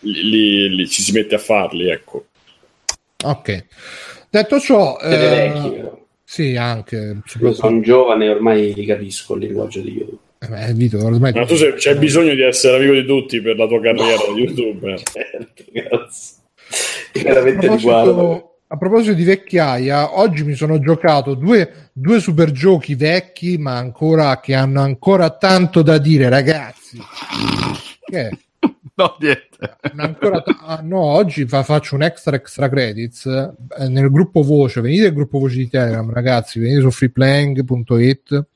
li, 0.00 0.22
li, 0.22 0.74
li, 0.74 0.88
ci 0.88 1.02
si 1.02 1.12
mette 1.12 1.34
a 1.34 1.38
farli, 1.38 1.90
ecco. 1.90 2.26
Ok. 3.24 3.66
Detto 4.30 4.60
ciò, 4.60 4.98
eh, 4.98 5.16
vecchi, 5.16 5.70
però. 5.70 5.97
Sì, 6.30 6.56
anche. 6.56 7.22
Io 7.40 7.54
sono 7.54 7.80
giovane 7.80 8.28
ormai 8.28 8.74
li 8.74 8.84
capisco 8.84 9.32
il 9.32 9.46
linguaggio 9.46 9.80
di 9.80 9.92
YouTube. 9.92 10.18
Eh, 10.40 10.74
Vito, 10.74 11.02
ormai 11.02 11.32
Ma 11.32 11.46
tu 11.46 11.54
sei, 11.56 11.72
c'hai 11.78 11.96
bisogno 11.96 12.34
di 12.34 12.42
essere 12.42 12.76
amico 12.76 12.92
di 12.92 13.06
tutti 13.06 13.40
per 13.40 13.56
la 13.56 13.66
tua 13.66 13.80
carriera 13.80 14.26
no. 14.28 14.34
di 14.34 14.42
YouTube. 14.42 14.94
Certo, 17.08 17.24
Veramente 17.24 17.66
a 17.66 17.76
proposito, 17.76 18.56
a 18.66 18.76
proposito 18.76 19.14
di 19.14 19.24
vecchiaia, 19.24 20.18
oggi 20.18 20.44
mi 20.44 20.52
sono 20.52 20.78
giocato 20.78 21.32
due, 21.32 21.88
due 21.94 22.20
super 22.20 22.50
giochi 22.50 22.94
vecchi, 22.94 23.56
ma 23.56 23.78
ancora 23.78 24.38
che 24.38 24.54
hanno 24.54 24.82
ancora 24.82 25.30
tanto 25.30 25.80
da 25.80 25.96
dire, 25.96 26.28
ragazzi. 26.28 26.98
Che? 28.04 28.38
No, 28.98 29.16
niente. 29.20 29.76
Ancora 29.96 30.42
ah, 30.64 30.80
no, 30.82 31.00
oggi 31.00 31.46
fa, 31.46 31.62
faccio 31.62 31.94
un 31.94 32.02
extra 32.02 32.34
extra 32.34 32.68
credits 32.68 33.26
eh, 33.26 33.88
nel 33.88 34.10
gruppo 34.10 34.42
voce. 34.42 34.80
Venite 34.80 35.04
nel 35.04 35.12
gruppo 35.12 35.38
voce 35.38 35.56
di 35.58 35.68
Telegram, 35.68 36.12
ragazzi. 36.12 36.58
Venite 36.58 36.80
su 36.80 36.90
freeplaying.it. 36.90 38.46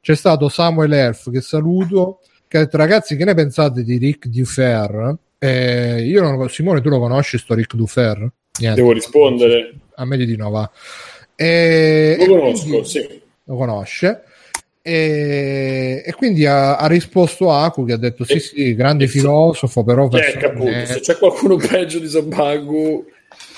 C'è 0.00 0.14
stato 0.14 0.48
Samuel 0.48 0.94
Elf 0.94 1.30
che 1.30 1.42
saluto. 1.42 2.20
Che 2.48 2.56
ha 2.56 2.60
detto, 2.60 2.78
ragazzi, 2.78 3.16
che 3.16 3.24
ne 3.26 3.34
pensate 3.34 3.84
di 3.84 3.98
Rick 3.98 4.28
Dufer? 4.28 5.14
Eh, 5.38 6.02
io 6.06 6.22
non 6.22 6.38
lo 6.38 6.48
Simone, 6.48 6.80
tu 6.80 6.88
lo 6.88 6.98
conosci, 6.98 7.36
sto 7.36 7.52
Rick 7.52 7.74
Dufer? 7.74 8.16
Niente. 8.60 8.80
Devo 8.80 8.92
rispondere. 8.92 9.74
A 9.96 10.06
me 10.06 10.16
di 10.16 10.36
no, 10.36 10.48
va. 10.48 10.70
E, 11.36 12.16
lo 12.18 12.38
conosco, 12.38 12.66
quindi, 12.66 12.88
sì. 12.88 13.20
Lo 13.44 13.56
conosce. 13.56 14.22
E, 14.84 16.02
e, 16.04 16.12
quindi 16.14 16.44
ha, 16.44 16.76
ha, 16.76 16.88
risposto 16.88 17.52
Aku 17.52 17.84
che 17.84 17.92
ha 17.92 17.96
detto 17.96 18.24
sì 18.24 18.40
sì 18.40 18.74
grande 18.74 19.06
filosofo 19.06 19.84
però 19.84 20.08
ecco, 20.10 20.46
appunto, 20.46 20.86
se 20.86 20.98
c'è 20.98 21.16
qualcuno 21.18 21.54
peggio 21.54 22.00
di 22.00 22.08
Sabaku 22.08 23.06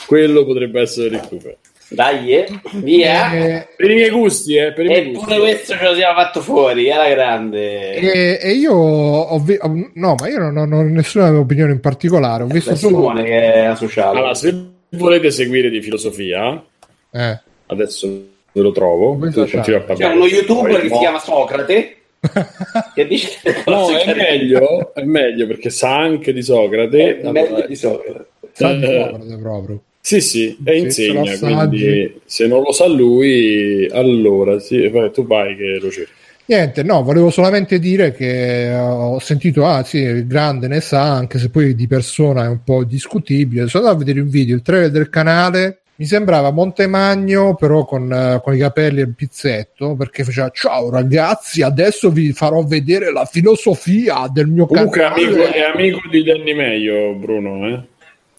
quello 0.07 0.45
potrebbe 0.45 0.83
essere 0.83 1.09
Riccuper 1.09 1.57
dai 1.89 2.33
eh, 2.33 2.47
via. 2.75 3.33
E, 3.33 3.69
per 3.77 3.91
i 3.91 3.95
miei 3.95 4.11
gusti 4.11 4.57
eh, 4.57 4.73
per 4.73 4.85
i 4.85 4.89
miei 4.89 5.13
gusti. 5.13 5.39
questo 5.39 5.77
ce 5.77 5.85
lo 5.85 5.95
siamo 5.95 6.15
fatto 6.15 6.41
fuori 6.41 6.91
alla 6.91 7.09
grande. 7.09 7.95
E, 7.95 8.39
e 8.43 8.53
io 8.53 8.73
ho 8.75 9.39
vi- 9.39 9.59
no 9.95 10.15
ma 10.19 10.29
io 10.29 10.39
non 10.39 10.57
ho, 10.57 10.65
non 10.65 10.81
ho, 10.81 10.83
nessuna 10.83 11.37
opinione 11.39 11.73
in 11.73 11.81
particolare 11.81 12.43
ho 12.43 12.47
visto 12.47 12.75
solo 12.75 13.13
che 13.15 13.53
è 13.53 13.65
associato 13.65 14.11
allora 14.11 14.35
se 14.35 14.55
volete 14.91 15.31
seguire 15.31 15.71
di 15.71 15.81
filosofia 15.81 16.63
eh. 17.11 17.41
adesso 17.67 18.33
ve 18.55 18.61
lo 18.61 18.71
trovo. 18.71 19.19
C'è 19.19 20.13
uno 20.13 20.27
youtuber 20.27 20.81
che 20.81 20.89
si 20.89 20.99
chiama 20.99 21.19
Socrate. 21.19 21.97
che 22.95 23.07
dice 23.07 23.39
no, 23.67 23.87
è 23.91 24.15
meglio, 24.15 24.95
è 24.95 25.03
meglio 25.03 25.47
perché 25.47 25.69
sa 25.69 25.99
anche 25.99 26.33
di 26.33 26.41
Socrate. 26.41 27.21
È 27.21 27.31
meglio 27.31 27.67
di 27.67 27.75
Socrate. 27.75 28.27
Sa 28.53 28.73
di 28.73 28.87
Socrate 28.87 29.37
proprio. 29.39 29.81
Sì, 30.01 30.21
sì, 30.21 30.57
e 30.63 30.79
insegna, 30.79 31.39
quindi 31.39 32.21
se 32.27 32.47
non 32.47 32.63
lo 32.63 32.73
sa 32.73 32.87
lui, 32.87 33.89
allora 33.91 34.59
sì, 34.59 34.91
tu 35.13 35.27
vai 35.27 35.57
che 35.57 35.79
lo 35.81 35.91
cerchi. 35.91 36.13
Niente, 36.47 36.83
no, 36.83 37.03
volevo 37.03 37.31
solamente 37.31 37.79
dire 37.79 38.13
che 38.13 38.71
ho 38.75 39.19
sentito, 39.19 39.65
ah 39.65 39.83
sì, 39.83 40.27
grande 40.27 40.69
ne 40.69 40.83
sa, 40.83 41.11
anche 41.11 41.39
se 41.39 41.49
poi 41.49 41.75
di 41.75 41.87
persona 41.87 42.45
è 42.45 42.49
un 42.49 42.63
po' 42.63 42.85
discutibile. 42.85 43.67
Sono 43.67 43.85
andato 43.85 44.03
a 44.03 44.05
vedere 44.05 44.23
un 44.23 44.31
video, 44.31 44.57
il 44.57 44.61
trailer 44.61 44.91
del 44.91 45.09
canale, 45.09 45.84
mi 45.97 46.05
sembrava 46.07 46.51
Montemagno 46.51 47.55
però 47.55 47.85
con, 47.85 48.11
uh, 48.11 48.41
con, 48.43 48.55
i 48.55 48.59
capelli 48.59 49.01
e 49.01 49.05
il 49.05 49.15
pizzetto 49.15 49.95
perché 49.95 50.25
faceva 50.25 50.51
ciao 50.51 50.91
ragazzi 50.91 51.63
adesso 51.63 52.11
vi 52.11 52.33
farò 52.33 52.65
vedere 52.65 53.13
la 53.13 53.25
filosofia 53.25 54.27
del 54.29 54.49
mio 54.49 54.67
comunque 54.67 55.01
canale. 55.01 55.23
comunque 55.23 55.53
è 55.53 55.61
amico 55.61 56.01
di 56.09 56.23
Danny 56.25 56.55
Meglio 56.55 57.15
Bruno 57.15 57.67
eh? 57.67 57.71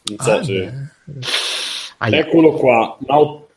non 0.04 0.18
so 0.20 0.32
ah, 0.32 0.44
se 0.44 0.72
eccolo 1.98 2.54
qua. 2.54 2.98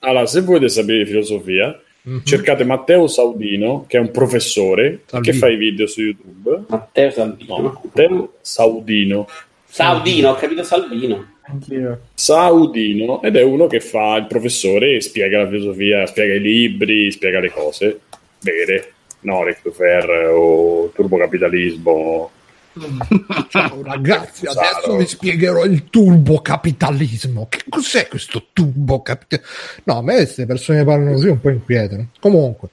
Allora 0.00 0.26
se 0.26 0.42
volete 0.42 0.68
sapere 0.68 0.98
di 0.98 1.06
filosofia 1.06 1.78
mm-hmm. 2.08 2.20
cercate 2.24 2.64
Matteo 2.64 3.06
Saudino 3.06 3.84
che 3.86 3.96
è 3.98 4.00
un 4.00 4.10
professore 4.10 5.02
Salvino. 5.06 5.32
che 5.32 5.38
fa 5.38 5.48
i 5.48 5.56
video 5.56 5.86
su 5.86 6.02
YouTube. 6.02 6.64
Matteo 6.68 7.10
Salvino 7.10 7.56
no, 7.56 7.80
Matteo 7.82 8.32
Saudino. 8.40 9.28
Saudino 9.64 10.30
ho 10.30 10.34
capito 10.34 10.62
Salvino 10.62 11.36
Anch'io. 11.50 12.00
Saudino 12.14 13.22
ed 13.22 13.36
è 13.36 13.42
uno 13.42 13.66
che 13.66 13.80
fa 13.80 14.16
il 14.16 14.26
professore 14.26 14.96
e 14.96 15.00
spiega 15.00 15.42
la 15.42 15.48
filosofia, 15.48 16.06
spiega 16.06 16.34
i 16.34 16.40
libri, 16.40 17.10
spiega 17.10 17.40
le 17.40 17.50
cose 17.50 18.00
vere, 18.40 18.92
no, 19.20 19.42
Rectofer 19.42 20.30
o 20.32 20.90
turbocapitalismo. 20.94 22.30
Ciao 23.48 23.82
ragazzi, 23.82 24.46
adesso 24.46 24.96
vi 24.96 25.06
spiegherò 25.06 25.64
il 25.64 25.90
turbocapitalismo. 25.90 27.46
Che 27.48 27.64
cos'è 27.68 28.06
questo 28.06 28.48
turbocapitalismo? 28.52 29.52
No, 29.84 29.98
a 29.98 30.02
me 30.02 30.14
queste 30.16 30.46
persone 30.46 30.78
che 30.78 30.84
parlano 30.84 31.12
così 31.12 31.28
un 31.28 31.40
po' 31.40 31.50
inquietano. 31.50 32.10
Comunque, 32.20 32.68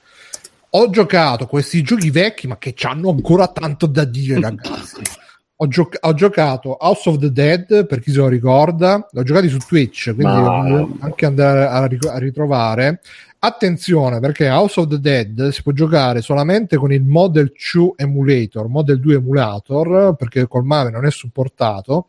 ho 0.70 0.90
giocato 0.90 1.46
questi 1.46 1.82
giochi 1.82 2.10
vecchi, 2.10 2.46
ma 2.46 2.58
che 2.58 2.74
hanno 2.82 3.10
ancora 3.10 3.48
tanto 3.48 3.86
da 3.86 4.04
dire, 4.04 4.40
ragazzi 4.40 5.00
ho, 5.58 5.68
gioc- 5.68 5.98
ho, 6.00 6.14
giocato 6.14 6.76
House 6.78 7.08
of 7.08 7.18
the 7.18 7.32
Dead 7.32 7.86
per 7.86 8.00
chi 8.00 8.10
se 8.10 8.18
lo 8.18 8.28
ricorda, 8.28 9.06
l'ho 9.10 9.22
giocato 9.22 9.48
su 9.48 9.58
Twitch, 9.58 10.14
quindi 10.14 10.24
Ma... 10.24 10.86
anche 11.00 11.24
andare 11.24 11.66
a, 11.66 11.86
ric- 11.86 12.06
a, 12.06 12.18
ritrovare. 12.18 13.00
Attenzione 13.38 14.18
perché 14.18 14.48
House 14.48 14.80
of 14.80 14.88
the 14.88 15.00
Dead 15.00 15.48
si 15.50 15.62
può 15.62 15.72
giocare 15.72 16.20
solamente 16.20 16.76
con 16.76 16.92
il 16.92 17.02
Model 17.02 17.52
2 17.52 17.92
Emulator, 17.96 18.68
Model 18.68 19.00
2 19.00 19.14
Emulator, 19.14 20.14
perché 20.16 20.46
col 20.46 20.64
Mave 20.64 20.90
non 20.90 21.06
è 21.06 21.10
supportato. 21.10 22.08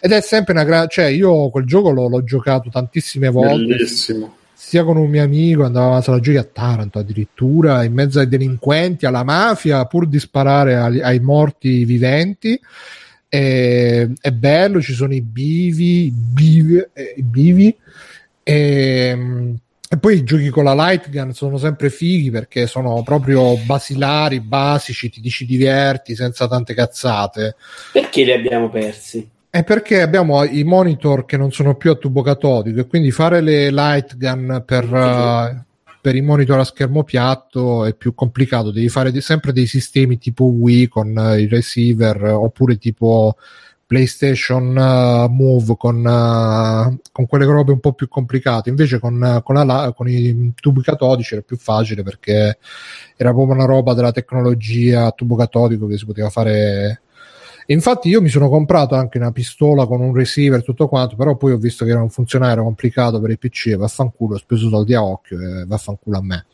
Ed 0.00 0.12
è 0.12 0.20
sempre 0.20 0.52
una 0.52 0.64
grande, 0.64 0.88
cioè 0.90 1.06
io 1.06 1.50
quel 1.50 1.64
gioco 1.64 1.90
l'ho, 1.90 2.08
l'ho 2.08 2.22
giocato 2.22 2.70
tantissime 2.70 3.28
volte. 3.30 3.66
Bellissimo 3.66 4.36
sia 4.60 4.82
con 4.82 4.96
un 4.96 5.08
mio 5.08 5.22
amico 5.22 5.64
andavamo 5.64 5.94
a 5.94 6.20
giochi 6.20 6.36
a 6.36 6.42
Taranto 6.42 6.98
addirittura 6.98 7.84
in 7.84 7.92
mezzo 7.92 8.18
ai 8.18 8.26
delinquenti 8.26 9.06
alla 9.06 9.22
mafia 9.22 9.84
pur 9.86 10.08
di 10.08 10.18
sparare 10.18 10.74
ai, 10.74 11.00
ai 11.00 11.20
morti 11.20 11.84
viventi 11.84 12.60
e, 13.28 14.12
è 14.20 14.32
bello 14.32 14.82
ci 14.82 14.94
sono 14.94 15.14
i 15.14 15.22
bivi 15.22 16.12
bivi, 16.12 16.76
eh, 16.92 17.14
i 17.16 17.22
bivi 17.22 17.74
e, 18.42 19.54
e 19.90 19.96
poi 19.96 20.16
i 20.16 20.24
giochi 20.24 20.48
con 20.48 20.64
la 20.64 20.74
light 20.74 21.08
gun 21.08 21.32
sono 21.32 21.56
sempre 21.56 21.88
fighi 21.88 22.30
perché 22.30 22.66
sono 22.66 23.02
proprio 23.02 23.56
basilari, 23.58 24.40
basici, 24.40 25.08
ti 25.08 25.20
dici 25.20 25.46
diverti 25.46 26.14
senza 26.14 26.46
tante 26.46 26.74
cazzate. 26.74 27.56
Perché 27.92 28.24
li 28.24 28.32
abbiamo 28.32 28.68
persi? 28.68 29.36
È 29.50 29.64
perché 29.64 30.02
abbiamo 30.02 30.44
i 30.44 30.62
monitor 30.62 31.24
che 31.24 31.38
non 31.38 31.50
sono 31.52 31.74
più 31.74 31.90
a 31.90 31.94
tubo 31.94 32.20
catodico 32.20 32.80
e 32.80 32.86
quindi 32.86 33.10
fare 33.10 33.40
le 33.40 33.70
light 33.70 34.18
gun 34.18 34.62
per, 34.66 34.84
uh, 34.84 35.64
per 36.02 36.14
i 36.14 36.20
monitor 36.20 36.58
a 36.58 36.64
schermo 36.64 37.02
piatto 37.02 37.86
è 37.86 37.94
più 37.94 38.12
complicato. 38.12 38.70
Devi 38.70 38.90
fare 38.90 39.10
di, 39.10 39.22
sempre 39.22 39.52
dei 39.52 39.66
sistemi 39.66 40.18
tipo 40.18 40.44
Wii 40.44 40.88
con 40.88 41.16
uh, 41.16 41.38
i 41.38 41.48
receiver 41.48 42.24
oppure 42.24 42.76
tipo 42.76 43.36
PlayStation 43.86 44.76
uh, 44.76 45.32
Move 45.32 45.76
con, 45.78 45.96
uh, 46.04 47.00
con, 47.10 47.26
quelle 47.26 47.46
robe 47.46 47.72
un 47.72 47.80
po' 47.80 47.94
più 47.94 48.06
complicate. 48.06 48.68
Invece 48.68 48.98
con, 48.98 49.40
con, 49.42 49.54
la, 49.66 49.94
con, 49.96 50.10
i 50.10 50.52
tubi 50.60 50.82
catodici 50.82 51.32
era 51.32 51.42
più 51.42 51.56
facile 51.56 52.02
perché 52.02 52.58
era 53.16 53.32
proprio 53.32 53.54
una 53.54 53.64
roba 53.64 53.94
della 53.94 54.12
tecnologia 54.12 55.06
a 55.06 55.12
tubo 55.12 55.36
catodico 55.36 55.86
che 55.86 55.96
si 55.96 56.04
poteva 56.04 56.28
fare. 56.28 57.00
Infatti 57.74 58.08
io 58.08 58.20
mi 58.20 58.28
sono 58.28 58.48
comprato 58.48 58.94
anche 58.94 59.18
una 59.18 59.32
pistola 59.32 59.86
con 59.86 60.00
un 60.00 60.14
receiver 60.14 60.60
e 60.60 60.62
tutto 60.62 60.88
quanto, 60.88 61.16
però 61.16 61.36
poi 61.36 61.52
ho 61.52 61.58
visto 61.58 61.84
che 61.84 61.90
era 61.90 62.02
un 62.02 62.10
funzionario 62.10 62.62
complicato 62.62 63.20
per 63.20 63.30
il 63.30 63.38
PC 63.38 63.66
e 63.68 63.76
vaffanculo, 63.76 64.34
ho 64.34 64.38
speso 64.38 64.68
soldi 64.68 64.94
a 64.94 65.04
occhio 65.04 65.38
e 65.40 65.64
vaffanculo 65.66 66.16
a 66.16 66.22
me. 66.22 66.46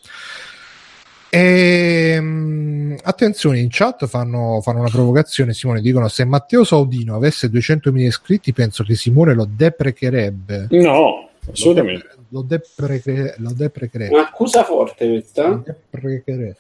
E, 1.35 2.13
ehm, 2.15 2.97
attenzione, 3.03 3.59
in 3.59 3.67
chat 3.69 4.07
fanno, 4.07 4.61
fanno, 4.63 4.79
una 4.79 4.89
provocazione. 4.89 5.53
Simone 5.53 5.81
dicono: 5.81 6.07
Se 6.07 6.25
Matteo 6.25 6.63
Saudino 6.63 7.17
avesse 7.17 7.49
200.000 7.49 7.97
iscritti, 7.99 8.53
penso 8.53 8.85
che 8.85 8.95
Simone 8.95 9.35
lo 9.35 9.49
deprecherebbe. 9.51 10.69
No, 10.71 11.29
assolutamente. 11.51 12.07
Lo, 12.29 12.43
deprecherebbe. 12.43 13.35
Lo 13.39 13.53
deprecherebbe. 13.53 14.15
Un'accusa 14.15 14.63
forte 14.63 15.09
questa. 15.09 15.49
Lo 15.49 15.65
deprecherebbe. 15.65 16.57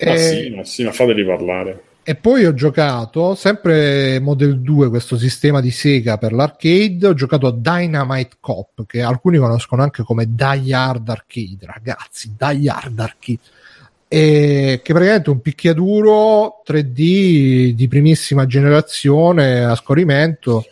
Ma 0.00 0.12
e... 0.12 0.18
sì, 0.18 0.54
ma 0.54 0.64
sì, 0.64 0.84
ma 0.84 0.92
fateli 0.92 1.24
parlare. 1.24 1.82
E 2.08 2.14
poi 2.14 2.44
ho 2.44 2.54
giocato 2.54 3.34
sempre 3.34 4.20
Model 4.20 4.60
2, 4.60 4.90
questo 4.90 5.18
sistema 5.18 5.60
di 5.60 5.72
Sega 5.72 6.18
per 6.18 6.32
l'arcade. 6.32 7.04
Ho 7.04 7.14
giocato 7.14 7.48
a 7.48 7.52
Dynamite 7.52 8.36
Cop, 8.38 8.86
che 8.86 9.02
alcuni 9.02 9.38
conoscono 9.38 9.82
anche 9.82 10.04
come 10.04 10.26
Die 10.28 10.72
Hard 10.72 11.08
Arcade. 11.08 11.66
Ragazzi, 11.66 12.36
Die 12.38 12.70
Hard 12.70 13.00
Arcade 13.00 13.40
e 14.08 14.82
che 14.84 14.92
praticamente 14.92 15.30
è 15.30 15.32
un 15.32 15.40
picchiaduro 15.40 16.62
3D 16.64 17.70
di 17.70 17.86
primissima 17.88 18.46
generazione 18.46 19.64
a 19.64 19.74
scorrimento. 19.74 20.64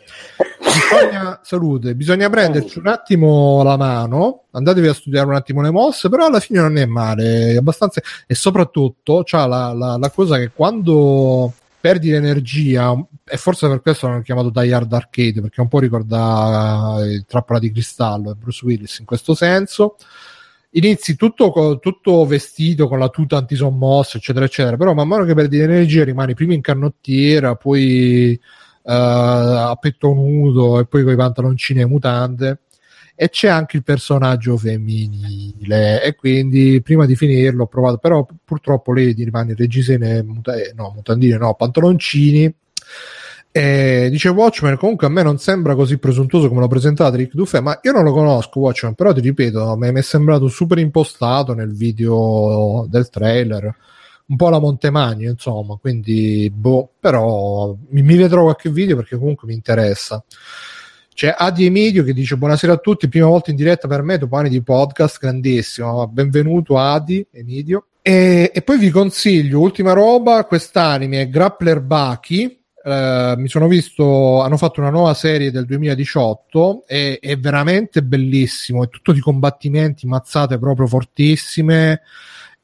Bisogna, 0.65 1.41
salute, 1.43 1.95
bisogna 1.95 2.31
prenderci 2.31 2.79
un 2.79 2.87
attimo 2.87 3.63
la 3.63 3.77
mano, 3.77 4.45
andatevi 4.51 4.89
a 4.89 4.95
studiare 4.95 5.29
un 5.29 5.35
attimo 5.35 5.61
le 5.61 5.71
mosse, 5.71 6.09
però 6.09 6.27
alla 6.27 6.41
fine 6.41 6.61
non 6.61 6.77
è 6.79 6.87
male, 6.87 7.53
è 7.53 7.57
abbastanza 7.57 8.01
e 8.27 8.35
soprattutto 8.35 9.23
c'ha 9.25 9.47
la, 9.47 9.73
la, 9.73 9.97
la 9.97 10.11
cosa 10.11 10.39
che 10.39 10.51
quando 10.53 11.53
perdi 11.81 12.11
l'energia, 12.11 12.95
e 13.25 13.37
forse 13.37 13.69
per 13.69 13.83
questo 13.83 14.09
l'hanno 14.09 14.23
chiamato 14.23 14.49
Die 14.51 14.73
Hard 14.73 14.93
Arcade, 14.93 15.43
perché 15.43 15.61
un 15.61 15.69
po' 15.69 15.81
ricorda 15.81 16.97
il 17.05 17.25
Trappola 17.27 17.59
di 17.59 17.71
Cristallo 17.71 18.31
e 18.31 18.35
Bruce 18.35 18.65
Willis 18.65 18.99
in 18.99 19.05
questo 19.05 19.35
senso 19.35 19.97
inizi 20.77 21.15
tutto, 21.15 21.79
tutto, 21.81 22.25
vestito 22.27 22.89
con 22.89 22.99
la 22.99 23.09
tuta 23.09 23.37
antisommossa, 23.37 24.17
eccetera, 24.17 24.45
eccetera, 24.45 24.77
però 24.77 24.93
man 24.93 25.07
mano 25.09 25.25
che 25.25 25.35
perdi 25.35 25.59
l'energia 25.59 26.05
rimani 26.05 26.35
prima 26.35 26.55
in 26.55 26.61
canottiera, 26.61 27.55
poi 27.55 28.39
a 28.85 29.77
petto 29.81 30.13
nudo 30.13 30.79
e 30.79 30.87
poi 30.87 31.03
con 31.05 31.13
i 31.13 31.17
pantaloncini 31.17 31.81
e 31.81 31.87
mutande. 31.87 32.61
E 33.17 33.29
c'è 33.29 33.49
anche 33.49 33.77
il 33.77 33.85
personaggio 33.85 34.57
femminile, 34.57 36.03
e 36.03 36.17
quindi 36.17 36.81
prima 36.83 37.07
di 37.07 37.15
finirlo 37.15 37.63
ho 37.63 37.67
provato, 37.69 37.99
però 37.99 38.27
purtroppo 38.45 38.93
lei 38.93 39.13
rimane 39.13 39.55
reggisene, 39.55 40.23
muta- 40.25 40.57
eh, 40.57 40.73
no, 40.75 40.93
mutandine, 40.95 41.37
no, 41.37 41.55
pantaloncini. 41.55 42.53
E 43.57 44.09
dice 44.11 44.31
Watchmen 44.31 44.77
comunque 44.77 45.07
a 45.07 45.11
me 45.11 45.23
non 45.23 45.39
sembra 45.39 45.77
così 45.77 45.99
presuntuoso 45.99 46.49
come 46.49 46.59
l'ho 46.59 46.67
presentato 46.67 47.15
Rick 47.15 47.35
Duffy 47.35 47.61
ma 47.61 47.79
io 47.85 47.93
non 47.93 48.03
lo 48.03 48.11
conosco 48.11 48.59
Watchmen 48.59 48.95
però 48.95 49.13
ti 49.13 49.21
ripeto 49.21 49.77
mi 49.77 49.93
è 49.93 50.03
sembrato 50.03 50.49
super 50.49 50.79
impostato 50.79 51.55
nel 51.55 51.73
video 51.73 52.85
del 52.91 53.09
trailer 53.09 53.73
un 54.27 54.37
po' 54.37 54.49
la 54.49 54.59
Montemagno 54.59 55.31
insomma 55.31 55.77
quindi 55.77 56.51
boh 56.55 56.93
però 56.99 57.77
mi, 57.91 58.03
mi 58.03 58.17
vedrò 58.17 58.43
qualche 58.43 58.71
video 58.71 58.97
perché 58.97 59.17
comunque 59.17 59.47
mi 59.49 59.55
interessa. 59.55 60.23
C'è 61.15 61.33
Adi 61.37 61.67
Emidio 61.67 62.03
che 62.03 62.13
dice 62.13 62.37
buonasera 62.37 62.73
a 62.73 62.79
tutti 62.79 63.09
prima 63.09 63.27
volta 63.27 63.51
in 63.51 63.57
diretta 63.57 63.87
per 63.87 64.03
me 64.03 64.19
dopo 64.19 64.37
anni 64.37 64.49
di 64.49 64.63
podcast 64.63 65.19
grandissimo. 65.21 66.09
Benvenuto 66.09 66.77
Adi 66.79 67.25
Emidio 67.31 67.87
e, 68.03 68.51
e 68.53 68.63
poi 68.63 68.79
vi 68.79 68.91
consiglio 68.91 69.61
ultima 69.61 69.93
roba 69.93 70.45
quest'anime 70.45 71.29
Grappler 71.29 71.81
Baki 71.81 72.63
Uh, 72.85 73.41
mi 73.41 73.49
sono 73.49 73.67
visto, 73.67 74.43
hanno 74.43 74.59
fatto 74.59 74.81
una 74.81 74.91
nuova 74.91 75.15
serie 75.15 75.51
del 75.51 75.65
2018 75.65 76.85
e 76.87 77.19
è 77.19 77.39
veramente 77.39 78.03
bellissimo, 78.03 78.85
è 78.85 78.91
tutto 78.91 79.13
di 79.13 79.21
combattimenti, 79.21 80.07
mazzate 80.07 80.59
proprio 80.59 80.87
fortissime. 80.87 82.03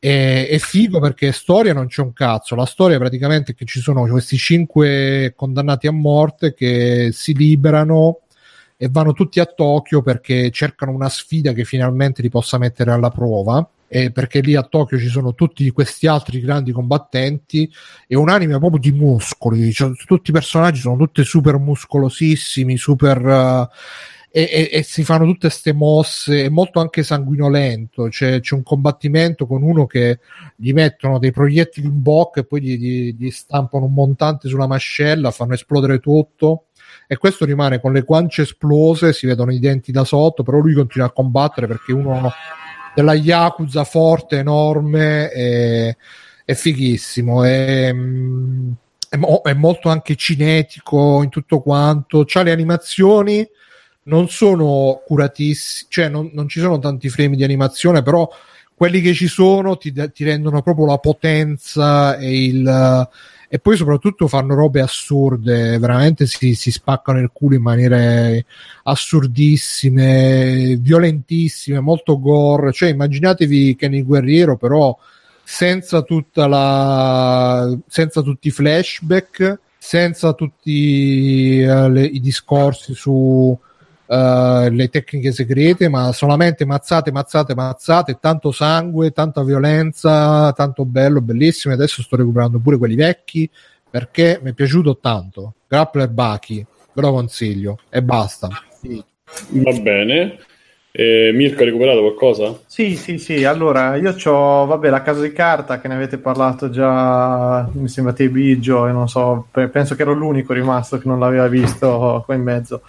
E, 0.01 0.49
è 0.49 0.59
figo 0.59 0.99
perché 0.99 1.31
storia 1.31 1.73
non 1.73 1.87
c'è 1.87 2.03
un 2.03 2.13
cazzo. 2.13 2.57
La 2.57 2.67
storia 2.67 2.99
praticamente 2.99 3.53
è 3.53 3.55
che 3.55 3.67
ci 3.67 3.81
sono 3.81 4.07
questi 4.07 4.37
cinque 4.37 5.35
condannati 5.37 5.87
a 5.87 5.93
morte 5.93 6.55
che 6.55 7.11
si 7.13 7.35
liberano 7.35 8.21
e 8.77 8.89
vanno 8.91 9.13
tutti 9.13 9.39
a 9.39 9.45
Tokyo 9.45 10.03
perché 10.03 10.51
cercano 10.51 10.93
una 10.93 11.09
sfida 11.09 11.53
che 11.53 11.65
finalmente 11.65 12.23
li 12.23 12.31
possa 12.31 12.59
mettere 12.59 12.91
alla 12.91 13.11
prova 13.11 13.69
eh, 13.93 14.13
perché 14.13 14.41
lì 14.41 14.55
a 14.55 14.63
Tokyo 14.63 14.97
ci 14.99 15.09
sono 15.09 15.35
tutti 15.35 15.69
questi 15.71 16.07
altri 16.07 16.41
grandi 16.41 16.71
combattenti 16.71 17.69
e 18.07 18.15
un 18.15 18.29
anime 18.29 18.57
proprio 18.59 18.79
di 18.79 18.93
muscoli, 18.93 19.73
cioè, 19.73 19.91
tutti 20.07 20.31
i 20.31 20.33
personaggi 20.33 20.79
sono 20.79 20.97
tutti 20.97 21.25
super 21.25 21.59
muscolosissimi, 21.59 22.77
super... 22.77 23.19
Uh, 23.19 23.69
e, 24.33 24.43
e, 24.43 24.71
e, 24.73 24.83
si 24.85 25.03
fanno 25.03 25.25
tutte 25.25 25.49
queste 25.49 25.73
mosse, 25.73 26.45
è 26.45 26.49
molto 26.49 26.79
anche 26.79 27.03
sanguinolento. 27.03 28.05
C'è, 28.09 28.41
c'è, 28.41 28.55
un 28.55 28.63
combattimento 28.63 29.47
con 29.47 29.63
uno 29.63 29.87
che 29.87 30.21
gli 30.55 30.73
mettono 30.73 31.19
dei 31.19 31.33
proiettili 31.33 31.87
in 31.89 32.01
bocca 32.01 32.41
e 32.41 32.45
poi 32.45 32.63
gli, 32.63 32.77
gli, 32.79 33.17
gli, 33.19 33.31
stampano 33.31 33.87
un 33.87 33.93
montante 33.93 34.49
sulla 34.49 34.69
mascella, 34.69 35.33
fanno 35.33 35.55
esplodere 35.55 35.99
tutto. 35.99 36.67
E 37.09 37.17
questo 37.17 37.45
rimane 37.45 37.81
con 37.81 37.93
le 37.93 38.03
guance 38.03 38.43
esplose, 38.43 39.13
si 39.13 39.27
vedono 39.27 39.53
i 39.53 39.59
denti 39.59 39.91
da 39.91 40.05
sotto, 40.05 40.45
però 40.45 40.59
lui 40.59 40.75
continua 40.75 41.09
a 41.09 41.13
combattere 41.13 41.67
perché 41.67 41.93
uno 41.93 42.31
della 42.95 43.15
Yakuza 43.15 43.83
forte, 43.83 44.39
enorme, 44.39 45.31
e, 45.33 45.97
è 46.45 46.55
fighissimo. 46.55 47.43
È, 47.43 47.89
è, 47.89 49.19
è, 49.19 49.55
molto 49.55 49.89
anche 49.89 50.15
cinetico 50.15 51.23
in 51.25 51.31
tutto 51.31 51.61
quanto. 51.63 52.23
C'ha 52.25 52.43
le 52.43 52.53
animazioni, 52.53 53.45
non 54.05 54.29
sono 54.29 55.03
curatissime, 55.05 55.89
cioè 55.91 56.09
non, 56.09 56.31
non, 56.33 56.49
ci 56.49 56.61
sono 56.61 56.79
tanti 56.79 57.09
frame 57.09 57.37
di 57.37 57.45
animazione, 57.45 58.03
però 58.03 58.29
quelli 58.75 59.01
che 59.01 59.13
ci 59.13 59.27
sono 59.27 59.77
ti, 59.77 59.93
ti 59.93 60.25
rendono 60.25 60.63
proprio 60.63 60.87
la 60.87 60.99
potenza 60.99 62.17
e 62.17 62.45
il 62.45 63.09
e 63.53 63.59
poi 63.59 63.77
soprattutto 63.77 64.29
fanno 64.29 64.55
robe 64.55 64.81
assurde, 64.81 65.77
veramente 65.79 66.25
si, 66.29 66.55
si 66.55 66.71
spaccano 66.71 67.19
il 67.19 67.31
culo 67.33 67.57
in 67.57 67.63
maniere 67.63 68.47
assurdissime, 68.85 70.77
violentissime, 70.81 71.81
molto 71.81 72.21
gore, 72.21 72.71
cioè 72.71 72.91
immaginatevi 72.91 73.75
Kenny 73.75 74.05
Guerriero 74.05 74.57
però 74.57 74.97
senza 75.43 76.03
tutta 76.03 76.47
la 76.47 77.77
senza 77.89 78.23
tutti 78.23 78.47
i 78.47 78.53
flashback, 78.53 79.59
senza 79.77 80.33
tutti 80.33 81.61
uh, 81.67 81.89
le, 81.89 82.05
i 82.05 82.21
discorsi 82.21 82.95
su 82.95 83.59
Uh, 84.11 84.69
le 84.71 84.89
tecniche 84.89 85.31
segrete, 85.31 85.89
ma 85.89 86.11
solamente 86.11 86.65
mazzate, 86.65 87.13
mazzate, 87.13 87.55
mazzate, 87.55 88.19
tanto 88.19 88.51
sangue, 88.51 89.13
tanta 89.13 89.45
violenza, 89.45 90.53
tanto 90.53 90.85
bello, 90.85 91.21
bellissimo. 91.21 91.75
Adesso 91.75 92.03
sto 92.03 92.17
recuperando 92.17 92.59
pure 92.59 92.77
quelli 92.77 92.97
vecchi 92.97 93.49
perché 93.89 94.41
mi 94.43 94.51
è 94.51 94.53
piaciuto 94.53 94.99
tanto. 94.99 95.55
Grappler 95.69 96.09
Baki, 96.09 96.67
ve 96.93 97.01
lo 97.01 97.13
consiglio 97.13 97.79
e 97.89 98.03
basta. 98.03 98.49
Va 99.51 99.73
bene. 99.81 100.39
Eh, 100.91 101.31
Mirko, 101.33 101.61
hai 101.61 101.67
recuperato 101.67 102.01
qualcosa? 102.01 102.59
Sì, 102.67 102.97
sì, 102.97 103.17
sì. 103.19 103.45
Allora, 103.45 103.95
io 103.95 104.13
ho, 104.25 104.67
vabbè, 104.67 104.89
la 104.91 105.03
casa 105.03 105.21
di 105.21 105.33
carta 105.33 105.81
che 105.81 105.87
ne 105.87 105.95
avete 105.95 106.19
parlato 106.19 106.69
già, 106.69 107.69
mi 107.75 107.87
sembra 107.87 108.13
te 108.13 108.29
Bigio, 108.29 108.89
e 108.89 108.91
non 108.91 109.09
so, 109.09 109.47
penso 109.53 109.95
che 109.95 110.03
ero 110.03 110.15
l'unico 110.15 110.53
rimasto 110.53 110.99
che 110.99 111.07
non 111.07 111.21
l'aveva 111.21 111.47
visto 111.47 112.25
qua 112.27 112.35
in 112.35 112.43
mezzo. 112.43 112.83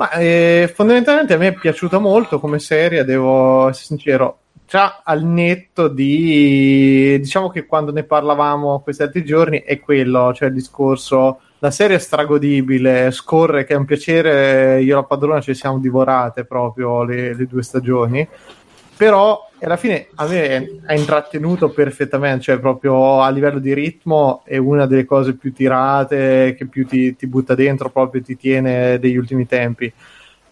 Ma 0.00 0.12
eh, 0.12 0.72
fondamentalmente 0.74 1.34
a 1.34 1.36
me 1.36 1.48
è 1.48 1.52
piaciuta 1.52 1.98
molto 1.98 2.40
come 2.40 2.58
serie, 2.58 3.04
devo 3.04 3.68
essere 3.68 3.84
sincero. 3.84 4.38
Già 4.66 5.02
al 5.04 5.22
netto 5.24 5.88
di 5.88 7.18
diciamo 7.20 7.50
che 7.50 7.66
quando 7.66 7.92
ne 7.92 8.04
parlavamo 8.04 8.80
questi 8.80 9.02
altri 9.02 9.22
giorni 9.26 9.62
è 9.62 9.78
quello, 9.78 10.32
cioè 10.32 10.48
il 10.48 10.54
discorso. 10.54 11.40
La 11.58 11.70
serie 11.70 11.96
è 11.96 11.98
stragodibile, 11.98 13.10
scorre 13.10 13.64
che 13.64 13.74
è 13.74 13.76
un 13.76 13.84
piacere. 13.84 14.80
Io 14.80 14.92
e 14.92 14.94
la 14.94 15.04
padrona 15.04 15.42
ci 15.42 15.52
siamo 15.52 15.78
divorate 15.78 16.46
proprio 16.46 17.02
le, 17.04 17.34
le 17.34 17.46
due 17.46 17.62
stagioni 17.62 18.26
però 19.00 19.48
alla 19.62 19.78
fine 19.78 20.08
a 20.16 20.26
me 20.26 20.80
ha 20.84 20.94
intrattenuto 20.94 21.70
perfettamente, 21.70 22.42
cioè 22.42 22.58
proprio 22.58 23.22
a 23.22 23.30
livello 23.30 23.58
di 23.58 23.72
ritmo 23.72 24.42
è 24.44 24.58
una 24.58 24.84
delle 24.84 25.06
cose 25.06 25.36
più 25.36 25.54
tirate, 25.54 26.54
che 26.54 26.66
più 26.66 26.86
ti, 26.86 27.16
ti 27.16 27.26
butta 27.26 27.54
dentro, 27.54 27.88
proprio 27.88 28.20
ti 28.20 28.36
tiene 28.36 28.98
degli 28.98 29.16
ultimi 29.16 29.46
tempi. 29.46 29.90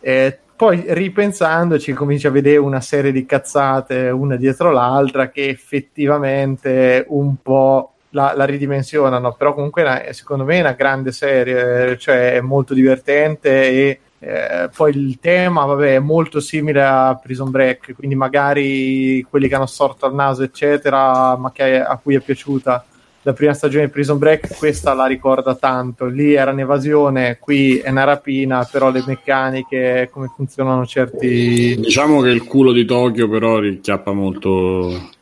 E 0.00 0.38
poi 0.56 0.82
ripensandoci 0.86 1.92
cominci 1.92 2.26
a 2.26 2.30
vedere 2.30 2.56
una 2.56 2.80
serie 2.80 3.12
di 3.12 3.26
cazzate 3.26 4.08
una 4.08 4.36
dietro 4.36 4.70
l'altra 4.70 5.28
che 5.28 5.50
effettivamente 5.50 7.04
un 7.08 7.34
po' 7.42 7.96
la, 8.12 8.32
la 8.34 8.46
ridimensionano, 8.46 9.34
però 9.34 9.52
comunque 9.52 9.82
una, 9.82 10.10
secondo 10.12 10.44
me 10.44 10.56
è 10.56 10.60
una 10.60 10.72
grande 10.72 11.12
serie, 11.12 11.98
cioè 11.98 12.32
è 12.36 12.40
molto 12.40 12.72
divertente 12.72 13.68
e 13.68 14.00
eh, 14.20 14.68
poi 14.74 14.96
il 14.96 15.18
tema, 15.20 15.64
vabbè, 15.64 15.94
è 15.94 15.98
molto 16.00 16.40
simile 16.40 16.82
a 16.82 17.18
Prison 17.22 17.50
Break, 17.50 17.94
quindi 17.94 18.16
magari 18.16 19.24
quelli 19.28 19.48
che 19.48 19.54
hanno 19.54 19.66
sorto 19.66 20.06
al 20.06 20.14
naso, 20.14 20.42
eccetera, 20.42 21.36
ma 21.36 21.52
che, 21.52 21.80
a 21.80 21.98
cui 22.02 22.14
è 22.14 22.20
piaciuta 22.20 22.84
la 23.22 23.32
prima 23.32 23.52
stagione 23.52 23.86
di 23.86 23.90
Prison 23.90 24.18
Break, 24.18 24.56
questa 24.56 24.94
la 24.94 25.06
ricorda 25.06 25.54
tanto. 25.54 26.06
Lì 26.06 26.34
era 26.34 26.50
un'evasione, 26.50 27.38
qui 27.38 27.78
è 27.78 27.90
una 27.90 28.04
rapina, 28.04 28.66
però 28.70 28.90
le 28.90 29.04
meccaniche, 29.06 30.08
come 30.10 30.32
funzionano 30.34 30.86
certi. 30.86 31.76
Diciamo 31.78 32.20
che 32.22 32.30
il 32.30 32.44
culo 32.44 32.72
di 32.72 32.84
Tokyo, 32.84 33.28
però, 33.28 33.58
richiappa 33.58 34.12
molto 34.12 35.16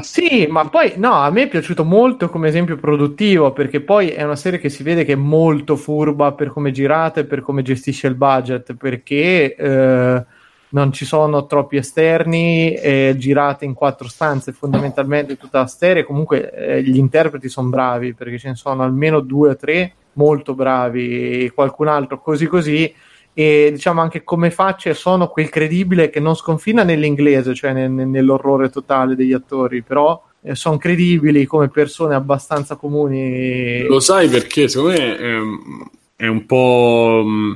sì, 0.00 0.46
ma 0.48 0.68
poi 0.68 0.94
no, 0.96 1.12
a 1.12 1.30
me 1.30 1.42
è 1.42 1.48
piaciuto 1.48 1.84
molto 1.84 2.28
come 2.28 2.48
esempio 2.48 2.76
produttivo 2.76 3.52
perché 3.52 3.80
poi 3.80 4.08
è 4.08 4.22
una 4.22 4.36
serie 4.36 4.58
che 4.58 4.68
si 4.68 4.82
vede 4.82 5.04
che 5.04 5.12
è 5.12 5.16
molto 5.16 5.76
furba 5.76 6.32
per 6.32 6.50
come 6.50 6.70
girata 6.72 7.20
e 7.20 7.24
per 7.24 7.40
come 7.40 7.62
gestisce 7.62 8.06
il 8.06 8.14
budget 8.14 8.74
perché 8.74 9.54
eh, 9.54 10.24
non 10.70 10.92
ci 10.92 11.04
sono 11.04 11.46
troppi 11.46 11.76
esterni, 11.76 12.72
è 12.72 13.14
girata 13.16 13.64
in 13.64 13.74
quattro 13.74 14.08
stanze 14.08 14.52
fondamentalmente 14.52 15.36
tutta 15.36 15.60
la 15.60 15.66
serie. 15.66 16.04
Comunque 16.04 16.52
eh, 16.52 16.82
gli 16.82 16.96
interpreti 16.96 17.48
sono 17.48 17.68
bravi 17.68 18.14
perché 18.14 18.38
ce 18.38 18.48
ne 18.48 18.54
sono 18.54 18.82
almeno 18.82 19.20
due 19.20 19.50
o 19.50 19.56
tre 19.56 19.94
molto 20.14 20.54
bravi, 20.54 21.50
qualcun 21.54 21.88
altro 21.88 22.20
così 22.20 22.46
così 22.46 22.92
e 23.40 23.70
diciamo 23.72 24.02
anche 24.02 24.22
come 24.22 24.50
faccia 24.50 24.92
sono 24.92 25.28
quel 25.28 25.48
credibile 25.48 26.10
che 26.10 26.20
non 26.20 26.34
sconfina 26.34 26.82
nell'inglese, 26.82 27.54
cioè 27.54 27.72
nel, 27.72 27.90
nell'orrore 27.90 28.68
totale 28.68 29.14
degli 29.14 29.32
attori, 29.32 29.80
però 29.80 30.22
eh, 30.42 30.54
sono 30.54 30.76
credibili 30.76 31.46
come 31.46 31.70
persone 31.70 32.14
abbastanza 32.14 32.76
comuni. 32.76 33.80
Lo 33.84 33.98
sai 33.98 34.28
perché 34.28 34.68
secondo 34.68 34.98
me 34.98 35.16
è, 35.16 36.24
è 36.24 36.26
un 36.26 36.44
po' 36.44 37.22
mm, 37.24 37.52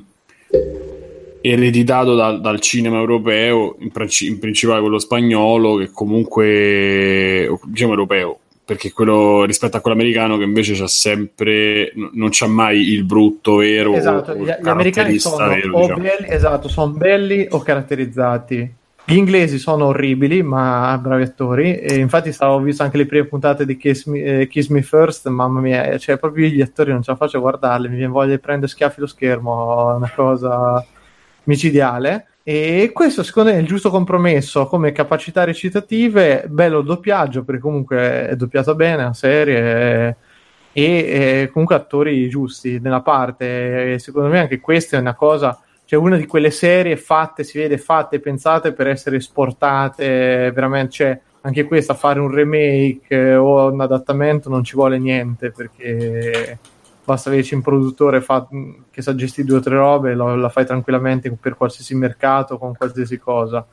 ereditato 1.43 2.15
da, 2.15 2.33
dal 2.33 2.61
cinema 2.61 2.97
europeo, 2.97 3.77
in 3.79 4.39
principale 4.39 4.81
quello 4.81 4.99
spagnolo, 4.99 5.77
che 5.77 5.91
comunque 5.93 7.59
diciamo 7.65 7.93
europeo, 7.93 8.39
perché 8.65 8.93
quello 8.93 9.45
rispetto 9.45 9.77
a 9.77 9.81
quello 9.81 9.97
americano 9.97 10.39
che 10.39 10.45
invece 10.45 10.75
c'ha 10.75 10.87
sempre 10.87 11.93
non 12.13 12.31
c'ha 12.31 12.47
mai 12.47 12.81
il 12.93 13.05
brutto 13.05 13.57
vero 13.57 13.95
esatto, 13.95 14.35
gli, 14.35 14.45
gli 14.45 14.69
americani 14.69 15.19
sono 15.19 15.49
vero, 15.49 15.81
diciamo. 15.81 16.03
belli, 16.03 16.27
esatto, 16.29 16.69
sono 16.69 16.93
belli 16.93 17.47
o 17.51 17.61
caratterizzati 17.61 18.75
gli 19.07 19.17
inglesi 19.17 19.59
sono 19.59 19.87
orribili 19.87 20.43
ma 20.43 20.99
bravi 21.01 21.25
attori 21.25 21.77
e 21.77 21.97
infatti 21.97 22.33
stavo 22.33 22.59
visto 22.61 22.83
anche 22.83 22.97
le 22.97 23.07
prime 23.07 23.27
puntate 23.27 23.67
di 23.67 23.77
Kiss 23.77 24.07
Me, 24.07 24.23
eh, 24.23 24.49
Kiss 24.49 24.69
Me 24.69 24.81
First 24.81 25.29
mamma 25.29 25.61
mia, 25.61 25.99
cioè 25.99 26.17
proprio 26.17 26.49
gli 26.49 26.63
attori 26.63 26.91
non 26.91 27.03
ce 27.03 27.11
la 27.11 27.17
faccio 27.19 27.37
a 27.37 27.41
guardarli 27.41 27.89
mi 27.89 27.97
viene 27.97 28.13
voglia 28.13 28.33
di 28.33 28.41
prendere 28.41 28.71
schiaffi 28.71 29.01
lo 29.01 29.07
schermo 29.07 29.93
è 29.93 29.95
una 29.97 30.11
cosa 30.15 30.85
micidiale 31.45 32.29
e 32.47 32.91
questo 32.93 33.23
secondo 33.23 33.51
me 33.51 33.57
è 33.57 33.61
il 33.61 33.67
giusto 33.67 33.89
compromesso 33.89 34.67
come 34.67 34.93
capacità 34.93 35.45
recitative, 35.45 36.45
bello 36.47 36.83
doppiaggio 36.83 37.43
perché 37.43 37.61
comunque 37.63 38.29
è 38.29 38.37
doppiato 38.37 38.75
bene 38.75 39.03
la 39.03 39.15
serie 39.15 40.17
e, 40.71 40.83
e 41.43 41.51
comunque 41.51 41.75
attori 41.75 42.29
giusti 42.29 42.81
nella 42.81 43.01
parte. 43.01 43.95
E 43.95 43.99
secondo 43.99 44.29
me 44.29 44.41
anche 44.41 44.61
questa 44.61 44.99
è 44.99 45.01
una 45.01 45.15
cosa, 45.15 45.59
cioè 45.87 45.99
una 45.99 46.19
di 46.19 46.27
quelle 46.27 46.51
serie 46.51 46.99
fatte, 46.99 47.45
si 47.45 47.57
vede 47.57 47.79
fatte, 47.79 48.21
pensate 48.21 48.73
per 48.75 48.89
essere 48.89 49.17
esportate, 49.17 50.53
veramente, 50.53 50.91
cioè 50.93 51.21
anche 51.41 51.65
questa 51.65 51.95
fare 51.95 52.21
un 52.21 52.31
remake 52.31 53.35
o 53.37 53.71
un 53.71 53.81
adattamento 53.81 54.51
non 54.51 54.65
ci 54.65 54.75
vuole 54.75 54.99
niente 54.99 55.51
perché 55.51 56.59
basta 57.05 57.29
averci 57.29 57.55
un 57.55 57.63
produttore 57.63 58.21
fa, 58.21 58.47
che 58.91 59.03
sa 59.03 59.15
gestire 59.15 59.47
due 59.47 59.59
o 59.59 59.61
tre 59.61 59.77
robe, 59.77 60.15
lo, 60.15 60.35
la 60.35 60.49
fai 60.49 60.65
tranquillamente 60.65 61.31
per 61.33 61.57
qualsiasi 61.57 61.95
mercato, 61.95 62.59
con 62.59 62.75
qualsiasi 62.75 63.19
cosa. 63.19 63.67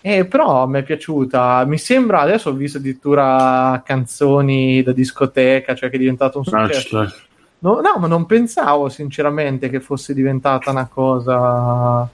Eh, 0.00 0.26
però 0.26 0.66
mi 0.66 0.78
è 0.78 0.82
piaciuta, 0.84 1.64
mi 1.66 1.76
sembra, 1.76 2.20
adesso 2.20 2.50
ho 2.50 2.52
visto 2.52 2.78
addirittura 2.78 3.82
canzoni 3.84 4.82
da 4.82 4.92
discoteca, 4.92 5.74
cioè 5.74 5.90
che 5.90 5.96
è 5.96 5.98
diventato 5.98 6.38
un 6.38 6.44
successo. 6.44 7.12
No, 7.60 7.80
no, 7.80 7.96
ma 7.98 8.06
non 8.06 8.24
pensavo 8.24 8.88
sinceramente 8.88 9.68
che 9.68 9.80
fosse 9.80 10.14
diventata 10.14 10.70
una 10.70 10.86
cosa 10.86 12.08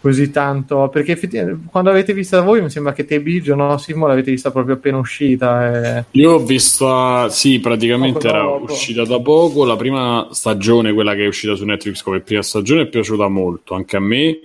così 0.00 0.30
tanto 0.30 0.88
perché 0.88 1.12
effettivamente 1.12 1.66
quando 1.70 1.90
l'avete 1.90 2.12
vista 2.12 2.40
voi 2.40 2.62
mi 2.62 2.70
sembra 2.70 2.92
che 2.92 3.04
te 3.04 3.20
Biggio 3.20 3.54
no 3.54 3.78
Simo 3.78 4.06
l'avete 4.06 4.30
vista 4.30 4.50
proprio 4.50 4.76
appena 4.76 4.98
uscita 4.98 5.98
e... 5.98 6.04
io 6.12 6.32
ho 6.32 6.38
vista 6.38 7.28
sì 7.28 7.58
praticamente 7.58 8.28
era 8.28 8.42
dopo. 8.42 8.72
uscita 8.72 9.04
da 9.04 9.20
poco 9.20 9.64
la 9.64 9.76
prima 9.76 10.28
stagione 10.30 10.92
quella 10.92 11.14
che 11.14 11.24
è 11.24 11.26
uscita 11.26 11.54
su 11.54 11.64
Netflix 11.64 12.02
come 12.02 12.20
prima 12.20 12.42
stagione 12.42 12.82
è 12.82 12.86
piaciuta 12.86 13.28
molto 13.28 13.74
anche 13.74 13.96
a 13.96 14.00
me 14.00 14.38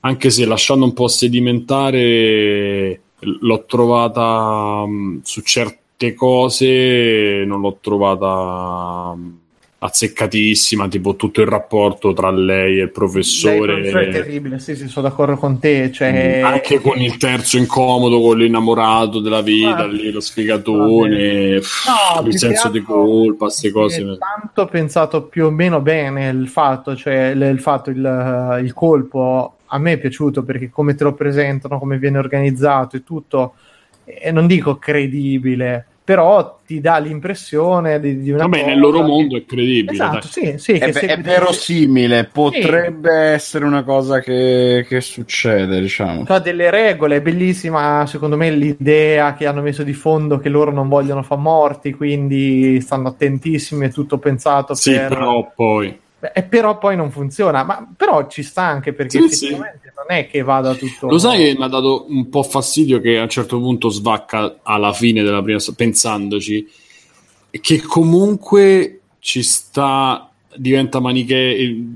anche 0.00 0.30
se 0.30 0.46
lasciando 0.46 0.84
un 0.84 0.92
po' 0.92 1.08
sedimentare 1.08 3.00
l'ho 3.18 3.64
trovata 3.64 4.84
su 5.22 5.40
certe 5.40 6.14
cose 6.14 7.42
non 7.46 7.60
l'ho 7.60 7.78
trovata 7.80 9.16
azzeccatissima, 9.84 10.88
tipo 10.88 11.14
tutto 11.14 11.42
il 11.42 11.46
rapporto 11.46 12.14
tra 12.14 12.30
lei 12.30 12.78
e 12.78 12.84
il 12.84 12.90
professore. 12.90 13.82
Lei, 13.82 14.08
è 14.08 14.12
terribile, 14.12 14.58
sì, 14.58 14.74
sì, 14.74 14.88
sono 14.88 15.06
d'accordo 15.06 15.36
con 15.36 15.58
te. 15.58 15.92
Cioè... 15.92 16.40
Mm, 16.40 16.44
anche 16.44 16.80
con 16.80 16.98
il 16.98 17.18
terzo 17.18 17.58
incomodo, 17.58 18.18
con 18.20 18.38
l'innamorato 18.38 19.20
della 19.20 19.42
vita, 19.42 19.82
ah, 19.82 19.86
lì, 19.86 20.10
lo 20.10 20.20
sfigatone, 20.20 21.54
no, 21.56 22.26
il 22.26 22.38
senso 22.38 22.70
di 22.70 22.80
colpa, 22.80 23.44
queste 23.44 23.70
cose. 23.70 24.02
Tanto 24.02 24.62
ho 24.62 24.66
pensato 24.66 25.24
più 25.24 25.46
o 25.46 25.50
meno 25.50 25.80
bene 25.82 26.28
il 26.28 26.48
fatto, 26.48 26.96
cioè 26.96 27.34
il, 27.34 27.60
fatto, 27.60 27.90
il, 27.90 28.60
il 28.62 28.72
colpo 28.72 29.56
a 29.66 29.78
me 29.78 29.92
è 29.92 29.98
piaciuto 29.98 30.44
perché 30.44 30.70
come 30.70 30.94
te 30.94 31.04
lo 31.04 31.12
presentano, 31.12 31.78
come 31.78 31.98
viene 31.98 32.16
organizzato 32.16 32.96
e 32.96 33.04
tutto, 33.04 33.54
e 34.04 34.30
non 34.30 34.46
dico 34.46 34.76
credibile, 34.76 35.86
però 36.04 36.60
ti 36.66 36.80
dà 36.80 36.98
l'impressione 36.98 37.98
di, 37.98 38.20
di 38.20 38.30
una 38.30 38.42
Vabbè, 38.42 38.66
nel 38.66 38.78
loro 38.78 39.00
mondo 39.00 39.38
è 39.38 39.44
credibile. 39.46 39.92
Esatto, 39.92 40.28
sì, 40.28 40.58
sì, 40.58 40.72
è, 40.72 40.92
è 40.92 41.18
verosimile, 41.18 42.28
potrebbe 42.30 43.08
sì. 43.08 43.32
essere 43.32 43.64
una 43.64 43.82
cosa 43.84 44.20
che, 44.20 44.84
che 44.86 45.00
succede, 45.00 45.80
diciamo. 45.80 46.24
Ha 46.26 46.38
delle 46.40 46.68
regole, 46.68 47.16
è 47.16 47.22
bellissima 47.22 48.04
secondo 48.06 48.36
me 48.36 48.50
l'idea 48.50 49.32
che 49.32 49.46
hanno 49.46 49.62
messo 49.62 49.82
di 49.82 49.94
fondo 49.94 50.38
che 50.38 50.50
loro 50.50 50.70
non 50.70 50.88
vogliono 50.88 51.22
far 51.22 51.38
morti, 51.38 51.94
quindi 51.94 52.78
stanno 52.82 53.08
attentissimi, 53.08 53.86
è 53.86 53.90
tutto 53.90 54.18
pensato 54.18 54.74
sì, 54.74 54.92
per... 54.92 55.08
però 55.08 55.52
poi 55.54 56.02
e 56.32 56.42
però 56.44 56.78
poi 56.78 56.96
non 56.96 57.10
funziona, 57.10 57.64
ma 57.64 57.86
però 57.96 58.26
ci 58.28 58.42
sta 58.42 58.62
anche 58.62 58.92
perché 58.92 59.18
sì, 59.18 59.24
effettivamente 59.24 59.88
sì. 59.88 59.92
non 59.96 60.16
è 60.16 60.28
che 60.28 60.42
vada 60.42 60.74
tutto. 60.74 61.08
Lo 61.08 61.18
sai 61.18 61.38
che 61.38 61.54
mi 61.58 61.64
ha 61.64 61.68
dato 61.68 62.06
un 62.08 62.28
po' 62.28 62.42
fastidio 62.42 63.00
che 63.00 63.18
a 63.18 63.22
un 63.22 63.28
certo 63.28 63.58
punto 63.58 63.88
svacca 63.88 64.60
alla 64.62 64.92
fine 64.92 65.22
della 65.22 65.42
prima 65.42 65.58
pensandoci 65.74 66.66
che 67.60 67.80
comunque 67.82 69.00
ci 69.18 69.42
sta 69.42 70.28
diventa 70.56 71.00
maniche 71.00 71.36
il, 71.36 71.92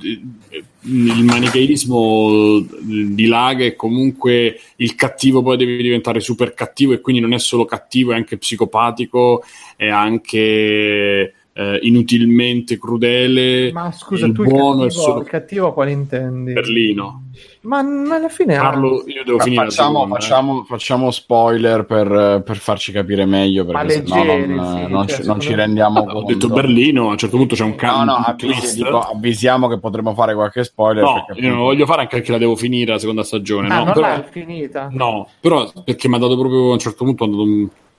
il 0.83 1.25
manicheismo 1.25 2.61
dilaga 2.81 3.65
e 3.65 3.77
comunque 3.77 4.59
il 4.77 4.95
cattivo 4.95 5.43
poi 5.43 5.57
deve 5.57 5.83
diventare 5.83 6.21
super 6.21 6.55
cattivo 6.55 6.93
e 6.93 7.01
quindi 7.01 7.21
non 7.21 7.35
è 7.35 7.39
solo 7.39 7.65
cattivo 7.65 8.13
è 8.13 8.17
anche 8.17 8.39
psicopatico 8.39 9.45
è 9.77 9.89
anche 9.89 11.35
eh, 11.59 11.81
inutilmente 11.83 12.79
crudele. 12.79 13.73
Ma 13.73 13.91
scusa, 13.91 14.27
il 14.27 14.33
tu 14.33 14.43
il 14.43 14.49
buono 14.49 14.85
è 14.85 14.87
cattivo, 14.87 15.03
solo 15.03 15.21
il 15.23 15.27
cattivo 15.27 15.73
quale 15.73 15.91
intendi? 15.91 16.53
Berlino. 16.53 17.23
Ma 17.63 17.79
alla 17.81 18.29
fine 18.29 18.57
Parlo, 18.57 19.03
io 19.07 19.25
devo 19.25 19.37
Ma 19.39 19.43
finire 19.43 19.65
facciamo, 19.65 19.93
seconda, 19.99 20.17
eh. 20.17 20.21
facciamo- 20.21 20.65
facciamo 20.65 21.11
spoiler 21.11 21.85
per, 21.85 22.43
per 22.45 22.57
farci 22.57 22.93
capire 22.93 23.27
meglio 23.27 23.65
perché 23.65 23.87
leggeri, 23.87 24.55
non, 24.55 24.77
sì, 24.77 24.93
non 24.93 25.07
cioè, 25.09 25.21
ci, 25.21 25.27
non 25.27 25.41
ci 25.41 25.55
rendiamo 25.55 26.01
Ho 26.01 26.05
conto. 26.07 26.33
detto 26.33 26.49
Berlino, 26.49 27.09
a 27.09 27.11
un 27.13 27.19
certo 27.19 27.37
punto 27.37 27.55
c'è 27.57 27.65
un 27.65 27.71
No, 27.71 27.77
cambio. 27.77 28.05
no, 28.13 28.17
un 28.19 28.25
avvisi, 28.27 28.77
dico, 28.77 28.99
avvisiamo 29.01 29.69
che 29.69 29.79
potremo 29.79 30.15
fare 30.15 30.35
qualche 30.35 30.63
spoiler. 30.65 31.03
No, 31.03 31.25
perché 31.27 31.43
io 31.43 31.49
non 31.49 31.59
lo 31.59 31.65
voglio 31.65 31.87
fare 31.87 32.03
anche 32.03 32.17
perché 32.17 32.31
la 32.33 32.39
devo 32.39 32.55
finire 32.57 32.93
la 32.93 32.99
seconda 32.99 33.25
stagione. 33.25 33.69
Ah, 33.69 33.79
no, 33.79 33.85
non 33.85 33.93
però, 33.95 34.07
l'hai 34.07 34.23
finita? 34.31 34.89
no, 34.93 35.29
però 35.41 35.71
perché 35.85 36.09
mi 36.09 36.15
ha 36.15 36.19
dato 36.19 36.39
proprio 36.39 36.71
a 36.71 36.73
un 36.73 36.79
certo 36.79 37.05
punto. 37.05 37.27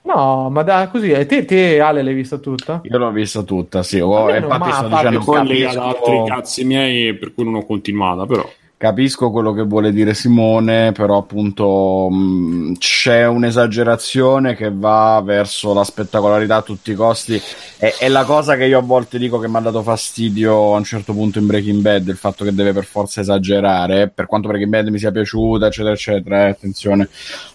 No, 0.02 0.48
ma 0.50 0.62
da 0.62 0.88
così. 0.88 1.10
E 1.10 1.26
te, 1.26 1.44
te, 1.44 1.80
Ale, 1.80 2.02
l'hai 2.02 2.14
vista 2.14 2.38
tutta? 2.38 2.80
Io 2.84 2.98
l'ho 2.98 3.10
vista 3.10 3.42
tutta, 3.42 3.82
sì. 3.82 4.00
Oh, 4.00 4.34
infatti 4.34 4.72
sto 4.72 4.88
dicendo, 4.88 5.20
Poi 5.20 5.46
legata 5.46 5.80
ad 5.80 5.86
altri 5.88 6.02
capisco, 6.02 6.24
cazzi 6.24 6.64
miei, 6.64 7.14
per 7.14 7.34
cui 7.34 7.44
non 7.44 7.54
ho 7.56 7.64
continuata. 7.66 8.26
Però 8.26 8.48
capisco 8.80 9.30
quello 9.30 9.52
che 9.52 9.62
vuole 9.62 9.92
dire 9.92 10.14
Simone, 10.14 10.92
però 10.92 11.18
appunto 11.18 12.08
mh, 12.10 12.78
c'è 12.78 13.26
un'esagerazione 13.26 14.56
che 14.56 14.72
va 14.72 15.20
verso 15.22 15.74
la 15.74 15.84
spettacolarità 15.84 16.56
a 16.56 16.62
tutti 16.62 16.92
i 16.92 16.94
costi. 16.94 17.38
È, 17.76 17.96
è 17.98 18.08
la 18.08 18.24
cosa 18.24 18.56
che 18.56 18.64
io 18.64 18.78
a 18.78 18.82
volte 18.82 19.18
dico 19.18 19.38
che 19.38 19.48
mi 19.48 19.56
ha 19.56 19.60
dato 19.60 19.82
fastidio 19.82 20.72
a 20.72 20.78
un 20.78 20.84
certo 20.84 21.12
punto 21.12 21.38
in 21.38 21.46
Breaking 21.46 21.82
Bad, 21.82 22.08
il 22.08 22.16
fatto 22.16 22.42
che 22.42 22.54
deve 22.54 22.72
per 22.72 22.86
forza 22.86 23.20
esagerare, 23.20 24.08
per 24.08 24.24
quanto 24.24 24.48
Breaking 24.48 24.70
Bad 24.70 24.88
mi 24.88 24.98
sia 24.98 25.12
piaciuta, 25.12 25.66
eccetera, 25.66 25.92
eccetera, 25.92 26.46
eh, 26.46 26.48
attenzione. 26.48 27.08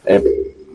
Eh, 0.04 0.22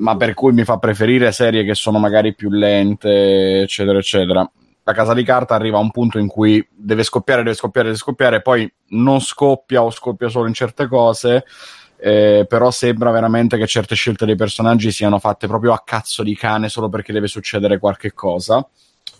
ma 0.01 0.17
per 0.17 0.35
cui 0.35 0.53
mi 0.53 0.65
fa 0.65 0.79
preferire 0.79 1.31
serie 1.33 1.65
che 1.65 1.75
sono 1.75 1.99
magari 1.99 2.35
più 2.35 2.51
lente, 2.51 3.63
eccetera, 3.63 3.99
eccetera. 3.99 4.51
La 4.83 4.93
casa 4.93 5.15
di 5.15 5.23
carta 5.23 5.55
arriva 5.55 5.79
a 5.79 5.81
un 5.81 5.91
punto 5.91 6.19
in 6.19 6.27
cui 6.27 6.67
deve 6.75 7.05
scoppiare, 7.05 7.43
deve 7.43 7.55
scoppiare, 7.55 7.89
deve 7.89 8.01
scoppiare, 8.01 8.43
poi 8.43 8.71
non 8.89 9.21
scoppia 9.21 9.83
o 9.83 9.91
scoppia 9.91 10.29
solo 10.29 10.49
in 10.49 10.55
certe 10.55 10.89
cose. 10.89 11.45
eh, 12.03 12.47
però 12.49 12.71
sembra 12.71 13.11
veramente 13.11 13.59
che 13.59 13.67
certe 13.67 13.95
scelte 13.95 14.25
dei 14.25 14.35
personaggi 14.35 14.91
siano 14.91 15.19
fatte 15.19 15.47
proprio 15.47 15.75
a 15.75 15.83
cazzo 15.85 16.23
di 16.23 16.35
cane 16.35 16.71
solo 16.71 16.89
perché 16.89 17.13
deve 17.13 17.27
succedere 17.27 17.79
qualche 17.79 18.15
cosa 18.15 18.67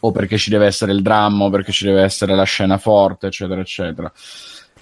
o 0.01 0.13
perché 0.13 0.39
ci 0.39 0.49
deve 0.49 0.65
essere 0.65 0.93
il 0.93 1.03
dramma 1.03 1.45
o 1.45 1.51
perché 1.51 1.73
ci 1.73 1.85
deve 1.85 2.01
essere 2.01 2.35
la 2.35 2.45
scena 2.45 2.79
forte 2.79 3.27
eccetera 3.27 3.61
eccetera 3.61 4.11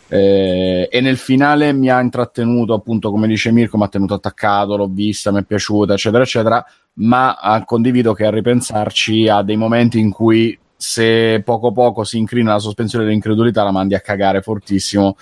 eh, 0.09 0.89
e 0.91 1.01
nel 1.01 1.19
finale 1.19 1.73
mi 1.73 1.91
ha 1.91 2.01
intrattenuto, 2.01 2.73
appunto, 2.73 3.11
come 3.11 3.27
dice 3.27 3.53
Mirko, 3.53 3.77
mi 3.77 3.85
ha 3.85 3.89
tenuto 3.89 4.15
attaccato, 4.15 4.77
l'ho 4.77 4.89
vista, 4.89 5.31
mi 5.31 5.41
è 5.41 5.45
piaciuta, 5.45 5.93
eccetera, 5.93 6.23
eccetera. 6.23 6.67
Ma 6.95 7.37
ah, 7.37 7.65
condivido 7.65 8.15
che 8.15 8.25
a 8.25 8.31
ripensarci 8.31 9.29
ha 9.29 9.43
dei 9.43 9.57
momenti 9.57 9.99
in 9.99 10.11
cui 10.11 10.59
se 10.75 11.43
poco 11.45 11.73
poco 11.73 12.05
si 12.05 12.19
incrina 12.19 12.53
la 12.53 12.59
sospensione 12.59 13.05
dell'incredulità, 13.05 13.63
la 13.63 13.71
mandi 13.71 13.95
a 13.95 14.01
cagare 14.01 14.41
fortissimo. 14.41 15.17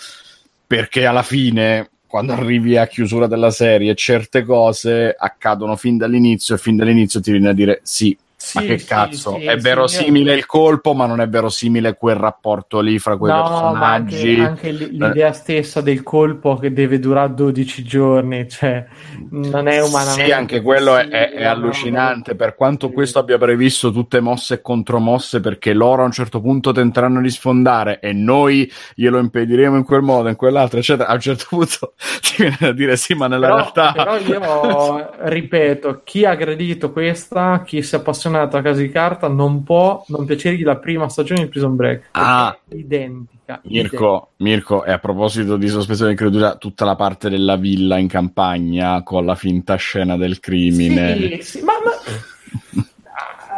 Perché 0.67 1.05
alla 1.07 1.23
fine, 1.23 1.91
quando 2.07 2.33
arrivi 2.33 2.77
a 2.77 2.87
chiusura 2.87 3.27
della 3.27 3.51
serie, 3.51 3.95
certe 3.95 4.45
cose 4.45 5.15
accadono 5.19 5.77
fin 5.77 5.97
dall'inizio 5.97 6.55
e 6.55 6.59
fin 6.59 6.77
dall'inizio 6.77 7.21
ti 7.21 7.33
viene 7.33 7.49
a 7.49 7.53
dire 7.53 7.81
sì. 7.83 8.17
Sì, 8.47 8.59
ma 8.59 8.63
che 8.63 8.79
sì, 8.79 8.85
cazzo, 8.85 9.31
sì, 9.39 9.45
è 9.45 9.59
sì, 9.59 9.63
verosimile 9.63 10.33
io- 10.33 10.35
il 10.35 10.47
colpo, 10.47 10.95
ma 10.95 11.07
non 11.07 11.21
è 11.21 11.29
verosimile 11.29 11.97
quel 11.97 12.17
rapporto 12.17 12.81
lì 12.81 12.99
fra 12.99 13.17
quei 13.17 13.33
No, 13.33 13.75
ma 13.75 13.91
anche, 13.93 14.17
personaggi. 14.17 14.37
anche 14.37 14.71
l- 14.73 14.91
l'idea 14.93 15.33
stessa 15.33 15.81
del 15.81 16.03
colpo 16.03 16.57
che 16.57 16.73
deve 16.73 16.99
durare 16.99 17.35
12 17.35 17.83
giorni, 17.83 18.47
cioè 18.49 18.87
non 19.31 19.67
è 19.69 19.81
umanamente 19.81 20.25
Sì, 20.27 20.33
anche 20.33 20.61
quello 20.61 20.97
è, 20.97 21.09
è- 21.09 21.31
è 21.33 21.45
allucinante. 21.45 22.35
Per 22.37 22.55
quanto 22.55 22.91
questo 22.93 23.19
abbia 23.19 23.39
previsto 23.39 23.91
tutte 23.91 24.21
mosse 24.21 24.55
e 24.55 24.61
contromosse, 24.61 25.41
perché 25.41 25.73
loro 25.73 26.03
a 26.03 26.05
un 26.07 26.13
certo 26.13 26.41
punto 26.41 26.73
tenteranno 26.73 27.21
di 27.21 27.31
sfondare 27.31 27.99
e 28.01 28.13
noi 28.13 28.71
glielo 28.95 29.19
impediremo 29.19 29.77
in 29.77 29.85
quel 29.85 30.03
modo, 30.03 30.29
in 30.29 30.37
quell'altro, 30.37 30.79
eccetera. 30.79 31.09
A 31.09 31.15
un 31.15 31.21
certo 31.21 31.45
punto 31.49 31.95
ti 32.21 32.35
viene 32.43 32.57
da 32.61 32.73
dire 32.73 32.97
sì, 32.97 33.15
ma 33.15 33.27
nella 33.27 33.47
Però, 33.47 33.55
realtà. 33.55 33.93
però 33.93 34.17
io 34.19 35.11
ripeto, 35.29 36.03
chi 36.05 36.25
ha 36.25 36.31
aggredito 36.31 36.91
questa, 36.93 37.63
chi 37.65 37.83
si 37.83 37.97
è 37.97 38.03
appassionato 38.43 38.57
a 38.57 38.63
casa 38.63 38.81
di 38.81 38.91
carta, 38.91 39.29
non 39.29 39.63
può 39.63 40.05
non 40.09 40.25
piacergli 40.25 40.63
la 40.63 40.77
prima 40.77 41.09
stagione 41.09 41.43
di 41.43 41.49
Prison 41.49 41.77
Break. 41.77 42.09
Ah. 42.13 42.57
è 42.69 42.75
identica. 42.75 43.61
Mirko, 43.65 44.31
Mirko, 44.39 44.85
e 44.85 44.93
a 44.93 44.99
proposito 44.99 45.57
di 45.57 45.69
sospensione 45.69 46.15
di 46.15 46.17
incredulità, 46.21 46.57
tutta 46.57 46.85
la 46.85 46.97
parte 46.97 47.31
della 47.31 47.57
villa 47.57 47.97
in 47.99 48.09
campagna 48.09 49.03
con 49.03 49.25
la 49.25 49.35
finta 49.35 49.77
scena 49.77 50.17
del 50.17 50.41
crimine. 50.41 51.17
Sì, 51.17 51.59
sì, 51.59 51.63
ma, 51.63 51.75
ma- 51.85 52.85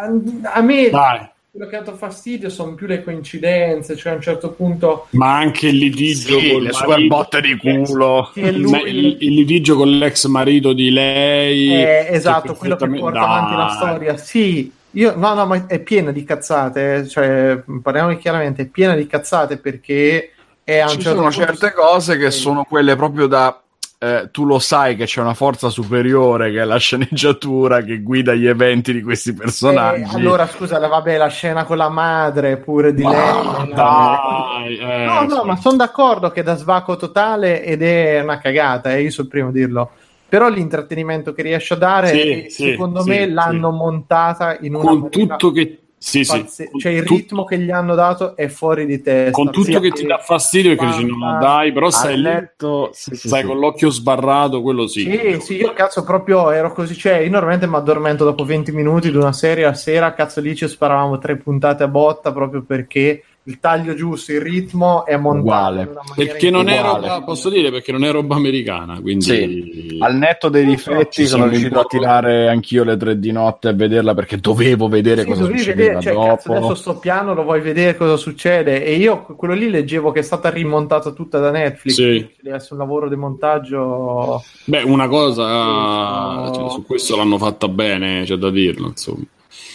a, 0.00 0.52
a 0.58 0.60
me 0.60 0.90
dai, 0.90 1.28
quello 1.58 1.70
che 1.72 1.76
ha 1.76 1.80
dato 1.82 1.96
fastidio 1.96 2.48
sono 2.50 2.74
più 2.74 2.86
le 2.86 3.02
coincidenze, 3.02 3.96
cioè 3.96 4.12
a 4.12 4.14
un 4.14 4.20
certo 4.20 4.50
punto 4.52 5.08
ma 5.10 5.36
anche 5.36 5.66
il 5.66 5.76
litigio 5.76 6.38
Sì, 6.38 6.52
col 6.52 6.62
le 6.62 6.72
sue 6.72 7.06
botte 7.08 7.40
di 7.40 7.56
culo. 7.56 8.30
lui, 8.34 8.80
il- 8.88 9.16
il 9.18 9.34
litigio 9.34 9.74
con 9.74 9.88
l'ex 9.90 10.26
marito 10.26 10.72
di 10.72 10.90
lei. 10.90 11.74
Eh, 11.74 12.06
esatto, 12.10 12.52
che 12.52 12.58
quello 12.58 12.76
che 12.76 12.88
porta 12.88 13.20
avanti 13.20 13.56
la 13.56 13.64
Dai. 13.64 13.76
storia. 13.76 14.16
Sì, 14.16 14.72
io 14.92 15.14
no, 15.16 15.34
no, 15.34 15.46
ma 15.46 15.66
è 15.66 15.80
piena 15.80 16.12
di 16.12 16.22
cazzate. 16.22 16.94
eh, 16.94 17.08
Cioè, 17.08 17.62
parliamo 17.82 18.16
chiaramente, 18.16 18.62
è 18.62 18.66
piena 18.66 18.94
di 18.94 19.06
cazzate 19.08 19.56
perché 19.58 20.30
è 20.62 20.78
a 20.78 20.84
un 20.84 20.90
Ci 20.90 21.00
certo 21.00 21.18
sono 21.18 21.30
punto- 21.30 21.44
certe 21.44 21.72
cose 21.72 22.16
che 22.18 22.30
sono 22.30 22.62
quelle 22.64 22.94
proprio 22.94 23.26
da. 23.26 23.60
Eh, 24.00 24.28
tu 24.30 24.44
lo 24.44 24.60
sai 24.60 24.94
che 24.94 25.06
c'è 25.06 25.20
una 25.20 25.34
forza 25.34 25.70
superiore 25.70 26.52
che 26.52 26.60
è 26.60 26.64
la 26.64 26.76
sceneggiatura 26.76 27.82
che 27.82 28.00
guida 28.00 28.32
gli 28.32 28.46
eventi 28.46 28.92
di 28.92 29.02
questi 29.02 29.32
personaggi. 29.32 30.02
Eh, 30.02 30.16
allora, 30.16 30.46
scusa, 30.46 30.78
vabbè, 30.78 31.16
la 31.16 31.26
scena 31.26 31.64
con 31.64 31.76
la 31.78 31.88
madre 31.88 32.58
pure 32.58 32.94
di 32.94 33.02
Ma 33.02 33.10
lei. 33.10 33.72
Dai, 33.74 34.78
eh, 34.78 35.04
No, 35.04 35.22
no, 35.22 35.40
sì. 35.40 35.46
ma 35.46 35.56
sono 35.56 35.76
d'accordo 35.76 36.30
che 36.30 36.40
è 36.40 36.42
da 36.44 36.54
svaco 36.54 36.96
totale 36.96 37.64
ed 37.64 37.82
è 37.82 38.20
una 38.20 38.38
cagata, 38.38 38.94
e 38.94 39.02
io 39.02 39.10
sono 39.10 39.26
il 39.26 39.32
primo 39.32 39.48
a 39.48 39.52
dirlo. 39.52 39.90
Però 40.28 40.48
l'intrattenimento 40.48 41.32
che 41.32 41.42
riesce 41.42 41.74
a 41.74 41.78
dare, 41.78 42.08
Sì, 42.08 42.44
eh, 42.44 42.50
secondo 42.50 43.00
sì, 43.00 43.08
me, 43.08 43.28
l'hanno 43.28 43.70
montata 43.70 44.58
in 44.60 44.74
una 44.74 44.84
con 44.84 44.98
maniera 45.00 45.36
tutto 45.36 45.50
che 45.52 45.78
sì, 45.98 46.24
sì, 46.24 46.40
pazze- 46.40 46.70
Cioè, 46.78 46.92
il 46.92 47.02
ritmo 47.02 47.44
che 47.44 47.58
gli 47.58 47.70
hanno 47.70 47.94
dato 47.94 48.36
è 48.36 48.46
fuori 48.48 48.86
di 48.86 49.02
testa. 49.02 49.32
con 49.32 49.50
tutto 49.50 49.64
Sì, 49.72 49.80
che 49.80 49.90
ti 49.90 50.06
dà 50.06 50.18
fastidio 50.18 50.76
perché 50.76 50.86
dici 50.86 51.04
no 51.06 51.38
dai 51.40 51.72
però 51.72 51.88
lì 52.04 52.16
letto, 52.20 52.90
sì, 52.92 53.16
sì, 53.16 53.26
stai 53.28 53.40
sì. 53.40 53.46
con 53.46 53.58
l'occhio 53.58 53.90
sbarrato 53.90 54.62
quello 54.62 54.86
sì, 54.86 55.02
Sì, 55.02 55.40
sì, 55.40 55.56
io 55.56 55.72
cazzo 55.72 56.04
proprio 56.04 56.50
ero 56.50 56.72
così, 56.72 56.94
cioè 56.96 57.16
io 57.18 57.30
normalmente 57.30 57.66
mi 57.66 57.74
addormento 57.74 58.24
dopo 58.24 58.44
20 58.44 58.72
minuti 58.72 59.10
di 59.10 59.16
una 59.16 59.32
serie 59.32 59.64
a 59.64 59.74
sera, 59.74 60.14
cazzo 60.14 60.40
lì 60.40 60.54
ci 60.54 60.68
sparavamo 60.68 61.18
tre 61.18 61.36
puntate 61.36 61.82
a 61.82 61.88
botta 61.88 62.32
proprio 62.32 62.62
perché 62.62 63.22
il 63.48 63.60
taglio 63.60 63.94
giusto, 63.94 64.32
il 64.32 64.40
ritmo 64.42 65.06
è 65.06 65.16
montato 65.16 65.90
perché 66.14 66.50
non 66.50 66.68
è 66.68 66.78
Uguale. 66.78 67.08
roba 67.08 67.22
posso 67.22 67.48
dire 67.48 67.70
perché 67.70 67.92
non 67.92 68.04
è 68.04 68.10
roba 68.10 68.34
americana 68.36 69.00
quindi 69.00 69.22
Sì. 69.24 69.96
Al 70.00 70.16
netto 70.16 70.48
dei 70.50 70.64
difetti 70.66 71.26
sono 71.26 71.46
riuscito 71.48 71.80
a 71.80 71.84
tirare 71.84 72.48
anch'io 72.48 72.84
le 72.84 72.96
tre 72.98 73.18
di 73.18 73.32
notte 73.32 73.68
a 73.68 73.72
vederla 73.72 74.12
perché 74.14 74.36
dovevo 74.38 74.86
vedere 74.88 75.22
Sì, 75.22 75.28
cosa 75.28 75.44
succedeva 75.44 75.98
vedere, 75.98 76.02
cioè, 76.02 76.14
cazzo, 76.14 76.48
dopo. 76.52 76.58
adesso 76.66 76.74
sto 76.74 76.98
piano, 76.98 77.32
lo 77.34 77.42
vuoi 77.42 77.60
vedere 77.60 77.96
cosa 77.96 78.16
succede 78.16 78.84
e 78.84 78.94
io 78.96 79.22
quello 79.22 79.54
lì 79.54 79.70
leggevo 79.70 80.12
che 80.12 80.20
è 80.20 80.22
stata 80.22 80.50
rimontata 80.50 81.10
tutta 81.12 81.38
da 81.38 81.50
Netflix, 81.50 81.94
Sì. 81.94 82.28
deve 82.42 82.56
essere 82.56 82.74
un 82.74 82.80
lavoro 82.80 83.08
di 83.08 83.16
montaggio 83.16 84.42
beh 84.64 84.82
una 84.82 85.08
cosa 85.08 86.46
Sì, 86.52 86.54
cioè, 86.60 86.70
su 86.70 86.84
questo 86.84 87.16
l'hanno 87.16 87.38
fatta 87.38 87.66
bene 87.68 88.24
c'è 88.24 88.36
da 88.36 88.50
dirlo 88.50 88.88
insomma 88.88 89.24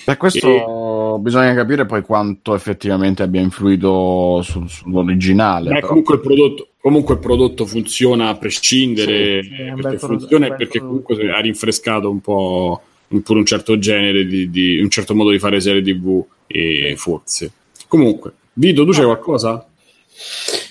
Per 0.05 0.17
questo 0.17 1.17
bisogna 1.19 1.53
capire 1.53 1.85
poi 1.85 2.01
quanto 2.01 2.53
effettivamente 2.55 3.23
abbia 3.23 3.39
influito 3.41 4.41
su- 4.41 4.65
sull'originale. 4.67 5.69
Beh, 5.69 5.75
però. 5.75 5.87
comunque 5.87 6.15
il 6.15 6.21
prodotto 6.21 6.67
comunque 6.81 7.13
il 7.13 7.19
prodotto 7.21 7.65
funziona 7.65 8.27
a 8.29 8.35
prescindere 8.35 9.41
Sì, 9.43 9.49
sì, 9.49 9.55
perché 9.55 9.79
prodotto, 9.97 10.07
funziona 10.07 10.45
un 10.47 10.51
e 10.51 10.55
bel 10.55 10.57
perché 10.57 10.79
prodotto. 10.79 11.03
comunque 11.05 11.31
ha 11.33 11.39
rinfrescato 11.39 12.09
un 12.09 12.19
po' 12.19 12.81
un, 13.07 13.21
pure 13.21 13.39
un 13.39 13.45
certo 13.45 13.77
genere 13.79 14.25
di, 14.25 14.49
di- 14.49 14.79
un 14.81 14.89
certo 14.89 15.15
modo 15.15 15.29
di 15.29 15.39
fare 15.39 15.61
serie 15.61 15.81
tv 15.81 16.21
e 16.47 16.93
forse 16.97 17.51
comunque 17.87 18.33
Vito 18.53 18.83
tu 18.85 18.91
c'hai 18.91 19.05
qualcosa? 19.05 19.65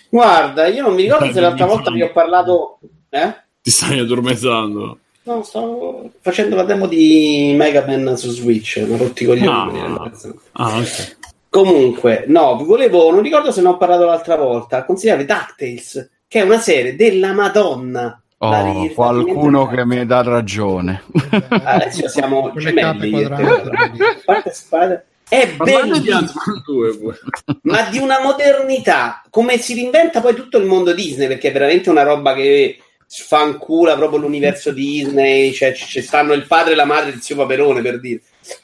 Guarda, 0.09 0.67
io 0.69 0.83
non 0.83 0.95
mi 0.95 1.03
ricordo 1.03 1.33
se 1.33 1.41
l'altra 1.41 1.67
volta 1.67 1.91
vi 1.91 2.03
ho 2.03 2.13
parlato. 2.13 2.79
Eh? 3.09 3.35
ti 3.63 3.71
stai 3.71 3.99
addormentando 4.01 4.99
No, 5.25 5.43
stavo 5.43 6.11
facendo 6.21 6.57
la 6.57 6.65
demo 6.65 6.87
di 6.87 7.55
Mega 7.57 7.85
Man 7.87 8.17
su 8.17 8.31
Switch. 8.31 8.85
Ho 8.89 8.97
rotti 8.97 9.25
coglioni. 9.25 9.81
Ah. 9.81 10.11
ah 10.53 10.79
ok 10.79 11.17
Comunque, 11.53 12.25
no, 12.29 12.57
vi 12.57 12.65
volevo. 12.65 13.11
Non 13.13 13.21
ricordo 13.21 13.53
se 13.53 13.61
ne 13.61 13.69
ho 13.69 13.77
parlato 13.77 14.07
l'altra 14.07 14.37
volta. 14.37 14.85
Consigliare 14.85 15.27
DuckTales, 15.27 16.11
che 16.27 16.41
è 16.41 16.43
una 16.43 16.59
serie 16.59 16.97
della 16.97 17.35
Madonna. 17.35 18.23
Oh, 18.39 18.89
qualcuno 18.95 19.69
che 19.69 19.85
mi 19.85 20.05
dà 20.07 20.23
ragione. 20.23 21.03
Adesso 21.49 22.09
siamo 22.09 22.53
gemelli. 22.57 23.29
parte 24.25 24.53
spade- 24.55 25.05
È 25.29 25.47
Parlate 25.55 25.83
di 25.85 25.91
bellissimo. 25.91 26.17
Ant-Man 26.17 26.63
2 26.65 26.97
pure. 26.97 27.19
ma 27.65 27.83
di 27.91 27.99
una 27.99 28.21
modernità, 28.21 29.23
come 29.29 29.59
si 29.59 29.75
reinventa 29.75 30.23
poi 30.23 30.35
tutto 30.35 30.57
il 30.57 30.65
mondo 30.65 30.95
Disney, 30.95 31.29
perché 31.29 31.51
è 31.51 31.53
veramente 31.53 31.91
una 31.91 32.03
roba 32.03 32.33
che 32.33 32.79
sfancula 33.15 33.95
proprio 33.95 34.21
l'universo 34.21 34.73
Disney, 34.73 35.53
cioè 35.53 35.75
ci 35.75 36.01
stanno 36.01 36.33
il 36.33 36.47
padre 36.47 36.73
e 36.73 36.75
la 36.77 36.87
madre 36.87 37.13
di 37.13 37.21
zio 37.21 37.37
Paperone 37.37 37.83
per 37.83 38.01
dire. 38.01 38.23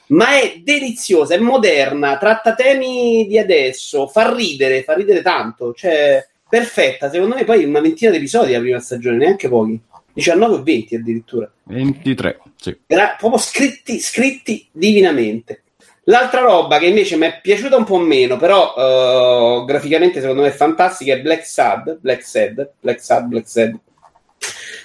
ma 0.09 0.41
è 0.41 0.61
deliziosa, 0.65 1.35
è 1.35 1.39
moderna, 1.39 2.16
tratta 2.16 2.55
temi 2.55 3.27
di 3.27 3.39
adesso, 3.39 4.07
fa 4.07 4.35
ridere, 4.35 4.85
fa 4.85 4.95
ridere 4.95 5.20
tanto, 5.20 5.75
cioè 5.75 6.27
perfetta, 6.49 7.11
secondo 7.11 7.35
me 7.35 7.45
poi 7.45 7.65
una 7.65 7.81
ventina 7.81 8.11
di 8.11 8.16
episodi 8.16 8.53
la 8.53 8.61
prima 8.61 8.81
stagione, 8.81 9.19
neanche 9.19 9.51
pochi. 9.51 9.79
19 10.15 10.55
o 10.55 10.62
20 10.62 10.95
addirittura. 10.95 11.53
23, 11.65 12.41
sì. 12.57 12.77
Era 12.87 13.16
proprio 13.19 13.39
scritti, 13.39 14.01
scritti 14.01 14.66
divinamente. 14.73 15.65
L'altra 16.05 16.41
roba 16.41 16.79
che 16.79 16.87
invece 16.87 17.16
mi 17.16 17.27
è 17.27 17.39
piaciuta 17.41 17.77
un 17.77 17.85
po' 17.85 17.99
meno, 17.99 18.39
però 18.39 19.61
uh, 19.61 19.65
graficamente 19.66 20.20
secondo 20.20 20.41
me 20.41 20.49
è 20.49 20.53
fantastica, 20.53 21.12
è 21.12 21.20
Black 21.20 21.45
Sad, 21.45 21.99
Black 22.01 22.25
Sad, 22.25 22.70
Black 22.81 23.01
Sad, 23.01 23.27
Black 23.27 23.47
Sad. 23.47 23.79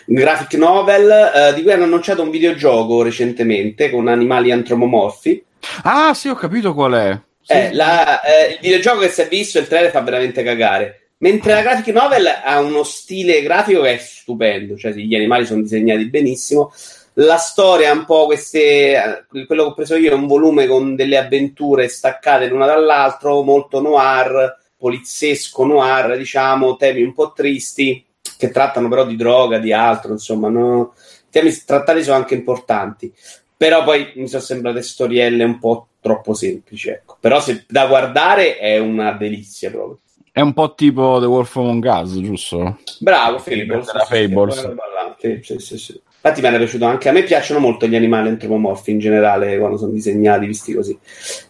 Graphic 0.05 0.53
novel 0.55 1.31
uh, 1.33 1.53
di 1.53 1.61
cui 1.61 1.71
hanno 1.71 1.85
annunciato 1.85 2.21
un 2.21 2.29
videogioco 2.29 3.01
recentemente 3.01 3.89
con 3.89 4.07
animali 4.07 4.51
antropomorfi. 4.51 5.43
Ah, 5.83 6.13
sì, 6.13 6.27
ho 6.27 6.35
capito 6.35 6.73
qual 6.73 6.93
è. 6.93 7.19
Sì. 7.41 7.53
Eh, 7.53 7.73
la, 7.73 8.21
eh, 8.21 8.53
il 8.53 8.59
videogioco 8.61 8.99
che 8.99 9.09
si 9.09 9.21
è 9.21 9.27
visto, 9.27 9.59
il 9.59 9.67
trailer 9.67 9.91
fa 9.91 10.01
veramente 10.01 10.43
cagare. 10.43 11.09
Mentre 11.17 11.53
la 11.53 11.61
graphic 11.61 11.93
novel 11.93 12.27
ha 12.43 12.59
uno 12.59 12.83
stile 12.83 13.41
grafico 13.41 13.81
che 13.81 13.93
è 13.93 13.97
stupendo, 13.97 14.75
cioè 14.75 14.91
gli 14.91 15.15
animali 15.15 15.45
sono 15.45 15.61
disegnati 15.61 16.09
benissimo. 16.09 16.73
La 17.17 17.37
storia 17.37 17.89
è 17.89 17.93
un 17.93 18.05
po' 18.05 18.25
queste. 18.25 19.25
Quello 19.29 19.63
che 19.63 19.69
ho 19.69 19.73
preso 19.73 19.95
io 19.95 20.11
è 20.11 20.15
un 20.15 20.27
volume 20.27 20.67
con 20.67 20.95
delle 20.95 21.17
avventure 21.17 21.87
staccate 21.87 22.47
l'una 22.47 22.65
dall'altro, 22.65 23.41
molto 23.41 23.79
noir, 23.79 24.57
poliziesco 24.75 25.63
noir, 25.65 26.17
diciamo, 26.17 26.75
temi 26.75 27.03
un 27.03 27.13
po' 27.13 27.31
tristi, 27.31 28.03
che 28.37 28.49
trattano 28.49 28.89
però 28.89 29.05
di 29.05 29.15
droga, 29.15 29.59
di 29.59 29.71
altro, 29.71 30.11
insomma, 30.11 30.49
no? 30.49 30.93
temi 31.33 31.51
trattati 31.65 32.03
sono 32.03 32.17
anche 32.17 32.35
importanti. 32.35 33.11
Però 33.57 33.83
poi 33.83 34.11
mi 34.15 34.27
sono 34.27 34.41
sembrate 34.41 34.81
storielle 34.81 35.43
un 35.43 35.57
po' 35.57 35.87
troppo 35.99 36.33
semplici, 36.33 36.89
ecco. 36.89 37.17
Però 37.19 37.39
se 37.39 37.65
da 37.67 37.87
guardare 37.87 38.57
è 38.57 38.77
una 38.77 39.13
delizia 39.13 39.69
proprio. 39.71 39.99
È 40.31 40.41
un 40.41 40.53
po' 40.53 40.73
tipo 40.75 41.19
The 41.19 41.25
Wolf 41.25 41.55
Among 41.55 41.83
Us, 41.85 42.19
giusto? 42.19 42.79
Bravo, 42.99 43.39
Fables. 43.39 43.91
Fables. 44.07 44.75
Sì, 45.19 45.39
sì, 45.41 45.59
sì, 45.59 45.77
sì. 45.77 46.01
Infatti 46.25 46.39
mi 46.39 46.47
era 46.47 46.57
piaciuto 46.57 46.85
anche 46.85 47.09
a 47.09 47.11
me 47.11 47.23
piacciono 47.23 47.59
molto 47.59 47.85
gli 47.85 47.97
animali 47.97 48.29
antropomorfi 48.29 48.91
in 48.91 48.99
generale 48.99 49.57
quando 49.57 49.75
sono 49.75 49.91
disegnati, 49.91 50.45
visti 50.45 50.73
così. 50.73 50.97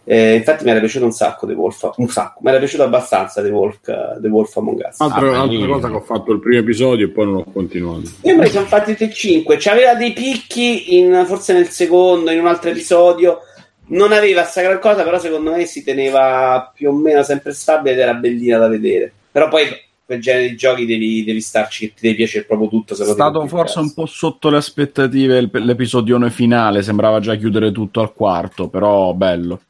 Eh, 0.04 0.34
infatti 0.34 0.64
mi 0.64 0.72
era 0.72 0.80
piaciuto 0.80 1.06
un 1.06 1.12
sacco 1.12 1.45
The 1.45 1.54
Wolf, 1.54 1.91
un 1.98 2.08
sacco, 2.08 2.40
mi 2.41 2.50
era 2.50 2.58
piaciuto 2.58 2.82
abbastanza 2.82 3.44
The 3.44 3.50
Wolf, 3.52 3.82
The 3.82 4.28
Wolf 4.28 4.58
Among 4.58 4.84
Us. 4.90 5.00
Altra, 5.00 5.32
ah, 5.32 5.41
altra 5.41 5.68
cosa 5.68 5.90
che 5.90 5.94
ho 5.94 6.02
fatto 6.02 6.32
il 6.32 6.40
primo 6.40 6.58
episodio 6.58 7.06
e 7.06 7.10
poi 7.10 7.26
non 7.26 7.36
ho 7.36 7.45
continuato. 7.54 8.10
Io 8.22 8.36
me 8.36 8.41
ne 8.41 8.50
sono 8.50 8.66
fatti 8.66 8.94
tutti 8.94 9.04
e 9.04 9.14
cinque, 9.14 9.58
c'aveva 9.60 9.94
dei 9.94 10.12
picchi 10.12 10.98
in, 10.98 11.24
forse 11.28 11.54
nel 11.54 11.70
secondo, 11.70 12.32
in 12.32 12.40
un 12.40 12.48
altro 12.48 12.72
episodio 12.72 13.41
non 13.90 14.12
aveva 14.12 14.41
questa 14.41 14.62
gran 14.62 14.80
cosa, 14.80 15.04
però 15.04 15.20
secondo 15.20 15.52
me 15.52 15.66
si 15.66 15.84
teneva 15.84 16.72
più 16.74 16.90
o 16.90 16.94
meno 16.94 17.22
sempre 17.22 17.54
stabile 17.54 17.94
ed 17.94 18.00
era 18.00 18.16
bellina 18.16 18.58
da 18.58 18.68
vedere. 18.68 19.12
Però 19.32 19.50
poi 19.50 19.68
quel 20.14 20.22
genere 20.22 20.49
di 20.49 20.56
giochi 20.56 20.85
devi, 20.85 21.23
devi 21.23 21.41
starci, 21.41 21.94
ti 21.94 22.02
devi 22.02 22.15
piacere 22.15 22.45
proprio 22.45 22.69
tutto. 22.69 22.94
È 22.94 23.06
stato 23.06 23.48
forse 23.48 23.80
un 23.80 23.94
po' 23.94 24.06
sotto 24.06 24.49
le 24.49 24.57
aspettative 24.57 25.49
l'episodione 25.52 26.30
finale, 26.30 26.84
sembrava 26.84 27.19
già 27.19 27.35
chiudere 27.35 27.72
tutto 27.72 28.02
al 28.02 28.14
quarto, 28.14 28.68
però 28.68 29.14
bello. 29.14 29.61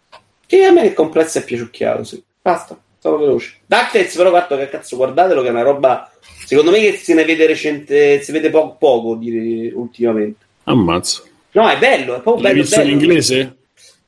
Sì, 0.46 0.62
a 0.62 0.72
me 0.72 0.86
il 0.86 0.94
complesso 0.94 1.40
è 1.40 1.44
piaciucchiato, 1.44 2.04
sì. 2.04 2.22
Basta, 2.42 2.80
sono 3.00 3.18
veloce. 3.18 3.56
DuckTales 3.66 4.16
però 4.16 4.32
fatto 4.32 4.58
che 4.58 4.70
cazzo, 4.70 4.98
guardatelo 4.98 5.42
che 5.42 5.48
è 5.48 5.52
una 5.52 5.62
roba, 5.62 6.12
secondo 6.46 6.72
me 6.72 6.80
che 6.80 6.98
se 6.98 7.14
ne 7.14 7.24
vede 7.24 7.48
recente, 7.48 8.22
si 8.22 8.32
vede 8.32 8.50
poco, 8.50 8.76
poco 8.78 9.16
di, 9.16 9.72
ultimamente. 9.74 10.46
Ammazzo. 10.66 11.26
No, 11.52 11.70
è 11.70 11.78
bello, 11.78 12.16
è 12.16 12.22
proprio 12.22 12.44
L'hai 12.44 12.52
bello. 12.54 12.64
visto 12.64 12.78
bello. 12.78 12.92
in 12.92 13.00
inglese? 13.00 13.56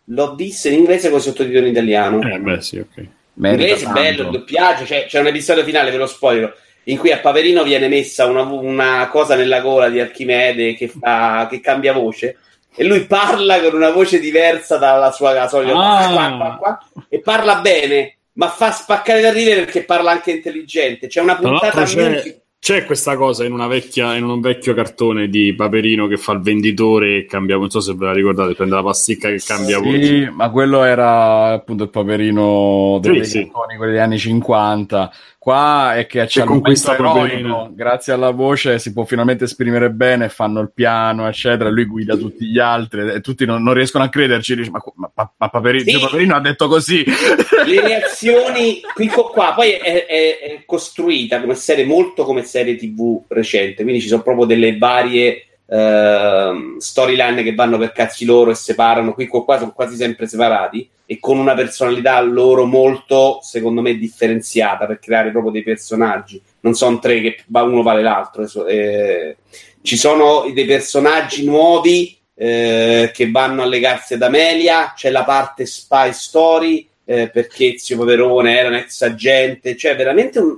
L'ho 0.10 0.36
visto 0.36 0.68
in 0.68 0.76
inglese 0.76 1.10
con 1.10 1.20
sottotitolo 1.20 1.66
in 1.66 1.72
italiano. 1.72 2.22
Eh, 2.22 2.40
beh, 2.40 2.62
sì, 2.62 2.78
ok. 2.78 3.07
Merita 3.36 3.91
bello, 3.91 4.24
il 4.24 4.30
doppiaggio. 4.30 4.86
Cioè, 4.86 5.06
c'è 5.07 5.20
un 5.20 5.28
episodio 5.28 5.64
finale, 5.64 5.91
ve 5.91 5.98
lo 5.98 6.07
spoiler, 6.07 6.56
in 6.84 6.98
cui 6.98 7.12
a 7.12 7.20
Paperino 7.20 7.64
viene 7.64 7.88
messa 7.88 8.26
una, 8.26 8.41
una 8.41 9.07
cosa 9.10 9.36
nella 9.36 9.62
gola 9.62 9.90
di 9.90 9.99
Archimede 9.99 10.76
che, 10.76 10.88
fa, 10.88 11.48
che 11.49 11.60
cambia 11.60 11.94
voce 11.94 12.38
e 12.76 12.84
lui 12.84 13.06
parla 13.06 13.62
con 13.62 13.74
una 13.74 13.91
voce 13.91 14.20
diversa 14.20 14.78
dalla 14.78 15.12
sua 15.12 15.48
solita 15.48 15.78
ah. 15.78 16.12
qua, 16.12 16.38
qua, 16.38 16.57
qua, 16.57 17.06
e 17.07 17.22
parla 17.22 17.62
bene, 17.62 18.18
ma 18.34 18.49
fa 18.49 18.72
spaccare 18.72 19.22
da 19.22 19.32
ridere 19.32 19.64
perché 19.64 19.84
parla 19.84 20.12
anche 20.12 20.32
intelligente. 20.32 21.07
C'è 21.07 21.22
una 21.22 21.38
puntata 21.38 21.84
c'è, 21.84 22.41
c'è, 22.66 22.84
questa 22.84 23.16
cosa 23.16 23.46
in, 23.46 23.56
vecchia, 23.70 24.16
in, 24.16 24.24
un 24.24 24.42
vecchio 24.42 24.74
cartone 24.74 25.30
di 25.30 25.54
Paperino 25.54 26.08
che 26.08 26.18
fa 26.18 26.32
il 26.32 26.42
venditore 26.42 27.18
e 27.18 27.26
cambia, 27.26 27.58
non 27.58 27.70
so 27.70 27.80
se 27.80 27.94
ve 27.94 28.06
la 28.06 28.12
ricordate, 28.12 28.56
prende 28.56 28.74
la 28.74 28.82
pasticca 28.82 29.30
che 29.30 29.40
cambia 29.46 29.78
sì, 29.78 29.84
voce. 29.84 30.32
ma 30.32 30.50
quello 30.50 30.84
era 30.84 31.52
appunto 31.52 31.84
il 31.84 31.92
Paperino 31.92 32.98
dei 33.04 33.24
sì, 33.24 33.44
cartoni, 33.44 33.74
sì. 33.74 33.78
quelli 33.78 33.92
degli 33.92 34.02
anni 34.02 34.18
50 34.18 35.12
Qua 35.46 35.94
è 35.94 36.08
che 36.08 36.26
c'è 36.26 36.44
con 36.44 36.60
questo 36.60 36.92
eroico, 36.94 37.70
grazie 37.72 38.14
alla 38.14 38.32
voce 38.32 38.80
si 38.80 38.92
può 38.92 39.06
finalmente 39.06 39.44
esprimere 39.44 39.92
bene, 39.92 40.28
fanno 40.28 40.60
il 40.60 40.72
piano, 40.74 41.28
eccetera. 41.28 41.70
Lui 41.70 41.86
guida 41.86 42.16
tutti 42.16 42.48
gli 42.48 42.58
altri 42.58 43.12
e 43.12 43.22
tutti 43.22 43.46
non, 43.46 43.62
non 43.62 43.76
riescono 43.76 44.04
a 44.04 44.10
crederci. 44.10 44.56
Dice, 44.56 44.72
ma, 44.72 44.82
ma, 44.96 45.32
ma 45.38 45.50
Paperino, 45.50 45.84
sì. 45.84 46.00
Paperino, 46.00 46.36
ha 46.36 46.40
detto 46.40 46.68
così. 46.68 47.06
Le 47.06 47.80
reazioni 47.80 48.82
qui 48.96 49.08
qua, 49.08 49.54
poi 49.54 49.70
è, 49.74 50.08
è, 50.08 50.40
è, 50.40 50.64
costruita 50.66 51.40
come 51.40 51.54
serie 51.54 51.86
molto 51.86 52.24
come 52.24 52.42
serie 52.42 52.76
TV 52.76 53.22
recente, 53.28 53.84
quindi 53.84 54.02
ci 54.02 54.08
sono 54.08 54.24
proprio 54.24 54.48
delle 54.48 54.80
varie 54.80 55.46
uh, 55.68 56.80
storyline 56.80 57.44
che 57.44 57.54
vanno 57.54 57.78
per 57.78 57.92
cazzi 57.92 58.26
loro 58.26 58.50
e 58.50 58.56
separano. 58.56 59.14
Qui 59.14 59.28
qua 59.28 59.60
sono 59.60 59.74
quasi 59.74 59.96
sempre 59.96 60.26
separati 60.26 60.90
e 61.06 61.19
con 61.19 61.38
una 61.38 61.53
personalità 61.53 62.19
loro 62.22 62.65
molto, 62.65 63.40
secondo 63.41 63.82
me, 63.82 63.95
differenziata 63.95 64.86
per 64.86 64.99
creare 64.99 65.32
proprio 65.32 65.52
dei 65.52 65.64
personaggi. 65.64 66.41
Non 66.61 66.73
sono 66.73 66.99
tre 66.99 67.22
che 67.22 67.44
uno 67.48 67.84
vale 67.84 68.02
l'altro. 68.02 68.65
Eh, 68.65 69.38
ci 69.82 69.98
sono 69.98 70.49
dei 70.52 70.65
personaggi 70.65 71.45
nuovi 71.45 72.18
eh, 72.34 73.11
che 73.14 73.30
vanno 73.30 73.61
a 73.61 73.68
legarsi 73.68 74.15
ad 74.15 74.23
Amelia, 74.23 74.94
c'è 74.95 75.11
la 75.11 75.23
parte 75.23 75.65
spy 75.65 76.11
story 76.11 76.88
eh, 77.06 77.30
perché 77.30 77.77
Zio 77.77 77.98
Poverone 77.98 78.57
era 78.57 78.69
un 78.69 78.76
ex 78.76 79.02
agente, 79.03 79.77
cioè 79.77 79.95
veramente 79.95 80.40
un, 80.40 80.57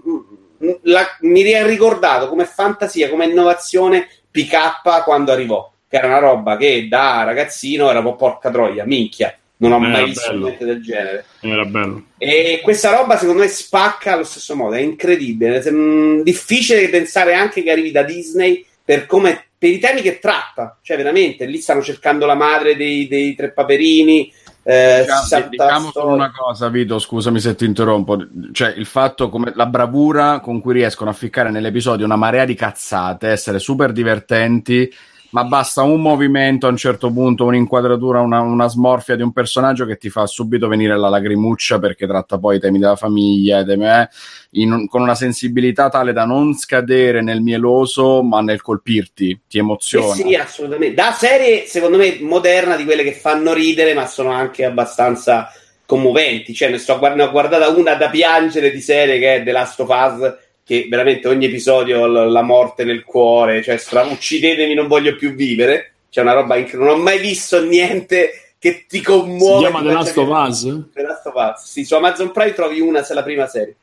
un, 0.60 0.78
la, 0.84 1.06
mi 1.22 1.54
ha 1.54 1.66
ricordato 1.66 2.30
come 2.30 2.46
fantasia, 2.46 3.10
come 3.10 3.26
innovazione 3.26 4.08
PK 4.32 5.04
quando 5.04 5.34
arrivò, 5.34 5.70
che 5.90 5.98
era 5.98 6.08
una 6.08 6.20
roba 6.20 6.56
che 6.56 6.88
da 6.90 7.24
ragazzino 7.24 7.90
era 7.90 8.00
un 8.00 8.06
po' 8.06 8.16
porca 8.16 8.50
troia, 8.50 8.86
minchia 8.86 9.38
non 9.58 9.72
ho 9.72 9.80
mai 9.80 10.06
visto 10.06 10.32
bello. 10.32 10.46
niente 10.46 10.66
del 10.66 10.82
genere. 10.82 11.26
Era 11.40 11.66
bello. 11.66 12.04
E 12.18 12.60
questa 12.64 12.96
roba 12.96 13.18
secondo 13.18 13.42
me 13.42 13.48
spacca 13.48 14.14
allo 14.14 14.24
stesso 14.24 14.56
modo, 14.56 14.76
è 14.76 14.82
incredibile. 14.82 15.60
È 15.60 15.72
mm, 15.72 16.22
difficile 16.22 16.90
pensare 16.90 17.34
anche 17.34 17.64
che 17.64 17.72
arrivi 17.72 17.92
da 17.92 18.04
Disney 18.04 18.66
per, 18.84 19.08
come, 19.08 19.48
per 19.58 19.72
i 19.72 19.80
temi 19.80 20.02
che 20.02 20.20
tratta. 20.20 20.78
Cioè, 20.82 20.98
veramente, 20.98 21.46
lì 21.46 21.58
stanno 21.58 21.82
cercando 21.82 22.26
la 22.26 22.36
madre 22.36 22.76
dei, 22.76 23.08
dei 23.08 23.34
tre 23.34 23.52
paperini. 23.52 24.32
Eh, 24.64 25.06
diciamo, 25.08 25.48
diciamo 25.50 25.92
solo 25.92 26.14
una 26.14 26.32
cosa, 26.32 26.68
Vito, 26.68 27.00
scusami 27.00 27.40
se 27.40 27.56
ti 27.56 27.66
interrompo. 27.66 28.18
Cioè, 28.52 28.74
il 28.78 28.86
fatto 28.86 29.30
come 29.30 29.54
la 29.56 29.66
bravura 29.66 30.40
con 30.40 30.62
cui 30.62 30.74
riescono 30.74 31.10
a 31.10 31.14
ficcare 31.14 31.50
nell'episodio 31.50 32.06
una 32.06 32.16
marea 32.16 32.46
di 32.46 32.54
cazzate, 32.54 33.30
essere 33.30 33.58
super 33.58 33.92
divertenti 33.92 34.94
ma 35.30 35.44
basta 35.44 35.84
un 35.84 36.02
movimento 36.02 36.68
a 36.68 36.70
un 36.70 36.78
certo 36.78 37.12
punto, 37.12 37.46
un'inquadratura, 37.46 38.22
una, 38.22 38.40
una, 38.42 38.68
smorfia 38.68 39.16
di 39.16 39.22
un 39.22 39.32
personaggio 39.32 39.86
che 39.86 39.98
ti 39.98 40.10
fa 40.10 40.26
subito 40.26 40.68
venire 40.68 40.98
la 40.98 41.10
lagrimuccia 41.10 41.80
perché 41.80 42.08
tratta 42.08 42.38
poi 42.38 42.58
i 42.58 42.60
temi 42.60 42.80
della 42.80 42.96
famiglia, 42.96 43.64
temi, 43.64 43.86
eh, 43.88 44.10
in, 44.52 44.88
con 44.88 45.02
una 45.02 45.16
sensibilità 45.16 45.90
tale 45.90 46.14
da 46.14 46.26
non 46.26 46.54
scadere 46.54 47.22
nel 47.22 47.42
mieloso, 47.42 48.24
ma 48.24 48.42
nel 48.42 48.62
colpirti, 48.62 49.42
ti 49.48 49.58
emoziona. 49.58 50.14
Eh 50.14 50.16
sì, 50.16 50.36
assolutamente. 50.36 50.96
Da 50.96 51.12
serie, 51.12 51.66
secondo 51.66 51.98
me, 51.98 52.20
moderna 52.22 52.76
di 52.76 52.86
quelle 52.86 53.04
che 53.04 53.14
fanno 53.14 53.54
ridere, 53.54 53.94
ma 53.94 54.06
sono 54.08 54.32
anche 54.32 54.64
abbastanza 54.64 55.52
commoventi. 55.86 56.54
Cioè, 56.54 56.70
ne, 56.70 56.78
sto, 56.78 57.00
ne 57.00 57.24
ho 57.24 57.32
guardata 57.32 57.68
una 57.70 57.96
da 57.96 58.10
piangere 58.10 58.72
di 58.72 58.82
serie 58.82 59.20
che 59.20 59.36
è 59.36 59.44
The 59.44 59.52
Last 59.52 59.80
of 59.82 59.90
Us 59.90 60.46
che 60.68 60.88
veramente 60.90 61.30
ogni 61.30 61.46
episodio 61.46 62.06
la 62.06 62.42
morte 62.42 62.84
nel 62.84 63.06
cuore, 63.06 63.64
cioè 63.64 63.78
stra- 63.78 64.04
uccidetemi, 64.04 64.74
non 64.74 64.88
voglio 64.88 65.16
più 65.16 65.34
vivere. 65.34 65.94
C'è 66.10 66.20
una 66.20 66.34
roba 66.34 66.58
incredibile. 66.58 66.90
Non 66.90 67.00
ho 67.00 67.04
mai 67.04 67.20
visto 67.20 67.64
niente 67.64 68.52
che 68.60 68.84
ti 68.86 69.02
commuove. 69.02 69.66
Si 69.66 69.72
chiama 69.72 69.82
The 69.82 69.94
Last 69.94 70.18
of 70.18 70.28
Us? 70.28 70.90
The 70.94 71.02
Last 71.04 71.26
of 71.26 71.34
Us. 71.36 71.64
Sì, 71.64 71.86
su 71.86 71.96
Amazon 71.96 72.34
Prime 72.34 72.54
trovi 72.54 72.82
una, 72.82 73.02
se 73.02 73.14
la 73.14 73.24
prima 73.24 73.48
serie. 73.48 73.78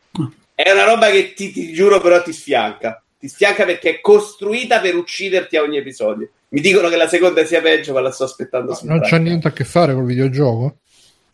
È 0.54 0.70
una 0.70 0.84
roba 0.84 1.08
che 1.08 1.32
ti, 1.32 1.50
ti 1.52 1.72
giuro 1.72 2.02
però 2.02 2.22
ti 2.22 2.34
sfianca. 2.34 3.02
Ti 3.18 3.28
sfianca 3.28 3.64
perché 3.64 3.88
è 3.88 4.00
costruita 4.02 4.80
per 4.80 4.94
ucciderti 4.94 5.56
a 5.56 5.62
ogni 5.62 5.78
episodio. 5.78 6.28
Mi 6.48 6.60
dicono 6.60 6.90
che 6.90 6.96
la 6.96 7.08
seconda 7.08 7.46
sia 7.46 7.62
peggio, 7.62 7.94
ma 7.94 8.00
la 8.00 8.10
sto 8.10 8.24
aspettando. 8.24 8.78
No, 8.82 8.96
non 8.96 9.00
c'ha 9.00 9.16
niente 9.16 9.48
a 9.48 9.52
che 9.52 9.64
fare 9.64 9.94
col 9.94 10.04
videogioco? 10.04 10.80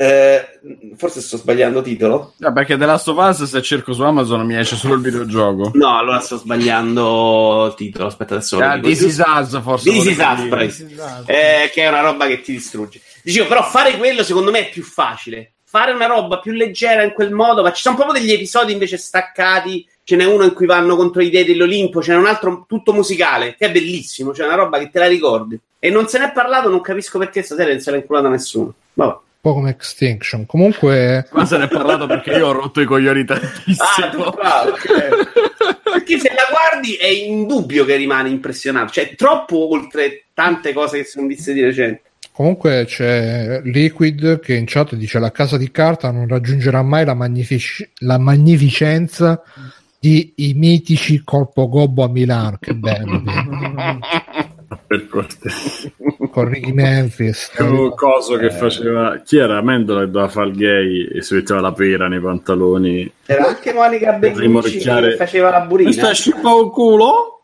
Eh, 0.02 0.60
forse 0.96 1.20
sto 1.20 1.36
sbagliando 1.36 1.82
titolo. 1.82 2.32
No, 2.38 2.52
perché 2.54 2.78
The 2.78 2.86
Last 2.86 3.08
of 3.08 3.18
Us, 3.18 3.44
se 3.44 3.60
cerco 3.60 3.92
su 3.92 4.00
Amazon, 4.00 4.46
mi 4.46 4.56
esce 4.56 4.74
solo 4.74 4.94
il 4.94 5.02
videogioco. 5.02 5.72
No, 5.74 5.98
allora 5.98 6.20
sto 6.20 6.38
sbagliando 6.38 7.74
titolo. 7.76 8.06
Aspetta, 8.06 8.36
adesso. 8.36 8.58
Ah, 8.60 8.80
This 8.80 9.02
is 9.02 9.18
Us, 9.18 9.60
forse. 9.60 9.90
This 9.90 10.06
is 10.06 10.16
Us, 10.16 11.24
eh, 11.26 11.70
che 11.70 11.82
è 11.82 11.88
una 11.88 12.00
roba 12.00 12.26
che 12.28 12.40
ti 12.40 12.52
distrugge. 12.52 13.02
Dicevo, 13.22 13.46
però 13.46 13.62
fare 13.62 13.98
quello 13.98 14.22
secondo 14.22 14.50
me 14.50 14.60
è 14.60 14.70
più 14.70 14.82
facile. 14.82 15.52
Fare 15.64 15.92
una 15.92 16.06
roba 16.06 16.38
più 16.38 16.52
leggera 16.52 17.02
in 17.02 17.12
quel 17.12 17.30
modo, 17.30 17.60
ma 17.60 17.70
ci 17.70 17.82
sono 17.82 17.96
proprio 17.96 18.18
degli 18.18 18.32
episodi 18.32 18.72
invece 18.72 18.96
staccati. 18.96 19.86
Ce 20.02 20.16
n'è 20.16 20.24
uno 20.24 20.44
in 20.44 20.54
cui 20.54 20.64
vanno 20.64 20.96
contro 20.96 21.20
i 21.20 21.28
dei 21.28 21.44
dell'Olimpo, 21.44 22.00
ce 22.00 22.12
n'è 22.12 22.18
un 22.18 22.26
altro 22.26 22.64
tutto 22.66 22.94
musicale, 22.94 23.54
che 23.54 23.66
è 23.66 23.70
bellissimo, 23.70 24.30
c'è 24.30 24.46
una 24.46 24.54
roba 24.54 24.78
che 24.78 24.88
te 24.88 24.98
la 24.98 25.08
ricordi. 25.08 25.60
E 25.78 25.90
non 25.90 26.08
se 26.08 26.18
n'è 26.18 26.32
parlato, 26.32 26.70
non 26.70 26.80
capisco 26.80 27.18
perché 27.18 27.42
stasera 27.42 27.68
non 27.68 27.80
se 27.80 27.90
l'ha 27.90 27.98
inculato 27.98 28.28
nessuno. 28.28 28.72
Vabbè. 28.94 29.28
Un 29.42 29.52
po' 29.52 29.54
come 29.54 29.70
Extinction. 29.70 30.44
Comunque. 30.44 31.26
Ma 31.32 31.46
se 31.46 31.56
ne 31.56 31.64
è 31.64 31.68
parlato 31.68 32.06
perché 32.06 32.32
io 32.32 32.48
ho 32.48 32.52
rotto 32.52 32.82
i 32.82 32.84
coglioni 32.84 33.24
tantissimo. 33.24 34.24
Ah, 34.24 34.30
bravo, 34.30 34.70
okay. 34.72 35.08
perché 35.82 36.18
se 36.18 36.30
la 36.34 36.42
guardi 36.50 36.94
è 36.96 37.06
indubbio 37.06 37.86
che 37.86 37.96
rimane 37.96 38.28
impressionato. 38.28 38.92
Cioè, 38.92 39.14
troppo 39.14 39.72
oltre 39.72 40.26
tante 40.34 40.74
cose 40.74 40.98
che 40.98 41.04
sono 41.04 41.26
viste 41.26 41.54
di 41.54 41.62
recente. 41.62 42.02
Comunque 42.32 42.84
c'è 42.86 43.62
Liquid 43.64 44.40
che 44.40 44.54
in 44.54 44.64
chat 44.66 44.94
dice 44.94 45.18
la 45.18 45.32
casa 45.32 45.56
di 45.56 45.70
carta 45.70 46.10
non 46.10 46.28
raggiungerà 46.28 46.82
mai 46.82 47.04
la, 47.04 47.14
magnific- 47.14 47.90
la 48.00 48.18
magnificenza 48.18 49.42
di 49.98 50.32
i 50.36 50.54
mitici 50.54 51.22
Corpo 51.24 51.68
Gobbo 51.68 52.04
a 52.04 52.08
Milano. 52.08 52.58
Che 52.60 52.74
bello! 52.74 53.22
per 54.86 55.08
cortesia. 55.08 55.90
Con 56.30 56.48
Ricky 56.48 56.72
Memphis. 56.72 57.50
Un 57.58 57.92
coso 57.94 58.36
che 58.36 58.50
faceva... 58.50 59.20
Chi 59.24 59.38
era? 59.38 59.60
Mendola 59.62 60.00
che 60.00 60.10
doveva 60.10 60.28
fare 60.28 60.48
il 60.48 60.56
gay 60.56 61.08
e 61.12 61.22
si 61.22 61.34
metteva 61.34 61.60
la 61.60 61.72
pera 61.72 62.06
nei 62.06 62.20
pantaloni. 62.20 63.12
Era 63.26 63.48
anche 63.48 63.72
Monica 63.72 64.12
Bellucci 64.12 64.78
che 64.78 65.16
faceva 65.16 65.50
la 65.50 65.60
burina. 65.62 65.90
Sta 65.90 66.12
scippa 66.12 66.54
un 66.54 66.70
culo? 66.70 67.42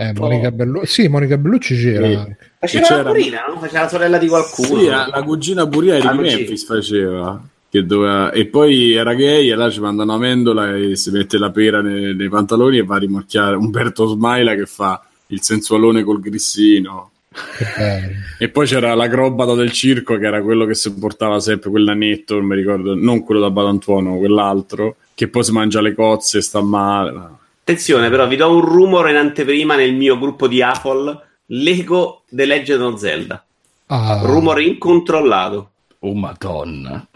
Eh, 0.00 0.12
Monica 0.14 0.50
Bellucci, 0.50 0.86
sì, 0.86 1.08
Monica 1.08 1.38
Bellucci 1.38 1.76
c'era. 1.76 2.06
Sì. 2.06 2.36
Faceva 2.58 2.86
c'era... 2.86 3.02
la 3.02 3.10
burina, 3.10 3.44
no? 3.48 3.58
Faceva 3.58 3.82
la 3.82 3.88
sorella 3.88 4.18
di 4.18 4.28
qualcuno. 4.28 4.78
Sì, 4.78 4.86
la 4.86 5.22
cugina 5.24 5.66
burina 5.66 5.98
di 5.98 6.18
Memphis 6.18 6.66
faceva. 6.66 7.42
Doveva... 7.70 8.30
E 8.32 8.46
poi 8.46 8.92
era 8.92 9.14
gay 9.14 9.50
e 9.50 9.54
là 9.54 9.70
ci 9.70 9.80
mandano 9.80 10.14
a 10.14 10.18
Mendola 10.18 10.74
e 10.74 10.96
si 10.96 11.10
mette 11.10 11.38
la 11.38 11.50
pera 11.50 11.80
nei, 11.80 12.14
nei 12.14 12.28
pantaloni 12.28 12.78
e 12.78 12.82
va 12.82 12.96
a 12.96 12.98
rimorchiare 12.98 13.56
Umberto 13.56 14.06
Smaila 14.06 14.54
che 14.54 14.66
fa 14.66 15.02
il 15.28 15.42
sensualone 15.42 16.02
col 16.02 16.20
grissino. 16.20 17.10
e 18.38 18.48
poi 18.48 18.66
c'era 18.66 18.94
l'acrobata 18.94 19.54
del 19.54 19.70
circo 19.70 20.16
che 20.16 20.26
era 20.26 20.42
quello 20.42 20.64
che 20.64 20.74
si 20.74 20.92
portava 20.94 21.38
sempre 21.40 21.70
quell'anetto, 21.70 22.34
non 22.34 22.46
mi 22.46 22.56
ricordo, 22.56 22.94
non 22.94 23.22
quello 23.22 23.40
da 23.40 23.50
Badantuono, 23.50 24.18
quell'altro, 24.18 24.96
che 25.14 25.28
poi 25.28 25.44
si 25.44 25.52
mangia 25.52 25.80
le 25.80 25.94
cozze 25.94 26.38
e 26.38 26.42
sta 26.42 26.60
male. 26.60 27.36
Attenzione, 27.60 28.08
però, 28.08 28.26
vi 28.26 28.36
do 28.36 28.50
un 28.50 28.62
rumore 28.62 29.10
in 29.10 29.16
anteprima 29.16 29.76
nel 29.76 29.94
mio 29.94 30.18
gruppo 30.18 30.48
di 30.48 30.62
Apple: 30.62 31.20
Lego 31.46 32.22
The 32.28 32.46
Legend 32.46 32.82
of 32.82 32.98
Zelda. 32.98 33.44
Ah. 33.86 34.20
Rumore 34.22 34.62
incontrollato. 34.64 35.70
Oh, 36.00 36.14
madonna. 36.14 37.06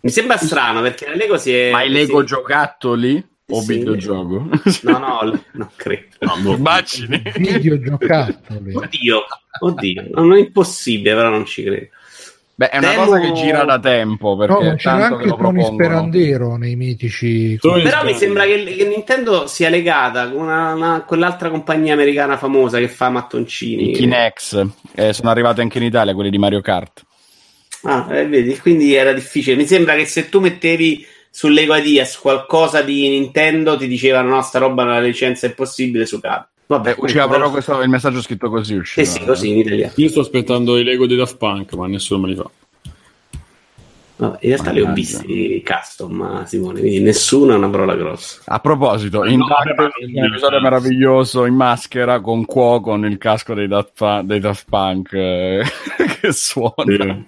Mi 0.00 0.10
sembra 0.10 0.36
strano 0.36 0.82
perché 0.82 1.06
la 1.08 1.14
Lego 1.14 1.38
si 1.38 1.54
è. 1.54 1.70
Ma 1.70 1.82
i 1.82 1.88
Lego 1.88 2.20
si... 2.20 2.26
giocattoli? 2.26 3.26
O 3.46 3.60
sì. 3.60 3.74
videogioco? 3.74 4.48
No, 4.82 4.98
no, 4.98 5.40
non 5.52 5.68
credo. 5.76 6.16
No, 6.20 6.54
immagini. 6.54 7.22
Videogiocattoli. 7.36 8.74
Oddio, 8.74 9.24
oddio, 9.60 10.08
non 10.12 10.32
è 10.32 10.38
impossibile, 10.38 11.14
però 11.14 11.28
non 11.28 11.44
ci 11.44 11.62
credo. 11.62 11.88
Beh, 12.56 12.68
è 12.68 12.78
una 12.78 12.90
Temo... 12.90 13.04
cosa 13.04 13.20
che 13.20 13.32
gira 13.32 13.64
da 13.64 13.80
tempo 13.80 14.36
perché 14.36 14.62
no, 14.62 14.74
c'era 14.76 15.06
anche 15.06 15.26
Tony 15.26 15.64
Sperandero 15.64 16.56
nei 16.56 16.76
mitici. 16.76 17.58
Tony 17.58 17.82
Però 17.82 17.98
Sperandero. 17.98 18.12
mi 18.12 18.18
sembra 18.18 18.44
che, 18.44 18.64
che, 18.76 18.84
Nintendo 18.86 19.46
sia 19.48 19.68
legata 19.68 20.30
con 20.30 20.42
una, 20.42 20.72
una, 20.72 21.02
quell'altra 21.02 21.50
compagnia 21.50 21.94
americana 21.94 22.36
famosa 22.36 22.78
che 22.78 22.88
fa 22.88 23.10
mattoncini. 23.10 23.90
I 23.90 23.94
Kinex 23.94 24.66
eh, 24.94 25.12
sono 25.12 25.30
arrivati 25.30 25.62
anche 25.62 25.78
in 25.78 25.84
Italia, 25.84 26.14
quelli 26.14 26.30
di 26.30 26.38
Mario 26.38 26.60
Kart. 26.60 27.04
Ah, 27.82 28.06
eh, 28.10 28.26
vedi, 28.26 28.56
quindi 28.58 28.94
era 28.94 29.12
difficile. 29.12 29.56
Mi 29.56 29.66
sembra 29.66 29.96
che 29.96 30.06
se 30.06 30.28
tu 30.28 30.38
mettevi 30.38 31.04
sull'Ego 31.34 31.74
Ideas 31.74 32.16
qualcosa 32.16 32.82
di 32.82 33.08
Nintendo 33.08 33.76
ti 33.76 33.88
dicevano 33.88 34.36
no, 34.36 34.42
sta 34.42 34.60
roba 34.60 34.84
la 34.84 35.00
licenza 35.00 35.48
è 35.48 35.52
possibile 35.52 36.06
su 36.06 36.20
carte. 36.20 36.50
Vabbè, 36.66 36.94
usciva 36.96 37.26
però 37.26 37.50
questo, 37.50 37.80
il 37.82 37.88
messaggio 37.88 38.22
scritto 38.22 38.48
così. 38.48 38.76
Usciva. 38.76 39.02
Eh 39.02 39.04
sì, 39.04 39.24
così 39.24 39.50
in 39.50 39.58
italiano. 39.58 39.92
Io 39.96 40.08
sto 40.10 40.20
aspettando 40.20 40.78
i 40.78 40.84
Lego 40.84 41.06
di 41.06 41.16
Daft 41.16 41.36
Punk, 41.36 41.72
ma 41.74 41.88
nessuno 41.88 42.20
me 42.20 42.28
li 42.28 42.36
fa. 42.36 42.48
Vabbè, 44.16 44.38
in 44.42 44.48
realtà 44.48 44.70
li 44.70 44.80
ho 44.80 44.92
visti 44.92 45.60
custom, 45.66 46.44
Simone, 46.44 46.78
quindi 46.78 47.00
nessuno 47.00 47.52
è 47.52 47.56
una 47.56 47.68
parola 47.68 47.96
grossa. 47.96 48.42
A 48.44 48.60
proposito, 48.60 49.24
in 49.24 49.38
no, 49.38 49.46
un 49.46 50.24
episodio 50.24 50.60
meraviglioso 50.60 51.46
in 51.46 51.54
maschera 51.54 52.20
con 52.20 52.44
Quo 52.44 52.80
con 52.80 53.04
il 53.04 53.18
casco 53.18 53.54
dei 53.54 53.66
Daft, 53.66 53.92
Punk, 53.96 54.22
dei 54.22 54.38
Daft 54.38 54.66
Punk 54.68 55.12
eh, 55.14 55.64
che 56.20 56.30
suona. 56.30 56.84
Sì. 56.86 57.24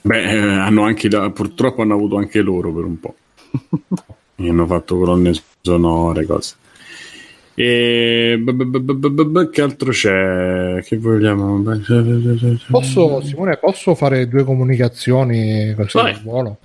Beh, 0.00 0.22
eh, 0.22 0.38
hanno 0.38 0.82
anche, 0.84 1.08
purtroppo 1.08 1.82
hanno 1.82 1.94
avuto 1.94 2.16
anche 2.16 2.40
loro 2.40 2.72
per 2.72 2.84
un 2.84 3.00
po'. 3.00 3.14
e 4.36 4.48
hanno 4.48 4.66
fatto 4.66 4.96
colonne 4.96 5.32
sonore, 5.60 6.24
cose. 6.24 6.54
E 7.54 8.40
che 9.50 9.62
altro 9.62 9.90
c'è? 9.90 10.80
Che 10.80 10.96
vogliamo? 10.96 11.60
Posso, 12.70 13.20
Simone, 13.20 13.56
posso 13.56 13.96
fare 13.96 14.28
due 14.28 14.44
comunicazioni 14.44 15.74
così 15.74 15.98
volo? 16.22 16.58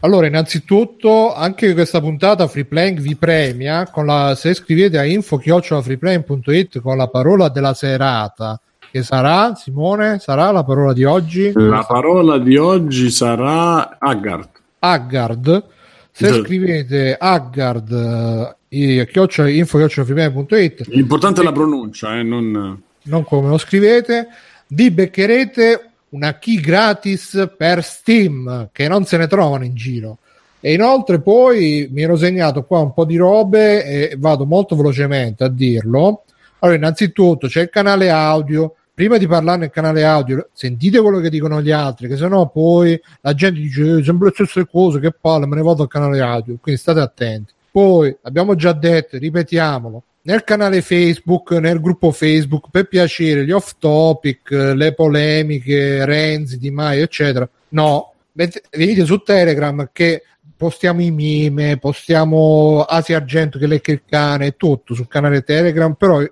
Allora, 0.00 0.26
innanzitutto, 0.26 1.34
anche 1.34 1.72
questa 1.72 1.98
puntata 1.98 2.46
Freeplank 2.46 3.00
vi 3.00 3.16
premia 3.16 3.88
con 3.88 4.04
la, 4.04 4.34
se 4.34 4.52
scrivete 4.52 4.98
a 4.98 5.06
info-freeplank.it 5.06 6.82
con 6.82 6.98
la 6.98 7.08
parola 7.08 7.48
della 7.48 7.72
serata 7.72 8.60
che 8.94 9.02
sarà, 9.02 9.56
Simone, 9.56 10.20
sarà 10.20 10.52
la 10.52 10.62
parola 10.62 10.92
di 10.92 11.02
oggi? 11.02 11.50
La 11.52 11.84
parola 11.84 12.38
di 12.38 12.56
oggi 12.56 13.10
sarà 13.10 13.98
Haggard. 13.98 14.48
Haggard. 14.78 15.64
Se 16.12 16.32
sì. 16.32 16.40
scrivete 16.40 17.16
Haggard 17.18 18.56
eh, 18.68 19.08
chiocciola, 19.10 19.48
info 19.48 19.78
l'importante 19.78 21.40
è 21.40 21.44
la 21.44 21.50
pronuncia, 21.50 22.16
eh, 22.16 22.22
non... 22.22 22.80
non 23.02 23.24
come 23.24 23.48
lo 23.48 23.58
scrivete, 23.58 24.28
vi 24.68 24.92
beccherete 24.92 25.90
una 26.10 26.38
key 26.38 26.60
gratis 26.60 27.52
per 27.58 27.82
Steam 27.82 28.68
che 28.70 28.86
non 28.86 29.04
se 29.06 29.16
ne 29.16 29.26
trovano 29.26 29.64
in 29.64 29.74
giro. 29.74 30.18
E 30.60 30.72
inoltre 30.72 31.20
poi 31.20 31.88
mi 31.90 32.02
ero 32.02 32.14
segnato 32.14 32.62
qua 32.62 32.78
un 32.78 32.94
po' 32.94 33.04
di 33.04 33.16
robe 33.16 33.84
e 33.84 34.14
vado 34.16 34.46
molto 34.46 34.76
velocemente 34.76 35.42
a 35.42 35.48
dirlo. 35.48 36.22
Allora, 36.60 36.78
innanzitutto 36.78 37.48
c'è 37.48 37.62
il 37.62 37.70
canale 37.70 38.08
audio, 38.08 38.76
prima 38.94 39.18
di 39.18 39.26
parlare 39.26 39.58
nel 39.58 39.70
canale 39.70 40.04
audio, 40.04 40.48
sentite 40.52 41.00
quello 41.00 41.18
che 41.18 41.28
dicono 41.28 41.60
gli 41.60 41.72
altri, 41.72 42.06
che 42.06 42.16
sennò 42.16 42.48
poi 42.48 42.98
la 43.22 43.34
gente 43.34 43.60
dice 43.60 43.98
eh, 43.98 44.04
sempre 44.04 44.28
le 44.28 44.34
stesse 44.34 44.66
cose, 44.66 45.00
che 45.00 45.12
palle, 45.12 45.46
me 45.46 45.56
ne 45.56 45.62
vado 45.62 45.82
al 45.82 45.88
canale 45.88 46.20
audio, 46.20 46.56
quindi 46.60 46.80
state 46.80 47.00
attenti. 47.00 47.52
Poi 47.72 48.16
abbiamo 48.22 48.54
già 48.54 48.72
detto, 48.72 49.18
ripetiamolo, 49.18 50.02
nel 50.22 50.44
canale 50.44 50.80
Facebook, 50.80 51.50
nel 51.52 51.80
gruppo 51.80 52.12
Facebook, 52.12 52.68
per 52.70 52.86
piacere, 52.86 53.44
gli 53.44 53.50
off 53.50 53.72
topic, 53.78 54.50
le 54.50 54.94
polemiche, 54.94 56.04
Renzi, 56.04 56.56
Di 56.58 56.70
Maio, 56.70 57.02
eccetera. 57.02 57.48
No, 57.70 58.12
venite 58.32 59.04
su 59.04 59.18
Telegram 59.18 59.90
che 59.92 60.22
postiamo 60.56 61.02
i 61.02 61.10
meme, 61.10 61.78
postiamo 61.78 62.82
Asia 62.82 63.16
Argento 63.16 63.58
che 63.58 63.66
lecca 63.66 63.90
il 63.92 64.02
cane, 64.08 64.56
tutto 64.56 64.94
sul 64.94 65.08
canale 65.08 65.42
Telegram, 65.42 65.92
però 65.94 66.22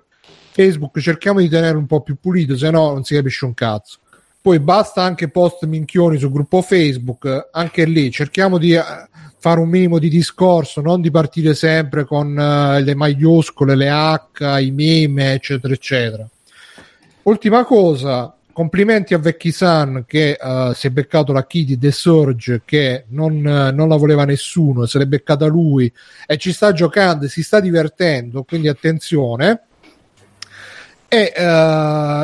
Facebook 0.53 0.99
cerchiamo 0.99 1.39
di 1.39 1.49
tenere 1.49 1.75
un 1.75 1.87
po' 1.87 2.01
più 2.01 2.15
pulito, 2.19 2.55
se 2.55 2.69
no 2.69 2.93
non 2.93 3.03
si 3.03 3.15
capisce 3.15 3.45
un 3.45 3.53
cazzo. 3.53 3.97
Poi 4.39 4.59
basta 4.59 5.01
anche 5.01 5.29
post 5.29 5.65
minchioni 5.65 6.17
sul 6.17 6.31
gruppo 6.31 6.61
Facebook, 6.61 7.49
anche 7.51 7.85
lì 7.85 8.11
cerchiamo 8.11 8.57
di 8.57 8.73
eh, 8.73 8.83
fare 9.39 9.59
un 9.59 9.69
minimo 9.69 9.99
di 9.99 10.09
discorso, 10.09 10.81
non 10.81 11.01
di 11.01 11.09
partire 11.09 11.53
sempre 11.53 12.05
con 12.05 12.29
uh, 12.29 12.83
le 12.83 12.93
maiuscole, 12.93 13.75
le 13.75 13.89
H, 13.89 14.59
i 14.61 14.71
meme, 14.71 15.33
eccetera, 15.33 15.73
eccetera. 15.73 16.27
Ultima 17.23 17.63
cosa, 17.63 18.35
complimenti 18.51 19.13
a 19.13 19.17
Vecchi 19.17 19.51
San 19.51 20.03
che 20.05 20.37
uh, 20.39 20.73
si 20.73 20.87
è 20.87 20.89
beccato 20.91 21.33
la 21.33 21.45
di 21.49 21.77
The 21.77 21.91
Surge 21.91 22.61
che 22.63 23.05
non, 23.09 23.37
uh, 23.37 23.73
non, 23.73 23.87
la 23.87 23.95
voleva 23.95 24.25
nessuno, 24.25 24.85
se 24.85 24.99
l'è 24.99 25.05
beccata 25.05 25.45
lui 25.45 25.91
e 26.27 26.37
ci 26.37 26.53
sta 26.53 26.71
giocando, 26.71 27.27
si 27.27 27.43
sta 27.43 27.59
divertendo, 27.59 28.43
quindi 28.43 28.67
attenzione. 28.67 29.61
E 31.15 31.31
uh, 31.37 31.41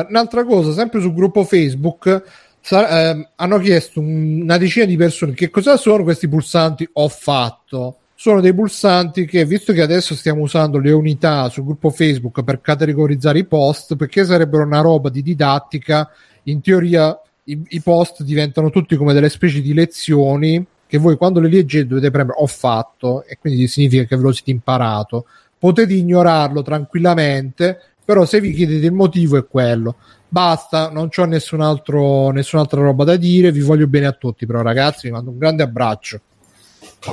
un'altra 0.08 0.44
cosa, 0.44 0.72
sempre 0.72 1.00
sul 1.00 1.14
gruppo 1.14 1.44
Facebook, 1.44 2.24
sa- 2.60 3.12
uh, 3.12 3.28
hanno 3.36 3.58
chiesto 3.58 4.00
un- 4.00 4.40
una 4.42 4.58
decina 4.58 4.84
di 4.84 4.96
persone 4.96 5.32
che 5.32 5.48
cosa 5.48 5.76
sono 5.76 6.02
questi 6.02 6.26
pulsanti 6.26 6.88
ho 6.94 7.06
fatto. 7.06 7.98
Sono 8.16 8.40
dei 8.40 8.52
pulsanti 8.52 9.26
che, 9.26 9.44
visto 9.44 9.72
che 9.72 9.80
adesso 9.80 10.16
stiamo 10.16 10.40
usando 10.42 10.78
le 10.80 10.90
unità 10.90 11.48
sul 11.50 11.66
gruppo 11.66 11.90
Facebook 11.90 12.42
per 12.42 12.60
categorizzare 12.60 13.38
i 13.38 13.44
post, 13.44 13.94
perché 13.94 14.24
sarebbero 14.24 14.64
una 14.64 14.80
roba 14.80 15.08
di 15.08 15.22
didattica, 15.22 16.10
in 16.44 16.60
teoria 16.60 17.16
i, 17.44 17.62
i 17.68 17.80
post 17.80 18.24
diventano 18.24 18.70
tutti 18.70 18.96
come 18.96 19.12
delle 19.12 19.28
specie 19.28 19.60
di 19.60 19.72
lezioni 19.72 20.66
che 20.88 20.98
voi 20.98 21.16
quando 21.16 21.38
le 21.38 21.48
leggete 21.48 21.86
dovete 21.86 22.10
premere 22.10 22.38
ho 22.40 22.46
fatto 22.48 23.22
e 23.24 23.38
quindi 23.40 23.68
significa 23.68 24.02
che 24.02 24.16
ve 24.16 24.22
lo 24.22 24.32
siete 24.32 24.50
imparato 24.50 25.26
potete 25.56 25.94
ignorarlo 25.94 26.62
tranquillamente 26.62 27.80
però 28.10 28.24
se 28.24 28.40
vi 28.40 28.52
chiedete 28.52 28.86
il 28.86 28.92
motivo 28.92 29.36
è 29.36 29.46
quello. 29.46 29.94
Basta, 30.26 30.90
non 30.90 31.10
ho 31.16 31.24
nessun 31.26 31.60
altro, 31.60 32.30
nessun'altra 32.30 32.80
roba 32.80 33.04
da 33.04 33.14
dire, 33.14 33.52
vi 33.52 33.60
voglio 33.60 33.86
bene 33.86 34.06
a 34.06 34.12
tutti, 34.12 34.46
però 34.46 34.62
ragazzi 34.62 35.06
vi 35.06 35.12
mando 35.12 35.30
un 35.30 35.38
grande 35.38 35.62
abbraccio. 35.62 36.20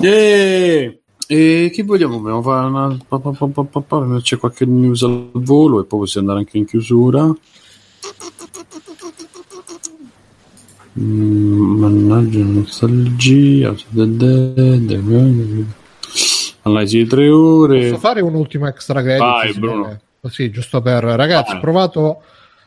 Yeah! 0.01 0.91
E 1.27 1.71
che 1.71 1.83
vogliamo? 1.83 2.19
Vogliamo 2.19 2.41
fare 2.41 2.65
una... 2.65 4.19
C'è 4.21 4.37
qualche 4.39 4.65
news 4.65 5.03
al 5.03 5.29
volo 5.33 5.81
e 5.81 5.85
poi 5.85 5.99
possiamo 5.99 6.29
andare 6.29 6.45
anche 6.47 6.57
in 6.57 6.65
chiusura. 6.65 7.31
Mm, 10.99 11.77
mannaggia, 11.77 12.39
nostalgia. 12.39 13.75
Analisi 16.63 16.97
di 16.97 17.05
tre 17.05 17.29
ore. 17.29 17.89
Posso 17.89 17.99
fare 17.99 18.21
un 18.21 18.33
ultimo 18.33 18.67
extra 18.67 19.03
credit? 19.03 19.19
Vai, 19.19 19.53
Bruno. 19.53 19.99
Così, 20.27 20.51
giusto 20.51 20.81
per 20.81 21.05
ragazzi, 21.05 21.55
ho 21.55 21.59
provato, 21.61 22.21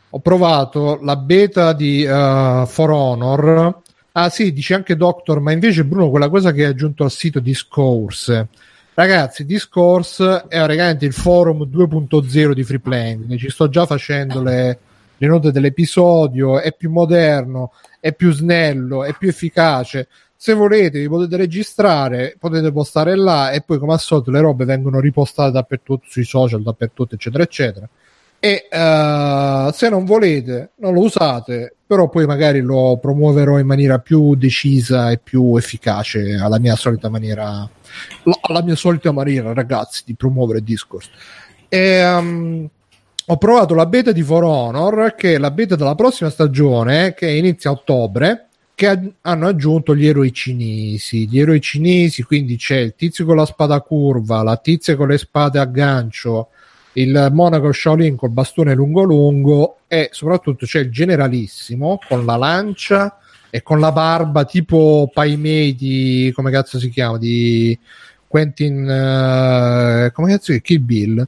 ho 0.09 0.19
provato 0.19 0.97
la 1.03 1.15
beta 1.15 1.73
di 1.73 2.03
uh, 2.03 2.65
For 2.65 2.89
Honor. 2.89 3.81
Ah, 4.13 4.29
sì, 4.29 4.51
dice 4.51 4.73
anche 4.73 4.95
Doctor, 4.95 5.39
ma 5.41 5.51
invece 5.51 5.85
Bruno, 5.85 6.09
quella 6.09 6.27
cosa 6.27 6.51
che 6.51 6.63
hai 6.63 6.71
aggiunto 6.71 7.03
al 7.03 7.11
sito 7.11 7.39
Discourse. 7.39 8.47
Ragazzi, 8.95 9.45
Discourse 9.45 10.45
è 10.47 10.57
praticamente 10.57 11.05
il 11.05 11.13
forum 11.13 11.69
2.0 11.69 12.51
di 12.53 12.63
Free 12.63 12.79
Playing. 12.79 13.37
Ci 13.37 13.51
sto 13.51 13.69
già 13.69 13.85
facendo 13.85 14.41
le, 14.41 14.79
le 15.17 15.27
note 15.27 15.51
dell'episodio. 15.51 16.59
È 16.59 16.73
più 16.73 16.89
moderno, 16.89 17.73
è 17.99 18.11
più 18.11 18.31
snello, 18.31 19.03
è 19.03 19.13
più 19.13 19.29
efficace. 19.29 20.07
Se 20.43 20.53
volete, 20.53 20.97
vi 20.97 21.07
potete 21.07 21.37
registrare, 21.37 22.35
potete 22.39 22.71
postare 22.71 23.15
là 23.15 23.51
e 23.51 23.61
poi, 23.61 23.77
come 23.77 23.93
al 23.93 23.99
solito, 23.99 24.31
le 24.31 24.39
robe 24.39 24.65
vengono 24.65 24.99
ripostate 24.99 25.51
dappertutto 25.51 26.05
sui 26.09 26.23
social, 26.23 26.63
dappertutto, 26.63 27.13
eccetera, 27.13 27.43
eccetera. 27.43 27.87
E 28.39 28.67
eh, 28.67 29.69
se 29.71 29.89
non 29.89 30.03
volete, 30.03 30.71
non 30.77 30.95
lo 30.95 31.01
usate, 31.01 31.75
però 31.85 32.09
poi 32.09 32.25
magari 32.25 32.59
lo 32.59 32.97
promuoverò 32.99 33.59
in 33.59 33.67
maniera 33.67 33.99
più 33.99 34.33
decisa 34.33 35.11
e 35.11 35.19
più 35.19 35.55
efficace 35.57 36.33
alla 36.33 36.57
mia 36.57 36.75
solita 36.75 37.07
maniera, 37.07 37.69
alla 38.41 38.63
mia 38.63 38.75
solita 38.75 39.11
maniera, 39.11 39.53
ragazzi, 39.53 40.01
di 40.07 40.15
promuovere 40.15 40.63
Discord. 40.63 41.05
E, 41.69 42.03
um, 42.03 42.67
ho 43.27 43.37
provato 43.37 43.75
la 43.75 43.85
beta 43.85 44.11
di 44.11 44.23
For 44.23 44.43
Honor, 44.43 45.13
che 45.13 45.35
è 45.35 45.37
la 45.37 45.51
beta 45.51 45.75
della 45.75 45.93
prossima 45.93 46.31
stagione, 46.31 47.13
che 47.13 47.29
inizia 47.29 47.69
a 47.69 47.73
ottobre, 47.73 48.47
che 48.81 48.87
ha- 48.87 48.99
hanno 49.21 49.45
aggiunto 49.45 49.95
gli 49.95 50.07
eroi 50.07 50.33
cinesi. 50.33 51.27
Gli 51.27 51.39
eroi 51.39 51.61
cinesi, 51.61 52.23
quindi 52.23 52.57
c'è 52.57 52.77
il 52.77 52.95
tizio 52.95 53.25
con 53.25 53.35
la 53.35 53.45
spada 53.45 53.79
curva, 53.81 54.41
la 54.41 54.57
tizia 54.57 54.95
con 54.95 55.07
le 55.07 55.19
spade 55.19 55.59
a 55.59 55.65
gancio, 55.65 56.47
il 56.93 57.29
monaco 57.31 57.71
Shaolin 57.71 58.15
col 58.15 58.31
bastone 58.31 58.73
lungo 58.73 59.03
lungo 59.03 59.77
e 59.87 60.09
soprattutto 60.11 60.65
c'è 60.65 60.79
il 60.79 60.89
generalissimo 60.89 61.99
con 62.07 62.25
la 62.25 62.35
lancia 62.37 63.19
e 63.51 63.61
con 63.61 63.79
la 63.79 63.91
barba 63.91 64.45
tipo 64.45 65.09
Pai 65.13 65.37
Mei 65.37 65.75
di 65.75 66.31
come 66.35 66.49
cazzo 66.49 66.79
si 66.79 66.89
chiama 66.89 67.17
di 67.17 67.77
Quentin 68.27 68.89
eh, 68.89 70.11
come 70.11 70.31
cazzo 70.31 70.51
è 70.51 70.59
Kill 70.59 70.83
Bill 70.83 71.27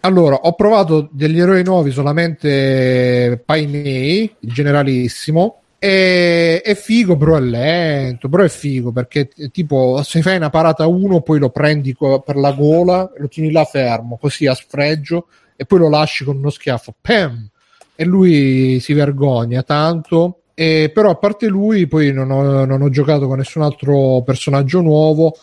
allora 0.00 0.34
ho 0.34 0.52
provato 0.54 1.08
degli 1.10 1.40
eroi 1.40 1.64
nuovi 1.64 1.90
solamente 1.90 3.40
Pai 3.46 3.66
Mei 3.66 4.30
il 4.40 4.52
generalissimo 4.52 5.62
e, 5.78 6.60
è 6.60 6.74
figo 6.74 7.16
però 7.16 7.36
è 7.36 7.40
lento. 7.40 8.28
Però 8.28 8.42
è 8.42 8.48
figo 8.48 8.92
perché 8.92 9.30
eh, 9.36 9.50
tipo 9.50 10.02
se 10.02 10.22
fai 10.22 10.36
una 10.36 10.50
parata 10.50 10.86
uno 10.86 11.20
poi 11.20 11.38
lo 11.38 11.50
prendi 11.50 11.92
co- 11.94 12.20
per 12.20 12.36
la 12.36 12.52
gola 12.52 13.10
lo 13.16 13.28
tieni 13.28 13.50
là 13.52 13.64
fermo 13.64 14.18
così 14.18 14.46
a 14.46 14.54
sfregio 14.54 15.26
e 15.56 15.64
poi 15.64 15.78
lo 15.78 15.88
lasci 15.88 16.24
con 16.24 16.36
uno 16.36 16.50
schiaffo. 16.50 16.94
Pam! 17.00 17.48
E 17.94 18.04
lui 18.04 18.78
si 18.80 18.92
vergogna 18.92 19.62
tanto. 19.62 20.42
E 20.54 20.90
però 20.92 21.10
a 21.10 21.16
parte 21.16 21.46
lui 21.46 21.86
poi 21.86 22.12
non 22.12 22.30
ho, 22.30 22.64
non 22.64 22.82
ho 22.82 22.90
giocato 22.90 23.28
con 23.28 23.38
nessun 23.38 23.62
altro 23.62 24.22
personaggio 24.24 24.80
nuovo. 24.80 25.36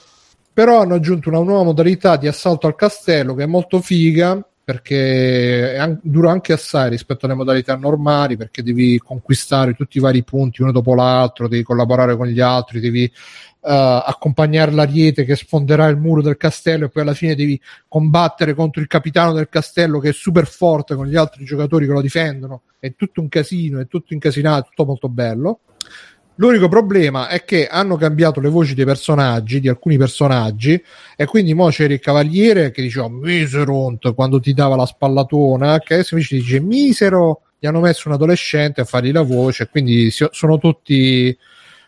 Però 0.53 0.79
hanno 0.81 0.95
aggiunto 0.95 1.29
una 1.29 1.39
nuova 1.39 1.63
modalità 1.63 2.15
di 2.17 2.27
assalto 2.27 2.67
al 2.67 2.75
castello 2.75 3.33
che 3.33 3.43
è 3.43 3.45
molto 3.47 3.81
figa 3.81 4.41
perché 4.65 5.77
an- 5.77 5.99
dura 6.01 6.31
anche 6.31 6.51
assai 6.51 6.89
rispetto 6.89 7.27
alle 7.27 7.35
modalità 7.35 7.75
normali 7.75 8.35
perché 8.35 8.63
devi 8.63 8.97
conquistare 8.97 9.75
tutti 9.75 9.99
i 9.99 10.01
vari 10.01 10.23
punti 10.23 10.63
uno 10.63 10.71
dopo 10.71 10.95
l'altro, 10.95 11.47
devi 11.47 11.61
collaborare 11.61 12.17
con 12.17 12.25
gli 12.25 12.39
altri, 12.39 12.79
devi 12.79 13.03
eh, 13.03 13.11
accompagnare 13.61 14.71
l'ariete 14.71 15.23
che 15.23 15.35
sfonderà 15.35 15.85
il 15.85 15.97
muro 15.97 16.23
del 16.23 16.35
castello 16.35 16.85
e 16.85 16.89
poi 16.89 17.03
alla 17.03 17.13
fine 17.13 17.35
devi 17.35 17.61
combattere 17.87 18.55
contro 18.55 18.81
il 18.81 18.87
capitano 18.87 19.33
del 19.33 19.49
castello 19.49 19.99
che 19.99 20.09
è 20.09 20.13
super 20.13 20.47
forte 20.47 20.95
con 20.95 21.05
gli 21.05 21.15
altri 21.15 21.45
giocatori 21.45 21.85
che 21.85 21.91
lo 21.91 22.01
difendono. 22.01 22.63
È 22.79 22.95
tutto 22.95 23.21
un 23.21 23.29
casino, 23.29 23.79
è 23.79 23.85
tutto 23.85 24.13
incasinato, 24.13 24.65
è 24.65 24.69
tutto 24.69 24.85
molto 24.85 25.09
bello. 25.09 25.59
L'unico 26.37 26.67
problema 26.67 27.29
è 27.29 27.45
che 27.45 27.67
hanno 27.67 27.95
cambiato 27.95 28.41
le 28.41 28.49
voci 28.49 28.73
dei 28.73 28.83
personaggi, 28.83 29.61
di 29.61 29.69
alcuni 29.69 29.97
personaggi, 29.97 30.81
e 31.15 31.25
quindi 31.25 31.53
mo 31.53 31.69
c'era 31.69 31.93
il 31.93 31.99
cavaliere 31.99 32.71
che 32.71 32.81
diceva 32.81 33.07
Miserunt 33.09 34.13
quando 34.13 34.39
ti 34.39 34.53
dava 34.53 34.75
la 34.75 34.85
spallatona, 34.85 35.79
che 35.79 35.93
adesso 35.93 36.15
invece 36.15 36.35
dice 36.35 36.59
Misero. 36.59 37.41
Gli 37.57 37.67
hanno 37.67 37.79
messo 37.79 38.09
un 38.09 38.15
adolescente 38.15 38.81
a 38.81 38.85
fargli 38.85 39.11
la 39.11 39.21
voce, 39.21 39.69
quindi 39.69 40.11
sono 40.11 40.57
tutti 40.57 41.35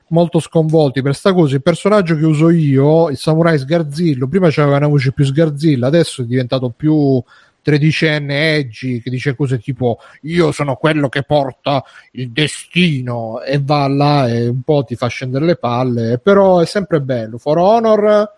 molto 0.08 0.40
sconvolti 0.40 1.02
per 1.02 1.14
sta 1.14 1.34
cosa. 1.34 1.56
Il 1.56 1.62
personaggio 1.62 2.16
che 2.16 2.26
uso 2.26 2.50
io, 2.50 3.10
il 3.10 3.18
samurai 3.18 3.60
sgarzillo, 3.60 4.28
prima 4.28 4.48
c'aveva 4.50 4.78
una 4.78 4.88
voce 4.88 5.12
più 5.12 5.26
sgarzilla, 5.26 5.88
adesso 5.88 6.22
è 6.22 6.26
diventato 6.26 6.70
più 6.70 7.22
tredicenne 7.68 8.56
edgy 8.56 9.02
che 9.02 9.10
dice 9.10 9.36
cose 9.36 9.60
tipo 9.60 10.00
io 10.22 10.54
sono 10.54 10.76
quello 10.76 11.10
che 11.10 11.24
porta 11.24 11.84
il 12.12 12.32
destino 12.32 13.42
e 13.42 13.60
va 13.62 13.90
là 13.90 14.30
e 14.30 14.48
un 14.48 14.62
po' 14.62 14.86
ti 14.86 14.96
fa 14.96 15.08
scendere 15.08 15.44
le 15.44 15.58
palle 15.58 16.18
però 16.18 16.60
è 16.60 16.66
sempre 16.66 17.02
bello. 17.02 17.38
For 17.38 17.58
Honor 17.58 18.32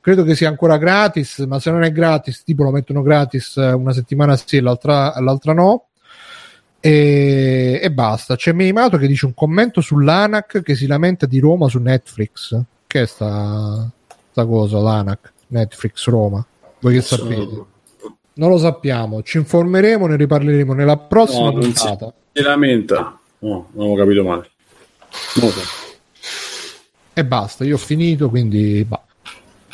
credo 0.00 0.22
che 0.22 0.36
sia 0.36 0.48
ancora 0.48 0.78
gratis 0.78 1.38
ma 1.48 1.58
se 1.58 1.72
non 1.72 1.82
è 1.82 1.90
gratis 1.90 2.44
tipo 2.44 2.62
lo 2.62 2.70
mettono 2.70 3.02
gratis 3.02 3.56
eh, 3.56 3.72
una 3.72 3.92
settimana 3.92 4.36
sì 4.36 4.60
l'altra, 4.60 5.18
l'altra 5.18 5.52
no. 5.52 5.86
E, 6.78 7.80
e 7.82 7.90
basta. 7.90 8.36
C'è 8.36 8.52
Meimato 8.52 8.98
che 8.98 9.08
dice 9.08 9.26
un 9.26 9.34
commento 9.34 9.80
sull'ANAC 9.80 10.62
che 10.62 10.76
si 10.76 10.86
lamenta 10.86 11.26
di 11.26 11.40
Roma 11.40 11.68
su 11.68 11.80
Netflix. 11.80 12.56
Che 12.86 13.02
è 13.02 13.06
sta, 13.06 13.90
sta 14.30 14.46
cosa 14.46 14.78
l'ANAC 14.78 15.32
Netflix 15.48 16.06
Roma. 16.06 16.46
Voi 16.78 16.94
che 16.94 17.00
sapete 17.00 17.74
non 18.36 18.50
lo 18.50 18.58
sappiamo, 18.58 19.22
ci 19.22 19.36
informeremo, 19.38 20.06
ne 20.06 20.16
riparleremo 20.16 20.72
nella 20.72 20.96
prossima 20.96 21.50
No, 21.50 21.58
puntata. 21.58 22.12
Si 22.32 22.42
lamenta. 22.42 23.18
No, 23.40 23.68
non 23.72 23.90
ho 23.90 23.94
capito 23.96 24.22
male. 24.24 24.48
So. 25.10 25.50
E 27.14 27.24
basta, 27.24 27.64
io 27.64 27.74
ho 27.76 27.78
finito, 27.78 28.28
quindi 28.28 28.84
bah, 28.86 29.02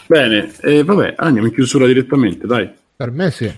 Bene, 0.07 0.53
e 0.61 0.85
vabbè, 0.85 1.15
andiamo 1.17 1.49
in 1.49 1.55
chiusura 1.55 1.87
direttamente, 1.87 2.47
dai. 2.47 2.69
per 2.95 3.11
me 3.11 3.31
sì. 3.31 3.51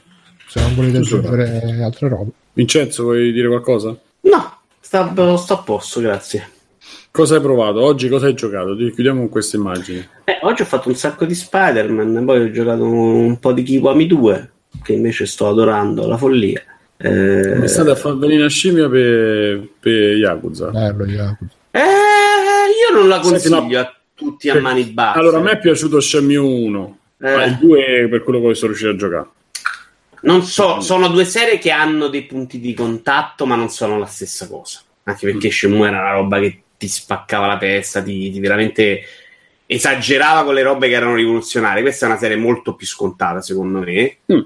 Se 0.47 0.61
non 0.61 0.75
volete 0.75 0.99
aggiungere 0.99 1.83
altre 1.83 2.09
robe. 2.09 2.31
Vincenzo, 2.53 3.03
vuoi 3.03 3.33
dire 3.33 3.49
qualcosa? 3.49 3.97
No, 4.21 4.57
sta, 4.81 5.13
sto 5.37 5.55
a 5.55 5.59
posto, 5.59 6.01
grazie. 6.01 6.49
Cosa 7.11 7.37
hai 7.37 7.41
provato? 7.41 7.81
Oggi 7.83 8.09
cosa 8.09 8.27
hai 8.27 8.35
giocato? 8.35 8.77
Ti- 8.77 8.93
Chiudiamo 8.93 9.21
con 9.21 9.29
queste 9.29 9.57
immagini. 9.57 9.99
Eh, 10.25 10.39
oggi 10.43 10.63
ho 10.63 10.67
fatto 10.67 10.89
un 10.89 10.95
sacco 10.95 11.25
di 11.25 11.35
Spider-Man, 11.35 12.25
poi 12.25 12.43
ho 12.43 12.51
giocato 12.51 12.85
un 12.85 13.39
po' 13.39 13.53
di 13.53 13.63
Kiwami 13.63 14.07
2, 14.07 14.53
che 14.83 14.93
invece 14.93 15.27
sto 15.27 15.49
adorando 15.49 16.05
alla 16.05 16.17
follia. 16.17 16.63
Eh, 16.97 17.57
Mi 17.57 17.69
state 17.69 17.91
a 17.91 17.95
far 17.97 18.17
venire 18.17 18.45
a 18.45 18.49
scimmia 18.49 18.89
per, 18.89 19.67
per 19.81 20.17
Yakuza. 20.17 20.71
Bello, 20.71 21.05
Jacopo. 21.07 21.45
eh, 21.71 21.81
io 21.81 22.95
non 22.97 23.09
la 23.09 23.23
Senti, 23.23 23.49
consiglio 23.49 23.81
no. 23.81 23.87
a 23.87 23.95
tutti 24.15 24.49
a 24.49 24.61
mani 24.61 24.85
basse. 24.85 25.19
Allora, 25.19 25.39
a 25.39 25.41
me 25.41 25.53
è 25.53 25.59
piaciuto 25.59 26.01
Shenmue 26.01 26.37
1, 26.37 26.99
ma 27.19 27.43
Eh. 27.45 27.49
il 27.49 27.59
2 27.61 28.07
per 28.11 28.23
quello 28.23 28.41
che 28.47 28.55
sono 28.55 28.69
riuscito 28.69 28.91
a 28.93 28.97
giocare. 28.97 29.27
Non 30.23 30.43
so, 30.43 30.81
sono 30.81 31.09
due 31.09 31.25
serie 31.27 31.59
che 31.59 31.71
hanno 31.71 32.09
dei 32.09 32.23
punti 32.23 32.59
di 32.59 32.73
contatto, 32.73 33.45
ma 33.45 33.57
non 33.57 33.69
sono 33.69 33.99
la 33.99 34.07
stessa 34.07 34.49
cosa. 34.49 34.81
Anche 35.03 35.27
perché 35.31 35.51
Shenmue 35.51 35.89
era 35.89 36.01
una 36.01 36.13
roba 36.13 36.39
che 36.41 36.61
ti 36.79 36.89
spaccava 36.89 37.47
la 37.47 37.59
testa, 37.59 38.03
ti, 38.03 38.31
ti 38.31 38.41
veramente 38.41 39.03
esagerava 39.67 40.45
con 40.45 40.55
le 40.55 40.63
robe 40.63 40.89
che 40.89 40.95
erano 40.95 41.15
rivoluzionarie. 41.15 41.83
Questa 41.83 42.07
è 42.07 42.09
una 42.09 42.19
serie 42.19 42.37
molto 42.37 42.75
più 42.75 42.87
scontata, 42.87 43.41
secondo 43.43 43.81
me. 43.81 44.17
Mm. 44.33 44.41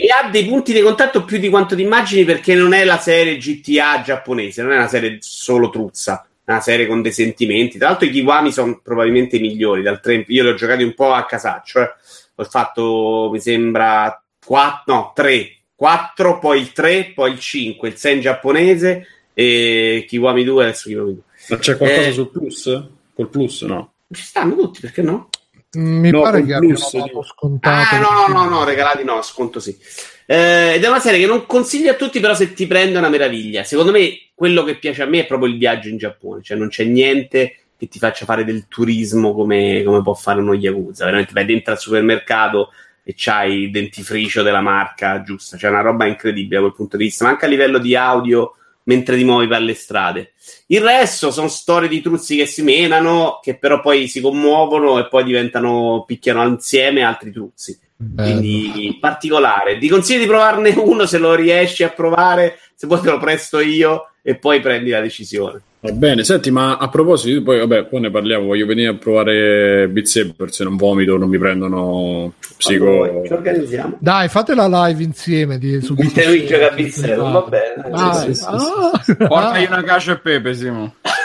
E 0.00 0.06
ha 0.08 0.30
dei 0.30 0.46
punti 0.46 0.72
di 0.72 0.80
contatto 0.80 1.24
più 1.24 1.38
di 1.38 1.48
quanto 1.50 1.74
ti 1.76 1.82
immagini 1.82 2.24
perché 2.24 2.54
non 2.54 2.72
è 2.72 2.84
la 2.84 2.98
serie 2.98 3.36
GTA 3.36 4.00
giapponese, 4.02 4.62
non 4.62 4.72
è 4.72 4.76
una 4.76 4.88
serie 4.88 5.18
solo 5.20 5.68
truzza, 5.68 6.26
è 6.44 6.50
una 6.52 6.60
serie 6.60 6.86
con 6.86 7.02
dei 7.02 7.12
sentimenti. 7.12 7.76
Tra 7.76 7.88
l'altro 7.88 8.06
i 8.06 8.10
Kiwami 8.10 8.50
sono 8.50 8.80
probabilmente 8.82 9.36
i 9.36 9.40
migliori. 9.40 9.82
Dal 9.82 10.00
tre- 10.00 10.24
io 10.26 10.42
li 10.42 10.48
ho 10.48 10.54
giocati 10.54 10.82
un 10.84 10.94
po' 10.94 11.12
a 11.12 11.26
casaccio. 11.26 11.80
eh. 11.82 11.90
Ho 12.36 12.44
fatto, 12.44 13.28
mi 13.30 13.40
sembra, 13.40 14.22
4, 14.44 14.82
no, 14.94 15.12
3, 15.14 15.56
4, 15.74 16.38
poi 16.38 16.60
il 16.60 16.72
3, 16.72 17.12
poi 17.14 17.32
il 17.32 17.38
5, 17.38 17.88
il 17.88 17.96
6 17.96 18.14
in 18.14 18.20
giapponese 18.20 19.06
e 19.34 20.06
Kiwami 20.08 20.44
2 20.44 20.62
adesso 20.64 20.88
Kiwami 20.88 21.12
2. 21.12 21.22
Ma 21.50 21.58
c'è 21.58 21.76
qualcosa 21.76 22.08
Eh. 22.08 22.12
sul 22.12 22.30
plus? 22.30 22.82
Col 23.14 23.28
plus? 23.28 23.62
No. 23.62 23.92
Ci 24.10 24.22
stanno 24.22 24.54
tutti, 24.56 24.80
perché 24.80 25.02
no? 25.02 25.28
Mi 25.72 26.10
No, 26.10 26.22
pare 26.22 26.44
che 26.44 26.56
plus, 26.58 26.94
abbiano 26.94 27.22
scontato. 27.22 27.94
Ah, 27.94 27.98
no, 27.98 28.26
no, 28.26 28.42
no, 28.42 28.48
no, 28.48 28.64
regalati 28.64 29.04
no, 29.04 29.22
sconto 29.22 29.60
sì. 29.60 29.76
Eh, 30.26 30.74
ed 30.74 30.84
è 30.84 30.88
una 30.88 30.98
serie 30.98 31.20
che 31.20 31.26
non 31.26 31.46
consiglio 31.46 31.92
a 31.92 31.94
tutti, 31.94 32.18
però 32.18 32.34
se 32.34 32.52
ti 32.52 32.66
prende 32.66 32.96
è 32.96 32.98
una 32.98 33.08
meraviglia. 33.08 33.62
Secondo 33.62 33.92
me 33.92 34.30
quello 34.34 34.64
che 34.64 34.78
piace 34.78 35.02
a 35.02 35.06
me 35.06 35.20
è 35.20 35.26
proprio 35.26 35.48
il 35.48 35.58
viaggio 35.58 35.88
in 35.88 35.96
Giappone, 35.96 36.42
cioè 36.42 36.56
non 36.56 36.68
c'è 36.68 36.84
niente 36.84 37.56
che 37.76 37.88
ti 37.88 37.98
faccia 37.98 38.24
fare 38.24 38.44
del 38.44 38.66
turismo 38.66 39.32
come, 39.32 39.82
come 39.84 40.02
può 40.02 40.14
fare 40.14 40.40
uno 40.40 40.54
Yakuza. 40.54 41.04
Veramente 41.04 41.32
vai 41.32 41.44
dentro 41.44 41.72
al 41.72 41.78
supermercato 41.78 42.70
e 43.04 43.14
c'hai 43.16 43.62
il 43.62 43.70
dentifricio 43.70 44.42
della 44.42 44.60
marca 44.60 45.22
giusta, 45.22 45.56
c'è 45.56 45.68
una 45.68 45.80
roba 45.80 46.06
incredibile 46.06 46.56
da 46.56 46.60
quel 46.62 46.74
punto 46.74 46.96
di 46.96 47.04
vista, 47.04 47.24
ma 47.24 47.30
anche 47.30 47.46
a 47.46 47.48
livello 47.48 47.78
di 47.78 47.94
audio 47.94 48.54
mentre 48.84 49.16
ti 49.16 49.24
muovi 49.24 49.46
per 49.46 49.60
le 49.62 49.74
strade. 49.74 50.32
Il 50.66 50.80
resto 50.80 51.30
sono 51.30 51.48
storie 51.48 51.88
di 51.88 52.00
truzzi 52.00 52.36
che 52.36 52.46
si 52.46 52.62
menano, 52.62 53.40
che 53.42 53.56
però 53.56 53.80
poi 53.80 54.08
si 54.08 54.20
commuovono 54.20 54.98
e 54.98 55.08
poi 55.08 55.24
diventano, 55.24 56.04
picchiano 56.06 56.46
insieme 56.46 57.02
altri 57.02 57.30
truzzi. 57.30 57.78
Bello. 57.96 58.38
Quindi 58.38 58.96
particolare. 58.98 59.78
Ti 59.78 59.88
consiglio 59.88 60.20
di 60.20 60.26
provarne 60.26 60.70
uno 60.70 61.04
se 61.04 61.18
lo 61.18 61.34
riesci 61.34 61.82
a 61.82 61.90
provare, 61.90 62.58
se 62.74 62.86
poi 62.86 63.00
te 63.00 63.10
lo 63.10 63.18
presto 63.18 63.60
io 63.60 64.12
e 64.22 64.36
poi 64.36 64.60
prendi 64.60 64.90
la 64.90 65.00
decisione. 65.00 65.60
Va 65.82 65.92
bene, 65.92 66.24
senti, 66.24 66.50
ma 66.50 66.76
a 66.76 66.90
proposito, 66.90 67.42
poi 67.42 67.58
vabbè, 67.60 67.84
poi 67.86 68.00
ne 68.00 68.10
parliamo, 68.10 68.44
voglio 68.44 68.66
venire 68.66 68.88
a 68.88 68.94
provare 68.96 69.88
Beat 69.88 70.06
Saber, 70.06 70.52
se 70.52 70.64
non 70.64 70.76
vomito 70.76 71.16
non 71.16 71.30
mi 71.30 71.38
prendono 71.38 72.34
psico... 72.58 73.04
Allora, 73.04 73.26
ci 73.26 73.32
organizziamo. 73.32 73.96
Dai, 73.98 74.28
fate 74.28 74.54
la 74.54 74.66
live 74.66 75.02
insieme 75.02 75.58
di 75.58 75.80
su 75.80 75.94
Te 75.94 76.26
lui 76.26 76.44
gioca 76.46 76.70
a 76.70 76.74
Beat 76.74 76.90
Saber, 76.90 77.16
va 77.16 77.46
bene. 77.48 77.90
Dai, 77.90 78.14
Sì, 78.14 78.34
sì, 78.34 78.34
sì, 78.34 78.44
ah, 78.46 79.26
Portagli 79.26 79.66
una 79.70 79.82
cacio 79.82 80.12
e 80.12 80.18
pepe, 80.18 80.52
Simo. 80.54 80.94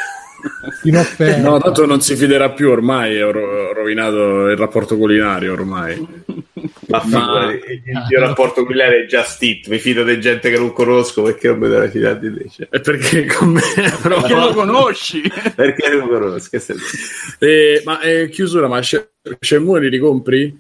No, 1.42 1.60
tanto 1.60 1.86
non 1.86 2.02
si 2.02 2.16
fiderà 2.16 2.52
più 2.52 2.70
ormai, 2.70 3.22
ho 3.22 3.32
ro- 3.32 3.68
ho 3.70 3.74
rovinato 3.74 4.48
il 4.50 4.58
rapporto 4.58 4.98
culinario 4.98 5.54
ormai. 5.54 6.24
Ma 6.88 7.00
figurati, 7.02 7.62
il 7.86 8.06
mio 8.10 8.20
rapporto 8.20 8.64
culinario 8.66 9.00
è 9.04 9.06
just 9.06 9.42
it, 9.42 9.68
mi 9.68 9.80
fido 9.80 10.04
di 10.04 10.20
gente 10.22 10.50
che 10.52 10.58
non 10.58 10.72
conosco 10.74 11.24
perché 11.24 11.48
non 11.48 11.58
mi 11.60 11.68
devo 11.70 11.88
fidare 11.90 12.20
di 12.20 12.34
te. 12.56 12.68
E 12.70 12.80
perché 12.80 13.26
con 13.26 13.50
me... 13.50 13.62
però- 14.02 14.22
Perché 14.22 14.36
lo 14.36 14.54
conosci? 14.54 15.22
Perché 15.56 15.90
non 15.90 16.08
conosco? 16.08 16.58
Eh, 17.40 17.82
ma 17.86 18.00
eh, 18.02 18.30
chiusura, 18.30 18.68
ma 18.68 18.82
She- 18.82 19.10
Shenmue 19.40 19.80
li 19.80 19.90
ricompri? 19.90 20.60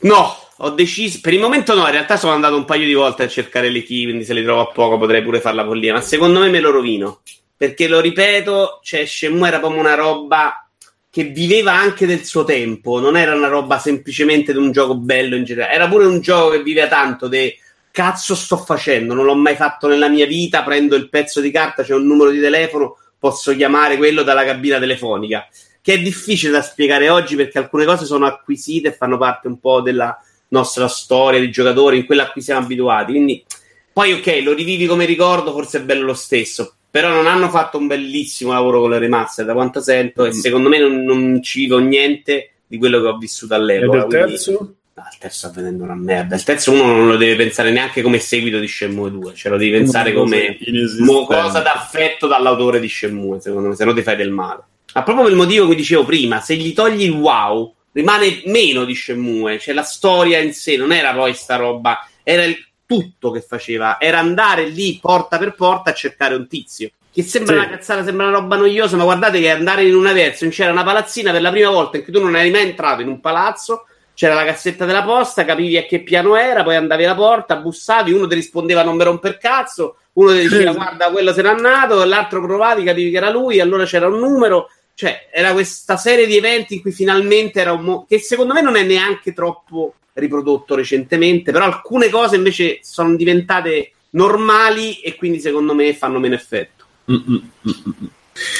No, 0.00 0.34
ho 0.56 0.70
deciso. 0.70 1.18
Per 1.22 1.32
il 1.32 1.40
momento 1.40 1.74
no, 1.74 1.84
in 1.84 1.92
realtà 1.92 2.16
sono 2.16 2.32
andato 2.32 2.56
un 2.56 2.64
paio 2.64 2.86
di 2.86 2.94
volte 2.94 3.22
a 3.24 3.28
cercare 3.28 3.68
le 3.70 3.82
key, 3.82 4.04
quindi 4.04 4.24
se 4.24 4.32
le 4.34 4.42
trovo 4.42 4.60
a 4.62 4.66
poco 4.72 4.98
potrei 4.98 5.22
pure 5.22 5.40
fare 5.40 5.56
la 5.56 5.64
follia. 5.64 5.92
Ma 5.92 6.00
secondo 6.00 6.40
me 6.40 6.48
me 6.48 6.60
lo 6.60 6.70
rovino. 6.70 7.20
Perché 7.60 7.88
lo 7.88 8.00
ripeto, 8.00 8.80
cioè 8.82 9.04
Shenmue 9.04 9.48
era 9.48 9.58
proprio 9.58 9.80
una 9.80 9.92
roba 9.94 10.66
che 11.10 11.24
viveva 11.24 11.74
anche 11.74 12.06
del 12.06 12.24
suo 12.24 12.42
tempo. 12.42 13.00
Non 13.00 13.18
era 13.18 13.34
una 13.34 13.48
roba 13.48 13.78
semplicemente 13.78 14.52
di 14.52 14.58
un 14.58 14.72
gioco 14.72 14.96
bello 14.96 15.36
in 15.36 15.44
generale. 15.44 15.74
Era 15.74 15.86
pure 15.86 16.06
un 16.06 16.20
gioco 16.20 16.52
che 16.52 16.62
viveva 16.62 16.88
tanto 16.88 17.28
de 17.28 17.58
cazzo 17.90 18.34
sto 18.34 18.56
facendo, 18.56 19.12
non 19.12 19.26
l'ho 19.26 19.34
mai 19.34 19.56
fatto 19.56 19.88
nella 19.88 20.08
mia 20.08 20.24
vita, 20.24 20.62
prendo 20.62 20.96
il 20.96 21.10
pezzo 21.10 21.42
di 21.42 21.50
carta, 21.50 21.82
c'è 21.82 21.92
un 21.92 22.06
numero 22.06 22.30
di 22.30 22.40
telefono, 22.40 22.96
posso 23.18 23.54
chiamare 23.54 23.98
quello 23.98 24.22
dalla 24.22 24.46
cabina 24.46 24.78
telefonica. 24.78 25.46
Che 25.82 25.92
è 25.92 25.98
difficile 25.98 26.52
da 26.52 26.62
spiegare 26.62 27.10
oggi 27.10 27.36
perché 27.36 27.58
alcune 27.58 27.84
cose 27.84 28.06
sono 28.06 28.24
acquisite 28.24 28.88
e 28.88 28.92
fanno 28.94 29.18
parte 29.18 29.48
un 29.48 29.60
po' 29.60 29.82
della 29.82 30.18
nostra 30.48 30.88
storia 30.88 31.38
di 31.38 31.50
giocatori, 31.50 31.98
in 31.98 32.06
quella 32.06 32.22
a 32.22 32.30
cui 32.30 32.40
siamo 32.40 32.64
abituati. 32.64 33.12
Quindi 33.12 33.44
poi, 33.92 34.14
ok, 34.14 34.40
lo 34.44 34.54
rivivi 34.54 34.86
come 34.86 35.04
ricordo, 35.04 35.52
forse 35.52 35.80
è 35.80 35.82
bello 35.82 36.06
lo 36.06 36.14
stesso. 36.14 36.76
Però 36.90 37.08
non 37.08 37.26
hanno 37.26 37.48
fatto 37.48 37.78
un 37.78 37.86
bellissimo 37.86 38.52
lavoro 38.52 38.80
con 38.80 38.90
le 38.90 38.98
remaster, 38.98 39.44
da 39.44 39.52
quanto 39.52 39.80
sento, 39.80 40.24
e 40.24 40.32
secondo 40.32 40.68
me 40.68 40.78
non, 40.78 41.04
non 41.04 41.40
ci 41.42 41.60
vivo 41.60 41.78
niente 41.78 42.50
di 42.66 42.78
quello 42.78 43.00
che 43.00 43.06
ho 43.06 43.16
vissuto 43.16 43.54
E 43.54 43.56
all'epoca. 43.56 43.98
del 43.98 44.06
quindi- 44.06 44.26
terzo? 44.30 44.74
No, 44.92 45.06
il 45.10 45.18
terzo 45.18 45.48
sta 45.48 45.60
venendo 45.60 45.84
una 45.84 45.94
merda. 45.94 46.34
Il 46.34 46.42
terzo 46.42 46.72
uno 46.72 46.84
non 46.84 47.06
lo 47.08 47.16
deve 47.16 47.36
pensare 47.36 47.70
neanche 47.70 48.02
come 48.02 48.18
seguito 48.18 48.58
di 48.58 48.66
Shenmue 48.68 49.10
2, 49.10 49.34
cioè 49.34 49.50
lo 49.52 49.56
devi 49.56 49.70
pensare 49.70 50.12
come 50.12 50.58
mo- 50.98 51.24
cosa 51.24 51.60
d'affetto 51.60 52.26
dall'autore 52.26 52.80
di 52.80 52.88
Shenmue, 52.88 53.40
secondo 53.40 53.68
me, 53.68 53.76
se 53.76 53.84
no 53.84 53.94
ti 53.94 54.02
fai 54.02 54.16
del 54.16 54.30
male. 54.30 54.62
Ma 54.92 55.02
proprio 55.04 55.24
per 55.24 55.32
il 55.32 55.38
motivo 55.38 55.68
che 55.68 55.74
dicevo 55.76 56.04
prima, 56.04 56.40
se 56.40 56.56
gli 56.56 56.74
togli 56.74 57.04
il 57.04 57.12
wow, 57.12 57.72
rimane 57.92 58.42
meno 58.46 58.84
di 58.84 58.94
Shenmue, 58.94 59.58
cioè 59.58 59.72
la 59.72 59.82
storia 59.84 60.38
in 60.38 60.52
sé 60.52 60.76
non 60.76 60.92
era 60.92 61.14
poi 61.14 61.32
sta 61.34 61.56
roba, 61.56 62.06
era 62.22 62.44
il 62.44 62.56
tutto 62.90 63.30
che 63.30 63.40
faceva, 63.40 64.00
era 64.00 64.18
andare 64.18 64.64
lì 64.64 64.98
porta 65.00 65.38
per 65.38 65.54
porta 65.54 65.90
a 65.90 65.94
cercare 65.94 66.34
un 66.34 66.48
tizio. 66.48 66.90
Che 67.12 67.22
sembra 67.22 67.54
Sì. 67.54 67.58
una 67.60 67.68
cazzata, 67.70 68.02
sembra 68.04 68.26
una 68.26 68.38
roba 68.38 68.56
noiosa, 68.56 68.96
ma 68.96 69.04
guardate 69.04 69.38
che 69.40 69.50
andare 69.50 69.84
in 69.84 69.94
una 69.94 70.12
versione 70.12 70.50
c'era 70.50 70.72
una 70.72 70.82
palazzina 70.82 71.30
per 71.30 71.40
la 71.42 71.50
prima 71.50 71.70
volta 71.70 71.98
in 71.98 72.02
cui 72.04 72.12
tu 72.12 72.20
non 72.20 72.34
eri 72.36 72.50
mai 72.50 72.62
entrato 72.62 73.02
in 73.02 73.08
un 73.08 73.20
palazzo, 73.20 73.84
c'era 74.14 74.34
la 74.34 74.44
cassetta 74.44 74.84
della 74.84 75.04
posta, 75.04 75.44
capivi 75.44 75.76
a 75.76 75.84
che 75.86 76.02
piano 76.02 76.36
era, 76.36 76.62
poi 76.64 76.74
andavi 76.76 77.04
alla 77.04 77.14
porta, 77.14 77.56
bussavi, 77.56 78.12
uno 78.12 78.26
ti 78.26 78.34
rispondeva 78.34 78.82
non 78.82 78.96
mi 78.96 79.04
romper 79.04 79.38
cazzo, 79.38 79.96
uno 80.14 80.32
ti 80.32 80.40
diceva 80.40 80.72
Sì. 80.72 80.76
guarda 80.76 81.10
quello 81.10 81.32
se 81.32 81.42
n'è 81.42 81.48
andato, 81.48 82.04
l'altro 82.04 82.42
provavi, 82.42 82.82
capivi 82.82 83.10
che 83.12 83.16
era 83.16 83.30
lui, 83.30 83.60
allora 83.60 83.84
c'era 83.84 84.08
un 84.08 84.18
numero, 84.18 84.68
cioè 84.94 85.28
era 85.32 85.52
questa 85.52 85.96
serie 85.96 86.26
di 86.26 86.36
eventi 86.36 86.74
in 86.74 86.80
cui 86.82 86.92
finalmente 86.92 87.60
era 87.60 87.72
un 87.72 87.82
mo- 87.82 88.04
che 88.08 88.18
secondo 88.18 88.52
me 88.52 88.60
non 88.62 88.76
è 88.76 88.82
neanche 88.82 89.32
troppo 89.32 89.94
riprodotto 90.20 90.74
recentemente, 90.74 91.50
però 91.52 91.64
alcune 91.64 92.08
cose 92.08 92.36
invece 92.36 92.78
sono 92.82 93.16
diventate 93.16 93.92
normali 94.10 95.00
e 95.00 95.16
quindi 95.16 95.40
secondo 95.40 95.74
me 95.74 95.94
fanno 95.94 96.18
meno 96.18 96.34
effetto. 96.34 96.84
Mm, 97.10 97.16
mm, 97.16 97.34
mm. 97.34 98.06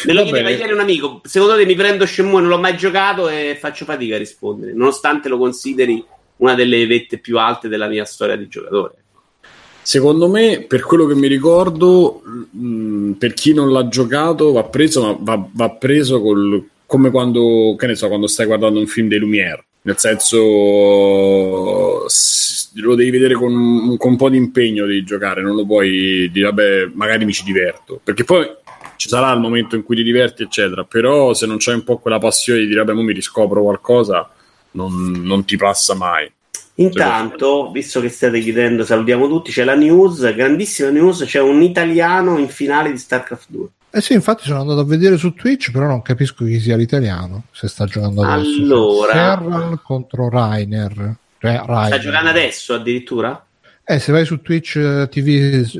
Me 0.06 0.12
lo 0.12 0.22
Va 0.22 0.26
chiedeva 0.26 0.50
ieri 0.50 0.72
un 0.72 0.80
amico, 0.80 1.20
secondo 1.24 1.56
te 1.56 1.64
mi 1.64 1.74
prendo 1.74 2.05
Shenmue, 2.05 2.40
non 2.40 2.50
l'ho 2.50 2.58
mai 2.58 2.76
giocato 2.76 3.28
e 3.28 3.56
faccio 3.58 3.84
fatica 3.84 4.16
a 4.16 4.18
rispondere, 4.18 4.72
nonostante 4.72 5.28
lo 5.28 5.39
consideri 5.39 6.05
una 6.36 6.55
delle 6.55 6.86
vette 6.86 7.18
più 7.18 7.39
alte 7.39 7.68
della 7.68 7.86
mia 7.86 8.05
storia 8.05 8.36
di 8.36 8.48
giocatore. 8.48 8.94
Secondo 9.82 10.28
me, 10.28 10.64
per 10.68 10.82
quello 10.82 11.06
che 11.06 11.14
mi 11.14 11.26
ricordo, 11.26 12.22
mh, 12.50 13.12
per 13.12 13.32
chi 13.32 13.55
non 13.55 13.72
l'ha 13.72 13.89
giocato, 13.89 14.52
va 14.52 14.64
preso, 14.64 15.02
ma 15.02 15.16
va, 15.18 15.48
va 15.52 15.70
preso 15.70 16.20
col- 16.20 16.68
come 16.84 17.10
quando, 17.10 17.74
che 17.78 17.86
ne 17.86 17.94
so, 17.94 18.08
quando 18.08 18.26
stai 18.26 18.47
guardando 18.47 18.78
un 18.78 18.86
film 18.86 19.08
dei 19.08 19.18
Lumière. 19.18 19.64
Nel 19.83 19.99
senso, 19.99 20.36
lo 22.75 22.94
devi 22.94 23.10
vedere 23.10 23.34
con, 23.34 23.97
con 23.97 24.10
un 24.10 24.17
po' 24.17 24.28
di 24.28 24.36
impegno 24.36 24.84
di 24.86 25.02
giocare, 25.05 25.41
non 25.42 25.57
lo 25.57 25.65
puoi 25.65 26.31
dire, 26.31 26.47
vabbè, 26.47 26.91
magari 26.92 27.25
mi 27.25 27.33
ci 27.33 27.44
diverto. 27.44 27.99
Perché 28.02 28.25
poi 28.25 28.47
ci 28.97 29.09
sarà 29.09 29.33
il 29.33 29.41
momento 29.41 29.76
in 29.76 29.83
cui 29.83 29.97
ti 29.97 30.02
diverti, 30.02 30.42
eccetera. 30.42 30.84
Però 30.84 31.33
se 31.33 31.47
non 31.47 31.57
c'hai 31.59 31.76
un 31.76 31.84
po' 31.84 31.97
quella 31.99 32.18
passione 32.18 32.60
di 32.60 32.67
dire, 32.67 32.84
vabbè, 32.84 33.00
mi 33.00 33.15
riscopro 33.15 33.62
qualcosa, 33.62 34.28
non, 34.73 35.23
non 35.23 35.47
ti 35.47 35.57
passa 35.57 35.94
mai. 35.94 36.31
Intanto, 36.75 37.70
visto 37.70 38.00
che 38.00 38.09
state 38.09 38.41
chiedendo, 38.41 38.84
salutiamo 38.84 39.28
tutti, 39.28 39.50
c'è 39.50 39.65
la 39.65 39.75
news, 39.75 40.34
grandissima 40.34 40.91
news, 40.91 41.25
c'è 41.25 41.41
un 41.41 41.62
italiano 41.62 42.39
in 42.39 42.49
finale 42.49 42.91
di 42.91 42.99
StarCraft 42.99 43.47
2. 43.49 43.68
Eh 43.93 44.01
sì, 44.01 44.12
infatti 44.12 44.44
sono 44.44 44.60
andato 44.60 44.81
a 44.81 44.85
vedere 44.85 45.17
su 45.17 45.35
Twitch, 45.35 45.70
però 45.73 45.86
non 45.86 46.01
capisco 46.02 46.44
chi 46.44 46.60
sia 46.60 46.77
l'italiano, 46.77 47.44
se 47.51 47.67
sta 47.69 47.86
giocando 47.86 48.23
adesso. 48.23 48.62
Allora- 48.62 49.12
Serral 49.12 49.81
contro 49.83 50.28
Rainer. 50.28 51.17
Re- 51.39 51.62
Rainer. 51.67 51.86
Sta 51.86 51.99
giocando 51.99 52.28
adesso 52.31 52.75
addirittura? 52.75 53.44
Eh, 53.83 53.99
se 53.99 54.12
vai 54.12 54.25
su 54.25 54.41
Twitch 54.43 54.77
eh, 54.77 55.09
TV 55.10 55.28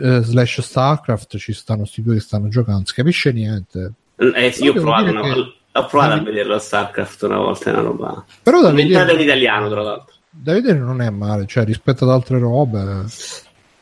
eh, 0.03 0.21
slash 0.23 0.61
Starcraft 0.63 1.37
ci 1.37 1.53
stanno 1.53 1.85
sti 1.85 2.03
due 2.03 2.15
che 2.15 2.21
stanno 2.21 2.49
giocando, 2.49 2.79
non 2.79 2.85
si 2.87 2.95
capisce 2.95 3.31
niente. 3.31 3.93
Eh, 4.17 4.51
sì, 4.51 4.65
io 4.65 4.73
ho 4.73 4.81
provato, 4.81 5.11
una, 5.11 5.23
che- 5.23 5.53
ho 5.73 5.87
provato 5.87 6.13
a 6.15 6.23
vederlo 6.23 6.55
a 6.57 6.59
StarCraft 6.59 7.23
una 7.23 7.37
volta, 7.39 7.71
è 7.71 7.73
una 7.75 7.83
roba. 7.83 8.25
Però 8.43 8.61
da 8.61 8.69
Commentato 8.71 9.01
in 9.03 9.07
vedere, 9.07 9.23
italiano, 9.23 9.69
tra 9.71 9.83
l'altro. 9.83 10.15
da 10.31 10.53
vedere 10.55 10.79
non 10.81 11.01
è 11.01 11.11
male, 11.11 11.47
cioè 11.47 11.65
rispetto 11.65 12.03
ad 12.05 12.11
altre 12.11 12.39
robe. 12.41 13.05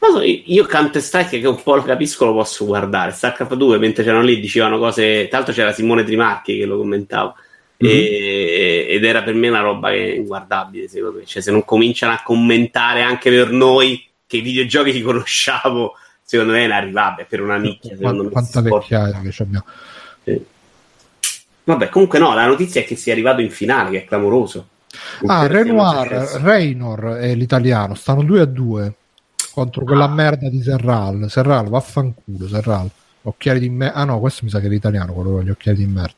So, 0.00 0.22
io- 0.22 0.66
Counter 0.66 1.02
Strike 1.02 1.40
che 1.40 1.46
un 1.46 1.60
po' 1.62 1.74
lo 1.76 1.82
capisco 1.82 2.24
lo 2.24 2.32
posso 2.34 2.64
guardare. 2.64 3.12
StarCraft 3.12 3.54
2 3.54 3.78
mentre 3.78 4.04
c'erano 4.04 4.22
lì 4.22 4.38
dicevano 4.40 4.78
cose. 4.78 5.26
Tra 5.28 5.38
l'altro 5.38 5.54
c'era 5.54 5.72
Simone 5.72 6.04
Trimarchi 6.04 6.56
che 6.56 6.64
lo 6.66 6.76
commentava. 6.78 7.34
Mhm. 7.78 7.88
E- 7.88 8.86
ed 8.90 9.04
era 9.04 9.22
per 9.22 9.34
me 9.34 9.48
una 9.48 9.60
roba 9.60 9.90
che 9.90 10.12
è 10.12 10.16
inguardabile, 10.16 10.88
secondo 10.88 11.18
me. 11.18 11.24
Cioè, 11.24 11.42
se 11.42 11.50
non 11.50 11.64
cominciano 11.64 12.12
a 12.12 12.22
commentare 12.24 13.02
anche 13.02 13.30
per 13.30 13.50
noi 13.50 14.04
che 14.26 14.38
i 14.38 14.40
videogiochi 14.40 14.92
li 14.92 15.02
conosciamo, 15.02 15.92
secondo 16.22 16.52
me 16.52 16.60
è 16.60 16.64
inarrivabile 16.64 17.26
per 17.28 17.42
una 17.42 17.56
nicchia. 17.56 17.96
Quanta 17.96 18.42
sport. 18.42 18.62
vecchiaia 18.62 19.20
che 19.20 19.30
ci 19.30 19.42
abbiamo. 19.42 19.64
Sì. 20.24 20.44
Vabbè, 21.64 21.88
comunque 21.88 22.18
no, 22.18 22.34
la 22.34 22.46
notizia 22.46 22.80
è 22.80 22.84
che 22.84 22.96
sia 22.96 23.12
arrivato 23.12 23.40
in 23.40 23.50
finale, 23.50 23.90
che 23.90 23.98
è 23.98 24.04
clamoroso. 24.04 24.68
Ah, 25.26 25.44
è 25.44 25.48
Renoir. 25.48 26.40
Reynor 26.42 27.16
è 27.16 27.34
l'italiano, 27.34 27.94
stanno 27.94 28.22
2 28.22 28.40
a 28.40 28.44
2 28.46 28.92
contro 29.58 29.84
quella 29.84 30.04
Ah. 30.04 30.08
merda 30.08 30.48
di 30.48 30.62
Serral. 30.62 31.26
Serral, 31.28 31.68
vaffanculo, 31.68 32.48
Serral. 32.48 32.88
Occhiali 33.22 33.58
di 33.60 33.68
merda. 33.68 33.94
Ah 33.96 34.04
no, 34.04 34.20
questo 34.20 34.44
mi 34.44 34.50
sa 34.50 34.60
che 34.60 34.66
è 34.66 34.68
l'italiano, 34.68 35.12
quello 35.12 35.30
con 35.30 35.42
gli 35.42 35.50
occhiali 35.50 35.78
di 35.78 35.86
merda. 35.86 36.14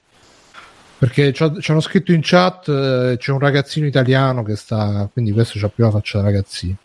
Perché 0.98 1.32
ci 1.32 1.42
hanno 1.70 1.80
scritto 1.80 2.12
in 2.12 2.20
chat, 2.22 2.68
eh, 2.68 3.16
c'è 3.18 3.32
un 3.32 3.38
ragazzino 3.38 3.86
italiano 3.86 4.42
che 4.42 4.54
sta, 4.54 5.08
quindi 5.10 5.32
questo 5.32 5.58
c'ha 5.58 5.68
più 5.68 5.82
la 5.84 5.90
faccia 5.90 6.18
da 6.18 6.24
ragazzino. 6.24 6.76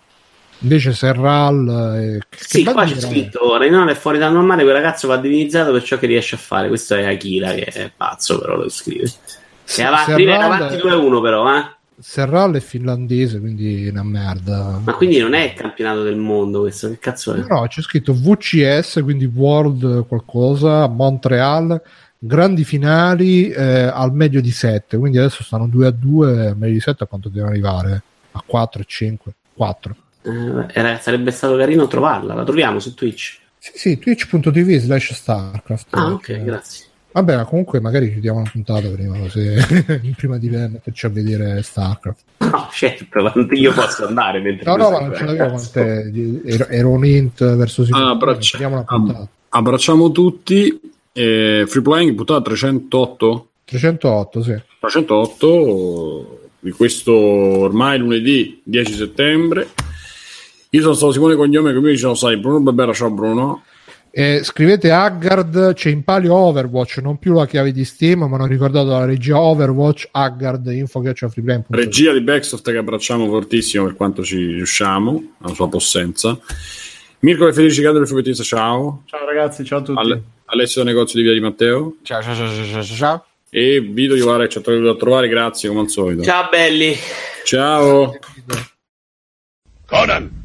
Invece 0.60 0.94
Serral... 0.94 1.98
eh, 2.00 2.20
Sì, 2.30 2.64
qua 2.64 2.86
c'è 2.86 2.98
scritto 2.98 3.58
Renan 3.58 3.90
è 3.90 3.94
fuori 3.94 4.18
dal 4.18 4.32
normale, 4.32 4.64
quel 4.64 4.74
ragazzo 4.74 5.10
va 5.10 5.18
divinizzato 5.18 5.74
per 5.74 5.84
ciò 5.84 5.98
che 6.00 6.08
riesce 6.08 6.36
a 6.36 6.38
fare. 6.38 6.70
Questo 6.70 6.96
è 6.96 7.04
Akira 7.06 7.52
che 7.52 7.66
è 7.66 7.92
pazzo, 7.96 8.40
però 8.40 8.56
lo 8.56 8.70
scrive. 8.70 9.12
E 9.76 9.84
avanti, 9.84 10.12
Serral... 10.24 10.42
avanti 10.44 10.76
2-1 10.78 11.22
però, 11.22 11.54
eh? 11.58 11.74
Serral 11.98 12.56
è 12.56 12.60
finlandese, 12.60 13.40
quindi 13.40 13.88
è 13.88 13.90
una 13.90 14.04
merda. 14.04 14.82
Ma 14.84 14.94
quindi 14.94 15.20
non 15.20 15.34
è 15.34 15.44
il 15.44 15.54
campionato 15.54 16.04
del 16.04 16.18
mondo 16.18 16.62
questo, 16.62 16.90
che 16.90 17.00
cazzo 17.00 17.34
è? 17.34 17.46
No, 17.48 17.66
c'è 17.68 17.82
scritto 17.82 18.14
VCS, 18.14 19.02
quindi 19.04 19.26
World 19.26 20.06
qualcosa, 20.08 20.88
Montreal, 20.88 21.82
grandi 22.18 22.64
finali 22.64 23.50
eh, 23.50 23.84
al 23.84 24.14
meglio 24.14 24.42
di 24.42 24.52
7, 24.52 24.98
quindi 24.98 25.18
adesso 25.18 25.44
stanno 25.44 25.68
2 25.68 25.88
a 25.88 25.92
2, 25.92 26.48
al 26.48 26.58
meglio 26.58 26.74
di 26.74 26.80
7 26.82 27.04
a 27.04 27.08
quanto 27.08 27.30
devono 27.30 27.52
arrivare? 27.52 28.04
A 28.32 28.44
4 28.46 28.82
e 28.82 28.86
5? 28.86 29.34
4. 29.54 29.96
Eh, 30.24 30.98
sarebbe 31.00 31.32
stato 31.32 31.56
carino 31.56 31.88
trovarla, 31.88 32.34
la 32.34 32.44
troviamo 32.44 32.80
su 32.80 32.94
Twitch. 32.94 33.40
Sì, 33.58 33.72
sì, 33.76 33.98
twitch.tv 34.00 34.78
slash 34.78 35.14
StarCraft. 35.14 35.88
Ah, 35.92 36.12
ok, 36.12 36.44
grazie. 36.44 36.85
Vabbè, 37.16 37.38
ma 37.38 37.46
comunque 37.46 37.80
magari 37.80 38.12
chiudiamo 38.12 38.40
una 38.40 38.50
puntata 38.52 38.90
prima, 38.90 39.18
così, 39.18 39.54
prima 40.18 40.38
di 40.38 40.50
metterci 40.50 41.06
a 41.06 41.10
vedere 41.10 41.62
StarCraft. 41.64 42.20
No, 42.40 42.68
certo, 42.74 43.32
io 43.52 43.72
posso 43.72 44.06
andare 44.06 44.42
mentre 44.42 44.66
No, 44.70 44.76
no, 44.76 44.92
ma 44.92 45.00
non 45.00 45.16
ce 45.16 45.24
l'avevo 45.24 45.54
con 45.56 45.70
te. 45.72 46.68
Ero 46.70 46.90
un 46.90 47.06
int 47.06 47.56
verso 47.56 47.86
sicuro. 47.86 48.04
Ah, 48.04 48.10
abbraccia- 48.10 48.84
ab- 48.86 49.28
abbracciamo 49.48 50.12
tutti. 50.12 50.78
Eh, 51.14 51.64
free 51.66 51.82
playing 51.82 52.16
puntata 52.16 52.42
308? 52.42 53.48
308, 53.64 54.44
sì. 54.44 54.62
308 54.82 56.40
di 56.60 56.72
questo 56.72 57.14
ormai 57.16 57.98
lunedì 57.98 58.60
10 58.62 58.94
settembre. 58.94 59.70
Io 60.72 60.82
sono 60.82 60.94
stato 60.94 61.14
Simone 61.14 61.36
Cognome, 61.36 61.74
come 61.74 61.96
sono 61.96 62.14
sai 62.16 62.36
Bruno 62.36 62.60
Barbera, 62.60 62.92
ciao 62.92 63.10
Bruno. 63.10 63.64
Eh, 64.18 64.46
scrivete 64.46 64.92
Haggard, 64.92 65.74
c'è 65.74 65.90
in 65.90 66.06
palio 66.06 66.36
Overwatch, 66.36 67.00
non 67.00 67.20
più 67.20 67.34
la 67.34 67.46
chiave 67.46 67.74
di 67.74 67.84
Steam, 67.84 68.24
ma 68.24 68.38
hanno 68.38 68.46
ricordato 68.46 68.88
la 68.88 69.04
regia 69.04 69.38
Overwatch, 69.42 70.08
Haggard, 70.12 70.68
info 70.68 71.02
che 71.02 71.12
c'è 71.12 71.28
freeplay. 71.28 71.64
Regia 71.68 72.14
di 72.14 72.22
Backsoft 72.22 72.72
che 72.72 72.78
abbracciamo 72.78 73.28
fortissimo 73.28 73.84
per 73.84 73.96
quanto 73.96 74.24
ci 74.24 74.38
riusciamo, 74.38 75.34
alla 75.42 75.54
sua 75.54 75.68
possenza. 75.68 76.40
Mirko 77.20 77.46
e 77.50 77.52
Federici 77.52 77.82
Candelo 77.82 78.00
del 78.00 78.08
Fumettista, 78.08 78.44
ciao. 78.44 79.04
Ciao 79.04 79.26
ragazzi, 79.26 79.66
ciao 79.66 79.80
a 79.80 79.82
tutti. 79.82 80.00
Ale- 80.00 80.24
Alessio 80.46 80.82
del 80.82 80.94
negozio 80.94 81.20
di 81.20 81.26
Via 81.26 81.34
di 81.34 81.42
Matteo. 81.42 81.98
Ciao, 82.04 82.22
ciao, 82.22 82.36
ciao, 82.36 82.48
ciao, 82.48 82.84
ciao. 82.84 82.96
ciao. 82.96 83.26
E 83.50 83.82
Vito 83.82 84.16
Iovara 84.16 84.44
che 84.44 84.50
ci 84.50 84.58
ha 84.60 84.62
trovato 84.62 84.92
a 84.92 84.96
trovare, 84.96 85.28
grazie 85.28 85.68
come 85.68 85.82
al 85.82 85.90
solito. 85.90 86.24
Ciao 86.24 86.48
belli. 86.50 86.96
Ciao. 87.44 88.18
Conan, 89.86 90.45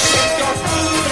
Shake 0.00 0.38
your 0.38 0.54
booty. 0.64 1.11